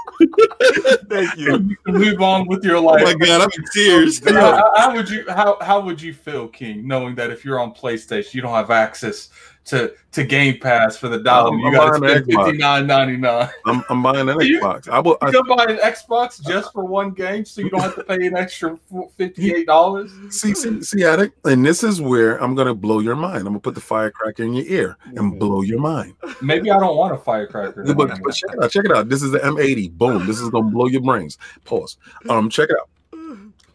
thank 1.10 1.36
you 1.36 1.52
You 1.58 1.76
can 1.84 1.94
move 1.94 2.22
on 2.22 2.48
with 2.48 2.64
your 2.64 2.76
oh 2.76 2.82
life. 2.82 3.02
Oh 3.02 3.04
life. 3.06 3.16
my 3.18 3.26
god, 3.26 3.42
I'm 3.42 3.48
in 3.56 3.64
tears. 3.72 4.20
Yeah, 4.24 4.32
how, 4.32 4.72
how 4.76 4.94
would 4.94 5.08
you 5.10 5.24
how 5.28 5.58
how 5.60 5.80
would 5.80 6.00
you 6.00 6.14
feel, 6.14 6.48
King, 6.48 6.86
knowing 6.86 7.14
that 7.16 7.30
if 7.30 7.44
you're 7.44 7.60
on 7.60 7.72
PlayStation, 7.74 8.34
you 8.34 8.40
don't 8.42 8.54
have 8.54 8.70
access 8.70 9.28
to 9.66 9.92
to 10.12 10.24
Game 10.24 10.58
Pass 10.60 10.96
for 10.96 11.08
the 11.08 11.18
dollar, 11.18 11.52
I'm 11.52 11.58
you 11.58 11.72
got 11.72 11.90
to 11.90 11.96
spend 11.96 12.26
fifty 12.26 12.56
nine 12.56 12.86
ninety 12.86 13.16
nine. 13.16 13.48
I'm, 13.66 13.82
I'm 13.90 14.02
buying 14.02 14.28
an 14.28 14.40
You- 14.40 14.60
Xbox. 14.60 14.88
I 14.88 15.00
will. 15.00 15.18
I, 15.20 15.26
You 15.30 15.42
can 15.42 15.56
buy 15.56 15.64
an 15.64 15.78
Xbox 15.78 16.40
just 16.46 16.72
for 16.72 16.84
one 16.84 17.10
game, 17.10 17.44
so 17.44 17.60
you 17.60 17.70
don't 17.70 17.80
have 17.80 17.96
to 17.96 18.04
pay 18.04 18.26
an 18.26 18.36
extra 18.36 18.78
fifty 19.18 19.54
eight 19.54 19.66
dollars. 19.66 20.12
See, 20.30 20.54
see, 20.54 20.80
see, 20.82 21.04
addict, 21.04 21.36
and 21.46 21.66
this 21.66 21.82
is 21.82 22.00
where 22.00 22.42
I'm 22.42 22.54
gonna 22.54 22.74
blow 22.74 23.00
your 23.00 23.16
mind. 23.16 23.38
I'm 23.38 23.44
gonna 23.46 23.60
put 23.60 23.74
the 23.74 23.80
firecracker 23.80 24.42
in 24.44 24.54
your 24.54 24.66
ear 24.66 24.96
and 25.16 25.38
blow 25.38 25.62
your 25.62 25.80
mind. 25.80 26.14
Maybe 26.40 26.70
I 26.70 26.78
don't 26.78 26.96
want 26.96 27.14
a 27.14 27.18
firecracker. 27.18 27.84
But, 27.92 27.96
but 28.22 28.34
check 28.34 28.50
it 28.54 28.62
out, 28.62 28.70
check 28.70 28.84
it 28.84 28.92
out. 28.92 29.08
This 29.08 29.22
is 29.22 29.32
the 29.32 29.40
M80. 29.40 29.92
Boom. 29.92 30.26
This 30.26 30.40
is 30.40 30.48
gonna 30.50 30.70
blow 30.70 30.86
your 30.86 31.02
brains. 31.02 31.38
Pause. 31.64 31.98
Um, 32.28 32.48
check 32.48 32.68
it 32.70 32.76
out. 32.80 32.88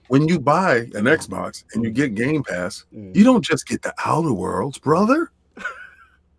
When 0.08 0.28
you 0.28 0.40
buy 0.40 0.78
an 0.94 1.06
Xbox 1.06 1.64
and 1.74 1.84
you 1.86 1.90
get 1.90 2.16
Game 2.16 2.44
Pass, 2.44 2.84
Mm. 2.94 3.16
you 3.16 3.24
don't 3.24 3.44
just 3.44 3.66
get 3.66 3.82
the 3.82 3.94
Outer 4.06 4.34
Worlds, 4.34 4.78
brother. 4.78 5.32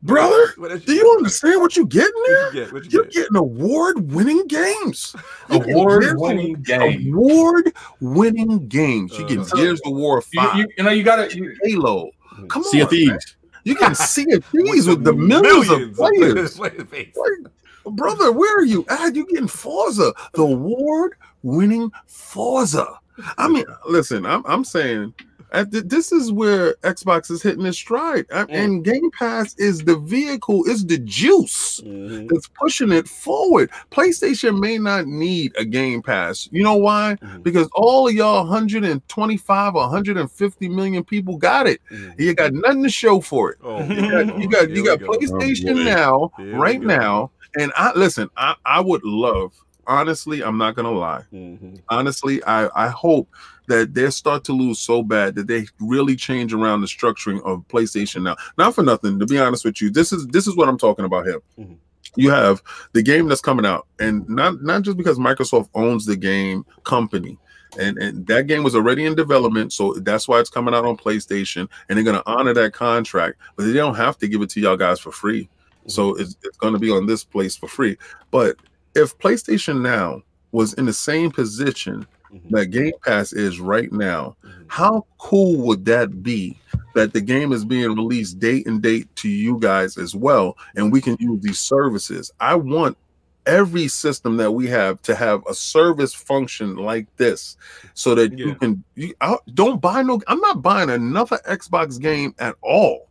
Brother, 0.02 0.52
do 0.84 0.92
you 0.94 1.12
understand 1.16 1.60
what 1.60 1.76
you're 1.76 1.86
getting 1.86 2.10
What 2.14 2.26
there? 2.28 2.46
you 2.46 2.52
get? 2.64 2.72
What 2.72 2.84
you 2.84 2.90
You're 2.90 3.04
get? 3.04 3.12
getting 3.14 3.36
award-winning 3.36 4.46
games. 4.48 5.14
Award-winning 5.48 6.54
Gears- 6.62 6.80
game. 6.96 7.14
Award-winning 7.14 8.66
games. 8.68 9.16
You 9.18 9.26
get 9.28 9.38
Uh, 9.38 9.44
Gears 9.56 9.80
of 9.84 9.92
War 9.92 10.22
You, 10.32 10.40
Five, 10.42 10.56
you, 10.58 10.66
you 10.76 10.84
know 10.84 10.90
you 10.90 11.02
got 11.04 11.30
to 11.30 11.54
Halo. 11.62 12.10
Come 12.48 12.64
Sea 12.64 12.78
on, 12.80 12.84
of 12.84 12.90
Thieves. 12.90 13.08
man. 13.10 13.18
You 13.64 13.74
can 13.76 13.94
see 13.94 14.26
a 14.32 14.40
thieves 14.40 14.88
with 14.88 15.04
the 15.04 15.12
millions, 15.12 15.68
of 15.70 15.94
players. 15.94 16.56
player 16.56 16.82
base. 16.84 17.14
Like, 17.16 17.52
brother, 17.94 18.32
where 18.32 18.58
are 18.58 18.64
you 18.64 18.84
at? 18.88 19.14
You 19.14 19.24
getting 19.26 19.46
Forza, 19.46 20.12
the 20.34 20.42
award-winning 20.42 21.92
Forza. 22.06 22.98
I 23.38 23.46
mean, 23.46 23.64
listen, 23.88 24.26
I'm 24.26 24.42
I'm 24.46 24.64
saying 24.64 25.02
at 25.02 25.18
th- 25.18 25.30
this 25.70 26.12
is 26.12 26.32
where 26.32 26.74
Xbox 26.82 27.30
is 27.30 27.42
hitting 27.42 27.66
its 27.66 27.76
stride, 27.78 28.24
Uh, 28.32 28.46
and 28.48 28.82
Game 28.84 29.10
Pass 29.18 29.54
is 29.58 29.84
the 29.84 29.96
vehicle, 29.98 30.64
is 30.64 30.86
the 30.86 30.98
juice 30.98 31.80
Mhm. 31.84 32.28
that's 32.28 32.48
pushing 32.48 32.90
it 32.92 33.06
forward. 33.08 33.70
PlayStation 33.90 34.58
may 34.58 34.78
not 34.78 35.06
need 35.06 35.52
a 35.58 35.64
Game 35.64 36.00
Pass. 36.02 36.48
You 36.52 36.62
know 36.62 36.76
why? 36.76 37.16
Mhm. 37.22 37.42
Because 37.42 37.68
all 37.74 38.08
of 38.08 38.14
y'all 38.14 38.44
125 38.44 39.74
or 39.74 39.82
150 39.82 40.68
million 40.68 41.04
people 41.04 41.36
got 41.36 41.66
it. 41.66 41.80
Mhm. 41.90 42.18
You 42.18 42.34
got 42.34 42.52
nothing 42.54 42.82
to 42.84 42.88
show 42.90 43.20
for 43.20 43.52
it. 43.52 43.58
Oh, 43.62 43.82
You 43.84 44.10
got 44.10 44.38
you 44.38 44.48
got, 44.48 44.70
you 44.70 44.84
got 44.84 45.00
we 45.00 45.06
go. 45.06 45.12
PlayStation 45.12 45.74
boy. 45.76 45.82
now, 45.84 46.30
Here 46.38 46.56
right 46.56 46.80
now, 46.80 47.30
and 47.58 47.70
I 47.76 47.92
listen. 47.94 48.28
I 48.36 48.54
I 48.64 48.80
would 48.80 49.04
love, 49.04 49.52
honestly, 49.86 50.42
I'm 50.42 50.56
not 50.56 50.74
gonna 50.76 50.90
lie. 50.92 51.24
Mhm. 51.32 51.78
Honestly, 51.90 52.42
I 52.44 52.68
I 52.74 52.88
hope 52.88 53.28
that 53.68 53.94
they 53.94 54.10
start 54.10 54.44
to 54.44 54.52
lose 54.52 54.78
so 54.78 55.02
bad 55.02 55.34
that 55.36 55.47
they 55.47 55.66
really 55.80 56.16
change 56.16 56.52
around 56.52 56.80
the 56.80 56.86
structuring 56.86 57.43
of 57.44 57.66
PlayStation 57.68 58.22
now. 58.22 58.36
Not 58.59 58.74
for 58.74 58.82
nothing, 58.82 59.18
to 59.18 59.26
be 59.26 59.39
honest 59.39 59.64
with 59.64 59.80
you, 59.80 59.90
this 59.90 60.12
is 60.12 60.26
this 60.28 60.47
is 60.47 60.56
what 60.56 60.68
I'm 60.68 60.78
talking 60.78 61.05
about 61.05 61.26
here. 61.26 61.40
Mhm. 61.59 61.76
You 62.16 62.30
have 62.30 62.62
the 62.93 63.02
game 63.02 63.28
that's 63.28 63.40
coming 63.40 63.64
out, 63.64 63.86
and 63.98 64.28
not 64.28 64.62
not 64.62 64.82
just 64.82 64.97
because 64.97 65.18
Microsoft 65.18 65.68
owns 65.74 66.06
the 66.06 66.16
game 66.16 66.64
company. 66.84 67.39
And, 67.78 67.97
and 67.97 68.26
that 68.26 68.48
game 68.48 68.62
was 68.62 68.74
already 68.74 69.06
in 69.06 69.14
development, 69.14 69.72
so 69.72 69.94
that's 69.94 70.28
why 70.28 70.40
it's 70.40 70.51
coming 70.51 70.74
out 70.74 70.84
on 70.84 70.94
PlayStation, 70.94 71.66
and 71.89 71.97
they're 71.97 72.05
gonna 72.05 72.22
honor 72.26 72.52
that 72.52 72.74
contract, 72.74 73.39
but 73.56 73.64
they 73.64 73.72
don't 73.72 73.94
have 73.94 74.18
to 74.18 74.28
give 74.28 74.43
it 74.43 74.51
to 74.51 74.60
y'all 74.60 74.76
guys 74.76 75.01
for 75.01 75.10
free. 75.10 75.48
So 75.86 76.14
it's, 76.14 76.36
it's 76.43 76.56
going 76.59 76.74
to 76.74 76.78
be 76.78 76.90
on 76.90 77.06
this 77.06 77.24
place 77.24 77.56
for 77.56 77.68
free. 77.68 77.97
But 78.30 78.56
if 78.94 79.16
PlayStation 79.18 79.80
Now 79.80 80.22
was 80.52 80.74
in 80.74 80.86
the 80.86 80.93
same 80.93 81.30
position 81.30 82.06
Mhm. 82.32 82.50
that 82.50 82.66
Game 82.66 82.92
Pass 83.04 83.32
is 83.32 83.60
right 83.60 83.92
now, 83.92 84.36
Mhm. 84.44 84.64
how 84.68 85.06
cool 85.18 85.56
would 85.66 85.84
that 85.86 86.22
be 86.22 86.59
that 86.94 87.12
the 87.12 87.20
game 87.20 87.52
is 87.52 87.64
being 87.64 87.94
released 87.94 88.38
date 88.38 88.66
and 88.66 88.80
date 88.82 89.09
to 89.16 89.28
you 89.28 89.59
guys 89.59 89.96
as 89.98 90.14
well, 90.14 90.56
and 90.76 90.90
we 90.92 91.00
can 91.00 91.16
use 91.20 91.40
these 91.42 91.59
services? 91.59 92.30
I 92.40 92.54
want 92.54 92.96
every 93.44 93.88
system 93.88 94.36
that 94.36 94.52
we 94.52 94.68
have 94.68 95.02
to 95.02 95.14
have 95.16 95.42
a 95.48 95.54
service 95.54 96.14
function 96.14 96.76
like 96.76 97.06
this 97.16 97.56
so 97.94 98.14
that 98.14 98.38
you 98.38 98.54
can 98.54 98.84
you 98.94 99.12
I, 99.20 99.36
don't 99.54 99.80
buy 99.80 100.00
no 100.02 100.20
i'm 100.28 100.38
not 100.38 100.62
buying 100.62 100.88
another 100.90 101.40
xbox 101.48 101.98
game 102.00 102.36
at 102.38 102.54
all 102.62 103.09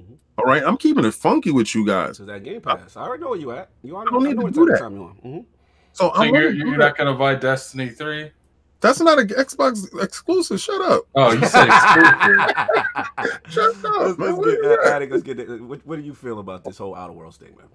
Mhm. 0.00 0.16
all 0.38 0.46
right 0.46 0.62
i'm 0.64 0.78
keeping 0.78 1.04
it 1.04 1.12
funky 1.12 1.50
with 1.50 1.74
you 1.74 1.84
guys 1.86 2.16
So 2.16 2.24
that 2.24 2.42
Game 2.44 2.62
Pass. 2.62 2.96
I 2.96 3.02
already 3.02 3.22
know 3.24 3.28
where 3.30 3.38
you 3.38 3.50
at. 3.52 3.68
You 3.82 3.94
already 3.94 4.08
I 4.08 4.10
don't 4.12 4.22
know, 4.22 4.28
need 4.30 4.36
know 4.36 4.40
to 4.40 4.46
what 4.46 4.54
do 4.68 4.72
that. 4.72 4.78
time 4.78 4.96
you 4.96 5.02
on. 5.02 5.16
Mhm. 5.22 5.44
so 5.92 6.04
So 6.06 6.12
i'm 6.14 6.34
you're, 6.34 6.50
you're 6.50 6.78
not 6.78 6.96
going 6.96 7.12
to 7.12 7.18
buy 7.18 7.34
Destiny 7.34 7.90
three? 7.90 8.30
That's 8.84 9.00
not 9.00 9.18
an 9.18 9.28
xbox 9.28 9.88
exclusive 10.02 10.60
shut 10.60 10.82
up 10.82 11.04
Oh, 11.14 11.32
you 11.32 11.46
said 11.46 11.68
exclusive. 11.68 12.20
shut 13.48 13.64
up 13.86 14.02
let's, 14.02 14.18
let's 14.18 14.36
What 14.38 14.44
get, 14.44 14.58
are 14.58 14.62
you 14.62 14.70
uh, 14.72 14.86
at? 14.88 14.92
Addict, 14.96 15.12
let's 15.12 15.24
get 15.24 15.40
it. 15.40 15.62
What, 15.62 15.86
what 15.86 15.96
do 15.96 16.02
you 16.02 16.12
feel 16.12 16.38
about 16.38 16.64
this 16.64 16.76
whole 16.76 16.94
Outer 16.94 17.14
World 17.14 17.34
thing, 17.34 17.56
man? 17.56 17.68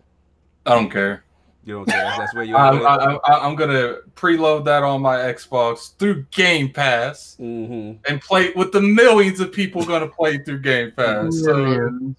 I 0.68 0.76
don't 0.76 0.92
care. 0.92 1.24
You 1.66 1.74
don't 1.74 1.86
care. 1.86 2.02
That's, 2.04 2.18
that's 2.18 2.34
where 2.36 2.46
you 2.46 2.56
I, 2.56 2.78
are. 2.78 3.02
I, 3.02 3.16
I, 3.26 3.46
I'm 3.48 3.56
gonna 3.56 3.96
preload 4.16 4.66
that 4.66 4.84
on 4.84 5.02
my 5.02 5.18
Xbox 5.18 5.98
through 5.98 6.26
Game 6.32 6.72
Pass 6.72 7.36
hmm 7.38 7.94
and 8.08 8.22
play 8.22 8.52
with 8.56 8.72
the 8.72 8.82
millions 8.82 9.40
of 9.40 9.52
people 9.52 9.84
gonna 9.84 10.08
play 10.08 10.38
through 10.38 10.60
Game 10.60 10.92
Pass. 10.92 11.40
So 11.44 11.56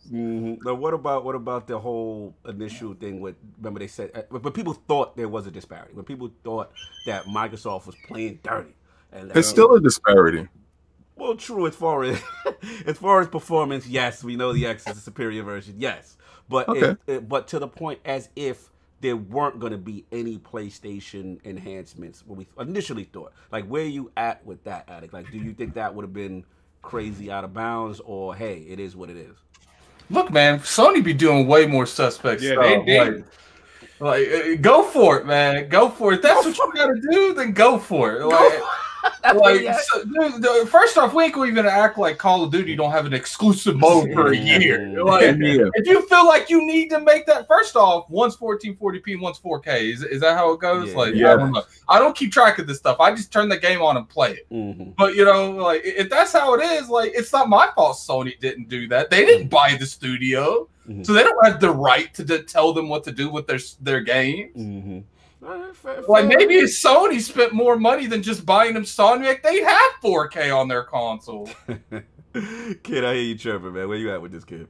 hmm 0.09 0.55
Now, 0.65 0.75
what 0.75 0.95
about 0.95 1.25
what 1.25 1.35
about 1.37 1.69
the 1.69 1.79
whole 1.79 2.35
initial 2.47 2.95
thing 2.95 3.21
with? 3.21 3.37
Remember, 3.59 3.79
they 3.81 3.87
said, 3.87 4.11
uh, 4.15 4.23
but, 4.31 4.43
but 4.43 4.53
people 4.55 4.75
thought 4.75 5.17
there 5.17 5.29
was 5.29 5.47
a 5.47 5.51
disparity. 5.51 5.95
When 5.95 6.05
people 6.05 6.31
thought 6.45 6.73
that 7.07 7.27
Microsoft 7.27 7.87
was 7.87 7.95
playing 8.07 8.41
dirty, 8.43 8.75
and 9.13 9.33
it's 9.35 9.49
still 9.49 9.75
a 9.75 9.81
disparity 9.81 10.49
well, 11.17 11.35
true 11.37 11.67
as 11.67 11.75
far 11.75 12.03
as 12.05 12.19
as 12.87 12.97
far 12.97 13.21
as 13.21 13.29
performance. 13.29 13.87
Yes, 13.87 14.25
we 14.25 14.37
know 14.37 14.55
the 14.55 14.65
X 14.67 14.87
is 14.89 14.97
a 14.97 15.01
superior 15.01 15.43
version. 15.43 15.75
Yes, 15.77 16.17
but 16.49 16.67
Okay. 16.69 16.97
it- 17.07 17.29
but 17.29 17.47
to 17.49 17.59
the 17.59 17.69
point 17.69 18.01
as 18.07 18.31
if 18.37 18.71
there 19.03 19.17
weren't 19.17 19.59
going 19.61 19.73
to 19.73 19.79
be 19.79 20.05
any 20.13 20.39
PlayStation 20.39 21.39
enhancements 21.45 22.23
when 22.27 22.39
we 22.39 22.47
initially 22.59 23.05
thought. 23.05 23.33
Like, 23.53 23.67
where 23.67 23.85
you 23.85 24.11
at 24.17 24.45
with 24.47 24.63
that, 24.65 24.89
Addict? 24.91 25.13
Like, 25.13 25.31
do 25.31 25.37
you 25.39 25.53
think 25.55 25.75
that 25.75 25.95
would 25.95 26.03
have 26.05 26.13
been 26.15 26.45
crazy 26.83 27.31
out 27.31 27.45
of 27.45 27.53
bounds, 27.55 28.01
or 28.01 28.35
hey, 28.35 28.65
it 28.69 28.81
is 28.81 28.97
what 28.97 29.11
it 29.11 29.17
is? 29.19 29.37
look, 30.09 30.31
man, 30.33 30.59
Sony 30.61 31.05
be 31.05 31.13
doing 31.15 31.47
way 31.47 31.67
more 31.67 31.85
suspects. 31.87 32.43
Yeah, 32.43 32.53
stuff. 32.55 32.65
they- 32.65 32.85
they- 32.87 32.99
like, 33.11 33.25
like, 34.01 34.29
uh, 34.29 34.55
go 34.63 34.83
for 34.85 35.19
it, 35.19 35.27
man. 35.27 35.69
Go 35.69 35.89
for 35.91 36.15
it. 36.15 36.23
That's 36.23 36.47
what 36.47 36.57
you 36.57 36.73
gotta 36.75 36.99
do. 37.11 37.35
Then 37.35 37.53
go 37.53 37.79
for 37.79 38.17
it. 38.17 38.25
Like, 38.27 38.61
like 39.35 39.67
so, 39.75 40.05
dude, 40.05 40.43
the- 40.43 40.67
first 40.71 40.97
off, 40.99 41.15
we 41.15 41.25
ain't 41.25 41.35
gonna 41.35 41.47
even 41.51 41.67
act 41.67 41.99
like 41.99 42.19
Call 42.19 42.43
of 42.45 42.51
Duty 42.51 42.75
don't 42.77 42.91
have 42.91 43.07
an 43.07 43.13
exclusive 43.15 43.77
mode 43.77 44.13
for 44.13 44.33
a 44.33 44.37
year. 44.37 45.03
Like, 45.05 45.37
yeah 45.39 45.69
if 45.75 45.87
you 45.87 46.07
feel 46.09 46.27
like 46.27 46.51
you 46.51 46.67
need 46.67 46.89
to 46.91 47.01
make 47.01 47.27
that, 47.27 47.47
first 47.49 47.77
off, 47.77 48.09
one's 48.11 48.37
1440p 48.37 49.13
and 49.13 49.21
one's 49.21 49.39
4K. 49.39 49.93
Is, 49.93 50.03
is 50.03 50.21
that 50.21 50.37
how 50.37 50.53
it 50.53 50.61
goes? 50.61 50.91
Yeah. 50.91 50.97
like, 50.97 51.15
Yeah. 51.15 51.33
I 51.33 51.37
don't 51.37 51.53
know. 51.53 51.63
I 51.89 51.99
don't 51.99 52.17
keep 52.17 52.33
track 52.33 52.59
of 52.59 52.67
this 52.67 52.79
stuff. 52.79 52.99
I 53.01 53.13
just 53.15 53.33
turn 53.33 53.49
the 53.49 53.59
game 53.59 53.83
on 53.83 53.97
and 53.97 54.09
play 54.09 54.33
it. 54.33 54.47
Mhm. 54.51 54.95
But 54.97 55.15
you 55.15 55.25
know, 55.25 55.51
like 55.53 55.83
if 55.85 56.11
that's 56.11 56.33
how 56.33 56.55
it 56.55 56.63
is, 56.63 56.89
like 56.89 57.13
it's 57.15 57.33
not 57.33 57.49
my 57.49 57.69
fault. 57.75 57.97
Sony 57.97 58.39
didn't 58.41 58.69
do 58.69 58.89
that. 58.89 59.11
They 59.11 59.25
didn't 59.25 59.49
buy 59.49 59.77
the 59.79 59.87
studio, 59.87 60.69
Mhm. 60.89 61.05
so 61.07 61.13
they 61.13 61.23
don't 61.23 61.45
have 61.45 61.61
the 61.61 61.71
right 61.71 62.13
to, 62.15 62.25
to 62.25 62.43
tell 62.43 62.73
them 62.73 62.89
what 62.89 63.05
to 63.05 63.13
do 63.13 63.29
with 63.31 63.47
their 63.47 63.59
their 63.81 64.01
game. 64.01 64.49
hmm 64.55 64.99
Fair- 65.41 65.75
fair- 65.75 66.03
Like 66.03 66.27
maybe 66.27 66.57
if 66.57 66.71
Sony 66.71 67.21
spent 67.21 67.53
more 67.53 67.79
money 67.79 68.07
than 68.07 68.23
just 68.23 68.45
buying 68.45 68.75
them 68.75 68.85
Sonic, 68.85 69.43
they'd 69.43 69.65
have 69.65 69.93
4K 70.03 70.55
on 70.57 70.69
their 70.69 70.83
console. 70.83 71.49
kid, 72.83 73.05
I 73.05 73.15
hear 73.15 73.23
you 73.23 73.35
chirping, 73.37 73.73
man. 73.73 73.89
Where 73.89 73.99
you 73.99 74.13
at 74.13 74.21
with 74.21 74.33
this 74.33 74.45
kid? 74.45 74.69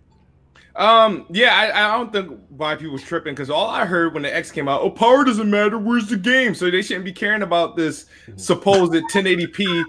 Um, 0.77 1.27
yeah, 1.31 1.55
I, 1.55 1.95
I 1.95 1.97
don't 1.97 2.13
think 2.13 2.39
why 2.51 2.77
people 2.77 2.93
was 2.93 3.03
tripping 3.03 3.35
because 3.35 3.51
all 3.51 3.67
I 3.67 3.85
heard 3.85 4.15
when 4.15 4.23
the 4.23 4.35
X 4.35 4.53
came 4.53 4.69
out, 4.69 4.81
oh, 4.83 4.91
power 4.91 5.25
doesn't 5.25 5.51
matter. 5.51 5.79
Where's 5.79 6.07
the 6.07 6.17
game? 6.17 6.55
So 6.55 6.71
they 6.71 6.83
shouldn't 6.83 7.05
be 7.05 7.13
caring 7.13 7.43
about 7.43 7.77
this 7.77 8.07
supposed 8.37 8.93
1080p 8.93 9.85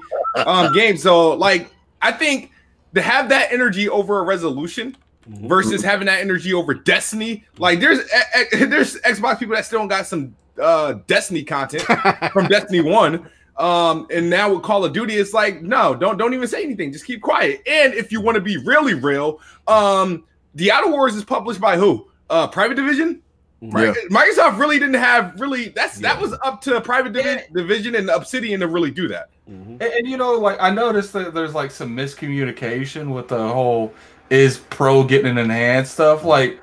um 0.46 0.74
game. 0.74 0.98
So 0.98 1.34
like, 1.34 1.72
I 2.02 2.12
think 2.12 2.52
to 2.96 3.02
have 3.02 3.30
that 3.30 3.52
energy 3.52 3.88
over 3.88 4.20
a 4.20 4.24
resolution 4.24 4.98
versus 5.28 5.84
having 5.84 6.08
that 6.08 6.20
energy 6.20 6.54
over 6.54 6.74
Destiny, 6.74 7.46
like 7.60 7.80
there's 7.80 8.00
eh, 8.00 8.24
eh, 8.34 8.46
there's 8.66 9.00
Xbox 9.02 9.38
people 9.38 9.56
that 9.56 9.66
still 9.66 9.86
got 9.88 10.08
some 10.08 10.36
uh 10.60 10.94
Destiny 11.08 11.44
content 11.44 11.84
from 12.32 12.48
Destiny 12.48 12.82
One. 12.90 13.30
Um, 13.58 14.08
and 14.12 14.30
now 14.30 14.54
with 14.54 14.64
Call 14.64 14.86
of 14.86 14.94
Duty, 14.94 15.16
it's 15.18 15.34
like, 15.34 15.62
no, 15.62 15.94
don't 15.94 16.18
don't 16.18 16.34
even 16.34 16.48
say 16.48 16.64
anything, 16.64 16.92
just 16.92 17.06
keep 17.06 17.22
quiet. 17.22 17.62
And 17.68 17.94
if 17.94 18.12
you 18.12 18.20
want 18.22 18.36
to 18.36 18.42
be 18.42 18.58
really 18.58 18.94
real, 18.96 19.40
um, 19.68 20.24
the 20.56 20.72
Outer 20.72 20.90
Wars 20.90 21.16
is 21.16 21.24
published 21.24 21.62
by 21.62 21.78
who? 21.78 22.08
Uh, 22.30 22.48
Private 22.48 22.76
Division. 22.76 23.22
Yeah. 23.64 23.94
Microsoft 24.10 24.58
really 24.58 24.80
didn't 24.80 24.96
have 24.96 25.40
really. 25.40 25.70
That's 25.70 26.00
that 26.00 26.20
was 26.20 26.34
up 26.44 26.62
to 26.62 26.82
Private 26.82 27.14
Divi- 27.14 27.44
Division 27.54 27.94
and 27.94 28.10
Obsidian 28.10 28.60
to 28.62 28.68
really 28.68 28.90
do 28.90 29.08
that. 29.10 29.30
Mhm. 29.48 29.74
And, 29.74 29.82
and, 29.84 30.08
you 30.08 30.18
know, 30.18 30.34
like 30.34 30.58
I 30.60 30.72
noticed 30.72 31.14
that 31.14 31.36
there's 31.36 31.54
like 31.54 31.70
some 31.70 31.96
miscommunication 31.96 33.14
with 33.14 33.28
the 33.28 33.38
whole 33.38 33.94
is 34.32 34.58
pro 34.70 35.04
getting 35.04 35.28
an 35.28 35.38
enhanced 35.38 35.94
stuff. 35.94 36.24
Like, 36.24 36.60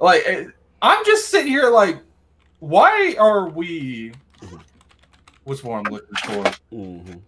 like 0.00 0.24
I'm 0.82 1.04
just 1.04 1.28
sitting 1.28 1.52
here 1.52 1.68
like, 1.70 2.02
why 2.60 3.16
are 3.18 3.48
we? 3.48 4.12
What's 5.44 5.64
more 5.64 5.78
I'm 5.78 5.84
looking 5.84 6.16
for? 6.24 6.44
Mhm. 6.72 7.20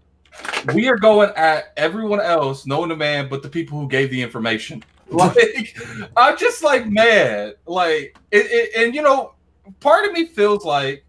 We 0.74 0.88
are 0.88 0.96
going 0.96 1.30
at 1.36 1.72
everyone 1.76 2.20
else, 2.20 2.66
knowing 2.66 2.88
the 2.88 2.96
man, 2.96 3.28
but 3.28 3.42
the 3.42 3.48
people 3.48 3.78
who 3.78 3.88
gave 3.88 4.10
the 4.10 4.22
information. 4.22 4.84
Like, 5.12 5.76
I'm 6.16 6.38
just 6.38 6.62
like 6.62 6.86
mad. 6.86 7.56
Like, 7.66 8.16
it, 8.30 8.46
it, 8.46 8.70
and 8.74 8.94
you 8.94 9.02
know, 9.02 9.34
part 9.78 10.06
of 10.06 10.12
me 10.12 10.24
feels 10.24 10.64
like 10.64 11.04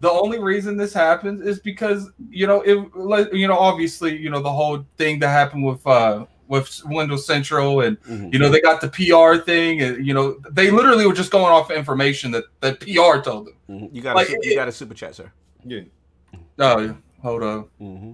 the 0.00 0.10
only 0.10 0.38
reason 0.38 0.76
this 0.76 0.92
happens 0.92 1.40
is 1.40 1.58
because 1.60 2.10
you 2.28 2.46
know 2.46 2.60
it 2.62 2.94
like, 2.94 3.32
you 3.32 3.48
know 3.48 3.56
obviously 3.56 4.16
you 4.16 4.30
know 4.30 4.40
the 4.42 4.52
whole 4.52 4.84
thing 4.98 5.18
that 5.20 5.28
happened 5.28 5.64
with 5.64 5.86
uh 5.86 6.26
with 6.48 6.80
Windows 6.86 7.26
Central 7.26 7.80
and 7.80 8.00
Mhm. 8.02 8.32
you 8.32 8.38
know 8.38 8.48
they 8.48 8.60
got 8.60 8.80
the 8.80 8.88
PR 8.88 9.36
thing 9.42 9.82
and 9.82 10.06
you 10.06 10.14
know 10.14 10.38
they 10.50 10.70
literally 10.70 11.06
were 11.06 11.12
just 11.12 11.30
going 11.30 11.52
off 11.52 11.70
information 11.70 12.30
that 12.32 12.44
that 12.60 12.80
PR 12.80 13.20
told 13.20 13.46
them. 13.48 13.54
Mhm. 13.68 13.88
You 13.94 14.02
got 14.02 14.16
Like, 14.16 14.28
a, 14.28 14.30
su- 14.32 14.36
it- 14.42 14.44
you 14.46 14.54
got 14.54 14.68
a 14.68 14.72
super 14.72 14.94
chat, 14.94 15.14
sir. 15.14 15.30
Yeah. 15.64 15.80
Oh, 16.58 16.96
hold 17.22 17.42
on. 17.42 17.64
Mm-hmm. 17.80 18.12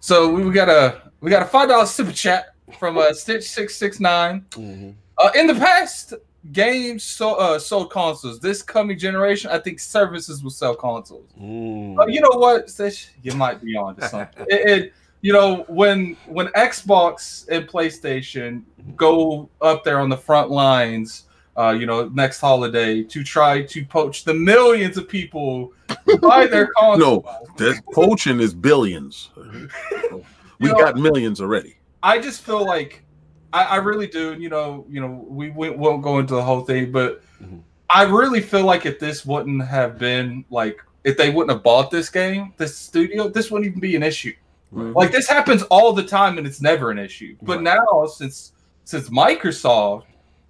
So 0.00 0.32
we 0.32 0.50
got 0.52 0.68
a 0.68 1.02
we 1.20 1.30
got 1.30 1.42
a 1.42 1.46
five 1.46 1.68
dollar 1.68 1.86
super 1.86 2.12
chat 2.12 2.54
from 2.78 2.98
uh 2.98 3.12
Stitch 3.12 3.44
six 3.44 3.76
six 3.76 4.00
nine. 4.00 4.44
Mm-hmm. 4.50 4.90
Uh, 5.18 5.30
in 5.36 5.46
the 5.46 5.54
past, 5.54 6.14
games 6.52 7.04
so, 7.04 7.34
uh, 7.34 7.58
sold 7.58 7.90
consoles. 7.90 8.40
This 8.40 8.62
coming 8.62 8.98
generation, 8.98 9.50
I 9.52 9.58
think 9.58 9.78
services 9.78 10.42
will 10.42 10.50
sell 10.50 10.74
consoles. 10.74 11.30
Mm. 11.40 11.98
Uh, 11.98 12.06
you 12.06 12.20
know 12.20 12.30
what, 12.32 12.70
Stitch? 12.70 13.10
You 13.22 13.32
might 13.34 13.62
be 13.62 13.76
on 13.76 13.94
to 13.96 14.08
something. 14.08 14.46
it, 14.48 14.70
it, 14.70 14.92
you 15.22 15.32
know, 15.32 15.64
when 15.68 16.16
when 16.26 16.48
Xbox 16.48 17.48
and 17.48 17.66
PlayStation 17.66 18.62
go 18.96 19.48
up 19.60 19.84
there 19.84 19.98
on 19.98 20.08
the 20.08 20.16
front 20.16 20.50
lines, 20.50 21.24
uh, 21.56 21.70
you 21.70 21.86
know, 21.86 22.08
next 22.08 22.40
holiday 22.40 23.02
to 23.04 23.22
try 23.22 23.62
to 23.62 23.84
poach 23.86 24.24
the 24.24 24.34
millions 24.34 24.96
of 24.98 25.08
people 25.08 25.72
who 26.04 26.18
buy 26.18 26.46
their 26.50 26.68
consoles. 26.78 27.24
No, 27.24 27.46
that 27.58 27.80
poaching 27.92 28.40
is 28.40 28.52
billions. 28.52 29.30
We 29.36 30.68
You 30.68 30.72
know, 30.72 30.78
got 30.78 30.96
millions 30.96 31.40
already. 31.40 31.76
I 32.02 32.18
just 32.18 32.42
feel 32.42 32.64
like 32.64 33.04
I, 33.52 33.64
I 33.64 33.76
really 33.76 34.08
do. 34.08 34.34
You 34.34 34.48
know, 34.48 34.84
you 34.88 35.00
know, 35.00 35.24
we, 35.28 35.50
we 35.50 35.70
won't 35.70 36.02
go 36.02 36.18
into 36.18 36.34
the 36.34 36.42
whole 36.42 36.62
thing, 36.62 36.90
but 36.92 37.22
Mhm. 37.42 37.62
I 37.90 38.04
really 38.04 38.40
feel 38.40 38.64
like 38.64 38.86
if 38.86 38.98
this 38.98 39.26
wouldn't 39.26 39.66
have 39.66 39.98
been 39.98 40.44
like 40.50 40.78
if 41.04 41.16
they 41.16 41.30
wouldn't 41.30 41.50
have 41.50 41.62
bought 41.62 41.90
this 41.90 42.08
game, 42.08 42.54
this 42.56 42.76
studio, 42.76 43.28
this 43.28 43.50
wouldn't 43.50 43.68
even 43.68 43.80
be 43.80 43.96
an 43.96 44.02
issue. 44.02 44.32
Right. 44.72 44.94
Like 44.96 45.12
this 45.12 45.28
happens 45.28 45.62
all 45.64 45.92
the 45.92 46.02
time, 46.02 46.38
and 46.38 46.46
it's 46.46 46.60
never 46.60 46.90
an 46.90 46.98
issue. 46.98 47.36
But 47.42 47.56
Right. 47.58 47.76
now, 47.76 48.06
since 48.06 48.52
since 48.84 49.08
Microsoft 49.10 50.04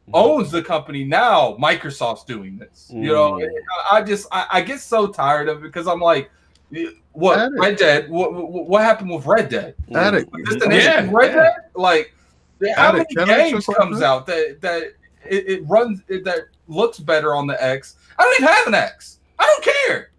Mhm. 0.09 0.15
owns 0.15 0.51
the 0.51 0.62
company, 0.62 1.05
now 1.05 1.57
Microsoft's 1.61 2.24
doing 2.24 2.57
this. 2.57 2.89
You 2.93 3.12
know, 3.12 3.32
Mm. 3.32 3.49
I 3.90 3.97
I 3.99 4.03
just 4.03 4.27
I, 4.32 4.47
I 4.51 4.61
get 4.62 4.81
so 4.81 5.07
tired 5.09 5.49
of 5.49 5.59
it 5.59 5.62
because 5.62 5.86
I'm 5.86 6.01
like, 6.01 6.31
what 7.12 7.39
Addict. 7.39 7.61
Red 7.61 7.77
Dead? 7.77 8.11
What, 8.11 8.32
what 8.32 8.69
what 8.69 8.82
happened 8.82 9.11
with 9.11 9.27
Red 9.27 9.49
Dead? 9.49 9.74
Addict. 9.94 10.31
Is 10.39 10.55
this 10.55 10.62
Mhm. 10.62 10.66
an 10.66 10.73
issue 10.73 10.89
Yeah, 10.89 11.09
Red. 11.12 11.35
Dead? 11.35 11.53
Like, 11.74 12.15
how 12.77 12.90
Addict, 12.90 13.15
many 13.16 13.27
can 13.27 13.31
I 13.31 13.40
ask 13.43 13.43
you 13.43 13.47
a 13.49 13.51
games 13.53 13.65
question? 13.66 13.82
comes 13.90 14.03
out 14.03 14.27
that 14.27 14.61
that 14.61 14.82
it, 15.28 15.49
it 15.49 15.62
runs 15.69 16.01
it, 16.09 16.24
that 16.24 16.43
looks 16.69 16.99
better 16.99 17.35
on 17.35 17.47
the 17.47 17.62
X? 17.62 17.97
I 18.19 18.23
don't 18.23 18.35
even 18.40 18.47
have 18.55 18.66
an 18.69 18.74
X. 18.74 19.19
I 19.39 19.47
don't 19.47 19.65
care. 19.89 20.11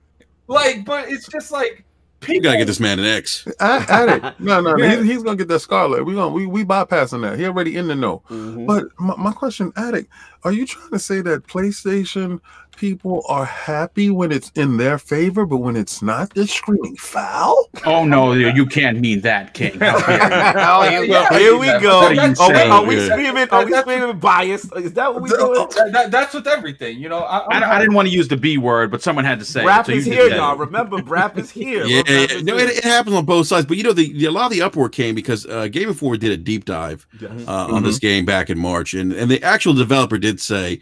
Like, 0.47 0.83
but 0.85 1.09
it's 1.09 1.27
just 1.27 1.51
like 1.51 1.83
people. 2.23 2.35
You 2.35 2.41
gotta 2.41 2.57
get 2.57 2.65
this 2.67 2.79
man 2.79 2.99
an 2.99 3.05
X. 3.05 3.45
A- 3.59 3.63
Addict. 3.63 4.25
No, 4.39 4.61
no, 4.61 4.73
no. 4.75 4.83
Yeah. 4.83 4.97
He's, 4.97 5.11
he's 5.11 5.23
gonna 5.23 5.37
get 5.37 5.47
that 5.49 5.59
Scarlett. 5.59 6.05
We 6.05 6.13
gonna 6.15 6.33
we 6.33 6.45
we 6.45 6.63
bypassing 6.65 7.21
that. 7.21 7.37
He 7.39 7.45
already 7.45 7.75
in 7.77 7.87
the 7.87 7.95
know. 7.95 8.23
Mhm. 8.29 8.65
But 8.67 8.85
my, 8.99 9.15
my 9.17 9.31
question, 9.31 9.71
Addict, 9.75 10.09
are 10.43 10.51
you 10.51 10.65
trying 10.65 10.91
to 10.91 10.99
say 10.99 11.21
that 11.21 11.43
PlayStation 11.47 12.39
people 12.75 13.23
are 13.27 13.45
happy 13.45 14.09
when 14.09 14.31
it's 14.31 14.51
in 14.55 14.77
their 14.77 14.97
favor, 14.97 15.45
but 15.45 15.57
when 15.57 15.75
it's 15.75 16.01
not, 16.01 16.33
they're 16.33 16.47
screaming 16.47 16.95
foul? 16.97 17.69
Oh 17.85 18.05
no, 18.05 18.33
you 18.33 18.65
can't 18.65 18.99
mean 18.99 19.21
that, 19.21 19.53
King. 19.53 19.79
How 19.79 19.99
dare 20.05 20.11
you. 20.23 20.59
oh, 20.59 20.89
here, 20.89 21.03
Yeah, 21.03 21.37
here 21.37 21.57
we 21.57 21.67
go. 21.81 22.01
are 22.01 22.11
we, 22.11 22.19
are 22.19 22.85
we 22.85 22.99
screaming? 23.09 23.49
Are 23.49 23.65
we 23.65 23.73
screaming 23.73 24.19
bias? 24.19 24.65
Is 24.73 24.93
that 24.93 25.13
what 25.13 25.23
we 25.23 25.29
doing? 25.29 25.53
That, 25.75 25.89
that- 25.93 26.11
that's 26.11 26.33
with 26.33 26.47
everything, 26.47 26.99
you 26.99 27.09
know. 27.09 27.19
I, 27.19 27.37
I, 27.39 27.47
I'm 27.57 27.63
I 27.63 27.79
didn't 27.79 27.95
want 27.95 28.07
to 28.07 28.13
use 28.13 28.27
the 28.27 28.37
B 28.37 28.57
word, 28.57 28.91
but 28.91 29.01
someone 29.01 29.25
had 29.25 29.39
to 29.39 29.45
say 29.45 29.63
Brap 29.63 29.81
it. 29.81 29.85
so 29.85 29.91
is 29.93 30.05
here, 30.05 30.27
y'all. 30.29 30.55
Remember, 30.57 30.97
Brap 30.99 31.37
is 31.37 31.49
here. 31.49 31.85
Yeah, 31.85 32.01
Brap 32.03 32.09
yeah. 32.29 32.37
is 32.37 32.43
no, 32.43 32.57
here. 32.57 32.67
it, 32.67 32.77
it 32.77 32.83
happens 32.83 33.15
on 33.15 33.25
both 33.25 33.47
sides. 33.47 33.65
But 33.65 33.77
you 33.77 33.83
know, 33.83 33.93
the, 33.93 34.13
the 34.13 34.25
a 34.25 34.31
lot 34.31 34.45
of 34.45 34.51
the 34.51 34.61
uproar 34.61 34.89
came 34.89 35.15
because 35.15 35.45
uh, 35.47 35.67
Game 35.67 35.87
Informer 35.89 36.17
did 36.17 36.31
a 36.31 36.37
deep 36.37 36.65
dive 36.65 37.07
Yes. 37.19 37.31
uh, 37.47 37.67
on 37.71 37.83
this 37.83 37.99
game 37.99 38.25
back 38.25 38.49
in 38.49 38.59
March, 38.59 38.93
and 38.93 39.11
and 39.13 39.29
the 39.31 39.41
actual 39.43 39.73
developer 39.73 40.17
did 40.17 40.39
say 40.39 40.79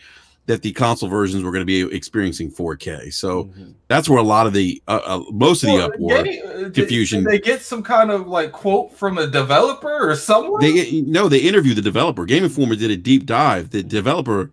that 0.51 0.61
the 0.63 0.73
console 0.73 1.07
versions 1.07 1.43
were 1.43 1.51
going 1.51 1.61
to 1.61 1.65
be 1.65 1.81
experiencing 1.95 2.51
4K. 2.51 3.09
So 3.13 3.45
Mhm. 3.45 3.73
that's 3.87 4.09
where 4.09 4.19
a 4.19 4.23
lot 4.23 4.47
of 4.47 4.53
the 4.53 4.81
uh, 4.87 4.99
uh, 5.05 5.23
most 5.31 5.63
of 5.63 5.67
the 5.69 5.75
Well, 5.75 5.85
uproar. 5.85 6.23
Getty, 6.23 6.41
uh, 6.41 6.57
did- 6.63 6.73
confusion. 6.73 7.23
Did 7.23 7.31
they 7.31 7.39
get 7.39 7.61
some 7.61 7.81
kind 7.81 8.11
of 8.11 8.27
like 8.27 8.51
quote 8.51 8.91
from 8.97 9.17
a 9.17 9.27
developer 9.27 10.09
or 10.11 10.15
someone? 10.17 10.61
They 10.61 11.01
no, 11.07 11.29
they 11.29 11.39
interviewed 11.39 11.77
the 11.77 11.81
developer. 11.81 12.25
Game 12.25 12.43
Informer 12.43 12.75
did 12.75 12.91
a 12.91 12.97
deep 12.97 13.25
dive. 13.25 13.69
The 13.69 13.81
developer, 13.81 14.51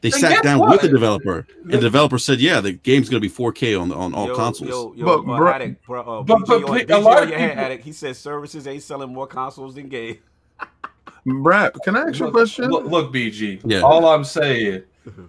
they 0.00 0.10
Then 0.10 0.20
sat 0.20 0.42
down 0.42 0.58
what? 0.58 0.72
with 0.72 0.80
the 0.82 0.88
developer, 0.88 1.46
and 1.62 1.70
The- 1.72 1.76
the 1.76 1.82
developer 1.82 2.18
said, 2.18 2.40
"Yeah, 2.40 2.60
the 2.60 2.72
game's 2.72 3.08
going 3.08 3.22
to 3.22 3.26
be 3.28 3.32
4K 3.32 3.74
on 3.80 3.92
on 3.92 4.12
all 4.14 4.26
Yo, 4.26 4.34
consoles." 4.34 4.68
Yo, 4.68 4.94
yo, 4.96 5.04
But, 5.06 5.18
uh, 5.32 5.36
bro- 5.38 5.48
addict, 5.52 5.86
bro, 5.86 6.00
uh, 6.00 6.22
But- 6.22 6.38
BG 6.40 6.44
but 6.48 6.64
on, 6.70 6.76
pe- 6.76 6.82
a 6.82 6.86
BG 6.86 7.02
lot 7.04 7.22
of 7.22 7.28
head, 7.30 7.50
people- 7.50 7.64
addict. 7.64 7.84
He 7.84 7.92
said 7.92 8.16
services 8.16 8.66
ain't 8.66 8.82
selling 8.82 9.12
more 9.14 9.28
consoles 9.28 9.76
than 9.76 9.88
games. 9.88 10.18
Brad, 11.26 11.72
can 11.84 11.96
I 11.96 12.08
ask 12.08 12.18
you 12.20 12.26
a 12.26 12.30
question? 12.30 12.68
Look, 12.70 12.84
look, 12.84 13.10
BG. 13.12 13.60
Yeah. 13.64 13.80
All 13.80 14.04
I'm 14.06 14.24
saying 14.24 14.82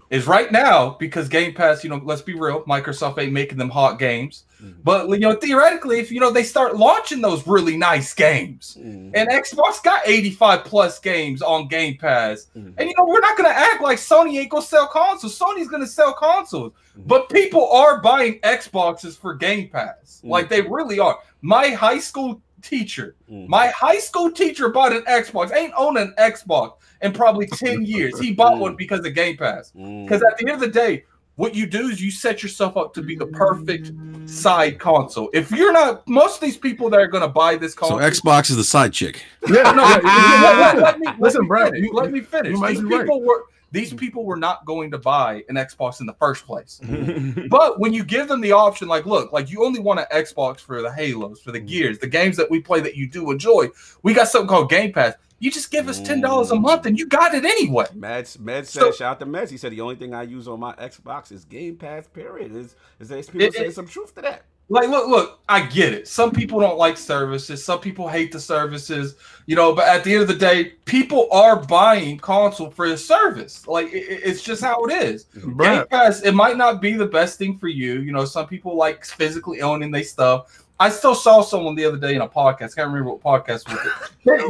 is 0.10 0.27
right 0.27 0.52
now 0.52 0.91
because 0.99 1.27
Game 1.30 1.53
Pass, 1.53 1.84
you 1.84 1.89
know, 1.89 2.02
let's 2.03 2.22
be 2.22 2.34
real, 2.34 2.64
Microsoft 2.64 3.18
ain't 3.19 3.34
making 3.34 3.57
them 3.57 3.69
hot 3.69 3.99
games. 3.99 4.43
Mhm. 4.64 4.76
But 4.84 5.10
you 5.10 5.19
know, 5.19 5.34
theoretically, 5.34 5.99
if 5.99 6.11
you 6.11 6.19
know 6.19 6.31
they 6.31 6.43
start 6.43 6.77
launching 6.77 7.22
those 7.22 7.45
really 7.45 7.76
nice 7.76 8.14
games, 8.14 8.77
Mhm. 8.80 9.11
and 9.14 9.30
Xbox 9.30 9.84
got 9.84 10.02
85 10.06 10.64
plus 10.64 10.99
games 10.99 11.41
on 11.41 11.68
Game 11.68 11.97
Pass, 11.97 12.47
Mhm. 12.57 12.73
and 12.77 12.89
you 12.89 12.95
know 12.97 13.06
we're 13.06 13.19
not 13.19 13.35
gonna 13.38 13.49
act 13.49 13.81
like 13.81 13.97
Sony 13.97 14.39
ain't 14.39 14.49
gonna 14.49 14.64
sell 14.64 14.88
consoles. 14.88 15.38
Sony's 15.38 15.68
gonna 15.68 15.88
sell 15.88 16.14
consoles, 16.14 16.72
Mhm. 16.97 17.07
but 17.07 17.30
people 17.30 17.69
are 17.72 17.99
buying 17.99 18.39
Xboxes 18.39 19.18
for 19.18 19.34
Game 19.34 19.69
Pass, 19.69 20.22
like 20.23 20.49
they 20.49 20.61
really 20.61 20.99
are. 20.99 21.19
My 21.41 21.69
high 21.69 21.99
school 21.99 22.41
teacher 22.61 23.15
my 23.27 23.68
high 23.68 23.99
school 23.99 24.31
teacher 24.31 24.69
bought 24.69 24.91
an 24.91 25.03
Xbox. 25.03 25.53
Ain't 25.56 25.73
owned 25.77 25.97
an 25.97 26.14
Xbox 26.18 26.73
in 27.01 27.11
probably 27.13 27.47
10 27.53 27.85
years. 27.85 28.19
He 28.19 28.34
bought 28.34 28.57
one 28.59 28.76
because 28.76 29.05
of 29.05 29.13
Game 29.13 29.38
Pass. 29.38 29.72
Mm. 29.76 30.05
Because 30.05 30.22
at 30.23 30.38
the 30.38 30.43
end 30.45 30.51
of 30.51 30.59
the 30.59 30.67
day, 30.67 31.05
what 31.35 31.53
you 31.53 31.65
do 31.67 31.89
is 31.89 32.01
you 32.01 32.11
set 32.11 32.41
yourself 32.41 32.77
up 32.77 32.93
to 32.93 33.01
be 33.01 33.15
the 33.15 33.26
perfect 33.26 33.91
side 34.26 34.80
console. 34.80 35.30
If 35.34 35.51
you're 35.51 35.73
not, 35.73 36.07
most 36.07 36.35
of 36.35 36.41
these 36.41 36.55
people 36.57 36.89
that 36.91 36.99
are 36.99 37.07
going 37.07 37.23
to 37.23 37.27
buy 37.27 37.57
this 37.57 37.73
console. 37.73 37.99
so. 37.99 38.09
Xbox 38.09 38.49
is 38.49 38.55
the 38.55 38.63
side 38.63 38.93
chick. 38.93 39.22
yeah, 39.49 39.63
no, 39.72 39.84
let, 39.84 40.03
let- 40.03 40.77
let 40.77 40.99
me, 40.99 41.07
let 41.07 41.19
Listen, 41.19 41.41
me 41.41 41.47
Brad, 41.47 41.72
finish. 41.73 41.84
you- 41.85 41.93
let 41.93 42.11
me 42.11 42.22
finish. 42.22 42.51
you 42.53 42.57
might 42.59 42.69
These 42.72 42.81
be 42.81 42.85
right. 42.95 43.01
people 43.01 43.22
were 43.22 43.43
these 43.72 43.90
mm-hmm. 43.90 43.98
people 43.98 44.26
were 44.26 44.38
not 44.38 44.66
going 44.66 44.92
to 44.92 44.98
buy 44.98 45.44
an 45.50 45.56
Xbox 45.56 46.00
in 46.00 46.06
the 46.06 46.14
first 46.14 46.46
place. 46.46 46.80
Mm-hmm. 46.84 47.48
But 47.48 47.80
when 47.80 47.94
you 47.94 48.04
give 48.04 48.28
them 48.28 48.42
the 48.42 48.52
option, 48.52 48.88
like, 48.88 49.06
look, 49.06 49.32
like 49.32 49.50
you 49.50 49.66
only 49.66 49.80
want 49.80 50.00
an 50.00 50.06
Xbox 50.12 50.60
for 50.60 50.82
the 50.82 50.92
Halos, 50.92 51.42
for 51.42 51.52
the 51.52 51.60
mm-hmm. 51.60 51.68
Gears, 51.68 52.00
the 52.00 52.08
games 52.08 52.38
that 52.38 52.50
we 52.50 52.60
play 52.62 52.80
that 52.82 52.96
you 52.96 53.08
do 53.08 53.32
enjoy. 53.32 53.70
We 54.04 54.14
got 54.14 54.28
something 54.28 54.48
called 54.48 54.70
Game 54.70 54.94
Pass. 54.94 55.16
You 55.40 55.52
just 55.52 55.70
give 55.70 55.90
us 55.90 56.00
ten 56.00 56.22
dollars 56.22 56.52
a 56.52 56.56
mm. 56.56 56.62
month, 56.62 56.86
and 56.86 56.98
you 56.98 57.08
got 57.08 57.34
it 57.36 57.44
anyway. 57.44 57.86
Meds, 57.94 58.40
Med 58.40 58.66
said, 58.66 58.82
So- 58.82 58.92
shout 58.92 59.12
out 59.12 59.20
to 59.20 59.26
Meds. 59.26 59.50
He 59.50 59.58
said 59.58 59.74
the 59.74 59.82
only 59.82 59.96
thing 59.96 60.14
I 60.14 60.24
use 60.24 60.48
on 60.48 60.62
my 60.62 60.74
Xbox 60.76 61.32
is 61.32 61.44
Game 61.44 61.76
Pass. 61.76 62.08
Period. 62.08 62.56
Is 62.56 62.76
is 63.00 63.10
there 63.10 63.22
people 63.22 63.42
It- 63.42 63.54
saying 63.54 63.70
it- 63.70 63.76
some 63.76 63.88
truth 63.88 64.16
to 64.16 64.22
that? 64.22 64.44
Like, 64.68 64.90
look, 64.90 65.08
look, 65.08 65.40
I 65.48 65.62
get 65.62 65.94
it. 65.94 66.08
Some 66.08 66.32
people 66.32 66.60
don't 66.60 66.78
like 66.78 66.98
services. 66.98 67.64
Some 67.64 67.80
people 67.80 68.08
hate 68.08 68.32
the 68.32 68.40
services, 68.40 69.16
you 69.46 69.56
know. 69.56 69.76
But 69.76 69.88
at 69.88 70.04
the 70.04 70.14
end 70.14 70.24
of 70.24 70.28
the 70.28 70.34
day, 70.36 70.74
people 70.86 71.28
are 71.32 71.56
buying 71.56 72.18
console 72.18 72.72
for 72.72 72.90
the 72.90 72.98
service. 72.98 73.68
Like, 73.68 73.88
it, 73.94 73.98
it- 74.10 74.22
it's 74.24 74.42
just 74.42 74.64
how 74.64 74.84
it 74.86 74.94
is. 75.04 75.26
Bruh, 75.38 75.88
Pass, 75.90 76.22
it 76.24 76.34
might 76.34 76.58
not 76.58 76.82
be 76.82 76.94
the 76.94 77.06
best 77.06 77.38
thing 77.38 77.58
for 77.60 77.68
you. 77.68 78.00
You 78.02 78.12
know, 78.12 78.26
some 78.26 78.48
people 78.48 78.76
like 78.76 79.06
physically 79.06 79.62
owning 79.62 79.92
their 79.92 80.04
stuff. 80.04 80.64
I 80.80 80.90
still 80.90 81.16
saw 81.16 81.42
someone 81.42 81.76
the 81.76 81.86
other 81.86 81.98
day 81.98 82.16
in 82.16 82.22
a 82.22 82.28
podcast. 82.28 82.76
Can't 82.76 82.88
remember 82.90 83.12
what 83.14 83.22
podcast 83.22 83.70
was 83.70 83.80
it. 83.86 83.92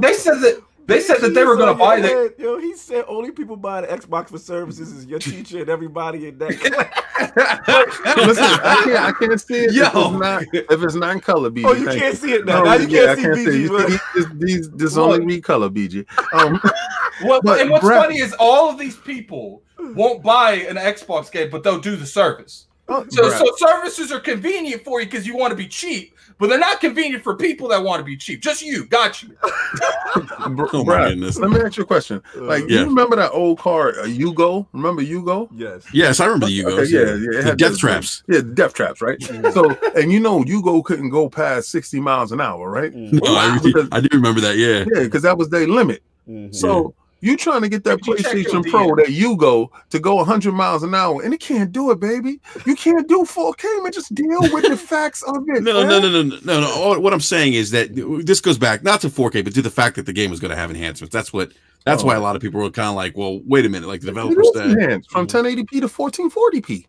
They, 0.02 0.08
they 0.08 0.14
said 0.16 0.36
that 0.40 0.64
they 0.88 1.00
said 1.00 1.18
that 1.22 1.34
they 1.34 1.44
were 1.46 1.56
going 1.56 1.74
to 1.74 1.80
buy 1.80 2.00
the. 2.00 2.08
that. 2.08 2.36
Yo, 2.40 2.58
he 2.60 2.76
said 2.76 3.06
only 3.08 3.32
people 3.32 3.56
buy 3.56 3.82
the 3.82 3.88
Xbox 3.88 4.30
for 4.30 4.38
services 4.38 4.92
is 4.92 5.06
your 5.06 5.20
teacher 5.20 5.60
and 5.62 5.70
everybody 5.70 6.28
in 6.28 6.38
that. 6.40 6.60
class. 6.60 7.02
listen, 8.18 8.44
I 8.44 8.82
can't, 8.84 9.00
I 9.00 9.12
can't 9.14 9.42
see 9.42 9.56
it 9.66 9.74
Yo. 9.74 9.84
if 9.86 9.96
it's 9.96 10.14
not 10.20 10.44
if 10.54 10.84
it's 10.84 10.96
not 10.96 11.12
in 11.14 11.20
color, 11.22 11.50
BG. 11.50 11.66
oh, 11.66 11.74
you 11.74 11.86
thank 11.86 12.00
can't 12.00 12.18
see 12.18 12.34
it 12.34 12.46
now. 12.46 12.60
No, 12.60 12.66
now 12.66 12.74
you 12.76 12.88
yeah, 12.90 13.06
can't 13.06 13.10
I 13.10 13.16
see 13.16 13.22
can't 13.24 13.38
BG's. 13.38 13.54
see. 13.54 13.68
look. 13.70 13.88
These, 13.88 14.00
these, 14.16 14.28
these, 14.40 14.72
this 14.72 14.98
only 14.98 15.26
read 15.26 15.44
color, 15.44 15.70
BG. 15.70 16.06
Um, 16.34 16.60
What, 17.22 17.44
But 17.46 17.62
and 17.62 17.70
what's 17.70 17.86
Brett- 17.86 18.02
funny 18.04 18.20
is 18.20 18.36
all 18.40 18.70
of 18.70 18.78
these 18.78 18.98
people 18.98 19.64
won't 19.80 20.22
buy 20.22 20.56
an 20.56 20.76
Xbox 20.76 21.32
game, 21.32 21.50
but 21.50 21.64
they'll 21.64 21.80
do 21.80 21.96
the 21.96 22.06
service. 22.06 22.68
Oh, 22.88 23.06
So, 23.10 23.28
Brett, 23.30 23.38
so 23.40 23.56
services 23.58 24.12
are 24.12 24.20
convenient 24.20 24.84
for 24.84 25.00
you 25.00 25.06
because 25.08 25.26
you 25.28 25.36
want 25.36 25.52
to 25.52 25.56
be 25.58 25.68
cheap, 25.68 26.14
but 26.40 26.48
they're 26.50 26.60
not 26.60 26.80
convenient 26.80 27.24
for 27.24 27.36
people 27.36 27.68
that 27.70 27.82
want 27.84 28.00
to 28.00 28.04
be 28.04 28.16
cheap. 28.18 28.42
Just 28.42 28.62
you, 28.64 28.86
got 28.86 29.22
you. 29.24 29.36
Oh 30.18 30.50
my 30.50 30.84
Brett, 30.84 31.10
goodness. 31.10 31.38
let 31.40 31.52
me 31.52 31.60
ask 31.60 31.76
you 31.78 31.84
a 31.84 31.86
question. 31.86 32.22
Like, 32.36 32.64
Yeah. 32.70 32.82
you 32.82 32.86
remember 32.86 33.16
that 33.18 33.32
old 33.32 33.60
car, 33.60 33.90
uh, 34.00 34.04
Yugo? 34.06 34.66
Remember 34.72 35.02
Yugo? 35.02 35.50
Yes. 35.54 35.84
Yes, 35.92 36.20
I 36.20 36.26
remember 36.26 36.46
the 36.46 36.60
Yugos. 36.60 36.80
Okay, 36.80 36.92
yeah, 36.92 37.00
yeah, 37.16 37.40
yeah, 37.40 37.52
The 37.52 37.56
death 37.58 37.70
those- 37.72 37.80
traps. 37.80 38.24
Yeah, 38.28 38.42
death 38.54 38.74
traps, 38.74 39.02
right? 39.02 39.22
so, 39.52 39.72
and 39.98 40.12
you 40.12 40.20
know, 40.22 40.44
Yugo 40.44 40.84
couldn't 40.86 41.10
go 41.10 41.30
past 41.30 41.70
60 41.70 42.00
miles 42.00 42.32
an 42.32 42.40
hour, 42.40 42.70
right? 42.70 42.94
Mm. 42.94 43.22
No, 43.24 43.36
I, 43.36 43.60
Because- 43.62 43.90
I 43.92 44.00
do 44.00 44.08
remember 44.14 44.40
that. 44.42 44.56
Yeah. 44.58 44.86
Yeah, 44.94 45.04
because 45.04 45.24
that 45.24 45.38
was 45.38 45.50
their 45.50 45.68
limit. 45.68 46.02
Mhm. 46.30 46.56
So 46.56 46.94
you 47.22 47.38
trying 47.38 47.62
to 47.62 47.70
get 47.70 47.84
that 47.86 47.98
Did 48.02 48.08
you 48.08 48.18
check 48.18 48.34
your 48.36 48.44
PlayStation 48.62 48.70
Pro 48.70 48.96
that 48.98 49.10
you 49.10 49.36
go 49.38 49.72
to 49.90 50.00
go 50.00 50.16
100 50.16 50.52
miles 50.52 50.84
an 50.84 50.94
hour, 50.94 51.22
and 51.24 51.34
it 51.34 51.40
can't 51.40 51.72
do 51.72 51.90
it, 51.92 52.00
baby. 52.00 52.40
You 52.66 52.76
can't 52.76 53.08
do 53.08 53.24
4K, 53.24 53.84
man. 53.84 53.92
Just 53.92 54.14
deal 54.14 54.42
with 54.42 54.68
the 54.68 54.78
facts 54.92 55.24
of 55.24 55.38
it. 55.50 55.64
No, 55.64 55.74
no, 55.74 55.88
man. 55.88 56.02
no, 56.02 56.10
no, 56.10 56.22
no, 56.24 56.38
no, 56.44 56.62
no. 56.62 56.68
All, 56.74 57.00
what 57.00 57.14
I'm 57.14 57.22
saying 57.22 57.54
is 57.54 57.72
that 57.72 57.90
this 58.26 58.42
goes 58.42 58.58
back 58.58 58.84
not 58.84 59.02
to 59.02 59.10
4K, 59.10 59.44
but 59.44 59.54
to 59.56 59.62
the 59.62 59.70
fact 59.72 59.96
that 59.96 60.06
the 60.06 60.14
game 60.14 60.32
is 60.34 60.40
going 60.40 60.52
to 60.52 60.58
have 60.58 60.70
enhancements. 60.70 61.14
That's 61.14 61.32
what. 61.34 61.52
That's 61.86 62.02
Oh. 62.02 62.08
why 62.08 62.16
a 62.16 62.20
lot 62.20 62.36
of 62.36 62.42
people 62.42 62.60
were 62.62 62.72
kind 62.72 62.90
of 62.90 62.96
like, 62.96 63.16
"Well, 63.16 63.42
wait 63.46 63.64
a 63.64 63.70
minute." 63.70 63.88
Like 63.88 64.02
the 64.02 64.08
developers 64.08 64.48
is 64.56 64.74
said, 64.74 65.06
from 65.06 65.28
1080p 65.28 65.82
to 65.82 65.88
1440p. 65.88 66.86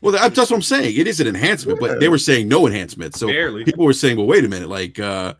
"Well, 0.00 0.12
that's 0.12 0.36
what 0.38 0.50
I'm 0.52 0.62
saying. 0.62 0.96
It 0.96 1.06
is 1.06 1.20
an 1.20 1.26
enhancement, 1.26 1.80
Yeah. 1.82 1.88
but 1.88 2.00
they 2.00 2.08
were 2.08 2.16
saying 2.16 2.48
no 2.48 2.66
enhancement." 2.66 3.14
So 3.14 3.26
Barely. 3.26 3.62
people 3.64 3.84
were 3.84 3.92
saying, 3.92 4.16
"Well, 4.16 4.26
wait 4.26 4.42
a 4.44 4.48
minute." 4.48 4.70
Like, 4.70 4.98
uh, 4.98 5.34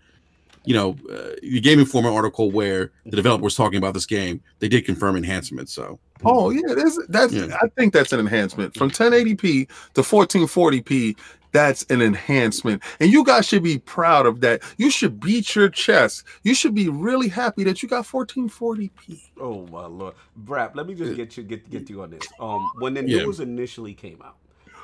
you 0.64 0.74
know, 0.74 0.96
uh, 1.10 1.34
the 1.42 1.60
Game 1.60 1.78
Informer 1.78 2.10
article 2.10 2.50
where 2.50 2.92
the 3.04 3.16
developer 3.16 3.44
was 3.44 3.54
talking 3.54 3.78
about 3.78 3.94
this 3.94 4.06
game, 4.06 4.40
they 4.60 4.68
did 4.68 4.84
confirm 4.84 5.16
enhancements. 5.16 5.72
So 5.72 5.98
Oh 6.24 6.50
yeah, 6.50 6.74
that's 6.74 6.98
that's. 7.08 7.32
Yeah. 7.32 7.56
I 7.60 7.68
think 7.76 7.92
that's 7.92 8.12
an 8.12 8.20
enhancement 8.20 8.74
from 8.76 8.90
1080p 8.90 9.68
to 9.94 10.02
1440p. 10.02 11.16
That's 11.52 11.82
an 11.90 12.00
enhancement, 12.00 12.82
and 12.98 13.12
you 13.12 13.24
guys 13.24 13.46
should 13.46 13.62
be 13.62 13.78
proud 13.78 14.24
of 14.24 14.40
that. 14.40 14.62
You 14.78 14.90
should 14.90 15.20
beat 15.20 15.54
your 15.54 15.68
chest. 15.68 16.24
You 16.44 16.54
should 16.54 16.74
be 16.74 16.88
really 16.88 17.28
happy 17.28 17.62
that 17.64 17.82
you 17.82 17.90
got 17.90 18.06
1440p. 18.06 19.20
Oh 19.38 19.66
my 19.66 19.84
lord, 19.84 20.14
Brap. 20.44 20.74
Let 20.74 20.86
me 20.86 20.94
just 20.94 21.14
get 21.14 21.36
you 21.36 21.42
get 21.42 21.68
get 21.68 21.90
you 21.90 22.02
on 22.02 22.10
this. 22.10 22.26
Um, 22.40 22.70
when 22.78 22.94
the 22.94 23.04
Yeah. 23.06 23.24
news 23.24 23.40
initially 23.40 23.92
came 23.92 24.22
out, 24.22 24.36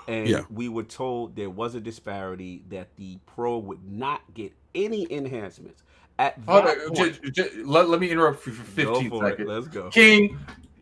and 0.09 0.29
Yeah. 0.29 0.43
we 0.51 0.69
were 0.69 0.83
told 0.83 1.37
there 1.37 1.49
was 1.49 1.75
a 1.75 1.81
disparity 1.81 2.65
that 2.69 2.89
the 2.97 3.19
Pro 3.25 3.57
would 3.59 3.91
not 3.91 4.21
get 4.35 4.53
any 4.75 5.11
enhancements. 5.13 5.83
At 6.19 6.39
Hold 6.49 6.65
that 6.67 6.79
on, 6.81 6.95
point, 6.95 7.21
j- 7.23 7.31
j- 7.31 7.63
let, 7.63 7.89
let 7.89 8.01
me 8.01 8.11
interrupt 8.11 8.45
you 8.47 8.53
for 8.53 8.83
go 8.85 8.95
15 8.95 9.11
for 9.11 9.27
it. 9.29 9.31
seconds. 9.33 9.49
Let's 9.49 9.69
go. 9.69 9.89
King, 9.91 10.37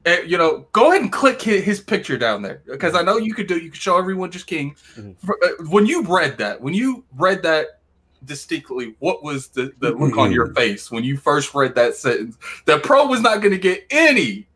eh, 0.07 0.23
you 0.23 0.39
know, 0.39 0.67
go 0.73 0.91
ahead 0.91 1.03
and 1.03 1.13
click 1.13 1.43
his, 1.43 1.63
his 1.63 1.81
picture 1.81 2.17
down 2.17 2.41
there 2.41 2.63
because 2.67 2.95
I 2.95 3.03
know 3.03 3.19
you 3.19 3.35
could 3.35 3.47
do. 3.47 3.59
You 3.59 3.71
could 3.71 3.81
show 3.81 3.99
everyone 3.99 4.31
just 4.31 4.47
King. 4.47 4.75
Mhm. 4.97 5.15
Uh, 5.29 5.65
When 5.69 5.85
you 5.85 6.03
read 6.05 6.39
that, 6.39 6.61
when 6.63 6.73
you 6.73 7.05
read 7.17 7.43
that 7.43 7.81
distinctly, 8.25 8.95
what 8.99 9.23
was 9.23 9.49
the, 9.49 9.73
the 9.81 9.91
look 9.91 10.17
on 10.17 10.33
your 10.33 10.55
face 10.55 10.91
when 10.91 11.05
you 11.05 11.19
first 11.19 11.55
read 11.55 11.75
that 11.75 11.95
sentence? 11.97 12.39
That 12.65 12.83
Pro 12.83 13.07
was 13.07 13.21
not 13.21 13.43
going 13.43 13.53
to 13.53 13.59
get 13.59 13.85
any 13.91 14.49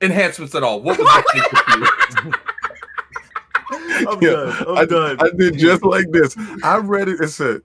enhancements 0.00 0.56
at 0.56 0.64
all. 0.64 0.80
What 0.82 0.98
was 0.98 1.06
that 1.06 1.24
thing 1.32 2.22
for 2.24 2.26
you? 2.26 2.32
I'm 4.08 4.20
Yeah, 4.20 4.30
done. 4.30 4.56
I'm 4.68 4.76
I, 4.78 4.84
done. 4.86 5.16
I 5.20 5.30
did 5.36 5.56
just 5.56 5.84
like 5.84 6.10
this. 6.10 6.36
I 6.64 6.78
read 6.78 7.08
it 7.08 7.20
and 7.20 7.30
said, 7.30 7.60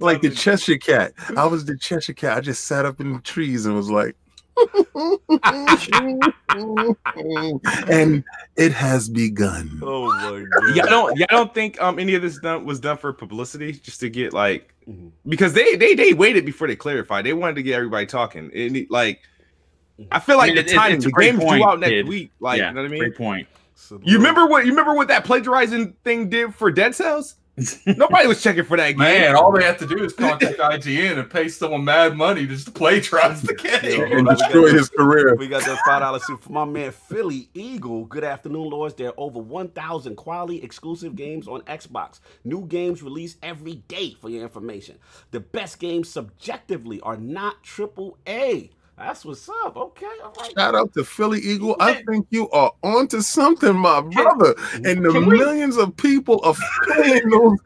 like 0.00 0.20
the 0.22 0.30
Cheshire 0.34 0.78
Cat. 0.78 1.12
I 1.36 1.46
was 1.46 1.64
the 1.64 1.76
Cheshire 1.76 2.12
Cat. 2.12 2.36
I 2.36 2.40
just 2.40 2.64
sat 2.64 2.84
up 2.84 3.00
in 3.00 3.12
the 3.14 3.20
trees 3.20 3.66
and 3.66 3.74
was 3.74 3.90
like, 3.90 4.14
and 7.90 8.24
it 8.56 8.72
has 8.72 9.08
begun. 9.08 9.80
Oh 9.82 10.06
my 10.08 10.44
god. 10.50 10.76
Y'all 10.76 10.86
don't 10.86 11.16
y'all 11.18 11.26
don't 11.30 11.54
think 11.54 11.80
um 11.82 11.98
any 11.98 12.14
of 12.14 12.22
this 12.22 12.38
done 12.38 12.64
was 12.64 12.80
done 12.80 12.96
for 12.96 13.12
publicity 13.12 13.72
just 13.72 14.00
to 14.00 14.08
get 14.10 14.32
like 14.32 14.70
Mhm. 14.88 15.10
because 15.26 15.54
they 15.54 15.76
they 15.76 15.94
they 15.94 16.12
waited 16.12 16.44
before 16.44 16.68
they 16.68 16.76
clarified. 16.76 17.24
They 17.24 17.32
wanted 17.32 17.56
to 17.56 17.62
get 17.62 17.74
everybody 17.74 18.06
talking. 18.06 18.50
And 18.54 18.76
it- 18.76 18.90
like 18.90 19.20
I 20.12 20.18
feel 20.20 20.36
like 20.36 20.52
I 20.52 20.54
mean, 20.54 20.64
the 20.66 20.70
it- 20.70 20.74
timing, 20.74 20.96
it's 20.98 21.06
a 21.06 21.08
the 21.08 21.14
game's 21.20 21.38
point, 21.42 21.62
due 21.62 21.68
out 21.68 21.80
next 21.80 21.90
kid. 21.90 22.08
week. 22.08 22.30
Like 22.40 22.58
yeah, 22.58 22.68
you 22.68 22.74
know 22.74 22.82
what 22.82 22.86
I 22.88 22.90
mean? 22.90 22.98
great 23.00 23.16
point. 23.16 23.48
You 24.02 24.18
remember 24.18 24.46
what 24.46 24.64
you 24.66 24.70
remember 24.72 24.94
what 24.94 25.08
that 25.08 25.24
plagiarizing 25.24 25.94
thing 26.04 26.28
did 26.28 26.54
for 26.54 26.70
Dead 26.70 26.94
Cells? 26.94 27.36
Nobody 27.86 28.26
was 28.26 28.42
checking 28.42 28.64
for 28.64 28.76
that 28.76 28.90
game. 28.90 28.98
Man, 28.98 29.36
all 29.36 29.52
they 29.52 29.62
have 29.62 29.78
to 29.78 29.86
do 29.86 30.02
is 30.02 30.12
contact 30.12 30.58
IGN 30.58 31.18
and 31.18 31.30
pay 31.30 31.48
someone 31.48 31.84
mad 31.84 32.16
money 32.16 32.46
just 32.46 32.66
to 32.66 32.72
plagiarize 32.72 33.42
the 33.42 33.54
game. 33.54 34.12
And 34.12 34.28
destroy 34.28 34.72
his 34.72 34.88
career. 34.88 35.34
We 35.36 35.46
got 35.46 35.64
that 35.64 35.78
five 35.86 36.00
dollar 36.00 36.18
suit 36.18 36.42
for 36.42 36.52
my 36.52 36.64
man 36.64 36.90
Philly 36.90 37.48
Eagle. 37.54 38.06
Good 38.06 38.24
afternoon, 38.24 38.70
Lords. 38.70 38.94
There 38.94 39.08
are 39.08 39.14
over 39.16 39.38
one 39.38 39.68
thousand 39.68 40.16
quality 40.16 40.62
exclusive 40.62 41.14
games 41.14 41.46
on 41.46 41.60
Xbox. 41.62 42.20
New 42.42 42.66
games 42.66 43.02
released 43.02 43.38
every 43.42 43.76
day 43.88 44.16
for 44.20 44.28
your 44.28 44.42
information. 44.42 44.98
The 45.30 45.40
best 45.40 45.78
games 45.78 46.08
subjectively 46.08 47.00
are 47.02 47.16
not 47.16 47.62
triple 47.62 48.18
A. 48.26 48.70
That's 48.96 49.24
what's 49.24 49.48
up. 49.48 49.76
Okay, 49.76 50.06
all 50.22 50.32
right. 50.38 50.52
Shout 50.56 50.74
out 50.76 50.92
to 50.94 51.04
Philly 51.04 51.40
Eagle. 51.40 51.74
I 51.80 52.02
think 52.08 52.26
you 52.30 52.48
are 52.50 52.70
onto 52.84 53.20
something, 53.22 53.74
my 53.76 54.00
brother. 54.00 54.54
And 54.84 55.04
the 55.04 55.10
can 55.10 55.26
we- 55.26 55.38
millions 55.38 55.76
of 55.76 55.96
people 55.96 56.40
are 56.44 56.54
playing 56.84 57.28
those 57.28 57.58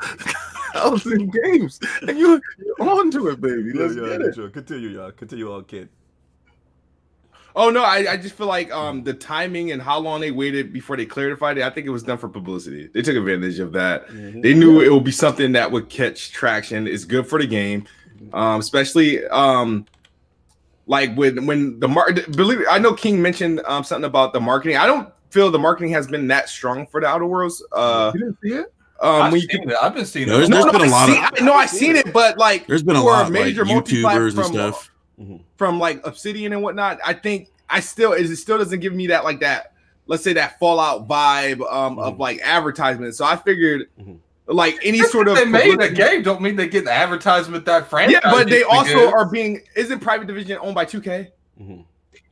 thousand 0.72 1.30
games. 1.44 1.80
And 2.06 2.18
you, 2.18 2.40
you're 2.59 2.88
onto 2.90 3.28
it, 3.28 3.40
baby. 3.42 3.72
Let's 3.74 3.94
Yeah, 3.94 4.09
get 4.09 4.20
yeah, 4.20 4.26
it. 4.28 4.34
sure. 4.34 4.48
Continue, 4.48 4.88
y'all. 4.88 5.12
Continue 5.12 5.52
on, 5.52 5.64
kid. 5.64 5.90
Oh 7.56 7.70
no, 7.70 7.82
I, 7.82 8.12
I 8.12 8.16
just 8.16 8.34
feel 8.36 8.46
like 8.46 8.70
um 8.72 9.02
the 9.02 9.12
timing 9.12 9.72
and 9.72 9.82
how 9.82 9.98
long 9.98 10.20
they 10.20 10.30
waited 10.30 10.72
before 10.72 10.96
they 10.96 11.06
clarified 11.06 11.59
it. 11.59 11.64
I 11.64 11.70
think 11.70 11.86
it 11.86 11.90
was 11.90 12.05
done 12.05 12.16
for 12.18 12.28
publicity. 12.28 12.88
They 12.94 13.02
took 13.02 13.16
advantage 13.16 13.59
of 13.59 13.72
that. 13.72 14.06
They 14.09 14.55
knew 14.55 14.80
it 14.80 14.92
would 14.92 15.02
be 15.05 15.10
something 15.10 15.52
that 15.52 15.70
would 15.72 15.88
catch 15.88 16.30
traction. 16.30 16.86
It's 16.86 17.05
good 17.05 17.26
for 17.26 17.38
the 17.40 17.46
game, 17.48 17.84
um, 18.32 18.60
especially 18.60 19.26
um 19.28 19.86
like 20.89 21.15
when 21.15 21.47
when 21.47 21.78
the 21.78 21.86
market. 21.89 22.35
Believe 22.36 22.60
it, 22.62 22.66
I 22.69 22.78
know 22.78 22.93
King 22.94 23.23
mentioned 23.23 23.60
um 23.66 23.85
something 23.85 24.06
about 24.06 24.32
the 24.32 24.40
marketing. 24.40 24.77
I 24.77 24.86
don't 24.86 25.09
feel 25.31 25.51
the 25.51 25.59
marketing 25.59 25.93
has 25.93 26.06
been 26.09 26.27
that 26.28 26.48
strong 26.48 26.86
for 26.86 27.01
the 27.01 27.06
Outer 27.06 27.27
Worlds. 27.27 27.62
Uh, 27.73 28.10
You 28.15 28.20
didn't 28.20 28.39
see 28.43 28.48
it? 28.55 28.73
um, 29.01 29.23
I've, 29.23 29.32
when 29.32 29.40
you 29.43 29.48
seen 29.48 29.70
it. 29.70 29.77
I've 29.81 29.94
been 29.94 30.06
seeing 30.06 30.27
No, 30.27 30.35
it. 30.35 30.36
there's- 30.39 30.48
no, 30.48 30.56
there's 30.56 30.73
no, 30.73 30.73
been 30.73 30.81
a 30.81 30.85
I 30.86 30.89
lot 30.89 31.06
seen, 31.09 31.24
of- 31.24 31.32
I- 31.43 31.44
no, 31.44 31.52
I've 31.55 31.70
seen 31.70 31.94
it, 31.97 32.12
but 32.12 32.39
like 32.39 32.66
there's 32.66 32.82
been 32.82 32.97
a 32.97 33.02
lot 33.05 33.27
of 33.27 33.31
like 33.32 33.44
major 33.44 33.65
YouTubers 33.65 34.28
and 34.28 34.36
multi-platform- 34.36 34.52
stuff. 34.52 34.90
from 35.56 35.78
like 35.78 36.05
Obsidian 36.06 36.52
and 36.52 36.62
whatnot, 36.62 36.98
I 37.05 37.12
think 37.12 37.51
I 37.70 37.81
still 37.81 38.12
is 38.12 38.31
it 38.31 38.36
still 38.36 38.59
doesn't 38.59 38.81
give 38.81 38.94
me 38.94 39.09
that 39.09 39.24
like 39.24 39.40
that 39.40 39.73
let's 40.06 40.24
say 40.24 40.32
that 40.32 40.59
Fallout 40.59 41.06
vibe 41.06 41.60
um 41.70 41.98
of 41.98 42.19
like 42.19 42.40
advertisement. 42.43 43.15
So 43.15 43.27
I 43.27 43.36
figured 43.36 43.89
Mhm. 44.01 44.19
Like 44.48 44.76
any 44.82 44.98
Just 44.98 45.12
sort 45.12 45.28
of 45.28 45.36
they 45.36 45.44
made 45.44 45.80
a 45.80 45.90
game 45.90 46.22
don't 46.22 46.40
mean 46.40 46.56
they 46.56 46.68
get 46.68 46.84
the 46.84 46.92
advertisement 46.92 47.64
that 47.66 47.88
franchise. 47.88 48.20
Yeah, 48.24 48.30
but 48.30 48.48
they 48.48 48.62
also 48.62 48.94
get. 49.06 49.12
are 49.14 49.30
being 49.30 49.60
isn't 49.76 50.00
Private 50.00 50.26
Division 50.26 50.58
owned 50.60 50.74
by 50.74 50.84
2K? 50.84 51.28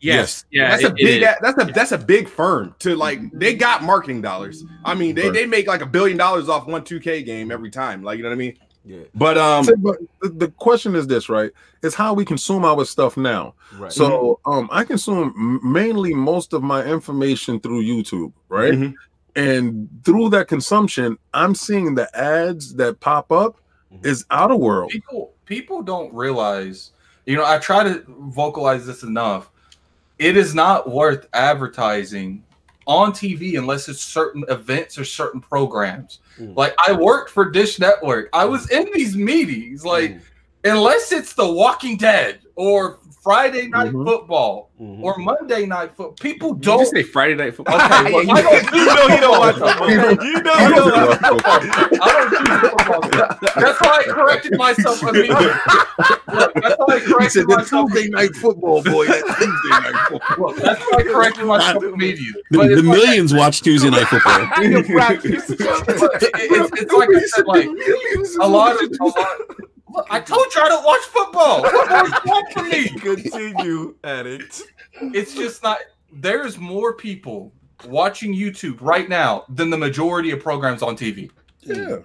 Yes, 0.00 0.44
yeah, 0.50 0.70
that's 0.70 0.84
a 0.84 0.86
it- 0.88 0.92
it 0.92 0.96
big 0.96 1.22
that's 1.40 1.62
a 1.62 1.64
that's 1.72 1.92
a 1.92 1.98
big 1.98 2.28
firm 2.28 2.74
to 2.80 2.94
like 2.96 3.20
they 3.32 3.54
got 3.54 3.82
marketing 3.82 4.20
dollars. 4.22 4.62
I 4.84 4.94
mean, 4.94 5.14
they, 5.14 5.30
they 5.30 5.46
make 5.46 5.66
like 5.66 5.80
a 5.80 5.86
billion 5.86 6.16
dollars 6.18 6.48
off 6.48 6.66
one 6.66 6.82
2K 6.82 7.24
game 7.24 7.50
every 7.50 7.70
time. 7.70 8.02
Like 8.02 8.18
you 8.18 8.22
know 8.22 8.28
what 8.28 8.34
I 8.34 8.38
mean? 8.38 8.58
Yeah. 8.84 9.00
But 9.14 9.36
um, 9.36 9.64
So, 9.64 9.74
but 9.76 9.96
the, 10.22 10.28
the 10.28 10.48
question 10.48 10.94
is 10.94 11.06
this, 11.08 11.28
right? 11.28 11.50
Is 11.82 11.94
how 11.94 12.14
we 12.14 12.24
consume 12.24 12.64
our 12.64 12.84
stuff 12.84 13.16
now. 13.16 13.54
Right. 13.76 13.90
So 13.92 14.38
um, 14.46 14.68
I 14.70 14.84
consume 14.84 15.60
mainly 15.64 16.14
most 16.14 16.52
of 16.52 16.62
my 16.62 16.84
information 16.84 17.58
through 17.58 17.82
YouTube, 17.82 18.32
right? 18.48 18.74
Mhm. 18.74 18.94
And 19.36 19.88
through 20.04 20.30
that 20.30 20.48
consumption, 20.48 21.18
I'm 21.34 21.54
seeing 21.54 21.94
the 21.94 22.08
ads 22.18 22.74
that 22.76 22.98
pop 23.00 23.30
up 23.30 23.58
Mhm. 23.92 24.04
is 24.04 24.24
out 24.30 24.50
of 24.50 24.58
world. 24.58 24.90
people 24.90 25.32
people 25.44 25.80
don't 25.80 26.12
realize 26.12 26.90
you 27.24 27.36
know 27.36 27.44
i 27.46 27.56
try 27.56 27.84
to 27.84 28.02
vocalize 28.08 28.84
this 28.84 29.04
enough 29.04 29.48
it 30.18 30.36
is 30.36 30.56
not 30.56 30.90
worth 30.90 31.28
advertising 31.34 32.42
on 32.88 33.12
tv 33.12 33.56
unless 33.56 33.88
it's 33.88 34.02
certain 34.02 34.42
events 34.48 34.98
or 34.98 35.04
certain 35.04 35.40
programs 35.40 36.18
Mm. 36.40 36.56
like 36.56 36.74
i 36.84 36.90
worked 36.92 37.30
for 37.30 37.48
dish 37.48 37.78
network 37.78 38.28
i 38.32 38.44
was 38.44 38.68
in 38.70 38.88
these 38.92 39.14
meetings 39.16 39.84
like 39.84 40.14
Mm. 40.16 40.20
unless 40.64 41.12
it's 41.12 41.34
the 41.34 41.46
walking 41.48 41.96
dead 41.96 42.40
or 42.56 42.98
friday 43.26 43.66
night 43.66 43.92
Mhm. 43.92 44.04
football 44.06 44.70
Mhm. 44.80 45.02
or 45.02 45.18
monday 45.18 45.66
night 45.66 45.90
football 45.96 46.14
people 46.20 46.54
Did 46.54 46.64
you 46.66 46.72
don't 46.76 46.86
say 46.86 47.02
Friday 47.02 47.34
night 47.34 47.56
football? 47.56 47.74
okay 47.76 48.12
well, 48.12 48.30
I 48.30 48.42
don't 48.42 48.72
you 48.72 48.84
know 48.86 49.06
you 49.14 49.20
don't 49.26 49.38
watch 49.44 49.56
football. 49.56 49.90
You 49.90 49.96
know 49.96 50.10
you 50.30 50.40
don't 50.42 51.08
watch 51.08 51.18
football. 51.18 51.58
I 52.02 52.08
don't 52.12 52.30
do 52.30 52.68
football. 52.68 53.00
That's 53.62 53.80
why 53.80 53.94
I 53.98 54.02
corrected 54.16 54.56
myself 54.58 55.02
immediately. 55.02 55.34
Look, 55.46 56.54
that's 56.62 56.76
why 56.78 56.94
I 56.96 57.00
corrected 57.00 57.30
said 57.32 57.46
myself. 57.46 57.90
Tuesday 57.92 58.08
night 58.10 58.36
football, 58.36 58.82
boy. 58.82 59.06
That 59.06 59.24
Tuesday 59.38 59.70
night 59.70 59.96
football. 60.08 60.46
Look, 60.48 60.56
that's 60.58 60.80
why 60.82 60.98
I 60.98 61.02
corrected 61.02 61.44
myself 61.46 61.82
immediately. 61.84 62.42
the, 62.50 62.58
the 62.58 62.64
it's 62.64 62.82
like- 62.82 62.96
millions 62.98 63.34
watch 63.34 63.62
Tuesday 63.62 63.90
night 63.90 64.06
football. 64.08 64.40
Your 64.62 64.84
practice. 64.84 65.50
it's, 65.50 65.60
it's 66.80 66.92
like 66.92 67.08
I 67.14 67.20
said, 67.34 67.46
like 67.46 67.68
a 68.40 68.48
lot 68.48 68.72
of 68.82 68.90
a 69.00 69.04
lot. 69.04 69.38
Look, 69.96 70.06
I 70.10 70.20
told 70.20 70.46
you 70.54 70.60
I 70.62 70.68
don't 70.68 70.84
watch 70.84 71.00
football. 71.00 71.62
Football's 71.64 72.10
fun 72.10 72.44
for 72.52 72.62
me. 72.64 72.88
Continue, 73.00 73.94
addict. 74.04 74.62
It's 75.00 75.34
just 75.34 75.62
not. 75.62 75.78
There's 76.12 76.58
more 76.58 76.92
people 76.94 77.52
watching 77.86 78.34
YouTube 78.34 78.78
right 78.80 79.08
now 79.08 79.44
than 79.48 79.70
the 79.70 79.76
majority 79.78 80.30
of 80.30 80.40
programs 80.40 80.82
on 80.82 80.96
TV 80.96 81.30
Yeah. 81.62 81.98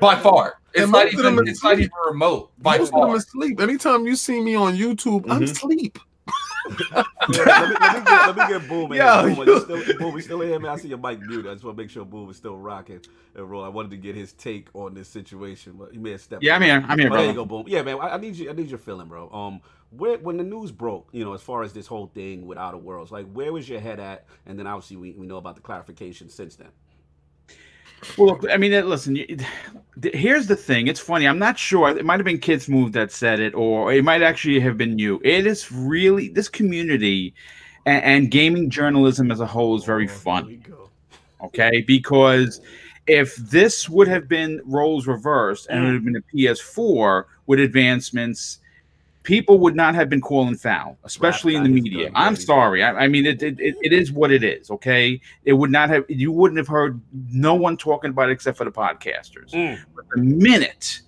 by 0.00 0.16
far. 0.16 0.54
It's 0.74 0.82
And 0.82 0.92
not 0.92 1.06
most 1.06 1.14
of 1.16 1.22
them 1.22 1.34
even. 1.34 1.48
are 1.48 1.50
It's 1.50 1.64
not 1.64 1.78
even 1.78 1.90
remote. 2.06 2.50
By 2.58 2.78
Most 2.78 2.88
of 2.88 3.00
them 3.00 3.08
far. 3.08 3.16
asleep. 3.16 3.60
Anytime 3.60 4.06
you 4.06 4.16
see 4.16 4.40
me 4.40 4.54
on 4.54 4.76
YouTube, 4.76 5.24
I'm 5.30 5.40
Mhm. 5.40 5.50
asleep. 5.50 5.98
Yeah, 7.28 7.52
let, 7.56 7.68
me, 7.68 7.76
let, 7.80 7.92
me 7.92 8.00
get, 8.02 8.24
let 8.24 8.36
me 8.36 8.44
get 8.46 8.66
Boom. 8.68 8.92
in. 8.92 9.04
Yo, 9.04 9.16
Boom, 9.16 9.40
you 9.48 9.56
still, 9.56 9.84
Boom, 9.98 10.14
we 10.14 10.22
still 10.22 10.42
in 10.42 10.48
here, 10.48 10.60
man. 10.60 10.72
I 10.72 10.76
see 10.76 10.88
your 10.88 10.98
mic 10.98 11.20
muted. 11.22 11.50
I 11.50 11.54
just 11.54 11.64
want 11.64 11.76
to 11.76 11.82
make 11.82 11.90
sure 11.90 12.04
Boom 12.04 12.30
is 12.30 12.36
still 12.36 12.56
rocking 12.58 13.02
and 13.34 13.50
roll. 13.50 13.64
I 13.64 13.68
wanted 13.68 13.92
to 13.92 13.98
get 13.98 14.14
his 14.16 14.32
take 14.32 14.68
on 14.74 14.94
this 14.94 15.08
situation, 15.08 15.74
but 15.78 15.92
he 15.92 15.98
may 15.98 16.12
have 16.12 16.22
stepped. 16.22 16.44
Yeah, 16.44 16.56
I'm 16.56 16.62
here. 16.62 16.84
I'm 16.88 16.98
here, 16.98 17.10
Oh, 17.10 17.16
there 17.16 17.26
you 17.26 17.32
bro. 17.32 17.34
go, 17.34 17.44
Boom. 17.46 17.64
Yeah, 17.68 17.82
man. 17.82 17.98
I, 18.00 18.10
I 18.14 18.18
need 18.18 18.36
you. 18.36 18.50
I 18.50 18.54
need 18.54 18.70
your 18.70 18.78
feeling, 18.78 19.08
bro. 19.08 19.30
Um, 19.32 19.60
where 19.90 20.18
when 20.18 20.38
the 20.38 20.44
news 20.44 20.72
broke, 20.72 21.08
you 21.12 21.24
know, 21.24 21.34
as 21.34 21.42
far 21.42 21.62
as 21.62 21.72
this 21.72 21.86
whole 21.86 22.08
thing 22.08 22.46
with 22.46 22.58
Outer 22.58 22.78
Worlds, 22.78 23.12
like 23.12 23.30
where 23.32 23.52
was 23.52 23.68
your 23.68 23.80
head 23.80 24.00
at? 24.00 24.26
And 24.46 24.58
then 24.58 24.66
obviously 24.66 24.96
we, 24.96 25.12
we 25.12 25.26
know 25.26 25.38
about 25.38 25.56
the 25.56 25.62
clarification 25.62 26.28
since 26.30 26.56
then. 26.56 26.68
Well, 28.16 28.28
look, 28.28 28.44
I 28.50 28.56
mean, 28.56 28.72
listen. 28.88 29.16
Here's 30.00 30.46
the 30.46 30.56
thing. 30.56 30.86
It's 30.86 31.00
funny. 31.00 31.26
I'm 31.26 31.40
not 31.40 31.58
sure. 31.58 31.88
It 31.88 32.04
might 32.04 32.20
have 32.20 32.24
been 32.24 32.38
Kid 32.38 32.60
Smoove 32.60 32.92
that 32.92 33.10
said 33.10 33.40
it, 33.40 33.54
or 33.54 33.92
it 33.92 34.04
might 34.04 34.22
actually 34.22 34.60
have 34.60 34.78
been 34.78 34.98
you. 34.98 35.20
It 35.24 35.46
is 35.46 35.72
really 35.72 36.28
this 36.28 36.48
community 36.48 37.34
and, 37.84 38.04
and 38.04 38.30
gaming 38.30 38.70
journalism 38.70 39.30
as 39.30 39.40
a 39.40 39.46
whole 39.46 39.76
is 39.76 39.84
very 39.84 40.06
Oh, 40.06 40.12
fun. 40.12 40.48
Here 40.48 40.58
we 40.58 40.62
go. 40.62 40.90
Okay, 41.40 41.84
because 41.86 42.60
if 43.06 43.34
this 43.36 43.88
would 43.88 44.08
have 44.08 44.28
been 44.28 44.60
roles 44.64 45.06
reversed 45.06 45.66
and 45.70 45.78
it 45.78 45.82
mm. 45.82 45.86
would 45.86 45.94
have 45.94 46.04
been 46.04 46.16
a 46.16 46.36
PS4 46.36 47.24
with 47.46 47.60
advancements, 47.60 48.60
people 49.28 49.58
would 49.58 49.76
not 49.76 49.94
have 49.94 50.08
been 50.08 50.22
calling 50.22 50.56
foul, 50.56 50.96
especially 51.04 51.54
in 51.54 51.62
the 51.62 51.68
media. 51.68 52.10
I'm 52.14 52.34
sorry. 52.34 52.82
I, 52.82 53.04
I 53.04 53.08
mean, 53.08 53.26
it, 53.26 53.42
it, 53.42 53.60
it, 53.60 53.76
it 53.82 53.92
is 53.92 54.10
what 54.10 54.32
it 54.32 54.42
is. 54.42 54.70
Okay, 54.70 55.20
it 55.44 55.52
would 55.52 55.70
not 55.70 55.90
have. 55.90 56.06
You 56.08 56.32
wouldn't 56.32 56.56
have 56.56 56.66
heard 56.66 56.98
no 57.30 57.54
one 57.54 57.76
talking 57.76 58.08
about 58.08 58.30
it 58.30 58.32
except 58.32 58.56
for 58.56 58.64
the 58.64 58.72
podcasters. 58.72 59.50
Mm. 59.50 59.78
But 59.94 60.06
the 60.14 60.22
minute, 60.22 61.02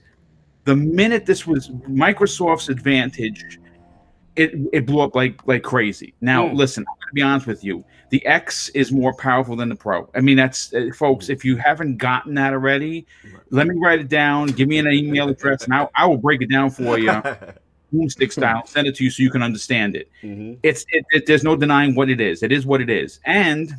the 0.65 0.77
minute 0.77 1.25
this 1.25 1.47
was 1.47 1.71
Microsoft's 1.89 2.69
advantage, 2.69 3.59
it, 4.37 4.53
it 4.71 4.85
blew 4.85 5.01
up 5.01 5.15
like 5.15 5.47
like 5.47 5.63
crazy. 5.63 6.13
Now, 6.21 6.47
Mm. 6.47 6.57
listen, 6.57 6.85
I'm 6.87 6.95
gonna 7.01 7.13
be 7.15 7.23
honest 7.23 7.47
with 7.47 7.65
you. 7.65 7.83
The 8.11 8.25
X 8.27 8.69
is 8.71 8.93
more 8.93 9.15
powerful 9.15 9.57
than 9.57 9.71
the 9.71 9.77
Pro. 9.77 10.11
I 10.15 10.21
mean, 10.21 10.37
that's 10.37 10.75
uh, 10.75 10.91
folks. 10.95 11.31
If 11.31 11.43
you 11.43 11.57
haven't 11.57 11.97
gotten 11.97 12.35
that 12.35 12.53
already, 12.53 13.07
let 13.49 13.67
me 13.67 13.77
write 13.79 14.01
it 14.01 14.09
down. 14.09 14.49
Give 14.49 14.69
me 14.69 14.77
an 14.79 14.89
email 14.89 15.29
address, 15.35 15.65
and 15.65 15.73
I, 15.73 15.89
I 15.97 16.05
will 16.07 16.19
break 16.19 16.43
it 16.43 16.51
down 16.51 16.69
for 16.71 16.99
you, 16.99 17.09
boomstick 17.93 18.33
style. 18.33 18.67
Send 18.67 18.87
it 18.87 18.95
to 18.97 19.05
you 19.05 19.11
so 19.11 19.23
you 19.23 19.31
can 19.31 19.43
understand 19.43 19.97
it. 19.97 20.11
Mhm. 20.23 20.59
It's 20.63 20.85
it, 20.91 21.05
it, 21.11 21.27
there's 21.27 21.45
no 21.45 21.57
denying 21.57 21.95
what 21.95 22.09
it 22.09 22.21
is. 22.21 22.43
It 22.43 22.53
is 22.53 22.67
what 22.67 22.81
it 22.81 22.91
is. 22.91 23.21
And 23.25 23.75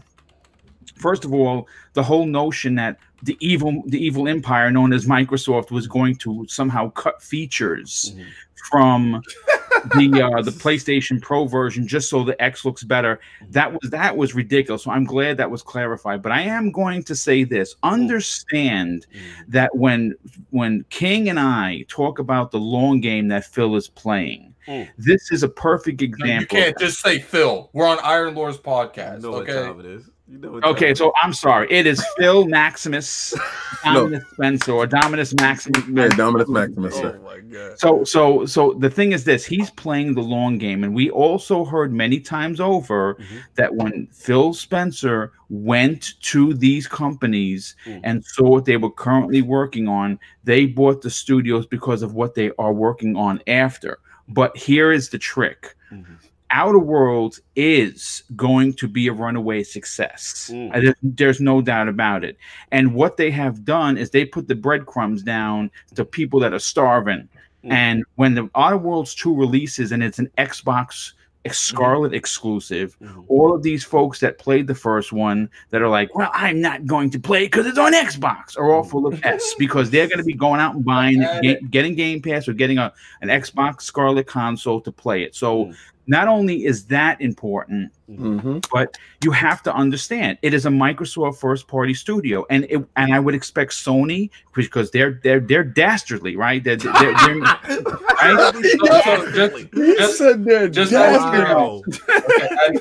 first 0.95 1.25
of 1.25 1.33
all, 1.33 1.67
the 1.93 2.03
whole 2.03 2.25
notion 2.25 2.75
that 2.75 2.97
the 3.23 3.38
evil 3.39 3.84
the 3.88 4.03
evil 4.03 4.27
empire 4.27 4.72
known 4.72 4.93
as 4.93 5.06
Microsoft 5.06 5.72
was 5.72 5.88
going 5.88 6.15
to 6.18 6.45
somehow 6.48 6.89
cut 6.91 7.22
features 7.22 8.14
Mhm. 8.15 8.26
from 8.69 9.22
the 9.95 10.22
uh, 10.22 10.41
the 10.41 10.52
PlayStation 10.52 11.22
Pro 11.22 11.45
version 11.45 11.88
just 11.88 12.10
so 12.10 12.23
the 12.23 12.39
X 12.41 12.65
looks 12.65 12.84
better. 12.84 13.19
That 13.49 13.72
was 13.73 13.89
that 13.91 14.15
was 14.15 14.35
ridiculous. 14.35 14.84
So 14.84 14.91
I'm 14.91 15.06
glad 15.06 15.38
that 15.38 15.49
was 15.49 15.61
clarified. 15.64 16.22
But 16.22 16.31
I 16.31 16.41
am 16.41 16.72
going 16.72 17.03
to 17.03 17.15
say 17.15 17.43
this: 17.43 17.76
understand 17.84 19.06
Mhm. 19.14 19.19
that 19.49 19.76
when 19.76 20.15
when 20.52 20.85
King 20.89 21.30
and 21.30 21.39
I 21.39 21.85
talk 21.88 22.19
about 22.19 22.52
the 22.52 22.60
long 22.60 23.02
game 23.02 23.27
that 23.30 23.45
Phil 23.45 23.76
is 23.76 23.88
playing, 23.88 24.53
Mm. 24.68 24.88
this 24.98 25.31
is 25.31 25.41
a 25.43 25.49
perfect 25.49 26.02
No, 26.02 26.06
example. 26.06 26.57
you 26.57 26.64
can't 26.65 26.77
just 26.77 27.02
say 27.02 27.18
Phil. 27.19 27.69
We're 27.73 27.88
on 27.88 27.98
Iron 28.03 28.35
Lord's 28.35 28.57
You 28.57 28.64
podcast. 28.64 29.22
know 29.23 29.31
what 29.31 29.49
okay. 29.49 29.53
time 29.68 29.80
it 29.80 29.85
is. 29.88 30.10
You 30.31 30.37
know 30.37 30.51
what 30.51 30.63
Okay, 30.63 30.87
time 30.87 30.95
so 30.95 31.11
I'm 31.21 31.33
sorry. 31.33 31.67
It 31.69 31.85
is 31.85 32.01
Phil 32.17 32.45
Maximus 32.47 33.33
Dominus 33.83 34.23
Spencer 34.33 34.71
or 34.71 34.87
Dominus 34.87 35.33
Maximus. 35.33 35.83
Yeah, 35.91 36.07
Dominus 36.09 36.47
Maximus. 36.47 36.95
sir. 36.95 37.19
Oh 37.21 37.25
my 37.25 37.39
god. 37.39 37.77
So 37.77 38.03
so 38.05 38.45
so 38.45 38.73
the 38.79 38.89
thing 38.89 39.11
is 39.11 39.25
this 39.25 39.45
he's 39.45 39.69
playing 39.71 40.13
the 40.13 40.21
long 40.21 40.57
game 40.57 40.85
and 40.85 40.95
we 40.95 41.09
also 41.09 41.65
heard 41.65 41.91
many 41.91 42.19
times 42.21 42.61
over 42.61 43.15
Mhm. 43.15 43.25
that 43.55 43.75
when 43.75 44.07
Phil 44.13 44.53
Spencer 44.53 45.33
went 45.49 46.13
to 46.21 46.53
these 46.53 46.87
companies 46.87 47.75
Mm. 47.85 47.99
and 48.03 48.23
saw 48.25 48.47
what 48.51 48.65
they 48.65 48.77
were 48.77 48.91
currently 48.91 49.41
working 49.41 49.87
on 49.89 50.17
they 50.45 50.65
bought 50.65 51.01
the 51.01 51.09
studios 51.09 51.65
because 51.65 52.01
of 52.03 52.13
what 52.13 52.35
they 52.35 52.51
are 52.57 52.71
working 52.73 53.17
on 53.17 53.41
after 53.47 53.97
but 54.29 54.55
here 54.55 54.91
is 54.93 55.09
the 55.09 55.17
trick 55.17 55.75
Mhm. 55.91 56.05
Outer 56.51 56.79
Worlds 56.79 57.41
is 57.55 58.23
going 58.35 58.73
to 58.73 58.87
be 58.87 59.07
a 59.07 59.13
runaway 59.13 59.63
success. 59.63 60.49
Mm. 60.53 60.89
Uh, 60.89 60.93
There's 61.01 61.39
no 61.39 61.61
doubt 61.61 61.87
about 61.87 62.23
it. 62.23 62.37
And 62.71 62.93
what 62.93 63.17
they 63.17 63.31
have 63.31 63.63
done 63.65 63.97
is 63.97 64.09
they 64.09 64.25
put 64.25 64.47
the 64.47 64.55
breadcrumbs 64.55 65.23
down 65.23 65.71
to 65.95 66.03
people 66.05 66.39
that 66.41 66.53
are 66.53 66.59
starving. 66.59 67.27
Mm. 67.63 67.71
And 67.71 68.03
when 68.15 68.35
the 68.35 68.49
Outer 68.55 68.77
Worlds 68.77 69.15
2 69.15 69.33
releases 69.35 69.91
and 69.91 70.03
it's 70.03 70.19
an 70.19 70.29
Xbox 70.37 71.13
Scarlett 71.49 72.13
exclusive, 72.13 72.95
Mhm. 73.01 73.25
all 73.27 73.51
of 73.55 73.63
these 73.63 73.83
folks 73.83 74.19
that 74.19 74.37
played 74.37 74.67
the 74.67 74.75
first 74.75 75.11
one 75.11 75.49
that 75.71 75.81
are 75.81 75.87
like, 75.89 76.13
well, 76.13 76.29
I'm 76.35 76.61
not 76.61 76.85
going 76.85 77.09
to 77.11 77.19
play 77.19 77.45
because 77.45 77.65
it's 77.65 77.79
on 77.79 77.93
Xbox 77.93 78.55
are 78.59 78.71
all 78.71 78.83
full 78.83 79.07
of 79.07 79.19
S 79.25 79.55
because 79.59 79.89
they're 79.89 80.07
going 80.07 80.19
to 80.19 80.23
be 80.23 80.33
going 80.33 80.59
out 80.59 80.75
and 80.75 80.85
buying, 80.85 81.19
ga- 81.41 81.59
getting 81.71 81.95
Game 81.95 82.21
Pass 82.21 82.47
or 82.47 82.53
getting 82.53 82.77
a, 82.77 82.93
an 83.21 83.29
Xbox 83.29 83.81
Scarlett 83.81 84.27
console 84.27 84.81
to 84.81 84.91
play 84.91 85.23
it. 85.23 85.33
So 85.35 85.65
Mm. 85.65 85.75
Not 86.07 86.27
only 86.27 86.65
is 86.65 86.85
that 86.85 87.19
important, 87.21 87.91
Mhm. 88.09 88.65
but 88.73 88.97
you 89.23 89.31
have 89.31 89.63
to 89.63 89.73
understand 89.73 90.37
it 90.41 90.53
is 90.53 90.65
a 90.65 90.69
Microsoft 90.69 91.37
first 91.37 91.67
party 91.67 91.93
studio, 91.93 92.45
and 92.49 92.65
it, 92.69 92.83
and 92.97 93.13
I 93.13 93.19
would 93.19 93.33
expect 93.35 93.71
Sony 93.71 94.29
because 94.53 94.91
they're 94.91 95.19
they're 95.23 95.39
they're 95.39 95.63
dastardly, 95.63 96.35
right? 96.35 96.61
They're, 96.63 96.75
they're, 96.75 96.93
they're, 96.93 97.13
right? 97.39 98.53
So, 98.53 99.31
just, 99.31 99.71
just, 99.73 100.17
said 100.17 100.43
that. 100.45 100.69
just 100.73 100.91
That's 100.91 101.23
out 101.23 101.33
Wow. 101.47 101.81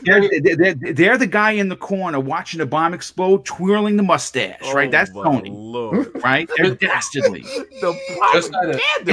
They're, 0.02 0.28
they're, 0.42 0.56
they're, 0.74 0.92
they're 0.94 1.18
the 1.18 1.26
guy 1.26 1.52
in 1.52 1.68
the 1.68 1.76
corner 1.76 2.18
watching 2.18 2.58
the 2.58 2.66
bomb 2.66 2.92
explode, 2.94 3.44
twirling 3.44 3.96
the 3.96 4.02
mustache, 4.02 4.60
right? 4.74 4.88
Oh 4.88 4.90
That's 4.90 5.10
Sony, 5.10 5.50
Lord. 5.52 6.10
right? 6.24 6.50
They're 6.56 6.74
dastardly. 6.74 7.42
the 7.80 7.96
Just 8.32 8.50
propaganda 8.52 9.12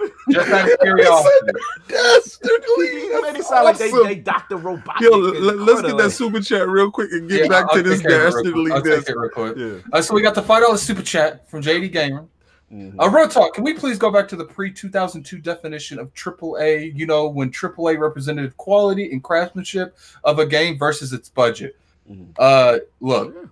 room. 0.00 0.10
Just 0.30 0.50
out 0.50 0.70
of 0.72 0.78
curiosity. 0.80 1.52
Dastardly. 1.88 2.86
It 2.86 3.22
made 3.22 3.28
it 3.30 3.34
That's 3.34 3.48
sound 3.48 3.64
like 3.64 3.78
they, 3.78 3.90
awesome. 3.90 4.06
they 4.06 4.14
Dr. 4.16 4.56
Robotic. 4.56 5.02
Yo, 5.02 5.10
let, 5.10 5.68
us 5.76 5.82
get 5.82 5.96
that 5.96 6.10
super 6.10 6.40
chat 6.40 6.68
real 6.68 6.90
quick 6.90 7.12
and 7.12 7.28
get 7.28 7.42
Yeah, 7.42 7.48
back 7.48 7.66
I'll 7.70 7.76
to 7.76 7.82
this 7.82 8.00
take 8.00 8.08
care 8.08 8.28
of 8.28 8.34
it 8.34 8.54
real 8.54 8.64
quick. 8.64 8.72
I'll 8.72 8.82
take 8.82 9.08
it 9.08 9.16
real 9.16 9.30
quick. 9.30 9.56
Yeah. 9.56 9.74
Uh, 9.92 10.02
so 10.02 10.14
we 10.14 10.22
got 10.22 10.34
the 10.34 10.42
five 10.42 10.62
dollar 10.62 10.76
super 10.76 11.02
chat 11.02 11.48
from 11.48 11.62
JD 11.62 11.92
Gamer. 11.92 12.26
Mhm. 12.72 12.94
Uh, 12.98 13.08
real 13.10 13.28
talk. 13.28 13.54
Can 13.54 13.62
we 13.62 13.74
please 13.74 13.98
go 13.98 14.10
back 14.10 14.26
to 14.28 14.36
the 14.36 14.44
pre 14.44 14.72
two 14.72 14.88
thousand 14.88 15.22
two 15.24 15.38
definition 15.38 15.98
of 15.98 16.12
AAA? 16.14 16.92
You 16.96 17.06
know, 17.06 17.28
when 17.28 17.50
AAA 17.50 17.98
represented 17.98 18.56
quality 18.56 19.12
and 19.12 19.22
craftsmanship 19.22 19.96
of 20.24 20.38
a 20.38 20.46
game 20.46 20.78
versus 20.78 21.12
its 21.12 21.28
budget. 21.28 21.76
Mhm. 22.10 22.28
Uh, 22.38 22.78
look, 23.00 23.34
Yeah. 23.34 23.42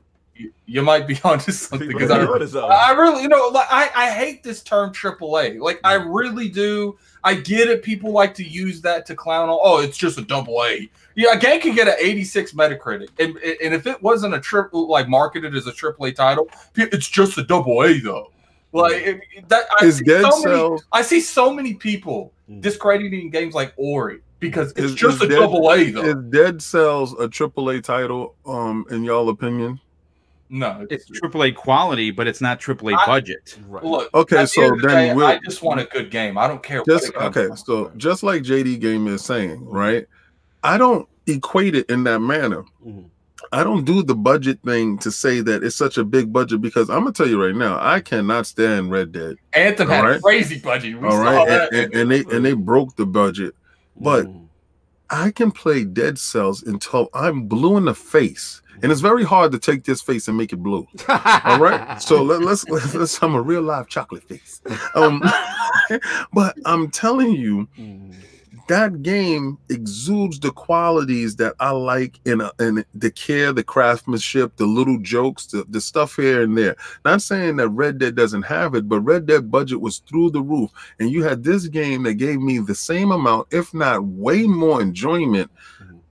You, 0.42 0.52
you 0.66 0.82
might 0.82 1.06
be 1.06 1.18
onto 1.24 1.52
something 1.52 1.88
because 1.88 2.10
I, 2.10 2.24
What 2.24 2.42
is 2.42 2.54
up? 2.56 2.70
I 2.70 2.92
really, 2.92 3.22
you 3.22 3.28
know, 3.28 3.48
like 3.48 3.66
I, 3.70 3.90
I 3.94 4.10
hate 4.10 4.42
this 4.42 4.62
term 4.62 4.92
AAA. 4.92 5.60
Like 5.60 5.80
I 5.84 5.94
really 5.94 6.48
do. 6.48 6.98
I 7.24 7.34
get 7.34 7.68
it. 7.68 7.82
People 7.82 8.10
like 8.12 8.34
to 8.34 8.44
use 8.44 8.80
that 8.82 9.06
to 9.06 9.14
clown 9.14 9.48
on. 9.48 9.58
Oh, 9.62 9.80
it's 9.80 9.96
just 9.96 10.18
a 10.18 10.22
double 10.22 10.62
A. 10.64 10.90
Yeah, 11.14 11.34
a 11.34 11.38
game 11.38 11.60
can 11.60 11.74
get 11.74 11.86
an 11.88 11.94
86 12.00 12.52
Metacritic, 12.52 13.08
and, 13.18 13.36
and 13.36 13.74
if 13.74 13.86
it 13.86 14.02
wasn't 14.02 14.34
a 14.34 14.40
triple 14.40 14.88
like 14.88 15.08
marketed 15.08 15.54
as 15.54 15.66
a 15.66 15.72
AAA 15.72 16.14
title, 16.16 16.48
it's 16.74 17.08
just 17.08 17.36
a 17.38 17.42
double 17.44 17.82
A 17.84 18.00
though. 18.00 18.32
Like 18.72 18.94
it, 18.94 19.20
it- 19.36 19.48
that. 19.50 19.66
I 19.80 19.84
Is 19.84 19.98
see 19.98 20.04
Dead 20.04 20.24
so 20.32 20.42
many, 20.70 20.78
I 20.92 21.02
see 21.02 21.20
so 21.20 21.52
many 21.52 21.74
people 21.74 22.32
Mm. 22.50 22.60
discrediting 22.60 23.30
games 23.30 23.54
like 23.54 23.72
Ori 23.76 24.18
because 24.40 24.72
it's 24.72 24.80
Is- 24.80 24.94
just 24.96 25.16
is 25.18 25.22
a 25.22 25.28
Dead- 25.28 25.36
double 25.38 25.70
A 25.70 25.90
though. 25.92 26.02
is 26.02 26.14
Dead 26.30 26.60
Cells 26.60 27.12
a 27.12 27.28
AAA 27.28 27.82
title? 27.84 28.34
Um, 28.44 28.84
in 28.90 29.04
y'all 29.04 29.28
opinion? 29.28 29.78
No, 30.52 30.86
It's 30.90 31.06
AAA 31.10 31.56
quality, 31.56 32.10
but 32.12 32.26
it's 32.28 32.40
not 32.40 32.60
AAA 32.60 32.94
I- 32.94 33.06
budget. 33.06 33.58
Right. 33.66 33.82
Look, 33.82 34.10
Okay, 34.14 34.46
so 34.46 34.62
end 34.62 34.80
the 34.82 34.86
then 34.88 35.08
day, 35.08 35.14
we'll- 35.14 35.26
I 35.26 35.40
just 35.44 35.62
want 35.62 35.80
a 35.80 35.84
good 35.86 36.10
game. 36.10 36.36
I 36.38 36.46
don't 36.46 36.62
care. 36.62 36.82
Just 36.86 37.08
it 37.08 37.16
okay. 37.16 37.46
from. 37.48 37.56
So 37.56 37.90
just 37.96 38.22
like 38.22 38.42
JD 38.42 38.78
Game 38.78 39.08
is 39.08 39.24
saying, 39.24 39.64
right? 39.64 40.06
I 40.62 40.78
don't 40.78 41.08
equate 41.26 41.74
it 41.74 41.88
in 41.90 42.04
that 42.04 42.20
manner. 42.20 42.62
Mhm. 42.86 43.06
I 43.50 43.64
don't 43.64 43.84
do 43.84 44.02
the 44.04 44.14
budget 44.14 44.60
thing 44.64 44.98
to 44.98 45.10
say 45.10 45.40
that 45.40 45.64
it's 45.64 45.74
such 45.74 45.98
a 45.98 46.04
big 46.04 46.32
budget 46.32 46.60
because 46.60 46.88
I'm 46.88 47.00
gonna 47.00 47.12
tell 47.12 47.28
you 47.28 47.42
right 47.44 47.54
now, 47.56 47.76
I 47.80 48.00
cannot 48.00 48.46
stand 48.46 48.90
Red 48.92 49.10
Dead. 49.10 49.36
Anthem 49.52 49.88
had 49.88 50.04
All 50.04 50.10
a 50.12 50.20
crazy 50.20 50.60
budget. 50.60 51.00
We 51.00 51.04
All 51.06 51.12
saw 51.12 51.22
right, 51.24 51.48
that. 51.48 51.72
and, 51.72 51.84
and, 51.92 51.94
and 51.94 52.10
they 52.10 52.36
and 52.36 52.44
they 52.44 52.52
broke 52.52 52.94
the 52.96 53.04
budget. 53.06 53.54
But 54.00 54.26
Mhm. 54.26 54.46
I 55.10 55.30
can 55.32 55.50
play 55.50 55.84
Dead 55.84 56.18
Cells 56.18 56.62
until 56.62 57.08
I'm 57.12 57.42
blue 57.42 57.76
in 57.76 57.84
the 57.86 57.94
face, 57.94 58.61
and 58.82 58.90
it's 58.90 59.00
very 59.00 59.24
hard 59.24 59.52
to 59.52 59.58
take 59.58 59.84
this 59.84 60.02
face 60.02 60.28
and 60.28 60.36
make 60.36 60.52
it 60.52 60.56
blue. 60.56 60.86
All 61.08 61.58
right, 61.60 62.00
so 62.00 62.22
let, 62.22 62.42
let's, 62.42 62.68
let's 62.68 62.94
let's 62.94 63.22
I'm 63.22 63.34
a 63.34 63.42
real 63.42 63.62
live 63.62 63.88
chocolate 63.88 64.24
face. 64.24 64.60
Um, 64.94 65.22
but 66.32 66.56
I'm 66.64 66.90
telling 66.90 67.32
you, 67.32 67.68
that 68.68 69.02
game 69.02 69.58
exudes 69.68 70.40
the 70.40 70.50
qualities 70.50 71.36
that 71.36 71.54
I 71.60 71.70
like 71.70 72.18
in 72.24 72.40
a, 72.40 72.52
in 72.58 72.84
the 72.94 73.10
care, 73.10 73.52
the 73.52 73.64
craftsmanship, 73.64 74.56
the 74.56 74.66
little 74.66 74.98
jokes, 74.98 75.46
the, 75.46 75.64
the 75.68 75.80
stuff 75.80 76.16
here 76.16 76.42
and 76.42 76.56
there. 76.56 76.76
Not 77.04 77.22
saying 77.22 77.56
that 77.56 77.68
Red 77.68 77.98
Dead 77.98 78.14
doesn't 78.14 78.42
have 78.42 78.74
it, 78.74 78.88
but 78.88 79.00
Red 79.00 79.26
Dead 79.26 79.50
budget 79.50 79.80
was 79.80 79.98
through 79.98 80.30
the 80.30 80.42
roof, 80.42 80.70
and 80.98 81.10
you 81.10 81.22
had 81.22 81.44
this 81.44 81.66
game 81.68 82.04
that 82.04 82.14
gave 82.14 82.40
me 82.40 82.58
the 82.58 82.74
same 82.74 83.10
amount, 83.10 83.48
if 83.50 83.74
not 83.74 84.04
way 84.04 84.44
more 84.44 84.80
enjoyment. 84.80 85.50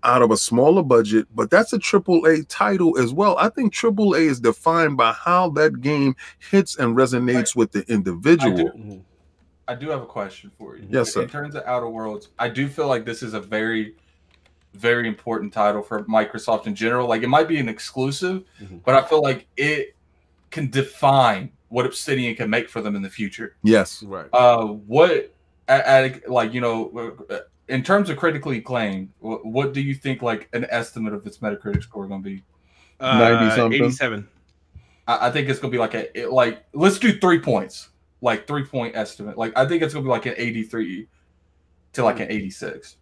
Out 0.03 0.23
of 0.23 0.32
a 0.32 0.38
smaller 0.38 0.82
budget, 0.82 1.28
but 1.36 1.52
that's 1.52 1.73
a 1.73 1.78
triple 1.78 2.26
A 2.26 2.44
title 2.45 2.98
as 2.98 3.14
well. 3.14 3.38
I 3.38 3.49
think 3.49 3.72
triple 3.72 4.15
A 4.15 4.19
is 4.19 4.40
defined 4.40 4.98
by 4.98 5.11
how 5.11 5.49
that 5.52 5.80
game 5.82 6.15
hits 6.49 6.76
and 6.78 6.95
resonates 6.95 7.56
with 7.56 7.72
the 7.72 7.82
individual. 7.91 8.72
Mhm. 8.72 9.02
I 9.68 9.76
do 9.76 9.90
have 9.90 10.02
a 10.02 10.07
question 10.07 10.52
for 10.57 10.76
you. 10.76 10.88
Yes, 10.90 11.14
sir. 11.14 11.22
In 11.22 11.30
terms 11.30 11.53
of 11.56 11.64
Outer 11.65 11.88
Worlds, 11.88 12.30
I 12.40 12.49
do 12.49 12.68
feel 12.68 12.88
like 12.88 13.06
this 13.06 13.22
is 13.22 13.36
a 13.36 13.40
very, 13.40 13.95
very 14.73 15.07
important 15.07 15.53
title 15.53 15.84
for 15.84 16.03
Microsoft 16.06 16.65
in 16.65 16.73
general. 16.73 17.07
Like 17.07 17.22
it 17.22 17.30
might 17.30 17.48
be 17.48 17.60
an 17.60 17.69
exclusive, 17.69 18.44
Mhm. 18.60 18.82
but 18.84 18.95
I 18.95 19.07
feel 19.07 19.22
like 19.22 19.48
it 19.56 19.95
can 20.49 20.69
define 20.72 21.52
what 21.69 21.86
Obsidian 21.86 22.36
can 22.36 22.49
make 22.49 22.69
for 22.69 22.82
them 22.82 22.95
in 22.95 23.02
the 23.02 23.10
future. 23.10 23.56
Yes. 23.64 24.02
Right. 24.03 24.28
Uh, 24.34 24.65
what, 24.65 25.34
at, 25.68 25.86
at, 25.86 26.30
like 26.30 26.53
you 26.53 26.60
know, 26.60 27.15
in 27.72 27.84
terms 27.84 28.10
of 28.10 28.18
critically 28.18 28.57
acclaimed, 28.57 29.10
what, 29.19 29.45
what 29.45 29.73
do 29.73 29.81
you 29.81 29.95
think 29.95 30.22
like 30.22 30.49
an 30.53 30.68
estimate 30.69 31.14
of 31.14 31.26
its 31.26 31.39
Metacritic 31.39 31.84
score 31.84 32.07
going 32.07 32.22
to 32.22 32.30
be? 32.30 32.43
Uh, 32.99 33.18
90 33.18 33.56
something. 33.56 33.84
87. 33.84 34.27
I, 35.07 35.27
I 35.27 35.31
think 35.31 35.49
it's 35.49 35.60
gonna 35.60 35.72
be 35.72 35.77
like 35.77 35.93
a 35.93 36.19
it, 36.19 36.31
like 36.31 36.64
let's 36.73 36.99
do 36.99 37.19
three 37.19 37.39
points, 37.39 37.89
like 38.22 38.48
three 38.48 38.65
point 38.65 38.95
estimate. 38.95 39.38
Like 39.38 39.53
I 39.56 39.65
think 39.65 39.81
it's 39.81 39.93
gonna 39.93 40.03
be 40.03 40.10
like 40.10 40.26
an 40.26 40.35
eighty 40.38 40.64
three 40.64 41.07
to 41.93 42.03
like 42.03 42.19
an 42.19 42.31
eighty 42.31 42.49
six. 42.49 42.95
You 42.95 43.01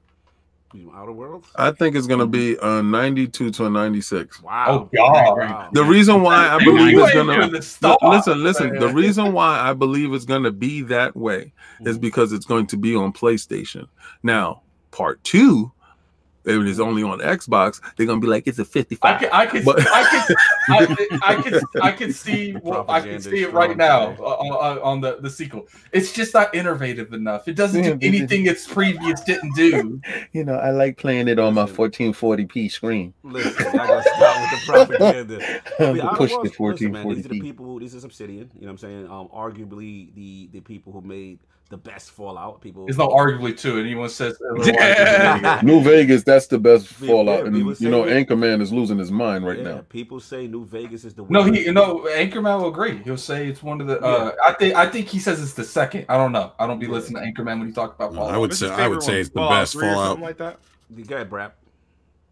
Outer 0.96 1.12
Worlds? 1.12 1.48
I 1.56 1.72
think 1.72 1.96
it's 1.96 2.08
gonna 2.08 2.28
be 2.28 2.58
a 2.62 2.82
92 2.84 3.52
to 3.52 3.66
a 3.66 3.70
96. 3.70 4.42
Wow. 4.44 4.66
Oh 4.68 4.90
God! 4.96 5.38
Wow. 5.38 5.70
The 5.74 5.84
reason 5.84 6.22
why 6.22 6.50
I 6.50 6.64
believe 6.64 6.98
it's 6.98 7.14
gonna 7.14 7.36
doing 7.36 7.52
the 7.52 7.58
L- 7.58 7.62
stop, 7.64 8.00
listen, 8.04 8.44
listen. 8.44 8.72
man. 8.72 8.80
The 8.80 8.90
reason 8.90 9.34
why 9.34 9.60
I 9.60 9.74
believe 9.74 10.14
it's 10.14 10.26
gonna 10.26 10.52
be 10.52 10.82
that 10.84 11.16
way 11.16 11.54
is 11.82 11.98
Mhm. 11.98 12.02
because 12.02 12.32
it's 12.34 12.46
going 12.46 12.68
to 12.68 12.78
be 12.78 12.96
on 12.96 13.14
PlayStation. 13.14 13.88
Now, 14.24 14.62
part 14.92 15.24
two, 15.24 15.72
if 16.50 16.62
it 16.62 16.68
is 16.68 16.80
only 16.80 17.04
on 17.04 17.20
Xbox, 17.20 17.80
they're 17.96 18.06
gonna 18.06 18.20
be 18.20 18.28
like 18.28 18.48
it's 18.48 18.60
a 18.60 18.66
55. 18.66 19.20
can, 19.20 19.30
I 19.32 19.46
can, 19.46 19.64
But- 19.64 19.80
I 19.88 20.04
can, 20.28 20.36
I, 20.70 21.20
I 21.24 21.42
can, 21.42 21.62
I 21.82 21.92
can 21.92 22.14
see, 22.14 22.56
well, 22.64 22.86
I 22.90 23.02
can 23.02 23.20
see 23.22 23.44
it 23.44 23.54
right 23.54 23.78
now 23.78 24.16
uh, 24.20 24.24
on, 24.24 24.52
on- 24.78 24.80
on 24.80 25.02
the 25.02 25.18
the 25.22 25.30
sequel. 25.30 25.68
It's 25.92 26.12
just 26.12 26.34
not 26.34 26.54
innovative 26.56 27.14
enough. 27.14 27.48
It 27.48 27.56
doesn't 27.56 27.84
do 27.84 27.98
anything 28.02 28.46
its 28.48 28.68
previous 28.68 29.22
didn't 29.22 29.56
do. 29.56 30.02
You 30.32 30.44
know, 30.44 30.56
I 30.56 30.70
like 30.72 30.98
playing 30.98 31.28
it 31.28 31.40
on 31.40 31.54
my 31.56 31.66
1440p 31.66 32.72
screen. 32.72 33.14
Listen, 33.24 33.68
I 33.68 33.72
gotta 33.88 34.04
stop 34.04 34.40
with 34.42 34.52
the 34.52 34.60
propaganda. 34.98 35.62
I 35.80 35.94
mean, 35.94 36.02
Outer 36.02 36.18
Push 36.18 36.32
Worlds- 36.32 36.52
the 36.58 36.64
listen, 36.66 36.92
man, 36.92 37.08
these 37.10 37.26
are 37.26 37.30
the 37.30 37.40
people. 37.42 37.80
These 37.80 37.94
is 37.96 38.04
Obsidian. 38.04 38.50
You 38.56 38.62
know 38.62 38.68
what 38.68 38.72
I'm 38.72 38.78
saying? 38.78 39.06
Um, 39.10 39.28
arguably 39.30 40.14
the 40.16 40.50
the 40.52 40.60
people 40.62 40.94
who 40.94 41.02
made 41.02 41.40
the 41.70 41.78
best 41.78 42.12
Fallout. 42.12 42.62
People. 42.62 42.86
There's 42.86 42.98
no 42.98 43.10
arguably 43.10 43.56
to. 43.60 43.80
Anyone 43.80 44.10
says 44.10 44.38
Yeah. 44.66 45.62
New 45.64 45.82
Vegas, 45.82 46.24
that's 46.24 46.48
the 46.48 46.58
best 46.58 46.92
Yeah, 47.00 47.08
Fallout, 47.08 47.46
and 47.46 47.56
you 47.56 47.90
know, 47.90 48.06
say- 48.08 48.26
Anchorman 48.26 48.60
is 48.62 48.74
losing 48.74 48.98
his 48.98 49.12
mind 49.12 49.46
right 49.46 49.58
yeah, 49.60 49.64
now. 49.64 49.86
People 49.90 50.20
say 50.20 50.48
New 50.48 50.66
Vegas 50.66 51.06
is 51.06 51.14
the 51.14 51.24
No, 51.30 51.44
winner. 51.44 51.58
he 51.58 51.72
no 51.72 52.00
Anchorman 52.12 52.60
will 52.60 52.70
agree. 52.70 52.98
He'll 53.04 53.18
say 53.18 53.48
it's 53.48 53.62
one 53.62 53.82
of 53.82 53.88
the. 53.88 54.00
Uh, 54.02 54.32
I 54.46 54.54
think 54.54 54.76
I 54.76 54.90
think 54.90 55.08
he 55.08 55.20
says 55.20 55.42
it's 55.42 55.54
the 55.54 55.64
second. 55.64 56.06
I 56.10 56.18
don't 56.18 56.32
know. 56.32 56.52
I 56.60 56.66
don't 56.66 56.80
be 56.80 56.88
Yeah. 56.88 56.94
listening 56.94 57.24
to 57.24 57.42
Anchorman 57.44 57.60
when 57.60 57.68
he 57.68 57.74
talk 57.74 57.94
about 57.96 58.14
No, 58.14 58.20
Fallout. 58.22 58.34
I 58.36 58.38
would 58.40 58.54
say 58.54 58.68
I 58.70 58.88
would 58.88 59.02
favorite 59.02 59.04
say 59.04 59.20
it's 59.22 59.30
the 59.30 59.42
best 59.48 59.74
Fallout. 59.80 60.08
something 60.08 60.26
like 60.26 60.38
that. 60.38 60.58
Go 61.08 61.16
ahead, 61.16 61.30
Brap. 61.30 61.52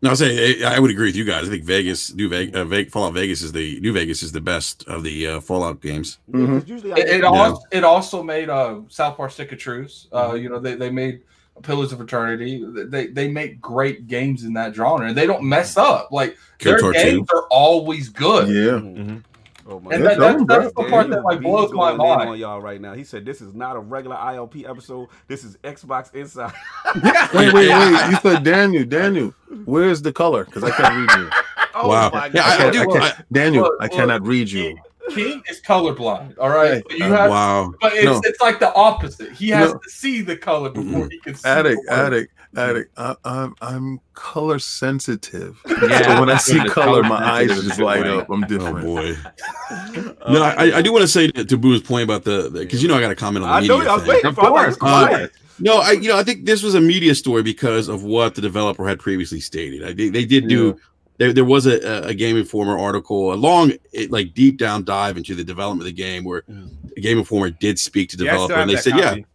No, 0.01 0.11
I 0.11 0.13
say 0.13 0.63
I 0.63 0.75
I 0.75 0.79
would 0.79 0.91
agree 0.91 1.07
with 1.07 1.15
you 1.15 1.23
guys. 1.23 1.47
I 1.47 1.51
think 1.51 1.63
Vegas, 1.63 2.13
New 2.13 2.29
Vegas, 2.29 2.55
uh, 2.55 2.65
Ve- 2.65 2.85
Fallout 2.85 3.13
Vegas 3.15 3.41
is 3.41 3.51
the 3.51 3.79
New 3.79 3.93
Vegas 3.93 4.21
is 4.21 4.31
the 4.31 4.41
best 4.41 4.83
of 4.87 5.01
the 5.03 5.27
uh, 5.27 5.39
Fallout 5.41 5.81
games. 5.81 6.19
Yeah, 6.27 6.45
'cause 6.45 6.49
Mhm. 6.63 6.67
Usually, 6.67 6.91
It, 6.91 6.97
it, 6.99 7.09
think- 7.09 7.23
also, 7.25 7.61
it 7.71 7.83
also 7.83 8.21
made 8.23 8.49
uh, 8.49 8.81
South 8.89 9.17
Park 9.17 9.31
Stick 9.31 9.51
of 9.51 9.57
Truth. 9.57 10.05
Uh, 10.11 10.29
Mhm. 10.31 10.41
You 10.43 10.49
know, 10.49 10.59
they, 10.59 10.75
they 10.75 10.91
made 10.91 11.21
Pillars 11.63 11.91
of 11.93 11.99
Eternity. 12.01 12.63
They 12.89 13.07
they 13.07 13.27
make 13.27 13.59
great 13.59 14.07
games 14.07 14.43
in 14.43 14.53
that 14.53 14.75
genre, 14.75 15.07
and 15.07 15.17
they 15.17 15.25
don't 15.25 15.41
mess 15.43 15.75
up. 15.77 16.09
Like 16.11 16.37
their 16.59 16.77
KOTOR 16.77 16.93
games 16.93 17.27
2. 17.27 17.35
are 17.35 17.47
always 17.49 18.09
good. 18.09 18.47
Yeah. 18.49 18.79
Mhm. 18.79 19.23
Oh 19.69 19.79
my 19.81 19.93
And 19.95 20.05
that, 20.05 20.15
tell 20.17 20.23
'em, 20.27 20.45
that, 20.45 20.61
that's 20.61 20.73
the 20.75 20.83
part 20.89 21.09
Yeah, 21.09 21.15
that 21.15 21.23
like 21.25 21.39
B's 21.39 21.45
blows 21.45 21.71
my 21.73 21.95
going 21.97 22.21
in 22.21 22.27
on 22.29 22.39
y'all 22.39 22.61
right 22.61 22.79
now. 22.79 22.93
He 22.93 23.03
said 23.03 23.25
this 23.25 23.41
is 23.41 23.53
not 23.53 23.75
a 23.75 23.79
regular 23.79 24.15
ILP 24.15 24.67
episode. 24.69 25.09
This 25.27 25.43
is 25.43 25.57
Xbox 25.57 26.13
Inside. 26.15 26.53
Wait, 27.33 27.53
wait, 27.53 27.69
wait. 27.69 28.09
You 28.09 28.15
said 28.21 28.43
Daniel, 28.43 28.85
Daniel. 28.85 29.33
Where's 29.65 30.01
the 30.01 30.13
color? 30.13 30.45
Because 30.45 30.63
I 30.63 30.71
can't 30.71 30.95
read 30.95 31.19
you. 31.19 31.29
oh 31.75 31.89
Wow. 31.89 32.09
my 32.13 32.27
Yeah, 32.33 32.43
I 32.43 32.49
I- 32.49 32.53
I 32.53 32.57
can't, 32.57 32.73
do- 32.73 32.91
I 32.95 32.99
can't- 33.11 33.33
Daniel, 33.33 33.63
Look, 33.63 33.73
I 33.81 33.83
look, 33.85 33.91
cannot 33.91 34.21
read 34.25 34.49
you. 34.49 34.77
King 35.11 35.41
is 35.49 35.61
colorblind. 35.61 36.35
All 36.37 36.49
right, 36.49 36.83
Hey, 36.89 36.97
you 36.97 37.05
uh, 37.05 37.09
have, 37.09 37.29
Wow. 37.29 37.73
but 37.81 37.93
it's 37.93 38.05
No. 38.05 38.21
it's 38.25 38.41
like 38.41 38.59
the 38.59 38.73
opposite. 38.73 39.31
He 39.31 39.49
has 39.49 39.71
No. 39.73 39.79
to 39.79 39.89
see 39.89 40.21
the 40.21 40.35
color 40.35 40.69
before 40.69 41.07
he 41.09 41.17
can 41.19 41.33
see. 41.35 41.47
Addict, 41.47 41.81
the 41.87 41.91
word. 41.95 41.99
addict, 42.05 42.33
addict. 42.57 42.91
I, 42.97 43.15
I'm 43.23 43.55
I'm 43.61 43.99
color 44.13 44.59
sensitive. 44.59 45.59
Yeah, 45.81 46.15
so 46.15 46.19
when 46.19 46.29
I 46.29 46.37
see 46.37 46.57
what 46.57 46.65
it 46.65 46.69
is. 46.69 46.73
color, 46.73 47.03
my 47.03 47.15
eyes 47.23 47.47
just 47.49 47.79
light 47.79 48.03
different. 48.03 48.21
up. 48.21 48.29
I'm 48.29 48.41
different. 48.41 48.79
Oh 48.79 48.95
boy. 48.95 49.13
Uh, 49.69 50.13
No, 50.33 50.41
I, 50.43 50.77
I 50.77 50.81
do 50.81 50.91
want 50.91 51.03
to 51.03 51.07
say 51.07 51.27
to, 51.31 51.45
to 51.45 51.57
Boo's 51.57 51.81
point 51.81 52.03
about 52.03 52.23
the 52.23 52.49
because 52.51 52.81
you 52.81 52.89
know 52.89 52.97
I 52.97 53.01
got 53.01 53.09
to 53.09 53.15
comment 53.15 53.45
on 53.45 53.49
the 53.51 53.55
I 53.55 53.61
media. 53.61 53.77
know. 53.77 53.91
I 53.91 53.93
was 53.95 54.01
thing. 54.03 54.09
waiting 54.09 54.25
Of 54.29 54.35
for. 54.35 54.41
I'm 54.45 54.53
like, 54.53 54.63
course, 54.65 54.77
quiet. 54.77 55.31
No, 55.59 55.77
I 55.79 55.91
you 55.91 56.09
know 56.09 56.17
I 56.17 56.23
think 56.23 56.45
this 56.45 56.63
was 56.63 56.75
a 56.75 56.81
media 56.81 57.15
story 57.15 57.43
because 57.43 57.87
of 57.87 58.03
what 58.03 58.35
the 58.35 58.41
developer 58.41 58.87
had 58.87 58.99
previously 58.99 59.39
stated. 59.39 59.83
I, 59.83 59.93
they, 59.93 60.09
they 60.09 60.25
did 60.25 60.47
do 60.47 60.79
there, 61.17 61.33
there 61.33 61.45
was 61.45 61.65
a, 61.65 62.07
a 62.07 62.13
Game 62.13 62.37
Informer 62.37 62.77
article, 62.77 63.33
a 63.33 63.35
long 63.35 63.71
it, 63.91 64.11
like 64.11 64.33
deep 64.35 64.57
down 64.57 64.83
dive 64.83 65.17
into 65.17 65.33
the 65.35 65.43
development 65.43 65.81
of 65.81 65.95
the 65.95 66.01
game 66.03 66.23
where 66.23 66.41
Mm. 66.43 66.69
a 66.95 67.01
Game 67.01 67.17
Informer 67.17 67.49
did 67.49 67.79
speak 67.79 68.09
to 68.09 68.17
Yeah, 68.17 68.31
I 68.31 68.35
still 68.35 68.47
developer 68.47 68.53
have 68.55 68.61
and 68.69 68.77
they 68.77 68.81
said, 68.81 68.97
yeah, 68.97 69.09
copy. 69.09 69.25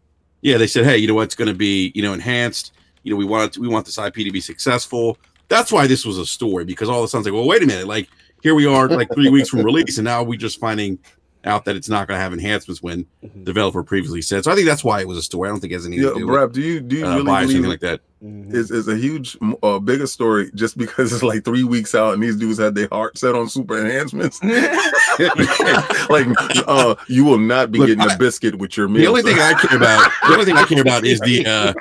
yeah, 0.43 0.59
they 0.59 0.66
said, 0.69 0.85
hey, 0.85 0.99
you 0.99 1.09
know 1.09 1.15
what, 1.15 1.24
it's 1.24 1.35
going 1.35 1.49
to 1.49 1.55
be 1.55 1.90
you 1.94 2.03
know 2.03 2.12
enhanced. 2.12 2.73
You 3.03 3.11
know, 3.12 3.16
we 3.16 3.24
want 3.24 3.59
we 3.59 3.69
want 3.69 3.87
this 3.87 3.99
IP 3.99 4.15
to 4.15 4.31
be 4.31 4.41
successful. 4.41 5.19
That's 5.49 5.70
why 5.73 5.87
this 5.87 6.05
was 6.07 6.19
a 6.19 6.27
story 6.27 6.65
because 6.65 6.89
all 6.89 6.99
of 6.99 7.05
a 7.05 7.09
sudden 7.09 7.23
it's 7.23 7.27
like, 7.27 7.35
well, 7.35 7.47
wait 7.49 7.62
a 7.62 7.66
minute, 7.66 7.87
like 7.87 8.09
here 8.43 8.55
we 8.55 8.66
are 8.66 8.89
like 8.89 9.12
three 9.15 9.29
weeks 9.31 9.49
from 9.49 9.62
release, 9.65 9.99
and 9.99 10.05
now 10.05 10.23
we're 10.23 10.39
just 10.39 10.59
finding 10.61 10.99
out 11.45 11.65
that 11.65 11.74
it's 11.74 11.89
not 11.89 12.07
going 12.07 12.16
to 12.16 12.23
have 12.23 12.33
enhancements 12.33 12.83
when 12.83 13.05
Mhm. 13.24 13.45
developer 13.45 13.83
previously 13.83 14.23
said. 14.23 14.45
So 14.45 14.53
I 14.53 14.55
think 14.55 14.66
that's 14.66 14.85
why 14.85 15.01
it 15.01 15.09
was 15.09 15.19
a 15.19 15.23
story. 15.23 15.49
I 15.49 15.53
don't 15.53 15.61
think 15.61 15.73
it 15.73 15.77
has 15.77 15.87
anything 15.87 16.05
Yeah, 16.05 16.12
to 16.12 16.19
do 16.20 16.27
with 16.27 16.37
Brap, 16.37 16.53
do 16.53 16.61
you 16.62 16.81
do 16.81 16.97
you 16.97 17.05
uh, 17.05 17.11
really 17.16 17.24
believe 17.24 17.51
anything 17.51 17.65
like 17.70 17.81
that. 17.81 18.01
Mhm. 18.23 18.55
is 18.55 18.70
is 18.70 18.86
a 18.86 18.94
huge, 18.97 19.36
uh, 19.65 19.81
bigger 19.81 20.07
story 20.07 20.49
just 20.55 20.78
because 20.78 21.12
it's 21.12 21.24
like 21.24 21.44
three 21.44 21.65
weeks 21.65 21.93
out 21.93 22.15
and 22.15 22.23
these 22.23 22.36
dudes 22.36 22.57
had 22.59 22.77
their 22.77 22.86
heart 22.93 23.19
set 23.19 23.35
on 23.35 23.49
super 23.49 23.77
enhancements. 23.85 24.40
like, 26.09 26.27
uh, 26.69 26.94
you 27.09 27.24
will 27.24 27.39
not 27.39 27.73
be 27.73 27.78
Look, 27.81 27.89
getting 27.89 28.09
I- 28.09 28.15
a 28.15 28.19
biscuit 28.19 28.57
with 28.59 28.77
your 28.77 28.86
meal. 28.89 29.03
The 29.03 29.09
only 29.09 29.23
sir. 29.23 29.28
thing 29.31 29.39
I 29.40 29.53
care 29.55 29.77
about, 29.77 30.11
the 30.28 30.32
only 30.35 30.44
thing 30.44 30.57
I 30.57 30.65
care 30.65 30.81
about 30.82 31.05
is 31.05 31.19
the 31.20 31.47
uh, 31.47 31.51
uh 31.51 31.73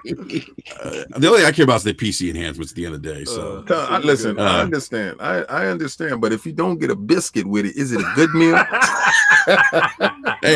the 1.19 1.27
only 1.27 1.39
thing 1.39 1.45
I 1.47 1.51
care 1.51 1.63
about 1.63 1.75
is 1.77 1.83
the 1.83 1.93
PC 1.93 2.29
enhancements 2.31 2.71
at 2.71 2.75
the 2.75 2.85
end 2.87 2.95
of 2.95 3.03
the 3.03 3.13
day. 3.13 3.23
So 3.25 3.63
Uh, 3.69 3.87
I, 3.89 3.99
listen, 3.99 4.39
I 4.39 4.59
Uh, 4.59 4.63
understand. 4.63 5.17
I, 5.19 5.43
I 5.43 5.67
understand, 5.67 6.21
but 6.21 6.33
if 6.33 6.43
you 6.45 6.53
don't 6.53 6.79
get 6.79 6.89
a 6.89 6.95
biscuit 6.95 7.45
with 7.45 7.65
it, 7.67 7.75
is 7.75 7.91
it 7.91 8.01
a 8.01 8.11
good 8.15 8.33
meal? 8.33 8.55
hey, 8.57 8.63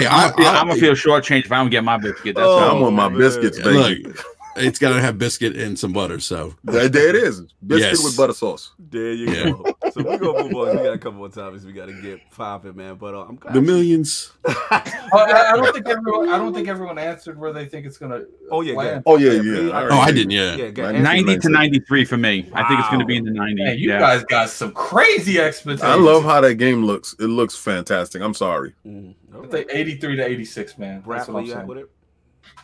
I, 0.05 0.07
Yeah, 0.07 0.09
I, 0.11 0.33
I'm 0.61 0.67
gonna 0.67 0.79
feel 0.79 0.93
shortchanged 0.93 1.45
if 1.45 1.51
I 1.51 1.57
don't 1.57 1.69
get 1.69 1.83
my 1.83 1.97
biscuit. 1.97 2.35
That's 2.35 2.47
Oh, 2.47 2.57
I 2.57 2.67
all. 2.69 2.81
want 2.81 2.95
my 2.95 3.09
man. 3.09 3.17
biscuits, 3.19 3.59
baby. 3.61 4.03
look, 4.03 4.25
it's 4.55 4.79
got 4.79 4.93
to 4.93 5.01
have 5.01 5.17
biscuit 5.17 5.55
and 5.57 5.77
some 5.77 5.93
butter. 5.93 6.19
So 6.19 6.55
There, 6.63 6.87
there 6.89 7.09
it 7.09 7.15
is. 7.15 7.41
Biscuit 7.65 7.91
Yes. 7.91 8.03
with 8.03 8.17
butter 8.17 8.33
sauce. 8.33 8.71
There 8.79 9.13
you 9.13 9.31
Yeah. 9.31 9.51
go. 9.51 9.65
So 9.91 10.03
we're 10.03 10.17
gonna 10.17 10.43
move 10.43 10.53
on. 10.55 10.77
We 10.77 10.83
got 10.83 10.93
a 10.93 10.97
couple 10.97 11.19
more 11.19 11.29
topics 11.29 11.63
we 11.63 11.71
gotta 11.71 11.93
get 11.93 12.19
popping, 12.31 12.75
man. 12.75 12.95
But 12.95 13.13
uh, 13.15 13.25
I'm 13.29 13.35
glad 13.35 13.53
the 13.53 13.61
millions. 13.61 14.31
I, 14.45 15.09
I 15.13 15.51
I 15.53 15.55
don't 15.55 15.73
think 15.73 15.87
everyone. 15.87 16.29
I 16.29 16.37
don't 16.37 16.53
think 16.53 16.67
everyone 16.67 16.97
answered 16.97 17.39
where 17.39 17.53
they 17.53 17.65
think 17.65 17.85
it's 17.85 17.97
gonna. 17.97 18.23
Oh 18.51 18.61
yeah, 18.61 18.73
land. 18.75 19.03
Oh 19.05 19.17
yeah, 19.17 19.31
Yeah, 19.33 19.59
yeah. 19.61 19.69
I 19.77 19.87
Oh, 19.87 19.99
I 19.99 20.11
didn't. 20.11 20.31
Yeah. 20.31 20.55
Yeah, 20.55 20.91
Ninety- 21.01 21.37
to 21.37 21.49
93 21.49 22.05
for 22.05 22.17
me. 22.17 22.49
I 22.53 22.67
think 22.67 22.79
it's 22.79 22.89
going 22.89 22.99
to 22.99 23.05
be 23.05 23.15
in 23.17 23.23
the 23.25 23.31
90s. 23.31 23.55
Man, 23.57 23.77
you 23.77 23.89
yeah. 23.89 23.99
guys 23.99 24.23
got 24.25 24.49
some 24.49 24.71
crazy 24.73 25.39
expectations. 25.39 25.83
I 25.83 25.95
love 25.95 26.23
how 26.23 26.41
that 26.41 26.55
game 26.55 26.83
looks. 26.83 27.15
It 27.19 27.27
looks 27.27 27.55
fantastic. 27.55 28.21
I'm 28.21 28.33
sorry. 28.33 28.73
Mm, 28.85 29.13
all 29.33 29.39
I 29.39 29.41
right. 29.43 29.51
think 29.51 29.67
83 29.71 30.15
to 30.17 30.25
86, 30.25 30.77
man. 30.77 31.01
Brap, 31.01 31.17
That's 31.17 31.27
what 31.29 31.39
I'm 31.39 31.45
you 31.45 31.51
at 31.53 31.65
saying. 31.67 31.85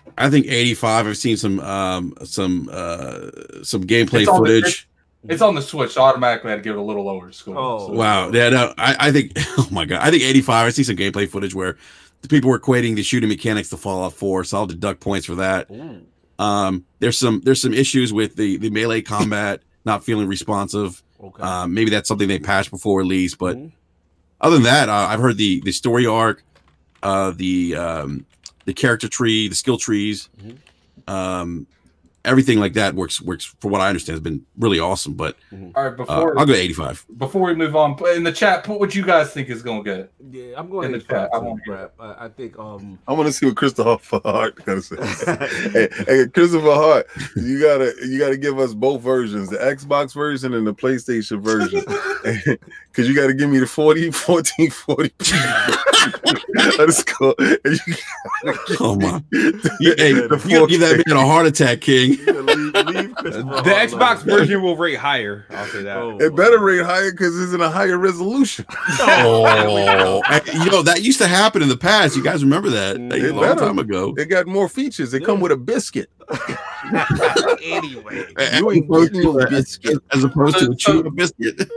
With 0.05 0.07
it? 0.07 0.13
I 0.17 0.29
think 0.29 0.47
85. 0.47 1.07
I've 1.07 1.17
seen 1.17 1.37
some 1.37 1.59
um 1.59 2.13
some 2.23 2.69
uh 2.71 3.29
some 3.63 3.83
gameplay 3.83 4.21
It's 4.21 4.29
on 4.29 4.43
the- 4.43 4.61
footage. 4.61 4.87
It's 5.29 5.41
on 5.43 5.53
the 5.53 5.61
Switch, 5.61 5.91
so 5.91 6.01
automatically 6.01 6.51
I'd 6.51 6.63
give 6.63 6.75
it 6.75 6.79
a 6.79 6.81
little 6.81 7.05
lower 7.05 7.31
score. 7.31 7.55
Oh, 7.55 7.87
So- 7.87 7.93
Wow. 7.93 8.31
Yeah, 8.31 8.49
no, 8.49 8.73
I, 8.79 8.95
I 9.07 9.11
think 9.11 9.33
oh 9.57 9.67
my 9.71 9.85
god. 9.85 9.99
I 10.01 10.09
think 10.09 10.23
85. 10.23 10.65
I 10.67 10.69
see 10.71 10.83
some 10.83 10.95
gameplay 10.95 11.29
footage 11.29 11.53
where 11.53 11.77
the 12.23 12.27
people 12.27 12.49
were 12.49 12.59
equating 12.59 12.95
the 12.95 13.03
shooting 13.03 13.29
mechanics 13.29 13.69
to 13.69 13.77
Fallout 13.77 14.13
4, 14.13 14.43
so 14.45 14.57
I'll 14.57 14.65
deduct 14.65 14.99
points 14.99 15.25
for 15.27 15.35
that. 15.35 15.69
Ooh. 15.71 16.01
Um 16.43 16.85
there's 16.99 17.17
some 17.19 17.41
there's 17.45 17.61
some 17.61 17.73
issues 17.73 18.11
with 18.11 18.35
the 18.35 18.57
the 18.57 18.69
melee 18.71 19.01
combat 19.01 19.61
not 19.85 20.03
feeling 20.03 20.27
responsive. 20.27 21.03
Okay. 21.23 21.43
Um 21.43 21.73
maybe 21.75 21.91
that's 21.91 22.07
something 22.07 22.27
they 22.27 22.39
patched 22.39 22.71
before 22.71 22.97
release, 22.99 23.35
but 23.35 23.57
Mhm. 23.57 23.71
other 24.39 24.55
than 24.55 24.63
that, 24.63 24.89
uh, 24.89 25.07
I've 25.09 25.19
heard 25.19 25.37
the 25.37 25.61
the 25.63 25.71
story 25.71 26.07
arc, 26.07 26.43
uh 27.03 27.31
the 27.35 27.75
um 27.75 28.25
the 28.65 28.73
character 28.73 29.07
tree, 29.07 29.47
the 29.47 29.55
skill 29.55 29.77
trees, 29.77 30.29
Mhm. 30.43 30.57
um 31.11 31.67
everything 32.25 32.59
like 32.59 32.73
that 32.73 32.93
works 32.95 33.21
works 33.21 33.45
for 33.59 33.69
what 33.69 33.81
I 33.81 33.87
understand 33.87 34.15
has 34.15 34.21
been 34.21 34.45
really 34.57 34.79
awesome. 34.79 35.13
But 35.13 35.37
All 35.51 35.83
right, 35.83 35.87
uh, 35.87 35.89
before 35.91 36.39
I'll 36.39 36.45
go 36.45 36.53
85. 36.53 37.05
before 37.17 37.41
we 37.43 37.55
move 37.55 37.75
on, 37.75 37.95
put 37.95 38.15
in 38.15 38.23
the 38.23 38.31
chat, 38.31 38.63
put 38.63 38.79
what 38.79 38.93
you 38.95 39.03
guys 39.03 39.31
think 39.31 39.49
is 39.49 39.61
gonna 39.61 39.83
get. 39.83 40.11
yeah, 40.31 40.53
I'm 40.57 40.69
going 40.69 40.87
in 40.87 40.91
to 40.93 40.99
the 40.99 41.05
chat, 41.05 41.29
I 41.33 41.39
too, 41.39 41.45
won't 41.45 41.61
hear 41.65 41.75
Brap. 41.75 41.89
I, 41.99 42.25
I 42.25 42.29
think 42.29 42.57
um 42.59 42.99
I 43.07 43.13
want 43.13 43.27
to 43.27 43.33
see 43.33 43.45
what 43.45 43.55
Christopher 43.57 44.21
Hart 44.23 44.55
gonna 44.65 44.81
say. 44.81 44.95
hey, 45.71 45.87
hey, 46.07 46.27
Christopher 46.27 46.73
Hart, 46.73 47.07
you 47.35 47.59
gotta 47.59 47.93
you 48.05 48.19
gotta 48.19 48.37
give 48.37 48.59
us 48.59 48.73
both 48.73 49.01
versions, 49.01 49.49
the 49.49 49.57
Xbox 49.57 50.13
version 50.13 50.53
and 50.53 50.65
the 50.65 50.73
PlayStation 50.73 51.41
version, 51.41 51.83
because 52.91 53.07
you 53.07 53.15
gotta 53.15 53.33
give 53.33 53.49
me 53.49 53.59
the 53.59 53.67
40, 53.67 54.11
14, 54.11 54.69
40. 54.69 55.11
Let's 56.77 57.03
go. 57.03 57.35
You 57.39 57.77
gotta 58.43 58.77
Oh 58.79 58.95
my! 58.95 59.21
You, 59.31 59.93
hey, 59.97 60.09
you 60.09 60.27
gotta 60.27 60.67
give 60.67 60.79
that 60.81 60.97
4K. 60.99 61.07
man 61.07 61.17
a 61.17 61.25
heart 61.25 61.45
attack, 61.45 61.81
King. 61.81 62.10
Leave, 62.17 62.85
leave 62.87 63.15
Christopher 63.15 63.43
The 63.63 63.73
Hart 63.75 63.89
Xbox 63.89 64.23
alone. 64.25 64.39
version 64.39 64.61
will 64.61 64.75
rate 64.77 64.97
higher. 64.97 65.45
I'll 65.49 65.65
say 65.67 65.83
that. 65.83 65.97
Oh, 65.97 66.17
It 66.19 66.35
better 66.35 66.59
rate 66.59 66.83
higher 66.85 67.11
because 67.11 67.39
it's 67.41 67.53
in 67.53 67.61
a 67.61 67.69
higher 67.69 67.97
resolution. 67.97 68.65
Oh, 68.99 70.21
Hey, 70.27 70.41
you 70.53 70.69
know 70.71 70.81
that 70.83 71.01
used 71.03 71.19
to 71.19 71.27
happen 71.27 71.61
in 71.61 71.69
the 71.69 71.77
past. 71.77 72.15
You 72.15 72.23
guys 72.23 72.43
remember 72.43 72.69
that? 72.69 72.99
Like, 72.99 73.21
a 73.21 73.31
long 73.31 73.41
better. 73.41 73.59
time 73.61 73.79
ago. 73.79 74.13
It 74.17 74.25
got 74.25 74.47
more 74.47 74.67
features. 74.69 75.11
They 75.11 75.19
come 75.19 75.39
with 75.39 75.51
a 75.51 75.57
biscuit. 75.57 76.09
anyway. 77.63 78.25
As 78.37 78.59
You 78.59 78.71
ain't 78.71 78.85
opposed 78.85 79.13
getting 79.13 79.33
no 79.33 79.39
to- 79.39 79.49
biscuit. 79.49 79.97
As 80.11 80.23
opposed 80.23 80.59
to 80.59 80.71
a 80.71 80.75
chew 80.75 80.99
a 80.99 81.11
biscuit. 81.11 81.69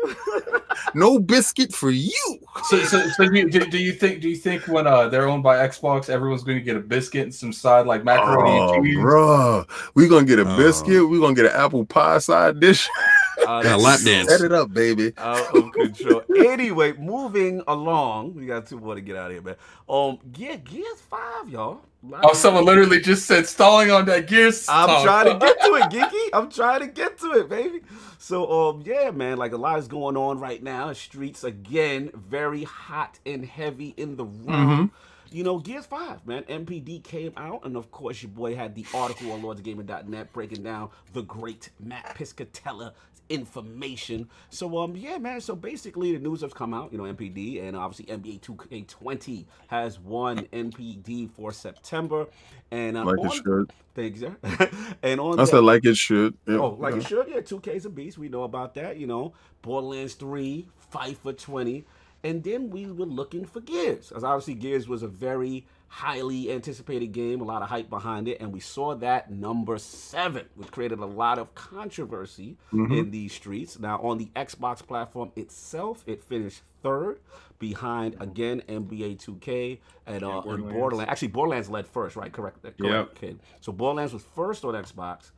No 0.95 1.19
biscuit 1.19 1.73
for 1.73 1.91
you. 1.91 2.39
So, 2.69 2.79
so, 2.85 3.07
so 3.09 3.29
do, 3.29 3.37
you, 3.39 3.51
do, 3.51 3.61
do 3.67 3.79
you 3.79 3.93
think 3.93 4.21
do 4.21 4.29
you 4.29 4.37
think 4.37 4.67
when 4.69 4.87
uh 4.87 5.09
they're 5.09 5.29
owned 5.29 5.43
by 5.43 5.57
Xbox, 5.67 6.09
everyone's 6.09 6.45
going 6.45 6.59
to 6.59 6.65
get 6.65 6.77
a 6.77 6.81
biscuit 6.81 7.23
and 7.25 7.35
some 7.35 7.53
side 7.53 7.87
like 7.87 8.05
macaroni 8.05 8.51
Oh, 8.59 8.75
and 8.75 8.85
cheese? 8.85 8.97
bruh. 8.97 9.69
We're 9.95 10.09
gonna 10.09 10.25
get 10.27 10.39
a 10.39 10.49
Oh. 10.49 10.57
biscuit. 10.57 11.09
We're 11.09 11.21
gonna 11.21 11.35
get 11.35 11.47
an 11.47 11.53
apple 11.53 11.85
pie 11.85 12.19
side 12.19 12.61
dish. 12.61 12.89
Uh, 13.47 13.63
Yeah, 13.65 13.75
lap 13.77 14.01
dance. 14.01 14.29
Set 14.29 14.41
it 14.43 14.53
up, 14.53 14.73
baby. 14.73 15.13
out 15.19 15.55
of 15.57 15.73
control. 15.73 16.23
anyway, 16.37 16.93
moving 16.93 17.63
along, 17.67 18.35
we 18.35 18.47
got 18.47 18.67
two 18.67 18.79
more 18.79 18.95
to 18.95 19.01
get 19.01 19.17
out 19.17 19.27
of 19.27 19.33
here, 19.33 19.43
man. 19.43 19.57
Um, 19.89 20.19
yeah, 20.37 20.57
Gears 20.57 21.01
Five, 21.09 21.49
y'all. 21.49 21.81
Oh, 22.23 22.35
someone 22.35 22.65
literally 22.67 23.01
just 23.01 23.27
said 23.27 23.47
stalling 23.47 23.91
on 23.91 24.05
that 24.07 24.27
Gears. 24.27 24.67
I'm 24.69 24.89
talk. 24.89 25.05
trying 25.05 25.27
to 25.27 25.39
get 25.47 25.61
to 25.61 25.75
it, 25.77 25.83
Geeky. 25.85 26.29
I'm 26.35 26.51
trying 26.51 26.81
to 26.81 26.87
get 26.87 27.19
to 27.19 27.33
it, 27.33 27.49
baby. 27.49 27.81
So, 28.19 28.71
um, 28.71 28.83
yeah, 28.85 29.11
man, 29.11 29.39
like 29.39 29.53
a 29.53 29.57
lot 29.57 29.79
is 29.79 29.89
going 29.89 30.17
on 30.17 30.39
right 30.39 30.63
now. 30.63 30.93
Streets 30.93 31.45
again, 31.45 32.11
very 32.15 32.65
hot 32.65 33.19
and 33.25 33.45
heavy 33.45 33.95
in 33.97 34.17
the 34.17 34.25
room. 34.25 34.91
You 35.31 35.43
know, 35.45 35.59
Gears 35.59 35.87
5, 35.87 36.27
man. 36.27 36.45
NPD 36.45 37.03
came 37.03 37.33
out, 37.37 37.65
and 37.65 37.77
of 37.77 37.91
course, 37.91 38.23
your 38.23 38.31
boy 38.31 38.55
had 38.55 38.75
the 38.75 38.87
article 38.95 39.33
on 39.33 39.43
LordsGaming.net 39.43 40.33
breaking 40.33 40.63
down 40.63 40.91
the 41.13 41.23
great 41.23 41.71
Matt 41.81 42.15
Piscatella 42.17 42.93
information. 43.29 44.29
So, 44.51 44.79
um, 44.79 44.97
yeah, 44.97 45.19
man. 45.19 45.41
So 45.41 45.55
basically, 45.57 46.13
the 46.13 46.19
news 46.19 46.43
has 46.43 46.53
come 46.53 46.75
out. 46.75 46.93
You 46.93 46.99
know, 46.99 47.05
NPD 47.05 47.63
and 47.63 47.77
obviously 47.77 48.07
NBA 48.15 48.41
2K20 48.41 49.45
has 49.69 49.99
won 50.01 50.39
NPD 50.53 51.31
for 51.31 51.53
September, 51.53 52.27
and 52.71 52.97
um, 52.97 53.07
Like 53.07 53.19
it 53.19 53.25
on- 53.27 53.43
should. 53.43 53.73
Thanks, 53.95 54.21
sir. 54.21 54.37
and 55.03 55.21
on 55.21 55.35
I 55.39 55.45
that- 55.45 55.51
said 55.51 55.63
like 55.65 55.85
it 55.85 55.97
should. 55.97 56.37
Yeah. 56.47 56.57
Oh, 56.57 56.77
like 56.81 56.95
it 56.97 57.07
should. 57.07 57.29
Yeah, 57.29 57.41
two 57.41 57.61
K's 57.61 57.87
a 57.87 57.91
beast. 57.91 58.19
We 58.19 58.29
know 58.29 58.43
about 58.43 58.75
that. 58.75 58.97
You 58.97 59.07
know, 59.07 59.35
Borderlands 59.63 60.15
three, 60.15 60.67
FIFA 60.93 61.39
twenty, 61.39 61.85
and 62.25 62.43
then 62.43 62.71
we 62.71 62.87
were 62.87 63.07
looking 63.07 63.45
for 63.45 63.61
Gears, 63.61 64.11
as 64.13 64.25
obviously 64.25 64.55
Gears 64.55 64.89
was 64.89 65.03
a 65.03 65.09
very 65.09 65.67
highly 65.95 66.51
anticipated 66.51 67.13
game, 67.13 67.41
a 67.41 67.45
lot 67.45 67.63
of 67.63 67.69
hype 67.69 67.89
behind 67.89 68.27
it, 68.27 68.39
and 68.41 68.53
we 68.53 68.59
saw 68.59 68.97
that 68.97 69.31
number 69.31 69.79
seven, 69.79 70.45
which 70.57 70.69
created 70.73 70.99
a 70.99 71.07
lot 71.07 71.39
of 71.39 71.55
controversy 71.55 72.57
in 72.73 73.11
these 73.13 73.33
streets. 73.33 73.79
Now, 73.79 74.01
on 74.03 74.19
the 74.19 74.27
Xbox 74.35 74.85
platform 74.85 75.31
itself, 75.37 76.03
it 76.09 76.25
finished 76.25 76.63
third, 76.83 77.21
behind 77.61 78.17
again 78.19 78.61
NBA 78.69 79.17
2K 79.25 79.79
and 80.07 80.25
uh, 80.25 80.29
and 80.39 80.43
Borderlands. 80.45 80.73
Borderlands. 80.73 81.11
Actually, 81.13 81.29
Borderlands 81.29 81.71
led 81.71 81.87
first, 81.87 82.17
right? 82.17 82.33
Correct. 82.33 82.61
correct 82.63 82.81
Yep. 82.81 83.15
kid. 83.15 83.41
So 83.61 83.71
Borderlands 83.73 84.13
was 84.13 84.25
first 84.25 84.65
on 84.65 84.75
Xbox 84.75 85.31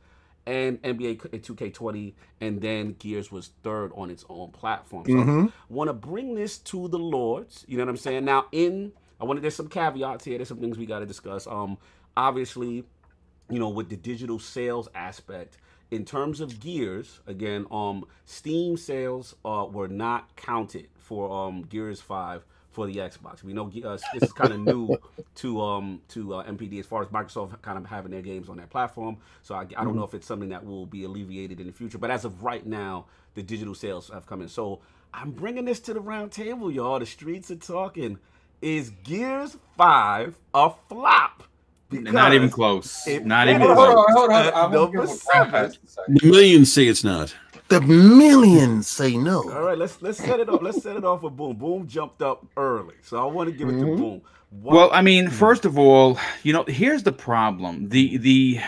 and 0.47 0.81
NBA 0.81 1.17
2K20, 1.17 2.13
and 2.41 2.59
then 2.61 2.95
Gears 2.97 3.31
was 3.31 3.51
third 3.61 3.91
on 3.95 4.09
its 4.09 4.25
own 4.27 4.49
platform. 4.51 5.05
So 5.05 5.13
Mhm. 5.13 5.51
want 5.69 5.89
to 5.89 5.93
bring 5.93 6.33
this 6.33 6.57
to 6.59 6.87
the 6.87 6.97
Lords. 6.97 7.63
You 7.67 7.77
know 7.77 7.83
what 7.83 7.91
I'm 7.91 7.97
saying? 7.97 8.25
Now, 8.25 8.45
in 8.51 8.93
I 9.19 9.25
want 9.25 9.37
to 9.37 9.41
there's 9.41 9.55
some 9.55 9.69
caveats 9.69 10.25
here. 10.25 10.37
There's 10.37 10.47
some 10.47 10.59
things 10.59 10.77
we 10.77 10.85
got 10.85 10.99
to 10.99 11.05
discuss. 11.05 11.47
Um, 11.47 11.77
obviously, 12.15 12.83
you 13.49 13.59
know, 13.59 13.69
with 13.69 13.89
the 13.89 13.97
digital 13.97 14.39
sales 14.39 14.89
aspect. 14.95 15.57
In 15.89 16.03
terms 16.03 16.41
of 16.41 16.59
Gears, 16.59 17.21
again, 17.27 17.65
um, 17.71 18.05
Steam 18.25 18.75
sales 18.75 19.35
uh, 19.45 19.65
were 19.71 19.87
not 19.87 20.35
counted 20.35 20.89
for 20.97 21.31
um, 21.47 21.61
Gears 21.63 22.01
Five 22.01 22.45
for 22.77 22.85
the 22.85 22.97
Xbox. 22.97 23.41
We 23.41 23.53
know 23.53 23.71
uh, 23.83 23.97
this 24.13 24.23
is 24.23 24.33
kind 24.33 24.53
of 24.53 24.59
new 24.75 24.97
to 25.35 25.61
um 25.61 26.01
to 26.09 26.35
uh, 26.35 26.43
NPD 26.43 26.79
as 26.79 26.85
far 26.85 27.01
as 27.01 27.07
Microsoft 27.07 27.61
kind 27.61 27.77
of 27.77 27.85
having 27.85 28.11
their 28.11 28.21
games 28.21 28.49
on 28.49 28.57
that 28.57 28.69
platform. 28.69 29.17
So 29.41 29.55
I, 29.55 29.61
I 29.61 29.83
don't 29.83 29.95
know 29.95 30.03
if 30.03 30.13
it's 30.13 30.27
something 30.27 30.49
that 30.49 30.65
will 30.65 30.85
be 30.85 31.03
alleviated 31.05 31.59
in 31.59 31.67
the 31.67 31.73
future. 31.73 31.97
But 31.97 32.11
as 32.11 32.25
of 32.25 32.43
right 32.43 32.65
now, 32.65 33.05
the 33.33 33.41
digital 33.41 33.73
sales 33.73 34.11
have 34.13 34.27
come 34.27 34.41
in. 34.41 34.49
So 34.49 34.81
I'm 35.13 35.31
bringing 35.31 35.65
this 35.65 35.79
to 35.81 35.93
the 35.93 36.01
round 36.01 36.31
table, 36.31 36.69
y'all. 36.71 36.99
The 36.99 37.05
streets 37.07 37.49
are 37.49 37.55
talking. 37.55 38.19
Is 38.61 38.89
Gears 39.03 39.57
Five 39.77 40.35
a 40.53 40.71
flop? 40.89 41.43
Not 41.91 42.33
even 42.33 42.49
close. 42.49 43.05
Not 43.23 43.47
even 43.47 43.61
Hold 43.61 43.75
close. 43.75 43.87
on, 43.89 43.95
hold 43.95 44.07
on, 44.07 44.13
hold 44.15 44.29
on. 44.31 44.45
At 44.47 44.55
I 44.55 44.61
want 44.61 44.73
number 44.73 44.91
give 45.01 45.09
what 45.09 45.19
Brap 45.19 45.21
seven. 45.21 45.49
has 45.51 45.77
to 45.77 45.87
say. 45.87 46.01
The 46.07 46.27
millions 46.27 46.73
say 46.73 46.87
it's 46.87 47.03
not. 47.03 47.35
The 47.69 47.81
millions 47.81 48.87
say 48.87 49.15
no. 49.17 49.43
All 49.51 49.61
right, 49.61 49.77
let's 49.77 50.01
let's 50.01 50.17
set 50.17 50.39
it 50.39 50.49
off. 50.49 50.61
Let's 50.61 50.81
set 50.81 50.95
it 50.97 51.05
off 51.05 51.21
with 51.21 51.35
Boom. 51.37 51.55
Boom 51.55 51.87
jumped 51.87 52.21
up 52.21 52.45
early, 52.57 52.95
so 53.03 53.17
I 53.25 53.31
want 53.31 53.49
to 53.51 53.55
give 53.55 53.69
it 53.69 53.73
to 53.73 53.85
Mhm. 53.85 53.97
Boom. 53.97 54.21
Why- 54.49 54.73
Well, 54.75 54.89
I 54.93 55.01
mean, 55.01 55.29
first 55.29 55.65
of 55.65 55.77
all, 55.77 56.17
you 56.43 56.51
know, 56.53 56.63
here's 56.67 57.03
the 57.03 57.11
problem: 57.11 57.89
the 57.89 58.17
the 58.17 58.59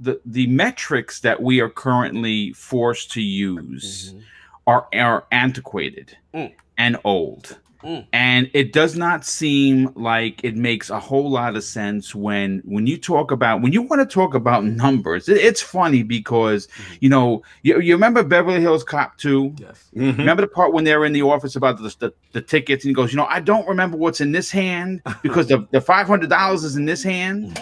the 0.00 0.20
the 0.26 0.46
metrics 0.48 1.20
that 1.20 1.40
we 1.42 1.60
are 1.60 1.70
currently 1.70 2.52
forced 2.52 3.10
to 3.12 3.22
use 3.22 4.12
Mhm. 4.14 4.22
are 4.66 4.86
are 4.94 5.24
antiquated 5.32 6.16
Mm. 6.34 6.52
and 6.78 6.96
old. 7.04 7.58
Mm. 7.84 8.06
And 8.12 8.50
it 8.54 8.72
does 8.72 8.96
not 8.96 9.24
seem 9.24 9.90
like 9.94 10.40
it 10.44 10.56
makes 10.56 10.90
a 10.90 10.98
whole 11.00 11.30
lot 11.30 11.56
of 11.56 11.64
sense 11.64 12.14
when 12.14 12.62
when 12.64 12.86
you 12.86 12.96
talk 12.98 13.30
about 13.30 13.62
when 13.62 13.72
you 13.72 13.82
want 13.82 14.00
to 14.08 14.14
talk 14.14 14.34
about 14.34 14.64
numbers. 14.64 15.28
It, 15.28 15.38
it's 15.38 15.60
funny 15.60 16.02
because 16.02 16.66
Mhm. 16.68 16.96
you 17.00 17.08
know 17.08 17.42
you, 17.62 17.80
you 17.80 17.94
remember 17.94 18.22
Beverly 18.22 18.60
Hills 18.60 18.84
Cop 18.84 19.18
2? 19.18 19.54
Yes. 19.58 19.90
Mhm. 19.96 20.18
Remember 20.18 20.42
the 20.42 20.48
part 20.48 20.72
when 20.72 20.84
they're 20.84 21.04
in 21.04 21.12
the 21.12 21.22
office 21.22 21.56
about 21.56 21.78
the, 21.78 21.94
the, 21.98 22.12
the 22.32 22.40
tickets 22.42 22.84
and 22.84 22.90
he 22.90 22.94
goes, 22.94 23.12
you 23.12 23.16
know, 23.16 23.26
I 23.26 23.40
don't 23.40 23.66
remember 23.66 23.96
what's 23.96 24.20
in 24.20 24.32
this 24.32 24.50
hand 24.50 25.02
because 25.22 25.48
the, 25.48 25.66
the 25.72 25.80
five 25.80 26.06
hundred 26.06 26.30
dollars 26.30 26.64
is 26.64 26.76
in 26.76 26.84
this 26.84 27.02
hand, 27.02 27.58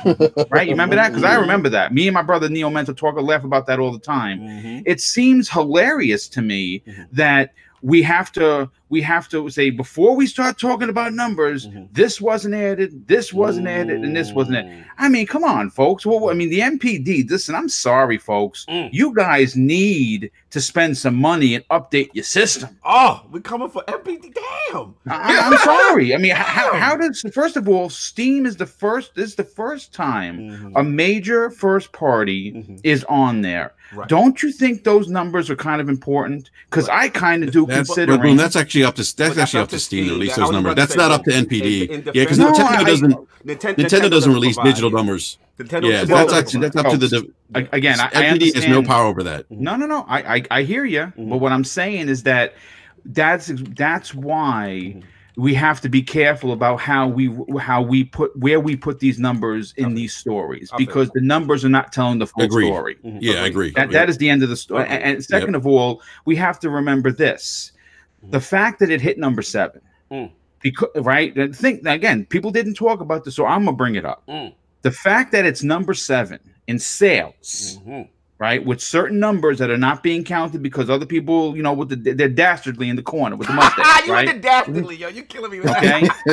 right? 0.51 0.67
You 0.67 0.73
remember 0.75 0.97
that? 0.97 1.09
Because 1.09 1.25
I 1.25 1.37
remember 1.37 1.69
that. 1.71 1.93
Me 1.95 2.07
and 2.09 2.15
my 2.15 2.23
brother 2.23 2.49
Neil 2.49 2.71
Mental 2.71 2.95
talk 2.95 3.17
and 3.17 3.27
laugh 3.27 3.45
about 3.45 3.67
that 3.67 3.79
all 3.79 3.93
the 3.93 3.99
time 3.99 4.41
Mhm. 4.41 4.83
it 4.87 5.01
seems 5.01 5.49
hilarious 5.51 6.29
to 6.29 6.43
me 6.43 6.83
Mhm. 6.87 7.07
that 7.13 7.53
we 7.83 8.03
have 8.03 8.31
to 8.33 8.71
we 8.91 9.01
have 9.01 9.29
to 9.29 9.49
say 9.51 9.71
before 9.71 10.17
we 10.17 10.27
start 10.27 10.59
talking 10.59 10.89
about 10.89 11.13
numbers 11.15 11.69
Mhm. 11.69 11.89
this 11.93 12.21
wasn't 12.21 12.55
added 12.55 13.07
this 13.07 13.33
wasn't 13.33 13.67
added 13.69 14.03
and 14.03 14.15
this 14.17 14.33
wasn't 14.33 14.57
added 14.59 14.85
i 14.99 15.09
mean 15.09 15.27
come 15.27 15.45
on 15.45 15.71
folks 15.71 16.05
well 16.05 16.29
i 16.31 16.35
mean 16.35 16.51
the 16.51 16.61
mpd 16.61 17.29
listen 17.31 17.55
i'm 17.55 17.69
sorry 17.69 18.19
folks 18.19 18.67
Mm. 18.69 18.91
you 18.93 19.15
guys 19.15 19.57
need 19.57 20.31
to 20.51 20.61
spend 20.61 20.99
some 20.99 21.15
money 21.15 21.55
and 21.55 21.67
update 21.69 22.11
your 22.13 22.25
system 22.25 22.77
Oh, 22.85 23.23
we're 23.31 23.41
coming 23.41 23.69
for 23.71 23.83
NPD. 23.87 24.35
Damn. 24.35 24.95
I, 25.09 25.39
I'm 25.39 25.59
sorry. 25.59 26.13
I 26.15 26.19
mean, 26.19 26.35
how, 26.35 26.75
how 26.75 26.97
does 26.97 27.23
first 27.33 27.57
of 27.57 27.69
all, 27.69 27.89
Steam 27.89 28.47
is 28.47 28.57
the 28.57 28.67
first. 28.67 29.15
This 29.15 29.31
is 29.31 29.35
the 29.37 29.45
first 29.45 29.93
time 29.95 30.39
Mhm. 30.39 30.73
a 30.75 30.83
major 30.83 31.51
first 31.51 31.93
party 31.93 32.53
Mhm. 32.53 32.81
is 32.83 33.05
on 33.05 33.43
there. 33.43 33.73
Right. 33.93 34.09
Don't 34.09 34.41
you 34.43 34.53
think 34.53 34.85
those 34.85 35.09
numbers 35.09 35.51
are 35.51 35.57
kind 35.57 35.81
of 35.81 35.89
important? 35.89 36.51
Because 36.69 36.89
I 36.89 37.09
kind 37.09 37.43
of 37.43 37.51
do 37.51 37.67
That's, 37.67 37.89
consider. 37.89 38.17
well, 38.19 38.37
that's 38.37 38.55
actually 38.55 38.85
up 38.85 38.95
to 38.97 39.03
that's, 39.03 39.35
But 39.35 39.39
actually 39.39 39.61
up 39.63 39.69
to 39.71 39.81
Steam 39.81 40.07
to 40.07 40.13
release 40.13 40.39
I 40.39 40.43
those 40.43 40.51
numbers. 40.53 40.75
That's 40.77 40.95
not 40.97 41.11
up 41.11 41.25
to 41.25 41.31
NPD. 41.33 41.89
in- 41.89 41.91
in 41.91 42.03
yeah, 42.07 42.13
because 42.23 42.39
No, 42.39 42.53
Nintendo 42.53 42.65
I- 42.77 42.85
doesn't 42.85 43.13
Nintendo, 43.45 43.75
Nintendo 43.77 44.11
doesn't 44.11 44.33
release 44.33 44.55
provide 44.55 44.71
digital 44.71 44.91
it. 44.91 44.95
numbers. 44.95 45.39
Nintendo 45.59 45.91
Yeah, 45.91 46.05
Nintendo 46.05 46.07
that's 46.07 46.33
actually 46.33 46.61
that's 46.61 46.75
provide 46.75 46.95
up 46.95 47.01
to 47.01 47.09
the 47.09 47.31
A- 47.55 47.69
again. 47.73 48.01
I, 48.01 48.05
I 48.07 48.23
NPD 48.37 48.55
has 48.55 48.69
no 48.69 48.83
power 48.83 49.07
over 49.07 49.23
that. 49.25 49.47
No, 49.51 49.77
no, 49.77 49.87
no. 49.87 50.05
I 50.09 50.37
I, 50.37 50.43
I 50.51 50.63
hear 50.63 50.85
you, 50.85 51.13
Mhm. 51.19 51.29
but 51.31 51.39
what 51.39 51.51
I'm 51.53 51.65
saying 51.65 52.09
is 52.09 52.23
that 52.25 52.55
that's 53.05 53.51
that's 53.77 54.15
why 54.15 54.95
Mhm. 54.97 55.03
We 55.41 55.55
have 55.55 55.81
to 55.81 55.89
be 55.89 56.03
careful 56.03 56.53
about 56.53 56.81
how 56.81 57.09
we 57.09 57.35
how 57.59 57.81
we 57.83 58.05
put 58.05 58.37
where 58.37 58.61
we 58.61 58.77
put 58.77 58.99
these 58.99 59.19
numbers 59.19 59.73
in 59.77 59.87
Okay. 59.87 59.95
these 59.95 60.15
stories 60.15 60.71
I 60.73 60.77
feel 60.77 60.87
because 60.87 61.11
the 61.11 61.21
numbers 61.21 61.65
are 61.65 61.69
not 61.71 61.93
telling 61.93 62.19
the 62.19 62.27
full 62.27 62.45
Agreed. 62.45 62.67
story. 62.67 62.97
Mhm. 63.05 63.19
Yeah, 63.21 63.43
I 63.43 63.47
agree. 63.47 63.71
That 63.71 63.91
that 63.93 64.09
is 64.11 64.19
the 64.19 64.29
end 64.29 64.43
of 64.43 64.49
the 64.49 64.57
story. 64.57 64.83
Okay. 64.85 64.95
And, 64.95 65.03
and 65.17 65.25
second 65.25 65.55
of 65.55 65.67
all, 65.67 66.03
we 66.27 66.37
have 66.37 66.59
to 66.61 66.69
remember 66.71 67.11
this: 67.13 67.73
the 68.31 68.41
fact 68.41 68.81
that 68.81 68.91
it 68.91 69.01
hit 69.01 69.19
number 69.19 69.43
seven, 69.43 69.81
Mm. 70.13 70.31
because 70.61 70.89
right. 70.97 71.35
and 71.37 71.57
Think 71.57 71.87
again, 71.87 72.27
people 72.27 72.51
didn't 72.51 72.75
talk 72.75 73.01
about 73.01 73.25
this, 73.25 73.35
so 73.37 73.47
I'm 73.47 73.65
gonna 73.65 73.77
bring 73.77 73.95
it 73.95 74.05
up. 74.05 74.23
Mm. 74.29 74.53
The 74.83 74.91
fact 74.91 75.33
that 75.33 75.45
it's 75.47 75.63
number 75.63 75.95
seven 75.95 76.39
in 76.67 76.79
sales, 76.79 77.79
Mhm. 77.87 78.09
Right, 78.41 78.65
with 78.65 78.81
certain 78.81 79.21
numbers 79.21 79.59
that 79.59 79.71
are 79.71 79.77
not 79.77 80.03
being 80.03 80.25
counted 80.25 80.63
because 80.63 80.91
other 80.91 81.07
people, 81.07 81.57
you 81.57 81.63
know, 81.63 81.73
with 81.75 81.91
the 81.91 82.15
they're 82.15 82.29
dastardly 82.29 82.89
in 82.89 82.97
the 82.97 83.03
corner 83.03 83.37
with 83.37 83.47
the 83.47 83.55
mustache, 83.61 83.85
Ah, 83.87 84.03
you 84.05 84.13
right? 84.13 84.27
the 84.35 84.41
dastardly, 84.41 84.97
yo. 84.97 85.09
You're 85.09 85.25
killing 85.27 85.53
me. 85.53 85.61
Okay, 85.61 86.09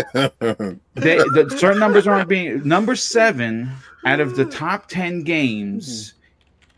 they, 0.95 1.17
the 1.17 1.53
certain 1.59 1.79
numbers 1.79 2.07
aren't 2.07 2.29
being 2.29 2.67
number 2.67 2.95
seven 2.95 3.69
out 4.05 4.19
of 4.19 4.35
the 4.35 4.45
top 4.45 4.87
ten 4.87 5.21
games, 5.23 6.15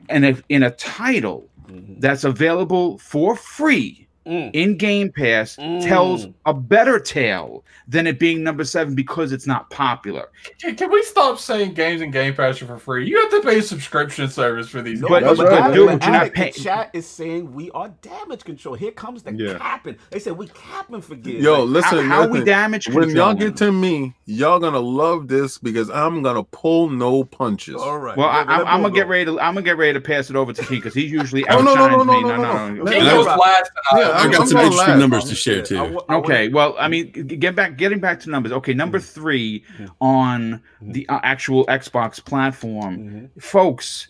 and 0.10 0.26
if 0.26 0.44
in 0.50 0.64
a 0.64 0.72
title 0.72 1.46
Mhm. 1.70 2.02
that's 2.02 2.24
available 2.24 2.98
for 2.98 3.36
free 3.36 4.08
Mm. 4.28 4.52
in 4.54 4.78
Game 4.78 5.12
Pass 5.12 5.56
tells 5.56 6.26
Mm. 6.28 6.34
a 6.46 6.54
better 6.54 7.00
tale 7.00 7.64
than 7.88 8.06
it 8.06 8.20
being 8.20 8.44
number 8.44 8.64
seven 8.64 8.94
because 8.94 9.32
it's 9.32 9.48
not 9.48 9.70
popular. 9.72 10.28
Can, 10.62 10.76
can 10.76 10.92
we 10.92 11.02
stop 11.04 11.40
saying 11.40 11.74
games 11.74 12.02
and 12.02 12.12
Game 12.14 12.36
Pass 12.36 12.62
are 12.62 12.68
for 12.68 12.78
free? 12.78 13.08
You 13.10 13.20
have 13.22 13.32
to 13.32 13.42
pay 13.42 13.58
a 13.60 13.62
subscription 13.64 14.30
service 14.30 14.68
for 14.70 14.82
these. 14.82 15.02
No, 15.02 15.08
But- 15.08 15.24
no, 15.24 15.36
but, 15.36 15.48
right. 15.48 15.62
Alec, 15.62 15.74
dude, 15.74 15.88
but 15.88 16.04
you're 16.04 16.12
not 16.12 16.34
paying- 16.34 16.54
the 16.56 16.60
chat 16.62 16.90
is 16.94 17.08
saying 17.08 17.54
we 17.54 17.72
are 17.72 17.90
damage 18.02 18.44
control. 18.44 18.76
Here 18.76 18.92
comes 18.92 19.24
the 19.24 19.34
Yeah. 19.34 19.58
capping. 19.58 19.96
They 20.12 20.20
said 20.20 20.38
we 20.38 20.48
capping 20.50 21.02
for 21.02 21.16
gears. 21.16 21.44
Yo, 21.44 21.64
Like, 21.64 21.84
listen, 21.86 22.06
how, 22.10 22.22
how 22.22 22.28
we 22.28 22.34
listen. 22.34 22.46
damage 22.46 22.88
when 22.90 23.10
y'all 23.10 23.30
controlling? 23.30 23.38
get 23.38 23.58
to 23.58 23.72
me, 23.72 24.14
y'all 24.26 24.60
gonna 24.60 24.80
love 24.80 25.28
this 25.28 25.58
because 25.58 25.90
I'm 25.90 26.22
gonna 26.22 26.44
pull 26.44 26.90
no 26.90 27.24
punches. 27.24 27.76
all 27.76 27.98
right. 27.98 28.16
Well, 28.18 28.28
I, 28.28 28.40
Let- 28.40 28.48
let 28.50 28.60
I'm, 28.62 28.68
I'm 28.68 28.82
gonna 28.84 28.94
get 28.94 29.08
ready 29.08 29.26
to 29.26 29.40
I'm 29.40 29.54
gonna 29.56 29.62
get 29.64 29.78
ready 29.78 29.94
to 29.94 30.02
pass 30.02 30.30
it 30.30 30.36
over 30.36 30.54
to 30.54 30.62
King 30.64 30.78
because 30.78 30.94
he 30.94 31.06
usually 31.06 31.46
Oh, 31.50 31.62
no, 31.62 31.74
no, 31.74 31.86
outshines 31.86 32.06
no, 32.06 32.14
no, 32.14 32.14
me. 32.14 32.22
no, 32.30 32.38
no, 32.38 32.70
no. 32.70 32.86
King 32.92 33.04
Let- 33.06 33.14
goes 33.16 33.26
let- 33.26 33.40
last. 33.40 33.72
and 33.94 34.19
I- 34.20 34.24
I 34.24 34.32
got 34.32 34.48
some 34.48 34.56
gonna 34.58 34.64
interesting 34.68 34.88
laugh. 34.94 35.00
numbers 35.00 35.24
to 35.26 35.36
share 35.36 35.56
Yeah, 35.56 35.62
I 35.62 35.66
too. 35.88 35.94
wa- 35.94 36.04
I 36.10 36.16
Okay, 36.16 36.48
want- 36.50 36.54
well, 36.54 36.76
I 36.80 36.88
mean, 36.88 37.12
g- 37.14 37.24
get 37.38 37.56
back, 37.56 37.78
getting 37.78 38.00
back 38.00 38.20
to 38.22 38.30
numbers. 38.30 38.52
Okay, 38.52 38.74
number 38.74 39.00
three 39.00 39.64
Mhm. 39.78 39.90
on 40.02 40.62
the 40.82 41.08
uh, 41.10 41.20
actual 41.24 41.66
Xbox 41.68 42.24
platform, 42.24 42.98
Mhm. 43.38 43.42
folks. 43.42 44.08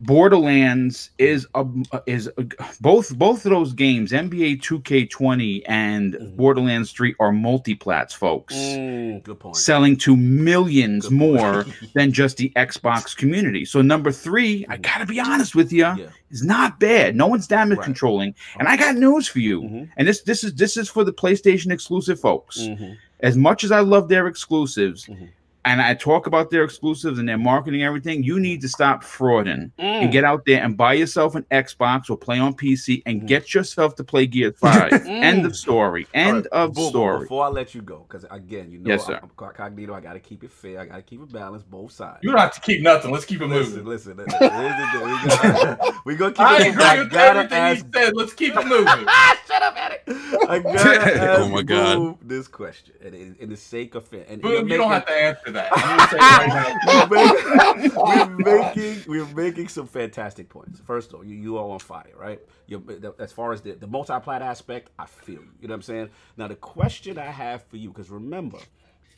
Borderlands 0.00 1.10
is 1.18 1.46
a 1.54 1.64
is 2.06 2.28
a, 2.38 2.44
both 2.80 3.16
both 3.16 3.44
of 3.44 3.50
those 3.50 3.72
games, 3.72 4.12
NBA 4.12 4.56
2K20 4.62 5.62
and 5.66 6.14
Mhm. 6.14 6.36
Borderlands 6.36 6.92
3, 6.92 7.14
are 7.20 7.32
multiplats, 7.32 8.12
folks, 8.14 8.54
Mm, 8.54 9.22
good 9.24 9.40
point. 9.40 9.56
selling 9.56 9.96
to 9.98 10.16
millions 10.16 11.10
more 11.10 11.66
than 11.94 12.12
just 12.12 12.36
the 12.36 12.50
Xbox 12.56 13.16
community. 13.16 13.64
So 13.64 13.82
number 13.82 14.12
three, 14.12 14.64
I 14.68 14.76
Mhm. 14.76 14.82
gotta 14.82 15.06
be 15.06 15.20
honest 15.20 15.54
with 15.54 15.72
you, 15.72 15.78
yeah. 15.84 15.96
is 16.30 16.42
not 16.44 16.78
bad. 16.78 17.16
No 17.16 17.26
one's 17.26 17.46
damage 17.46 17.78
Right. 17.78 17.84
controlling, 17.84 18.34
and 18.58 18.68
I 18.68 18.76
got 18.76 18.96
news 18.96 19.26
for 19.28 19.40
you. 19.40 19.62
Mhm. 19.62 19.88
And 19.96 20.06
this 20.08 20.20
this 20.22 20.44
is 20.44 20.54
this 20.54 20.76
is 20.76 20.88
for 20.88 21.04
the 21.04 21.12
PlayStation 21.12 21.72
exclusive 21.72 22.20
folks. 22.20 22.58
Mhm. 22.60 22.96
As 23.20 23.36
much 23.36 23.64
as 23.64 23.72
I 23.72 23.80
love 23.80 24.08
their 24.08 24.26
exclusives, 24.28 25.06
Mhm. 25.06 25.28
And 25.68 25.82
I 25.82 25.94
talk 25.94 26.26
about 26.26 26.50
their 26.50 26.64
exclusives 26.64 27.18
and 27.18 27.28
their 27.28 27.38
marketing, 27.38 27.82
and 27.82 27.86
everything, 27.88 28.22
you 28.22 28.40
need 28.40 28.60
to 28.62 28.68
stop 28.68 29.04
frauding 29.04 29.70
and 29.78 30.08
Mm. 30.08 30.12
get 30.12 30.24
out 30.24 30.44
there 30.46 30.62
and 30.62 30.76
buy 30.76 30.94
yourself 30.94 31.34
an 31.34 31.44
Xbox 31.50 32.08
or 32.10 32.16
play 32.16 32.38
on 32.38 32.54
PC 32.54 33.02
and 33.06 33.22
Mhm. 33.22 33.26
get 33.26 33.54
yourself 33.54 33.94
to 33.96 34.04
play 34.04 34.26
Gear 34.26 34.52
Five. 34.52 34.90
Mm. 35.08 35.22
End 35.22 35.46
of 35.46 35.54
story. 35.56 36.06
End 36.14 36.36
right, 36.36 36.46
of 36.52 36.74
Boom, 36.74 36.88
story. 36.88 37.20
Before 37.20 37.44
I 37.44 37.48
let 37.48 37.74
you 37.74 37.82
go, 37.82 38.06
because 38.08 38.24
again, 38.30 38.70
you 38.70 38.78
know, 38.78 38.88
Yes, 38.90 39.02
I'm, 39.02 39.14
sir. 39.14 39.20
I'm 39.22 39.28
cognito. 39.74 39.94
I 39.94 40.00
got 40.00 40.14
to 40.14 40.20
keep 40.20 40.42
it 40.44 40.50
fair. 40.50 40.80
I 40.80 40.86
got 40.86 40.96
to 40.96 41.02
keep 41.02 41.20
it 41.22 41.32
balanced, 41.32 41.70
both 41.70 41.92
sides. 41.92 42.18
You 42.22 42.30
don't 42.30 42.40
have 42.40 42.54
to 42.54 42.60
keep 42.60 42.82
nothing. 42.82 43.10
Let's 43.12 43.24
keep 43.24 43.40
it 43.42 43.46
listen, 43.46 43.84
moving. 43.84 43.86
listen. 43.86 44.16
listen. 44.16 44.38
Here's 44.40 44.50
the 44.50 44.88
deal. 44.92 45.94
We 46.04 46.14
gotta, 46.14 46.16
gonna 46.16 46.32
keep 46.32 46.40
I 46.40 46.66
it. 46.66 46.68
agree 46.70 46.84
I 46.84 46.98
with 47.02 47.14
everything 47.14 47.58
ask. 47.58 47.84
you 47.84 47.90
said. 47.94 48.16
Let's 48.16 48.32
keep 48.32 48.56
it 48.56 48.66
moving. 48.66 48.86
Shut 49.48 49.62
up, 49.62 49.74
Eric. 49.76 50.02
I 50.48 50.58
gotta 50.62 51.22
ask 51.22 51.40
Oh 51.40 51.48
my 51.48 51.62
God. 51.62 52.16
This 52.22 52.48
question, 52.48 52.94
and 53.04 53.14
in, 53.14 53.36
in 53.40 53.48
the 53.50 53.56
sake 53.56 53.94
of 53.94 54.06
fair, 54.06 54.24
and 54.28 54.40
Boom, 54.40 54.68
you 54.68 54.76
don't 54.76 54.90
have 54.90 55.06
to 55.06 55.12
answer 55.12 55.50
that. 55.52 55.57
I'm 55.72 55.96
gonna 55.96 56.08
say 56.08 56.16
it 56.20 56.48
right 56.54 57.10
we're, 57.10 58.28
making, 58.28 58.36
we're 58.36 58.74
making 58.74 59.04
we're 59.06 59.34
making 59.34 59.68
some 59.68 59.86
fantastic 59.86 60.48
points. 60.48 60.80
First 60.84 61.10
of 61.10 61.16
all, 61.16 61.24
you, 61.24 61.36
you 61.36 61.58
are 61.58 61.68
on 61.68 61.78
fire, 61.78 62.12
right? 62.16 62.40
you 62.68 63.14
as 63.18 63.32
far 63.32 63.52
as 63.52 63.62
the, 63.62 63.72
the 63.72 63.86
multi-plat 63.86 64.42
aspect, 64.42 64.90
I 64.98 65.06
feel 65.06 65.40
you. 65.40 65.50
You 65.60 65.68
know 65.68 65.72
what 65.72 65.76
I'm 65.76 65.82
saying? 65.82 66.10
Now 66.36 66.48
the 66.48 66.56
question 66.56 67.18
I 67.18 67.24
have 67.26 67.64
for 67.64 67.76
you, 67.76 67.88
because 67.88 68.10
remember, 68.10 68.58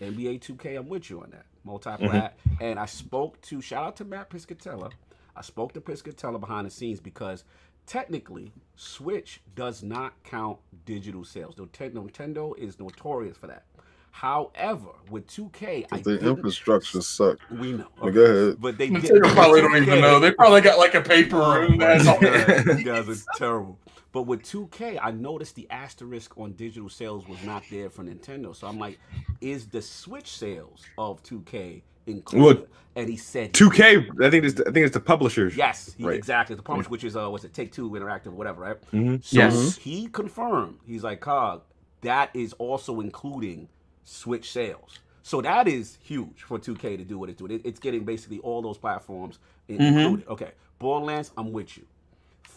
NBA 0.00 0.40
2K, 0.40 0.78
I'm 0.78 0.88
with 0.88 1.10
you 1.10 1.20
on 1.20 1.30
that 1.30 1.46
multi-plat, 1.64 2.38
mm-hmm. 2.38 2.62
and 2.62 2.78
I 2.78 2.86
spoke 2.86 3.40
to 3.42 3.60
shout 3.60 3.84
out 3.84 3.96
to 3.96 4.04
Matt 4.04 4.30
Piscatella. 4.30 4.92
I 5.36 5.42
spoke 5.42 5.72
to 5.74 5.80
Piscatella 5.80 6.40
behind 6.40 6.66
the 6.66 6.70
scenes 6.70 7.00
because 7.00 7.44
technically 7.86 8.52
Switch 8.76 9.40
does 9.54 9.82
not 9.82 10.12
count 10.22 10.58
digital 10.84 11.24
sales. 11.24 11.56
Nintendo 11.56 12.08
Nintendo 12.08 12.58
is 12.58 12.78
notorious 12.78 13.36
for 13.36 13.48
that. 13.48 13.64
However, 14.10 14.88
with 15.10 15.26
2K, 15.28 15.86
I 15.92 15.98
The 16.00 16.18
infrastructure 16.28 17.00
suck. 17.00 17.38
we 17.50 17.72
know. 17.72 17.86
But 18.00 18.10
go 18.10 18.24
ahead. 18.24 18.60
But 18.60 18.76
they 18.76 18.88
They 18.90 19.00
did. 19.00 19.22
probably 19.22 19.60
don't 19.60 19.76
even 19.76 20.00
know. 20.00 20.18
They 20.20 20.32
probably 20.32 20.60
got 20.60 20.78
like 20.78 20.94
a 20.94 21.00
paper 21.00 21.36
room. 21.38 21.78
That's 21.78 22.06
all. 22.06 22.18
You 22.20 22.84
guys 22.84 23.08
are 23.08 23.16
terrible. 23.36 23.78
But 24.12 24.22
with 24.22 24.42
2K, 24.42 24.98
I 25.00 25.12
noticed 25.12 25.54
the 25.54 25.68
asterisk 25.70 26.36
on 26.36 26.52
digital 26.52 26.88
sales 26.88 27.28
was 27.28 27.42
not 27.44 27.62
there 27.70 27.88
for 27.88 28.02
Nintendo. 28.02 28.54
So 28.54 28.66
I'm 28.66 28.78
like, 28.78 28.98
is 29.40 29.68
the 29.68 29.80
Switch 29.80 30.32
sales 30.36 30.84
of 30.98 31.22
2K 31.22 31.82
included? 32.06 32.44
Well, 32.58 32.66
and 32.96 33.08
he 33.08 33.16
said 33.16 33.52
2K, 33.52 34.08
I 34.24 34.28
think 34.30 34.44
it's 34.44 34.60
I 34.60 34.64
think 34.72 34.78
it's 34.84 34.94
the 34.94 35.00
publishers. 35.00 35.56
Yes, 35.56 35.94
he, 35.96 36.04
Right. 36.04 36.16
exactly. 36.16 36.56
The 36.56 36.62
publisher, 36.62 36.88
which 36.90 37.04
is 37.04 37.16
uh, 37.16 37.30
was 37.30 37.44
it 37.44 37.54
Take 37.54 37.70
Two 37.70 37.88
Interactive, 37.90 38.32
whatever, 38.32 38.62
right? 38.62 38.76
Mhm. 38.92 39.22
So 39.24 39.36
Yes. 39.36 39.76
he 39.76 40.08
confirmed. 40.08 40.78
He's 40.84 41.04
like, 41.04 41.20
Cog, 41.20 41.62
that 42.00 42.30
is 42.34 42.52
also 42.54 42.98
including 43.00 43.68
Switch 44.05 44.51
sales. 44.51 44.98
So 45.22 45.40
that 45.43 45.68
is 45.68 45.98
huge 46.02 46.43
for 46.43 46.59
2K 46.59 46.97
to 46.97 47.05
do 47.05 47.18
what 47.18 47.28
it's 47.28 47.39
doing. 47.39 47.52
It- 47.52 47.62
it's 47.64 47.78
getting 47.78 48.05
basically 48.05 48.39
all 48.40 48.62
those 48.62 48.78
platforms 48.78 49.39
Mhm. 49.68 49.81
included. 49.81 50.28
Okay, 50.28 50.51
Borderlands, 50.78 51.31
I'm 51.36 51.52
with 51.52 51.77
you. 51.77 51.85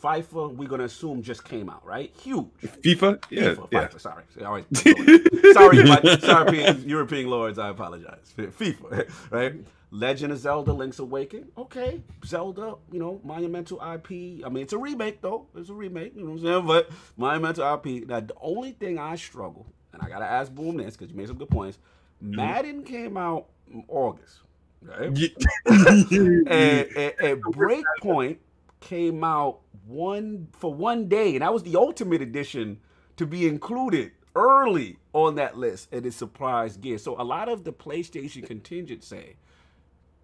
FIFA, 0.02 0.56
we're 0.56 0.68
gonna 0.68 0.84
assume 0.84 1.22
just 1.22 1.46
came 1.46 1.70
out, 1.70 1.86
right? 1.86 2.12
Huge. 2.22 2.46
FIFA, 2.62 3.24
yeah, 3.30 3.54
FIFA, 3.54 3.68
yeah. 3.72 3.88
FIFA, 3.88 4.00
sorry. 4.02 4.24
Always- 4.46 4.66
sorry, 5.54 5.84
my, 5.84 6.02
sorry, 6.20 6.58
European, 6.58 6.90
European 6.90 7.30
lords. 7.30 7.58
I 7.60 7.70
apologize. 7.70 8.34
FIFA, 8.38 9.10
right? 9.32 9.54
Legend 9.92 10.34
of 10.34 10.40
Zelda: 10.40 10.74
Link's 10.74 11.00
Awakening. 11.00 11.50
Okay, 11.58 12.02
Zelda. 12.26 12.76
You 12.92 13.00
know, 13.00 13.22
monumental 13.24 13.78
IP. 13.80 14.44
I 14.44 14.50
mean, 14.50 14.64
it's 14.64 14.74
a 14.74 14.78
remake 14.78 15.22
though. 15.22 15.46
It's 15.56 15.70
a 15.70 15.74
remake. 15.74 16.16
You 16.16 16.24
know 16.24 16.32
what 16.32 16.40
I'm 16.40 16.46
saying? 16.46 16.66
But 16.68 16.90
monumental 17.16 17.64
IP. 17.76 18.06
Now, 18.08 18.20
the 18.20 18.34
only 18.42 18.72
thing 18.72 18.98
I 18.98 19.16
struggle, 19.16 19.68
and 19.94 20.02
I 20.02 20.10
gotta 20.10 20.26
ask 20.26 20.52
Boom 20.52 20.78
this 20.78 20.96
because 20.98 21.12
you 21.12 21.18
made 21.18 21.28
some 21.28 21.38
good 21.38 21.50
points. 21.50 21.78
Mm-hmm. 22.24 22.36
Madden 22.36 22.84
came 22.84 23.18
out 23.18 23.48
in 23.72 23.84
August, 23.88 24.40
right? 24.82 25.08
and, 25.66 26.48
and, 26.48 27.14
and 27.20 27.44
Breakpoint 27.44 28.38
came 28.80 29.24
out 29.24 29.60
one 29.86 30.48
for 30.52 30.74
one 30.74 31.08
day, 31.08 31.36
and 31.36 31.42
that 31.42 31.54
was 31.54 31.64
the 31.64 31.76
Ultimate 31.76 32.22
Edition 32.22 32.80
to 33.18 33.26
be 33.26 33.48
included 33.48 34.12
early 34.36 34.98
on 35.14 35.36
that 35.36 35.58
list, 35.58 35.90
and 35.92 36.06
it 36.06 36.14
surprised 36.14 36.82
Gears. 36.82 37.04
So 37.04 37.20
a 37.20 37.24
lot 37.24 37.50
of 37.50 37.64
the 37.64 37.72
PlayStation 37.74 38.46
contingent 38.46 39.04
say 39.04 39.36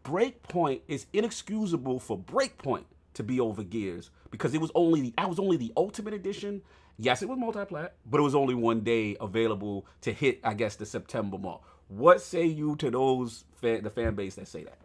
Breakpoint 0.04 0.82
is 0.88 1.06
inexcusable 1.14 2.00
for 2.00 2.18
Breakpoint 2.18 2.86
to 3.14 3.24
be 3.24 3.40
over 3.40 3.64
Gears 3.64 4.10
because 4.32 4.54
it 4.54 4.62
was 4.62 4.72
only 4.76 5.14
that 5.18 5.30
was 5.30 5.40
only 5.40 5.58
the 5.58 5.72
Ultimate 5.78 6.14
Edition. 6.14 6.62
Yes, 7.02 7.22
it 7.22 7.30
was 7.30 7.40
multi-plat, 7.40 7.94
but 8.06 8.20
it 8.20 8.24
was 8.24 8.36
only 8.36 8.54
one 8.54 8.82
day 8.82 9.16
available 9.22 9.86
to 10.02 10.12
hit, 10.12 10.40
I 10.44 10.54
guess, 10.54 10.76
the 10.76 10.86
September 10.86 11.38
mark. 11.38 11.62
What 11.88 12.22
say 12.22 12.46
you 12.46 12.76
to 12.76 12.92
those 12.92 13.46
fan, 13.54 13.84
the 13.84 13.90
fan 13.90 14.16
base 14.16 14.36
that 14.36 14.48
say 14.50 14.66
that? 14.66 14.78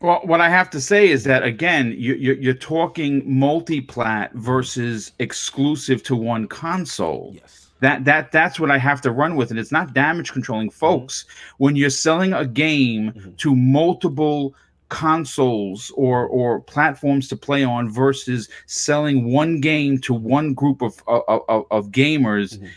Well, 0.00 0.20
what 0.24 0.40
I 0.40 0.48
have 0.48 0.68
to 0.70 0.80
say 0.80 1.08
is 1.08 1.24
that 1.24 1.42
again, 1.44 1.94
you, 1.96 2.14
you're, 2.14 2.36
you're 2.36 2.54
talking 2.54 3.22
multi-plat 3.24 4.32
versus 4.34 5.12
exclusive 5.20 6.02
to 6.04 6.16
one 6.16 6.46
console. 6.48 7.32
Yes. 7.34 7.66
That 7.80 8.04
that 8.06 8.32
that's 8.32 8.58
what 8.58 8.72
I 8.72 8.78
have 8.78 9.00
to 9.02 9.12
run 9.12 9.36
with, 9.36 9.50
and 9.50 9.58
it's 9.60 9.70
not 9.70 9.94
damage 9.94 10.32
controlling, 10.32 10.70
folks. 10.70 11.24
When 11.58 11.76
you're 11.76 11.90
selling 11.90 12.32
a 12.32 12.44
game 12.44 13.12
Mhm. 13.12 13.36
to 13.36 13.54
multiple 13.54 14.54
consoles 14.88 15.92
or 15.96 16.26
or 16.26 16.60
platforms 16.60 17.28
to 17.28 17.36
play 17.36 17.64
on 17.64 17.90
versus 17.90 18.48
selling 18.66 19.30
one 19.32 19.60
game 19.60 19.98
to 19.98 20.14
one 20.14 20.54
group 20.54 20.82
of 20.82 21.02
of, 21.06 21.22
of, 21.48 21.66
of 21.70 21.88
gamers. 21.90 22.58
Mhm. 22.58 22.68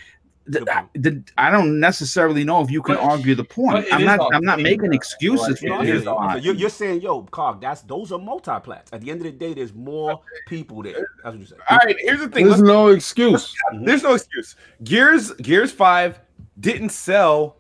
th- 0.54 0.66
Good 1.02 1.32
I 1.38 1.50
don't 1.52 1.80
necessarily 1.80 2.44
know 2.44 2.62
if 2.62 2.70
you 2.72 2.82
can 2.82 2.96
But- 2.96 3.04
argue 3.04 3.36
the 3.36 3.44
point. 3.44 3.86
I'm 3.92 4.04
not. 4.04 4.20
I'm 4.34 4.44
not 4.44 4.60
making 4.60 4.90
though. 4.90 4.96
excuses 4.96 5.48
Like, 5.48 5.58
for 5.60 5.66
it 5.66 5.70
No, 5.70 5.76
I 5.76 5.82
is 5.82 5.86
hear 5.88 5.96
this. 5.96 6.04
you. 6.06 6.32
So 6.32 6.36
you're, 6.46 6.56
you're 6.56 6.70
saying, 6.70 7.02
yo, 7.02 7.22
Cog, 7.24 7.62
that's 7.62 7.82
those 7.84 8.12
are 8.12 8.20
multi-plats. 8.20 8.92
At 8.92 9.02
the 9.02 9.12
end 9.12 9.22
of 9.22 9.26
the 9.26 9.32
day, 9.32 9.54
there's 9.54 9.74
more 9.74 10.20
people 10.48 10.82
there. 10.84 11.08
That's 11.24 11.34
what 11.36 11.40
you 11.40 11.46
say. 11.46 11.56
All 11.70 11.78
right, 11.78 11.96
here's 12.00 12.20
the 12.20 12.28
thing. 12.30 12.46
There's 12.48 12.60
Let's- 12.60 12.68
no 12.68 12.88
excuse. 12.90 13.54
there's 13.84 14.04
no 14.04 14.16
excuse. 14.16 14.56
Gears 14.84 15.32
Gears 15.34 15.72
5 15.72 16.20
didn't 16.60 16.90
sell 16.90 17.56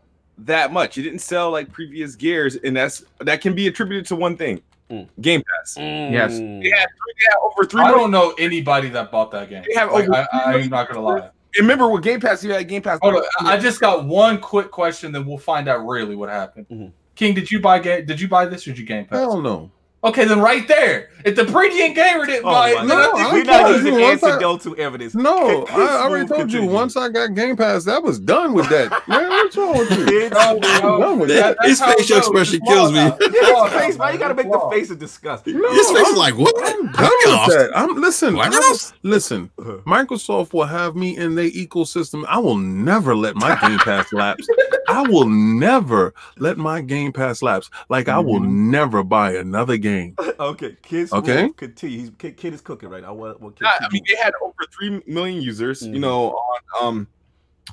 that 0.45 0.71
much. 0.73 0.97
It 0.97 1.03
didn't 1.03 1.19
sell 1.19 1.51
like 1.51 1.71
previous 1.71 2.15
Gears, 2.15 2.55
and 2.57 2.75
that's 2.75 3.03
that 3.19 3.41
can 3.41 3.53
be 3.55 3.67
attributed 3.67 4.05
to 4.07 4.15
one 4.15 4.35
thing. 4.37 4.61
Mm. 4.89 5.07
Game 5.21 5.41
Pass. 5.41 5.77
Yes. 5.77 6.33
Mm. 6.33 6.61
They 6.61 6.69
had, 6.69 6.87
they 6.89 7.25
had 7.29 7.37
over 7.43 7.65
three 7.65 7.81
I 7.81 7.85
million. 7.91 7.99
don't 7.99 8.11
know 8.11 8.33
anybody 8.37 8.89
that 8.89 9.09
bought 9.11 9.31
that 9.31 9.49
game. 9.49 9.63
They 9.67 9.75
have 9.75 9.91
Like, 9.91 10.09
over 10.09 10.27
I, 10.33 10.53
I'm 10.53 10.69
not 10.69 10.87
gonna 10.89 11.01
lie. 11.01 11.17
And 11.19 11.31
Remember 11.67 11.89
with 11.89 12.03
Game 12.03 12.19
Pass, 12.19 12.43
you 12.43 12.51
had 12.51 12.67
Game 12.67 12.81
Pass. 12.81 12.99
Hold 13.01 13.15
on, 13.15 13.23
I 13.41 13.57
just 13.57 13.79
got 13.79 14.05
one 14.05 14.39
quick 14.39 14.69
question, 14.71 15.11
then 15.11 15.25
we'll 15.25 15.37
find 15.37 15.67
out 15.67 15.85
really 15.85 16.15
what 16.15 16.29
happened. 16.29 16.65
Mhm. 16.69 16.91
King, 17.15 17.33
did 17.33 17.51
you 17.51 17.59
buy 17.59 17.79
game? 17.79 18.05
Did 18.05 18.19
you 18.19 18.27
buy 18.27 18.45
this 18.45 18.65
or 18.67 18.71
did 18.71 18.79
you 18.79 18.85
Game 18.85 19.05
Pass? 19.05 19.19
Hell 19.19 19.41
no. 19.41 19.69
Okay, 20.03 20.25
then 20.25 20.39
right 20.41 20.67
there, 20.67 21.09
if 21.25 21.35
the 21.35 21.45
pretty 21.45 21.77
gamer 21.93 22.25
didn't 22.25 22.43
Oh 22.43 22.51
buy 22.51 22.69
it, 22.71 22.77
my 22.77 22.85
then 22.87 22.97
I 22.97 23.11
think 23.11 23.33
We're 23.33 23.43
not 23.43 23.69
using 23.69 23.93
you 23.93 24.01
once 24.01 24.23
I- 24.23 24.29
anecdotal 24.29 24.75
evidence. 24.79 25.13
No, 25.13 25.65
I, 25.69 25.75
I 25.75 26.01
already 26.03 26.25
Smooth 26.25 26.37
told 26.39 26.51
you. 26.53 26.65
Once 26.65 26.97
I 26.97 27.09
got 27.09 27.35
Game 27.35 27.55
Pass, 27.55 27.83
that 27.85 28.01
was 28.01 28.19
done 28.19 28.53
with 28.53 28.67
that. 28.69 28.89
Man, 29.07 29.29
what's 29.29 29.55
wrong 29.55 29.77
with 29.77 29.91
you? 29.91 30.07
It's- 30.21 30.31
No, 30.33 30.53
no, 30.57 30.99
done 30.99 31.19
with 31.19 31.29
That- 31.29 31.55
that's 31.59 31.69
his 31.69 31.79
how 31.79 31.93
facial 31.95 32.17
expression 32.17 32.59
It's 32.63 32.67
kills 32.73 32.91
me. 32.91 32.97
law 32.97 33.09
now. 33.09 33.17
It's 33.19 33.35
Yeah, 33.47 33.63
his 33.69 33.73
face, 33.73 33.97
now, 33.99 34.05
man. 34.05 34.13
You 34.13 34.19
gotta 34.19 34.33
make 34.33 34.51
the 34.51 34.69
face 34.71 34.89
of 34.89 34.97
disgust. 34.97 35.45
No, 35.45 35.71
His 35.71 35.87
face 35.91 35.97
I'm- 35.97 36.05
is 36.13 36.17
like, 36.17 36.35
what? 36.35 36.55
I'm 36.57 36.87
Cut 36.93 36.95
done 37.01 37.09
me 37.09 37.25
with 37.25 37.35
off. 37.35 37.47
that. 37.49 37.69
I'm 37.77 38.01
listen. 38.01 38.35
Why 38.35 38.45
I 38.45 38.49
not? 38.49 38.59
was- 38.71 38.93
listen. 39.03 39.51
Microsoft 39.85 40.51
will 40.53 40.65
have 40.65 40.95
me 40.95 41.15
in 41.15 41.35
their 41.35 41.49
ecosystem. 41.51 42.25
I 42.27 42.39
will 42.39 42.57
never 42.57 43.15
let 43.15 43.35
my 43.35 43.55
Game 43.61 43.77
Pass 43.77 44.11
lapse. 44.13 44.47
I 44.87 45.03
will 45.03 45.27
never 45.29 46.13
let 46.39 46.57
my 46.57 46.81
Game 46.81 47.13
Pass 47.13 47.43
lapse. 47.43 47.69
Like 47.89 48.09
I 48.09 48.17
will 48.19 48.39
mm-hmm. 48.39 48.71
never 48.71 49.03
buy 49.03 49.33
another 49.35 49.77
game. 49.77 49.90
Okay, 50.39 50.75
kids. 50.81 51.11
Okay. 51.13 51.43
Okay, 51.45 51.53
continue. 51.53 51.99
He's, 51.99 52.11
kid, 52.17 52.37
kid 52.37 52.53
is 52.53 52.61
cooking 52.61 52.89
right 52.89 53.01
now. 53.03 53.13
What? 53.13 53.39
What? 53.41 53.55
Kid, 53.55 53.65
Yeah, 53.65 53.85
I 53.87 53.91
mean, 53.93 54.03
they 54.09 54.15
had 54.15 54.33
over 54.41 54.53
three 54.75 55.01
million 55.07 55.41
users, 55.41 55.81
Mhm. 55.83 55.93
you 55.93 55.99
know, 55.99 56.31
on 56.31 56.59
um 56.81 57.07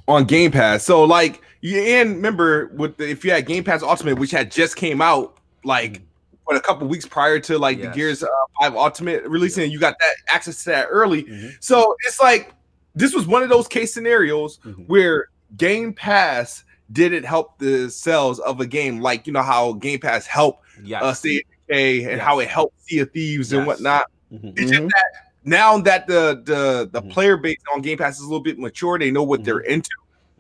on 0.06 0.24
Game 0.24 0.50
Pass. 0.50 0.84
So 0.84 1.04
like, 1.04 1.40
you 1.62 1.80
and 1.80 2.16
remember 2.16 2.68
with 2.68 2.96
the, 2.98 3.08
if 3.08 3.24
you 3.24 3.30
had 3.30 3.46
Game 3.46 3.64
Pass 3.64 3.82
Ultimate, 3.82 4.18
which 4.18 4.30
had 4.30 4.50
just 4.50 4.76
came 4.76 5.00
out 5.00 5.38
like 5.64 6.02
what 6.44 6.56
a 6.56 6.60
couple 6.60 6.86
weeks 6.88 7.06
prior 7.06 7.38
to 7.40 7.58
like 7.58 7.78
Yes. 7.78 7.86
the 7.88 7.92
Gears 7.94 8.22
uh, 8.22 8.28
Five 8.60 8.74
Ultimate 8.76 9.24
releasing, 9.24 9.64
and 9.64 9.72
you 9.72 9.78
got 9.78 9.94
that 9.98 10.14
access 10.34 10.62
to 10.64 10.70
that 10.70 10.86
early. 10.90 11.24
Mhm. 11.24 11.56
So 11.60 11.94
it's 12.06 12.20
like 12.20 12.52
this 12.94 13.14
was 13.14 13.26
one 13.26 13.42
of 13.42 13.48
those 13.48 13.66
case 13.68 13.92
scenarios 13.94 14.58
Mhm. 14.64 14.86
where 14.88 15.28
Game 15.56 15.92
Pass 15.92 16.64
didn't 16.92 17.24
help 17.24 17.58
the 17.58 17.90
sales 17.90 18.38
of 18.40 18.60
a 18.60 18.66
game, 18.66 19.00
like 19.00 19.26
you 19.26 19.32
know 19.32 19.42
how 19.42 19.72
Game 19.74 19.98
Pass 20.00 20.26
helped 20.26 20.64
Yes. 20.82 21.02
uh, 21.02 21.12
State 21.12 21.46
and 21.70 22.02
Yes. 22.02 22.20
how 22.20 22.38
it 22.40 22.48
helped 22.48 22.80
Sea 22.82 23.00
of 23.00 23.10
Thieves 23.12 23.52
and 23.52 23.60
Yes. 23.60 23.66
whatnot. 23.66 24.06
Mhm. 24.32 24.58
It's 24.58 24.70
just 24.70 24.82
that 24.82 25.04
now 25.44 25.78
that 25.78 26.06
the 26.06 26.42
the 26.44 26.88
the 26.92 27.02
Mhm. 27.02 27.10
player 27.10 27.36
base 27.36 27.58
on 27.72 27.80
Game 27.82 27.98
Pass 27.98 28.16
is 28.16 28.22
a 28.22 28.26
little 28.28 28.40
bit 28.42 28.58
mature, 28.58 28.98
they 28.98 29.10
know 29.10 29.22
what 29.22 29.44
they're 29.44 29.60
into. 29.60 29.90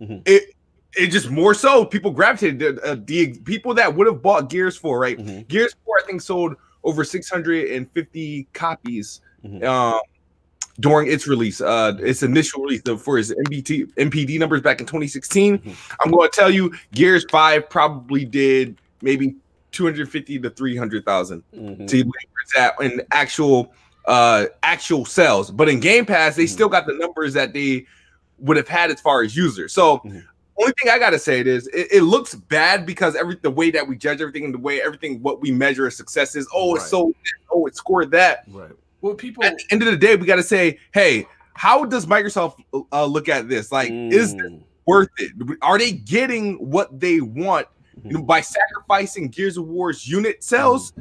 Mhm. 0.00 0.22
It 0.26 0.54
it 0.96 1.08
just 1.08 1.30
more 1.30 1.54
so 1.54 1.84
people 1.84 2.10
gravitated 2.10 2.58
the, 2.58 2.82
uh, 2.82 2.96
the 3.04 3.34
people 3.44 3.74
that 3.74 3.94
would 3.94 4.06
have 4.06 4.22
bought 4.22 4.48
Gears 4.50 4.76
for 4.76 4.98
right. 4.98 5.18
Mhm. 5.18 5.46
Gears 5.48 5.74
Four 5.84 5.96
I 6.02 6.06
think 6.06 6.20
sold 6.22 6.54
over 6.84 7.04
six 7.04 7.28
hundred 7.28 7.70
and 7.70 7.90
fifty 7.92 8.46
copies 8.52 9.20
um, 9.62 10.00
during 10.80 11.10
its 11.10 11.26
release, 11.26 11.60
uh, 11.60 11.96
its 12.00 12.22
initial 12.22 12.62
release 12.62 12.82
for 13.02 13.18
its 13.18 13.30
MBT 13.46 13.86
NPD 13.96 14.38
numbers 14.38 14.60
back 14.62 14.80
in 14.80 14.86
2016. 14.86 15.58
Mhm. 15.58 15.74
I'm 16.00 16.10
going 16.10 16.28
to 16.30 16.34
tell 16.36 16.50
you, 16.50 16.72
Gears 16.92 17.24
Five 17.30 17.68
probably 17.70 18.24
did 18.24 18.76
maybe 19.02 19.34
250 19.78 20.40
to 20.40 20.50
300,000 20.50 21.42
Mhm. 21.54 21.86
to 21.88 22.02
where 22.02 22.20
it's 22.42 22.80
in 22.82 23.00
actual 23.12 23.72
uh 24.06 24.46
actual 24.62 25.04
sales. 25.04 25.50
But 25.50 25.68
in 25.68 25.80
Game 25.80 26.04
Pass, 26.04 26.34
they 26.36 26.44
Mhm. 26.44 26.48
still 26.48 26.68
got 26.68 26.86
the 26.86 26.94
numbers 26.94 27.32
that 27.34 27.52
they 27.52 27.86
would 28.38 28.56
have 28.56 28.68
had 28.68 28.90
as 28.90 29.00
far 29.00 29.22
as 29.22 29.36
users. 29.36 29.72
So 29.72 29.98
Mhm. 29.98 30.24
only 30.58 30.72
thing 30.80 30.90
I 30.90 30.98
gotta 30.98 31.18
say 31.18 31.38
it 31.40 31.46
is 31.46 31.68
it, 31.68 31.88
it 31.92 32.02
looks 32.02 32.34
bad 32.34 32.84
because 32.86 33.14
every 33.14 33.36
the 33.40 33.50
way 33.50 33.70
that 33.70 33.86
we 33.86 33.96
judge 33.96 34.20
everything 34.20 34.44
and 34.44 34.52
the 34.54 34.58
way 34.58 34.82
everything 34.82 35.22
what 35.22 35.40
we 35.40 35.52
measure 35.52 35.86
as 35.86 35.96
success 35.96 36.34
is 36.34 36.48
oh 36.52 36.74
it's 36.74 36.84
Right. 36.84 36.90
so 36.90 37.14
oh 37.52 37.66
it 37.66 37.76
scored 37.76 38.10
that. 38.12 38.44
Right. 38.48 38.72
Well, 39.00 39.14
people. 39.14 39.44
At 39.44 39.58
the 39.58 39.64
end 39.70 39.82
of 39.82 39.88
the 39.88 39.96
day, 39.96 40.16
we 40.16 40.26
gotta 40.26 40.42
say, 40.42 40.78
hey, 40.92 41.26
how 41.54 41.84
does 41.84 42.06
Microsoft 42.06 42.56
uh, 42.92 43.04
look 43.04 43.28
at 43.28 43.48
this? 43.48 43.70
Like, 43.70 43.90
is 43.92 44.34
this 44.34 44.42
Mm. 44.42 44.62
worth 44.86 45.08
it? 45.18 45.30
Are 45.62 45.78
they 45.78 45.92
getting 45.92 46.54
what 46.56 46.98
they 46.98 47.20
want 47.20 47.66
Mm-hmm. 47.66 47.77
You 48.04 48.12
know, 48.12 48.22
by 48.22 48.40
sacrificing 48.40 49.28
Gears 49.28 49.56
of 49.56 49.66
War's 49.66 50.06
unit 50.08 50.42
sales 50.42 50.92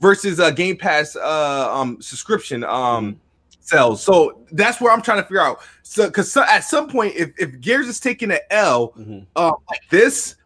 versus 0.00 0.38
a 0.38 0.52
Game 0.52 0.76
Pass 0.76 1.16
uh, 1.16 1.70
um, 1.72 2.00
subscription 2.00 2.64
um, 2.64 3.20
sales? 3.60 4.02
So 4.02 4.40
that's 4.52 4.80
where 4.80 4.92
I'm 4.92 5.02
trying 5.02 5.18
to 5.18 5.24
figure 5.24 5.40
out. 5.40 5.60
So, 5.82 6.06
because 6.06 6.30
so, 6.32 6.42
at 6.42 6.60
some 6.60 6.88
point, 6.88 7.14
if, 7.16 7.32
if 7.38 7.60
Gears 7.60 7.88
is 7.88 8.00
taking 8.00 8.30
an 8.30 8.40
L 8.50 8.92
Mhm. 8.98 9.26
uh, 9.36 9.52
like 9.70 9.80
this, 9.90 10.36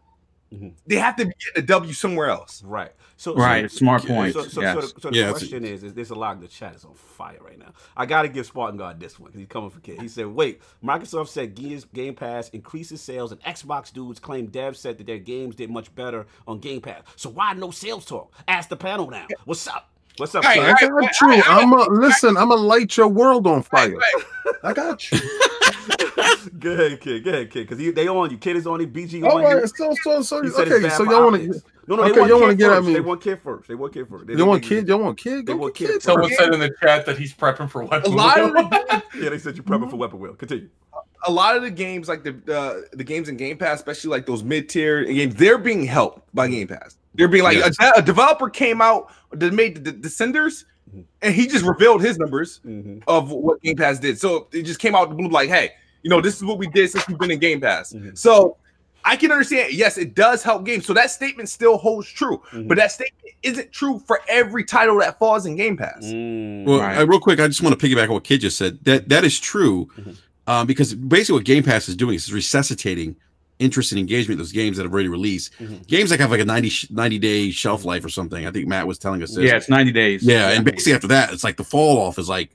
Mhm. 0.53 0.73
they 0.87 0.95
have 0.95 1.15
to 1.17 1.25
be 1.25 1.33
getting 1.45 1.63
a 1.63 1.65
W 1.67 1.93
somewhere 1.93 2.29
else. 2.29 2.63
Right. 2.63 2.91
So 3.19 3.35
Right, 3.35 3.69
So, 3.69 3.79
smart 3.79 4.03
so- 4.03 4.07
point, 4.07 4.33
So, 4.33 4.43
so, 4.43 4.61
yes. 4.61 4.75
so 4.75 4.81
the, 4.81 5.01
so 5.01 5.09
the 5.09 5.17
Yeah, 5.17 5.31
question 5.31 5.65
is, 5.65 5.83
is 5.83 5.93
there's 5.93 6.11
a 6.11 6.15
lot 6.15 6.35
of 6.35 6.41
the 6.41 6.47
chat 6.47 6.73
is 6.75 6.85
on 6.85 6.93
fire 6.93 7.37
right 7.41 7.59
now. 7.59 7.73
I 7.97 8.05
got 8.05 8.21
to 8.21 8.29
give 8.29 8.45
Spartan 8.45 8.77
God 8.77 8.97
this 8.97 9.19
one 9.19 9.27
because 9.27 9.39
he's 9.41 9.49
coming 9.49 9.69
for 9.69 9.81
kid. 9.81 9.99
He 9.99 10.07
said, 10.07 10.27
"Wait, 10.27 10.61
Microsoft 10.81 11.27
said 11.27 11.53
Gears 11.53 11.83
Game 11.83 12.15
Pass 12.15 12.47
increases 12.51 13.01
sales, 13.01 13.33
and 13.33 13.41
Xbox 13.41 13.91
dudes 13.91 14.19
claim 14.21 14.47
devs 14.47 14.77
said 14.77 14.97
that 14.99 15.05
their 15.05 15.17
games 15.17 15.53
did 15.55 15.69
much 15.69 15.93
better 15.95 16.27
on 16.47 16.59
Game 16.59 16.79
Pass. 16.79 17.01
So 17.17 17.29
why 17.29 17.51
no 17.51 17.71
sales 17.71 18.05
talk? 18.05 18.33
Ask 18.47 18.69
the 18.69 18.77
panel 18.77 19.09
now. 19.09 19.27
What's 19.43 19.67
up? 19.67 19.89
What's 20.15 20.33
up? 20.35 20.45
All 20.45 20.49
right, 20.55 20.79
son? 20.79 20.89
I 20.97 21.01
got 21.01 21.21
you. 21.21 21.43
I'm 21.45 21.73
a 21.73 21.89
listen. 21.89 22.37
I'm 22.37 22.47
gonna 22.47 22.61
light 22.61 22.95
your 22.95 23.09
world 23.09 23.45
on 23.47 23.63
fire. 23.63 23.97
I 24.63 24.71
got 24.71 25.11
you. 25.11 25.19
Go 26.59 26.71
ahead, 26.71 26.99
kid. 27.01 27.23
Go 27.23 27.29
ahead, 27.31 27.51
kid. 27.51 27.67
Because 27.67 27.93
they 27.93 28.07
on 28.07 28.29
you. 28.31 28.37
Kid 28.37 28.55
is 28.55 28.65
on 28.67 28.79
you. 28.79 28.87
BG 28.87 29.23
All 29.23 29.45
on 29.45 29.57
you. 29.57 29.67
So 29.67 29.93
so 30.03 30.21
so 30.21 30.41
He 30.43 30.49
said 30.49 30.67
it's 30.67 30.75
okay. 30.85 30.89
So 30.89 31.03
y'all 31.03 31.23
want 31.25 31.35
to 31.41 31.47
optics. 31.49 31.63
No, 31.87 31.95
no, 31.95 32.03
they 32.03 32.11
okay, 32.11 32.19
want 32.19 32.29
y'all 32.29 32.39
wanna 32.41 32.55
get 32.55 32.71
at 32.71 32.83
me. 32.83 32.93
They 32.93 32.99
want 32.99 33.19
kid 33.21 33.39
first. 33.43 33.67
They 33.67 33.73
want 33.75 33.93
kid 33.93 34.07
first. 34.07 34.27
They, 34.27 34.33
you 34.35 34.45
want 34.45 34.61
they- 34.61 34.69
kid? 34.69 34.87
Y'all 34.87 34.99
want 34.99 35.17
kid? 35.17 35.45
They 35.47 35.53
want 35.55 35.73
kid 35.75 35.87
kid. 35.89 36.01
Someone 36.03 36.29
first. 36.29 36.39
said 36.39 36.53
in 36.53 36.59
the 36.59 36.71
chat 36.81 37.05
that 37.07 37.17
he's 37.17 37.33
prepping 37.33 37.69
for 37.69 37.81
A 37.81 37.85
weapon. 37.87 38.15
lot 38.15 38.39
of 38.39 38.51
wheel. 38.53 38.69
the, 38.69 39.03
Yeah, 39.21 39.29
they 39.29 39.39
said 39.39 39.55
you're 39.55 39.63
prepping 39.63 39.89
for 39.89 39.95
weapon 39.97 40.19
wheel. 40.19 40.35
Continue. 40.35 40.69
a 41.27 41.31
lot 41.31 41.57
of 41.57 41.63
the 41.63 41.71
games, 41.71 42.07
like 42.07 42.23
the 42.23 42.35
uh, 42.55 42.81
the 42.93 43.03
games 43.03 43.27
in 43.27 43.37
Game 43.37 43.57
Pass, 43.57 43.77
especially 43.79 44.11
like 44.11 44.25
those 44.27 44.43
mid 44.43 44.69
tier 44.69 45.03
games, 45.03 45.33
they're 45.35 45.57
being 45.57 45.83
helped 45.83 46.33
by 46.35 46.47
Game 46.47 46.67
Pass. 46.67 46.97
They're 47.15 47.27
being 47.27 47.43
like 47.43 47.57
Yes. 47.57 47.75
a, 47.81 47.93
a 47.97 48.01
developer 48.03 48.49
came 48.49 48.81
out 48.81 49.11
that 49.31 49.51
made 49.53 49.83
the 49.83 49.91
Descenders, 49.91 50.65
Mhm. 50.95 51.05
and 51.23 51.33
he 51.33 51.47
just 51.47 51.65
revealed 51.65 52.01
his 52.03 52.19
numbers 52.19 52.61
Mm-hmm. 52.65 52.99
of 53.07 53.31
what 53.31 53.61
Game 53.63 53.75
Pass 53.77 53.97
did. 53.99 54.19
So 54.19 54.47
it 54.53 54.61
just 54.63 54.79
came 54.79 54.93
out 54.95 55.09
the 55.09 55.15
blue, 55.15 55.27
like, 55.29 55.49
hey, 55.49 55.71
you 56.03 56.09
know, 56.09 56.21
this 56.21 56.35
is 56.37 56.43
what 56.43 56.57
we 56.57 56.67
did 56.67 56.89
since 56.89 57.07
we've 57.07 57.17
been 57.17 57.31
in 57.31 57.39
Game 57.39 57.59
Pass. 57.61 57.93
Mhm. 57.93 58.17
So 58.17 58.57
I 59.05 59.15
can 59.15 59.31
understand. 59.31 59.73
Yes, 59.73 59.97
it 59.97 60.13
does 60.15 60.43
help 60.43 60.65
games. 60.65 60.85
So 60.85 60.93
that 60.93 61.09
statement 61.11 61.49
still 61.49 61.77
holds 61.77 62.07
true, 62.09 62.41
Mhm. 62.51 62.67
but 62.67 62.77
that 62.77 62.91
statement 62.91 63.33
isn't 63.43 63.71
true 63.71 64.01
for 64.05 64.19
every 64.27 64.63
title 64.65 64.99
that 64.99 65.17
falls 65.19 65.45
in 65.45 65.55
Game 65.55 65.77
Pass. 65.77 66.03
Mm. 66.03 66.65
Well, 66.65 66.79
Right. 66.79 66.97
uh, 66.97 67.07
real 67.07 67.19
quick, 67.19 67.39
I 67.39 67.47
just 67.47 67.61
want 67.61 67.79
to 67.79 67.87
piggyback 67.87 68.03
on 68.07 68.13
what 68.15 68.23
Kid 68.25 68.41
just 68.41 68.57
said. 68.57 68.79
That 68.83 69.07
that 69.09 69.23
is 69.23 69.39
true, 69.39 69.87
Mhm. 69.97 70.15
um, 70.47 70.67
because 70.67 70.93
basically 70.93 71.35
what 71.39 71.45
Game 71.45 71.63
Pass 71.63 71.87
is 71.87 71.95
doing 71.95 72.15
is 72.15 72.31
resuscitating 72.31 73.15
interest 73.59 73.91
and 73.91 73.99
engagement 73.99 74.33
in 74.33 74.37
those 74.37 74.51
games 74.53 74.77
that 74.77 74.83
have 74.83 74.93
already 74.93 75.09
released. 75.09 75.51
Mhm. 75.59 75.85
Games 75.87 76.11
like 76.11 76.19
have 76.21 76.31
like 76.31 76.39
a 76.39 76.45
90, 76.45 76.71
90 76.91 77.19
day 77.19 77.51
shelf 77.51 77.83
life 77.85 78.03
or 78.05 78.09
something. 78.09 78.45
I 78.47 78.51
think 78.51 78.67
Matt 78.67 78.87
was 78.87 78.97
telling 78.97 79.21
us 79.23 79.35
this. 79.35 79.43
Yeah, 79.45 79.55
it's 79.57 79.67
90 79.69 79.91
days. 79.91 80.23
Yeah, 80.23 80.49
and 80.51 80.63
basically 80.63 80.93
after 80.93 81.07
that, 81.07 81.33
it's 81.33 81.43
like 81.43 81.57
the 81.57 81.63
fall 81.65 81.97
off 81.99 82.17
is 82.19 82.29
like 82.29 82.51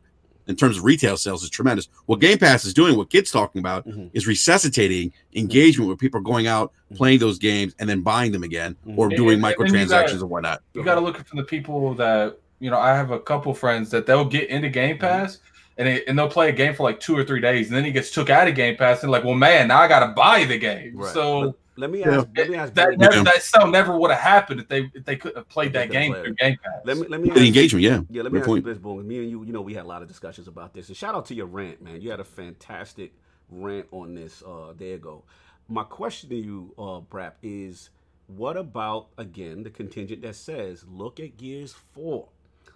in 0.46 0.56
terms 0.56 0.76
of 0.78 0.84
retail 0.84 1.16
sales 1.16 1.42
is 1.42 1.50
tremendous. 1.50 1.88
What 2.06 2.20
Game 2.20 2.38
Pass 2.38 2.64
is 2.64 2.74
doing, 2.74 2.96
what 2.96 3.10
Kid's 3.10 3.30
talking 3.30 3.58
about, 3.60 3.86
Mhm. 3.88 4.10
is 4.12 4.26
resuscitating 4.26 5.12
engagement 5.34 5.88
where 5.88 5.96
people 5.96 6.20
are 6.20 6.24
going 6.24 6.46
out, 6.46 6.72
Mhm. 6.92 6.96
playing 6.96 7.18
those 7.18 7.38
games, 7.38 7.74
and 7.78 7.88
then 7.88 8.00
buying 8.02 8.32
them 8.32 8.42
again 8.42 8.76
Mhm. 8.86 8.98
or 8.98 9.06
And- 9.08 9.16
doing 9.16 9.42
and- 9.42 9.44
and 9.46 9.56
microtransactions 9.56 9.88
gotta- 9.88 10.12
and 10.20 10.30
whatnot. 10.30 10.62
You 10.74 10.84
got 10.84 10.96
to 10.96 11.00
look 11.00 11.16
for 11.26 11.36
the 11.36 11.44
people 11.44 11.94
that 11.94 12.38
you 12.60 12.70
know. 12.70 12.78
I 12.78 12.94
have 12.94 13.10
a 13.10 13.18
couple 13.18 13.52
friends 13.52 13.90
that 13.90 14.06
they'll 14.06 14.24
get 14.24 14.48
into 14.48 14.68
Game 14.68 14.96
Pass 14.96 15.38
and 15.76 15.88
they, 15.88 16.04
and 16.06 16.18
they'll 16.18 16.28
play 16.28 16.48
a 16.48 16.52
game 16.52 16.72
for 16.74 16.84
like 16.84 17.00
two 17.00 17.16
or 17.16 17.24
three 17.24 17.40
days, 17.40 17.66
and 17.66 17.76
then 17.76 17.84
he 17.84 17.90
gets 17.90 18.10
took 18.10 18.30
out 18.30 18.46
of 18.48 18.54
Game 18.54 18.76
Pass 18.76 19.02
and 19.02 19.10
like, 19.10 19.24
well, 19.24 19.34
man, 19.34 19.68
now 19.68 19.80
I 19.80 19.88
got 19.88 20.00
to 20.06 20.12
buy 20.14 20.44
the 20.44 20.56
game. 20.56 20.92
Right. 20.94 21.12
So 21.12 21.56
Let 21.76 21.90
me 21.90 22.00
Yeah. 22.00 22.18
ask. 22.18 22.28
Let 22.36 22.48
me 22.50 22.56
ask. 22.56 22.74
that 22.74 22.86
Billy- 22.86 22.96
never, 22.98 23.24
that 23.24 23.42
sell 23.42 23.66
never 23.66 23.98
would 23.98 24.10
have 24.10 24.20
happened 24.20 24.60
if 24.60 24.68
they 24.68 24.90
if 24.94 25.04
they 25.04 25.16
couldn't 25.16 25.38
have 25.38 25.48
played 25.48 25.72
that 25.72 25.90
game 25.90 26.12
played 26.12 26.24
through. 26.24 26.34
Game 26.34 26.56
Pass. 26.62 26.80
Let 26.84 26.96
me 26.98 27.06
let 27.08 27.20
me 27.20 27.28
The 27.30 27.34
ask, 27.36 27.46
engagement, 27.46 27.82
yeah. 27.82 28.00
Yeah, 28.10 28.22
let 28.22 28.30
Good 28.30 28.32
me 28.32 28.38
ask 28.40 28.46
point. 28.48 28.64
you 28.66 28.72
this, 28.72 28.78
Boone. 28.80 29.06
Me 29.08 29.18
and 29.18 29.30
you, 29.30 29.44
you 29.44 29.52
know, 29.52 29.60
we 29.62 29.74
had 29.74 29.84
a 29.84 29.88
lot 29.88 30.02
of 30.02 30.08
discussions 30.08 30.46
about 30.48 30.72
this. 30.74 30.88
And 30.88 30.96
shout 30.96 31.14
out 31.14 31.26
to 31.26 31.34
your 31.34 31.46
rant, 31.46 31.82
man. 31.82 32.00
You 32.00 32.10
had 32.10 32.20
a 32.20 32.24
fantastic 32.24 33.12
rant 33.50 33.86
on 33.90 34.14
this 34.14 34.42
uh 34.46 34.72
there 34.76 34.94
ago. 34.94 35.24
My 35.68 35.82
question 35.84 36.28
to 36.30 36.36
you, 36.36 36.74
uh, 36.78 37.00
Brap, 37.00 37.32
is 37.42 37.90
what 38.26 38.56
about 38.56 39.08
again 39.18 39.62
the 39.64 39.70
contingent 39.70 40.22
that 40.22 40.36
says, 40.36 40.84
look 40.88 41.18
at 41.20 41.36
Gears 41.36 41.72
4. 41.72 42.28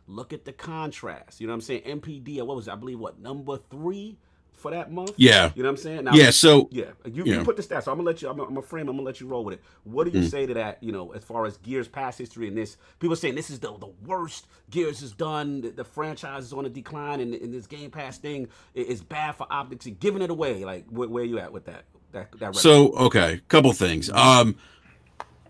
Look 0.07 0.33
at 0.33 0.45
the 0.47 0.53
contrast. 0.53 1.41
You 1.41 1.47
know 1.47 1.53
what 1.53 1.57
I'm 1.57 1.61
saying? 1.61 1.83
NPD, 1.83 2.43
what 2.43 2.57
was 2.57 2.67
it? 2.67 2.73
I 2.73 2.77
believe 2.77 2.99
what, 2.99 3.21
number 3.21 3.59
three 3.71 4.17
for 4.59 4.71
that 4.73 4.91
month? 4.93 5.13
Yeah. 5.17 5.51
You 5.55 5.63
know 5.63 5.69
what 5.69 5.79
I'm 5.79 5.83
saying? 5.83 6.05
Now, 6.05 6.15
Yeah. 6.15 6.31
So 6.31 6.69
yeah, 6.71 6.87
you, 7.05 7.25
Yeah. 7.25 7.39
you 7.39 7.45
put 7.45 7.57
the 7.57 7.63
stats. 7.63 7.85
So 7.85 7.93
I'm 7.93 7.99
gonna 7.99 8.07
let 8.07 8.21
you. 8.23 8.29
I'm 8.29 8.37
gonna, 8.37 8.49
I'm 8.49 8.55
gonna 8.55 8.67
frame. 8.67 8.89
I'm 8.89 8.97
gonna 8.97 9.07
let 9.07 9.21
you 9.21 9.27
roll 9.27 9.45
with 9.45 9.55
it. 9.55 9.63
What 9.85 10.05
do 10.11 10.19
you 10.19 10.25
Mm. 10.27 10.31
say 10.31 10.47
to 10.47 10.55
that? 10.55 10.83
You 10.83 10.93
know, 10.93 11.13
as 11.13 11.25
far 11.25 11.47
as 11.47 11.57
Gears 11.59 11.89
past 11.89 12.19
history 12.19 12.49
and 12.49 12.57
this, 12.57 12.77
people 12.99 13.17
saying 13.17 13.35
this 13.35 13.51
is 13.51 13.61
the 13.61 13.73
the 13.79 13.91
worst 14.07 14.47
Gears 14.71 15.01
has 15.01 15.13
done. 15.13 15.61
The, 15.63 15.71
the 15.71 15.85
franchise 15.85 16.45
is 16.45 16.53
on 16.53 16.67
a 16.67 16.69
decline, 16.69 17.21
and, 17.21 17.35
and 17.35 17.55
this 17.55 17.67
Game 17.67 17.91
Pass 17.91 18.19
thing 18.19 18.49
is 18.75 19.03
bad 19.03 19.33
for 19.37 19.47
optics 19.51 19.87
and 19.87 19.99
giving 19.99 20.23
it 20.23 20.31
away. 20.31 20.65
Like, 20.65 20.87
where, 20.91 21.09
where 21.09 21.25
you 21.25 21.39
at 21.39 21.53
with 21.53 21.67
that? 21.67 21.85
That 22.13 22.33
that. 22.39 22.57
So 22.57 22.93
okay, 22.95 23.41
couple 23.49 23.73
things. 23.73 24.11
Um, 24.11 24.57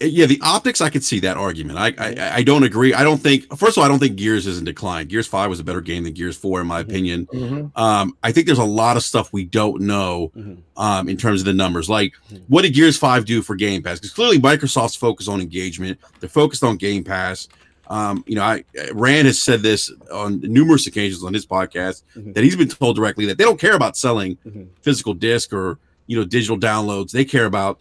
yeah, 0.00 0.26
the 0.26 0.40
optics 0.42 0.80
I 0.80 0.90
could 0.90 1.02
see 1.04 1.20
that 1.20 1.36
argument. 1.36 1.78
I, 1.78 1.92
I 1.98 2.36
I 2.36 2.42
don't 2.42 2.62
agree. 2.62 2.94
I 2.94 3.02
don't 3.02 3.18
think. 3.18 3.44
First 3.56 3.76
of 3.76 3.78
all, 3.78 3.84
I 3.84 3.88
don't 3.88 3.98
think 3.98 4.16
Gears 4.16 4.46
is 4.46 4.58
in 4.58 4.64
decline. 4.64 5.06
Gears 5.08 5.26
Five 5.26 5.50
was 5.50 5.60
a 5.60 5.64
better 5.64 5.80
game 5.80 6.04
than 6.04 6.12
Gears 6.14 6.36
Four, 6.36 6.60
in 6.60 6.66
my 6.66 6.80
opinion. 6.80 7.28
Um, 7.74 8.16
I 8.22 8.32
think 8.32 8.46
there's 8.46 8.58
a 8.58 8.64
lot 8.64 8.96
of 8.96 9.02
stuff 9.02 9.32
we 9.32 9.44
don't 9.44 9.82
know 9.82 10.32
Mhm. 10.36 10.58
um, 10.76 11.08
in 11.08 11.16
terms 11.16 11.40
of 11.40 11.44
the 11.46 11.52
numbers. 11.52 11.88
Like, 11.88 12.12
what 12.48 12.62
did 12.62 12.74
Gears 12.74 12.96
Five 12.96 13.24
do 13.24 13.42
for 13.42 13.56
Game 13.56 13.82
Pass? 13.82 13.98
Because 13.98 14.12
clearly 14.12 14.38
Microsoft's 14.38 14.96
focused 14.96 15.28
on 15.28 15.40
engagement. 15.40 15.98
They're 16.20 16.28
focused 16.28 16.62
on 16.64 16.76
Game 16.76 17.04
Pass. 17.04 17.48
Um, 17.90 18.22
you 18.26 18.34
know, 18.34 18.42
I 18.42 18.64
Rand 18.92 19.26
has 19.26 19.40
said 19.40 19.62
this 19.62 19.90
on 20.12 20.40
numerous 20.42 20.86
occasions 20.86 21.24
on 21.24 21.32
his 21.32 21.46
podcast 21.46 22.02
Mhm. 22.16 22.34
that 22.34 22.44
he's 22.44 22.54
been 22.56 22.68
told 22.68 22.96
directly 22.96 23.24
that 23.26 23.38
they 23.38 23.44
don't 23.44 23.58
care 23.58 23.74
about 23.74 23.96
selling 23.96 24.36
Mhm. 24.46 24.66
physical 24.82 25.14
disc 25.14 25.52
or 25.52 25.78
you 26.06 26.16
know 26.18 26.24
digital 26.24 26.58
downloads. 26.58 27.12
They 27.12 27.24
care 27.24 27.46
about 27.46 27.80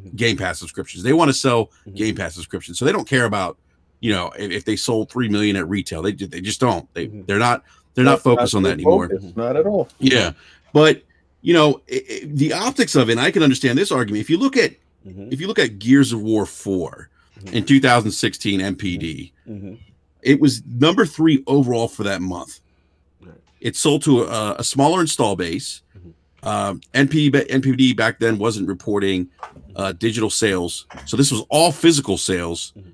Mhm. 0.00 0.16
Game 0.16 0.36
Pass 0.36 0.58
subscriptions. 0.58 1.02
They 1.02 1.12
want 1.12 1.28
to 1.28 1.34
sell 1.34 1.70
Mhm. 1.86 1.96
Game 1.96 2.14
Pass 2.14 2.34
subscriptions, 2.34 2.78
so 2.78 2.84
they 2.84 2.92
don't 2.92 3.08
care 3.08 3.24
about 3.24 3.58
you 4.00 4.10
know 4.12 4.30
if, 4.38 4.50
if 4.50 4.64
they 4.64 4.76
sold 4.76 5.10
three 5.10 5.28
million 5.28 5.56
at 5.56 5.68
retail. 5.68 6.02
They 6.02 6.12
they 6.12 6.40
just 6.40 6.60
don't. 6.60 6.92
They 6.94 7.08
Mhm. 7.08 7.26
they're 7.26 7.38
not 7.38 7.62
they're 7.94 8.04
not 8.04 8.22
focused 8.22 8.54
on 8.54 8.62
that 8.64 8.72
anymore. 8.72 9.08
Focus, 9.08 9.36
not 9.36 9.56
at 9.56 9.66
all. 9.66 9.88
Yeah, 9.98 10.32
but 10.72 11.02
you 11.42 11.52
know 11.54 11.80
i 11.90 12.02
i 12.10 12.20
the 12.26 12.52
optics 12.52 12.94
of 12.94 13.08
it. 13.08 13.12
And 13.12 13.20
I 13.20 13.30
can 13.30 13.42
understand 13.42 13.76
this 13.78 13.92
argument. 13.92 14.20
If 14.22 14.30
you 14.30 14.38
look 14.38 14.56
at 14.56 14.72
Mhm, 15.06 15.32
if 15.32 15.40
you 15.40 15.46
look 15.48 15.58
at 15.58 15.78
Gears 15.78 16.12
of 16.12 16.22
War 16.22 16.46
4 16.46 17.08
Mhm. 17.44 17.52
in 17.52 17.64
2016 17.64 18.60
MPD, 18.60 19.32
it 20.22 20.40
was 20.40 20.62
number 20.66 21.04
three 21.04 21.42
overall 21.46 21.88
for 21.88 22.04
that 22.04 22.22
month. 22.22 22.60
It 23.60 23.76
sold 23.76 24.02
to 24.04 24.22
a, 24.22 24.56
a 24.58 24.64
smaller 24.64 25.00
install 25.00 25.36
base. 25.36 25.82
Um, 26.44 26.80
NP, 26.92 27.30
NPD 27.30 27.96
back 27.96 28.18
then 28.18 28.36
wasn't 28.38 28.66
reporting 28.66 29.28
uh, 29.76 29.92
digital 29.92 30.30
sales, 30.30 30.86
so 31.06 31.16
this 31.16 31.30
was 31.30 31.42
all 31.48 31.72
physical 31.72 32.18
sales 32.18 32.72
Mhm. 32.76 32.92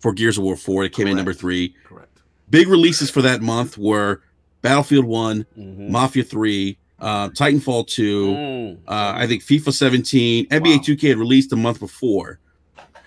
for 0.00 0.12
Gears 0.12 0.38
of 0.38 0.44
War 0.44 0.56
4. 0.56 0.84
It 0.84 0.92
came 0.92 1.06
in 1.06 1.16
number 1.16 1.32
three. 1.34 1.74
Correct. 1.84 2.18
Big 2.50 2.68
releases 2.68 3.10
for 3.10 3.22
that 3.22 3.42
month 3.42 3.76
were 3.78 4.22
Battlefield 4.62 5.04
1, 5.04 5.44
Mhm. 5.58 5.90
Mafia 5.90 6.22
3, 6.24 6.78
uh, 7.00 7.28
Titanfall 7.30 7.86
2. 7.86 8.26
Mm. 8.28 8.76
Uh, 8.88 9.12
I 9.16 9.26
think 9.26 9.42
FIFA 9.42 9.72
17, 9.72 10.46
NBA 10.50 10.76
Wow. 10.76 10.82
2K 10.82 11.08
had 11.08 11.18
released 11.18 11.52
a 11.52 11.56
month 11.56 11.80
before, 11.80 12.38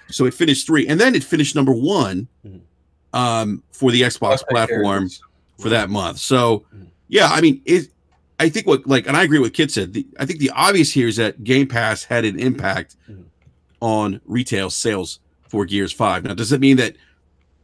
so 0.10 0.26
it 0.26 0.34
finished 0.34 0.66
three, 0.68 0.88
and 0.88 1.00
then 1.00 1.16
it 1.16 1.24
finished 1.24 1.56
number 1.56 1.74
one 1.74 2.28
Mhm. 2.46 2.60
um, 3.14 3.64
for 3.72 3.92
the 3.92 4.02
Xbox 4.04 4.24
I'll 4.24 4.38
take 4.38 4.48
care 4.48 4.64
of 4.64 4.70
platform 4.70 5.10
for 5.60 5.70
that 5.70 5.90
month. 5.90 6.20
So, 6.20 6.66
Mhm. 6.76 6.88
yeah, 7.08 7.30
I 7.32 7.42
mean, 7.42 7.62
it. 7.66 7.90
I 8.40 8.50
think 8.50 8.66
what 8.68 8.88
like, 8.88 9.08
and 9.08 9.18
I 9.18 9.24
agree 9.24 9.40
with 9.40 9.54
Kid 9.54 9.70
said. 9.72 9.94
The, 9.94 10.08
I 10.20 10.26
think 10.26 10.40
the 10.40 10.52
obvious 10.52 10.92
here 10.94 11.08
is 11.08 11.18
that 11.18 11.44
Game 11.44 11.68
Pass 11.68 12.04
had 12.06 12.24
an 12.26 12.40
impact 12.40 12.96
Mhm. 13.10 13.26
on 13.82 14.22
retail 14.26 14.70
sales 14.70 15.20
for 15.48 15.66
Gears 15.66 15.92
Five. 15.92 16.24
Now, 16.24 16.34
does 16.34 16.52
it 16.52 16.62
mean 16.62 16.78
that 16.78 16.96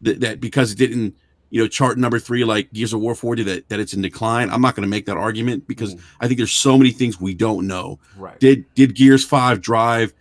that, 0.02 0.20
that 0.22 0.42
because 0.42 0.72
it 0.74 0.78
didn't, 0.78 1.16
you 1.50 1.62
know, 1.62 1.68
chart 1.68 1.98
number 1.98 2.20
three 2.20 2.44
like 2.44 2.72
Gears 2.74 2.94
of 2.94 3.00
War 3.00 3.16
Four 3.16 3.36
did 3.36 3.48
that 3.48 3.70
that 3.70 3.80
it's 3.80 3.94
in 3.94 4.02
decline? 4.02 4.50
I'm 4.50 4.62
not 4.62 4.76
going 4.76 4.84
to 4.84 4.90
make 4.90 5.06
that 5.06 5.18
argument 5.18 5.68
because 5.68 5.96
Mhm. 5.96 6.00
I 6.20 6.28
think 6.28 6.38
there's 6.38 6.52
so 6.52 6.78
many 6.78 6.92
things 6.92 7.20
we 7.22 7.34
don't 7.34 7.68
know. 7.68 8.00
Right. 8.18 8.40
Did 8.40 8.66
did 8.76 8.96
Gears 8.96 9.24
Five 9.24 9.62
drive 9.62 10.14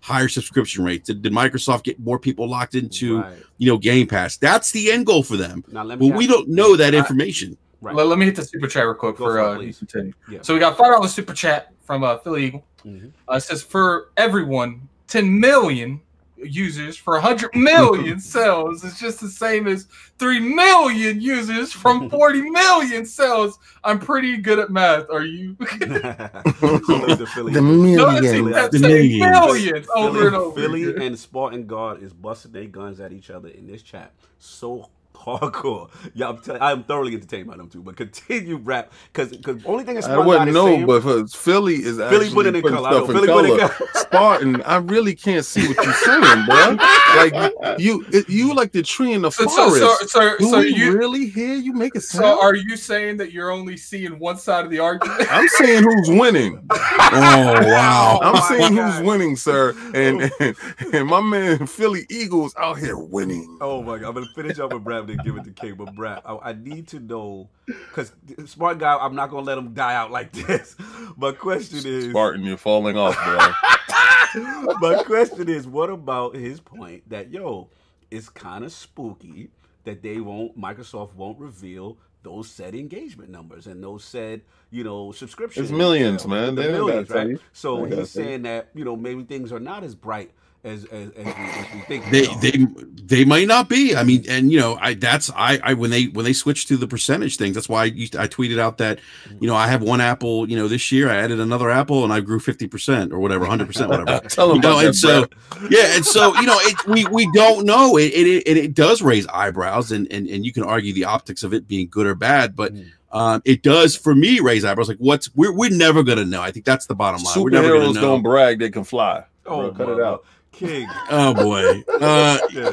higher 0.00 0.28
subscription 0.28 0.84
rates? 0.84 1.06
Did, 1.06 1.22
did 1.22 1.32
Microsoft 1.32 1.84
get 1.84 1.98
more 1.98 2.18
people 2.18 2.46
locked 2.46 2.74
into 2.74 3.20
Right. 3.22 3.32
you 3.56 3.68
know 3.70 3.78
Game 3.78 4.06
Pass? 4.06 4.36
That's 4.36 4.70
the 4.70 4.92
end 4.92 5.06
goal 5.06 5.22
for 5.22 5.38
them. 5.38 5.64
Now 5.72 5.82
let 5.82 5.98
me. 5.98 6.10
But 6.10 6.18
we 6.18 6.26
don't 6.26 6.48
know 6.50 6.76
that 6.76 6.94
I- 6.94 6.98
information. 6.98 7.56
Right. 7.84 7.94
Let, 7.94 8.06
let 8.06 8.18
me 8.18 8.24
hit 8.26 8.36
the 8.36 8.44
super 8.44 8.66
chat 8.66 8.84
real 8.84 8.94
quick 8.94 9.16
Go 9.16 9.26
for 9.26 9.32
for 9.34 9.62
it, 9.62 9.68
uh, 9.74 9.78
continue. 9.78 10.12
Yeah. 10.30 10.38
So 10.42 10.54
we 10.54 10.60
got 10.60 10.76
five 10.78 10.92
dollars 10.92 11.12
super 11.14 11.34
chat 11.34 11.72
from 11.82 12.02
uh, 12.02 12.18
Philly 12.18 12.46
Eagle. 12.46 12.64
Mhm. 12.84 13.12
Uh, 13.30 13.34
it 13.34 13.40
says 13.40 13.62
for 13.62 14.10
everyone, 14.16 14.88
10 15.08 15.38
million 15.38 16.00
users 16.36 16.96
for 16.96 17.14
100 17.14 17.54
million 17.54 18.18
cells 18.34 18.84
is 18.84 18.98
just 18.98 19.20
the 19.20 19.28
same 19.28 19.66
as 19.66 19.86
3 20.18 20.40
million 20.40 21.20
users 21.20 21.72
from 21.72 22.10
40 22.18 22.50
million 22.50 23.06
cells. 23.06 23.58
I'm 23.84 23.98
pretty 23.98 24.36
good 24.38 24.58
at 24.58 24.70
math. 24.70 25.08
Are 25.10 25.24
you? 25.24 25.56
Salute 25.78 27.18
to 27.18 27.26
Philly. 27.34 27.52
The 27.52 27.60
Noticing 27.62 28.22
million. 28.22 28.50
that 28.52 28.72
The 28.72 28.78
same 28.78 29.18
millions. 29.20 29.20
million 29.20 29.86
over 29.94 30.12
Philly, 30.18 30.26
and 30.26 30.36
over. 30.36 30.60
Philly 30.60 30.84
again. 30.84 31.02
and 31.02 31.18
Spartan 31.18 31.66
Guard 31.66 32.02
is 32.02 32.12
busting 32.12 32.52
their 32.52 32.66
guns 32.66 33.00
at 33.00 33.12
each 33.12 33.30
other 33.30 33.48
in 33.48 33.66
this 33.66 33.82
chat. 33.82 34.12
So 34.38 34.90
hardcore. 35.24 35.90
Yeah, 36.14 36.28
I'm, 36.30 36.38
tell- 36.38 36.58
I'm 36.62 36.84
thoroughly 36.84 37.14
entertained 37.14 37.48
by 37.48 37.56
them 37.56 37.68
too. 37.68 37.82
But 37.82 37.96
continue 37.96 38.56
rap 38.56 38.92
because 39.12 39.30
because 39.36 39.64
only 39.64 39.84
thing 39.84 39.96
that 39.96 40.04
I 40.04 40.08
Spartan 40.08 40.26
Guard 40.26 40.26
wouldn't 40.26 40.48
is 40.48 40.54
know, 40.54 40.66
saying, 40.66 40.86
but 40.86 41.02
for 41.02 41.26
Philly 41.28 41.74
is 41.76 41.98
Philly 42.08 42.28
actually 42.28 42.34
put 42.34 42.46
it 42.46 42.54
in 42.56 42.62
putting 42.62 42.76
color. 42.76 42.88
I 42.88 42.92
stuff 42.92 43.08
in 43.10 43.14
Philly 43.16 43.28
put 43.28 43.44
it 43.46 43.50
in 43.52 43.58
color. 43.58 43.68
color. 43.68 43.90
Spartan, 43.94 44.62
I 44.62 44.76
really 44.76 45.14
can't 45.14 45.44
see 45.44 45.66
what 45.68 45.84
you're 45.84 45.94
saying, 45.94 46.46
bro. 46.46 46.76
Like 47.16 47.78
you, 47.80 48.04
it, 48.12 48.28
you 48.28 48.54
like 48.54 48.72
the 48.72 48.82
tree 48.82 49.12
in 49.12 49.22
the 49.22 49.30
So, 49.30 49.48
forest. 49.48 49.78
so, 49.78 49.96
so, 50.06 50.06
so, 50.06 50.38
Do 50.38 50.50
so 50.50 50.58
we 50.60 50.74
you. 50.74 50.92
really 50.96 51.26
hear 51.26 51.54
you 51.54 51.72
make 51.72 51.94
a 51.94 52.00
So 52.00 52.40
are 52.40 52.54
you 52.54 52.76
saying 52.76 53.16
that 53.18 53.32
you're 53.32 53.50
only 53.50 53.76
seeing 53.76 54.18
one 54.18 54.36
side 54.36 54.64
of 54.64 54.70
the 54.70 54.78
argument? 54.80 55.26
I'm 55.32 55.48
saying 55.48 55.82
who's 55.84 56.10
winning. 56.10 56.68
Oh 57.16 57.52
wow! 57.66 58.18
Oh 58.22 58.26
I'm 58.28 58.32
my 58.34 58.40
saying 58.48 58.76
who's 58.76 59.00
winning, 59.00 59.36
sir. 59.36 59.74
And, 59.94 60.22
oh. 60.22 60.30
and 60.40 60.56
and 60.94 61.06
my 61.08 61.20
man 61.20 61.66
Philly 61.66 62.06
Eagles 62.10 62.54
out 62.58 62.78
here 62.78 62.96
winning. 62.98 63.56
Oh 63.60 63.82
my 63.82 63.98
god! 63.98 64.08
I'm 64.08 64.14
gonna 64.14 64.26
finish 64.34 64.58
up 64.58 64.72
with 64.72 64.84
Brap 64.84 65.06
and 65.14 65.24
give 65.24 65.36
it 65.36 65.44
to 65.44 65.50
King. 65.50 65.74
But 65.74 65.94
Brap, 65.94 66.22
I, 66.24 66.50
I 66.50 66.52
need 66.52 66.88
to 66.88 67.00
know 67.00 67.48
because 67.66 68.12
smart 68.46 68.78
guy, 68.78 68.96
I'm 68.96 69.14
not 69.14 69.30
gonna 69.30 69.46
let 69.46 69.58
him 69.58 69.74
die 69.74 69.94
out 69.94 70.10
like 70.10 70.32
this. 70.46 70.76
My 71.16 71.32
question 71.32 71.80
is, 71.84 72.10
Spartan, 72.10 72.44
you're 72.44 72.56
falling 72.56 72.96
off, 72.96 73.16
bro. 73.24 74.76
my 74.80 75.02
question 75.04 75.48
is, 75.48 75.66
what 75.66 75.90
about 75.90 76.34
his 76.34 76.60
point 76.60 77.08
that 77.08 77.30
yo, 77.30 77.68
it's 78.10 78.28
kind 78.28 78.64
of 78.64 78.72
spooky 78.72 79.50
that 79.84 80.02
they 80.02 80.20
won't, 80.20 80.58
Microsoft 80.58 81.14
won't 81.14 81.38
reveal 81.38 81.98
those 82.22 82.48
said 82.48 82.74
engagement 82.74 83.30
numbers 83.30 83.66
and 83.66 83.82
those 83.84 84.02
said, 84.02 84.40
you 84.70 84.82
know, 84.82 85.12
subscription. 85.12 85.62
It's 85.62 85.72
millions, 85.72 86.22
sales, 86.22 86.30
man. 86.30 86.54
the 86.54 86.62
millions, 86.62 87.10
right? 87.10 87.36
So 87.52 87.84
he's 87.84 88.10
saying 88.10 88.42
that 88.42 88.70
you 88.74 88.84
know 88.84 88.96
maybe 88.96 89.22
things 89.24 89.52
are 89.52 89.60
not 89.60 89.84
as 89.84 89.94
bright 89.94 90.32
as 90.64 90.84
as, 90.86 91.10
as, 91.10 91.24
we, 91.26 91.30
as 91.32 91.66
we 91.74 91.80
think. 91.80 92.10
They 92.10 92.26
are. 92.26 92.40
they 92.40 92.66
they 93.02 93.24
might 93.24 93.46
not 93.46 93.68
be. 93.68 93.94
I 93.94 94.02
mean, 94.02 94.24
and 94.28 94.50
you 94.50 94.58
know, 94.58 94.78
I 94.80 94.94
that's 94.94 95.30
I 95.36 95.60
I 95.62 95.74
when 95.74 95.90
they 95.90 96.04
when 96.06 96.24
they 96.24 96.32
switched 96.32 96.68
to 96.68 96.76
the 96.76 96.86
percentage 96.88 97.36
things, 97.36 97.54
that's 97.54 97.68
why 97.68 97.82
I 97.82 97.84
used 97.86 98.16
I 98.16 98.26
tweeted 98.26 98.58
out 98.58 98.78
that 98.78 98.98
you 99.40 99.46
know 99.46 99.54
I 99.54 99.66
have 99.66 99.82
one 99.82 100.00
apple. 100.00 100.48
You 100.48 100.56
know, 100.56 100.66
this 100.68 100.90
year 100.90 101.10
I 101.10 101.16
added 101.16 101.38
another 101.40 101.70
apple 101.70 102.04
and 102.04 102.12
I 102.12 102.20
grew 102.20 102.40
fifty 102.40 102.66
percent 102.66 103.12
or 103.12 103.18
whatever, 103.18 103.44
hundred 103.44 103.66
percent, 103.66 103.90
whatever. 103.90 104.20
Tell 104.28 104.50
him 104.50 104.56
You 104.56 104.62
know, 104.62 104.78
and 104.78 104.96
so 104.96 105.24
Brap. 105.24 105.70
yeah, 105.70 105.94
and 105.94 106.04
so 106.04 106.34
you 106.40 106.46
know, 106.46 106.58
it, 106.60 106.86
we 106.86 107.06
we 107.06 107.30
don't 107.32 107.66
know. 107.66 107.96
It 107.98 108.12
it, 108.12 108.42
it 108.46 108.56
it 108.56 108.74
does 108.74 109.02
raise 109.02 109.26
eyebrows, 109.28 109.92
and 109.92 110.10
and 110.10 110.26
and 110.28 110.44
you 110.44 110.52
can 110.52 110.62
argue 110.64 110.92
the 110.92 111.04
optics 111.04 111.42
of 111.42 111.52
it 111.52 111.68
being 111.68 111.88
good 111.88 112.06
or 112.06 112.14
bad, 112.14 112.56
but 112.56 112.72
Mm. 112.74 112.90
Um, 113.12 113.42
it 113.44 113.62
does 113.62 113.94
for 113.94 114.12
me 114.12 114.40
raise 114.40 114.64
eyebrows. 114.64 114.88
Like, 114.88 114.98
what's 114.98 115.32
we're 115.36 115.52
we're 115.52 115.70
never 115.70 116.02
gonna 116.02 116.24
know. 116.24 116.42
I 116.42 116.50
think 116.50 116.64
that's 116.64 116.86
the 116.86 116.96
bottom 116.96 117.22
line. 117.22 117.40
We're 117.40 117.50
never 117.50 117.68
gonna 117.68 117.90
Superheroes 117.90 117.94
know. 117.94 118.00
don't 118.00 118.22
brag 118.24 118.58
they 118.58 118.70
can 118.70 118.82
fly. 118.82 119.22
Oh, 119.46 119.70
Bro, 119.70 119.86
cut 119.86 119.88
it 119.96 120.02
out. 120.04 120.24
King. 120.56 120.88
Oh 121.10 121.34
boy. 121.34 121.82
Uh, 122.00 122.38
Yeah. 122.52 122.70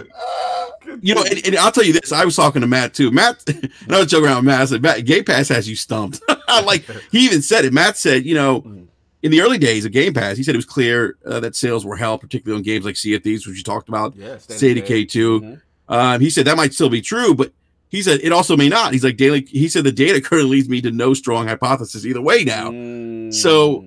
you 1.02 1.16
know, 1.16 1.24
and, 1.24 1.46
and 1.46 1.56
I'll 1.58 1.72
tell 1.72 1.84
you 1.84 1.94
this. 1.94 2.12
I 2.12 2.26
was 2.26 2.36
talking 2.36 2.62
to 2.62 2.68
Matt 2.68 2.94
too. 2.94 3.12
Matt, 3.12 3.44
and 3.48 3.70
I 3.90 4.00
was 4.00 4.08
joking 4.08 4.26
around 4.28 4.38
with 4.38 4.46
Matt. 4.46 4.62
I 4.62 4.66
said, 4.66 4.82
Matt, 4.82 5.06
Game 5.06 5.24
Pass 5.24 5.48
has 5.50 5.68
you 5.70 5.76
stumped. 5.76 6.22
like 6.66 6.86
he 7.12 7.26
even 7.26 7.42
said 7.42 7.66
it. 7.66 7.74
Matt 7.74 7.98
said, 7.98 8.26
you 8.26 8.36
know, 8.36 8.62
Mm. 8.62 8.88
in 9.24 9.32
the 9.32 9.42
early 9.42 9.58
days 9.58 9.86
of 9.86 9.92
Game 9.92 10.14
Pass, 10.14 10.38
he 10.38 10.44
said 10.44 10.56
it 10.56 10.58
was 10.58 10.66
clear 10.66 11.18
uh, 11.26 11.40
that 11.40 11.56
sales 11.56 11.86
were 11.86 11.96
held, 11.96 12.22
particularly 12.22 12.60
on 12.60 12.64
games 12.64 12.86
like 12.86 12.98
Sea 12.98 13.16
of 13.16 13.24
Thieves, 13.24 13.46
which 13.48 13.58
you 13.58 13.64
talked 13.64 13.90
about. 13.90 14.16
Yeah. 14.16 14.38
State 14.38 14.84
K 14.86 15.06
two. 15.06 15.42
Mhm. 15.42 15.62
Um, 15.90 16.22
he 16.22 16.30
said 16.30 16.46
that 16.46 16.58
might 16.58 16.74
still 16.74 16.90
be 16.90 17.02
true, 17.02 17.34
but 17.36 17.52
he 17.90 18.02
said 18.02 18.22
it 18.24 18.32
also 18.32 18.56
may 18.58 18.70
not. 18.70 18.94
He's 18.94 19.04
like 19.04 19.18
daily. 19.18 19.46
He 19.50 19.68
said 19.70 19.84
the 19.84 19.92
data 19.92 20.22
currently 20.28 20.50
leads 20.58 20.70
me 20.70 20.82
to 20.82 20.92
no 20.92 21.14
strong 21.14 21.48
hypothesis 21.48 22.06
either 22.06 22.22
way. 22.22 22.44
Now, 22.44 22.72
Mm. 22.72 23.34
So, 23.34 23.86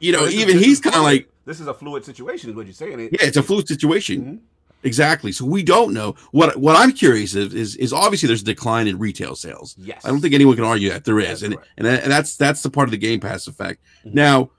you 0.00 0.12
know, 0.12 0.18
So 0.20 0.24
this 0.26 0.34
is- 0.34 0.40
even 0.40 0.58
he's 0.58 0.80
kind 0.80 0.96
of 0.96 1.02
like, 1.02 1.28
this 1.46 1.60
is 1.60 1.66
a 1.66 1.74
fluid 1.74 2.04
situation, 2.04 2.50
is 2.50 2.56
what 2.56 2.66
you're 2.66 2.72
saying. 2.74 3.00
It- 3.00 3.12
yeah, 3.12 3.26
it's 3.28 3.36
a 3.36 3.42
fluid 3.42 3.68
situation. 3.68 4.24
Mhm. 4.24 4.38
Exactly. 4.82 5.32
So 5.32 5.46
we 5.46 5.62
don't 5.62 5.94
know 5.94 6.14
what 6.32 6.56
what 6.58 6.76
I'm 6.76 6.92
curious 6.92 7.34
is 7.34 7.54
is, 7.54 7.76
is 7.76 7.92
obviously 7.92 8.26
there's 8.26 8.42
a 8.42 8.44
decline 8.44 8.86
in 8.86 8.98
retail 8.98 9.34
sales. 9.34 9.74
Yes. 9.78 10.02
I 10.04 10.08
don't 10.08 10.20
think 10.20 10.34
anyone 10.34 10.56
can 10.56 10.64
argue 10.64 10.90
that 10.90 11.04
there 11.04 11.18
is, 11.20 11.26
That's 11.40 11.42
and 11.42 11.54
correct. 11.54 11.70
and, 11.78 11.86
that- 11.86 12.02
and 12.02 12.12
that's 12.12 12.36
that's 12.36 12.62
the 12.62 12.68
part 12.70 12.88
of 12.88 12.90
the 12.92 12.98
Game 12.98 13.18
Pass 13.20 13.46
effect. 13.46 13.80
Mhm. 14.06 14.12
Now, 14.14 14.50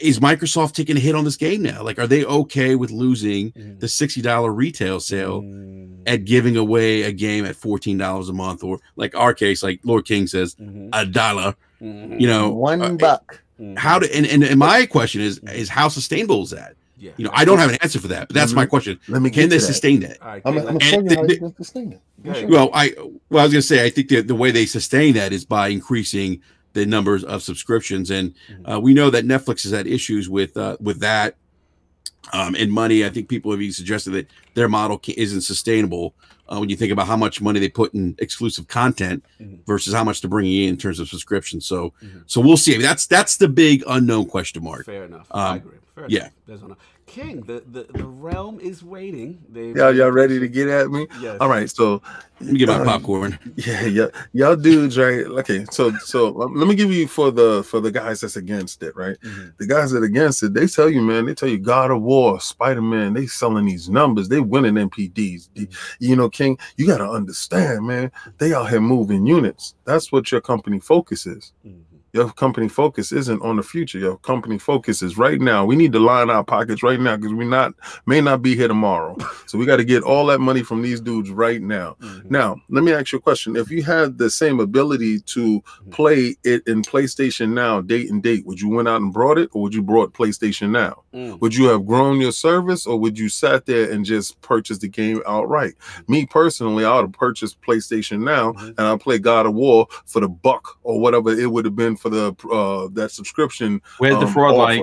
is 0.00 0.18
Microsoft 0.18 0.72
taking 0.72 0.96
a 0.96 1.00
hit 1.00 1.14
on 1.14 1.24
this 1.24 1.36
game 1.36 1.62
now? 1.62 1.82
Like, 1.82 1.98
are 1.98 2.06
they 2.06 2.24
okay 2.24 2.74
with 2.74 2.90
losing 2.90 3.52
Mhm. 3.52 3.80
the 3.80 3.88
sixty 3.88 4.20
dollar 4.22 4.52
retail 4.52 5.00
sale 5.00 5.40
Mm. 5.42 6.00
at 6.06 6.24
giving 6.26 6.56
away 6.56 7.02
a 7.02 7.12
game 7.12 7.44
at 7.46 7.56
fourteen 7.56 7.96
dollars 7.98 8.28
a 8.28 8.32
month, 8.32 8.62
or 8.62 8.78
like 8.96 9.14
our 9.16 9.32
case, 9.34 9.62
like 9.62 9.80
Lord 9.84 10.04
King 10.06 10.26
says, 10.26 10.54
Mhm. 10.56 10.88
a 10.92 11.04
dollar? 11.06 11.54
Mhm. 11.84 12.20
You 12.20 12.26
know, 12.26 12.50
One 12.50 12.82
uh, 12.82 12.90
buck. 12.92 13.40
Mhm. 13.60 13.78
how 13.78 13.98
do 13.98 14.06
and, 14.12 14.26
and 14.26 14.42
and 14.42 14.58
my 14.58 14.86
question 14.86 15.20
is 15.20 15.38
is 15.52 15.68
how 15.68 15.88
sustainable 15.88 16.42
is 16.42 16.50
that? 16.50 16.74
Yeah. 16.98 17.12
You 17.18 17.24
know, 17.26 17.30
I 17.34 17.44
don't 17.44 17.58
have 17.58 17.70
an 17.70 17.76
answer 17.82 18.00
for 18.00 18.08
that, 18.08 18.28
but 18.28 18.34
that's 18.34 18.52
my 18.54 18.64
question. 18.66 18.98
Let 19.08 19.20
me 19.20 19.28
Can 19.30 19.48
they 19.50 19.58
to 19.58 19.60
that. 19.60 19.66
sustain 19.66 20.00
that? 20.00 20.22
All 20.22 20.28
right. 20.28 20.42
I'm, 20.44 20.54
King, 20.54 20.60
I'm 20.60 20.64
let- 20.64 20.80
gonna 20.80 20.84
show 20.84 20.98
And 20.98 21.10
you 21.10 21.16
how 21.16 21.26
the- 21.26 21.32
you 21.34 21.38
can 21.40 21.56
sustain 21.56 21.92
it. 22.24 22.48
Well, 22.48 22.70
I 22.72 22.94
well, 23.28 23.42
I 23.42 23.44
was 23.44 23.52
gonna 23.52 23.62
say 23.62 23.84
I 23.84 23.90
think 23.90 24.08
that 24.08 24.26
the 24.26 24.34
way 24.34 24.50
they 24.50 24.64
sustain 24.66 25.14
that 25.14 25.32
is 25.32 25.44
by 25.44 25.68
increasing 25.68 26.40
the 26.72 26.86
numbers 26.86 27.22
of 27.22 27.42
subscriptions, 27.42 28.10
and 28.10 28.34
uh, 28.64 28.80
we 28.80 28.94
know 28.94 29.10
that 29.10 29.24
Netflix 29.26 29.62
has 29.64 29.72
had 29.72 29.86
issues 29.86 30.28
with 30.28 30.56
uh, 30.56 30.76
with 30.80 31.00
that 31.00 31.36
um, 32.32 32.54
and 32.56 32.72
money. 32.72 33.04
I 33.04 33.10
think 33.10 33.28
people 33.28 33.50
have 33.52 33.60
even 33.60 33.72
suggested 33.74 34.10
that 34.12 34.26
their 34.54 34.68
model 34.68 35.00
isn't 35.06 35.42
sustainable 35.42 36.14
uh, 36.48 36.58
when 36.58 36.68
you 36.68 36.76
think 36.76 36.92
about 36.92 37.06
how 37.06 37.16
much 37.16 37.40
money 37.40 37.58
they 37.60 37.68
put 37.68 37.94
in 37.94 38.14
exclusive 38.18 38.68
content 38.68 39.24
Mhm. 39.40 39.58
versus 39.66 39.94
how 39.94 40.04
much 40.04 40.20
they're 40.20 40.28
bringing 40.30 40.62
in 40.64 40.68
in 40.70 40.76
terms 40.76 40.98
of 41.00 41.08
subscriptions. 41.08 41.64
So, 41.66 41.92
Mhm. 42.02 42.22
so 42.26 42.40
we'll 42.40 42.56
see. 42.56 42.74
I 42.74 42.78
mean, 42.78 42.86
that's 42.86 43.06
that's 43.06 43.36
the 43.36 43.48
big 43.48 43.82
unknown 43.86 44.26
question 44.26 44.62
mark. 44.62 44.86
Fair 44.86 45.04
enough. 45.04 45.26
I 45.30 45.50
Um, 45.50 45.56
agree. 45.56 45.78
Fair 45.94 46.06
yeah. 46.08 46.28
enough. 46.48 46.78
There's 47.14 47.26
no- 47.26 47.32
King, 47.32 47.40
the, 47.42 47.62
the, 47.70 47.92
the 47.98 48.04
realm 48.04 48.60
is 48.60 48.82
waiting. 48.82 49.42
They, 49.48 49.72
Y'all, 49.72 49.94
y'all 49.94 50.10
ready 50.10 50.38
to 50.40 50.48
get 50.48 50.68
at 50.68 50.90
me? 50.90 51.06
Yes. 51.20 51.38
All 51.40 51.48
right, 51.48 51.70
so 51.70 52.02
Let 52.40 52.52
me 52.52 52.58
get 52.58 52.68
my 52.68 52.76
Uh, 52.80 52.84
popcorn. 52.84 53.38
Yeah, 53.56 53.84
yeah, 53.86 54.06
y'all 54.32 54.56
dudes, 54.56 54.98
right? 54.98 55.24
Okay, 55.24 55.64
so 55.70 55.92
so 55.98 56.42
um, 56.42 56.54
let 56.56 56.66
me 56.66 56.74
give 56.74 56.90
you 56.92 57.06
for 57.06 57.30
the 57.30 57.62
for 57.62 57.80
the 57.80 57.90
guys 57.92 58.20
that's 58.20 58.36
against 58.36 58.82
it, 58.82 58.94
right? 58.96 59.16
Mhm. 59.22 59.52
The 59.58 59.66
guys 59.66 59.92
that 59.92 60.02
against 60.02 60.42
it, 60.42 60.52
they 60.54 60.66
tell 60.66 60.90
you, 60.90 61.00
man, 61.00 61.26
they 61.26 61.34
tell 61.34 61.48
you 61.48 61.58
God 61.58 61.90
of 61.92 62.02
War, 62.02 62.40
Spider 62.40 62.82
Man, 62.82 63.14
they 63.14 63.26
selling 63.26 63.66
these 63.66 63.88
numbers, 63.88 64.28
they 64.28 64.40
winning 64.40 64.74
NPDs. 64.74 65.48
You 66.00 66.16
know, 66.16 66.28
King, 66.28 66.58
you 66.76 66.86
got 66.86 66.98
to 66.98 67.08
understand, 67.08 67.86
man, 67.86 68.10
they 68.38 68.52
out 68.52 68.68
here 68.70 68.80
moving 68.80 69.24
units. 69.26 69.74
That's 69.84 70.10
what 70.10 70.32
your 70.32 70.40
company 70.40 70.80
focuses. 70.80 71.52
Mhm. 71.64 71.82
Your 72.14 72.30
company 72.30 72.68
focus 72.68 73.10
isn't 73.10 73.42
on 73.42 73.56
the 73.56 73.62
future. 73.64 73.98
Your 73.98 74.18
company 74.18 74.56
focus 74.56 75.02
is 75.02 75.18
right 75.18 75.40
now. 75.40 75.64
We 75.64 75.74
need 75.74 75.92
to 75.94 75.98
line 75.98 76.30
our 76.30 76.44
pockets 76.44 76.80
right 76.80 77.00
now 77.00 77.16
because 77.16 77.34
we 77.34 77.44
not 77.44 77.74
may 78.06 78.20
not 78.20 78.40
be 78.40 78.54
here 78.54 78.68
tomorrow. 78.68 79.16
So 79.46 79.58
we 79.58 79.66
got 79.66 79.76
to 79.76 79.84
get 79.84 80.02
all 80.02 80.26
that 80.26 80.40
money 80.40 80.62
from 80.62 80.82
these 80.82 81.00
dudes 81.00 81.30
right 81.30 81.60
now. 81.62 81.96
Mhm. 82.02 82.30
Now, 82.30 82.56
let 82.70 82.82
me 82.82 82.92
ask 82.92 83.12
you 83.12 83.18
a 83.18 83.22
question. 83.22 83.54
If 83.56 83.70
you 83.70 83.82
had 83.84 84.18
the 84.18 84.28
same 84.30 84.58
ability 84.58 85.20
to 85.20 85.62
play 85.90 86.34
it 86.44 86.66
in 86.66 86.82
PlayStation 86.82 87.50
Now, 87.50 87.80
date 87.80 88.10
and 88.10 88.20
date, 88.22 88.46
would 88.46 88.60
you 88.60 88.68
went 88.68 88.88
out 88.88 89.00
and 89.02 89.12
brought 89.12 89.38
it 89.38 89.50
or 89.52 89.62
would 89.62 89.74
you 89.74 89.82
brought 89.82 90.12
PlayStation 90.12 90.70
Now? 90.70 91.03
Mm. 91.14 91.40
Would 91.40 91.54
you 91.54 91.66
have 91.66 91.86
grown 91.86 92.20
your 92.20 92.32
service 92.32 92.86
or 92.86 92.98
would 92.98 93.18
you 93.18 93.28
sat 93.28 93.66
there 93.66 93.90
and 93.90 94.04
just 94.04 94.40
purchased 94.40 94.80
the 94.80 94.88
game 94.88 95.22
outright? 95.26 95.74
Me 96.08 96.26
personally, 96.26 96.84
I 96.84 96.94
would 96.96 97.02
have 97.02 97.12
purchased 97.12 97.60
PlayStation 97.62 98.20
Now 98.20 98.52
Mhm. 98.52 98.68
and 98.70 98.80
I'll 98.80 98.98
play 98.98 99.18
God 99.18 99.46
of 99.46 99.54
War 99.54 99.86
for 100.06 100.20
the 100.20 100.28
buck 100.28 100.76
or 100.82 101.00
whatever 101.00 101.30
it 101.30 101.50
would 101.50 101.64
have 101.66 101.76
been 101.76 101.96
for 101.96 102.08
the 102.10 102.34
uh 102.50 102.88
that 102.94 103.12
subscription. 103.12 103.80
Where's 103.98 104.18
the 104.18 104.26
um, 104.26 104.32
fraud 104.32 104.54
offer, 104.54 104.62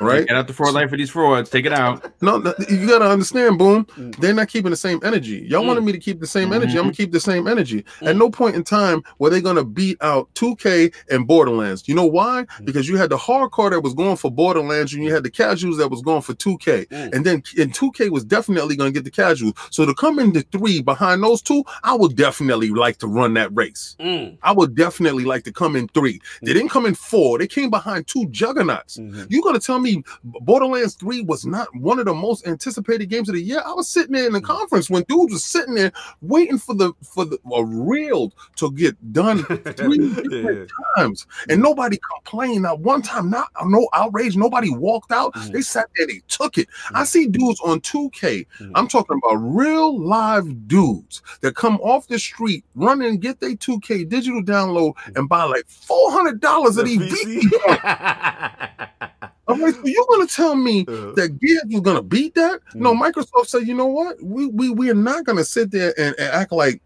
Right? 0.00 0.26
Get 0.26 0.36
out 0.36 0.46
the 0.46 0.52
fraud 0.52 0.74
light 0.74 0.88
for 0.90 0.96
these 0.96 1.10
frauds. 1.10 1.50
Take 1.50 1.66
it 1.66 1.72
out. 1.72 2.10
No, 2.22 2.40
th- 2.40 2.54
you 2.70 2.86
gotta 2.86 3.06
understand, 3.08 3.58
boom. 3.58 3.84
Mm. 3.96 4.16
They're 4.16 4.34
not 4.34 4.48
keeping 4.48 4.70
the 4.70 4.76
same 4.76 5.00
energy. 5.04 5.46
Y'all 5.48 5.62
Mm. 5.62 5.66
wanted 5.68 5.84
me 5.84 5.92
to 5.92 5.98
keep 5.98 6.20
the 6.20 6.26
same 6.26 6.52
energy. 6.52 6.76
I'm 6.78 6.84
gonna 6.84 6.92
keep 6.94 7.12
the 7.12 7.20
same 7.20 7.46
energy. 7.46 7.84
At 8.02 8.14
Mm. 8.16 8.18
no 8.18 8.30
point 8.30 8.56
in 8.56 8.64
time 8.64 9.02
were 9.18 9.30
they 9.30 9.40
gonna 9.40 9.64
beat 9.64 9.98
out 10.00 10.28
2K 10.34 10.90
and 11.10 11.26
Borderlands. 11.26 11.84
You 11.86 11.94
know 11.94 12.06
why? 12.06 12.46
Mm. 12.60 12.64
Because 12.66 12.88
you 12.88 12.96
had 12.96 13.10
the 13.10 13.16
hardcore 13.18 13.70
that 13.70 13.82
was 13.82 13.94
going 13.94 14.16
for 14.16 14.30
Borderlands, 14.30 14.94
and 14.94 15.04
you 15.04 15.12
had 15.12 15.22
the 15.24 15.30
casuals 15.30 15.76
that 15.78 15.90
was 15.90 16.02
going 16.02 16.22
for 16.22 16.34
2K. 16.34 16.86
Mm. 16.90 17.14
And 17.14 17.24
then 17.26 17.42
and 17.58 17.72
2K 17.74 18.08
was 18.10 18.24
definitely 18.24 18.76
gonna 18.76 18.90
get 18.92 19.04
the 19.04 19.10
casuals. 19.10 19.54
So 19.70 19.84
to 19.84 19.94
come 19.94 20.18
into 20.18 20.42
three 20.52 20.80
behind 20.82 21.22
those 21.22 21.42
two, 21.42 21.62
I 21.84 21.94
would 21.94 22.16
definitely 22.16 22.70
like 22.70 22.98
to 22.98 23.06
run 23.06 23.34
that 23.34 23.50
race. 23.54 23.96
Mm. 24.00 24.38
I 24.42 24.52
would 24.52 24.74
definitely 24.74 25.24
like 25.24 25.44
to 25.44 25.52
come 25.52 25.76
in 25.76 25.88
three. 25.88 26.20
They 26.42 26.52
didn't 26.52 26.70
come 26.70 26.86
in 26.86 26.94
four. 26.94 27.38
They 27.38 27.46
came 27.46 27.70
behind 27.70 28.06
two 28.06 28.26
juggernauts. 28.30 28.96
Mhm. 28.98 29.26
You 29.28 29.42
gonna 29.42 29.60
tell 29.66 29.78
me 29.80 30.02
Borderlands 30.24 30.94
3 30.94 31.22
was 31.22 31.44
not 31.44 31.68
one 31.74 31.98
of 31.98 32.06
the 32.06 32.14
most 32.14 32.46
anticipated 32.46 33.06
games 33.10 33.28
of 33.28 33.34
the 33.34 33.42
year? 33.42 33.60
I 33.66 33.72
was 33.72 33.88
sitting 33.88 34.12
there 34.12 34.26
in 34.26 34.32
the 34.32 34.40
conference 34.40 34.88
when 34.88 35.02
dudes 35.08 35.32
was 35.32 35.44
sitting 35.44 35.74
there 35.74 35.92
waiting 36.22 36.58
for 36.58 36.74
the 36.74 36.92
for 37.02 37.24
the 37.24 37.38
a 37.52 37.64
reel 37.64 38.32
to 38.56 38.70
get 38.72 38.94
done 39.12 39.44
three 39.74 39.98
different 40.14 40.70
times, 40.96 41.26
and 41.48 41.60
nobody 41.60 41.98
complained. 42.14 42.62
Not 42.62 42.80
one 42.80 43.02
time, 43.02 43.28
not 43.30 43.48
no 43.64 43.88
outrage. 43.92 44.36
Nobody 44.36 44.70
walked 44.70 45.10
out. 45.12 45.34
Mhm. 45.34 45.52
They 45.52 45.60
sat 45.62 45.86
there, 45.96 46.06
they 46.06 46.22
took 46.28 46.58
it. 46.58 46.68
I 46.94 47.02
Mhm. 47.02 47.06
see 47.06 47.26
dudes 47.26 47.60
on 47.64 47.80
2K. 47.80 48.46
Mhm. 48.60 48.72
I'm 48.74 48.88
talking 48.88 49.18
about 49.22 49.36
real 49.36 49.98
live 49.98 50.68
dudes 50.68 51.22
that 51.40 51.56
come 51.56 51.76
off 51.80 52.06
the 52.08 52.18
street, 52.18 52.64
run 52.74 53.02
and 53.02 53.20
get 53.20 53.40
their 53.40 53.56
2K 53.56 54.04
digital 54.04 54.42
download 54.42 54.92
and 55.16 55.28
buy 55.28 55.44
like 55.44 55.64
four 55.68 56.12
hundred 56.12 56.40
dollars 56.40 56.76
of 56.76 56.86
The 56.86 56.98
these. 56.98 57.52
I'm 59.48 59.60
like, 59.60 59.74
so 59.74 59.82
you 59.84 60.06
gonna 60.10 60.26
tell 60.26 60.56
me 60.56 60.80
Uh, 60.88 61.12
that 61.12 61.38
Gears 61.40 61.62
was 61.70 61.80
gonna 61.82 62.02
beat 62.02 62.34
that? 62.34 62.60
No, 62.74 62.94
Mm. 62.94 63.00
Microsoft 63.12 63.46
said, 63.46 63.66
you 63.66 63.74
know 63.74 63.86
what? 63.86 64.20
We 64.22 64.46
we 64.46 64.70
we 64.70 64.90
are 64.90 64.94
not 64.94 65.24
gonna 65.24 65.44
sit 65.44 65.70
there 65.70 65.94
and, 65.98 66.14
and 66.18 66.28
act 66.30 66.52
like 66.52 66.82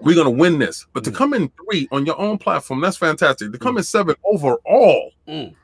we're 0.00 0.16
gonna 0.16 0.30
win 0.30 0.58
this. 0.58 0.86
But 0.92 1.04
to 1.04 1.10
Mm. 1.10 1.14
come 1.14 1.34
in 1.34 1.50
three 1.64 1.88
on 1.92 2.06
your 2.06 2.18
own 2.18 2.38
platform, 2.38 2.80
that's 2.80 2.96
fantastic. 2.96 3.52
To 3.52 3.58
come 3.58 3.76
in 3.78 3.84
seven 3.84 4.14
overall, 4.24 5.12
Mm. 5.28 5.54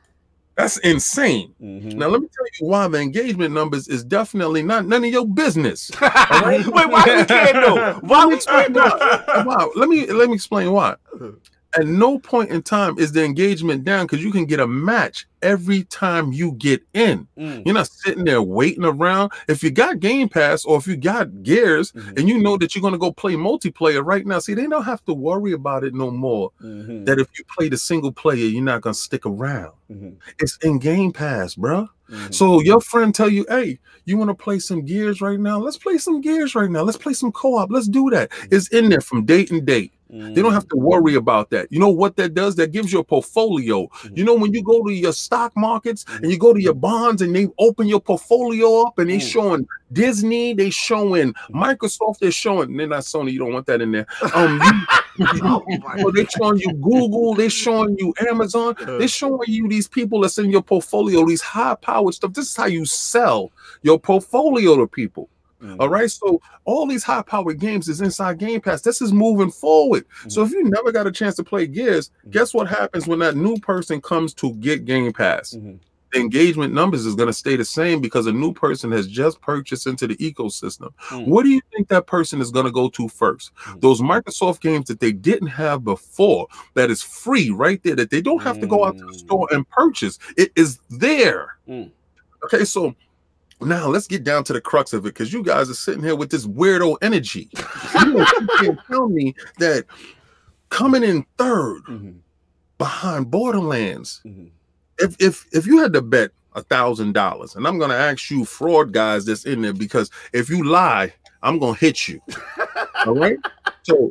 that's 0.55 0.77
insane. 0.79 1.53
Mhm. 1.61 1.95
Now 1.95 2.07
let 2.09 2.21
me 2.21 2.27
tell 2.27 2.45
you 2.59 2.67
why 2.67 2.87
the 2.87 2.99
engagement 2.99 3.53
numbers 3.53 3.87
is 3.87 4.03
definitely 4.03 4.61
not 4.61 4.85
none 4.85 5.03
of 5.03 5.09
your 5.11 5.25
business. 5.25 5.89
Wait, 6.01 6.67
why 6.67 6.85
we 6.85 7.25
can't 7.25 7.55
know? 7.55 7.97
Why 8.01 8.25
we 8.27 8.37
can't 8.39 8.73
wow. 9.45 9.71
Let 9.75 9.89
me 9.89 10.05
let 10.05 10.29
me 10.29 10.35
explain 10.35 10.71
why. 10.71 10.95
At 11.77 11.85
no 11.85 12.17
point 12.17 12.49
in 12.49 12.63
time 12.63 12.97
is 12.97 13.11
the 13.11 13.23
engagement 13.23 13.83
down 13.83 14.05
because 14.07 14.23
you 14.23 14.31
can 14.31 14.45
get 14.45 14.59
a 14.59 14.65
match 14.67 15.27
every 15.43 15.83
time 15.83 16.33
you 16.33 16.53
get 16.53 16.81
in. 16.95 17.27
Mm. 17.37 17.63
You're 17.63 17.75
not 17.75 17.87
sitting 17.87 18.23
there 18.25 18.41
waiting 18.41 18.83
around. 18.83 19.31
If 19.47 19.61
you 19.61 19.69
got 19.69 19.99
Game 19.99 20.29
Pass 20.29 20.65
or 20.65 20.77
if 20.77 20.87
you 20.87 20.97
got 20.97 21.43
Gears 21.43 21.91
Mhm. 21.91 22.17
and 22.17 22.27
you 22.27 22.39
know 22.39 22.57
that 22.57 22.73
you're 22.73 22.81
gonna 22.81 22.97
go 22.97 23.11
play 23.11 23.35
multiplayer 23.35 24.03
right 24.03 24.25
now, 24.25 24.39
see, 24.39 24.55
they 24.55 24.65
don't 24.65 24.83
have 24.83 25.05
to 25.05 25.13
worry 25.13 25.53
about 25.53 25.83
it 25.83 25.93
no 25.93 26.09
more. 26.09 26.51
Mhm. 26.63 27.05
That 27.05 27.19
if 27.19 27.27
you 27.37 27.43
play 27.55 27.69
the 27.69 27.77
single 27.77 28.11
player, 28.11 28.35
you're 28.47 28.63
not 28.63 28.81
gonna 28.81 28.95
stick 28.95 29.25
around. 29.27 29.73
Mhm. 29.91 30.15
It's 30.39 30.57
in 30.63 30.79
Game 30.79 31.11
Pass, 31.11 31.53
bruh. 31.55 31.87
Mhm. 32.09 32.33
So 32.33 32.61
your 32.61 32.81
friend 32.81 33.13
tell 33.13 33.29
you, 33.29 33.45
hey, 33.47 33.77
you 34.05 34.17
want 34.17 34.29
to 34.29 34.33
play 34.33 34.57
some 34.57 34.83
Gears 34.83 35.21
right 35.21 35.39
now? 35.39 35.59
Let's 35.59 35.77
play 35.77 35.99
some 35.99 36.19
Gears 36.21 36.55
right 36.55 36.69
now. 36.69 36.81
Let's 36.81 36.97
play 36.97 37.13
some 37.13 37.31
co-op. 37.31 37.71
Let's 37.71 37.87
do 37.87 38.09
that. 38.09 38.31
It's 38.49 38.67
in 38.69 38.89
there 38.89 39.01
from 39.01 39.25
date 39.25 39.51
and 39.51 39.63
date. 39.65 39.93
They 40.11 40.41
don't 40.41 40.53
have 40.53 40.67
to 40.69 40.75
worry 40.75 41.15
about 41.15 41.51
that. 41.51 41.71
You 41.71 41.79
know 41.79 41.89
what 41.89 42.15
that 42.15 42.33
does? 42.33 42.55
That 42.55 42.71
gives 42.71 42.91
you 42.91 42.99
a 42.99 43.03
portfolio. 43.03 43.87
You 44.13 44.23
know, 44.23 44.33
when 44.33 44.53
you 44.53 44.63
go 44.63 44.83
to 44.83 44.91
your 44.91 45.13
stock 45.13 45.53
markets 45.55 46.03
and 46.09 46.31
you 46.31 46.37
go 46.37 46.51
to 46.53 46.61
your 46.61 46.73
bonds 46.73 47.21
and 47.21 47.35
they 47.35 47.47
open 47.59 47.87
your 47.87 47.99
portfolio 48.01 48.81
up 48.87 48.97
and 48.97 49.09
they 49.09 49.17
Mm. 49.17 49.31
showing 49.31 49.67
Disney, 49.93 50.53
they 50.53 50.69
showing 50.71 51.33
Microsoft, 51.51 52.19
they're 52.19 52.31
showing, 52.31 52.75
they're 52.75 52.87
not 52.87 53.03
Sony, 53.03 53.31
you 53.33 53.39
don't 53.39 53.53
want 53.53 53.67
that 53.67 53.81
in 53.81 53.91
there. 53.91 54.07
Um, 54.35 54.59
Oh 55.43 55.63
my 55.83 55.97
you 55.97 56.03
know, 56.03 56.11
they 56.11 56.25
showing 56.25 56.59
you 56.59 56.73
Google, 56.75 57.35
they're 57.35 57.49
showing 57.49 57.97
you 57.99 58.13
Amazon, 58.29 58.75
they're 58.85 59.07
showing 59.07 59.39
you 59.47 59.67
these 59.67 59.87
people 59.87 60.21
that's 60.21 60.37
in 60.37 60.49
your 60.49 60.61
portfolio, 60.61 61.25
these 61.25 61.41
high 61.41 61.75
powered 61.75 62.13
stuff. 62.13 62.33
This 62.33 62.49
is 62.49 62.55
how 62.55 62.67
you 62.67 62.85
sell 62.85 63.51
your 63.81 63.99
portfolio 63.99 64.77
to 64.77 64.87
people. 64.87 65.29
Mhm. 65.61 65.77
All 65.79 65.89
right. 65.89 66.09
So 66.09 66.41
all 66.65 66.85
these 66.87 67.03
high 67.03 67.21
powered 67.21 67.59
games 67.59 67.87
is 67.89 68.01
inside 68.01 68.37
Game 68.37 68.61
Pass. 68.61 68.81
This 68.81 69.01
is 69.01 69.11
moving 69.11 69.51
forward. 69.51 70.05
So 70.27 70.43
if 70.43 70.51
you 70.51 70.63
never 70.63 70.91
got 70.91 71.07
a 71.07 71.11
chance 71.11 71.35
to 71.35 71.43
play 71.43 71.67
Gears, 71.67 72.11
Mhm. 72.27 72.31
guess 72.31 72.53
what 72.53 72.67
happens 72.67 73.07
when 73.07 73.19
that 73.19 73.35
new 73.35 73.57
person 73.59 74.01
comes 74.01 74.33
to 74.35 74.53
get 74.55 74.85
Game 74.85 75.11
Pass? 75.11 75.53
Mhm. 75.53 75.79
The 76.11 76.19
engagement 76.19 76.73
numbers 76.73 77.05
is 77.05 77.13
going 77.13 77.27
to 77.27 77.33
stay 77.33 77.55
the 77.55 77.63
same 77.63 78.01
because 78.01 78.25
a 78.25 78.31
new 78.31 78.51
person 78.51 78.91
has 78.93 79.05
just 79.05 79.39
purchased 79.41 79.85
into 79.85 80.07
the 80.07 80.15
ecosystem. 80.15 80.89
Mm. 81.09 81.27
What 81.27 81.43
do 81.43 81.49
you 81.49 81.61
think 81.71 81.87
that 81.89 82.07
person 82.07 82.41
is 82.41 82.49
going 82.49 82.65
to 82.65 82.71
go 82.71 82.89
to 82.89 83.07
first? 83.07 83.51
Mm. 83.67 83.81
Those 83.81 84.01
Microsoft 84.01 84.61
games 84.61 84.87
that 84.87 84.99
they 85.01 85.11
didn't 85.11 85.49
have 85.49 85.83
before, 85.83 86.47
that 86.73 86.89
is 86.89 87.03
free 87.03 87.51
right 87.51 87.79
there, 87.83 87.95
that 87.95 88.09
they 88.09 88.21
don't 88.23 88.41
have 88.41 88.59
to 88.59 88.65
go 88.65 88.85
out 88.85 88.97
to 88.97 89.05
the 89.05 89.11
Mm. 89.11 89.19
store 89.19 89.47
and 89.51 89.69
purchase. 89.69 90.17
It 90.35 90.51
is 90.55 90.79
there. 90.89 91.57
Mm. 91.67 91.91
Okay, 92.45 92.65
so 92.65 92.95
now 93.61 93.87
let's 93.87 94.07
get 94.07 94.23
down 94.23 94.43
to 94.45 94.53
the 94.53 94.61
crux 94.61 94.93
of 94.93 95.05
it 95.05 95.13
because 95.13 95.33
you 95.33 95.43
guys 95.43 95.69
are 95.69 95.73
sitting 95.75 96.03
here 96.03 96.15
with 96.15 96.29
this 96.29 96.45
weirdo 96.47 96.97
energy. 97.01 97.49
you, 98.05 98.25
can't 98.59 98.79
tell 98.87 99.09
me 99.09 99.35
that 99.57 99.85
coming 100.69 101.03
in 101.03 101.25
third 101.37 101.83
Mhm. 101.85 102.19
behind 102.77 103.29
Borderlands, 103.31 104.21
Mhm. 104.25 104.49
if 104.99 105.15
if 105.19 105.45
if 105.51 105.65
you 105.67 105.79
had 105.79 105.93
to 105.93 106.01
bet 106.01 106.31
a 106.55 106.63
thousand 106.63 107.13
dollars, 107.13 107.55
and 107.55 107.67
I'm 107.67 107.77
gonna 107.77 107.93
ask 107.95 108.29
you 108.31 108.45
fraud 108.45 108.91
guys 108.93 109.25
that's 109.25 109.45
in 109.45 109.61
there 109.61 109.73
because 109.73 110.09
if 110.33 110.49
you 110.49 110.63
lie, 110.63 111.13
I'm 111.43 111.59
gonna 111.59 111.75
hit 111.75 112.07
you. 112.07 112.19
All 113.05 113.15
right. 113.15 113.37
So 113.83 114.09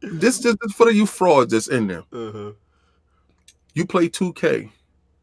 this, 0.00 0.38
this 0.38 0.56
is 0.62 0.72
for 0.74 0.90
you 0.90 1.06
frauds 1.06 1.52
that's 1.52 1.68
in 1.68 1.86
there. 1.86 2.04
Uh-huh. 2.12 2.52
You 3.74 3.86
play 3.86 4.08
2K. 4.08 4.70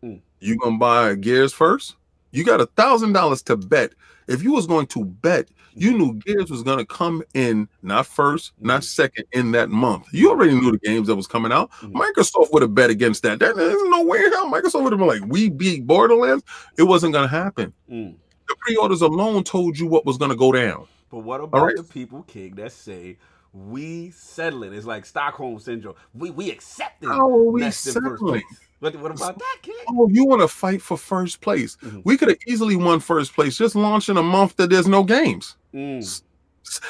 Mm. 0.03 0.19
You 0.39 0.57
gonna 0.57 0.77
buy 0.77 1.15
Gears 1.15 1.53
first? 1.53 1.95
You 2.31 2.43
got 2.43 2.61
a 2.61 2.65
thousand 2.65 3.13
dollars 3.13 3.41
to 3.43 3.57
bet. 3.57 3.93
If 4.27 4.43
you 4.43 4.53
was 4.53 4.65
going 4.67 4.87
to 4.87 5.03
bet, 5.03 5.49
you 5.73 5.97
knew 5.97 6.13
Gears 6.15 6.49
was 6.49 6.63
gonna 6.63 6.85
come 6.85 7.23
in 7.33 7.67
not 7.81 8.05
first, 8.05 8.51
not 8.59 8.83
second 8.83 9.25
in 9.31 9.51
that 9.51 9.69
month. 9.69 10.05
You 10.11 10.29
already 10.29 10.53
knew 10.53 10.71
the 10.71 10.79
games 10.79 11.07
that 11.07 11.15
was 11.15 11.27
coming 11.27 11.51
out. 11.51 11.71
Mhm. 11.81 11.93
Microsoft 11.93 12.51
would 12.51 12.61
have 12.61 12.75
bet 12.75 12.89
against 12.89 13.23
that. 13.23 13.39
There- 13.39 13.53
There's 13.53 13.81
no 13.89 14.03
way 14.03 14.19
in 14.19 14.31
hell 14.31 14.51
Microsoft 14.51 14.83
would 14.83 14.91
have 14.93 14.99
been 14.99 15.07
like, 15.07 15.23
we 15.27 15.49
beat 15.49 15.87
Borderlands. 15.87 16.43
It 16.77 16.83
wasn't 16.83 17.13
gonna 17.13 17.27
happen. 17.27 17.73
Mm. 17.89 18.15
The 18.47 18.55
pre-orders 18.59 19.01
alone 19.01 19.43
told 19.43 19.79
you 19.79 19.87
what 19.87 20.05
was 20.05 20.17
gonna 20.17 20.35
go 20.35 20.51
down. 20.51 20.87
But 21.09 21.19
what 21.19 21.41
about 21.41 21.63
right. 21.63 21.75
the 21.75 21.83
people, 21.83 22.23
King, 22.23 22.55
that 22.55 22.71
say 22.71 23.17
we 23.53 24.11
settling? 24.11 24.73
It's 24.73 24.85
like 24.85 25.05
Stockholm 25.05 25.59
syndrome. 25.59 25.95
We 26.13 26.31
we 26.31 26.51
accepting 26.51 27.09
How 27.09 27.29
are 27.29 27.43
we 27.51 27.69
settling? 27.71 28.43
What, 28.81 28.95
what 28.95 29.11
about 29.11 29.37
that, 29.37 29.57
King? 29.61 29.75
Oh, 29.89 30.09
you 30.09 30.25
want 30.25 30.41
to 30.41 30.47
fight 30.47 30.81
for 30.81 30.97
first 30.97 31.39
place? 31.39 31.77
Mhm. 31.83 32.01
We 32.03 32.17
could 32.17 32.29
have 32.29 32.39
easily 32.47 32.75
won 32.75 32.99
first 32.99 33.33
place 33.35 33.55
just 33.55 33.75
launching 33.75 34.17
a 34.17 34.23
month 34.23 34.55
that 34.55 34.71
there's 34.71 34.87
no 34.87 35.03
games. 35.03 35.55
Mm. 35.71 35.99
S- 35.99 36.23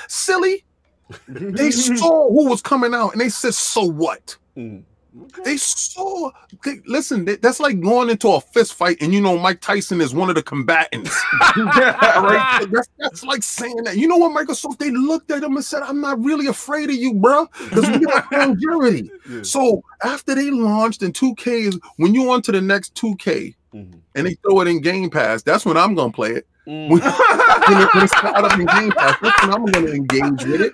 silly. 0.07 0.63
They 1.27 1.69
saw 1.71 2.29
who 2.29 2.47
was 2.49 2.61
coming 2.61 2.93
out 2.93 3.11
and 3.11 3.19
they 3.19 3.27
said, 3.27 3.53
"So 3.53 3.83
what?" 3.83 4.37
Mm. 4.55 4.83
Okay. 5.13 5.41
They 5.43 5.57
saw. 5.57 6.31
They, 6.63 6.79
listen, 6.85 7.25
they- 7.25 7.35
that's 7.35 7.59
like 7.59 7.81
going 7.81 8.09
into 8.09 8.29
a 8.29 8.39
fist 8.39 8.75
fight 8.75 8.97
and 9.01 9.13
you 9.13 9.19
know 9.19 9.37
Mike 9.37 9.59
Tyson 9.59 9.99
is 9.99 10.13
one 10.13 10.29
of 10.29 10.35
the 10.35 10.43
combatants. 10.43 11.13
Right, 11.57 12.65
that's, 12.71 12.87
that's 12.97 13.23
like 13.23 13.43
saying 13.43 13.83
that. 13.83 13.97
You 13.97 14.07
know 14.07 14.15
what, 14.17 14.31
Microsoft? 14.31 14.77
They 14.77 14.91
looked 14.91 15.31
at 15.31 15.43
him 15.43 15.55
and 15.55 15.65
said, 15.65 15.81
"I'm 15.83 15.99
not 15.99 16.23
really 16.23 16.47
afraid 16.47 16.89
of 16.89 16.95
you, 16.95 17.13
bro, 17.13 17.47
because 17.59 17.89
we 17.89 18.05
got 18.05 18.31
longevity." 18.31 19.11
Yeah. 19.29 19.41
So 19.43 19.83
after 20.03 20.33
they 20.35 20.49
launched 20.49 21.03
in 21.03 21.11
2K, 21.11 21.47
is 21.67 21.79
when 21.97 22.13
you 22.15 22.31
on 22.31 22.41
to 22.43 22.51
the 22.51 22.61
next 22.61 22.95
2K 22.95 23.55
Mhm. 23.73 23.99
and 24.15 24.27
they 24.27 24.35
throw 24.35 24.61
it 24.61 24.67
in 24.67 24.79
Game 24.81 25.09
Pass, 25.09 25.41
that's 25.43 25.65
when 25.65 25.75
I'm 25.77 25.93
gonna 25.95 26.11
play 26.13 26.31
it. 26.31 26.47
Mm. 26.67 26.89
When, 26.89 26.99
when, 27.01 27.81
it, 27.81 27.93
when 27.95 28.03
it's 28.03 28.13
out 28.15 28.43
up 28.45 28.53
in 28.59 28.65
Game 28.65 28.91
Pass, 28.91 29.17
that's 29.21 29.41
when 29.43 29.53
I'm 29.53 29.65
gonna 29.65 29.87
engage 29.87 30.45
with 30.45 30.61
it. 30.61 30.71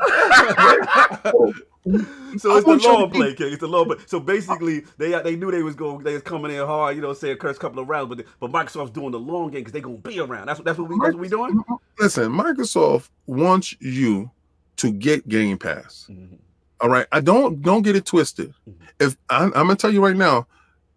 So, 1.31 1.53
So 2.37 2.51
I 2.51 2.57
it's 2.57 2.65
the 2.65 2.75
long 2.89 3.09
play, 3.09 3.33
King. 3.33 3.53
It's 3.53 3.61
the 3.61 3.67
long 3.67 3.85
play. 3.85 3.97
So 4.05 4.19
basically, 4.19 4.83
they 4.97 5.19
they 5.23 5.35
knew 5.35 5.49
they 5.49 5.63
was 5.63 5.75
going, 5.75 6.03
they 6.03 6.13
was 6.13 6.21
coming 6.21 6.51
in 6.51 6.65
hard. 6.65 6.95
You 6.95 7.01
know, 7.01 7.13
say 7.13 7.31
a 7.31 7.35
curse 7.35 7.57
couple 7.57 7.79
of 7.79 7.87
rounds, 7.87 8.13
but 8.13 8.25
but 8.39 8.51
Microsoft's 8.51 8.91
doing 8.91 9.11
the 9.11 9.19
long 9.19 9.49
game 9.49 9.61
because 9.61 9.71
they 9.73 9.81
gonna 9.81 9.97
be 9.97 10.19
around. 10.19 10.47
That's 10.47 10.59
what 10.59 10.65
that's 10.65 10.77
what 10.77 10.89
we 10.89 10.97
that's 11.01 11.13
what 11.13 11.21
we 11.21 11.29
doing. 11.29 11.63
listen, 11.97 12.31
Microsoft 12.31 13.09
wants 13.25 13.75
you 13.79 14.29
to 14.75 14.91
get 14.91 15.27
Game 15.29 15.57
Pass. 15.57 16.07
Mhm. 16.11 16.37
All 16.81 16.89
right, 16.89 17.07
I 17.11 17.21
don't 17.21 17.61
don't 17.61 17.81
get 17.81 17.95
it 17.95 18.05
twisted. 18.05 18.53
Mhm. 18.69 18.73
If 18.99 19.17
I'm, 19.29 19.45
I'm 19.55 19.67
gonna 19.67 19.75
tell 19.75 19.91
you 19.93 20.03
right 20.03 20.15
now, 20.15 20.45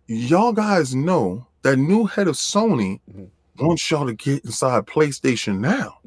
y'all 0.09 0.53
guys 0.53 0.95
know 0.95 1.47
that 1.63 1.77
new 1.77 2.05
head 2.07 2.27
of 2.29 2.35
Sony 2.35 3.01
Mhm. 3.11 3.29
wants 3.61 3.89
y'all 3.91 4.05
to 4.07 4.15
get 4.15 4.45
inside 4.45 4.85
PlayStation 4.87 5.61
now. 5.61 5.99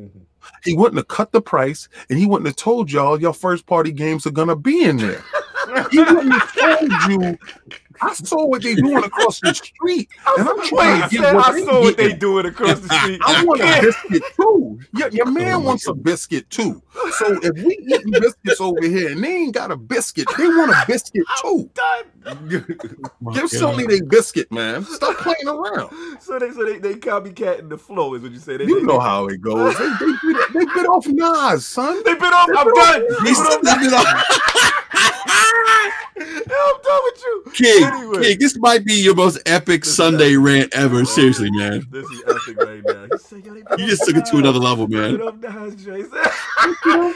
He 0.63 0.75
wouldn't 0.75 0.97
have 0.97 1.07
cut 1.07 1.31
the 1.31 1.41
price, 1.41 1.89
and 2.09 2.17
he 2.17 2.25
wouldn't 2.25 2.47
have 2.47 2.55
told 2.55 2.91
y'all 2.91 3.19
your 3.19 3.33
first 3.33 3.65
party 3.65 3.91
games 3.91 4.25
are 4.25 4.31
gonna 4.31 4.55
be 4.55 4.83
in 4.83 4.97
there. 4.97 5.23
he 5.91 5.99
wouldn't 5.99 6.33
have 6.33 6.55
told 6.55 6.91
you. 7.09 7.37
I 8.03 8.13
saw 8.13 8.45
what 8.45 8.61
they 8.63 8.75
doing 8.75 9.03
across 9.03 9.39
the 9.39 9.53
street, 9.53 10.09
and 10.37 10.47
I'm 10.47 10.67
trying 10.67 10.99
to 10.99 11.05
I, 11.05 11.09
get 11.09 11.33
what 11.33 11.47
I 11.47 11.51
they 11.53 11.65
saw 11.65 11.81
what 11.81 11.97
they 11.97 12.03
getting. 12.03 12.19
doing 12.19 12.45
across 12.45 12.79
the 12.79 12.99
street. 12.99 13.21
I 13.23 13.43
want 13.45 13.61
a 13.61 13.81
biscuit 13.81 14.23
too. 14.35 14.79
Your, 14.93 15.09
your 15.09 15.27
oh, 15.27 15.31
man 15.31 15.63
wants 15.63 15.87
a 15.87 15.93
biscuit 15.93 16.49
too. 16.49 16.81
So 17.17 17.39
if 17.41 17.55
we 17.63 17.77
eating 17.77 18.11
biscuits 18.11 18.59
over 18.59 18.83
here 18.85 19.11
and 19.11 19.23
they 19.23 19.35
ain't 19.35 19.53
got 19.53 19.71
a 19.71 19.77
biscuit, 19.77 20.27
they 20.37 20.47
want 20.47 20.71
a 20.71 20.83
biscuit 20.87 21.23
too. 21.41 21.69
Done. 21.73 22.65
Give 23.33 23.49
somebody 23.49 23.87
they 23.87 24.01
biscuit, 24.01 24.51
man. 24.51 24.83
Stop 24.85 25.17
playing 25.17 25.47
around. 25.47 25.91
So 26.19 26.39
they 26.39 26.51
so 26.51 26.63
they, 26.65 26.79
they 26.79 26.95
copycatting 26.95 27.69
the 27.69 27.77
flow 27.77 28.13
is 28.15 28.21
what 28.21 28.31
you 28.31 28.39
say. 28.39 28.57
They, 28.57 28.65
You 28.65 28.79
they, 28.79 28.85
know 28.85 28.99
how 28.99 29.27
it 29.27 29.41
goes. 29.41 29.77
They, 29.77 29.85
they, 29.85 30.11
bit, 30.21 30.53
they 30.53 30.65
bit 30.65 30.87
off 30.87 31.07
Nas, 31.07 31.65
son. 31.67 32.01
They 32.03 32.13
been 32.15 32.33
off. 32.33 32.49
I'm 32.55 32.73
done. 32.73 33.01
He 33.23 33.29
I'm 33.29 33.35
said 33.35 33.61
done. 33.61 33.63
that 33.63 34.82
I'm 34.95 36.81
done 36.83 37.01
with 37.03 37.23
you. 37.23 37.43
King, 37.53 37.83
Anyway. 37.83 38.23
King, 38.23 38.37
this 38.39 38.57
might 38.57 38.85
be 38.85 38.93
your 38.93 39.15
most 39.15 39.39
epic 39.45 39.85
Sunday 39.85 40.35
rant 40.35 40.73
ever. 40.73 41.03
Seriously, 41.05 41.49
man. 41.51 41.85
This 41.89 42.09
is 42.09 42.21
epic 42.27 42.61
right 42.61 42.83
now. 42.83 43.05
He 43.11 43.17
said, 43.17 43.45
Yo, 43.45 43.53
You 43.77 43.87
just 43.87 44.05
took 44.05 44.15
it 44.15 44.25
to 44.25 44.37
another 44.37 44.59
level, 44.59 44.87
man. 44.87 45.17
been 45.17 45.21
off 45.21 45.35
He 45.73 45.79
said- 45.79 45.93
He 45.93 46.03
took 46.03 46.15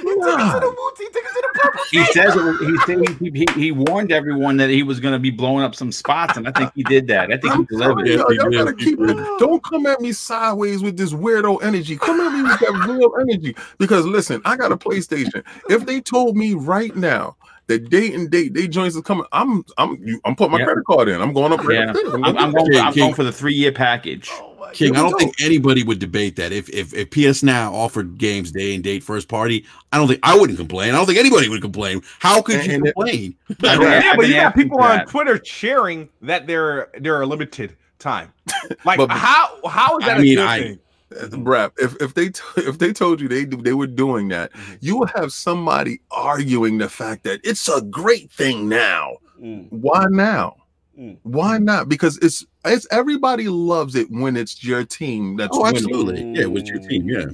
it 0.02 0.04
to 0.04 0.60
the 0.60 0.76
Wu- 0.78 0.92
he 0.98 1.06
took 1.06 1.24
it 1.24 1.34
to 1.34 1.44
the 1.44 1.60
purple. 1.60 1.82
He 1.92 2.04
says 2.06 2.36
it, 2.36 3.20
he, 3.20 3.30
he, 3.32 3.46
he 3.56 3.62
he 3.62 3.72
warned 3.72 4.12
everyone 4.12 4.58
that 4.58 4.70
he 4.70 4.84
was 4.84 5.00
going 5.00 5.14
to 5.14 5.20
be 5.20 5.30
blowing 5.32 5.64
up 5.64 5.76
some 5.76 5.92
spots, 5.92 6.38
and 6.38 6.48
I 6.48 6.52
think 6.52 6.72
he 6.76 6.84
did 6.84 7.08
that. 7.08 7.32
I 7.32 7.38
think 7.38 7.44
he 7.44 7.50
I'm 7.52 7.66
delivered. 7.66 8.06
telling 8.06 8.18
y'all, 8.18 8.30
he 8.30 8.36
y'all 8.38 8.50
did. 8.50 8.58
gotta 8.66 8.76
He 8.78 8.86
keep 8.86 9.00
it. 9.00 9.18
Don't 9.40 9.64
come 9.64 9.86
at 9.86 10.02
me 10.02 10.12
sideways 10.12 10.82
with 10.84 10.98
this 10.98 11.14
weirdo 11.14 11.62
energy. 11.64 11.98
Come 11.98 12.20
at 12.22 12.34
me 12.34 12.44
with 12.44 12.60
that 12.60 12.74
real 12.88 13.12
energy. 13.22 13.56
Because 13.78 14.06
listen, 14.06 14.42
I 14.46 14.56
got 14.58 14.72
a 14.72 14.78
PlayStation. 14.78 15.44
If 15.70 15.86
they 15.86 16.02
told 16.02 16.36
me 16.36 16.54
right 16.54 16.96
now 16.96 17.36
the 17.68 17.78
date 17.80 18.14
and 18.16 18.30
date 18.32 18.54
they 18.54 18.68
joints 18.68 18.96
is 18.96 19.02
coming, 19.04 19.26
I'm 19.32 19.64
I'm 19.78 19.98
you, 20.06 20.20
I'm 20.26 20.36
putting 20.36 20.52
my 20.54 20.60
Yeah. 20.60 20.66
credit 20.66 20.86
card 20.86 21.10
in. 21.10 21.22
I'm 21.22 21.34
going 21.34 21.52
up. 21.54 21.62
Yeah. 21.70 21.86
Right 21.92 21.98
I'm, 22.26 22.38
I'm 22.38 22.52
going. 22.52 22.76
I'm 22.78 22.94
King. 22.94 23.04
going 23.04 23.14
for 23.14 23.24
the 23.24 23.32
three 23.32 23.54
year 23.54 23.72
package. 23.72 24.30
Oh 24.32 24.70
King, 24.74 24.98
I 24.98 25.02
don't 25.02 25.18
think 25.18 25.34
anybody 25.42 25.84
would 25.84 26.00
debate 26.00 26.36
that. 26.38 26.52
If 26.52 26.70
if 26.70 26.94
if 26.94 27.10
PS 27.12 27.42
Now 27.44 27.74
offered 27.74 28.18
games 28.18 28.52
day 28.52 28.76
and 28.76 28.84
date 28.84 29.02
first 29.04 29.28
party, 29.30 29.66
I 29.94 29.98
don't 29.98 30.08
think 30.08 30.20
I 30.24 30.38
wouldn't 30.38 30.58
complain. 30.58 30.90
I 30.94 30.98
don't 30.98 31.06
think 31.06 31.18
anybody 31.20 31.48
would 31.48 31.62
complain. 31.62 32.02
How 32.20 32.42
could 32.42 32.56
you 32.66 32.74
And- 32.74 32.86
and- 32.86 32.94
complain? 32.94 33.36
I've 33.64 33.82
Yeah, 33.82 34.16
but 34.18 34.28
you 34.28 34.34
got 34.34 34.56
people 34.56 34.78
for 34.78 34.84
on. 34.84 35.06
Twitter 35.06 35.40
sharing 35.44 36.10
that 36.22 36.48
they're 36.48 36.90
they're 37.00 37.22
a 37.22 37.26
limited 37.26 37.76
time. 38.00 38.34
Like 38.86 38.98
But- 38.98 39.10
how 39.12 39.60
how 39.68 39.98
is 40.00 40.06
that 40.06 40.20
a 40.20 40.22
mean, 40.22 40.36
good 40.36 40.46
I- 40.46 40.60
thing? 40.62 40.80
Brap, 41.12 41.72
if 41.78 41.96
if 42.02 42.14
they 42.14 42.30
t- 42.30 42.42
if 42.58 42.78
they 42.80 42.92
told 42.94 43.22
you 43.22 43.28
they 43.28 43.46
they 43.46 43.74
were 43.74 43.88
doing 43.88 44.28
that, 44.30 44.52
Mhm. 44.54 44.78
you 44.82 44.98
would 44.98 45.10
have 45.16 45.32
somebody 45.32 46.02
arguing 46.12 46.78
the 46.78 46.90
fact 46.90 47.24
that 47.24 47.40
it's 47.44 47.68
a 47.70 47.82
great 47.82 48.32
thing 48.32 48.68
now. 48.68 49.18
Mm, 49.42 49.72
Why 49.72 50.06
now? 50.10 50.56
Mm. 51.00 51.18
Why 51.24 51.60
not? 51.60 51.88
Because 51.88 52.18
it's 52.20 52.46
it's 52.66 52.88
everybody 52.92 53.48
loves 53.48 53.96
it 53.96 54.08
when 54.12 54.36
it's 54.36 54.64
your 54.64 54.84
team 54.84 55.38
that's 55.38 55.56
Oh, 55.56 55.62
winning. 55.62 55.76
absolutely. 55.78 56.34
Yeah, 56.34 56.48
with 56.48 56.68
your 56.68 56.80
team, 56.80 57.08
yeah. 57.10 57.26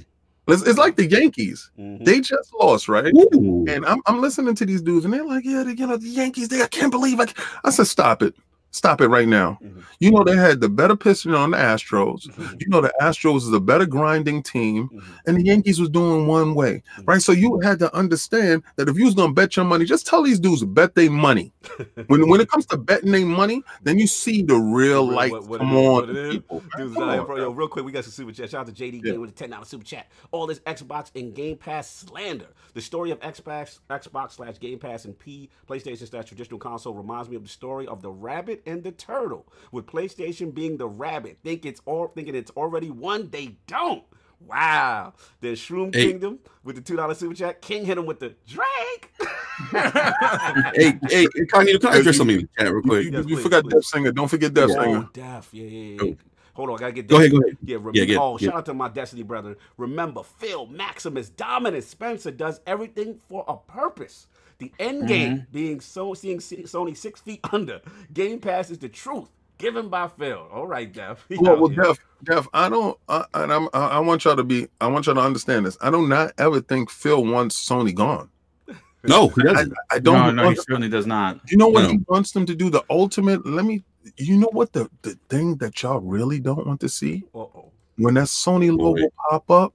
It's, 0.45 0.61
it's 0.63 0.77
like 0.77 0.97
the 0.97 1.05
Yankees. 1.07 1.71
mhm. 1.79 2.03
They 2.03 2.19
just 2.19 2.53
lost, 2.59 2.89
right? 2.89 3.13
Ooh. 3.15 3.65
And 3.69 3.85
I'm, 3.85 4.01
I'm 4.05 4.19
listening 4.19 4.55
to 4.55 4.65
these 4.65 4.81
dudes, 4.81 5.05
and 5.05 5.13
they're 5.13 5.23
like, 5.25 5.45
"Yeah, 5.45 5.63
they, 5.63 5.71
you 5.71 5.87
know, 5.87 5.95
the 5.95 6.09
Yankees. 6.09 6.49
They, 6.49 6.61
I 6.61 6.67
can't 6.67 6.91
believe 6.91 7.21
it." 7.21 7.33
I 7.63 7.69
said, 7.69 7.87
"Stop 7.87 8.21
it, 8.21 8.35
stop 8.73 8.99
it 8.99 9.07
right 9.07 9.27
now." 9.27 9.57
Mhm. 9.63 9.83
You 9.99 10.11
know, 10.11 10.23
they 10.25 10.35
had 10.35 10.59
the 10.59 10.67
better 10.67 10.95
pitching 10.97 11.33
on 11.33 11.51
the 11.51 11.57
Astros. 11.57 12.27
Mhm. 12.27 12.59
You 12.61 12.67
know, 12.67 12.81
the 12.81 12.91
Astros 13.01 13.37
is 13.37 13.53
a 13.53 13.59
better 13.61 13.85
grinding 13.85 14.43
team, 14.43 14.89
Mhm. 14.89 15.03
and 15.27 15.37
the 15.37 15.45
Yankees 15.45 15.79
was 15.79 15.89
doing 15.89 16.27
one 16.27 16.53
way, 16.55 16.83
Mhm. 16.97 17.07
right? 17.07 17.21
So 17.21 17.31
you 17.31 17.59
had 17.61 17.79
to 17.79 17.95
understand 17.95 18.63
that 18.75 18.89
if 18.89 18.97
you 18.97 19.05
was 19.05 19.13
gonna 19.15 19.31
bet 19.33 19.55
your 19.55 19.65
money, 19.65 19.85
just 19.85 20.05
tell 20.05 20.21
these 20.23 20.39
dudes 20.39 20.59
to 20.59 20.65
bet 20.67 20.95
their 20.95 21.09
money. 21.09 21.53
when 22.07 22.27
when 22.27 22.41
it 22.41 22.49
comes 22.49 22.65
to 22.67 22.77
betting 22.77 23.11
their 23.11 23.25
money, 23.25 23.63
then 23.83 23.97
you 23.99 24.07
see 24.07 24.41
the 24.41 24.55
real 24.55 25.05
light 25.09 25.31
what- 25.31 25.59
come 25.59 25.69
is, 25.71 25.75
on. 25.77 25.93
what 25.93 26.09
it 26.09 26.17
in 26.17 26.25
is. 26.25 26.33
people. 26.33 26.63
Dudes 26.77 26.93
Come 26.95 27.03
on, 27.03 27.15
bro. 27.17 27.25
bro. 27.25 27.37
Yo, 27.37 27.49
real 27.51 27.67
quick, 27.67 27.85
we 27.85 27.91
got 27.91 28.03
some 28.03 28.11
super 28.11 28.31
chat. 28.31 28.49
Shout 28.49 28.61
out 28.61 28.67
to 28.67 28.73
JD 28.73 29.01
Yeah. 29.03 29.13
With 29.13 29.29
a 29.29 29.33
ten 29.33 29.49
dollars 29.51 29.67
super 29.69 29.85
chat. 29.85 30.07
All 30.31 30.47
this 30.47 30.59
Xbox 30.61 31.11
and 31.15 31.33
Game 31.33 31.57
Pass 31.57 32.05
slander. 32.07 32.47
The 32.73 32.81
story 32.81 33.11
of 33.11 33.19
Xbox, 33.19 33.79
Xbox 33.89 34.31
slash 34.33 34.59
Game 34.59 34.79
Pass 34.79 35.05
and 35.05 35.17
P 35.17 35.49
PlayStation 35.69 36.09
slash 36.09 36.25
traditional 36.25 36.59
console 36.59 36.93
reminds 36.95 37.29
me 37.29 37.35
of 37.35 37.43
the 37.43 37.49
story 37.49 37.85
of 37.87 38.01
the 38.01 38.09
rabbit 38.09 38.62
and 38.65 38.83
the 38.83 38.91
turtle. 38.91 39.45
With 39.71 39.85
PlayStation 39.85 40.53
being 40.53 40.77
the 40.77 40.87
rabbit, 40.87 41.37
think 41.43 41.65
it's 41.65 41.81
all 41.85 42.07
thinking 42.07 42.35
it's 42.35 42.51
already 42.51 42.89
won. 42.89 43.29
They 43.29 43.57
don't. 43.67 44.03
Wow. 44.45 45.13
Then 45.41 45.53
Shroom 45.53 45.95
Hey. 45.95 46.07
Kingdom 46.07 46.39
with 46.63 46.75
the 46.75 46.81
two 46.81 46.95
dollar 46.95 47.15
super 47.15 47.33
chat. 47.33 47.61
King 47.61 47.85
hit 47.85 47.97
him 47.97 48.05
with 48.05 48.19
the 48.19 48.35
Drake. 48.45 49.11
hey, 49.71 50.99
hey, 51.09 51.25
Cognito, 51.45 51.79
can 51.81 51.93
I 51.93 51.97
address 51.97 52.17
something 52.17 52.35
in 52.39 52.41
the 52.41 52.63
chat 52.63 52.71
real 52.73 52.75
You, 52.75 52.81
quick? 52.81 53.05
you- 53.05 53.11
Yes, 53.11 53.25
you 53.27 53.35
please, 53.35 53.43
forgot 53.43 53.63
please. 53.63 53.73
Death 53.73 53.85
Singer. 53.85 54.11
Don't 54.11 54.27
forget 54.27 54.53
Death 54.53 54.69
oh, 54.71 54.81
Singer. 54.83 55.09
Def. 55.13 55.49
Yeah, 55.53 55.63
yeah, 55.65 55.69
yeah. 55.93 55.97
Oh. 56.01 56.05
Go. 56.07 56.17
Hold 56.55 56.69
on, 56.69 56.75
I 56.75 56.79
gotta 56.81 56.91
get 56.91 57.07
Go 57.07 57.17
ahead, 57.17 57.31
go 57.31 57.37
ahead. 57.39 57.57
Yeah, 57.63 57.77
remember, 57.77 57.97
Yeah, 57.97 58.05
get- 58.05 58.17
oh, 58.17 58.37
get- 58.37 58.45
shout 58.45 58.55
out 58.59 58.65
to 58.67 58.73
my 58.75 58.87
Destiny 58.89 59.23
brother. 59.23 59.57
Remember, 59.77 60.21
Phil, 60.23 60.67
Maximus, 60.67 61.29
Dominus, 61.29 61.87
Spencer 61.87 62.29
does 62.31 62.59
everything 62.67 63.19
for 63.27 63.43
a 63.47 63.57
purpose. 63.57 64.27
The 64.59 64.71
end 64.79 64.99
mm-hmm. 64.99 65.07
game 65.07 65.47
being 65.51 65.81
so 65.81 66.13
seeing 66.13 66.39
Sony 66.39 66.95
six 66.95 67.21
feet 67.21 67.41
under. 67.51 67.81
Game 68.13 68.39
Pass 68.39 68.69
is 68.69 68.77
the 68.77 68.89
truth 68.89 69.29
given 69.57 69.89
by 69.89 70.07
Phil. 70.07 70.47
All 70.51 70.67
right, 70.67 70.91
Def. 70.91 71.25
Well, 71.29 71.53
out 71.53 71.59
well. 71.59 71.69
Def, 71.69 71.99
Def, 72.23 72.47
I 72.53 72.69
don't, 72.69 72.97
I, 73.07 73.25
and 73.33 73.51
I'm, 73.51 73.69
I, 73.73 73.87
I 73.87 73.99
want 73.99 74.25
y'all 74.25 74.35
to 74.35 74.43
be, 74.43 74.67
I 74.81 74.87
want 74.87 75.05
y'all 75.05 75.15
to 75.15 75.21
understand 75.21 75.65
this. 75.65 75.77
I 75.81 75.89
do 75.89 76.07
not 76.07 76.33
ever 76.37 76.61
think 76.61 76.89
Phil 76.89 77.23
wants 77.25 77.67
Sony 77.67 77.93
gone. 77.93 78.29
No, 79.05 79.27
he 79.27 79.43
doesn't. 79.43 79.73
I 79.91 79.99
don't. 79.99 80.15
No, 80.15 80.31
no, 80.31 80.41
he 80.43 80.45
want- 80.45 80.57
certainly 80.59 80.87
does 80.87 81.05
not. 81.05 81.41
you 81.51 81.57
know 81.57 81.67
what 81.67 81.83
No. 81.83 81.89
he 81.89 81.99
wants 82.07 82.31
them 82.31 82.45
to 82.45 82.55
do? 82.55 82.69
The 82.69 82.85
ultimate. 82.89 83.45
Let 83.45 83.65
me. 83.65 83.83
You 84.15 84.37
know 84.37 84.47
what 84.53 84.71
the 84.71 84.89
the 85.01 85.19
thing 85.27 85.57
that 85.57 85.83
y'all 85.83 85.99
really 85.99 86.39
don't 86.39 86.65
want 86.65 86.79
to 86.79 86.87
see 86.87 87.25
Uh-oh. 87.35 87.69
when 87.97 88.13
that 88.13 88.27
Sony 88.27 88.69
logo 88.69 89.01
Wait. 89.01 89.11
pop 89.29 89.51
up, 89.51 89.73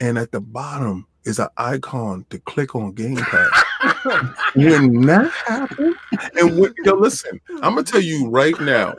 and 0.00 0.18
at 0.18 0.32
the 0.32 0.40
bottom 0.40 1.06
is 1.24 1.38
an 1.38 1.46
icon 1.56 2.26
to 2.30 2.40
click 2.40 2.74
on 2.74 2.90
Game 2.90 3.14
Pass. 3.14 3.65
When 4.54 5.00
that 5.02 5.30
happens, 5.46 5.96
and 6.38 6.58
when, 6.58 6.74
yo, 6.84 6.94
listen, 6.94 7.40
I'm 7.62 7.74
gonna 7.74 7.82
tell 7.84 8.00
you 8.00 8.28
right 8.28 8.58
now. 8.60 8.94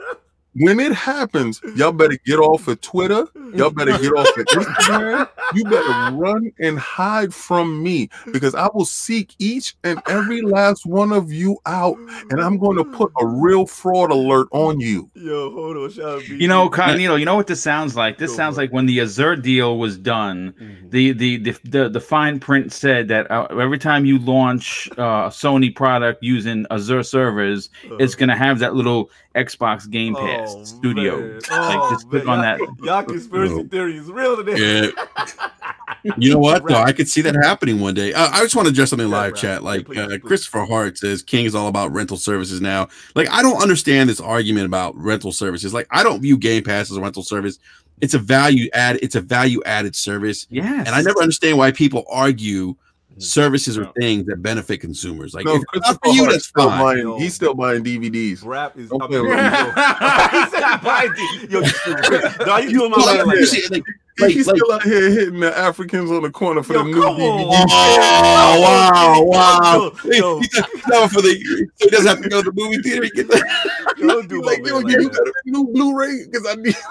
When 0.54 0.80
it 0.80 0.92
happens, 0.92 1.60
y'all 1.76 1.92
better 1.92 2.18
get 2.26 2.38
off 2.38 2.66
of 2.68 2.80
Twitter. 2.80 3.26
Y'all 3.54 3.70
better 3.70 3.96
get 3.98 4.12
off 4.12 4.26
of 4.36 4.46
Instagram. 4.46 5.28
You 5.54 5.64
better 5.64 6.16
run 6.16 6.50
and 6.58 6.78
hide 6.78 7.32
from 7.32 7.82
me 7.82 8.08
because 8.32 8.54
I 8.54 8.68
will 8.74 8.84
seek 8.84 9.34
each 9.38 9.76
and 9.84 10.00
every 10.08 10.42
last 10.42 10.84
one 10.84 11.12
of 11.12 11.32
you 11.32 11.58
out, 11.66 11.96
and 12.30 12.40
I'm 12.40 12.58
going 12.58 12.76
to 12.78 12.84
put 12.84 13.12
a 13.20 13.26
real 13.26 13.66
fraud 13.66 14.10
alert 14.10 14.48
on 14.50 14.80
you. 14.80 15.10
Yo, 15.14 15.50
hold 15.52 15.76
on. 15.76 15.90
Shout 15.90 16.04
out 16.04 16.28
You 16.28 16.48
know, 16.48 16.68
Cognito, 16.68 17.18
you 17.18 17.24
know 17.24 17.36
what 17.36 17.46
this 17.46 17.62
sounds 17.62 17.94
like? 17.94 18.18
This 18.18 18.30
Go 18.32 18.36
sounds 18.38 18.56
for 18.56 18.62
like 18.62 18.72
when 18.72 18.86
the 18.86 19.00
Azure 19.00 19.36
deal 19.36 19.78
was 19.78 19.96
done, 19.96 20.54
Mhm. 20.60 20.90
the 20.90 21.12
the 21.12 21.36
the 21.38 21.56
the, 21.64 21.88
the 21.88 22.00
fine 22.00 22.40
print 22.40 22.72
said 22.72 23.08
that 23.08 23.30
uh, 23.30 23.46
every 23.50 23.78
time 23.78 24.04
you 24.04 24.18
launch 24.18 24.88
uh, 24.98 25.02
a 25.02 25.30
Sony 25.30 25.74
product 25.74 26.22
using 26.22 26.66
Azure 26.70 27.02
servers, 27.04 27.70
it's 28.00 28.14
gonna 28.14 28.36
have 28.36 28.58
that 28.58 28.74
little 28.74 29.10
Xbox 29.34 29.88
Game 29.88 30.14
Pass 30.38 30.54
Oh, 30.56 30.64
Studio. 30.64 31.18
man. 31.20 31.34
Like 31.34 31.44
Oh, 31.50 31.90
just 31.90 32.08
click 32.10 32.26
on 32.28 32.40
that. 32.42 32.58
Y'all, 32.58 32.74
y'all 32.82 33.02
conspiracy 33.02 33.54
No. 33.54 33.64
theory 33.68 33.96
is 33.96 34.10
real 34.10 34.36
today. 34.36 34.90
Yeah. 34.94 35.26
You 36.16 36.30
know 36.32 36.38
what? 36.38 36.66
Though 36.66 36.76
I 36.76 36.92
could 36.92 37.08
see 37.08 37.22
that 37.22 37.34
happening 37.34 37.80
one 37.80 37.92
day. 37.92 38.12
Uh, 38.12 38.28
I 38.30 38.40
just 38.42 38.54
want 38.54 38.66
to 38.66 38.70
address 38.72 38.90
something 38.90 39.06
in 39.06 39.10
Yeah, 39.10 39.18
live 39.18 39.32
right. 39.32 39.40
chat. 39.40 39.64
Like 39.64 39.84
Please, 39.86 39.98
uh, 39.98 40.06
please. 40.06 40.20
Christopher 40.22 40.64
Hart 40.64 40.96
says, 40.96 41.22
King 41.22 41.44
is 41.44 41.54
all 41.56 41.66
about 41.66 41.92
rental 41.92 42.16
services 42.16 42.60
now. 42.60 42.88
Like 43.16 43.28
I 43.30 43.42
don't 43.42 43.60
understand 43.60 44.08
this 44.08 44.20
argument 44.20 44.66
about 44.66 44.96
rental 44.96 45.32
services. 45.32 45.74
Like 45.74 45.88
I 45.90 46.02
don't 46.04 46.20
view 46.22 46.38
Game 46.38 46.62
Pass 46.62 46.90
as 46.90 46.96
a 46.96 47.00
rental 47.00 47.24
service. 47.24 47.58
It's 48.00 48.14
a 48.14 48.18
value 48.18 48.68
add. 48.74 49.00
It's 49.02 49.16
a 49.16 49.20
value 49.20 49.60
added 49.66 49.96
service, 49.96 50.46
Yes. 50.50 50.86
and 50.86 50.94
I 50.94 51.02
never 51.02 51.20
understand 51.20 51.58
why 51.58 51.72
people 51.72 52.04
argue. 52.10 52.76
Services 53.18 53.76
or 53.78 53.92
things 53.98 54.26
that 54.26 54.42
benefit 54.42 54.80
consumers. 54.80 55.34
Like 55.34 55.44
No, 55.46 55.56
if 55.56 55.62
it's 55.74 55.88
not 55.88 55.98
for 56.04 56.12
you, 56.12 56.30
that's 56.30 56.46
still 56.46 56.68
fine. 56.68 56.80
buying, 56.82 56.98
Yo. 57.00 57.18
he's 57.18 57.34
still 57.34 57.54
buying 57.54 57.82
DVDs. 57.84 58.44
Rap 58.44 58.76
is 58.78 58.88
Don't 58.90 59.02
up 59.02 59.10
there. 59.10 59.22
with 59.22 59.30
Yo, 59.30 59.36
me. 59.36 59.42
he 59.50 60.50
said 60.50 60.78
he 60.78 60.84
buying 60.84 61.12
D- 61.14 61.46
Yo, 61.50 61.60
you 61.60 61.66
stupid. 61.66 62.34
No, 62.46 62.56
you 62.58 62.70
doing 62.70 62.90
my 62.90 62.96
Like, 62.98 63.26
like 63.26 63.36
you 63.38 63.46
that. 63.46 63.46
see, 63.46 63.82
like, 64.20 64.30
he's 64.32 64.46
like- 64.46 64.56
still 64.56 64.72
out 64.72 64.82
here 64.82 65.10
hitting 65.10 65.40
the 65.40 65.56
Africans 65.56 66.10
on 66.10 66.22
the 66.22 66.30
corner 66.30 66.62
for 66.62 66.74
Yo, 66.74 66.84
the 66.84 66.90
new 66.90 67.00
DVD. 67.00 67.18
Oh 67.20 68.60
wow, 68.60 69.22
wow! 69.24 69.92
Yo, 70.04 70.10
yo. 70.12 70.38
He's 70.40 70.86
not 70.88 71.10
for 71.10 71.22
the. 71.22 71.68
He 71.78 71.88
doesn't 71.90 72.06
have 72.06 72.22
to 72.22 72.28
go 72.28 72.42
to 72.42 72.50
the 72.50 72.60
movie 72.60 72.78
theater. 72.82 73.04
He 73.04 73.10
get 73.10 73.28
the, 73.28 73.38
Yo, 73.98 74.06
don't 74.08 74.28
do 74.28 74.40
my 74.40 74.46
Like, 74.52 74.62
man 74.62 74.72
yo, 74.74 74.78
like 74.80 74.92
you 75.00 75.08
got 75.10 75.26
a 75.26 75.32
new 75.46 75.66
Blu-ray 75.72 76.24
because 76.30 76.46
I 76.46 76.54
need. 76.56 76.76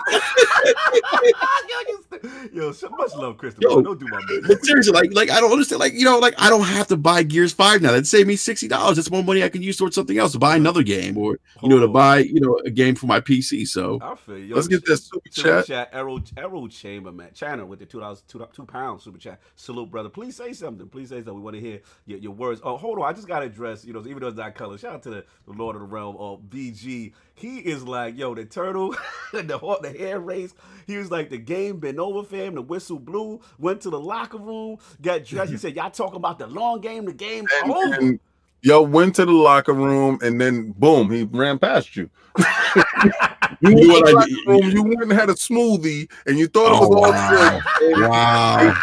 Yo, 2.54 2.72
so 2.72 2.90
much 2.90 3.14
love, 3.16 3.38
Christopher. 3.38 3.68
Yo. 3.70 3.82
don't 3.82 4.00
do 4.00 4.08
my 4.10 4.20
man. 4.30 4.42
But 4.48 4.64
seriously, 4.66 4.94
like, 4.94 5.14
like 5.14 5.30
I 5.30 5.40
don't 5.40 5.52
understand. 5.52 5.80
Like, 5.80 5.94
you 5.94 6.06
know, 6.06 6.18
like 6.20 6.34
I 6.38 6.50
don't 6.50 6.64
have 6.64 6.88
to 6.88 6.98
buy 6.98 7.24
Gears 7.24 7.54
Five 7.54 7.82
now. 7.82 7.90
That'd 7.92 8.08
save 8.08 8.28
me 8.28 8.36
sixty 8.36 8.68
dollars. 8.68 8.96
That's 8.98 9.12
more 9.12 9.24
money 9.24 9.44
I 9.44 9.50
can 9.50 9.62
use 9.62 9.78
towards 9.78 9.96
something 9.96 10.18
else 10.18 10.32
to 10.32 10.40
buy 10.40 10.56
another 10.56 10.84
game, 10.84 11.18
or 11.18 11.40
you 11.62 11.70
know, 11.70 11.80
to 11.80 11.88
buy 11.88 12.20
you 12.20 12.40
know 12.40 12.60
a 12.66 12.70
game 12.72 12.96
for 12.96 13.06
my 13.08 13.20
PC. 13.22 13.68
So 13.68 14.00
I 14.02 14.16
feel 14.16 14.38
you. 14.38 14.56
Let's 14.56 14.68
get 14.68 14.86
that 14.86 14.98
super 14.98 15.28
Super 15.32 15.50
chat. 15.60 15.66
chat, 15.68 15.90
Arrow, 15.94 16.20
Arrow 16.38 16.68
Chamber, 16.68 17.12
man. 17.18 17.32
China 17.34 17.66
with 17.66 17.80
the 17.80 17.86
two 17.86 18.00
dollars, 18.00 18.24
two, 18.28 18.46
two 18.54 18.66
pounds 18.66 19.04
super 19.04 19.18
chat. 19.18 19.40
Salute, 19.56 19.92
brother. 19.92 20.10
Please 20.10 20.36
say 20.36 20.54
something. 20.54 20.88
Please 20.88 21.10
say 21.10 21.18
something. 21.18 21.36
We 21.36 21.42
want 21.42 21.56
to 21.56 21.62
hear 21.62 21.82
your, 22.06 22.20
your 22.20 22.32
words. 22.32 22.62
Oh, 22.64 22.78
hold 22.78 23.00
on. 23.00 23.06
I 23.06 23.14
just 23.14 23.28
got 23.28 23.40
to 23.40 23.46
address, 23.46 23.84
you 23.84 23.94
know, 23.94 24.00
even 24.02 24.20
though 24.20 24.28
it's 24.28 24.38
not 24.38 24.56
color. 24.56 24.78
Shout 24.78 24.94
out 24.94 25.04
to 25.04 25.10
the, 25.10 25.26
the 25.46 25.54
Lord 25.54 25.76
of 25.76 25.82
the 25.82 25.88
Realm, 25.88 26.16
uh, 26.16 26.20
or 26.20 26.40
BG. 26.40 27.14
He 27.34 27.58
is 27.60 27.84
like, 27.84 28.18
yo, 28.18 28.36
the 28.36 28.46
turtle, 28.46 28.96
the 29.34 29.44
the 29.44 29.96
hair 29.98 30.20
race. 30.20 30.54
He 30.86 30.98
was 30.98 31.12
like, 31.12 31.30
the 31.30 31.38
game 31.38 31.80
been 31.80 32.00
over 32.00 32.24
for 32.24 32.38
him. 32.38 32.56
The 32.56 32.62
whistle 32.62 33.00
blew. 33.00 33.42
Went 33.58 33.82
to 33.82 33.90
the 33.90 34.00
locker 34.00 34.38
room, 34.38 34.78
got 35.02 35.26
dressed. 35.26 35.52
He 35.52 35.58
said, 35.58 35.76
y'all 35.76 35.92
talking 35.92 36.18
about 36.18 36.40
the 36.40 36.48
long 36.48 36.82
game. 36.82 37.06
The 37.06 37.14
game 37.14 37.46
over. 37.66 37.94
and 37.96 38.20
y'all 38.62 38.86
went 38.86 39.16
to 39.16 39.26
the 39.26 39.32
locker 39.32 39.74
room, 39.74 40.20
and 40.22 40.40
then 40.40 40.72
boom, 40.72 41.12
he 41.12 41.24
ran 41.24 41.60
past 41.60 41.96
you. 41.96 42.10
you 43.62 43.70
went 43.76 43.80
You 43.80 43.88
to 43.88 44.02
were 44.02 44.08
the 44.08 44.14
like- 44.16 44.30
room, 44.48 44.72
you 44.72 44.84
went 44.84 45.02
and 45.04 45.12
had 45.12 45.30
a 45.30 45.34
smoothie, 45.34 46.10
and 46.26 46.38
you 46.38 46.48
thought 46.48 46.74
it 46.74 46.82
Oh, 46.82 46.88
was 46.88 46.96
all 46.96 47.12
wow. 47.12 47.62
good. 47.80 48.02
wow, 48.10 48.74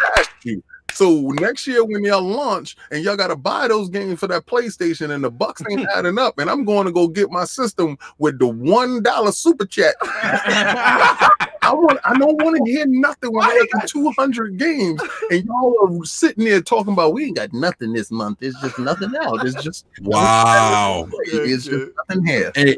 you. 0.43 0.63
So 0.93 1.31
next 1.41 1.67
year 1.67 1.83
when 1.83 2.05
y'all 2.05 2.21
launch 2.21 2.77
and 2.89 3.03
y'all 3.03 3.17
gotta 3.17 3.35
buy 3.35 3.67
those 3.67 3.89
games 3.89 4.17
for 4.17 4.27
that 4.27 4.45
PlayStation 4.45 5.11
and 5.13 5.21
the 5.25 5.29
bucks 5.31 5.61
ain't 5.69 5.85
adding 5.95 6.17
up, 6.17 6.39
and 6.39 6.49
I'm 6.49 6.63
going 6.63 6.85
to 6.85 6.91
go 6.93 7.07
get 7.09 7.29
my 7.31 7.43
system 7.43 7.97
with 8.17 8.39
the 8.39 8.47
one 8.47 9.03
dollar 9.03 9.33
super 9.33 9.65
chat. 9.65 9.95
I 10.01 11.73
want 11.73 11.99
I 12.05 12.17
don't 12.17 12.41
want 12.41 12.63
to 12.63 12.71
hear 12.71 12.85
nothing 12.87 13.33
when 13.33 13.43
I 13.43 13.65
have 13.73 13.87
200 13.87 14.57
games 14.57 15.01
and 15.31 15.43
y'all 15.45 15.75
are 15.99 16.05
sitting 16.05 16.45
there 16.45 16.61
talking 16.61 16.93
about 16.93 17.13
we 17.13 17.25
ain't 17.25 17.35
got 17.37 17.51
nothing 17.53 17.91
this 17.91 18.11
month. 18.11 18.37
It's 18.41 18.59
just 18.61 18.77
nothing 18.79 19.13
out. 19.21 19.45
It's 19.45 19.61
just 19.63 19.85
wow. 20.01 21.09
it's 21.23 21.65
just 21.65 21.91
nothing 22.07 22.25
here. 22.25 22.51
Hey, 22.55 22.77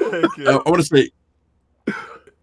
Uh, 0.00 0.60
I 0.64 0.70
want 0.70 0.80
to 0.80 0.84
say, 0.84 1.10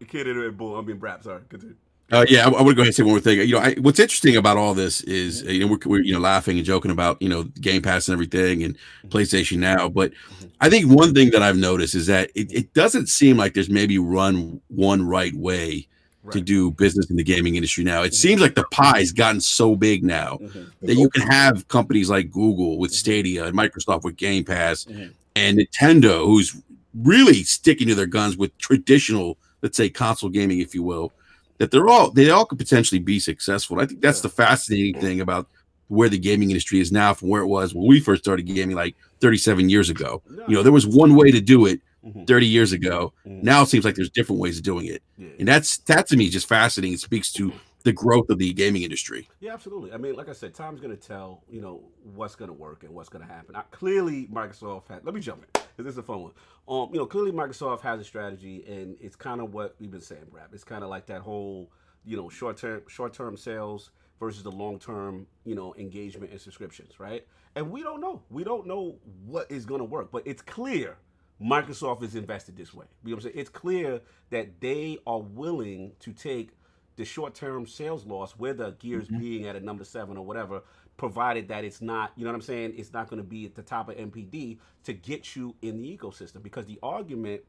kid, 0.08 0.26
kid, 0.26 0.58
bull. 0.58 0.78
I 0.78 0.82
mean, 0.82 1.00
rap. 1.00 1.24
Sorry. 1.24 1.42
Continue. 1.50 1.76
Uh, 2.12 2.26
yeah, 2.28 2.46
I, 2.48 2.50
I 2.50 2.62
want 2.64 2.70
to 2.70 2.74
go 2.76 2.82
ahead 2.82 2.88
and 2.88 2.96
say 2.96 3.04
one 3.04 3.12
more 3.14 3.20
thing. 3.20 3.40
You 3.40 3.54
know, 3.54 3.60
I, 3.60 3.76
what's 3.76 4.00
interesting 4.00 4.36
about 4.36 4.58
all 4.58 4.74
this 4.74 5.02
is, 5.02 5.44
uh, 5.44 5.52
you 5.52 5.60
know, 5.60 5.68
we're, 5.68 5.78
we're 5.86 6.02
you 6.02 6.12
know 6.14 6.20
laughing 6.20 6.58
and 6.58 6.66
joking 6.66 6.90
about 6.90 7.22
you 7.22 7.30
know 7.30 7.44
Game 7.44 7.84
Pass 7.84 8.08
and 8.08 8.14
everything 8.14 8.64
and 8.64 8.76
PlayStation 9.10 9.58
Now, 9.60 9.88
but 9.90 10.12
I 10.60 10.70
think 10.70 10.92
one 10.92 11.14
thing 11.14 11.30
that 11.32 11.44
I've 11.44 11.58
noticed 11.58 11.94
is 11.94 12.08
that 12.08 12.32
it, 12.34 12.52
it 12.52 12.74
doesn't 12.74 13.10
seem 13.10 13.38
like 13.38 13.54
there's 13.54 13.70
maybe 13.70 14.00
run 14.00 14.60
one 14.70 15.08
right 15.08 15.36
way 15.36 15.88
to 16.32 16.42
do 16.42 16.70
business 16.72 17.10
in 17.10 17.16
the 17.16 17.24
gaming 17.24 17.56
industry 17.56 17.84
now. 17.84 18.04
It 18.04 18.14
seems 18.14 18.40
like 18.42 18.54
the 18.54 18.66
pie's 18.72 19.12
gotten 19.12 19.40
so 19.42 19.76
big 19.76 20.04
now 20.04 20.38
Mhm. 20.42 20.70
that 20.82 20.96
you 20.96 21.10
can 21.10 21.24
have 21.24 21.68
companies 21.70 22.08
like 22.10 22.30
Google 22.30 22.78
with 22.78 22.92
Stadia 22.92 23.46
and 23.46 23.58
Microsoft 23.58 24.04
with 24.04 24.16
Game 24.16 24.44
Pass 24.44 24.86
Mhm. 24.86 25.12
and 25.36 25.58
Nintendo, 25.60 26.26
who's 26.26 26.56
really 26.94 27.44
sticking 27.44 27.88
to 27.88 27.96
their 27.96 28.06
guns 28.06 28.38
with 28.38 28.58
traditional, 28.58 29.38
let's 29.62 29.78
say, 29.78 29.90
console 29.90 30.30
gaming, 30.30 30.60
if 30.60 30.74
you 30.74 30.84
will, 30.84 31.12
that 31.58 31.72
they're 31.72 31.88
all 31.88 32.12
they 32.12 32.30
all 32.30 32.46
could 32.46 32.58
potentially 32.58 33.00
be 33.00 33.20
successful. 33.20 33.80
I 33.80 33.86
think 33.86 34.02
that's 34.02 34.22
the 34.22 34.30
fascinating 34.30 35.00
thing 35.02 35.22
about 35.22 35.48
where 35.88 36.10
the 36.10 36.20
gaming 36.20 36.52
industry 36.52 36.80
is 36.80 36.92
now 36.92 37.14
from 37.14 37.30
where 37.30 37.42
it 37.42 37.48
was 37.48 37.74
when 37.74 37.88
we 37.88 38.00
first 38.00 38.24
started 38.24 38.44
gaming 38.44 38.76
like 38.76 38.96
37 39.22 39.70
years 39.70 39.90
ago. 39.90 40.22
You 40.48 40.56
know, 40.56 40.64
there 40.64 40.72
was 40.72 40.86
one 40.86 41.16
way 41.16 41.32
to 41.32 41.42
do 41.42 41.66
it 41.66 41.82
Mhm. 42.06 42.26
30 42.28 42.46
years 42.46 42.72
ago. 42.72 43.12
Mhm. 43.28 43.44
Now 43.44 43.64
it 43.64 43.68
seems 43.68 43.84
like 43.84 43.96
there's 43.96 44.10
different 44.10 44.40
ways 44.40 44.58
of 44.58 44.64
doing 44.64 44.86
it. 44.86 45.04
And 45.18 45.48
that's 45.48 45.78
that 45.80 46.08
to 46.08 46.18
me 46.18 46.26
is 46.26 46.32
just 46.32 46.48
fascinating. 46.48 46.94
It 46.94 47.02
speaks 47.02 47.34
to 47.34 47.52
the 47.84 47.92
growth 47.92 48.30
of 48.30 48.38
the 48.38 48.54
gaming 48.54 48.84
industry. 48.84 49.28
Yeah, 49.40 49.54
absolutely. 49.54 49.92
I 49.92 49.98
mean, 49.98 50.16
like 50.16 50.30
I 50.30 50.34
said, 50.34 50.54
time's 50.54 50.80
going 50.80 50.96
to 50.96 51.08
tell, 51.08 51.44
you 51.50 51.60
know, 51.60 51.82
what's 52.16 52.36
going 52.36 52.50
to 52.50 52.54
work 52.54 52.84
and 52.84 52.94
what's 52.94 53.10
going 53.10 53.26
to 53.26 53.34
happen. 53.34 53.56
I, 53.56 53.64
clearly, 53.72 54.28
Microsoft 54.32 54.90
had, 54.90 55.04
let 55.06 55.14
me 55.14 55.22
jump 55.22 55.44
in, 55.44 55.59
because 55.80 55.96
this 55.96 56.04
is 56.04 56.10
a 56.10 56.12
fun 56.12 56.24
one. 56.24 56.32
Um, 56.68 56.90
you 56.92 57.00
know, 57.00 57.06
clearly 57.06 57.32
Microsoft 57.32 57.82
has 57.82 58.02
a 58.02 58.04
strategy, 58.04 58.66
and 58.68 58.98
it's 59.00 59.16
kind 59.16 59.40
of 59.40 59.54
what 59.54 59.76
we've 59.80 59.90
been 59.90 60.02
saying, 60.02 60.26
Brap. 60.30 60.54
It's 60.54 60.66
kind 60.66 60.84
of 60.84 60.90
like 60.90 61.06
that 61.06 61.22
whole, 61.22 61.72
you 62.04 62.18
know, 62.18 62.28
short 62.28 62.58
term 62.58 62.82
short 62.90 63.14
term 63.14 63.38
sales 63.38 63.92
versus 64.20 64.44
the 64.44 64.52
long 64.52 64.78
term, 64.78 65.26
you 65.46 65.56
know, 65.56 65.74
engagement 65.78 66.32
and 66.32 66.42
subscriptions, 66.42 67.00
right? 67.00 67.26
And 67.56 67.72
we 67.72 67.82
don't 67.82 68.02
know. 68.02 68.22
We 68.30 68.44
don't 68.44 68.68
know 68.68 68.98
what 69.26 69.50
is 69.50 69.66
going 69.66 69.80
to 69.80 69.86
work, 69.86 70.12
but 70.12 70.24
it's 70.26 70.42
clear 70.42 70.98
Microsoft 71.42 72.04
is 72.04 72.14
invested 72.16 72.58
this 72.58 72.74
way. 72.74 72.86
You 73.06 73.12
know 73.12 73.16
what 73.16 73.24
I'm 73.24 73.32
saying? 73.32 73.40
It's 73.40 73.50
clear 73.50 74.02
that 74.32 74.60
they 74.60 74.98
are 75.08 75.20
willing 75.22 75.94
to 76.02 76.12
take 76.12 76.52
the 76.98 77.06
short-term 77.06 77.66
sales 77.66 78.06
loss, 78.06 78.34
whether 78.34 78.72
Gears 78.72 79.08
being 79.08 79.48
at 79.48 79.56
a 79.56 79.62
number 79.62 79.86
seven 79.86 80.18
or 80.18 80.26
whatever, 80.26 80.62
provided 81.00 81.50
that 81.50 81.66
it's 81.66 81.82
not, 81.82 82.14
you 82.18 82.26
know 82.26 82.32
what 82.32 82.36
I'm 82.38 82.44
saying, 82.44 82.76
it's 82.78 82.94
not 82.94 83.10
going 83.10 83.22
to 83.24 83.28
be 83.28 83.46
at 83.48 83.56
the 83.56 83.64
top 83.64 83.90
of 83.90 83.98
NPD 83.98 84.60
to 84.86 84.94
get 84.94 85.36
you 85.36 85.56
in 85.64 85.82
the 85.82 85.98
ecosystem. 85.98 86.44
Because 86.44 86.68
the 86.68 86.80
argument, 86.84 87.44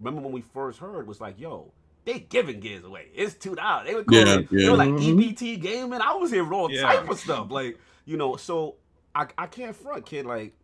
remember 0.00 0.22
when 0.22 0.32
we 0.32 0.42
first 0.42 0.80
heard, 0.80 1.08
was 1.08 1.20
like, 1.22 1.40
yo, 1.40 1.72
they 2.06 2.20
giving 2.20 2.60
gears 2.60 2.84
away. 2.84 3.08
It's 3.14 3.34
two 3.34 3.56
dollars. 3.56 3.88
They 3.88 3.96
were 3.96 4.04
calling 4.04 4.28
Yeah, 4.28 4.40
it, 4.40 4.50
they 4.62 4.70
were 4.70 4.76
like 4.78 4.90
Mhm. 4.90 5.34
EBT 5.34 5.60
gaming. 5.62 6.02
I 6.02 6.14
was 6.14 6.32
hearing 6.32 6.52
all 6.52 6.70
Yeah. 6.70 6.82
type 6.82 7.08
of 7.10 7.18
stuff. 7.18 7.50
Like, 7.50 7.78
you 8.06 8.18
know, 8.18 8.36
so 8.36 8.76
I, 9.14 9.28
I 9.38 9.48
can't 9.48 9.76
front, 9.76 10.06
kid. 10.06 10.26
Like, 10.26 10.54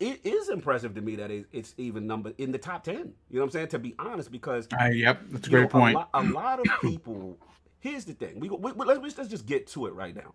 it 0.00 0.20
is 0.24 0.50
impressive 0.50 0.94
to 0.96 1.02
me 1.02 1.16
that 1.16 1.30
it, 1.30 1.46
it's 1.52 1.74
even 1.78 2.06
number 2.06 2.32
in 2.38 2.52
the 2.52 2.58
top 2.58 2.84
ten. 2.84 2.96
You 3.30 3.36
know 3.36 3.40
what 3.40 3.44
I'm 3.46 3.50
saying? 3.52 3.68
To 3.68 3.80
be 3.80 3.94
honest, 3.98 4.32
because 4.32 4.68
Uh, 4.80 4.86
yep, 4.86 5.20
that's 5.30 5.48
a 5.48 5.50
you 5.50 5.56
know, 5.56 5.62
great 5.62 5.70
point. 5.70 5.94
A 5.96 5.98
lot, 5.98 6.10
a 6.14 6.22
lot 6.22 6.60
of 6.60 6.76
people. 6.80 7.38
Here's 7.80 8.04
the 8.06 8.14
thing. 8.14 8.40
We, 8.40 8.48
go- 8.48 8.56
we, 8.56 8.72
we 8.72 8.86
let's, 8.86 9.18
let's 9.18 9.30
just 9.30 9.46
get 9.46 9.66
to 9.68 9.86
it 9.86 9.94
right 9.94 10.14
now. 10.14 10.34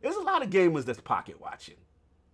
There's 0.00 0.16
a 0.16 0.20
lot 0.20 0.42
of 0.42 0.50
gamers 0.50 0.84
that's 0.84 1.00
pocket 1.00 1.40
watching. 1.40 1.76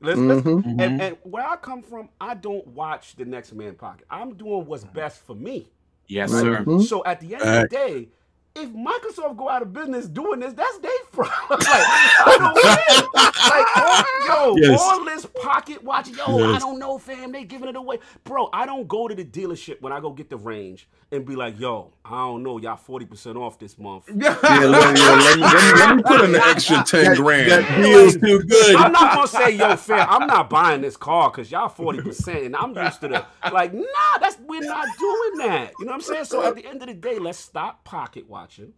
Let's, 0.01 0.19
let's, 0.21 0.43
Mhm. 0.43 0.65
and, 0.79 1.01
and 1.01 1.17
where 1.23 1.47
I 1.47 1.57
come 1.57 1.83
from, 1.83 2.11
I 2.21 2.35
don't 2.35 2.67
watch 2.69 3.17
the 3.17 3.25
next 3.25 3.53
man 3.55 3.75
pocket. 3.75 4.07
I'm 4.11 4.35
doing 4.35 4.67
what's 4.67 4.85
best 4.85 5.23
for 5.23 5.35
me. 5.35 5.71
Yes, 6.07 6.31
Right. 6.33 6.41
sir. 6.43 6.65
Mhm. 6.65 6.83
So 6.83 7.03
at 7.05 7.21
the 7.21 7.35
end 7.35 7.43
of 7.43 7.63
the 7.63 7.69
day, 7.69 8.09
if 8.57 8.71
Microsoft 8.71 9.37
go 9.37 9.49
out 9.49 9.63
of 9.63 9.73
business 9.73 10.07
doing 10.07 10.39
this, 10.41 10.53
that's 10.53 10.79
their 10.79 10.91
problem. 11.13 11.35
like, 11.61 11.69
I 11.69 12.37
don't 12.39 12.55
win. 12.55 13.09
Like, 13.51 13.77
all, 13.77 14.57
yo, 14.57 14.57
Yes. 14.57 14.81
all 14.81 15.05
this 15.05 15.27
pocket 15.43 15.83
watch, 15.83 16.09
yo, 16.09 16.55
I 16.55 16.59
don't 16.59 16.79
know, 16.79 16.99
fam, 16.99 17.33
they 17.33 17.45
giving 17.45 17.69
it 17.69 17.77
away. 17.77 17.99
Bro, 18.23 18.51
I 18.53 18.65
don't 18.67 18.87
go 18.87 19.09
to 19.09 19.15
the 19.15 19.25
dealership 19.25 19.81
when 19.81 19.93
I 19.93 20.01
go 20.01 20.11
get 20.11 20.31
the 20.31 20.37
range 20.37 20.89
and 21.11 21.25
be 21.27 21.35
like, 21.37 21.59
yo, 21.59 21.93
I 22.05 22.11
don't 22.27 22.43
know, 22.43 22.59
y'all 22.59 22.77
40% 22.77 23.37
off 23.37 23.59
this 23.59 23.77
month. 23.79 24.09
Yeah, 24.15 24.37
let, 24.41 24.43
yeah, 24.43 24.67
let, 24.67 24.95
me, 24.95 25.01
let, 25.01 25.37
me, 25.37 25.43
let 25.81 25.97
me 25.97 26.03
put 26.03 26.21
in 26.25 26.33
the 26.33 26.45
extra 26.45 26.83
ten 26.85 27.15
grand. 27.17 27.51
That 27.51 27.83
deal's 27.83 28.15
too 28.17 28.43
good. 28.43 28.77
I'm 28.77 28.93
not 28.93 29.15
gonna 29.15 29.29
say, 29.29 29.57
yo, 29.57 29.77
fam, 29.77 30.07
I'm 30.09 30.27
not 30.27 30.49
buying 30.49 30.81
this 30.81 30.97
car 30.97 31.31
because 31.31 31.51
y'all 31.51 31.69
40% 31.69 32.47
and 32.47 32.57
I'm 32.57 32.75
used 32.77 33.01
to 33.01 33.09
the 33.09 33.27
like, 33.53 33.75
nah, 33.75 33.85
that's 34.21 34.39
we're 34.47 34.61
not 34.63 34.87
doing 34.99 35.49
that. 35.49 35.73
You 35.79 35.87
know 35.87 35.91
what 35.93 35.95
I'm 35.97 36.01
saying? 36.03 36.25
So 36.27 36.45
at 36.47 36.55
the 36.55 36.65
end 36.67 36.83
of 36.83 36.89
the 36.89 36.95
day, 36.95 37.19
let's 37.19 37.39
stop 37.39 37.85
pocket 37.85 38.29
watching. 38.45 38.75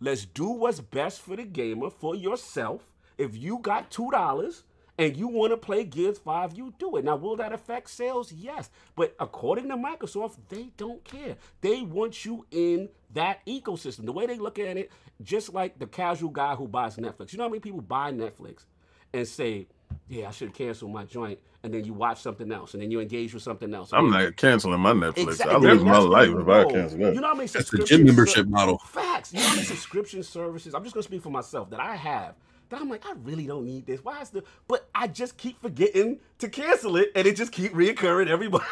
Let's 0.00 0.24
do 0.24 0.48
what's 0.48 0.80
best 0.80 1.20
for 1.20 1.36
the 1.36 1.44
gamer, 1.44 1.88
for 1.88 2.16
yourself. 2.16 2.82
If 3.16 3.36
you 3.36 3.58
got 3.58 3.92
two 3.92 4.10
dollars 4.10 4.64
and 4.98 5.16
you 5.16 5.28
want 5.28 5.52
to 5.52 5.56
play 5.56 5.84
Gears 5.84 6.18
5, 6.18 6.56
you 6.56 6.74
do 6.80 6.96
it. 6.96 7.04
Now, 7.04 7.14
will 7.14 7.36
that 7.36 7.52
affect 7.52 7.90
sales? 7.90 8.32
Yes. 8.32 8.70
But 8.96 9.14
according 9.20 9.68
to 9.68 9.76
Microsoft, 9.76 10.38
they 10.48 10.70
don't 10.76 11.04
care. 11.04 11.36
They 11.60 11.82
want 11.82 12.24
you 12.24 12.44
in 12.50 12.88
that 13.12 13.46
ecosystem. 13.46 14.04
The 14.04 14.12
way 14.12 14.26
they 14.26 14.36
look 14.36 14.58
at 14.58 14.76
it, 14.76 14.90
just 15.22 15.54
like 15.54 15.78
the 15.78 15.86
casual 15.86 16.30
guy 16.30 16.56
who 16.56 16.66
buys 16.66 16.96
Netflix. 16.96 17.32
You 17.32 17.38
know 17.38 17.44
how 17.44 17.50
many 17.50 17.60
people 17.60 17.80
buy 17.80 18.10
Netflix 18.10 18.64
and 19.12 19.28
say, 19.28 19.68
yeah, 20.08 20.28
I 20.28 20.30
should 20.30 20.52
cancel 20.54 20.88
my 20.88 21.04
joint, 21.04 21.38
and 21.62 21.72
then 21.72 21.84
you 21.84 21.92
watch 21.92 22.20
something 22.20 22.50
else, 22.52 22.74
and 22.74 22.82
then 22.82 22.90
you 22.90 23.00
engage 23.00 23.34
with 23.34 23.42
something 23.42 23.72
else. 23.74 23.92
I'm 23.92 24.10
not 24.10 24.36
canceling 24.36 24.80
my 24.80 24.92
Netflix. 24.92 25.28
Exactly. 25.28 25.54
I 25.54 25.58
lose 25.72 25.82
my 25.84 25.98
life 25.98 26.30
what 26.32 26.42
if 26.42 26.48
I 26.48 26.62
know. 26.62 26.70
cancel 26.70 26.98
that. 27.00 27.14
You 27.14 27.20
know 27.20 27.28
how 27.28 27.34
many 27.34 27.48
That's 27.48 27.70
the 27.70 27.84
gym 27.84 28.04
membership 28.04 28.44
ser- 28.46 28.50
model. 28.50 28.78
Facts. 28.78 29.32
You 29.32 29.40
know 29.40 29.46
how 29.46 29.54
many 29.54 29.66
subscription 29.66 30.22
services? 30.22 30.74
I'm 30.74 30.82
just 30.82 30.94
gonna 30.94 31.02
speak 31.04 31.22
for 31.22 31.30
myself 31.30 31.70
that 31.70 31.80
I 31.80 31.96
have. 31.96 32.34
That 32.70 32.80
I'm 32.80 32.88
like, 32.88 33.04
I 33.06 33.12
really 33.22 33.46
don't 33.46 33.66
need 33.66 33.84
this. 33.86 34.02
Why 34.02 34.20
is 34.22 34.30
the? 34.30 34.42
But 34.68 34.88
I 34.94 35.06
just 35.06 35.36
keep 35.36 35.60
forgetting 35.60 36.18
to 36.38 36.48
cancel 36.48 36.96
it, 36.96 37.12
and 37.14 37.26
it 37.26 37.36
just 37.36 37.52
keep 37.52 37.72
reoccurring 37.74 38.26
every 38.28 38.48
month. 38.50 38.64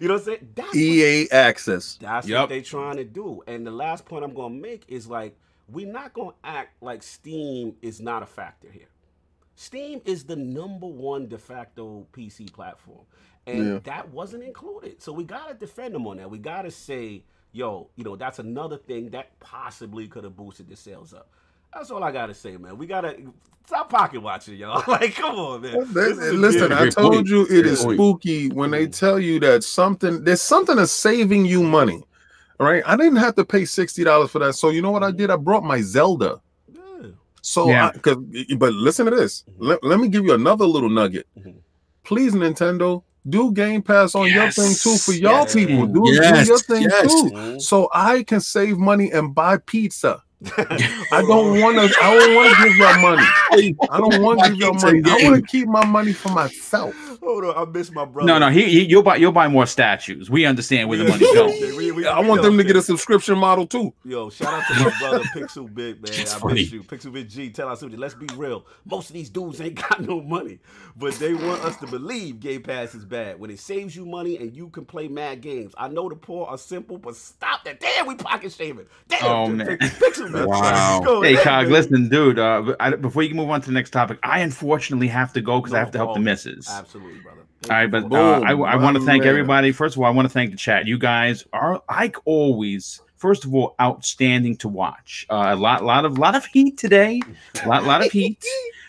you 0.00 0.08
know 0.08 0.14
what 0.14 0.20
I'm 0.20 0.24
saying? 0.26 0.48
That's 0.54 0.68
what 0.68 0.76
EA 0.76 1.30
access. 1.30 1.96
that's 2.00 2.26
Yup. 2.26 2.42
what 2.42 2.48
they 2.48 2.60
trying 2.60 2.96
to 2.96 3.04
do. 3.04 3.42
And 3.46 3.66
the 3.66 3.70
last 3.70 4.04
point 4.04 4.24
I'm 4.24 4.34
gonna 4.34 4.54
make 4.54 4.84
is 4.88 5.06
like 5.06 5.36
we're 5.68 5.90
not 5.90 6.12
gonna 6.12 6.32
act 6.44 6.80
like 6.82 7.02
Steam 7.02 7.74
is 7.82 8.00
not 8.00 8.22
a 8.22 8.26
factor 8.26 8.68
here. 8.70 8.86
Steam 9.56 10.02
is 10.04 10.24
the 10.24 10.36
number 10.36 10.86
one 10.86 11.26
de 11.28 11.38
facto 11.38 12.06
PC 12.12 12.52
platform, 12.52 13.00
and 13.46 13.66
Yeah. 13.66 13.78
that 13.84 14.10
wasn't 14.10 14.44
included. 14.44 15.00
So 15.02 15.12
we 15.12 15.24
gotta 15.24 15.54
defend 15.54 15.94
them 15.94 16.06
on 16.06 16.18
that. 16.18 16.30
We 16.30 16.38
gotta 16.38 16.70
say, 16.70 17.24
yo, 17.52 17.88
you 17.96 18.04
know, 18.04 18.16
that's 18.16 18.38
another 18.38 18.76
thing 18.76 19.10
that 19.10 19.38
possibly 19.40 20.08
could 20.08 20.24
have 20.24 20.36
boosted 20.36 20.68
the 20.68 20.76
sales 20.76 21.14
up. 21.14 21.30
That's 21.72 21.90
all 21.90 22.04
I 22.04 22.12
gotta 22.12 22.34
say, 22.34 22.58
man. 22.58 22.76
We 22.76 22.86
gotta 22.86 23.16
stop 23.66 23.88
pocket 23.88 24.20
watching, 24.20 24.56
y'all. 24.56 24.84
like, 24.88 25.14
come 25.14 25.36
on, 25.36 25.62
man. 25.62 25.92
This 25.92 26.18
Listen. 26.34 26.72
I 26.72 26.90
told 26.90 27.14
point. 27.14 27.28
you 27.28 27.44
it 27.44 27.48
Great 27.48 27.66
is 27.66 27.82
point. 27.82 27.96
spooky 27.96 28.48
when 28.50 28.70
they 28.70 28.84
mm-hmm. 28.84 28.90
tell 28.90 29.18
you 29.18 29.40
that 29.40 29.64
something 29.64 30.22
there's 30.22 30.42
something 30.42 30.76
that's 30.76 30.92
saving 30.92 31.46
you 31.46 31.62
money. 31.62 32.02
All 32.60 32.66
right, 32.66 32.82
I 32.86 32.96
didn't 32.96 33.16
have 33.16 33.34
to 33.36 33.44
pay 33.44 33.64
sixty 33.64 34.04
dollars 34.04 34.30
for 34.30 34.38
that. 34.40 34.54
So 34.54 34.68
you 34.68 34.82
know 34.82 34.90
what 34.90 35.02
I 35.02 35.08
mm-hmm. 35.08 35.16
did? 35.16 35.30
I 35.30 35.36
brought 35.36 35.64
my 35.64 35.80
Zelda. 35.80 36.42
So, 37.48 37.68
Yeah. 37.68 37.92
because 37.92 38.16
but 38.58 38.72
listen 38.72 39.06
to 39.06 39.14
this. 39.14 39.44
Let, 39.58 39.82
let 39.84 40.00
me 40.00 40.08
give 40.08 40.24
you 40.24 40.34
another 40.34 40.64
little 40.66 40.88
nugget. 40.90 41.26
Mhm. 41.38 41.54
Please, 42.02 42.34
Nintendo, 42.34 43.04
do 43.28 43.52
Game 43.52 43.82
Pass 43.82 44.16
on 44.16 44.26
Yes. 44.26 44.56
your 44.56 44.66
thing 44.66 44.74
too 44.74 44.98
for 44.98 45.12
y'all 45.12 45.42
Yes. 45.42 45.54
people. 45.54 45.86
Do, 45.86 46.02
Yes. 46.06 46.42
do 46.46 46.52
your 46.52 46.58
thing 46.58 46.82
Yes. 46.82 47.02
too, 47.12 47.30
Mhm. 47.30 47.62
so 47.62 47.88
I 47.94 48.24
can 48.24 48.40
save 48.40 48.78
money 48.78 49.12
and 49.12 49.32
buy 49.32 49.58
pizza. 49.58 50.24
I 50.44 51.22
don't 51.26 51.60
want 51.60 51.76
to. 51.76 51.94
I 52.02 52.14
don't 52.14 52.34
want 52.34 52.56
to 52.56 52.62
give 52.68 52.76
y'all 52.76 53.00
money. 53.00 53.22
I 53.90 53.98
don't 53.98 54.22
want 54.22 54.40
to 54.42 54.50
give 54.50 54.58
y'all 54.58 54.74
money. 54.74 55.00
I 55.04 55.24
want 55.24 55.36
to 55.36 55.42
keep 55.50 55.66
my 55.66 55.84
money 55.86 56.12
for 56.12 56.28
myself. 56.28 56.94
Hold 57.22 57.44
on, 57.44 57.56
I 57.56 57.70
miss 57.70 57.90
my 57.90 58.04
brother. 58.04 58.26
No, 58.26 58.38
no, 58.38 58.50
he, 58.50 58.64
he 58.66 58.84
you'll 58.84 59.02
buy 59.02 59.16
you'll 59.16 59.32
buy 59.32 59.48
more 59.48 59.66
statues. 59.66 60.28
We 60.28 60.44
understand 60.44 60.88
where 60.88 60.98
the 60.98 61.04
money's 61.08 61.32
going. 61.32 61.76
We- 61.76 61.92
we- 61.92 62.06
I 62.06 62.20
want 62.20 62.42
them 62.42 62.56
to 62.58 62.64
get 62.64 62.76
a 62.76 62.82
subscription 62.82 63.38
model 63.38 63.66
too. 63.66 63.92
Yo, 64.04 64.28
shout 64.30 64.52
out 64.52 64.62
to 64.68 64.74
my 64.84 64.98
brother 64.98 65.24
Pixel 65.34 65.72
Big, 65.72 66.02
man. 66.02 66.12
It's 66.12 66.34
I 66.34 66.38
funny. 66.38 66.54
miss 66.54 66.70
you. 66.72 66.82
Pixel 66.82 67.12
Big 67.12 67.28
G, 67.28 67.48
tell 67.50 67.68
us 67.68 67.82
let's 67.82 68.14
be 68.14 68.26
real. 68.36 68.66
Most 68.84 69.08
of 69.10 69.14
these 69.14 69.30
dudes 69.30 69.60
ain't 69.60 69.74
got 69.88 70.00
no 70.02 70.20
money, 70.20 70.58
but 70.96 71.14
they 71.14 71.32
want 71.34 71.64
us 71.64 71.76
to 71.78 71.86
believe 71.86 72.40
Game 72.40 72.62
Pass 72.62 72.94
is 72.94 73.04
bad. 73.04 73.40
When 73.40 73.50
it 73.50 73.58
saves 73.58 73.96
you 73.96 74.04
money 74.04 74.36
and 74.36 74.54
you 74.54 74.68
can 74.68 74.84
play 74.84 75.08
mad 75.08 75.40
games. 75.40 75.72
I 75.78 75.88
know 75.88 76.08
the 76.08 76.16
poor 76.16 76.46
are 76.46 76.58
simple, 76.58 76.98
but 76.98 77.16
stop 77.16 77.64
that. 77.64 77.80
Damn, 77.80 78.06
we 78.06 78.14
pocket 78.16 78.52
shaving. 78.52 78.86
Damn, 79.08 79.24
Oh, 79.24 79.46
man. 79.48 79.78
Pixel 79.78 80.32
Big. 80.32 80.35
Wow. 80.44 81.00
Go 81.04 81.22
Hey, 81.22 81.36
Cog, 81.36 81.68
listen, 81.68 82.08
dude. 82.08 82.38
Uh, 82.38 82.74
I, 82.80 82.90
before 82.90 83.22
you 83.22 83.28
can 83.28 83.36
move 83.36 83.50
on 83.50 83.60
to 83.60 83.66
the 83.66 83.72
next 83.72 83.90
topic, 83.90 84.18
I 84.22 84.40
unfortunately 84.40 85.08
have 85.08 85.32
to 85.34 85.40
go 85.40 85.60
because 85.60 85.74
I 85.74 85.78
have 85.78 85.90
to 85.92 85.98
help 85.98 86.14
the 86.14 86.20
misses. 86.20 86.68
Absolutely, 86.68 87.20
brother. 87.20 87.42
All 87.70 87.70
right, 87.70 87.90
but 87.90 88.02
Thank 88.02 88.14
uh, 88.14 88.40
I, 88.42 88.52
I 88.52 88.76
want 88.76 88.96
to 88.96 89.02
thank 89.04 89.24
everybody. 89.24 89.72
First 89.72 89.96
of 89.96 90.02
all, 90.02 90.06
I 90.06 90.10
want 90.10 90.26
to 90.26 90.32
thank 90.32 90.50
the 90.50 90.56
chat. 90.56 90.86
You 90.86 90.98
guys 90.98 91.44
are, 91.52 91.82
like 91.90 92.16
always, 92.24 93.00
first 93.16 93.44
of 93.44 93.54
all, 93.54 93.74
outstanding 93.80 94.56
to 94.58 94.68
watch. 94.68 95.26
Uh, 95.30 95.46
a 95.48 95.56
lot, 95.56 95.82
lot 95.82 96.04
of, 96.04 96.18
lot 96.18 96.36
of 96.36 96.44
heat 96.46 96.78
today. 96.78 97.20
A 97.64 97.68
lot, 97.68 97.84
lot 97.84 98.04
of 98.04 98.12
heat. 98.12 98.44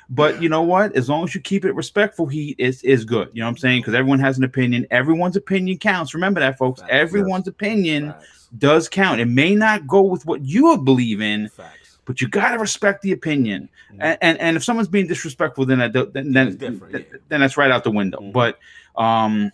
But 0.10 0.42
you 0.42 0.48
know 0.48 0.62
what? 0.62 0.96
As 0.96 1.10
long 1.10 1.24
as 1.24 1.36
you 1.36 1.42
keep 1.42 1.66
it 1.66 1.74
respectful, 1.74 2.28
heat 2.28 2.56
is 2.60 2.82
is 2.84 3.04
good. 3.04 3.30
You 3.34 3.42
know 3.42 3.48
what 3.48 3.52
I'm 3.52 3.58
saying? 3.58 3.82
Because 3.82 3.94
everyone 3.94 4.20
has 4.20 4.38
an 4.38 4.44
opinion. 4.44 4.86
Everyone's 4.90 5.36
opinion 5.36 5.80
counts. 5.80 6.14
Remember 6.14 6.40
that, 6.40 6.58
folks. 6.58 6.80
Facts. 6.80 6.94
Everyone's 6.94 7.48
opinion 7.48 8.14
Facts. 8.14 8.37
Does 8.58 8.88
count. 8.90 9.20
It 9.22 9.26
may 9.26 9.56
not 9.56 9.88
go 9.88 10.02
with 10.02 10.26
what 10.26 10.44
you 10.46 10.78
believe 10.78 11.22
in, 11.22 11.50
Facts. 11.50 11.98
but 12.06 12.22
you 12.22 12.28
gotta 12.28 12.58
respect 12.60 13.02
the 13.02 13.12
opinion. 13.12 13.70
Mhm. 13.92 13.98
And, 14.00 14.18
and 14.22 14.40
and 14.40 14.58
if 14.58 14.64
someone's 14.64 14.88
being 14.88 15.08
disrespectful, 15.08 15.66
then 15.66 15.80
that 15.80 15.94
then 16.14 16.32
then, 16.32 16.56
different, 16.58 16.92
then, 16.94 17.06
yeah. 17.12 17.18
then 17.30 17.40
that's 17.42 17.58
right 17.58 17.72
out 17.72 17.84
the 17.84 17.92
window. 17.92 18.20
Mhm. 18.20 18.32
But 18.34 18.60
um, 18.96 19.52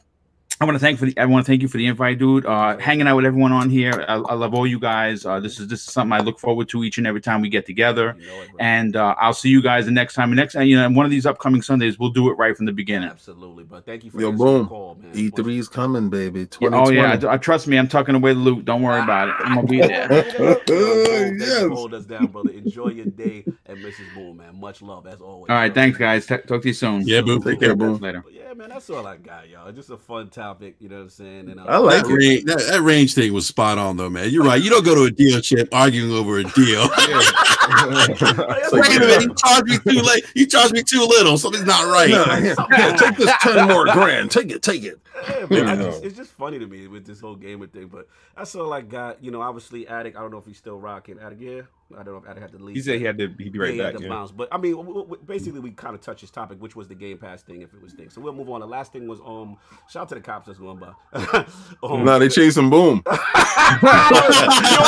I 0.64 0.66
want 0.66 0.76
to 0.78 0.80
thank 0.80 0.98
for 0.98 1.08
the 1.08 1.18
I 1.18 1.26
want 1.26 1.46
to 1.46 1.52
thank 1.52 1.62
you 1.62 1.68
for 1.68 1.76
the 1.76 1.86
invite, 1.88 2.20
dude. 2.20 2.46
Uh, 2.46 2.78
hanging 2.78 3.06
out 3.06 3.18
with 3.18 3.26
everyone 3.26 3.52
on 3.52 3.70
here. 3.70 4.06
I, 4.08 4.14
I 4.14 4.34
love 4.34 4.54
all 4.54 4.66
you 4.66 4.80
guys. 4.80 5.26
Uh, 5.26 5.42
this 5.42 5.60
is 5.60 5.68
this 5.68 5.86
is 5.86 5.92
something 5.92 6.14
I 6.14 6.20
look 6.20 6.40
forward 6.40 6.70
to 6.70 6.86
each 6.86 6.98
and 6.98 7.06
every 7.06 7.20
time 7.20 7.42
we 7.42 7.50
get 7.50 7.66
together. 7.66 8.16
You 8.18 8.28
know 8.28 8.42
it. 8.44 8.50
And 8.60 8.96
uh, 8.96 9.14
I'll 9.20 9.34
see 9.34 9.50
you 9.50 9.62
guys 9.62 9.84
the 9.88 9.92
next 9.92 10.14
time. 10.14 10.30
And 10.30 10.38
next, 10.38 10.56
and 10.56 10.70
you 10.70 10.78
know, 10.78 10.90
one 10.90 11.04
of 11.06 11.12
these 11.12 11.26
upcoming 11.26 11.62
Sundays, 11.62 12.00
we'll 12.00 12.12
do 12.12 12.30
it 12.30 12.36
right 12.36 12.56
from 12.56 12.66
the 12.66 12.72
beginning. 12.72 13.10
Absolutely, 13.10 13.66
but 13.66 13.86
thank 13.86 14.06
you 14.06 14.12
for 14.12 14.22
Yo, 14.22 14.32
the 14.32 14.38
boom. 14.38 14.68
call, 14.70 14.96
man. 14.96 15.12
E3's 15.14 15.68
coming, 15.68 16.10
baby. 16.10 16.48
Yeah, 16.62 16.70
oh 16.72 16.90
yeah, 16.90 17.20
I, 17.22 17.34
I- 17.34 17.38
trust 17.38 17.68
me. 17.68 17.78
I'm 17.78 17.90
tucking 17.90 18.16
away 18.16 18.32
the 18.34 18.40
loot. 18.40 18.64
Don't 18.64 18.84
worry 18.84 19.02
about 19.02 19.28
it. 19.28 19.36
I'm 19.40 19.56
gonna 19.56 19.68
be 19.68 19.82
there. 19.82 20.14
Yo, 20.40 20.54
Thank 20.54 20.70
you 20.70 21.38
Yes. 21.46 21.64
for 21.68 21.94
us 21.94 22.06
down, 22.06 22.28
brother. 22.28 22.52
Enjoy 22.52 22.88
your 22.88 23.08
day 23.08 23.44
and 23.66 23.80
Mrs. 23.80 24.16
Boom, 24.16 24.38
man. 24.38 24.58
Much 24.62 24.82
love 24.82 25.08
as 25.08 25.20
always. 25.20 25.50
All 25.50 25.58
right, 25.58 25.74
thanks, 25.74 25.98
guys. 25.98 26.26
Ta- 26.26 26.38
talk 26.38 26.62
to 26.62 26.70
you 26.70 26.74
soon. 26.74 27.06
Yeah, 27.06 27.20
boom. 27.20 27.42
Take 27.44 27.60
care, 27.60 27.76
boom. 27.76 27.98
Later. 27.98 28.24
Yeah, 28.32 28.43
man, 28.64 28.70
that's 28.70 28.90
all 28.90 29.06
I 29.06 29.18
got, 29.18 29.50
y'all. 29.50 29.70
Just 29.74 29.90
a 29.90 29.98
fun 29.98 30.30
topic, 30.30 30.76
you 30.80 30.88
know 30.88 30.96
what 30.96 31.02
I'm 31.04 31.10
saying? 31.10 31.50
And, 31.50 31.60
uh, 31.60 31.66
I 31.68 31.78
like 31.80 32.04
That 32.04 32.12
it. 32.12 32.14
range, 32.14 32.44
that, 32.46 32.60
that 32.60 32.82
range 32.82 33.14
thing 33.14 33.34
was 33.34 33.46
spot 33.46 33.78
on, 33.78 33.98
though, 33.98 34.10
man. 34.10 34.30
You're 34.30 34.46
right. 34.46 34.62
You 34.62 34.70
don't 34.70 34.86
go 34.86 34.96
to 34.96 35.04
a 35.04 35.12
dealership 35.12 35.68
arguing 35.74 36.14
over 36.14 36.40
a 36.40 36.44
deal. 36.44 36.88
That's 36.88 38.72
Wait 38.72 38.96
a 38.96 39.00
minute, 39.00 39.22
you 39.24 39.36
charged 39.36 39.68
me 39.68 39.78
too 39.80 40.02
late. 40.02 40.26
You 40.34 40.46
charged 40.48 40.72
me 40.74 40.82
too 40.82 41.02
little. 41.02 41.38
Something's 41.38 41.66
not 41.66 41.92
right. 41.92 42.10
Nah, 42.10 42.36
here, 42.38 42.56
here, 42.74 42.94
take 42.96 43.18
this 43.18 43.34
10 43.42 43.68
more 43.68 43.86
grand. 43.86 44.32
Take 44.32 44.50
it, 44.50 44.62
take 44.62 44.84
it. 44.84 44.98
Yeah, 45.50 45.64
man, 45.64 45.78
just, 45.80 46.04
it's 46.04 46.16
just 46.16 46.32
funny 46.32 46.58
to 46.60 46.66
me 46.66 46.88
with 46.88 47.06
this 47.06 47.20
whole 47.20 47.36
gamer 47.36 47.68
thing. 47.68 47.88
But 47.88 48.08
that's 48.36 48.56
all 48.56 48.72
I 48.72 48.82
got. 48.82 49.22
You 49.24 49.32
know, 49.32 49.42
obviously, 49.42 49.88
Addict. 49.88 50.18
I 50.18 50.22
don't 50.22 50.32
know 50.32 50.38
if 50.38 50.46
he's 50.46 50.58
still 50.58 50.80
rocking. 50.80 51.20
Addict, 51.20 51.42
yeah, 51.42 51.62
I 51.98 52.04
don't 52.04 52.14
know 52.14 52.18
if 52.24 52.28
Adam 52.28 52.42
had 52.42 52.52
to 52.54 52.58
leave. 52.60 52.76
He 52.76 52.82
said 52.82 53.00
he 53.00 53.06
had 53.06 53.18
to 53.18 53.28
he'd 53.38 53.52
be 53.54 53.60
right 53.60 53.70
yeah, 53.70 53.74
he 53.74 53.80
had 53.80 53.94
back. 53.94 53.98
to 53.98 54.04
Yeah. 54.04 54.10
bounce. 54.10 54.32
But 54.32 54.50
I 54.52 54.58
mean, 54.58 54.76
w- 54.76 55.02
w- 55.02 55.22
basically, 55.26 55.60
we 55.60 55.72
kind 55.72 55.96
of 55.96 56.02
touched 56.02 56.22
his 56.22 56.32
topic, 56.32 56.62
which 56.62 56.76
was 56.76 56.88
the 56.88 56.96
Game 56.96 57.18
Pass 57.18 57.42
thing, 57.44 57.62
if 57.62 57.74
it 57.74 57.82
was 57.82 57.94
thing. 57.94 58.10
So 58.10 58.22
we'll 58.22 58.34
move 58.34 58.50
on. 58.50 58.62
The 58.62 58.68
last 58.68 58.92
thing 58.94 59.08
was 59.08 59.20
um, 59.26 59.58
shout 59.90 60.04
out 60.04 60.10
to 60.10 60.16
the 60.16 60.22
cops 60.22 60.48
that's 60.48 60.60
going 60.60 60.78
by. 60.80 60.94
um, 61.84 62.06
Nah, 62.06 62.20
they 62.20 62.30
chasing 62.30 62.70
Boom. 62.70 63.04
Yo, 63.84 63.90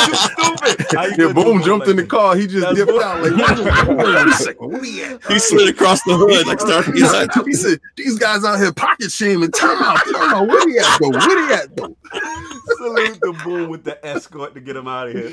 you 0.06 0.14
stupid. 0.14 0.86
Yeah, 0.92 1.32
Boom 1.32 1.34
Boom 1.34 1.62
jumped 1.62 1.86
like 1.86 1.90
in 1.90 1.96
the 1.96 2.06
car. 2.06 2.36
He 2.36 2.46
just 2.46 2.60
That's 2.62 2.76
dipped 2.76 2.90
Boom. 2.90 3.02
out. 3.02 3.22
Like, 3.22 3.32
wait 3.32 3.58
a 3.58 4.84
he 4.84 5.02
at? 5.02 5.24
He 5.26 5.38
slid 5.38 5.68
across 5.68 6.02
the 6.04 6.16
hood 6.16 6.46
like 6.46 6.60
starting 6.60 6.94
He 6.94 7.00
said, 7.00 7.28
he 7.44 7.52
said, 7.54 7.80
these 7.96 8.18
guys 8.18 8.44
out 8.44 8.58
here 8.58 8.72
pocket 8.72 9.10
shaming. 9.10 9.50
Time 9.50 9.82
out, 9.82 9.96
time 10.04 10.34
out. 10.34 10.46
Where 10.48 10.68
he 10.68 10.78
at, 10.78 10.98
though? 11.00 11.10
Where 11.10 11.46
he 11.48 11.54
at, 11.54 11.76
though? 11.76 11.96
Salute 12.76 13.18
the 13.20 13.32
boom 13.44 13.70
with 13.70 13.84
the 13.84 14.04
escort 14.04 14.54
to 14.54 14.60
get 14.60 14.76
him 14.76 14.88
out 14.88 15.08
of 15.08 15.14
here. 15.14 15.32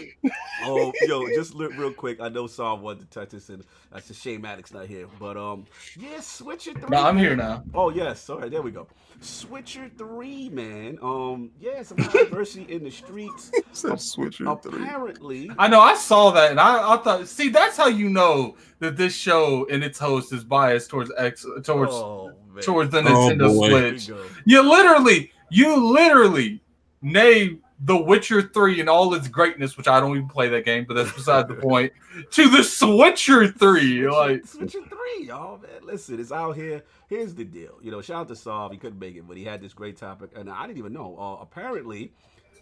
Oh, 0.64 0.92
yo, 1.08 1.28
just 1.36 1.54
look 1.64 1.78
real 1.78 1.94
quick. 1.94 2.20
I 2.20 2.30
know 2.30 2.48
Sov 2.48 2.82
wanted 2.82 3.10
to 3.12 3.20
touch 3.20 3.30
this, 3.30 3.50
and 3.50 3.64
that's 3.92 4.10
a 4.10 4.14
shame 4.14 4.42
Maddox 4.42 4.74
not 4.74 4.86
here. 4.86 5.08
But 5.20 5.38
um, 5.38 5.66
yeah, 5.98 6.20
Switcher 6.20 6.74
three. 6.74 6.90
No, 6.90 7.04
I'm 7.04 7.18
here 7.18 7.36
now. 7.36 7.64
Oh 7.74 7.90
yes, 7.90 8.30
all 8.30 8.40
right, 8.40 8.52
there 8.52 8.62
we 8.62 8.72
go. 8.72 8.88
Switcher 9.22 9.90
three, 9.98 10.50
man. 10.50 11.00
Um, 11.02 11.52
yeah, 11.60 11.82
some 11.84 11.98
controversy 11.98 12.66
in 12.70 12.84
the 12.84 12.92
streets. 12.92 13.52
He 13.74 13.80
said, 13.80 14.00
switcher 14.00 14.46
three. 14.62 14.84
Apparently, 14.84 15.50
I 15.58 15.68
know. 15.68 15.80
I 15.80 15.96
saw 15.96 16.32
that, 16.32 16.52
and 16.52 16.60
I, 16.60 16.94
I 16.94 16.98
thought, 16.98 17.28
see, 17.28 17.50
that's 17.50 17.78
how 17.78 17.88
you 17.88 18.08
know 18.10 18.56
that 18.80 18.98
this 18.98 19.16
show 19.16 19.66
and 19.72 19.84
its 19.84 19.98
host 19.98 20.32
is 20.32 20.44
biased 20.44 20.92
towards 20.92 21.12
X, 21.18 21.46
towards 21.64 21.94
oh, 21.94 22.34
towards 22.62 22.92
the 22.92 23.00
Oh, 23.00 23.04
Nintendo 23.04 23.48
boy. 23.48 23.70
Here 23.70 23.92
we 23.92 24.00
Switch. 24.00 24.18
You 24.46 24.70
literally, 24.70 25.32
you 25.50 25.76
literally 25.76 26.62
name 27.02 27.63
The 27.80 27.98
Witcher 27.98 28.42
3 28.42 28.80
and 28.80 28.90
all 28.90 29.14
its 29.14 29.28
greatness, 29.28 29.78
which 29.78 29.88
I 29.88 30.00
don't 30.00 30.16
even 30.16 30.30
play 30.30 30.50
that 30.50 30.66
game, 30.66 30.86
but 30.88 30.94
that's 30.94 31.12
beside 31.12 31.48
the 31.48 31.56
point, 31.56 31.94
to 32.32 32.50
the 32.50 32.64
Switcher 32.64 33.48
3. 33.48 34.10
Like, 34.10 34.46
Switcher 34.46 34.82
three, 34.82 35.28
y'all, 35.28 35.58
man. 35.58 35.72
Listen, 35.84 36.20
it's 36.20 36.32
out 36.32 36.56
here. 36.56 36.84
Here's 37.08 37.36
the 37.36 37.44
deal. 37.44 37.78
You 37.82 37.92
know, 37.92 38.02
shout 38.02 38.22
out 38.22 38.28
to 38.30 38.36
Sov. 38.36 38.72
He 38.72 38.78
couldn't 38.78 39.00
make 39.00 39.16
it, 39.16 39.28
but 39.28 39.38
he 39.38 39.44
had 39.44 39.62
this 39.62 39.74
great 39.74 39.98
topic, 39.98 40.32
and 40.36 40.50
I 40.50 40.66
didn't 40.68 40.80
even 40.80 40.94
know. 40.94 41.18
Uh, 41.18 41.42
apparently, 41.42 42.14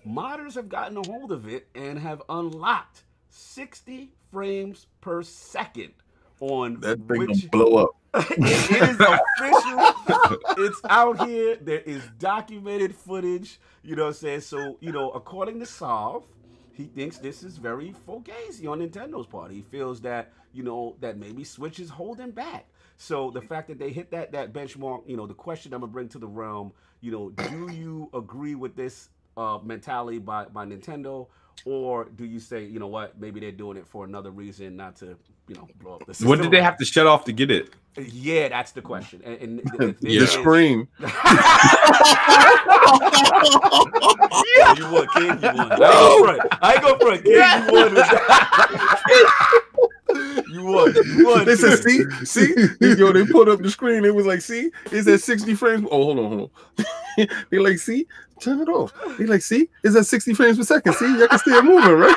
modders 0.07 0.56
have 0.56 0.69
gotten 0.69 0.98
a 0.98 1.06
hold 1.06 1.31
of 1.31 1.48
it 1.48 1.67
and 1.75 1.99
have 1.99 2.22
unlocked 2.30 3.03
60 3.30 4.11
frames 4.31 4.88
per 5.01 5.23
second 5.23 5.93
on 6.41 6.81
That 6.81 6.97
thing 7.07 7.19
which 7.19 7.49
gonna 7.51 7.65
blow 7.65 7.83
up. 7.83 7.89
it 8.31 8.39
is 8.39 8.99
official. 8.99 10.65
it's 10.65 10.81
out 10.89 11.25
here. 11.25 11.55
There 11.55 11.79
is 11.79 12.03
documented 12.19 12.93
footage. 12.93 13.59
You 13.83 13.95
know 13.95 14.03
what 14.03 14.09
I'm 14.09 14.13
saying? 14.15 14.41
So, 14.41 14.77
you 14.81 14.91
know, 14.91 15.11
according 15.11 15.59
to 15.61 15.65
Sov, 15.65 16.25
he 16.73 16.85
thinks 16.85 17.17
this 17.17 17.43
is 17.43 17.57
very 17.57 17.93
fugazi 18.07 18.67
on 18.67 18.79
Nintendo's 18.79 19.27
part. 19.27 19.51
He 19.51 19.61
feels 19.61 20.01
that, 20.01 20.33
you 20.51 20.63
know, 20.63 20.97
that 20.99 21.17
maybe 21.17 21.45
Switch 21.45 21.79
is 21.79 21.89
holding 21.89 22.31
back. 22.31 22.65
So 22.97 23.31
the 23.31 23.41
fact 23.41 23.69
that 23.69 23.79
they 23.79 23.91
hit 23.91 24.11
that 24.11 24.33
that 24.33 24.51
benchmark, 24.51 25.07
you 25.07 25.15
know, 25.15 25.25
the 25.25 25.33
question 25.33 25.73
I'm 25.73 25.81
gonna 25.81 25.91
bring 25.91 26.09
to 26.09 26.19
the 26.19 26.27
realm, 26.27 26.73
you 26.99 27.11
know, 27.11 27.29
do 27.29 27.71
you 27.73 28.09
agree 28.13 28.55
with 28.55 28.75
this 28.75 29.09
uh, 29.37 29.59
mentality 29.63 30.19
by, 30.19 30.45
by 30.45 30.65
Nintendo? 30.65 31.27
Or 31.65 32.05
do 32.05 32.25
you 32.25 32.39
say, 32.39 32.65
you 32.65 32.79
know 32.79 32.87
what, 32.87 33.19
maybe 33.19 33.39
they're 33.39 33.51
doing 33.51 33.77
it 33.77 33.87
for 33.87 34.05
another 34.05 34.31
reason, 34.31 34.75
not 34.75 34.95
to, 34.97 35.17
you 35.51 35.57
know, 35.57 35.67
blow 35.81 35.95
up 35.95 36.05
the 36.05 36.13
system? 36.13 36.30
What 36.30 36.41
did 36.41 36.51
they 36.51 36.61
have 36.61 36.77
to 36.77 36.85
shut 36.85 37.07
off 37.07 37.25
to 37.25 37.33
get 37.33 37.51
it? 37.51 37.69
Yeah, 37.97 38.47
that's 38.47 38.71
the 38.71 38.81
question. 38.81 39.21
And, 39.25 39.38
and 39.41 39.59
the, 39.59 39.88
the 39.88 39.95
The 39.99 40.15
is- 40.17 40.31
screen. 40.31 40.88
Yeah, 44.57 44.75
you 44.77 44.91
won, 44.91 45.07
King. 45.15 45.25
You 45.25 45.53
won. 45.55 45.71
I 45.71 45.73
ain't 45.73 46.01
go 46.01 46.23
front. 46.23 46.41
I 46.61 46.73
ain't 46.73 46.81
go 46.81 46.97
front, 46.99 47.23
King. 47.23 47.35
You 47.35 47.71
won. 47.73 47.95
You 50.51 50.65
won. 50.65 50.93
You 51.17 51.25
won. 51.25 51.45
They 51.45 51.55
said, 51.55 51.77
see, 51.80 52.03
see, 52.25 52.53
yo, 52.81 53.13
they 53.13 53.25
put 53.25 53.47
up 53.47 53.61
the 53.61 53.69
screen. 53.71 54.03
It 54.03 54.13
was 54.13 54.25
like, 54.25 54.41
see, 54.41 54.69
it's 54.91 55.07
at 55.07 55.21
60 55.21 55.55
frames. 55.55 55.88
Oh, 55.89 56.03
hold 56.03 56.19
on, 56.19 56.25
hold 56.38 56.51
on. 57.17 57.27
they 57.49 57.59
like, 57.59 57.77
see, 57.80 58.05
turn 58.41 58.59
it 58.59 58.67
off. 58.67 58.91
They 59.17 59.25
like, 59.25 59.41
see, 59.41 59.69
it's 59.83 59.95
at 59.95 60.05
60 60.05 60.33
frames 60.33 60.57
per 60.57 60.63
second. 60.63 60.93
See, 60.95 61.17
y'all 61.17 61.27
can 61.30 61.39
still 61.39 61.63
moving, 61.63 61.93
right? 61.93 62.15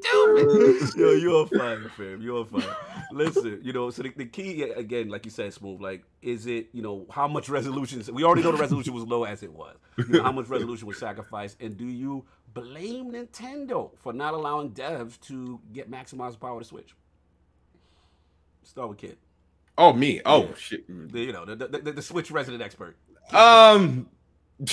Stupid. 0.00 0.96
Yo, 0.96 1.10
you're 1.12 1.40
on 1.42 1.48
fire, 1.58 1.88
fam. 1.96 2.20
You're 2.22 2.38
on 2.40 2.46
fire. 2.46 2.76
Listen, 3.12 3.60
you 3.62 3.72
know, 3.72 3.90
so 3.90 4.02
the, 4.02 4.10
the 4.16 4.26
key 4.26 4.62
again, 4.62 5.08
like 5.08 5.24
you 5.24 5.30
said, 5.30 5.52
smooth. 5.52 5.80
Like, 5.80 6.04
is 6.22 6.46
it, 6.46 6.68
you 6.72 6.82
know, 6.82 7.06
how 7.10 7.26
much 7.28 7.48
resolution? 7.48 8.02
We 8.14 8.24
already 8.24 8.42
know 8.42 8.52
the 8.52 8.58
resolution 8.58 8.94
was 8.94 9.04
low 9.04 9.24
as 9.24 9.42
it 9.42 9.52
was. 9.52 9.76
You 9.98 10.04
know, 10.08 10.22
how 10.22 10.32
much 10.32 10.48
resolution 10.48 10.86
was 10.86 10.98
sacrificed, 10.98 11.60
and 11.60 11.76
do 11.76 11.86
you 11.86 12.24
blame 12.54 13.12
Nintendo 13.12 13.90
for 13.98 14.12
not 14.12 14.34
allowing 14.34 14.70
devs 14.70 15.20
to 15.22 15.60
get 15.72 15.90
maximized 15.90 16.40
power 16.40 16.58
to 16.60 16.64
Switch? 16.64 16.94
Start 18.62 18.88
with 18.90 18.98
Kid. 18.98 19.16
Oh, 19.78 19.92
me. 19.92 20.20
Oh, 20.26 20.42
Yeah. 20.44 20.54
shit. 20.56 21.12
The, 21.12 21.20
you 21.20 21.32
know, 21.32 21.44
the, 21.44 21.56
the, 21.56 21.66
the, 21.78 21.92
the 21.92 22.02
Switch 22.02 22.30
resident 22.30 22.62
expert. 22.62 22.96
Um, 23.32 24.08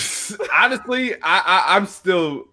honestly, 0.53 1.13
I, 1.15 1.19
I 1.23 1.63
I'm 1.75 1.85
still 1.85 2.45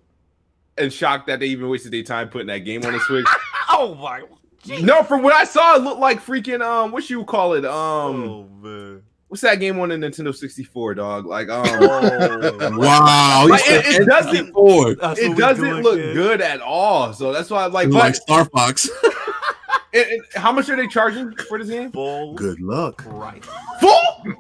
in 0.78 0.90
shocked 0.90 1.26
that 1.28 1.40
they 1.40 1.46
even 1.46 1.68
wasted 1.68 1.92
their 1.92 2.02
time 2.02 2.28
putting 2.28 2.48
that 2.48 2.58
game 2.58 2.84
on 2.84 2.92
the 2.92 3.00
Switch. 3.00 3.26
oh 3.70 3.94
my. 3.94 4.22
Geez. 4.62 4.82
no, 4.82 5.02
from 5.02 5.22
what 5.22 5.34
I 5.34 5.44
saw, 5.44 5.76
it 5.76 5.82
looked 5.82 6.00
like 6.00 6.24
freaking 6.24 6.62
um, 6.62 6.90
what 6.90 7.08
you 7.10 7.22
call 7.24 7.52
it? 7.52 7.66
Um, 7.66 8.24
Oh 8.24 8.48
man. 8.62 9.02
what's 9.28 9.42
that 9.42 9.56
game 9.60 9.78
on 9.78 9.90
the 9.90 9.96
Nintendo 9.96 10.34
64, 10.34 10.94
dog? 10.94 11.26
Like 11.26 11.50
um, 11.50 11.66
Oh, 11.70 12.78
Wow, 12.78 13.46
Like, 13.46 13.60
it- 13.66 14.02
it 14.02 14.06
doesn't- 14.06 14.54
N64. 14.54 14.96
That's 15.00 15.20
what 15.20 15.30
it 15.30 15.36
doesn't 15.36 15.82
look 15.82 15.96
kid. 15.96 16.14
good 16.14 16.40
at 16.40 16.62
all. 16.62 17.12
So 17.12 17.30
that's 17.30 17.50
why 17.50 17.66
I'm 17.66 17.72
like, 17.72 17.88
Like 17.88 18.14
Star 18.14 18.46
Fox. 18.46 18.88
and- 19.92 20.06
and 20.06 20.22
how 20.34 20.50
much 20.50 20.70
are 20.70 20.76
they 20.76 20.86
charging 20.88 21.36
for 21.36 21.58
this 21.58 21.68
game? 21.68 21.92
Full 21.92 22.32
Good 22.34 22.60
luck. 22.62 23.04
right. 23.06 23.44
Full. 23.82 24.34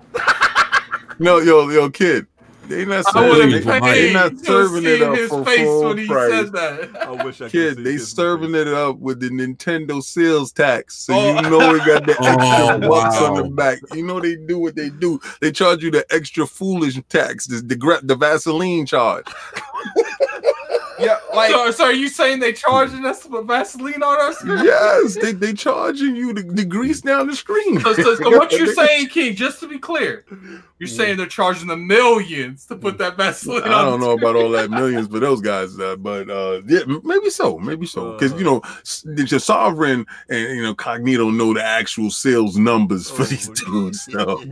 No, 1.18 1.38
yo, 1.38 1.68
yo, 1.68 1.90
kid. 1.90 2.26
They 2.68 2.84
not 2.86 3.04
serving 3.12 3.50
have 3.62 3.82
it. 3.82 3.84
Hey, 3.84 4.06
They 4.08 4.12
not 4.14 4.38
serving 4.38 4.84
it 4.86 5.02
up 5.02 5.16
his 5.16 5.28
for 5.28 5.44
face 5.44 5.60
full 5.60 5.84
when 5.88 5.98
he 5.98 6.06
price. 6.06 6.30
said 6.30 6.52
that. 6.52 6.96
I 7.06 7.24
wish 7.24 7.40
I 7.40 7.44
could 7.44 7.52
Kid, 7.52 7.76
see 7.76 7.82
they 7.82 7.92
his 7.92 8.10
serving 8.10 8.52
face. 8.52 8.62
it 8.62 8.68
up 8.68 8.98
with 8.98 9.20
the 9.20 9.28
Nintendo 9.28 10.02
sales 10.02 10.52
tax, 10.52 10.96
so 10.96 11.14
Oh. 11.14 11.34
you 11.36 11.42
know 11.50 11.74
it 11.74 11.84
got 11.84 12.06
the 12.06 12.12
extra 12.20 12.86
Oh, 12.86 12.88
bucks 12.88 13.16
on 13.16 13.36
the 13.42 13.48
back. 13.50 13.78
You 13.92 14.04
know 14.06 14.20
they 14.20 14.36
do 14.36 14.58
what 14.58 14.74
they 14.76 14.88
do. 14.90 15.20
They 15.40 15.52
charge 15.52 15.82
you 15.82 15.90
the 15.90 16.06
extra 16.10 16.46
foolish 16.46 17.00
tax, 17.08 17.46
the 17.46 17.56
the, 17.56 18.00
the 18.02 18.16
Vaseline 18.16 18.86
charge. 18.86 19.26
Yeah, 21.34 21.40
like 21.40 21.50
so, 21.50 21.70
so 21.70 21.84
are 21.84 21.92
you 21.92 22.08
saying 22.08 22.40
they 22.40 22.52
charging 22.52 23.04
us 23.04 23.22
to 23.22 23.28
put 23.28 23.46
Vaseline 23.46 24.02
on 24.02 24.20
us? 24.20 24.42
yes, 24.44 25.16
they 25.16 25.32
they 25.32 25.52
charging 25.52 26.16
you 26.16 26.32
the, 26.32 26.42
the 26.42 26.64
grease 26.64 27.00
down 27.00 27.26
the 27.26 27.36
screen. 27.36 27.80
So, 27.80 27.92
so, 27.94 28.14
so 28.14 28.30
what 28.30 28.52
you're 28.52 28.66
saying, 28.74 29.08
King, 29.08 29.34
just 29.34 29.60
to 29.60 29.68
be 29.68 29.78
clear, 29.78 30.24
you're 30.78 30.88
saying 30.88 31.16
they're 31.16 31.26
charging 31.26 31.68
the 31.68 31.76
millions 31.76 32.66
to 32.66 32.76
put 32.76 32.98
that 32.98 33.16
Vaseline 33.16 33.62
on. 33.62 33.70
I 33.72 33.82
don't 33.82 34.00
the 34.00 34.06
know 34.06 34.12
about 34.12 34.36
all 34.36 34.50
that 34.50 34.70
millions 34.70 35.08
but 35.08 35.20
those 35.20 35.40
guys, 35.40 35.78
uh, 35.78 35.96
but 35.96 36.28
uh, 36.30 36.62
yeah, 36.66 36.80
maybe 37.04 37.30
so, 37.30 37.58
maybe 37.58 37.86
so, 37.86 38.12
because 38.12 38.32
you 38.34 38.44
know, 38.44 38.60
s- 38.80 39.04
your 39.06 39.40
sovereign 39.40 40.06
and 40.28 40.56
you 40.56 40.62
know, 40.62 40.74
Cognito 40.74 41.34
know 41.34 41.54
the 41.54 41.64
actual 41.64 42.10
sales 42.10 42.56
numbers 42.56 43.10
for 43.10 43.22
Oh, 43.22 43.26
these 43.26 43.48
dudes. 43.48 44.04
So 44.10 44.42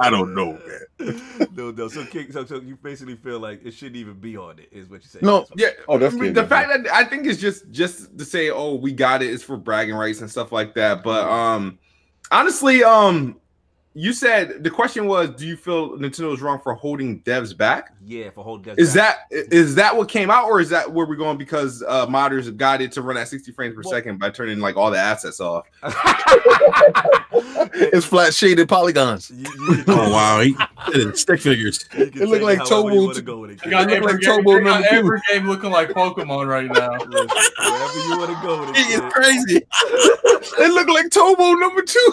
I 0.00 0.10
don't 0.10 0.34
know, 0.34 0.58
man. 0.98 1.20
no, 1.56 1.70
no. 1.70 1.88
So, 1.88 2.04
King, 2.06 2.30
so, 2.32 2.44
so 2.44 2.60
you 2.60 2.76
basically 2.76 3.16
feel 3.16 3.38
like 3.40 3.64
it 3.64 3.72
shouldn't 3.72 3.96
even 3.96 4.14
be 4.14 4.36
on 4.36 4.58
it, 4.58 4.68
is 4.72 4.88
what 4.88 5.02
you're 5.02 5.08
saying? 5.08 5.24
No, 5.24 5.46
yeah. 5.56 5.70
Oh, 5.88 5.98
that's 5.98 6.13
I 6.13 6.13
mean, 6.14 6.32
the 6.32 6.46
fact 6.46 6.68
that 6.68 6.92
I 6.92 7.04
think 7.04 7.26
it's 7.26 7.40
just 7.40 7.70
just 7.70 8.16
to 8.18 8.24
say, 8.24 8.50
oh, 8.50 8.74
we 8.74 8.92
got 8.92 9.22
it. 9.22 9.30
It's 9.30 9.42
for 9.42 9.56
bragging 9.56 9.94
rights 9.94 10.20
and 10.20 10.30
stuff 10.30 10.52
like 10.52 10.74
that. 10.74 11.02
But 11.02 11.28
um, 11.28 11.78
honestly, 12.30 12.82
um, 12.84 13.38
you 13.96 14.12
said 14.12 14.64
the 14.64 14.70
question 14.70 15.06
was, 15.06 15.30
do 15.30 15.46
you 15.46 15.56
feel 15.56 15.90
Nintendo 15.96 16.34
is 16.34 16.42
wrong 16.42 16.60
for 16.60 16.74
holding 16.74 17.20
devs 17.22 17.56
back? 17.56 17.92
Yeah, 18.04 18.30
for 18.30 18.42
whole 18.42 18.58
death. 18.58 18.76
Is 18.78 18.92
that 18.94 19.20
is 19.30 19.76
that 19.76 19.96
what 19.96 20.08
came 20.08 20.30
out, 20.30 20.46
or 20.46 20.60
is 20.60 20.68
that 20.70 20.90
where 20.92 21.06
we're 21.06 21.14
going 21.16 21.38
because 21.38 21.82
uh, 21.86 22.04
modders 22.06 22.54
got 22.56 22.80
it 22.82 22.90
to 22.92 23.02
run 23.02 23.16
at 23.16 23.28
60 23.28 23.52
frames 23.52 23.74
per 23.74 23.82
Well- 23.84 23.92
second 23.92 24.18
by 24.18 24.30
turning 24.30 24.58
like 24.58 24.76
all 24.76 24.90
the 24.90 24.98
assets 24.98 25.40
off? 25.40 25.66
it's 27.74 28.04
flat 28.06 28.34
shaded 28.34 28.68
polygons. 28.68 29.30
You- 29.30 29.44
you 29.76 29.84
Oh 29.88 30.10
wow, 30.12 30.40
he 30.40 30.56
did 30.92 31.16
stick 31.16 31.40
figures. 31.40 31.88
It 31.92 32.16
look 32.16 32.42
like 32.42 32.58
however 32.58 32.92
you 32.94 33.00
Tobo 33.08 33.14
t- 33.14 33.20
go 33.22 33.38
with 33.38 33.50
it, 33.52 33.60
They 33.62 33.70
got, 33.70 33.90
every, 33.90 34.12
like 34.12 34.20
game, 34.20 34.44
Turbo 34.44 34.60
got 34.64 34.82
every 34.86 35.20
game 35.32 35.46
looking 35.48 35.70
like 35.70 35.90
Pokemon 35.90 36.48
right 36.48 36.66
now. 36.70 36.96
Listen, 36.98 37.28
wherever 37.58 37.98
you 38.08 38.18
want 38.18 38.30
to 38.30 38.38
go 38.46 38.60
with 38.60 38.70
it. 38.70 38.76
He 38.76 38.82
is 38.92 39.00
kid. 39.00 39.12
crazy. 39.12 39.60
It 40.58 40.72
look 40.72 40.88
like 40.88 41.06
Tobo 41.06 41.58
number 41.58 41.82
two. 41.82 42.12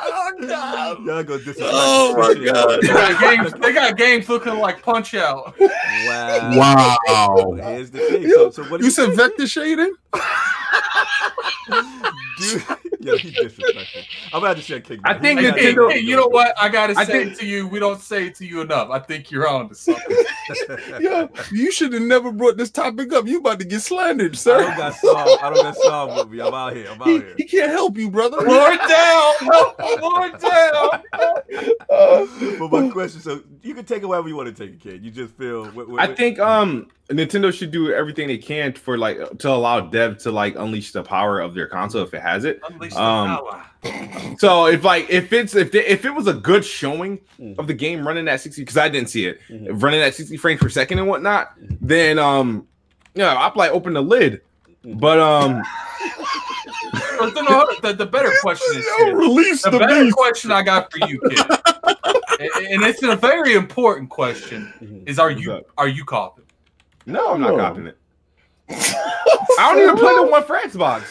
Oh, 0.00 0.96
Y'all 1.04 1.22
go 1.24 1.38
Oh, 1.60 2.14
my 2.16 2.34
God. 2.44 2.80
They 2.82 2.88
got 2.88 3.20
games, 3.20 3.52
they 3.60 3.72
got 3.72 3.96
games 3.96 4.28
looking 4.28 4.54
like 4.54 4.82
Punch 4.82 5.14
Out. 5.14 5.58
Wow. 5.58 6.96
Wow. 7.06 7.52
Here's 7.60 7.90
the 7.90 7.98
thing. 8.00 8.28
So, 8.30 8.50
so 8.50 8.62
what 8.64 8.80
You 8.80 8.86
you 8.86 8.90
said 8.90 9.14
vector 9.14 9.46
shading? 9.46 9.94
do, 12.38 12.60
Yo, 13.00 13.16
he's 13.16 13.32
disrespectful. 13.34 14.02
I'm 14.32 14.42
about 14.42 14.56
to 14.56 14.62
say 14.62 14.80
kick. 14.80 15.00
I 15.04 15.14
think 15.14 15.40
Hey, 15.40 15.50
hey, 15.50 15.74
Nintendo- 15.74 15.92
hey, 15.92 15.98
you 16.00 16.16
know 16.16 16.26
what? 16.26 16.54
I 16.60 16.68
gotta 16.68 16.94
I 16.98 17.04
say 17.04 17.24
think- 17.24 17.32
it 17.32 17.38
to 17.40 17.46
you. 17.46 17.68
We 17.68 17.78
don't 17.78 18.00
say 18.00 18.26
it 18.26 18.34
to 18.36 18.46
you 18.46 18.60
enough. 18.60 18.90
I 18.90 18.98
think 18.98 19.30
you're 19.30 19.46
on 19.48 19.68
to 19.68 19.74
something. 19.74 20.04
Yo, 21.00 21.28
you 21.52 21.70
should 21.70 21.92
have 21.92 22.02
never 22.02 22.32
brought 22.32 22.56
this 22.56 22.70
topic 22.70 23.12
up. 23.12 23.26
You 23.26 23.38
about 23.38 23.58
to 23.60 23.64
get 23.66 23.80
slandered, 23.82 24.36
sir. 24.36 24.56
I 24.60 24.62
sir. 24.62 24.66
don't 24.68 24.76
got 24.78 24.94
Sov. 24.96 25.38
I 25.42 25.50
don't 25.50 25.62
got 25.62 25.76
Sov 25.76 26.16
with 26.16 26.30
me. 26.30 26.40
I'm 26.40 26.54
out 26.54 26.74
here. 26.74 26.88
I'm 26.90 27.00
out 27.00 27.06
He, 27.08 27.18
here. 27.18 27.34
he 27.36 27.44
can't 27.44 27.70
help 27.70 27.96
you, 27.98 28.10
brother. 28.10 28.38
Lord 28.38 28.78
down, 28.88 29.34
Lord 30.02 30.38
down. 30.38 31.02
But 32.58 32.70
my 32.72 32.88
question, 32.90 33.20
so 33.20 33.42
you 33.62 33.74
can 33.74 33.84
take 33.84 34.02
it 34.02 34.06
wherever 34.06 34.28
you 34.28 34.36
want 34.36 34.54
to 34.54 34.66
take 34.66 34.74
it, 34.74 34.80
kid. 34.80 35.04
You 35.04 35.10
just 35.10 35.34
feel. 35.34 35.66
What, 35.70 35.88
what, 35.88 36.00
I 36.00 36.14
think 36.14 36.38
um 36.38 36.88
Nintendo 37.10 37.52
should 37.52 37.70
do 37.70 37.92
everything 37.92 38.28
they 38.28 38.38
can 38.38 38.72
for 38.74 38.98
like 38.98 39.38
to 39.38 39.48
allow 39.50 39.80
dev 39.80 40.18
to 40.18 40.30
like 40.30 40.56
unleash 40.56 40.92
the 40.92 41.02
power 41.02 41.40
of 41.40 41.54
their 41.54 41.66
console 41.66 42.02
if 42.02 42.12
it 42.14 42.20
has 42.22 42.44
it. 42.44 42.60
Unleash 42.68 42.92
the 42.94 43.00
Um, 43.02 43.28
power. 43.38 43.64
So 44.38 44.66
if 44.66 44.84
like 44.84 45.08
if 45.08 45.32
it's 45.32 45.54
if 45.54 45.72
they, 45.72 45.84
if 45.86 46.04
it 46.04 46.10
was 46.14 46.26
a 46.26 46.34
good 46.34 46.64
showing 46.64 47.18
Mhm. 47.40 47.58
of 47.58 47.66
the 47.66 47.74
game 47.74 48.06
running 48.06 48.28
at 48.28 48.40
60 48.40 48.62
because 48.62 48.76
I 48.76 48.88
didn't 48.88 49.08
see 49.08 49.26
it 49.26 49.40
Mhm. 49.48 49.82
running 49.82 50.00
at 50.00 50.14
60 50.14 50.36
frames 50.36 50.60
per 50.60 50.68
second 50.68 50.98
and 50.98 51.08
whatnot, 51.08 51.52
then 51.80 52.18
um 52.18 52.66
yeah, 53.14 53.34
I'll 53.34 53.52
like 53.56 53.70
open 53.72 53.94
the 53.94 54.02
lid. 54.02 54.42
But 54.84 55.18
um 55.18 55.62
But 57.18 57.34
the, 57.34 57.42
no, 57.42 57.66
the, 57.82 57.92
the 57.94 58.06
better 58.06 58.32
question 58.40 58.78
is 58.78 58.86
Yo, 58.98 59.12
release 59.12 59.62
the 59.62 59.70
the 59.70 59.78
better 59.78 60.04
beast. 60.04 60.16
question 60.16 60.50
I 60.52 60.62
got 60.62 60.90
for 60.92 60.98
you, 61.08 61.20
kid, 61.28 61.38
and, 62.40 62.66
and 62.66 62.82
it's 62.84 63.02
a 63.02 63.16
very 63.16 63.54
important 63.54 64.10
question: 64.10 64.72
Mhm. 64.82 65.08
is 65.08 65.18
are 65.18 65.30
you 65.30 65.64
are 65.76 65.88
you 65.88 66.04
coughing? 66.04 66.44
no, 67.06 67.32
I'm 67.34 67.40
not 67.40 67.50
No. 67.52 67.56
copying 67.58 67.86
it. 67.88 67.98
I 68.70 69.72
don't 69.74 69.82
even 69.82 69.96
play 69.96 70.14
the 70.14 70.22
one 70.26 70.44
for 70.44 70.56
Xbox. 70.58 71.02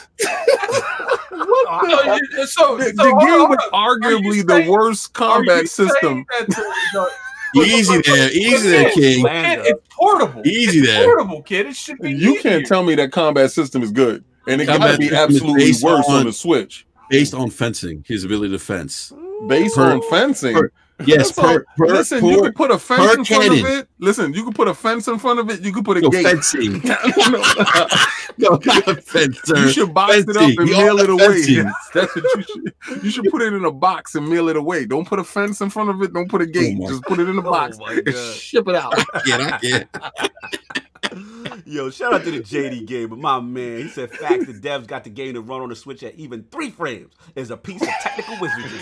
So, 1.29 2.13
you- 2.13 2.47
so, 2.47 2.77
The, 2.77 2.83
so 2.85 2.91
the 2.91 3.03
hold 3.09 3.21
game 3.21 3.41
on, 3.41 3.49
with 3.49 3.59
hold 3.59 3.73
on. 3.73 4.03
Are 4.03 4.11
you 4.11 4.17
arguably 4.19 4.47
the 4.47 4.53
saying- 4.53 4.69
worst 4.71 5.13
combat 5.13 5.67
system. 5.67 6.25
that 6.39 6.47
the- 6.47 6.55
the- 6.93 7.09
Easy 7.65 8.01
there, 8.01 8.29
easy 8.31 8.69
there, 8.69 8.89
King. 8.91 9.23
Kid, 9.25 9.59
it's 9.63 9.81
portable. 9.89 10.45
Easy 10.45 10.79
it's 10.79 10.87
there. 10.87 11.05
Portable, 11.05 11.41
kid. 11.41 11.65
It 11.67 11.75
should 11.77 11.97
be. 11.99 12.11
You 12.11 12.31
easier. 12.35 12.41
can't 12.41 12.65
tell 12.67 12.83
me 12.83 12.93
that 12.95 13.11
combat 13.13 13.51
system 13.51 13.81
is 13.81 13.89
good, 13.91 14.23
and 14.47 14.61
it 14.61 14.65
Combat 14.67 14.89
gotta 14.91 14.97
be 14.97 15.13
absolutely 15.15 15.71
worse 15.83 16.05
on, 16.07 16.15
on- 16.19 16.25
the 16.25 16.33
Switch. 16.33 16.85
Based 17.09 17.33
on 17.33 17.49
fencing, 17.49 18.03
his 18.05 18.25
ability 18.25 18.51
to 18.51 18.59
fence. 18.59 19.13
Based 19.47 19.75
Per- 19.75 19.91
on 19.93 20.01
fencing. 20.09 20.53
per- 20.55 20.71
Yes, 21.05 21.27
That's 21.29 21.37
all- 21.37 21.45
per, 21.59 21.65
per, 21.77 21.85
Listen, 21.93 22.21
per, 22.21 22.25
you 22.31 22.41
could 22.41 22.55
put 22.55 22.71
a 22.71 22.79
fence 22.79 23.01
in 23.17 23.23
front 23.23 23.27
cannon. 23.27 23.59
of 23.65 23.71
it. 23.71 23.87
Listen, 23.99 24.33
you 24.33 24.43
could 24.43 24.55
put 24.55 24.67
a 24.67 24.73
fence 24.73 25.07
in 25.07 25.19
front 25.19 25.39
of 25.39 25.47
it. 25.51 25.61
You 25.61 25.71
could 25.71 25.85
put 25.85 25.97
a 25.97 26.01
no, 26.01 26.09
gate. 26.09 26.25
fencing. 26.25 26.81
No, 28.39 28.49
no, 28.49 28.59
not 28.65 29.03
fence, 29.03 29.39
you 29.47 29.69
should 29.69 29.93
box 29.93 30.15
it 30.17 30.29
up 30.35 30.41
and 30.43 30.57
We 30.57 30.65
mail 30.71 30.97
it 30.99 31.09
away. 31.11 31.41
fencing. 31.43 31.71
That's 31.93 32.15
what 32.15 32.23
you 32.35 32.43
should. 32.43 33.03
You 33.03 33.09
should 33.11 33.25
put 33.31 33.41
it 33.43 33.53
in 33.53 33.63
a 33.65 33.71
box 33.71 34.15
and 34.15 34.27
mail 34.27 34.49
it 34.49 34.55
away. 34.57 34.85
Don't 34.85 35.07
put 35.07 35.19
a 35.19 35.23
fence 35.23 35.61
in 35.61 35.69
front 35.69 35.89
of 35.91 36.01
it. 36.01 36.13
Don't 36.13 36.29
put 36.29 36.41
a 36.41 36.45
oh 36.45 36.47
gate. 36.47 36.77
my- 36.77 36.87
Just 36.87 37.03
put 37.03 37.19
it 37.19 37.29
in 37.29 37.37
a 37.37 37.41
oh 37.41 37.51
box 37.51 37.77
Oh 37.79 37.85
my 37.85 38.01
God. 38.01 38.33
ship 38.35 38.67
it 38.67 38.75
out. 38.75 38.93
Yeah, 39.25 39.49
I 39.53 39.57
get. 39.61 39.87
Yo, 41.65 41.89
shout 41.89 42.13
out 42.13 42.23
to 42.23 42.31
the 42.31 42.39
JD 42.39 42.85
gamer, 42.85 43.15
my 43.15 43.39
man. 43.39 43.79
He 43.83 43.87
said, 43.89 44.11
"Facts, 44.11 44.45
the 44.47 44.53
devs 44.53 44.87
got 44.87 45.03
the 45.03 45.09
game 45.09 45.33
to 45.33 45.41
run 45.41 45.61
on 45.61 45.69
the 45.69 45.75
Switch 45.75 46.03
at 46.03 46.15
even 46.15 46.45
three 46.51 46.69
frames 46.69 47.13
is 47.35 47.51
a 47.51 47.57
piece 47.57 47.81
of 47.81 47.89
technical 48.01 48.37
wizardry." 48.39 48.79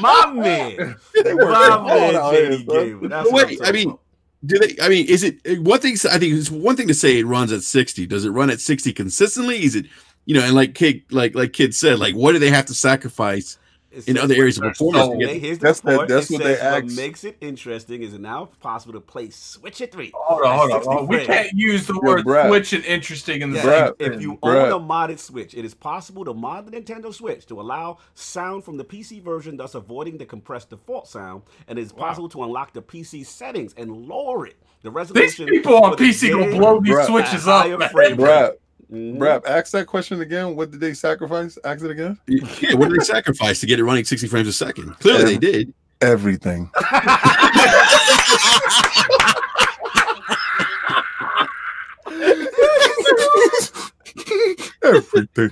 My 0.00 0.32
man, 0.34 0.96
They 1.22 1.34
work 1.34 1.50
my 1.50 1.82
man, 1.86 2.14
JD 2.14 2.66
son. 2.66 2.84
gamer. 2.84 3.08
That's 3.08 3.30
what 3.30 3.42
I'm 3.42 3.48
wait, 3.48 3.60
I 3.64 3.72
mean, 3.72 3.88
about. 3.88 4.00
Do 4.44 4.58
they? 4.58 4.76
I 4.80 4.88
mean, 4.88 5.06
is 5.08 5.24
it 5.24 5.60
one 5.60 5.80
thing? 5.80 5.94
I 6.10 6.18
think 6.18 6.34
it's 6.34 6.50
one 6.50 6.76
thing 6.76 6.88
to 6.88 6.94
say 6.94 7.18
it 7.18 7.26
runs 7.26 7.52
at 7.52 7.62
sixty. 7.62 8.06
Does 8.06 8.24
it 8.24 8.30
run 8.30 8.50
at 8.50 8.60
sixty 8.60 8.92
consistently? 8.92 9.62
Is 9.64 9.74
it, 9.74 9.86
you 10.24 10.34
know, 10.34 10.42
and 10.44 10.54
like 10.54 10.74
kid, 10.74 11.02
like 11.10 11.34
like 11.34 11.52
kid 11.52 11.74
said, 11.74 11.98
like 11.98 12.14
what 12.14 12.32
do 12.32 12.38
they 12.38 12.50
have 12.50 12.66
to 12.66 12.74
sacrifice 12.74 13.58
It 13.96 14.08
in 14.08 14.18
other 14.18 14.34
areas 14.34 14.58
of 14.58 14.64
performance? 14.64 15.04
So, 15.06 15.18
to 15.18 15.38
here's 15.38 15.58
the 15.58 15.66
That's 15.66 15.80
the- 15.80 15.90
report. 15.92 16.08
that's 16.08 16.30
It 16.30 16.34
what 16.34 16.42
they 16.44 16.54
says 16.56 16.82
what 16.84 16.92
makes 16.92 17.24
it 17.24 17.36
interesting 17.40 18.02
is 18.02 18.12
it 18.14 18.20
now 18.20 18.50
possible 18.60 18.92
to 18.94 19.00
play 19.00 19.30
Switch 19.30 19.80
at 19.80 19.90
three. 19.92 20.12
Hold 20.14 20.42
on, 20.42 20.58
hold 20.58 20.70
on. 20.72 20.82
hold 20.82 20.96
on. 20.98 21.06
We 21.08 21.24
can't 21.24 21.52
use 21.54 21.86
the 21.86 21.94
Yo, 21.94 22.00
word 22.00 22.24
Brap. 22.26 22.48
switch 22.48 22.72
and 22.72 22.84
interesting 22.84 23.42
in 23.42 23.50
the 23.50 23.56
Yeah, 23.56 23.62
same. 23.62 23.72
Brap, 23.72 23.94
if, 23.98 24.12
if 24.14 24.20
you 24.22 24.36
Brap. 24.36 24.70
own 24.72 24.82
a 24.82 24.84
modded 24.84 25.18
Switch, 25.18 25.54
it 25.54 25.64
is 25.64 25.74
possible 25.74 26.24
to 26.24 26.34
mod 26.34 26.70
the 26.70 26.78
Nintendo 26.80 27.12
Switch 27.12 27.46
to 27.46 27.60
allow 27.60 27.98
sound 28.14 28.64
from 28.64 28.76
the 28.76 28.84
PC 28.84 29.22
version, 29.22 29.56
thus 29.56 29.74
avoiding 29.74 30.18
the 30.18 30.26
compressed 30.26 30.70
default 30.70 31.08
sound. 31.08 31.42
And 31.68 31.78
it 31.78 31.82
is 31.82 31.92
possible 31.92 32.28
to 32.30 32.42
unlock 32.44 32.72
the 32.74 32.82
PC 32.82 33.24
settings 33.24 33.74
and 33.76 33.90
lower 34.08 34.46
it. 34.46 34.56
The 34.82 34.90
resolution. 34.90 35.24
These 35.24 35.38
resolution. 35.40 35.62
people 35.62 35.84
on 35.84 35.96
PC 35.96 36.30
gonna 36.30 36.50
blow 36.50 36.80
these 36.80 36.94
Brap. 36.94 37.06
switches 37.06 37.48
up. 37.48 37.62
higher 37.66 37.78
man. 38.90 39.18
frame 39.18 39.18
rate. 39.20 39.28
Brap, 39.28 39.42
Mhm. 39.42 39.42
Brap, 39.44 39.46
ask 39.50 39.72
that 39.72 39.86
question 39.86 40.20
again. 40.20 40.54
What 40.56 40.70
did 40.70 40.80
they 40.80 40.94
sacrifice? 40.94 41.58
Ask 41.64 41.84
it 41.84 41.90
again. 41.90 42.18
yeah, 42.26 42.74
what 42.74 42.88
did 42.90 43.00
they 43.00 43.04
sacrifice 43.04 43.60
to 43.60 43.66
get 43.66 43.78
it 43.78 43.84
running 43.84 44.04
sixty 44.04 44.26
frames 44.28 44.48
a 44.48 44.52
second? 44.52 44.98
Clearly, 45.00 45.24
they 45.24 45.38
did. 45.38 45.74
Everything. 46.00 46.70
Everything. 54.82 55.50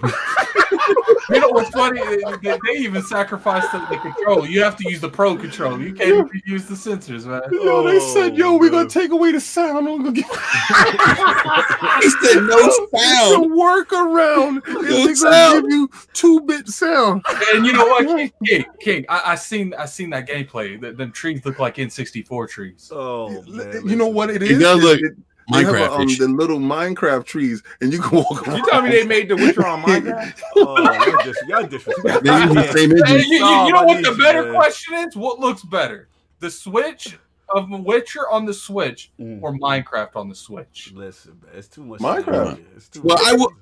You 1.30 1.40
know 1.40 1.48
what's 1.48 1.70
funny? 1.70 2.00
They, 2.42 2.50
they 2.66 2.78
even 2.78 3.02
sacrificed 3.02 3.72
the, 3.72 3.78
the 3.90 3.96
controller. 3.96 4.46
You 4.46 4.62
have 4.62 4.76
to 4.76 4.90
use 4.90 5.00
the 5.00 5.08
pro 5.08 5.34
controller. 5.36 5.80
You 5.80 5.94
can't 5.94 6.10
even 6.10 6.42
use 6.44 6.66
the 6.66 6.74
sensors, 6.74 7.24
man. 7.24 7.40
Yo, 7.50 7.82
they 7.82 7.98
oh, 7.98 8.14
said, 8.14 8.36
"Yo, 8.36 8.58
we're 8.58 8.68
gonna 8.70 8.84
Oh, 8.84 8.88
take 8.88 9.10
away 9.10 9.32
the 9.32 9.40
sound. 9.40 9.86
We're 9.86 9.96
gonna 9.98 10.12
give 10.12 10.24
He 10.26 12.10
said 12.10 12.42
no 12.42 12.56
It's 12.58 12.78
a 12.78 12.98
sound. 12.98 13.52
workaround. 13.52 14.62
No 14.68 15.08
It's 15.08 15.22
gonna 15.22 15.62
give 15.62 15.70
you 15.70 15.90
two 16.12 16.40
bit 16.42 16.68
sound." 16.68 17.24
And 17.54 17.64
you 17.64 17.72
know 17.72 17.86
what, 17.86 18.06
King? 18.06 18.32
King, 18.46 18.64
King 18.80 19.06
I, 19.08 19.32
I 19.32 19.34
seen 19.36 19.72
I 19.74 19.86
seen 19.86 20.10
that 20.10 20.28
gameplay. 20.28 20.78
The, 20.80 20.92
them 20.92 21.10
trees 21.10 21.44
look 21.46 21.58
like 21.58 21.76
N64 21.76 22.48
trees. 22.50 22.90
Oh, 22.92 23.42
man, 23.48 23.88
you 23.88 23.96
know 23.96 24.08
what 24.08 24.28
it 24.30 24.42
is? 24.42 24.50
It 24.58 24.60
does 24.60 24.82
look 24.82 25.00
It- 25.00 25.16
they 25.52 25.64
have 25.64 25.74
a, 25.74 25.92
um, 25.92 26.06
the 26.06 26.28
little 26.28 26.58
Minecraft 26.58 27.24
trees, 27.26 27.62
and 27.80 27.92
you 27.92 28.00
can 28.00 28.18
walk 28.18 28.46
around. 28.46 28.56
You 28.58 28.66
tell 28.70 28.82
me 28.82 28.90
they 28.90 29.04
made 29.04 29.28
the 29.28 29.36
Witcher 29.36 29.66
on 29.66 29.82
Minecraft? 29.84 30.40
Oh, 30.56 30.82
y'all, 30.82 31.24
dis- 31.24 31.42
y'all 31.48 31.66
disrespectful. 31.66 32.20
They 32.22 32.46
the 32.54 32.72
same 32.72 32.90
Hey, 33.04 33.22
you, 33.26 33.34
you- 33.36 33.40
Oh, 33.44 33.66
you 33.66 33.72
know 33.72 33.82
what 33.84 34.02
the 34.04 34.12
better 34.12 34.44
man. 34.44 34.54
question 34.54 34.94
is? 34.94 35.16
What 35.16 35.40
looks 35.40 35.62
better, 35.62 36.08
the 36.40 36.50
Switch 36.50 37.18
of 37.50 37.68
Witcher 37.70 38.28
on 38.30 38.46
the 38.46 38.54
Switch 38.54 39.10
Mm. 39.20 39.40
or 39.42 39.52
Minecraft 39.52 40.16
on 40.16 40.28
the 40.28 40.34
Switch? 40.34 40.92
Listen, 40.94 41.38
man, 41.44 41.52
it's 41.58 41.68
too 41.68 41.84
much. 41.84 42.00
Minecraft. 42.00 42.64
It's 42.76 42.88
too 42.88 43.02
Well, 43.02 43.16
much. 43.18 43.26
I 43.26 43.32
will- 43.34 43.52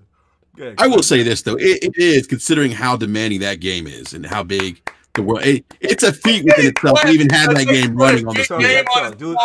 Go 0.55 0.75
I 0.77 0.87
will 0.87 1.03
say 1.03 1.23
this 1.23 1.41
though, 1.41 1.57
it, 1.57 1.83
it 1.83 1.97
is 1.97 2.27
considering 2.27 2.73
how 2.73 2.95
demanding 2.95 3.41
that 3.41 3.61
game 3.61 3.87
is 3.87 4.13
and 4.13 4.27
how 4.27 4.43
big 4.43 4.83
the 5.15 5.23
world. 5.23 5.43
It, 5.45 5.65
it's 5.81 6.03
a 6.03 6.13
feat 6.13 6.45
within 6.45 6.67
itself 6.67 7.01
to 7.03 7.09
even 7.09 7.29
have 7.31 7.55
that 7.55 7.67
game 7.67 7.95
running 7.95 8.27
on 8.27 8.35
the 8.35 8.45
Talk, 8.45 8.61
Switch. 8.63 8.67
Game 8.67 8.85
on 8.97 9.17
dude. 9.19 9.37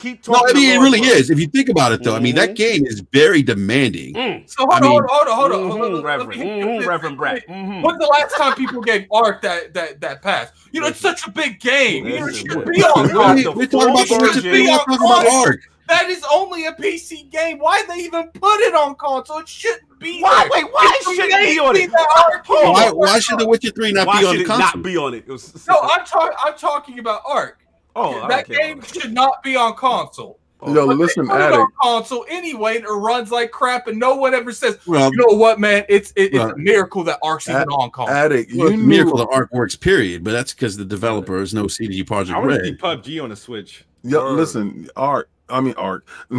Keep- 0.00 0.24
Switch. 0.24 0.28
No. 0.28 0.44
I 0.48 0.52
mean 0.52 0.70
it 0.70 0.78
really 0.78 1.00
Lord. 1.00 1.12
is. 1.16 1.30
If 1.30 1.40
you 1.40 1.48
think 1.48 1.68
about 1.68 1.90
it, 1.92 2.02
though, 2.04 2.14
I 2.14 2.20
mean 2.20 2.36
that 2.36 2.50
Mhm. 2.50 2.54
game 2.56 2.86
is 2.86 3.02
very 3.12 3.42
demanding. 3.42 4.14
Mm. 4.14 4.48
So 4.48 4.66
hold 4.66 4.70
I 4.72 4.76
on, 4.76 4.82
mean- 4.82 4.90
hold 5.08 5.28
on, 5.28 5.34
hold 5.36 5.52
on, 5.52 5.70
hold 5.70 5.72
on. 5.72 5.80
Let 5.80 5.90
me- 5.90 5.94
let 5.96 6.04
Reverend, 6.04 6.40
me- 6.40 6.46
Mhm, 6.46 6.86
Reverend 6.86 7.16
Brett. 7.16 7.48
Mhm. 7.48 7.82
When's 7.82 7.98
the 7.98 8.06
last 8.06 8.36
time 8.36 8.54
people 8.54 8.80
gave 8.82 9.06
Ark 9.12 9.42
that 9.42 9.74
that 9.74 10.00
that 10.00 10.22
pass? 10.22 10.52
You 10.72 10.80
know, 10.80 10.86
it's 10.86 11.00
such 11.00 11.26
a 11.26 11.30
big 11.30 11.58
game. 11.60 12.06
You 12.06 12.20
know, 12.20 12.26
it 12.28 12.36
should 12.36 12.48
be 12.66 12.82
on 12.84 13.08
You 13.10 13.20
Ark. 13.20 13.26
got 13.26 13.34
We- 13.36 13.42
the 13.42 13.52
We're 13.52 13.66
talking 13.66 13.88
about 13.90 14.08
the 14.08 14.14
Switch. 14.14 14.44
version. 14.44 14.66
Talking 14.66 14.94
about 14.94 15.26
Ark. 15.26 15.60
That 15.90 16.08
is 16.08 16.24
only 16.32 16.66
a 16.66 16.72
PC 16.72 17.30
game. 17.30 17.58
Why 17.58 17.82
they 17.88 17.96
even 17.96 18.28
put 18.28 18.60
it 18.60 18.74
on 18.74 18.94
console? 18.94 19.38
It 19.38 19.48
shouldn't 19.48 19.98
be. 19.98 20.20
Why? 20.22 20.48
there. 20.52 20.62
Wait, 20.64 20.72
why 20.72 20.92
It's 20.96 21.04
shouldn't 21.14 21.32
it 21.32 21.52
be 21.54 21.58
on 21.58 21.70
amazing 21.70 21.88
it? 21.88 21.92
that 21.92 22.24
Ark 22.32 22.46
Hold 22.46 22.58
came 22.60 22.68
on. 22.68 22.74
Why, 22.74 22.90
why 22.92 23.18
should 23.18 23.38
The 23.40 23.48
Witcher 23.48 23.70
Three 23.72 23.90
not 23.92 24.06
Why 24.06 24.20
be 24.20 24.26
on 24.26 24.32
should 24.34 24.40
the 24.40 24.44
it 24.44 24.46
console? 24.46 24.66
not 24.80 24.82
be 24.84 24.96
on 24.96 25.14
it? 25.14 25.24
It 25.26 25.32
was- 25.32 25.66
No, 25.68 25.80
I'm 25.82 26.04
talking. 26.06 26.36
I'm 26.44 26.54
talking 26.56 26.98
about 27.00 27.22
Ark. 27.26 27.58
Oh, 27.96 28.28
that 28.28 28.46
care 28.46 28.56
game 28.56 28.82
should 28.82 29.12
not 29.12 29.42
be 29.42 29.56
on 29.56 29.74
console. 29.74 30.38
Oh, 30.62 30.72
Yo, 30.74 30.86
But 30.86 30.92
they 30.92 30.98
listen, 30.98 31.26
put 31.26 31.40
it 31.40 31.52
on 31.54 31.66
console 31.82 32.24
anyway, 32.28 32.76
and 32.76 32.84
it 32.84 32.88
runs 32.90 33.32
like 33.32 33.50
crap, 33.50 33.88
and 33.88 33.98
no 33.98 34.14
one 34.14 34.32
ever 34.34 34.52
says, 34.52 34.78
well, 34.86 35.10
"You 35.10 35.16
know 35.26 35.36
what, 35.36 35.58
man? 35.58 35.84
It's 35.88 36.10
it, 36.12 36.26
it's 36.26 36.34
Well, 36.34 36.50
a 36.50 36.56
miracle 36.56 37.02
that 37.04 37.18
Ark's 37.22 37.48
even 37.48 37.62
on 37.62 37.90
console." 37.90 38.14
Addict, 38.14 38.52
well, 38.54 38.68
you 38.68 38.74
it's 38.74 38.82
a 38.82 38.86
miracle 38.86 39.16
that 39.18 39.28
Ark 39.32 39.48
works. 39.52 39.74
Period. 39.74 40.22
But 40.22 40.32
that's 40.32 40.52
because 40.54 40.76
the 40.76 40.84
developer 40.84 41.40
is 41.42 41.52
no 41.52 41.66
CD 41.66 42.00
I 42.00 42.02
Projekt 42.04 42.34
want 42.36 42.50
to 42.50 42.56
Red. 42.56 42.64
see 42.64 42.72
PUBG 42.74 43.22
on 43.24 43.30
the 43.30 43.36
Switch. 43.36 43.84
Yo, 44.02 44.22
Word. 44.22 44.32
listen, 44.36 44.88
Art. 44.96 45.28
I 45.50 45.60
mean, 45.60 45.74
Art. 45.76 46.04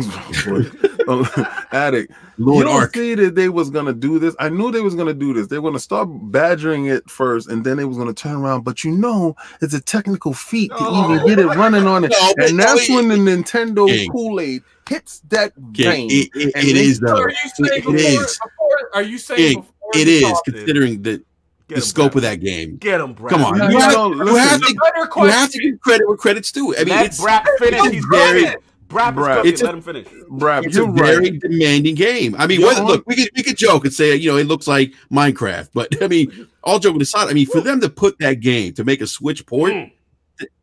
Oh, 1.08 1.26
Addict. 1.72 2.12
Lord 2.38 2.60
you 2.60 2.64
don't 2.72 2.82
Ark. 2.82 2.94
see 2.96 3.16
that 3.16 3.34
they 3.34 3.50
was 3.50 3.72
gonna 3.72 3.92
do 3.94 4.20
this. 4.20 4.36
I 4.40 4.50
knew 4.50 4.72
they 4.72 4.82
was 4.82 4.94
gonna 4.94 5.16
do 5.16 5.34
this. 5.34 5.48
They 5.48 5.58
were 5.58 5.70
gonna 5.72 5.80
start 5.80 6.08
badgering 6.32 6.86
it 6.86 7.10
first, 7.10 7.50
and 7.50 7.64
then 7.66 7.78
they 7.78 7.86
was 7.86 7.98
gonna 7.98 8.14
turn 8.14 8.36
around. 8.36 8.64
But 8.64 8.84
you 8.84 8.92
know, 8.92 9.36
it's 9.62 9.74
a 9.74 9.82
technical 9.82 10.34
feat 10.34 10.72
to 10.78 10.84
No. 10.84 11.12
even 11.16 11.26
get 11.28 11.40
it 11.40 11.48
running 11.48 11.88
on 11.88 12.04
it, 12.04 12.12
No, 12.38 12.46
and 12.48 12.60
that's 12.60 12.88
no, 12.88 12.96
when 12.98 13.08
the 13.08 13.16
Nintendo 13.16 13.88
King. 13.88 14.12
Kool 14.12 14.40
Aid 14.40 14.62
hits 14.88 15.22
that 15.30 15.54
King, 15.74 15.90
vein. 15.92 16.10
it, 16.12 16.30
it, 16.36 16.52
and 16.56 16.68
it 16.68 16.74
they- 16.74 16.92
though. 17.06 17.18
are 17.20 17.30
you 17.32 17.36
saying 17.56 17.80
It 17.80 17.84
before, 17.84 17.96
is. 17.96 18.40
before? 18.40 18.90
Are 18.94 19.02
you 19.02 19.18
saying 19.18 19.40
King, 19.54 19.62
before 19.62 19.90
It 19.96 20.08
you 20.08 20.14
is 20.14 20.22
talk- 20.22 20.44
considering 20.46 21.02
the, 21.02 21.12
Get 21.18 21.26
the 21.68 21.76
him, 21.76 21.82
scope 21.82 22.16
of 22.16 22.22
that 22.22 22.36
game. 22.42 22.78
Get 22.78 23.02
him, 23.02 23.16
Brap. 23.16 23.30
Come 23.30 23.44
on, 23.44 23.58
No, 23.58 23.70
you 23.70 23.74
no, 23.74 23.80
have, 23.80 23.94
no, 23.94 24.26
you 24.26 24.36
have 24.36 24.62
to 24.62 24.74
you 25.18 25.26
have 25.30 25.50
to 25.52 25.60
give 25.60 25.80
credit 25.82 26.08
where 26.08 26.18
credit's 26.18 26.52
due. 26.52 26.76
I 26.76 26.80
mean, 26.80 26.90
Let 26.90 27.06
it's 27.08 27.20
Brap 27.24 27.46
finish. 27.58 27.82
He's 27.82 27.92
He's 27.94 28.06
very- 28.12 28.56
very. 28.92 29.16
Brap 29.16 29.46
is 29.46 29.52
It's 29.54 29.62
a- 29.62 29.66
Let 29.66 29.74
him 29.76 29.82
finish. 29.82 30.08
Brap, 30.30 30.66
It's 30.66 30.76
you're 30.76 30.90
a 30.90 30.92
very 30.92 31.32
right. 31.32 31.40
demanding 31.40 31.96
game. 31.96 32.36
I 32.38 32.48
mean, 32.48 32.60
You're 32.60 32.70
whether, 32.70 32.84
look, 32.84 33.04
we 33.08 33.16
could 33.16 33.30
we 33.36 33.44
could 33.44 33.58
joke 33.58 33.86
and 33.86 33.94
say, 33.94 34.16
you 34.16 34.32
know, 34.32 34.38
it 34.38 34.48
looks 34.48 34.68
like 34.68 34.94
Minecraft, 35.12 35.70
but 35.74 36.02
I 36.04 36.08
mean, 36.08 36.48
all 36.64 36.80
joking 36.80 37.02
aside, 37.02 37.30
I 37.30 37.34
mean, 37.34 37.48
for 37.48 37.62
them 37.62 37.80
to 37.82 37.90
put 37.90 38.20
that 38.20 38.40
game 38.42 38.74
to 38.74 38.84
make 38.84 39.02
a 39.02 39.08
Switch 39.08 39.46
port, 39.46 39.72
Mm. 39.74 39.92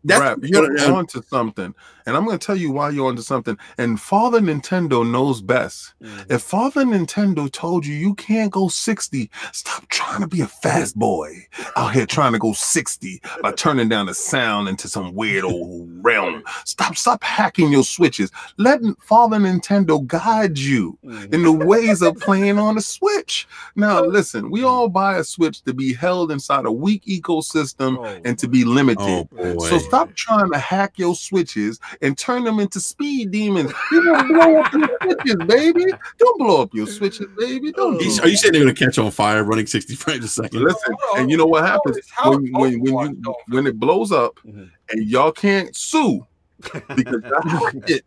Th- 0.09 0.21
that's 0.21 0.41
Brap, 0.41 0.49
you're 0.49 0.93
onto 0.95 1.23
something, 1.23 1.75
and 2.07 2.17
I'm 2.17 2.25
going 2.25 2.39
to 2.39 2.45
tell 2.47 2.57
you 2.57 2.73
why 2.73 2.91
you're 2.91 3.09
onto 3.09 3.23
something. 3.23 3.57
And 3.77 4.01
Father 4.01 4.41
Nintendo 4.41 5.09
knows 5.09 5.43
best. 5.43 5.93
Mhm. 6.03 6.31
If 6.31 6.43
Father 6.43 6.85
Nintendo 6.85 7.51
told 7.53 7.85
you 7.87 7.95
you 7.95 8.15
can't 8.15 8.51
go 8.51 8.69
60, 8.69 9.31
stop 9.53 9.87
trying 9.89 10.21
to 10.23 10.27
be 10.27 10.41
a 10.41 10.47
fast 10.47 10.97
boy 10.99 11.47
out 11.77 11.93
here 11.95 12.07
trying 12.07 12.33
to 12.33 12.39
go 12.39 12.53
60 12.55 13.21
by 13.43 13.53
turning 13.53 13.89
down 13.89 14.07
the 14.07 14.15
sound 14.15 14.69
into 14.69 14.89
some 14.89 15.15
weird 15.15 15.45
old 15.45 15.89
realm. 16.03 16.43
Stop, 16.65 16.97
stop 16.97 17.23
hacking 17.23 17.71
your 17.71 17.85
switches. 17.85 18.31
Let 18.57 18.81
Father 19.01 19.37
Nintendo 19.39 20.07
guide 20.07 20.59
you 20.59 20.97
Mhm. 21.05 21.35
in 21.35 21.43
the 21.43 21.53
ways 21.53 22.01
of 22.03 22.17
playing 22.19 22.59
on 22.59 22.77
the 22.77 22.81
Switch. 22.81 23.47
Now, 23.77 24.03
listen, 24.05 24.51
we 24.51 24.63
all 24.63 24.89
buy 24.89 25.19
a 25.19 25.25
Switch 25.25 25.63
to 25.65 25.75
be 25.75 25.93
held 25.93 26.31
inside 26.33 26.65
a 26.65 26.73
weak 26.73 27.05
ecosystem 27.05 27.99
Oh, 27.99 28.21
and 28.25 28.39
to 28.39 28.49
be 28.49 28.65
limited. 28.65 29.05
oh 29.07 29.25
boy. 29.55 29.69
So 29.69 29.79
stop 29.79 29.98
trying 30.15 30.51
to 30.53 30.59
hack 30.59 30.99
your 30.99 31.15
switches 31.15 31.79
and 32.03 32.17
turn 32.17 32.45
them 32.45 32.61
into 32.61 32.81
speed 32.81 33.31
demons. 33.31 33.73
You 33.93 34.05
gonna 34.05 34.29
blow 34.33 34.61
up 34.61 34.73
your 34.73 34.89
switches, 35.03 35.37
baby. 35.47 35.85
Don't 36.19 36.39
blow 36.39 36.63
up 36.63 36.75
your 36.75 36.87
switches, 36.87 37.27
baby. 37.39 37.73
Don't. 37.73 37.99
do 37.99 38.05
are 38.23 38.29
you 38.29 38.37
saying 38.37 38.53
they're 38.53 38.63
going 38.63 38.75
to 38.75 38.85
catch 38.85 38.99
on 38.99 39.11
fire 39.11 39.45
running 39.45 39.67
60 39.67 39.95
frames 39.95 40.25
a 40.25 40.29
second? 40.29 40.63
Listen, 40.63 40.95
and 41.17 41.31
you 41.31 41.37
know 41.37 41.47
what 41.47 41.65
happens 41.65 41.99
How 42.11 42.31
when 42.33 42.45
is 42.47 42.51
when 42.53 42.81
when, 42.81 43.23
you, 43.25 43.35
when 43.49 43.67
it 43.67 43.79
blows 43.79 44.13
up 44.13 44.39
Mhm. 44.47 44.71
and 44.91 45.07
y'all 45.09 45.33
can't 45.33 45.75
sue 45.77 46.27
because 46.61 47.23
that's. 47.23 48.01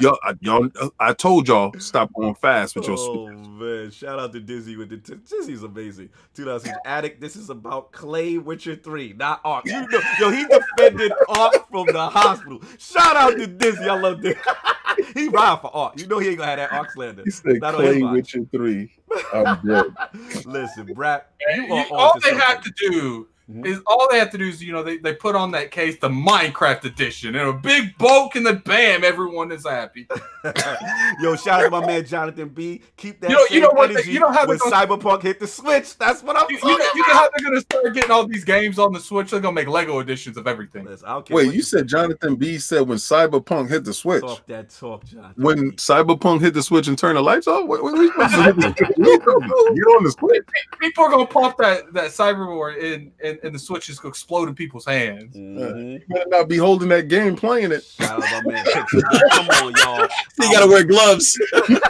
Y'all, 0.00 0.18
I, 0.22 0.34
y'all, 0.40 0.68
I 0.98 1.12
told 1.12 1.46
y'all 1.48 1.72
stop 1.78 2.10
going 2.14 2.34
fast 2.34 2.74
with 2.74 2.86
your 2.86 2.96
Oh 2.98 3.26
switch. 3.26 3.46
man! 3.48 3.90
Shout 3.90 4.18
out 4.18 4.32
to 4.32 4.40
Dizzy 4.40 4.76
with 4.76 4.88
the 4.88 4.96
t- 4.96 5.20
Dizzy's 5.28 5.62
amazing. 5.62 6.08
2000 6.34 6.74
Addict. 6.86 7.20
This 7.20 7.36
is 7.36 7.50
about 7.50 7.92
Clay 7.92 8.38
Witcher 8.38 8.76
three, 8.76 9.12
not 9.12 9.42
Ark. 9.44 9.66
You 9.66 9.86
know, 9.88 10.00
yo, 10.18 10.30
he 10.30 10.46
defended 10.46 11.12
Ark 11.28 11.68
from 11.70 11.86
the 11.86 12.08
hospital. 12.08 12.62
Shout 12.78 13.16
out 13.16 13.36
to 13.36 13.46
Dizzy. 13.46 13.84
I 13.84 13.98
love 14.00 14.22
this. 14.22 14.38
he 15.14 15.28
ride 15.28 15.60
for 15.60 15.74
Ark. 15.76 16.00
You 16.00 16.06
know 16.06 16.18
he 16.18 16.28
ain't 16.28 16.38
gonna 16.38 16.48
have 16.50 16.58
that 16.58 16.72
Ark 16.72 16.90
slander. 16.92 17.22
He 17.24 17.30
said 17.30 17.60
Not 17.60 17.74
on 17.74 17.84
his 17.84 17.98
Clay. 17.98 18.02
Witcher 18.04 18.44
three. 18.50 18.92
I'm 19.34 19.66
dead. 19.66 19.84
Listen, 20.46 20.86
Brap, 20.94 21.24
you 21.54 21.62
You- 21.64 21.74
all 21.90 22.12
onto 22.12 22.30
they 22.30 22.36
have 22.36 22.62
to 22.62 22.72
do 22.90 23.28
Mhm. 23.50 23.66
is 23.66 23.80
all 23.86 24.06
they 24.10 24.18
have 24.18 24.30
to 24.30 24.38
do 24.38 24.44
is 24.46 24.62
you 24.62 24.72
know 24.72 24.82
they, 24.82 24.98
they 24.98 25.12
put 25.14 25.34
on 25.34 25.50
that 25.52 25.70
case 25.70 25.98
the 25.98 26.08
Minecraft 26.08 26.84
edition 26.84 27.34
and 27.34 27.48
a 27.48 27.52
big 27.52 27.96
bulk 27.98 28.36
and 28.36 28.46
then 28.46 28.58
bam 28.64 29.02
everyone 29.04 29.50
is 29.50 29.66
happy. 29.66 30.06
Yo, 31.20 31.36
shout 31.36 31.60
out 31.60 31.64
to 31.64 31.70
my 31.70 31.84
man 31.86 32.04
Jonathan 32.06 32.48
B. 32.48 32.80
Keep 32.96 33.20
that 33.20 33.30
You 33.30 33.36
know- 33.36 33.44
same 33.46 33.54
you 33.56 33.60
know 33.62 33.70
what 33.70 33.88
they- 33.88 33.94
energy 33.94 34.12
you 34.12 34.20
know 34.20 34.30
how 34.30 34.46
when 34.46 34.58
gonna- 34.58 34.74
Cyberpunk 34.74 35.22
hit 35.22 35.40
the 35.40 35.46
Switch. 35.46 35.96
That's 35.98 36.22
what 36.22 36.36
I'm 36.36 36.46
You, 36.50 36.58
talking 36.58 36.70
you, 36.72 36.78
know, 36.78 36.90
you 36.94 37.06
know 37.06 37.14
how 37.14 37.28
they're 37.36 37.44
gonna 37.48 37.60
start 37.60 37.94
getting 37.94 38.10
all 38.10 38.26
these 38.26 38.44
games 38.44 38.78
on 38.78 38.92
the 38.92 39.00
Switch? 39.00 39.30
They're 39.30 39.40
gonna 39.40 39.54
make 39.54 39.68
Lego 39.68 39.98
editions 40.00 40.36
of 40.36 40.46
everything. 40.46 40.84
Listen, 40.84 41.08
I 41.08 41.22
Wait, 41.30 41.52
you 41.52 41.62
said 41.62 41.86
Jonathan 41.88 42.36
B 42.36 42.58
said 42.58 42.86
when 42.88 42.98
Cyberpunk 42.98 43.68
hit 43.68 43.84
the 43.84 43.92
switch. 43.92 44.22
talk 44.22 44.46
that 44.46 44.70
talk, 44.70 45.04
Jonathan. 45.04 45.42
When 45.42 45.70
B. 45.70 45.76
Cyberpunk 45.76 46.40
hit 46.40 46.54
the 46.54 46.62
switch 46.62 46.86
and 46.88 46.96
turned 46.96 47.16
the 47.16 47.22
lights 47.22 47.46
off, 47.46 47.66
what, 47.66 47.82
what 47.82 47.94
are 47.94 47.98
we 47.98 48.08
supposed 48.08 48.34
to 48.34 48.52
do? 48.52 48.94
Get 49.00 49.26
on 49.26 50.04
the 50.04 50.14
switch. 50.18 50.42
People 50.80 51.04
are 51.04 51.10
gonna 51.10 51.26
pop 51.26 51.56
that 51.58 51.92
that 51.94 52.10
cyber 52.10 52.46
war 52.48 52.72
in 52.72 53.12
and, 53.22 53.38
and 53.42 53.54
the 53.54 53.58
Switch 53.58 53.88
is 53.88 53.98
gonna 53.98 54.10
explode 54.10 54.48
in 54.48 54.54
people's 54.54 54.84
hands. 54.86 55.34
Mhm. 55.36 56.00
You 56.00 56.00
better 56.08 56.28
not 56.28 56.48
be 56.48 56.56
holding 56.56 56.88
that 56.90 57.08
game 57.08 57.36
playing 57.36 57.72
it. 57.72 57.84
Shout 57.84 58.22
out 58.22 58.44
my 58.44 58.52
man 58.52 58.64
Come 58.64 59.48
on, 59.48 59.72
y'all. 59.76 60.08
you 60.40 60.52
got 60.52 60.60
to 60.60 60.66
wear 60.66 60.84
gloves. 60.84 61.38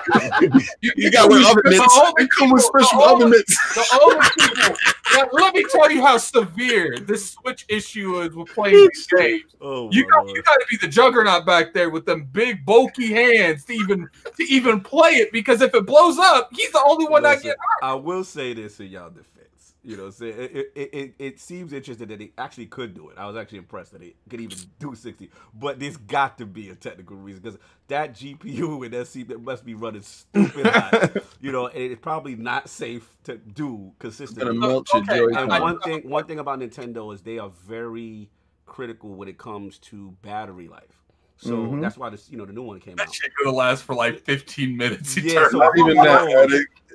You 0.83 1.11
got 1.11 1.25
to 1.25 1.29
wear 1.31 1.51
oven 1.51 1.63
mitts. 1.65 2.01
They 2.19 2.27
come 2.29 2.51
with 2.51 2.63
special 2.63 3.03
oven 3.03 3.31
mitts. 3.31 3.75
The 3.75 4.01
only 4.03 4.27
people. 4.39 4.77
Now, 5.15 5.29
let 5.33 5.55
me 5.55 5.65
tell 5.71 5.91
you 5.91 6.03
how 6.03 6.17
severe 6.19 6.97
this 6.99 7.31
Switch 7.33 7.65
issue 7.69 8.21
is 8.23 8.35
with 8.35 8.49
playing 8.49 8.89
these 8.93 9.07
games. 9.17 9.43
Oh, 9.61 9.89
You 9.93 10.07
got 10.09 10.27
you 10.29 10.43
got 10.43 10.55
to 10.55 10.67
be 10.71 10.77
the 10.77 10.89
juggernaut 10.89 11.45
back 11.47 11.73
there 11.75 11.91
with 11.91 12.07
them 12.07 12.29
big 12.33 12.65
bulky 12.65 13.13
hands 13.13 13.65
to 13.67 13.73
even 13.73 14.09
to 14.37 14.43
even 14.45 14.81
play 14.81 15.13
it 15.17 15.33
because 15.33 15.61
if 15.63 15.75
it 15.75 15.87
blows 15.87 16.19
up, 16.19 16.49
he's 16.55 16.71
the 16.73 16.83
only 16.87 17.07
one 17.07 17.23
that 17.25 17.37
Listen, 17.37 17.51
get. 17.51 17.57
I 17.83 17.95
will 17.95 18.25
say 18.25 18.53
this 18.55 18.79
in 18.81 18.87
y'all 18.87 19.11
defense. 19.11 19.40
You 19.83 19.97
know, 19.97 20.05
what 20.05 20.15
saying? 20.15 20.35
it, 20.39 20.51
it, 20.53 20.73
it, 20.75 20.91
it, 20.93 21.15
it 21.19 21.41
seems 21.41 21.73
interesting 21.73 22.09
that 22.09 22.19
they 22.19 22.33
actually 22.37 22.67
could 22.67 22.95
do 22.95 23.09
it. 23.09 23.19
I 23.19 23.27
was 23.27 23.37
actually 23.37 23.59
impressed 23.59 23.93
that 23.93 24.01
they 24.01 24.15
could 24.29 24.41
even 24.41 24.59
do 24.79 24.95
60. 24.95 25.31
But 25.55 25.81
there's 25.81 25.97
got 25.97 26.37
to 26.39 26.47
be 26.47 26.69
a 26.69 26.75
technical 26.75 27.17
reason 27.17 27.43
because 27.43 27.59
that 27.89 28.13
GPU 28.15 28.85
and 28.85 28.93
that 28.95 29.07
CPU 29.07 29.43
must 29.43 29.65
be 29.65 29.75
running 29.75 30.03
stupid 30.03 30.67
hot. 30.67 31.17
You 31.41 31.53
know, 31.53 31.69
and 31.69 31.79
it's 31.79 32.01
probably 32.01 32.35
not 32.37 32.69
safe 32.69 33.17
to 33.25 33.39
do 33.39 33.93
consistently. 33.99 34.45
Gonna 34.45 34.59
melt 34.59 34.89
your 34.93 35.03
Okay, 35.03 35.19
Joy-Con. 35.19 35.51
And 35.51 35.63
one 35.63 35.81
thing, 35.81 36.01
one 36.03 36.25
thing 36.27 36.39
about 36.39 36.59
Nintendo 36.59 37.15
is 37.15 37.23
they 37.23 37.39
are 37.39 37.49
very 37.49 38.29
critical 38.67 39.15
when 39.15 39.29
it 39.29 39.39
comes 39.39 39.79
to 39.79 40.11
battery 40.23 40.69
life. 40.69 41.00
So 41.41 41.57
Mhm. 41.57 41.81
that's 41.81 41.97
why 41.97 42.11
this, 42.11 42.29
you 42.31 42.37
know, 42.37 42.45
the 42.45 42.53
new 42.53 42.63
one 42.63 42.79
came 42.81 42.93
out. 42.93 43.07
That 43.07 43.15
shit 43.15 43.33
gonna 43.43 43.57
last 43.57 43.83
for 43.85 43.95
like 43.95 44.21
15 44.21 44.77
minutes. 44.77 45.17
Yeah, 45.23 45.49
so- 45.49 45.59
Not 45.59 45.79
even 45.79 45.97
that. 45.97 46.29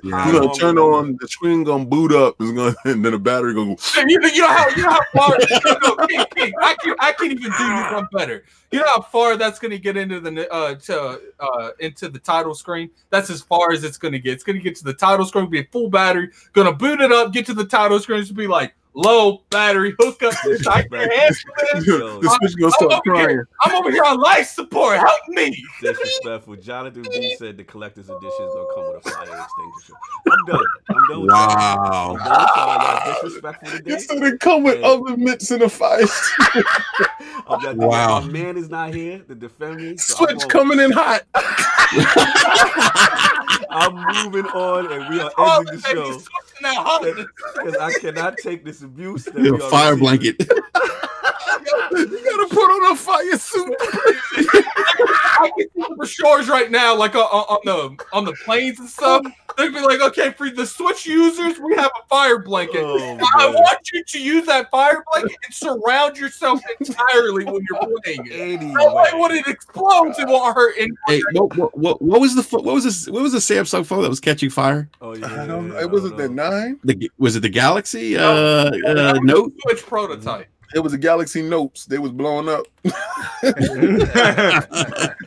Yeah. 0.04 0.26
you 0.26 0.32
gonna 0.38 0.54
turn 0.54 0.78
on 0.78 1.16
the 1.20 1.26
screen, 1.26 1.64
gonna 1.64 1.84
boot 1.84 2.12
up, 2.14 2.36
it's 2.38 2.52
gonna, 2.52 2.74
and 2.84 3.04
then 3.04 3.12
the 3.12 3.18
battery 3.18 3.54
gonna 3.54 3.74
go. 3.74 3.82
you, 4.06 4.20
know, 4.20 4.28
you 4.28 4.42
know 4.42 4.46
how 4.48 4.68
you 4.68 4.82
know 4.84 4.90
how 4.90 5.00
far 5.14 5.36
no, 5.98 6.06
King, 6.06 6.24
King, 6.36 6.52
I 6.62 6.76
can 6.80 6.94
I 7.00 7.12
can 7.12 7.32
even 7.32 7.50
do 7.50 7.64
you 7.64 7.94
one 7.96 8.06
better. 8.12 8.44
You 8.70 8.80
know 8.80 8.86
how 8.86 9.00
far 9.00 9.36
that's 9.36 9.58
gonna 9.58 9.78
get 9.78 9.96
into 9.96 10.20
the 10.20 10.52
uh 10.52 10.74
to 10.76 11.20
uh 11.40 11.70
into 11.80 12.08
the 12.08 12.18
title 12.20 12.54
screen. 12.54 12.90
That's 13.10 13.30
as 13.30 13.40
far 13.42 13.72
as 13.72 13.82
it's 13.84 13.96
gonna 13.98 14.18
get. 14.20 14.34
It's 14.34 14.44
gonna 14.44 14.60
get 14.60 14.76
to 14.76 14.84
the 14.84 14.94
title 14.94 15.26
screen, 15.26 15.48
be 15.50 15.60
a 15.60 15.64
full 15.72 15.88
battery. 15.90 16.30
Gonna 16.52 16.72
boot 16.72 17.00
it 17.00 17.10
up, 17.10 17.32
get 17.32 17.46
to 17.46 17.54
the 17.54 17.64
title 17.64 17.98
screen, 17.98 18.20
it's 18.20 18.30
be 18.30 18.46
like 18.46 18.74
low 18.96 19.42
battery 19.50 19.94
hookup. 20.00 20.32
I 20.68 20.82
can't 20.82 20.92
handle 20.92 21.08
this. 21.10 21.44
Yo. 21.86 22.20
the 22.20 22.28
switch 22.40 22.56
gonna 22.58 22.66
I'm 22.66 22.70
start 22.72 23.06
over 23.08 23.28
here. 23.28 23.48
I'm 23.62 23.74
over 23.76 23.90
here 23.90 24.02
on 24.04 24.18
life 24.18 24.48
support. 24.48 24.96
Help 24.98 25.20
me. 25.28 25.62
Disrespectful. 25.82 26.56
Jonathan 26.56 27.02
B 27.02 27.36
said 27.38 27.56
the 27.58 27.64
collector's 27.64 28.08
edition 28.08 28.26
is 28.26 28.54
gonna 28.54 28.66
come 28.74 28.92
with 28.94 29.06
a 29.06 29.10
fire 29.10 29.22
extinguisher. 29.44 29.94
I'm 30.32 30.44
done. 30.46 30.64
I'm 30.88 31.06
done 31.08 31.20
with 31.20 31.30
y'all. 31.30 31.50
I'm 31.50 31.56
Wow. 31.58 32.06
done 32.06 32.12
with 32.14 32.22
y'all. 32.56 32.82
Y'all 33.06 33.14
disrespectful 33.22 33.70
today. 33.78 33.92
It 33.94 34.00
said 34.00 34.22
it 34.22 34.40
come 34.40 34.62
with 34.64 34.80
Yeah. 34.80 34.88
oven 34.88 35.22
mitts 35.22 35.50
and 35.50 35.62
a 35.62 35.68
fire. 35.68 36.00
I'm. 37.48 37.76
Wow. 37.76 38.20
My 38.20 38.26
man 38.26 38.56
is 38.56 38.68
not 38.70 38.94
here 38.94 39.18
to 39.20 39.34
defend 39.34 39.76
me. 39.76 39.96
so 39.98 40.14
Switch 40.16 40.30
gonna- 40.38 40.46
coming 40.48 40.80
in 40.80 40.90
hot. 40.92 41.22
I'm 43.70 43.94
moving 44.24 44.46
on, 44.52 44.90
and 44.92 45.08
we 45.14 45.20
are 45.20 45.30
Oh, 45.36 45.58
ending 45.58 45.76
the 45.76 45.82
baby, 45.82 45.94
show 46.00 46.18
switching 46.74 47.16
that 47.16 47.26
hot. 47.26 47.64
because 47.64 47.76
I 47.76 47.98
cannot 48.00 48.38
take 48.38 48.64
this 48.64 48.82
abuse. 48.82 49.24
That 49.24 49.38
You 49.38 49.54
we 49.54 49.58
a 49.64 49.68
fire 49.70 49.94
receiving. 49.94 49.98
blanket. 50.36 50.50
You 51.92 52.06
gotta 52.24 52.48
put 52.54 52.64
on 52.70 52.92
a 52.92 52.96
fire 52.96 53.38
suit. 53.38 53.74
I 53.80 55.50
can 55.56 55.68
see 55.74 55.94
the 55.98 56.06
shores 56.06 56.48
right 56.48 56.70
now, 56.70 56.94
like 56.96 57.14
on, 57.14 57.22
on 57.22 57.58
the 57.64 58.04
on 58.12 58.24
the 58.24 58.32
planes 58.44 58.78
and 58.78 58.88
stuff. 58.88 59.22
They'd 59.56 59.72
be 59.72 59.80
like, 59.80 60.00
okay, 60.00 60.32
for 60.32 60.50
the 60.50 60.66
Switch 60.66 61.06
users, 61.06 61.58
we 61.58 61.74
have 61.76 61.90
a 62.02 62.06
fire 62.08 62.38
blanket. 62.38 62.82
Oh, 62.84 63.18
I 63.36 63.48
want 63.48 63.78
you 63.92 64.04
to 64.04 64.20
use 64.22 64.46
that 64.46 64.70
fire 64.70 65.02
blanket 65.12 65.36
and 65.44 65.54
surround 65.54 66.18
yourself 66.18 66.60
entirely 66.80 67.44
when 67.44 67.64
you're 67.68 67.80
playing 68.02 68.26
it. 68.26 68.60
That 68.60 68.94
way, 68.94 69.20
when 69.20 69.30
Anyway, 69.30 69.42
it 69.46 69.48
explodes, 69.48 70.18
it 70.18 70.28
won't 70.28 70.54
hurt. 70.54 70.76
And 70.78 70.96
Hey, 71.06 71.20
what, 71.32 71.56
what, 71.56 71.76
what, 71.78 72.02
what 72.02 72.20
was 72.20 72.34
the 72.34 72.42
pho- 72.42 72.60
what 72.62 72.74
was 72.74 72.84
this? 72.84 73.08
What 73.08 73.22
was 73.22 73.32
the 73.32 73.38
Samsung 73.38 73.84
phone 73.84 74.02
that 74.02 74.08
was 74.08 74.20
catching 74.20 74.50
fire? 74.50 74.88
oh 75.00 75.14
yeah, 75.14 75.42
I 75.42 75.46
don't. 75.46 75.72
I 75.74 75.80
It 75.82 75.90
was 75.90 76.02
don't 76.02 76.12
it 76.12 76.16
the 76.16 76.28
nine? 76.28 76.78
The 76.84 77.10
was 77.18 77.36
it 77.36 77.40
the 77.40 77.48
Galaxy 77.48 78.16
uh, 78.16 78.22
uh, 78.24 79.18
Note? 79.22 79.52
Switch 79.62 79.82
prototype. 79.86 80.46
It 80.74 80.80
was 80.80 80.92
a 80.92 80.98
Galaxy 80.98 81.42
Notes. 81.42 81.86
They 81.86 81.98
was 81.98 82.12
blowing 82.12 82.48
up. 82.48 82.66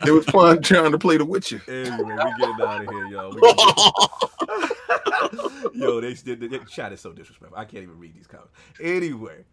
they 0.04 0.10
was 0.10 0.24
fun 0.26 0.62
trying 0.62 0.92
to 0.92 0.98
play 0.98 1.16
the 1.16 1.24
Witcher. 1.24 1.62
Anyway, 1.68 1.96
we 1.98 2.14
getting 2.38 2.60
out 2.60 2.84
of 2.84 2.90
here, 2.90 3.06
y'all. 3.06 3.32
Yo, 5.74 6.00
they 6.00 6.14
did. 6.14 6.40
The 6.40 6.60
chat 6.70 6.92
is 6.92 7.00
so 7.00 7.12
disrespectful. 7.12 7.58
I 7.58 7.64
can't 7.64 7.82
even 7.82 7.98
read 7.98 8.14
these 8.14 8.26
comments. 8.26 8.52
Anyway, 8.80 9.44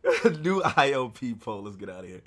new 0.42 0.62
ILP 0.62 1.40
poll. 1.40 1.64
Let's 1.64 1.78
get 1.78 1.90
out 1.90 2.04
of 2.04 2.10
here. 2.10 2.22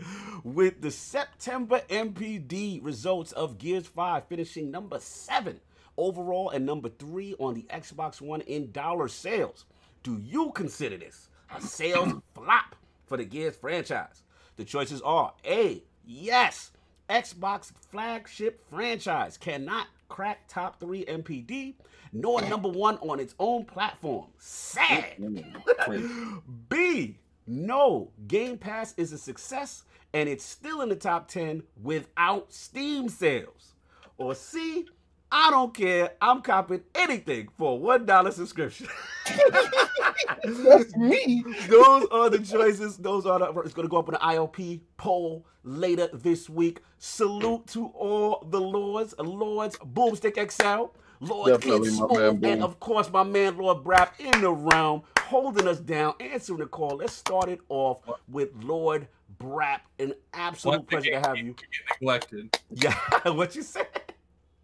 With 0.44 0.80
the 0.80 0.90
September 0.90 1.82
NPD 1.88 2.82
results 2.82 3.32
of 3.32 3.58
Gears 3.58 3.86
5 3.86 4.26
finishing 4.26 4.70
number 4.70 4.98
seven 5.00 5.60
overall 5.96 6.50
and 6.50 6.64
number 6.64 6.88
three 6.88 7.34
on 7.38 7.54
the 7.54 7.66
Xbox 7.70 8.20
One 8.20 8.40
in 8.42 8.72
dollar 8.72 9.08
sales, 9.08 9.66
do 10.02 10.20
you 10.22 10.52
consider 10.52 10.96
this 10.96 11.28
a 11.54 11.60
sales 11.60 12.14
flop 12.34 12.76
for 13.10 13.16
the 13.16 13.24
Gears 13.24 13.56
franchise? 13.56 14.22
The 14.56 14.64
choices 14.64 15.02
are 15.02 15.34
A, 15.44 15.82
yes, 16.06 16.70
Xbox 17.10 17.72
flagship 17.90 18.64
franchise 18.70 19.36
cannot 19.36 19.88
crack 20.08 20.46
top 20.46 20.78
three 20.78 21.04
NPD, 21.04 21.74
nor 22.12 22.40
number 22.42 22.68
one 22.68 22.98
on 22.98 23.18
its 23.18 23.34
own 23.40 23.64
platform. 23.64 24.26
Sad. 24.38 25.16
B, 26.68 27.18
no, 27.48 28.12
Game 28.28 28.56
Pass 28.56 28.94
is 28.96 29.12
a 29.12 29.18
success 29.18 29.82
and 30.12 30.28
it's 30.28 30.44
still 30.44 30.82
in 30.82 30.88
the 30.88 30.96
top 30.96 31.26
10 31.26 31.64
without 31.82 32.52
Steam 32.52 33.08
sales. 33.08 33.74
Or 34.18 34.36
C, 34.36 34.86
I 35.32 35.50
don't 35.50 35.74
care. 35.74 36.12
I'm 36.20 36.42
copping 36.42 36.82
anything 36.94 37.48
for 37.58 37.78
one 37.78 38.06
dollar 38.06 38.32
subscription. 38.32 38.88
That's 40.44 40.96
me. 40.96 41.44
Those 41.68 42.06
are 42.10 42.30
the 42.30 42.40
choices. 42.40 42.96
Those 42.98 43.26
are 43.26 43.38
the. 43.38 43.60
It's 43.60 43.74
going 43.74 43.86
to 43.86 43.90
go 43.90 43.98
up 43.98 44.08
in 44.08 44.14
the 44.14 44.20
ILP 44.20 44.80
poll 44.96 45.46
later 45.64 46.08
this 46.12 46.48
week. 46.50 46.80
Salute 46.98 47.66
to 47.68 47.86
all 47.88 48.46
the 48.50 48.60
lords, 48.60 49.14
lords, 49.18 49.76
Boomstick 49.78 50.50
XL, 50.50 50.92
Lord 51.20 51.60
Kid 51.60 51.84
Definitely 51.84 51.90
my 51.92 52.06
man, 52.08 52.40
Smoove, 52.40 52.44
and 52.44 52.62
of 52.62 52.80
course 52.80 53.10
my 53.10 53.22
man 53.22 53.56
Lord 53.58 53.84
Brap 53.84 54.12
in 54.18 54.40
the 54.42 54.52
realm, 54.52 55.02
holding 55.16 55.68
us 55.68 55.80
down, 55.80 56.14
answering 56.20 56.60
the 56.60 56.66
call. 56.66 56.98
Let's 56.98 57.14
start 57.14 57.48
it 57.48 57.60
off 57.68 58.00
with 58.28 58.50
Lord 58.62 59.08
Brap. 59.38 59.80
An 59.98 60.14
absolute 60.34 60.88
pleasure 60.88 61.10
to 61.12 61.20
have 61.20 61.42
you. 61.42 61.54
we 62.00 62.06
neglected. 62.06 62.50
Yeah, 62.70 62.96
what 63.32 63.54
you 63.56 63.62
said? 63.62 63.88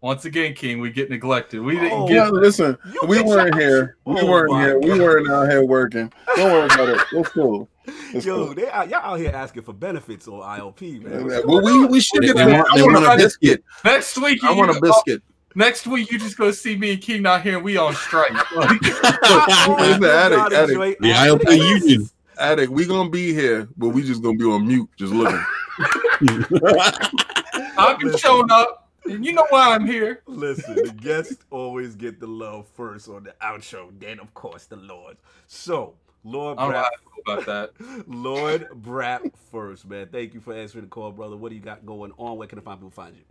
Once 0.07 0.23
again, 0.23 0.53
King, 0.53 0.79
we 0.79 0.89
get 0.89 1.09
neglected. 1.09 1.59
We 1.59 1.75
didn't 1.75 1.91
Oh, 1.91 2.07
get 2.07 2.13
Yeah, 2.15 2.29
listen, 2.29 2.77
You 2.93 3.01
we 3.09 3.21
weren't 3.21 3.53
your- 3.55 3.61
here. 3.61 3.97
We 4.05 4.15
Oh 4.21 4.25
weren't 4.25 4.51
my 4.53 4.61
here. 4.63 4.79
We 4.79 4.97
weren't 5.01 5.29
out 5.29 5.49
here 5.49 5.65
working. 5.65 6.13
Don't 6.37 6.49
worry 6.49 6.65
about 6.67 6.87
it. 6.87 7.01
It's 7.11 7.27
cool. 7.31 7.67
It's 8.13 8.25
Yo, 8.25 8.45
cool. 8.45 8.53
they 8.55 8.69
out, 8.69 8.87
y'all 8.87 8.99
out 9.03 9.19
here 9.19 9.31
asking 9.35 9.63
for 9.63 9.73
benefits 9.73 10.25
on 10.29 10.39
ILP, 10.39 11.03
man. 11.03 11.25
What's 11.25 11.45
Well, 11.45 11.61
we, 11.61 11.85
we 11.87 11.99
should 11.99 12.21
They, 12.23 12.27
get 12.27 12.37
they 12.37 12.45
them. 12.45 12.53
want, 12.53 12.67
I 12.71 12.77
they 12.77 12.83
want 12.83 12.93
want 13.05 13.19
a 13.19 13.23
biscuit. 13.25 13.63
next 13.83 14.17
week. 14.17 14.41
I 14.45 14.53
want 14.53 14.71
a 14.77 14.79
biscuit. 14.79 15.21
Next 15.55 15.85
week, 15.87 16.09
you 16.09 16.17
just 16.17 16.37
go 16.37 16.51
see 16.51 16.77
me 16.77 16.93
and 16.93 17.01
King 17.01 17.23
not 17.23 17.41
here. 17.41 17.55
and 17.57 17.65
We 17.65 17.75
on 17.75 17.93
strike. 17.93 18.31
Like, 18.55 18.79
I 18.81 19.65
always 19.67 19.89
It's 19.89 19.99
the 19.99 20.13
attic, 20.13 20.39
attic. 20.39 20.69
enjoy 20.69 20.95
The 21.01 21.11
ILP 21.11 21.51
union. 21.57 21.99
this. 22.03 22.13
Addict, 22.39 22.71
we 22.71 22.85
gonna 22.85 23.09
be 23.09 23.33
here, 23.33 23.67
but 23.75 23.89
we 23.89 24.03
just 24.03 24.23
gonna 24.23 24.37
be 24.37 24.45
on 24.45 24.65
mute, 24.65 24.87
just 24.95 25.11
looking. 25.11 25.43
I've 27.77 27.99
been 27.99 28.15
showing 28.17 28.49
up, 28.51 28.83
and 28.85 28.86
you 29.07 29.33
know 29.33 29.45
why 29.49 29.73
I'm 29.73 29.85
here. 29.85 30.21
Listen, 30.25 30.75
the 30.75 30.91
guests 30.91 31.45
always 31.49 31.95
get 31.95 32.19
the 32.19 32.27
love 32.27 32.67
first 32.75 33.07
on 33.07 33.23
the 33.23 33.33
outro, 33.41 33.89
then 33.99 34.19
of 34.19 34.33
course 34.33 34.65
the 34.65 34.75
Lord. 34.75 35.17
So, 35.47 35.95
Lord 36.23 36.57
I 36.57 36.63
don't 36.63 36.71
know 36.73 36.77
how 36.77 36.85
I 36.85 37.33
about 37.33 37.45
that. 37.45 38.07
Lord 38.07 38.69
Brap 38.81 39.31
first, 39.51 39.87
man. 39.87 40.07
Thank 40.11 40.33
you 40.33 40.39
for 40.39 40.53
answering 40.53 40.85
the 40.85 40.89
call, 40.89 41.11
brother. 41.11 41.35
What 41.35 41.49
do 41.49 41.55
you 41.55 41.61
got 41.61 41.85
going 41.85 42.11
on? 42.17 42.37
Where 42.37 42.47
can 42.47 42.57
the 42.57 42.61
find 42.61 42.79
people 42.79 42.91
find 42.91 43.15
you? 43.15 43.23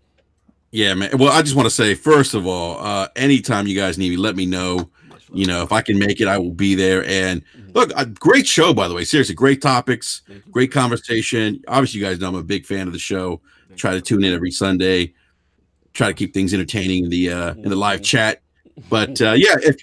Yeah, 0.72 0.94
man. 0.94 1.16
Well, 1.18 1.32
I 1.32 1.42
just 1.42 1.56
want 1.56 1.66
to 1.66 1.74
say, 1.74 1.94
first 1.94 2.34
of 2.34 2.46
all, 2.46 2.78
uh, 2.84 3.08
anytime 3.16 3.66
you 3.66 3.76
guys 3.76 3.98
need 3.98 4.10
me, 4.10 4.16
let 4.16 4.36
me 4.36 4.46
know. 4.46 4.90
You 5.32 5.46
know, 5.46 5.62
if 5.62 5.72
I 5.72 5.82
can 5.82 5.98
make 5.98 6.20
it, 6.20 6.28
I 6.28 6.38
will 6.38 6.52
be 6.52 6.76
there. 6.76 7.04
And 7.04 7.42
look, 7.74 7.90
a 7.96 8.06
great 8.06 8.46
show, 8.46 8.72
by 8.72 8.86
the 8.86 8.94
way. 8.94 9.04
Seriously, 9.04 9.34
great 9.34 9.60
topics, 9.60 10.22
great 10.52 10.70
conversation. 10.70 11.62
Obviously, 11.66 12.00
you 12.00 12.06
guys 12.06 12.20
know 12.20 12.28
I'm 12.28 12.36
a 12.36 12.44
big 12.44 12.64
fan 12.64 12.86
of 12.86 12.92
the 12.92 12.98
show. 12.98 13.40
Thank 13.68 13.80
Try 13.80 13.92
to 13.92 14.00
tune 14.00 14.22
in 14.22 14.32
every 14.32 14.52
Sunday. 14.52 15.14
Try 15.96 16.08
to 16.08 16.14
keep 16.14 16.34
things 16.34 16.52
entertaining 16.52 17.04
in 17.04 17.10
the 17.10 17.30
uh, 17.30 17.54
in 17.54 17.70
the 17.70 17.76
live 17.76 18.02
chat. 18.02 18.42
But 18.90 19.20
uh, 19.20 19.32
yeah, 19.36 19.56
if 19.62 19.76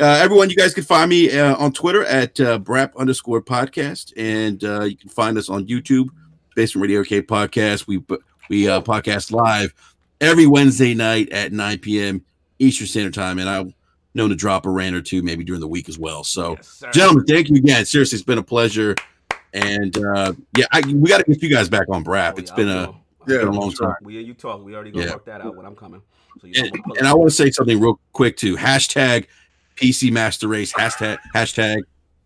uh, 0.00 0.04
everyone, 0.04 0.50
you 0.50 0.56
guys 0.56 0.74
can 0.74 0.84
find 0.84 1.08
me 1.08 1.38
uh, 1.38 1.54
on 1.56 1.72
Twitter 1.72 2.04
at 2.04 2.40
uh, 2.40 2.58
Brap 2.58 2.96
underscore 2.96 3.40
podcast, 3.42 4.12
and 4.16 4.62
uh, 4.64 4.84
you 4.84 4.96
can 4.96 5.08
find 5.08 5.38
us 5.38 5.48
on 5.48 5.66
YouTube, 5.66 6.08
Basement 6.56 6.82
Radio 6.82 7.04
K 7.04 7.22
Podcast. 7.22 7.86
We 7.86 8.02
we 8.48 8.68
uh, 8.68 8.80
podcast 8.80 9.30
live 9.30 9.72
every 10.20 10.46
Wednesday 10.46 10.94
night 10.94 11.30
at 11.30 11.52
9 11.52 11.78
p.m. 11.78 12.24
Eastern 12.58 12.86
Standard 12.86 13.14
Time, 13.14 13.38
and 13.38 13.48
I'm 13.48 13.74
known 14.14 14.30
to 14.30 14.36
drop 14.36 14.66
a 14.66 14.70
rant 14.70 14.96
or 14.96 15.02
two 15.02 15.22
maybe 15.22 15.44
during 15.44 15.60
the 15.60 15.68
week 15.68 15.88
as 15.88 15.98
well. 15.98 16.24
So, 16.24 16.56
Yes, 16.56 16.82
gentlemen, 16.92 17.24
thank 17.24 17.48
you 17.48 17.56
again. 17.56 17.84
Seriously, 17.84 18.16
it's 18.16 18.24
been 18.24 18.38
a 18.38 18.42
pleasure, 18.42 18.94
and 19.52 19.96
uh, 19.96 20.32
yeah, 20.56 20.66
I, 20.72 20.80
we 20.86 21.08
got 21.08 21.18
to 21.18 21.24
get 21.24 21.42
you 21.42 21.50
guys 21.50 21.68
back 21.68 21.88
on 21.88 22.04
Brap. 22.04 22.34
Oh, 22.34 22.38
It's 22.38 22.50
yeah, 22.50 22.56
been 22.56 22.68
a. 22.68 22.94
Yeah, 23.26 23.38
been 23.38 23.48
a 23.48 23.52
long 23.52 23.72
time. 23.72 23.94
We 24.02 24.20
you 24.20 24.34
talk. 24.34 24.64
We 24.64 24.74
already 24.74 24.90
gonna 24.90 25.06
Yeah. 25.06 25.12
work 25.12 25.24
that 25.26 25.40
out 25.40 25.56
when 25.56 25.66
I'm 25.66 25.76
coming. 25.76 26.02
So 26.40 26.46
you 26.46 26.52
and, 26.56 26.64
know, 26.64 26.70
we'll 26.72 26.82
pull 26.84 26.96
and 26.98 27.06
I 27.06 27.14
want 27.14 27.30
to 27.30 27.34
say 27.36 27.50
something 27.50 27.78
real 27.80 28.00
quick 28.12 28.36
too. 28.36 28.56
Hashtag 28.56 29.26
PC 29.76 30.10
Master 30.10 30.48
Race. 30.48 30.72
Hashtag 30.72 31.18
hashtag. 31.34 31.82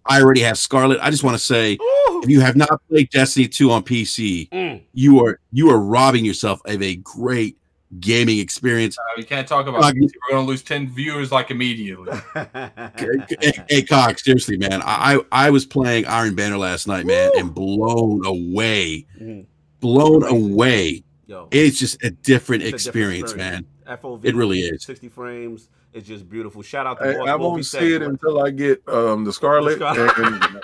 I 0.08 0.20
already 0.22 0.42
have 0.42 0.56
Scarlett. 0.56 1.00
I 1.02 1.10
just 1.10 1.24
want 1.24 1.36
to 1.36 1.42
say, 1.42 1.74
Ooh. 1.74 2.20
if 2.22 2.30
you 2.30 2.40
have 2.40 2.54
not 2.54 2.80
played 2.88 3.10
Destiny 3.10 3.48
2 3.48 3.72
on 3.72 3.82
PC, 3.82 4.48
Mm. 4.52 4.80
you 4.92 5.24
are 5.24 5.40
you 5.52 5.70
are 5.70 5.78
robbing 5.80 6.24
yourself 6.24 6.60
of 6.64 6.80
a 6.80 6.94
great 6.96 7.56
gaming 8.00 8.38
experience. 8.38 8.96
Uh, 8.98 9.02
we 9.16 9.22
can't 9.24 9.46
talk 9.48 9.66
about. 9.66 9.80
Like- 9.80 9.96
it. 9.96 10.12
We're 10.30 10.36
gonna 10.36 10.46
lose 10.46 10.62
ten 10.62 10.88
viewers 10.92 11.32
like 11.32 11.50
immediately. 11.50 12.12
hey, 12.34 13.52
hey, 13.68 13.82
Cox, 13.82 14.24
seriously, 14.24 14.56
man. 14.58 14.82
I 14.82 15.16
I 15.32 15.46
I 15.46 15.50
was 15.50 15.66
playing 15.66 16.06
Iron 16.06 16.34
Banner 16.34 16.58
last 16.58 16.86
night, 16.86 17.06
man, 17.06 17.30
and 17.36 17.54
blown 17.54 18.24
away, 18.26 19.06
Mhm. 19.20 19.46
Blown 19.80 20.24
away. 20.24 21.02
Yo, 21.26 21.48
It's 21.50 21.78
just 21.78 22.02
a 22.04 22.10
different 22.10 22.62
It's 22.62 22.86
a 22.86 22.92
different 22.92 23.14
experience, 23.22 23.32
experience. 23.32 23.66
man. 23.86 23.98
FOV. 23.98 24.24
It 24.24 24.34
really 24.34 24.60
is. 24.60 24.84
60 24.84 25.08
frames. 25.08 25.68
It's 25.92 26.06
just 26.06 26.28
beautiful. 26.28 26.62
Shout 26.62 26.86
out 26.86 26.98
to 26.98 27.04
I, 27.08 27.14
Boss 27.16 27.28
I 27.28 27.34
won't 27.36 27.66
said 27.66 27.80
see 27.80 27.94
it 27.94 28.02
until 28.02 28.42
I 28.42 28.50
get 28.50 28.82
um 28.88 29.24
the 29.24 29.32
Scarlett. 29.32 29.78
The 29.78 29.94
Scarlett. 29.94 30.18
and 30.18 30.60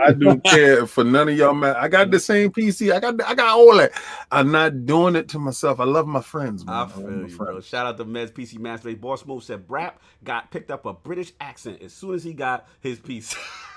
I 0.00 0.12
don't 0.12 0.44
care 0.44 0.86
for 0.86 1.02
none 1.04 1.28
of 1.28 1.36
y'all, 1.36 1.54
man. 1.54 1.74
I 1.76 1.88
got 1.88 2.10
the 2.10 2.18
same 2.20 2.50
PC. 2.50 2.92
I 2.92 3.00
got 3.00 3.20
I 3.24 3.34
got 3.34 3.48
all 3.56 3.76
that. 3.78 3.92
I'm 4.30 4.50
not 4.52 4.84
doing 4.84 5.16
it 5.16 5.28
to 5.30 5.38
myself. 5.38 5.80
I 5.80 5.84
love 5.84 6.06
my 6.06 6.20
friends, 6.20 6.64
man. 6.66 6.74
I 6.74 6.78
love 6.80 6.94
feel 6.94 7.08
my 7.10 7.26
you, 7.28 7.36
bro. 7.36 7.60
Shout 7.60 7.86
out 7.86 7.96
to 7.98 8.04
Mez 8.04 8.32
PC 8.32 8.58
Master 8.58 8.94
Boss 8.96 9.24
Move 9.24 9.42
said 9.44 9.66
Brap 9.66 9.94
got 10.24 10.50
picked 10.50 10.70
up 10.70 10.86
a 10.86 10.92
British 10.92 11.32
accent 11.40 11.80
as 11.82 11.92
soon 11.92 12.14
as 12.14 12.22
he 12.24 12.32
got 12.32 12.66
his 12.80 12.98
PC. 12.98 13.36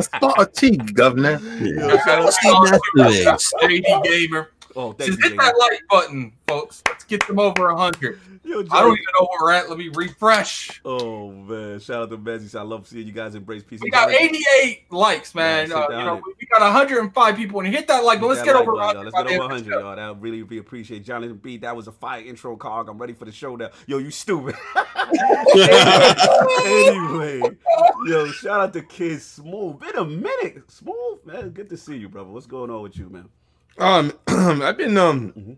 Start 0.00 0.34
a 0.38 0.46
tea, 0.46 0.76
governor. 0.76 1.38
Yo, 1.60 1.88
shout 1.98 2.08
out- 2.08 2.34
Master 2.44 2.78
Race. 2.96 3.52
JD 3.62 4.02
Gamer. 4.04 4.48
Oh, 4.78 4.92
thank 4.92 5.10
Just 5.10 5.24
you, 5.24 5.30
hit 5.30 5.38
that 5.38 5.54
like 5.58 5.80
button, 5.88 6.32
folks. 6.46 6.82
Let's 6.86 7.04
get 7.04 7.26
them 7.26 7.38
over 7.38 7.74
hundred. 7.74 8.20
Yo, 8.44 8.60
I 8.70 8.82
don't 8.82 8.92
even 8.92 9.04
know 9.18 9.26
where 9.30 9.38
we're 9.40 9.52
at. 9.52 9.70
Let 9.70 9.78
me 9.78 9.88
refresh. 9.94 10.82
Oh 10.84 11.30
man, 11.30 11.80
shout 11.80 12.02
out 12.02 12.10
to. 12.10 12.38
He 12.38 12.58
I 12.58 12.62
love 12.62 12.86
seeing 12.86 13.06
you 13.06 13.12
guys 13.14 13.34
embrace 13.34 13.62
peace. 13.62 13.80
We 13.82 13.88
got 13.88 14.10
88 14.10 14.92
likes, 14.92 15.34
man. 15.34 15.70
Yeah, 15.70 15.76
uh, 15.76 15.98
you 15.98 16.04
know, 16.04 16.22
we 16.38 16.46
got 16.46 16.60
105 16.60 17.36
people 17.36 17.60
and 17.60 17.74
hit 17.74 17.88
that 17.88 18.04
like, 18.04 18.20
but 18.20 18.26
let's 18.26 18.40
That 18.40 18.44
get 18.44 18.54
like 18.54 18.62
over 18.62 18.72
button, 18.72 19.02
100. 19.02 19.04
y'all. 19.04 19.04
Let's 19.04 19.16
get 19.16 19.40
over 19.40 19.54
end 19.54 19.64
100, 19.64 19.80
y'all. 19.80 19.96
That 19.96 20.08
would 20.10 20.22
really 20.22 20.42
be 20.42 20.58
appreciated. 20.58 21.06
Johnny 21.06 21.32
B, 21.32 21.56
that 21.58 21.74
was 21.74 21.88
a 21.88 21.92
fire 21.92 22.20
intro 22.20 22.54
cog. 22.56 22.90
I'm 22.90 22.98
ready 22.98 23.14
for 23.14 23.24
the 23.24 23.32
show 23.32 23.56
now. 23.56 23.70
Yo, 23.86 23.96
you 23.96 24.10
stupid. 24.10 24.56
anyway, 26.66 27.40
yo, 28.06 28.26
shout 28.26 28.60
out 28.60 28.72
to 28.74 28.82
Kid 28.82 29.20
Smoove. 29.20 29.80
Been 29.80 29.96
a 29.96 30.04
minute. 30.04 30.66
Smoove, 30.68 31.24
man. 31.24 31.48
Good 31.50 31.70
to 31.70 31.78
see 31.78 31.96
you, 31.96 32.10
brother. 32.10 32.28
What's 32.28 32.46
going 32.46 32.70
on 32.70 32.82
with 32.82 32.98
you, 32.98 33.08
man? 33.08 33.30
Um, 33.78 34.12
I've 34.28 34.76
been 34.78 34.96
um 34.96 35.32
Mhm. 35.32 35.56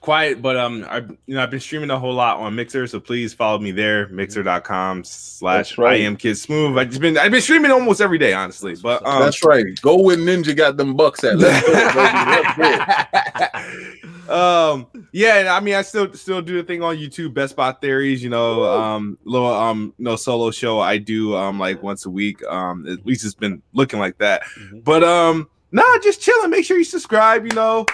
quiet, 0.00 0.42
but 0.42 0.56
um, 0.56 0.84
I 0.88 0.98
you 1.26 1.34
know 1.34 1.42
I've 1.42 1.50
been 1.50 1.60
streaming 1.60 1.90
a 1.90 1.98
whole 1.98 2.12
lot 2.14 2.38
on 2.38 2.54
Mixer, 2.54 2.86
so 2.86 3.00
please 3.00 3.32
follow 3.32 3.58
me 3.58 3.70
there, 3.70 4.08
Mixer.com 4.08 5.04
slash 5.04 5.78
right. 5.78 6.00
I 6.00 6.04
am 6.04 6.16
Kid 6.16 6.34
Smoove. 6.34 6.78
I 6.78 6.84
just 6.84 7.00
been 7.00 7.16
I've 7.16 7.30
been 7.30 7.40
streaming 7.40 7.70
almost 7.70 8.00
every 8.00 8.18
day, 8.18 8.32
honestly. 8.34 8.74
But 8.82 9.06
um, 9.06 9.20
That's 9.22 9.44
right. 9.44 9.64
Go 9.80 10.02
where 10.02 10.16
Ninja 10.16 10.54
got 10.56 10.76
them 10.76 10.94
bucks 10.96 11.22
at. 11.24 11.38
Let's 11.38 11.66
go, 11.66 11.72
baby. 11.72 12.58
Let's 12.60 13.38
go. 13.38 13.94
um 14.28 14.86
yeah 15.12 15.36
and 15.38 15.48
i 15.48 15.58
mean 15.58 15.74
i 15.74 15.80
still 15.80 16.12
still 16.12 16.42
do 16.42 16.58
the 16.58 16.62
thing 16.62 16.82
on 16.82 16.96
youtube 16.98 17.32
best 17.32 17.52
spot 17.52 17.80
theories 17.80 18.22
you 18.22 18.28
know 18.28 18.62
um 18.64 19.16
little 19.24 19.48
um 19.50 19.94
no 19.96 20.16
solo 20.16 20.50
show 20.50 20.78
i 20.80 20.98
do 20.98 21.34
um 21.34 21.58
like 21.58 21.82
once 21.82 22.04
a 22.04 22.10
week 22.10 22.44
um 22.46 22.86
at 22.86 23.06
least 23.06 23.24
it's 23.24 23.32
been 23.34 23.62
looking 23.72 23.98
like 23.98 24.18
that 24.18 24.42
Mhm. 24.60 24.84
but 24.84 25.02
um 25.02 25.48
nah 25.72 25.98
just 26.02 26.20
chilling 26.20 26.50
make 26.50 26.64
sure 26.64 26.78
you 26.78 26.84
subscribe 26.84 27.44
you 27.44 27.52
know 27.52 27.84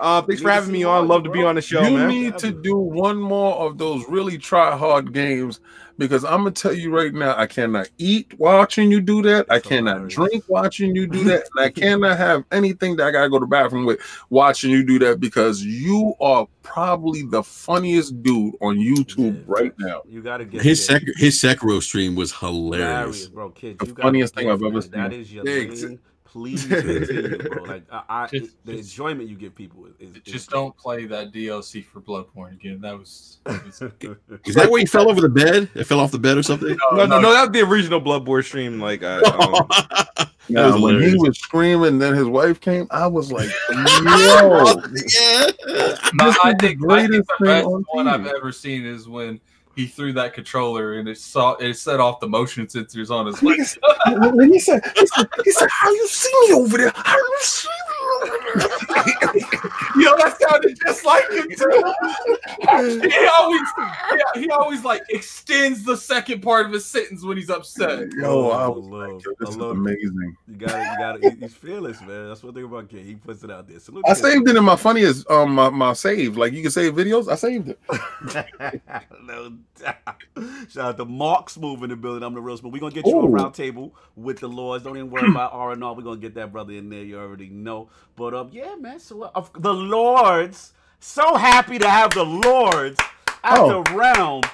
uh 0.00 0.20
thanks 0.22 0.40
need 0.40 0.42
for 0.42 0.50
having 0.50 0.72
me 0.72 0.84
more 0.84 0.96
on 0.96 1.08
love 1.08 1.22
you, 1.24 1.32
to 1.32 1.38
be 1.38 1.42
on 1.44 1.54
the 1.54 1.62
show 1.62 1.82
you 1.82 1.96
man 1.98 2.08
need 2.08 2.38
to 2.38 2.50
do 2.52 2.76
one 2.76 3.16
more 3.18 3.54
of 3.56 3.78
those 3.78 4.04
really 4.08 4.36
try 4.38 4.76
hard 4.76 5.12
games 5.12 5.60
because 5.98 6.24
I'm 6.24 6.38
gonna 6.38 6.52
tell 6.52 6.72
you 6.72 6.90
right 6.90 7.12
now, 7.12 7.36
I 7.36 7.46
cannot 7.46 7.90
eat 7.98 8.32
watching 8.38 8.90
you 8.90 9.00
do 9.02 9.20
that. 9.22 9.44
I 9.50 9.60
cannot 9.60 10.08
drink 10.08 10.42
watching 10.48 10.96
you 10.96 11.06
do 11.06 11.22
that, 11.24 11.44
and 11.54 11.64
I 11.64 11.68
cannot 11.80 12.16
have 12.16 12.44
anything 12.50 12.96
that 12.96 13.06
I 13.06 13.10
gotta 13.10 13.28
go 13.28 13.36
to 13.38 13.40
the 13.44 13.46
bathroom 13.46 13.84
with 13.84 14.00
watching 14.30 14.70
you 14.70 14.84
do 14.84 14.98
that 15.00 15.20
because 15.20 15.62
you 15.62 16.14
are 16.18 16.48
probably 16.62 17.22
the 17.22 17.42
funniest 17.42 18.20
dude 18.22 18.54
on 18.62 18.78
YouTube 18.78 19.36
Yeah. 19.36 19.42
right 19.46 19.72
now. 19.78 20.00
You 20.08 20.22
gotta 20.22 20.46
get 20.46 20.62
His 20.62 20.84
Kid. 20.88 21.02
Sek- 21.06 21.16
his 21.18 21.40
Sekiro 21.40 21.80
stream 21.82 22.14
was 22.16 22.32
Hilarious, 22.32 22.80
hilarious. 22.88 23.28
bro. 23.28 23.50
Kid, 23.50 23.78
The 23.78 23.86
you 23.86 23.92
gotta 23.92 24.02
funniest 24.02 24.34
thing 24.34 24.50
I've 24.50 24.62
ever 24.62 24.80
That 24.80 25.12
seen. 25.12 25.20
is 25.20 25.32
your 25.32 25.46
Yeah, 25.46 25.68
lane. 25.70 26.00
Please 26.32 26.64
continue, 26.64 27.36
bro. 27.36 27.64
Like 27.66 27.84
I, 27.92 28.02
I 28.08 28.26
Just- 28.26 28.56
the 28.64 28.72
just- 28.76 28.90
enjoyment 28.92 29.28
you 29.28 29.36
give 29.36 29.54
people 29.54 29.84
is, 30.00 30.16
is 30.16 30.22
Just 30.22 30.48
don't 30.48 30.74
play 30.78 31.04
that 31.04 31.30
DLC 31.30 31.84
for 31.84 32.00
Bloodborne 32.00 32.54
again. 32.54 32.80
That 32.80 32.98
was. 32.98 33.38
That 33.44 33.62
was 33.66 33.82
Is 34.46 34.54
that 34.54 34.70
where 34.70 34.80
he 34.80 34.86
fell 34.86 35.10
over 35.10 35.20
the 35.20 35.28
bed? 35.28 35.68
It 35.74 35.84
fell 35.84 36.00
off 36.00 36.10
the 36.10 36.18
bed 36.18 36.38
or 36.38 36.42
something? 36.42 36.74
no 36.92 37.04
no 37.04 37.20
no 37.20 37.32
that 37.34 37.42
was 37.42 37.50
the 37.50 37.60
original 37.60 38.00
bloodborne 38.00 38.42
stream 38.44 38.80
like 38.80 39.02
I, 39.04 39.16
um, 39.20 39.68
That 40.48 40.72
was 40.72 40.80
when 40.82 41.02
he 41.02 41.14
was 41.16 41.38
screaming, 41.38 41.98
then 41.98 42.14
his 42.14 42.26
wife 42.26 42.60
came. 42.60 42.86
I 42.90 43.06
was 43.06 43.30
like, 43.30 43.50
"Yo, 43.70 43.76
yeah. 43.76 45.50
No, 46.14 46.24
I 46.24 46.28
is 46.28 46.34
the 46.34 46.40
think, 46.40 46.44
I 46.44 46.54
think 46.58 46.78
greatest 46.80 47.10
the 47.28 47.34
thing 47.38 47.46
best 47.46 47.66
on 47.66 47.84
one 47.92 48.08
I've 48.08 48.26
ever 48.26 48.52
seen 48.52 48.84
is 48.86 49.06
when 49.06 49.38
he 49.74 49.86
threw 49.86 50.12
that 50.12 50.34
controller 50.34 50.94
and 50.94 51.08
it 51.08 51.18
saw 51.18 51.54
it 51.54 51.74
set 51.74 52.00
off 52.00 52.20
the 52.20 52.28
motion 52.28 52.66
sensors 52.66 53.10
on 53.10 53.26
his 53.26 53.42
legs. 53.42 53.78
when 54.34 54.52
he 54.52 54.58
said, 54.58 54.82
he 54.96 55.06
said, 55.06 55.28
he 55.44 55.50
said, 55.50 55.68
how 55.70 55.90
you 55.90 56.06
see 56.08 56.32
me 56.46 56.54
over 56.54 56.76
there? 56.76 56.92
How 56.94 57.16
you 57.16 57.38
see 57.40 57.68
me 57.68 57.91
over 58.22 58.68
you 59.96 60.04
know, 60.04 60.16
that 60.16 60.36
sounded 60.40 60.78
just 60.84 61.04
like 61.04 61.28
him 61.30 61.48
too. 61.50 63.08
he 63.08 63.26
always, 63.38 63.60
he, 64.34 64.40
he 64.42 64.50
always 64.50 64.84
like 64.84 65.02
extends 65.10 65.84
the 65.84 65.96
second 65.96 66.42
part 66.42 66.66
of 66.66 66.72
his 66.72 66.84
sentence 66.86 67.24
when 67.24 67.36
he's 67.36 67.50
upset. 67.50 68.12
Yo, 68.14 68.50
I 68.50 68.64
I 68.64 68.68
was 68.68 68.86
love- 68.86 69.12
like, 69.12 69.24
yo, 69.24 69.32
I 69.46 69.50
love- 69.56 69.70
amazing. 69.76 70.36
You 70.48 70.56
got 70.56 70.70
it. 70.70 70.82
You 70.92 70.98
got 70.98 71.24
it. 71.34 71.38
He's 71.40 71.54
fearless, 71.54 72.00
man. 72.00 72.28
That's 72.28 72.42
one 72.42 72.54
thing 72.54 72.64
about 72.64 72.88
King. 72.88 73.04
He 73.04 73.14
puts 73.14 73.42
it 73.44 73.50
out 73.50 73.68
there. 73.68 73.78
Salute 73.80 74.04
I 74.06 74.14
to 74.14 74.18
him. 74.20 74.30
saved 74.32 74.48
it 74.48 74.56
in 74.56 74.64
my 74.64 74.76
funniest 74.76 75.28
um 75.30 75.54
my, 75.54 75.70
my 75.70 75.92
save. 75.92 76.36
Like 76.36 76.52
you 76.52 76.62
can 76.62 76.70
save 76.70 76.94
videos. 76.94 77.30
I 77.30 77.34
saved 77.36 77.68
it. 77.68 77.78
no 79.24 79.52
doubt. 79.80 79.96
Shout 80.70 80.84
out 80.84 80.96
to 80.98 81.04
Mark 81.04 81.50
Smooth 81.50 81.82
in 81.84 81.90
the 81.90 81.96
building. 81.96 82.22
I'm 82.22 82.34
the 82.34 82.40
real 82.40 82.56
smooth. 82.56 82.72
We're 82.72 82.80
gonna 82.80 82.94
get 82.94 83.06
you 83.06 83.18
a 83.18 83.24
Ooh. 83.24 83.28
round 83.28 83.54
table 83.54 83.94
with 84.16 84.38
the 84.40 84.48
Lords. 84.48 84.84
Don't 84.84 84.96
even 84.96 85.10
worry 85.10 85.28
about 85.28 85.52
R 85.52 85.72
and 85.72 85.82
R. 85.84 85.94
We're 85.94 86.02
gonna 86.02 86.20
get 86.20 86.34
that 86.34 86.52
brother 86.52 86.72
in 86.74 86.88
there. 86.88 87.02
You 87.02 87.18
already 87.18 87.48
know. 87.48 87.88
But 88.16 88.34
um, 88.34 88.50
yeah, 88.52 88.74
man. 88.76 89.00
So 89.00 89.22
uh, 89.22 89.44
the 89.58 89.72
Lords, 89.72 90.72
so 91.00 91.34
happy 91.36 91.78
to 91.78 91.88
have 91.88 92.10
the 92.12 92.24
Lords 92.24 92.98
at 93.44 93.58
Oh. 93.58 93.82
the 93.82 93.92
round. 93.92 94.44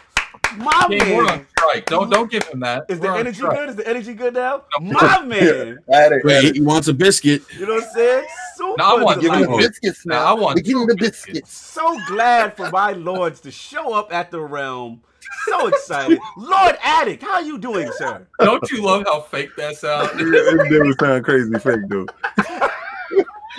My 0.57 0.87
King, 0.89 1.15
we're 1.17 1.23
on 1.25 1.27
man. 1.27 1.47
strike. 1.59 1.87
Don't 1.87 2.09
don't 2.11 2.31
give 2.31 2.45
him 2.45 2.61
that. 2.61 2.85
Is 2.89 3.01
the 3.01 3.07
We're 3.09 3.12
on 3.15 3.20
energy 3.20 3.37
strike. 3.39 3.57
good? 3.59 3.69
Is 3.69 3.77
the 3.77 3.87
energy 3.87 4.15
good 4.15 4.33
now? 4.35 4.62
My 4.81 5.20
man. 5.23 5.78
Add 5.93 6.12
it. 6.12 6.25
Wait, 6.25 6.55
he 6.55 6.62
wants 6.62 6.89
a 6.89 6.95
biscuit. 6.95 7.43
You 7.59 7.67
know 7.67 7.75
what 7.75 7.85
I'm 7.85 7.91
saying? 7.91 8.27
Super 8.57 8.75
No, 8.78 8.85
I 8.85 9.03
want- 9.03 9.20
Give 9.20 9.33
him 9.33 9.43
the 9.43 9.57
biscuits 9.59 10.07
Now, 10.07 10.15
now. 10.15 10.25
I 10.25 10.33
want 10.33 10.57
We're 10.57 10.62
giving 10.62 10.87
the 10.87 10.97
biscuits. 10.97 11.53
so 11.55 11.99
glad 12.07 12.57
for 12.57 12.70
my 12.70 12.93
lords 12.93 13.41
to 13.41 13.51
show 13.51 13.93
up 13.93 14.11
at 14.12 14.31
the 14.31 14.41
realm. 14.41 15.03
So 15.47 15.67
excited. 15.67 16.19
Lord 16.39 16.78
Addict, 16.83 17.23
how 17.23 17.41
you 17.41 17.59
doing, 17.59 17.91
sir? 17.99 18.27
Don't 18.41 18.70
you 18.70 18.83
love 18.83 19.03
how 19.05 19.20
fake 19.20 19.51
that 19.59 19.77
sounds? 19.77 20.11
it 20.15 20.69
didn't 20.70 20.99
sound 20.99 21.25
crazy 21.25 21.53
fake, 21.59 21.87
dude. 21.91 22.11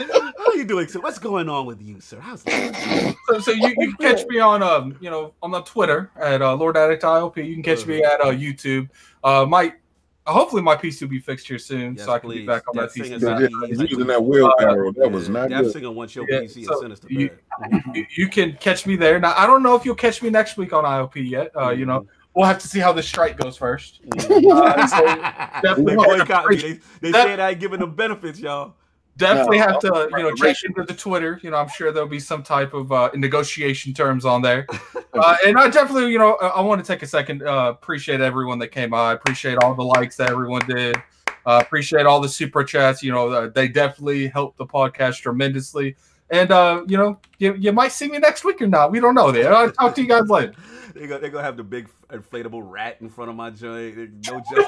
How 0.07 0.53
you 0.53 0.63
doing, 0.65 0.87
sir? 0.87 0.99
What's 0.99 1.19
going 1.19 1.49
on 1.49 1.65
with 1.65 1.81
you, 1.81 1.99
sir? 1.99 2.19
How's 2.19 2.45
life? 2.45 3.15
So, 3.27 3.39
so 3.39 3.51
you, 3.51 3.73
you 3.77 3.95
can 3.95 4.15
catch 4.15 4.25
me 4.27 4.39
on 4.39 4.63
um 4.63 4.97
you 5.01 5.09
know 5.09 5.33
on 5.41 5.51
the 5.51 5.61
Twitter 5.61 6.09
at 6.15 6.41
uh, 6.41 6.55
Lord 6.55 6.77
Addict 6.77 7.03
ILP. 7.03 7.37
You 7.45 7.53
can 7.55 7.63
catch 7.63 7.85
me 7.85 8.01
at 8.03 8.21
uh, 8.21 8.27
YouTube. 8.27 8.89
Uh, 9.23 9.45
my 9.45 9.73
hopefully 10.25 10.61
my 10.61 10.75
PC 10.75 11.01
will 11.01 11.09
be 11.09 11.19
fixed 11.19 11.47
here 11.47 11.57
soon, 11.59 11.95
Yes, 11.95 12.05
so 12.05 12.13
I 12.13 12.19
can 12.19 12.29
please. 12.29 12.39
be 12.41 12.45
back 12.45 12.63
on 12.67 12.75
Death 12.75 12.93
that 12.93 13.01
PC. 13.01 13.03
Singers 13.19 13.23
Yeah, 13.23 13.47
not 13.51 13.89
using 13.89 14.07
that 14.07 14.23
wheelbarrow, 14.23 14.91
that 14.93 15.11
was 15.11 15.27
not 15.27 15.49
Death 15.49 15.63
good. 15.63 15.73
Singer 15.73 15.91
wants 15.91 16.15
your 16.15 16.25
Yeah, 16.29 16.41
PC 16.41 16.65
so 16.65 16.73
and 16.73 16.81
Sinister 16.81 17.07
you- 17.09 17.29
You, 17.93 18.05
you 18.15 18.29
can 18.29 18.53
catch 18.59 18.85
me 18.85 18.95
there. 18.95 19.19
Now 19.19 19.33
I 19.35 19.45
don't 19.47 19.63
know 19.63 19.75
if 19.75 19.83
you'll 19.85 19.95
catch 19.95 20.21
me 20.21 20.29
next 20.29 20.55
week 20.57 20.71
on 20.71 20.83
ILP 20.85 21.27
yet. 21.29 21.51
Uh, 21.55 21.71
you 21.71 21.85
know 21.85 22.07
we'll 22.35 22.45
have 22.45 22.59
to 22.59 22.67
see 22.67 22.79
how 22.79 22.93
the 22.93 23.01
strike 23.03 23.37
goes 23.37 23.57
first. 23.57 24.01
Uh, 24.15 24.19
so 24.87 25.05
they 25.05 25.15
definitely 25.61 25.95
boycott 25.95 26.47
me. 26.49 26.55
They, 26.57 26.79
they 27.01 27.11
That- 27.11 27.25
said 27.25 27.39
I 27.39 27.49
ain't 27.51 27.59
giving 27.59 27.79
them 27.79 27.95
benefits, 27.95 28.39
y'all. 28.39 28.75
Definitely 29.19 29.57
No, 29.57 29.67
have 29.67 29.79
to, 29.79 30.09
you 30.17 30.23
know, 30.23 30.33
check 30.33 30.55
into 30.63 30.83
the 30.83 30.93
Twitter. 30.93 31.39
You 31.43 31.51
know, 31.51 31.57
I'm 31.57 31.67
sure 31.67 31.91
there'll 31.91 32.07
be 32.07 32.21
some 32.21 32.41
type 32.41 32.73
of 32.73 32.89
uh, 32.91 33.11
negotiation 33.13 33.93
terms 33.93 34.25
on 34.25 34.41
there. 34.41 34.65
Uh, 35.11 35.35
and 35.43 35.57
I 35.57 35.67
definitely, 35.67 36.11
you 36.11 36.19
know, 36.19 36.35
I, 36.35 36.47
I 36.49 36.61
want 36.61 36.85
to 36.85 36.87
take 36.87 37.01
a 37.01 37.07
second. 37.07 37.41
Uh, 37.41 37.73
appreciate 37.75 38.21
everyone 38.21 38.59
that 38.59 38.67
came 38.67 38.91
by. 38.91 39.13
Appreciate 39.13 39.57
all 39.63 39.73
the 39.73 39.83
likes 39.83 40.15
that 40.17 40.29
everyone 40.29 40.61
did. 40.67 40.95
Uh, 41.47 41.59
appreciate 41.65 42.05
all 42.05 42.21
the 42.21 42.29
super 42.29 42.63
chats. 42.63 43.01
You 43.01 43.11
know, 43.11 43.27
uh, 43.27 43.49
they 43.49 43.67
definitely 43.67 44.27
helped 44.27 44.59
the 44.59 44.67
podcast 44.67 45.17
tremendously. 45.21 45.95
And 46.31 46.51
uh, 46.51 46.83
you 46.87 46.97
know, 46.97 47.19
you, 47.39 47.53
you 47.55 47.71
might 47.71 47.91
see 47.91 48.07
me 48.07 48.19
next 48.19 48.43
week 48.43 48.61
or 48.61 48.67
not. 48.67 48.91
We 48.91 48.99
don't 48.99 49.15
know. 49.15 49.31
There. 49.31 49.53
I'll 49.53 49.71
talk 49.71 49.95
to 49.95 50.01
you 50.01 50.07
guys 50.07 50.29
later. 50.29 50.53
They 50.93 51.07
go, 51.07 51.17
they 51.17 51.29
gonna 51.29 51.43
have 51.43 51.57
the 51.57 51.63
big 51.63 51.87
inflatable 52.09 52.61
rat 52.69 52.97
in 53.01 53.09
front 53.09 53.29
of 53.29 53.35
my 53.35 53.49
joint. 53.51 53.95
No 54.27 54.41
justice, 54.41 54.65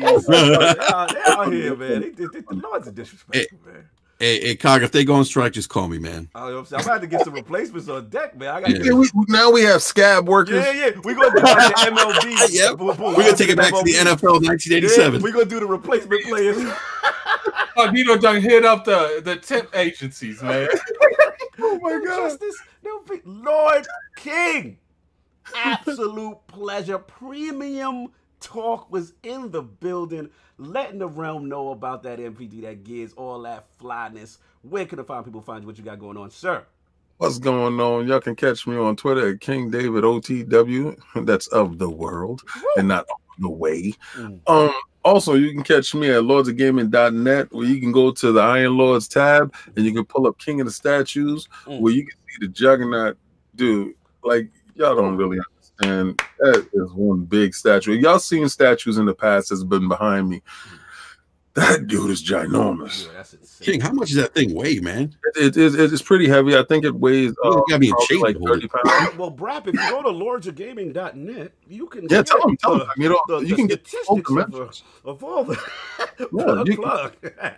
no 0.00 0.14
peace. 0.18 0.26
They're 0.26 0.94
out, 0.94 1.12
they're 1.12 1.28
out 1.28 1.52
here, 1.52 1.76
man. 1.76 2.00
They, 2.00 2.10
they, 2.10 2.26
they, 2.26 2.40
the 2.40 2.60
Lords 2.62 2.88
are 2.88 2.92
disrespectful, 2.92 3.58
man. 3.66 3.88
Hey, 4.18 4.40
hey, 4.40 4.54
Cog, 4.54 4.84
if 4.84 4.92
they 4.92 5.04
go 5.04 5.14
on 5.14 5.24
strike, 5.24 5.52
just 5.52 5.68
call 5.68 5.88
me, 5.88 5.98
man. 5.98 6.28
I 6.34 6.40
don't 6.40 6.48
know 6.48 6.54
what 6.54 6.60
I'm 6.60 6.66
saying. 6.66 6.80
I'm 6.82 6.86
about 6.86 7.00
to 7.00 7.06
get 7.08 7.24
some 7.24 7.34
replacements 7.34 7.88
on 7.88 8.08
deck, 8.08 8.36
man. 8.38 8.50
I 8.54 8.60
got 8.60 8.70
Yeah. 8.70 8.78
Yeah, 8.84 8.92
we, 8.92 9.08
now 9.28 9.50
we 9.50 9.62
have 9.62 9.82
scab 9.82 10.28
workers. 10.28 10.64
Yeah, 10.64 10.72
yeah. 10.72 10.90
We're 11.02 11.16
gonna 11.16 11.30
do 11.34 11.42
like 11.42 11.74
the 11.74 11.90
MLB. 11.90 12.54
Yep. 12.54 12.76
Boom, 12.78 12.96
boom. 12.96 13.14
We're 13.14 13.24
gonna 13.24 13.36
take 13.36 13.48
it 13.48 13.56
back 13.56 13.74
to 13.74 13.82
the 13.82 13.94
NFL 13.94 14.42
Yeah, 14.42 14.48
1987. 14.48 15.22
we're 15.22 15.32
gonna 15.32 15.44
do 15.44 15.58
the 15.58 15.66
replacement 15.66 16.22
players. 16.24 16.56
Nino 17.92 18.16
done 18.16 18.40
hit 18.40 18.64
up 18.64 18.84
the 18.84 19.20
the 19.24 19.36
tip 19.36 19.70
agencies, 19.74 20.42
man. 20.42 20.68
oh 21.60 21.78
my 21.80 22.00
god. 22.04 22.30
Justice, 22.30 22.56
no 22.82 23.02
Lord 23.24 23.86
King. 24.16 24.78
Absolute 25.56 26.38
pleasure. 26.46 26.98
Premium 26.98 28.08
talk 28.40 28.90
was 28.90 29.14
in 29.22 29.50
the 29.50 29.62
building, 29.62 30.30
letting 30.58 30.98
the 30.98 31.08
realm 31.08 31.48
know 31.48 31.70
about 31.70 32.02
that 32.04 32.18
NPD, 32.18 32.62
that 32.62 32.84
gears, 32.84 33.12
all 33.14 33.40
that 33.42 33.66
flyness. 33.78 34.38
Where 34.62 34.86
can 34.86 34.96
the 34.96 35.04
fine 35.04 35.24
people 35.24 35.40
find 35.40 35.62
you? 35.62 35.66
What 35.66 35.78
you 35.78 35.84
got 35.84 35.98
going 35.98 36.16
on, 36.16 36.30
sir? 36.30 36.64
What's 37.18 37.38
going 37.38 37.80
on? 37.80 38.08
Y'all 38.08 38.20
can 38.20 38.34
catch 38.34 38.66
me 38.66 38.76
on 38.76 38.96
Twitter 38.96 39.30
at 39.30 39.40
King 39.40 39.70
David 39.70 40.02
OTW. 40.02 40.98
That's 41.24 41.46
of 41.48 41.78
the 41.78 41.88
world 41.88 42.42
and 42.76 42.88
not 42.88 43.04
of 43.04 43.42
the 43.42 43.48
way. 43.48 43.94
Mm. 44.14 44.40
Um, 44.48 44.72
also, 45.04 45.34
you 45.34 45.52
can 45.52 45.62
catch 45.62 45.94
me 45.94 46.10
at 46.10 46.22
lordsofgaming.net 46.22 47.52
where 47.52 47.66
you 47.66 47.80
can 47.80 47.92
go 47.92 48.10
to 48.12 48.32
the 48.32 48.40
Iron 48.40 48.76
Lords 48.76 49.08
tab 49.08 49.54
and 49.76 49.84
you 49.84 49.92
can 49.92 50.04
pull 50.04 50.26
up 50.26 50.38
King 50.38 50.60
of 50.60 50.66
the 50.66 50.72
Statues 50.72 51.48
Mm. 51.66 51.80
where 51.80 51.92
you 51.92 52.06
can 52.06 52.16
see 52.28 52.46
the 52.46 52.48
Juggernaut. 52.48 53.16
Dude, 53.54 53.94
like, 54.24 54.50
y'all 54.74 54.96
don't 54.96 55.16
really 55.16 55.38
understand. 55.38 56.20
That 56.38 56.68
is 56.72 56.92
one 56.92 57.24
big 57.24 57.54
statue. 57.54 57.92
Y'all 57.92 58.18
seen 58.18 58.48
statues 58.48 58.98
in 58.98 59.06
the 59.06 59.14
past 59.14 59.50
that's 59.50 59.64
been 59.64 59.88
behind 59.88 60.28
me. 60.28 60.42
That 61.54 61.86
dude 61.86 62.10
is 62.10 62.24
ginormous. 62.24 63.06
Yeah. 63.12 63.24
King, 63.60 63.80
how 63.82 63.92
much 63.92 64.08
does 64.08 64.16
that 64.16 64.34
thing 64.34 64.54
weigh, 64.54 64.80
man? 64.80 65.14
It, 65.36 65.54
it, 65.54 65.74
it, 65.78 65.92
it's 65.92 66.00
pretty 66.00 66.26
heavy. 66.26 66.56
I 66.56 66.62
think 66.64 66.82
it 66.86 66.94
weighs 66.94 67.34
uh, 67.44 67.60
gotta 67.68 67.78
be 67.78 67.88
in 68.10 68.20
like 68.20 68.38
30 68.42 68.68
pounds. 68.68 69.16
Well, 69.18 69.30
Brap, 69.30 69.66
if 69.66 69.74
you 69.74 69.90
go 69.90 70.02
to 70.02 70.08
lordsofgaming.net, 70.08 71.52
you 71.68 71.86
can 71.88 72.02
Yeah, 72.04 72.08
get 72.08 72.26
tell 72.26 72.40
them, 72.40 72.56
tell 72.56 72.72
the- 72.78 72.84
them. 72.86 72.88
You 72.96 73.08
know, 73.10 73.20
the- 73.28 73.38
you 73.40 73.48
the 73.48 73.54
can 73.56 73.66
get 73.66 73.84
the 73.84 73.90
full 73.90 74.16
statistics 74.16 74.30
of, 74.30 74.38
uh, 74.38 74.44
dimensions. 74.46 74.82
of 75.04 75.24
all 75.24 75.44
the 75.44 75.62
Yeah, 76.20 76.26
plug, 76.30 76.68
you- 76.68 76.76
plug. 76.76 77.12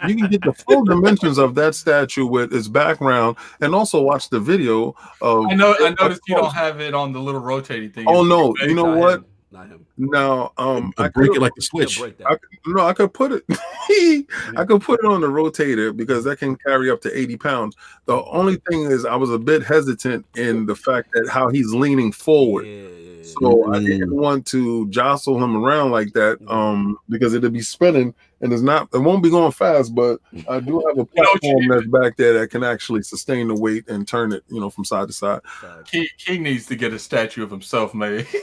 You 0.08 0.16
can 0.16 0.28
get 0.28 0.42
the 0.42 0.52
full 0.52 0.84
dimensions 0.84 1.38
of 1.38 1.54
that 1.54 1.76
statue 1.76 2.26
with 2.26 2.52
its 2.52 2.66
background, 2.68 3.36
and 3.60 3.74
also 3.76 4.02
watch 4.02 4.28
the 4.28 4.40
video 4.40 4.96
of. 5.20 5.46
I 5.46 5.54
know. 5.54 5.76
I 5.78 5.94
noticed 6.00 6.22
you 6.26 6.34
don't 6.34 6.52
have 6.52 6.80
it 6.80 6.94
on 6.94 7.12
the 7.12 7.20
little 7.20 7.40
rotating 7.40 7.90
thing. 7.90 8.06
Oh 8.08 8.24
no! 8.24 8.54
You 8.66 8.74
know 8.74 8.86
Not 8.94 8.98
what? 8.98 9.24
Not 9.54 9.68
him. 9.68 9.86
Now, 9.96 10.52
um, 10.58 10.92
I 10.98 11.06
break 11.06 11.30
could, 11.30 11.36
it 11.36 11.40
like 11.40 11.54
the 11.54 11.62
switch. 11.62 12.02
I 12.02 12.36
no, 12.66 12.84
I 12.84 12.92
could 12.92 13.14
put 13.14 13.30
it. 13.30 13.44
I 14.56 14.64
could 14.64 14.82
put 14.82 14.98
it 14.98 15.06
on 15.06 15.20
the 15.20 15.28
rotator 15.28 15.96
because 15.96 16.24
that 16.24 16.40
can 16.40 16.56
carry 16.56 16.90
up 16.90 17.00
to 17.02 17.16
eighty 17.16 17.36
pounds. 17.36 17.76
The 18.06 18.20
only 18.24 18.56
thing 18.68 18.82
is, 18.82 19.04
I 19.04 19.14
was 19.14 19.30
a 19.30 19.38
bit 19.38 19.62
hesitant 19.62 20.26
in 20.34 20.66
the 20.66 20.74
fact 20.74 21.10
that 21.12 21.28
how 21.30 21.50
he's 21.50 21.72
leaning 21.72 22.10
forward. 22.10 22.66
Yeah. 22.66 23.03
So 23.24 23.72
I 23.72 23.80
didn't 23.80 24.14
want 24.14 24.46
to 24.48 24.88
jostle 24.90 25.42
him 25.42 25.56
around 25.56 25.90
like 25.90 26.12
that, 26.12 26.38
um, 26.48 26.98
because 27.08 27.34
it'd 27.34 27.52
be 27.52 27.60
spinning 27.62 28.14
and 28.40 28.52
it's 28.52 28.62
not 28.62 28.88
it 28.92 28.98
won't 28.98 29.22
be 29.22 29.30
going 29.30 29.52
fast, 29.52 29.94
but 29.94 30.20
I 30.48 30.60
do 30.60 30.82
have 30.86 30.98
a 30.98 31.08
You 31.14 31.22
know 31.22 31.28
what 31.32 31.42
you 31.42 31.50
platform 31.54 31.68
that's 31.68 31.86
back 31.86 32.16
there 32.16 32.38
that 32.38 32.50
can 32.50 32.62
actually 32.62 33.02
sustain 33.02 33.48
the 33.48 33.54
weight 33.54 33.88
and 33.88 34.06
turn 34.06 34.32
it, 34.32 34.44
you 34.48 34.60
know, 34.60 34.70
from 34.70 34.84
side 34.84 35.08
to 35.08 35.14
side. 35.14 35.40
King, 35.86 36.06
King 36.18 36.42
needs 36.42 36.66
to 36.66 36.76
get 36.76 36.92
a 36.92 36.98
statue 36.98 37.42
of 37.42 37.50
himself 37.50 37.94
made. 37.94 38.26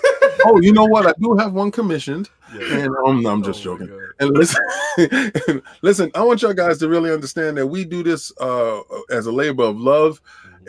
Oh, 0.45 0.59
you 0.59 0.73
know 0.73 0.85
what? 0.85 1.05
I 1.05 1.13
do 1.19 1.35
have 1.35 1.53
one 1.53 1.69
commissioned, 1.69 2.29
Yeah. 2.55 2.79
and 2.79 2.95
um, 3.05 3.21
no, 3.21 3.29
I'm 3.29 3.43
just 3.43 3.59
Oh 3.65 3.77
joking. 3.77 3.91
And 4.19 4.31
listen, 4.31 4.63
listen, 5.83 6.09
I 6.15 6.23
want 6.23 6.41
y'all 6.41 6.53
guys 6.53 6.79
to 6.79 6.89
really 6.89 7.11
understand 7.11 7.57
that 7.57 7.67
we 7.67 7.85
do 7.85 8.01
this 8.01 8.31
uh 8.39 8.79
as 9.11 9.27
a 9.27 9.31
labor 9.31 9.63
of 9.63 9.77
love. 9.79 10.19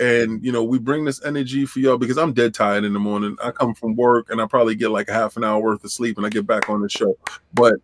And 0.00 0.44
you 0.44 0.52
know, 0.52 0.64
we 0.64 0.78
bring 0.78 1.04
this 1.04 1.24
energy 1.24 1.66
for 1.66 1.80
y'all 1.80 1.98
because 1.98 2.18
I'm 2.18 2.32
dead 2.32 2.54
tired 2.54 2.84
in 2.84 2.92
the 2.92 2.98
morning. 2.98 3.36
I 3.42 3.50
come 3.50 3.74
from 3.74 3.96
work 3.96 4.30
and 4.30 4.40
I 4.40 4.46
probably 4.46 4.74
get 4.74 4.90
like 4.90 5.08
a 5.08 5.12
half 5.12 5.36
an 5.36 5.44
hour 5.44 5.60
worth 5.60 5.84
of 5.84 5.92
sleep 5.92 6.16
and 6.16 6.26
I 6.26 6.30
get 6.30 6.46
back 6.46 6.68
on 6.68 6.80
the 6.80 6.88
show. 6.88 7.16
But 7.54 7.74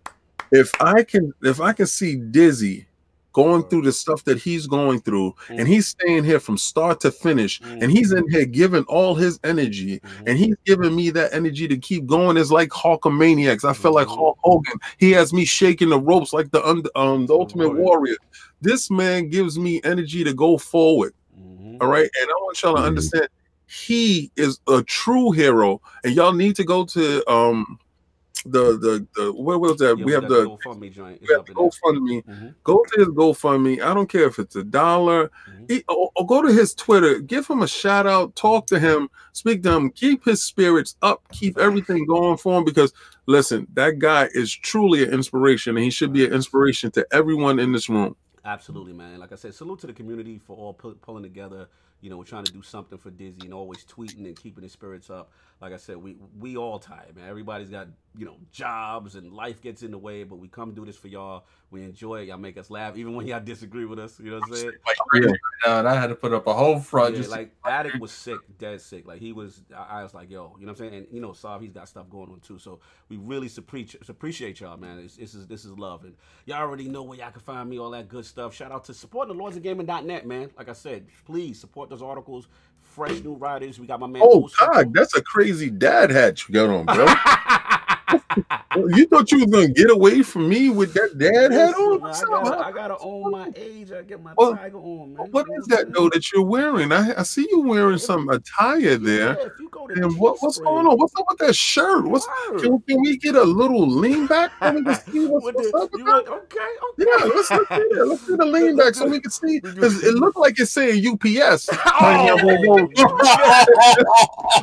if 0.50 0.72
I 0.80 1.02
can 1.02 1.32
if 1.42 1.60
I 1.60 1.72
can 1.72 1.86
see 1.86 2.16
Dizzy 2.16 2.86
going 3.32 3.62
through 3.64 3.82
the 3.82 3.92
stuff 3.92 4.24
that 4.24 4.36
he's 4.38 4.66
going 4.66 5.00
through, 5.00 5.32
and 5.48 5.60
mm. 5.60 5.66
he's 5.66 5.86
staying 5.86 6.24
here 6.24 6.40
from 6.40 6.58
start 6.58 6.98
to 7.00 7.10
finish, 7.12 7.60
mm. 7.60 7.82
and 7.82 7.92
he's 7.92 8.10
in 8.10 8.28
here 8.30 8.44
giving 8.44 8.82
all 8.84 9.14
his 9.14 9.38
energy, 9.44 10.00
mm-hmm. 10.00 10.24
and 10.26 10.38
he's 10.38 10.56
giving 10.64 10.96
me 10.96 11.10
that 11.10 11.32
energy 11.32 11.68
to 11.68 11.76
keep 11.76 12.06
going. 12.06 12.36
It's 12.36 12.50
like 12.50 12.70
Hulkamaniacs. 12.70 13.64
I 13.64 13.74
feel 13.74 13.94
like 13.94 14.08
mm-hmm. 14.08 14.18
Hulk 14.18 14.38
Hogan. 14.40 14.78
He 14.98 15.12
has 15.12 15.32
me 15.32 15.44
shaking 15.44 15.90
the 15.90 16.00
ropes 16.00 16.32
like 16.32 16.50
the 16.50 16.66
um 16.66 17.26
the 17.26 17.34
oh, 17.34 17.40
Ultimate 17.40 17.76
Warrior. 17.76 18.16
This 18.60 18.90
man 18.90 19.28
gives 19.28 19.58
me 19.58 19.80
energy 19.84 20.24
to 20.24 20.34
go 20.34 20.58
forward. 20.58 21.14
Mhm. 21.78 21.82
All 21.82 21.88
right, 21.88 22.10
and 22.20 22.28
I 22.30 22.34
want 22.42 22.62
y'all 22.62 22.76
to 22.76 22.82
understand 22.82 23.28
he 23.66 24.30
is 24.36 24.60
a 24.68 24.82
true 24.82 25.30
hero, 25.32 25.80
and 26.04 26.14
y'all 26.14 26.32
need 26.32 26.56
to 26.56 26.64
go 26.64 26.84
to 26.86 27.30
um 27.30 27.78
the 28.46 28.78
the 28.78 29.06
the 29.16 29.32
where 29.32 29.58
was 29.58 29.76
that? 29.78 29.98
Yeah, 29.98 30.04
we 30.04 30.12
have 30.12 30.28
the 30.28 30.46
GoFundMe 30.46 30.92
joint. 30.92 31.20
We 31.20 31.34
have 31.34 31.44
the. 31.44 31.52
GoFundMe. 31.54 32.24
Mhm. 32.24 32.54
Go 32.62 32.84
to 32.92 33.00
his 33.00 33.08
GoFundMe. 33.08 33.82
I 33.82 33.92
don't 33.92 34.08
care 34.08 34.24
if 34.26 34.38
it's 34.38 34.54
a 34.56 34.62
dollar. 34.62 35.30
Mhm. 35.50 35.70
He- 35.70 35.84
or, 35.88 36.10
or 36.14 36.24
go 36.26 36.40
to 36.42 36.52
his 36.52 36.72
Twitter. 36.74 37.18
Give 37.18 37.46
him 37.46 37.62
a 37.62 37.68
shout 37.68 38.06
out. 38.06 38.34
Talk 38.36 38.66
to 38.68 38.78
him. 38.78 39.10
Speak 39.32 39.62
to 39.64 39.72
him. 39.72 39.90
Keep 39.90 40.24
his 40.24 40.40
spirits 40.42 40.96
up. 41.02 41.20
Keep 41.32 41.58
everything 41.58 42.06
going 42.06 42.36
for 42.38 42.56
him 42.58 42.64
because 42.64 42.92
listen, 43.26 43.66
that 43.74 43.98
guy 43.98 44.28
is 44.32 44.54
truly 44.54 45.02
an 45.02 45.12
inspiration, 45.12 45.76
and 45.76 45.84
he 45.84 45.90
should 45.90 46.12
be 46.12 46.24
an 46.24 46.32
inspiration 46.32 46.90
to 46.92 47.06
everyone 47.12 47.58
in 47.58 47.72
this 47.72 47.88
room. 47.88 48.14
Absolutely, 48.48 48.94
man. 48.94 49.20
Like 49.20 49.32
I 49.32 49.36
said, 49.36 49.54
salute 49.54 49.80
to 49.80 49.86
the 49.86 49.92
community 49.92 50.38
for 50.38 50.56
all 50.56 50.72
pu- 50.72 50.94
pulling 51.02 51.22
together. 51.22 51.68
You 52.00 52.08
know, 52.08 52.16
we're 52.16 52.24
trying 52.24 52.44
to 52.46 52.52
do 52.52 52.62
something 52.62 52.96
for 52.98 53.10
Dizzy 53.10 53.44
and 53.44 53.52
always 53.52 53.84
tweeting 53.84 54.24
and 54.26 54.36
keeping 54.36 54.62
his 54.62 54.72
spirits 54.72 55.10
up. 55.10 55.30
Like 55.60 55.72
I 55.72 55.76
said, 55.76 55.96
we 55.96 56.16
we 56.38 56.56
all 56.56 56.78
tired, 56.78 57.16
man. 57.16 57.28
Everybody's 57.28 57.68
got 57.68 57.88
you 58.16 58.24
know 58.24 58.36
jobs 58.52 59.16
and 59.16 59.32
life 59.32 59.60
gets 59.60 59.82
in 59.82 59.90
the 59.90 59.98
way, 59.98 60.22
but 60.22 60.36
we 60.36 60.48
come 60.48 60.72
do 60.72 60.84
this 60.84 60.96
for 60.96 61.08
y'all. 61.08 61.46
We 61.70 61.82
enjoy 61.82 62.22
it. 62.22 62.28
Y'all 62.28 62.38
make 62.38 62.56
us 62.56 62.70
laugh, 62.70 62.96
even 62.96 63.14
when 63.14 63.26
y'all 63.26 63.40
disagree 63.40 63.84
with 63.84 63.98
us. 63.98 64.20
You 64.20 64.30
know 64.30 64.38
what 64.38 64.48
I'm 64.50 64.54
saying? 64.54 64.72
Like 64.86 64.96
crazy 65.08 65.26
right 65.26 65.38
now, 65.66 65.78
and 65.80 65.88
I 65.88 66.00
had 66.00 66.08
to 66.08 66.14
put 66.14 66.32
up 66.32 66.46
a 66.46 66.54
whole 66.54 66.78
front. 66.78 67.14
Yeah, 67.14 67.20
just 67.20 67.30
like 67.30 67.54
Addict 67.64 68.00
was 68.00 68.12
sick, 68.12 68.38
dead 68.58 68.80
sick. 68.80 69.06
Like 69.06 69.18
he 69.20 69.32
was, 69.32 69.62
I, 69.76 70.00
I 70.00 70.02
was 70.04 70.14
like, 70.14 70.30
yo, 70.30 70.56
you 70.58 70.66
know 70.66 70.72
what 70.72 70.80
I'm 70.80 70.90
saying? 70.90 70.94
And 70.94 71.06
you 71.12 71.20
know, 71.20 71.32
Sov, 71.32 71.60
he's 71.60 71.72
got 71.72 71.88
stuff 71.88 72.08
going 72.08 72.30
on 72.30 72.40
too. 72.40 72.58
So 72.58 72.78
we 73.08 73.16
really 73.16 73.50
appreciate 73.56 74.08
appreciate 74.08 74.60
y'all, 74.60 74.76
man. 74.76 74.98
It's, 75.00 75.16
this 75.16 75.34
is 75.34 75.46
this 75.46 75.64
is 75.64 75.72
love, 75.72 76.04
and 76.04 76.14
y'all 76.46 76.58
already 76.58 76.88
know 76.88 77.02
where 77.02 77.18
y'all 77.18 77.32
can 77.32 77.40
find 77.40 77.68
me, 77.68 77.78
all 77.78 77.90
that 77.90 78.08
good 78.08 78.24
stuff. 78.24 78.54
Shout 78.54 78.70
out 78.70 78.84
to 78.84 78.94
supporting 78.94 79.36
the 79.36 79.42
Lordsofgaming.net, 79.42 80.26
man. 80.26 80.50
Like 80.56 80.68
I 80.68 80.74
said, 80.74 81.06
please 81.24 81.60
support 81.60 81.90
those 81.90 82.02
articles. 82.02 82.46
Fresh 82.98 83.22
new 83.22 83.34
writers. 83.34 83.78
We 83.78 83.86
got 83.86 84.00
my 84.00 84.08
man. 84.08 84.22
Oh 84.24 84.50
God, 84.58 84.92
that's 84.92 85.16
a 85.16 85.22
crazy 85.22 85.70
dad 85.70 86.10
hat 86.10 86.48
you 86.48 86.52
got 86.52 86.68
on, 86.68 86.84
bro. 86.84 87.06
Oh, 88.30 88.86
you 88.94 89.06
thought 89.06 89.32
you 89.32 89.38
was 89.38 89.46
gonna 89.46 89.68
get 89.68 89.90
away 89.90 90.22
from 90.22 90.48
me 90.48 90.68
with 90.68 90.92
that 90.94 91.16
dad 91.16 91.50
hat 91.50 91.74
on? 91.74 92.02
I, 92.04 92.20
gotta. 92.20 92.66
I 92.66 92.72
gotta 92.72 92.98
own 92.98 93.30
my 93.32 93.50
age. 93.56 93.90
I 93.90 94.02
get 94.02 94.22
my 94.22 94.32
Well, 94.36 94.54
tiger 94.54 94.78
on, 94.78 95.14
man. 95.14 95.28
What 95.30 95.46
is 95.58 95.66
that 95.68 95.92
though 95.94 96.10
that 96.10 96.30
you're 96.30 96.44
wearing? 96.44 96.92
I, 96.92 97.18
I 97.18 97.22
see 97.22 97.48
you 97.50 97.62
wearing 97.62 97.98
some 97.98 98.28
attire 98.28 98.96
there. 98.96 99.32
if 99.38 99.58
you 99.58 99.70
go 99.70 99.86
to 99.86 99.94
And 99.94 100.18
what, 100.18 100.36
what's 100.40 100.58
going 100.58 100.86
on? 100.86 100.98
What's 100.98 101.14
up 101.18 101.24
with 101.28 101.38
that 101.38 101.56
shirt? 101.56 102.04
What's 102.04 102.26
can, 102.60 102.78
can 102.80 103.00
we 103.00 103.16
get 103.16 103.34
a 103.34 103.42
little 103.42 103.88
lean 103.88 104.26
back 104.26 104.52
so 104.60 104.72
we 104.72 104.84
can 104.84 104.94
see 104.94 105.26
what's, 105.26 105.44
what's 105.44 105.74
up 105.74 105.90
with 105.92 106.04
that? 106.04 106.24
okay, 106.28 106.58
okay. 106.90 107.06
Yeah, 107.06 107.24
let's 107.24 107.50
look 107.50 107.70
at 107.70 107.80
it. 107.80 108.06
Let's 108.06 108.28
get 108.28 108.38
the 108.38 108.44
lean 108.44 108.76
back 108.76 108.94
so 108.94 109.06
we 109.08 109.20
can 109.20 109.30
see 109.30 109.60
because 109.62 110.04
it 110.04 110.14
looked 110.14 110.36
like 110.36 110.58
it's 110.60 110.72
saying 110.72 111.04
UPS. 111.06 111.70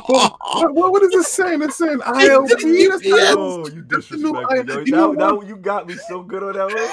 Oh, 0.08 0.36
what, 0.60 0.74
what, 0.74 0.92
what 0.92 1.02
is 1.02 1.12
it 1.12 1.24
saying? 1.24 1.62
It's 1.62 1.76
saying 1.76 1.98
ILP. 1.98 3.55
Oh, 3.56 3.66
you 3.68 3.86
That's 3.88 4.08
the 4.08 4.16
new 4.18 4.32
disrespectful. 4.34 4.88
Yo. 4.88 5.12
Now, 5.12 5.40
you 5.40 5.56
got 5.56 5.86
me 5.86 5.94
so 6.08 6.22
good 6.22 6.42
on 6.42 6.52
that 6.52 6.66
one. 6.66 6.90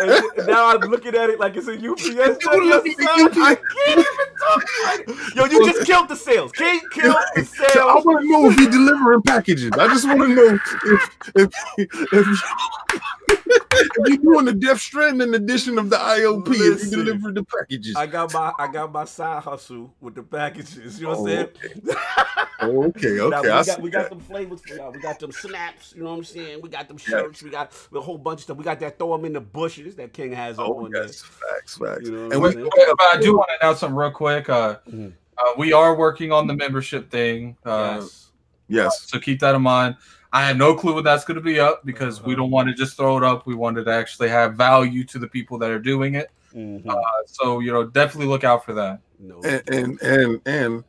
And 0.36 0.46
now 0.48 0.70
I'm 0.70 0.80
looking 0.90 1.14
at 1.14 1.30
it 1.30 1.38
like 1.38 1.56
it's 1.56 1.68
a 1.68 1.74
UPS. 1.74 2.04
You 2.04 2.14
look 2.14 2.36
at 2.36 2.84
the 2.84 2.92
son. 2.94 3.42
I 3.42 3.54
can't 3.54 3.98
even 4.00 4.28
talk 4.40 4.64
right. 4.84 5.04
Yo, 5.36 5.44
you 5.44 5.72
just 5.72 5.86
killed 5.86 6.08
the 6.08 6.16
sales. 6.16 6.50
Can't 6.52 6.82
kill 6.90 7.14
the 7.36 7.44
sales. 7.56 7.76
I 7.76 8.02
want 8.04 8.22
to 8.22 8.30
know 8.30 8.50
if 8.50 8.58
you're 8.58 8.70
delivering 8.70 9.22
packages. 9.22 9.70
I 9.72 9.86
just 9.88 10.06
want 10.06 10.20
to 10.22 10.28
know 10.28 10.58
if 10.84 11.10
if 11.36 11.88
if, 12.12 12.42
if 13.28 14.08
you're 14.08 14.16
doing 14.18 14.44
the 14.46 14.52
Death 14.54 14.80
Stranding 14.80 15.34
edition 15.34 15.78
of 15.78 15.90
the 15.90 15.96
ILP. 15.96 16.48
If 16.50 16.84
you 16.84 16.90
deliver 17.04 17.32
the 17.32 17.44
packages. 17.44 17.96
I 17.96 18.06
got 18.06 18.32
my 18.32 18.52
I 18.58 18.66
got 18.68 18.92
my 18.92 19.04
side 19.04 19.42
hustle 19.42 19.92
with 20.00 20.14
the 20.14 20.22
packages. 20.22 20.98
You 21.00 21.06
know 21.08 21.20
what 21.20 21.30
I'm 21.30 21.48
Oh, 22.62 22.82
saying? 22.86 22.88
Okay, 22.96 23.08
Now, 23.30 23.38
okay. 23.40 23.42
we 23.42 23.42
got 23.48 23.66
see 23.66 23.82
we 23.82 23.90
got 23.90 24.02
that. 24.02 24.10
them 24.10 24.20
flavors 24.20 24.60
for 24.66 24.76
y'all. 24.76 24.92
We 24.92 25.00
got 25.00 25.18
them 25.18 25.32
snaps. 25.32 25.92
You 25.96 26.02
know 26.04 26.10
what 26.10 26.18
I'm 26.18 26.24
saying? 26.24 26.60
We 26.62 26.68
got 26.68 26.88
them 26.88 26.96
shirts. 26.96 27.42
We 27.42 27.50
got 27.50 27.72
a 27.94 28.00
whole 28.00 28.18
bunch 28.18 28.40
of 28.40 28.44
stuff. 28.44 28.56
We 28.56 28.64
got 28.64 28.80
that 28.80 28.98
throw 28.98 29.16
them 29.16 29.24
in 29.26 29.32
the 29.32 29.40
bushes 29.40 29.96
that 29.96 30.12
King 30.12 30.32
has 30.32 30.58
Oh, 30.58 30.84
on 30.84 30.92
yes, 30.94 31.22
facts, 31.22 31.78
facts. 31.78 32.02
You 32.08 32.12
know 32.12 32.24
what 32.28 32.34
and 32.34 32.34
I'm 32.34 32.42
we, 32.42 32.52
saying? 32.52 32.70
but 32.96 33.02
I 33.02 33.20
do 33.20 33.36
want 33.36 33.48
to 33.50 33.64
announce 33.66 33.80
something 33.80 33.96
real 33.96 34.10
quick. 34.10 34.48
Uh, 34.48 34.76
Mhm. 34.88 35.12
uh, 35.38 35.52
we 35.58 35.72
are 35.72 35.96
working 35.96 36.32
on 36.32 36.46
the 36.46 36.54
membership 36.54 37.10
thing, 37.10 37.56
uh, 37.66 37.98
Yes. 38.00 38.30
yes, 38.68 39.02
so 39.08 39.18
keep 39.18 39.40
that 39.40 39.54
in 39.54 39.62
mind. 39.62 39.96
I 40.34 40.44
have 40.46 40.56
no 40.56 40.74
clue 40.74 40.94
when 40.96 41.04
that's 41.04 41.24
going 41.24 41.36
to 41.36 41.40
be 41.40 41.58
up 41.60 41.86
because 41.86 42.20
we 42.20 42.32
Uh-huh. 42.34 42.42
don't 42.42 42.50
want 42.50 42.68
to 42.68 42.74
just 42.74 42.96
throw 42.96 43.16
it 43.16 43.22
up. 43.24 43.46
We 43.46 43.54
wanted 43.54 43.84
to 43.84 43.92
actually 43.92 44.28
have 44.28 44.54
value 44.54 45.04
to 45.04 45.18
the 45.18 45.28
people 45.28 45.56
that 45.58 45.70
are 45.70 45.78
doing 45.78 46.16
it. 46.16 46.30
Mhm. 46.54 46.86
Uh, 46.86 47.00
so 47.26 47.60
you 47.60 47.72
know, 47.72 47.84
definitely 47.84 48.26
look 48.26 48.44
out 48.44 48.64
for 48.64 48.74
that. 48.74 49.00
No. 49.18 49.40
and 49.44 49.62
and 49.70 50.02
and, 50.02 50.40
and 50.44 50.84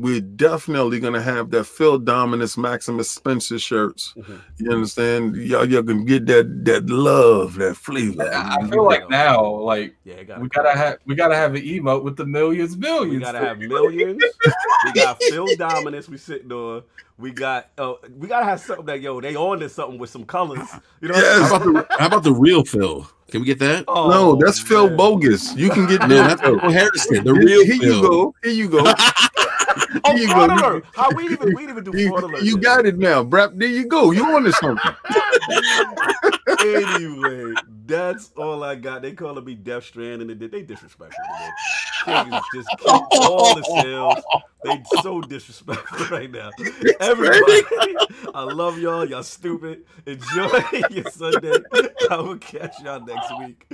we're 0.00 0.20
definitely 0.20 0.98
gonna 1.00 1.20
have 1.20 1.50
that 1.50 1.64
Phil 1.64 1.98
Dominus 1.98 2.56
Maximus 2.56 3.10
Spencer 3.10 3.58
shirts. 3.58 4.14
Mhm. 4.16 4.40
You 4.58 4.70
understand? 4.72 5.36
Y'all, 5.36 5.64
y'all 5.68 5.82
can 5.82 6.04
get 6.04 6.26
that 6.26 6.64
that 6.64 6.86
love, 6.88 7.54
that 7.56 7.76
flavor. 7.76 8.22
I 8.32 8.56
I 8.60 8.68
feel 8.68 8.84
like 8.84 9.08
now, 9.10 9.44
like 9.44 9.94
Yeah, 10.04 10.22
gotta 10.22 10.40
we 10.40 10.48
gotta 10.48 10.76
have 10.76 10.96
we 11.06 11.14
gotta 11.14 11.36
have 11.36 11.54
an 11.54 11.62
emote 11.62 12.02
with 12.02 12.16
the 12.16 12.24
millions, 12.26 12.76
millions. 12.76 13.12
We 13.12 13.18
gotta 13.20 13.38
have 13.38 13.58
millions. 13.58 14.22
we 14.84 14.92
got 14.92 15.22
Phil 15.22 15.46
Dominus. 15.56 16.08
We 16.08 16.16
sitting 16.16 16.50
on. 16.52 16.82
We 17.18 17.32
got. 17.32 17.68
Uh, 17.76 17.94
we 18.18 18.28
gotta 18.28 18.46
have 18.46 18.60
something 18.60 18.86
that 18.86 19.02
yo. 19.02 19.20
They 19.20 19.36
on 19.36 19.60
to 19.60 19.68
something 19.68 19.98
with 19.98 20.08
some 20.08 20.24
colors. 20.24 20.66
You 21.02 21.08
know. 21.08 21.16
Yes. 21.16 21.50
How 21.50 21.56
about 21.56 21.64
the 21.88 21.96
how 21.98 22.06
about 22.06 22.22
the 22.22 22.32
real 22.32 22.64
Phil? 22.64 23.06
Can 23.30 23.40
we 23.42 23.46
get 23.46 23.58
that? 23.60 23.84
Oh, 23.86 24.10
no, 24.10 24.34
that's 24.36 24.58
Phil. 24.58 24.90
Bogus. 24.96 25.54
You 25.54 25.70
can 25.70 25.86
get 25.86 26.00
No, 26.08 26.16
that. 26.16 26.38
that's 26.38 26.40
Phil 26.40 26.58
Harrison. 26.58 27.22
The 27.24 27.32
real 27.32 27.64
Here 27.64 27.76
Phil. 27.78 27.94
you 27.96 28.02
go. 28.02 28.34
Here 28.42 28.52
you 28.52 28.68
go. 28.68 28.82
Oh, 30.04 30.16
you 30.16 30.28
fraud 30.28 30.50
go. 30.50 30.54
alert. 30.56 30.84
How 30.94 31.10
we 31.14 31.24
even 31.28 31.54
we 31.54 31.64
even 31.64 31.84
do 31.84 31.92
You, 31.96 32.08
fraud 32.08 32.24
alert. 32.24 32.42
you 32.42 32.56
got 32.58 32.86
it 32.86 32.98
now, 32.98 33.22
Brap. 33.24 33.58
There 33.58 33.68
you 33.68 33.86
go. 33.86 34.10
You 34.10 34.24
on 34.36 34.44
to 34.44 34.52
something. 34.52 34.94
anyway, 36.60 37.54
that's 37.86 38.30
all 38.36 38.62
I 38.64 38.74
got. 38.76 39.02
They 39.02 39.12
calling 39.12 39.44
me 39.44 39.54
Death 39.54 39.84
Strand, 39.84 40.22
and 40.22 40.30
they 40.30 40.62
disrespectful. 40.62 41.24
King 42.04 42.32
is 42.32 42.42
just 42.54 42.68
keep 42.78 42.88
all 43.12 43.54
the 43.54 43.62
sales. 43.82 44.22
They 44.64 44.82
so 45.02 45.20
disrespectful 45.20 46.06
right 46.16 46.30
now. 46.30 46.50
Everybody, 47.00 47.62
I 48.34 48.42
love 48.42 48.78
y'all. 48.78 49.04
Y'all 49.08 49.22
stupid. 49.22 49.84
Enjoy 50.06 50.48
your 50.90 51.10
Sunday. 51.10 51.58
I 52.10 52.16
will 52.16 52.38
catch 52.38 52.80
y'all 52.82 53.04
next 53.04 53.30
week. 53.38 53.66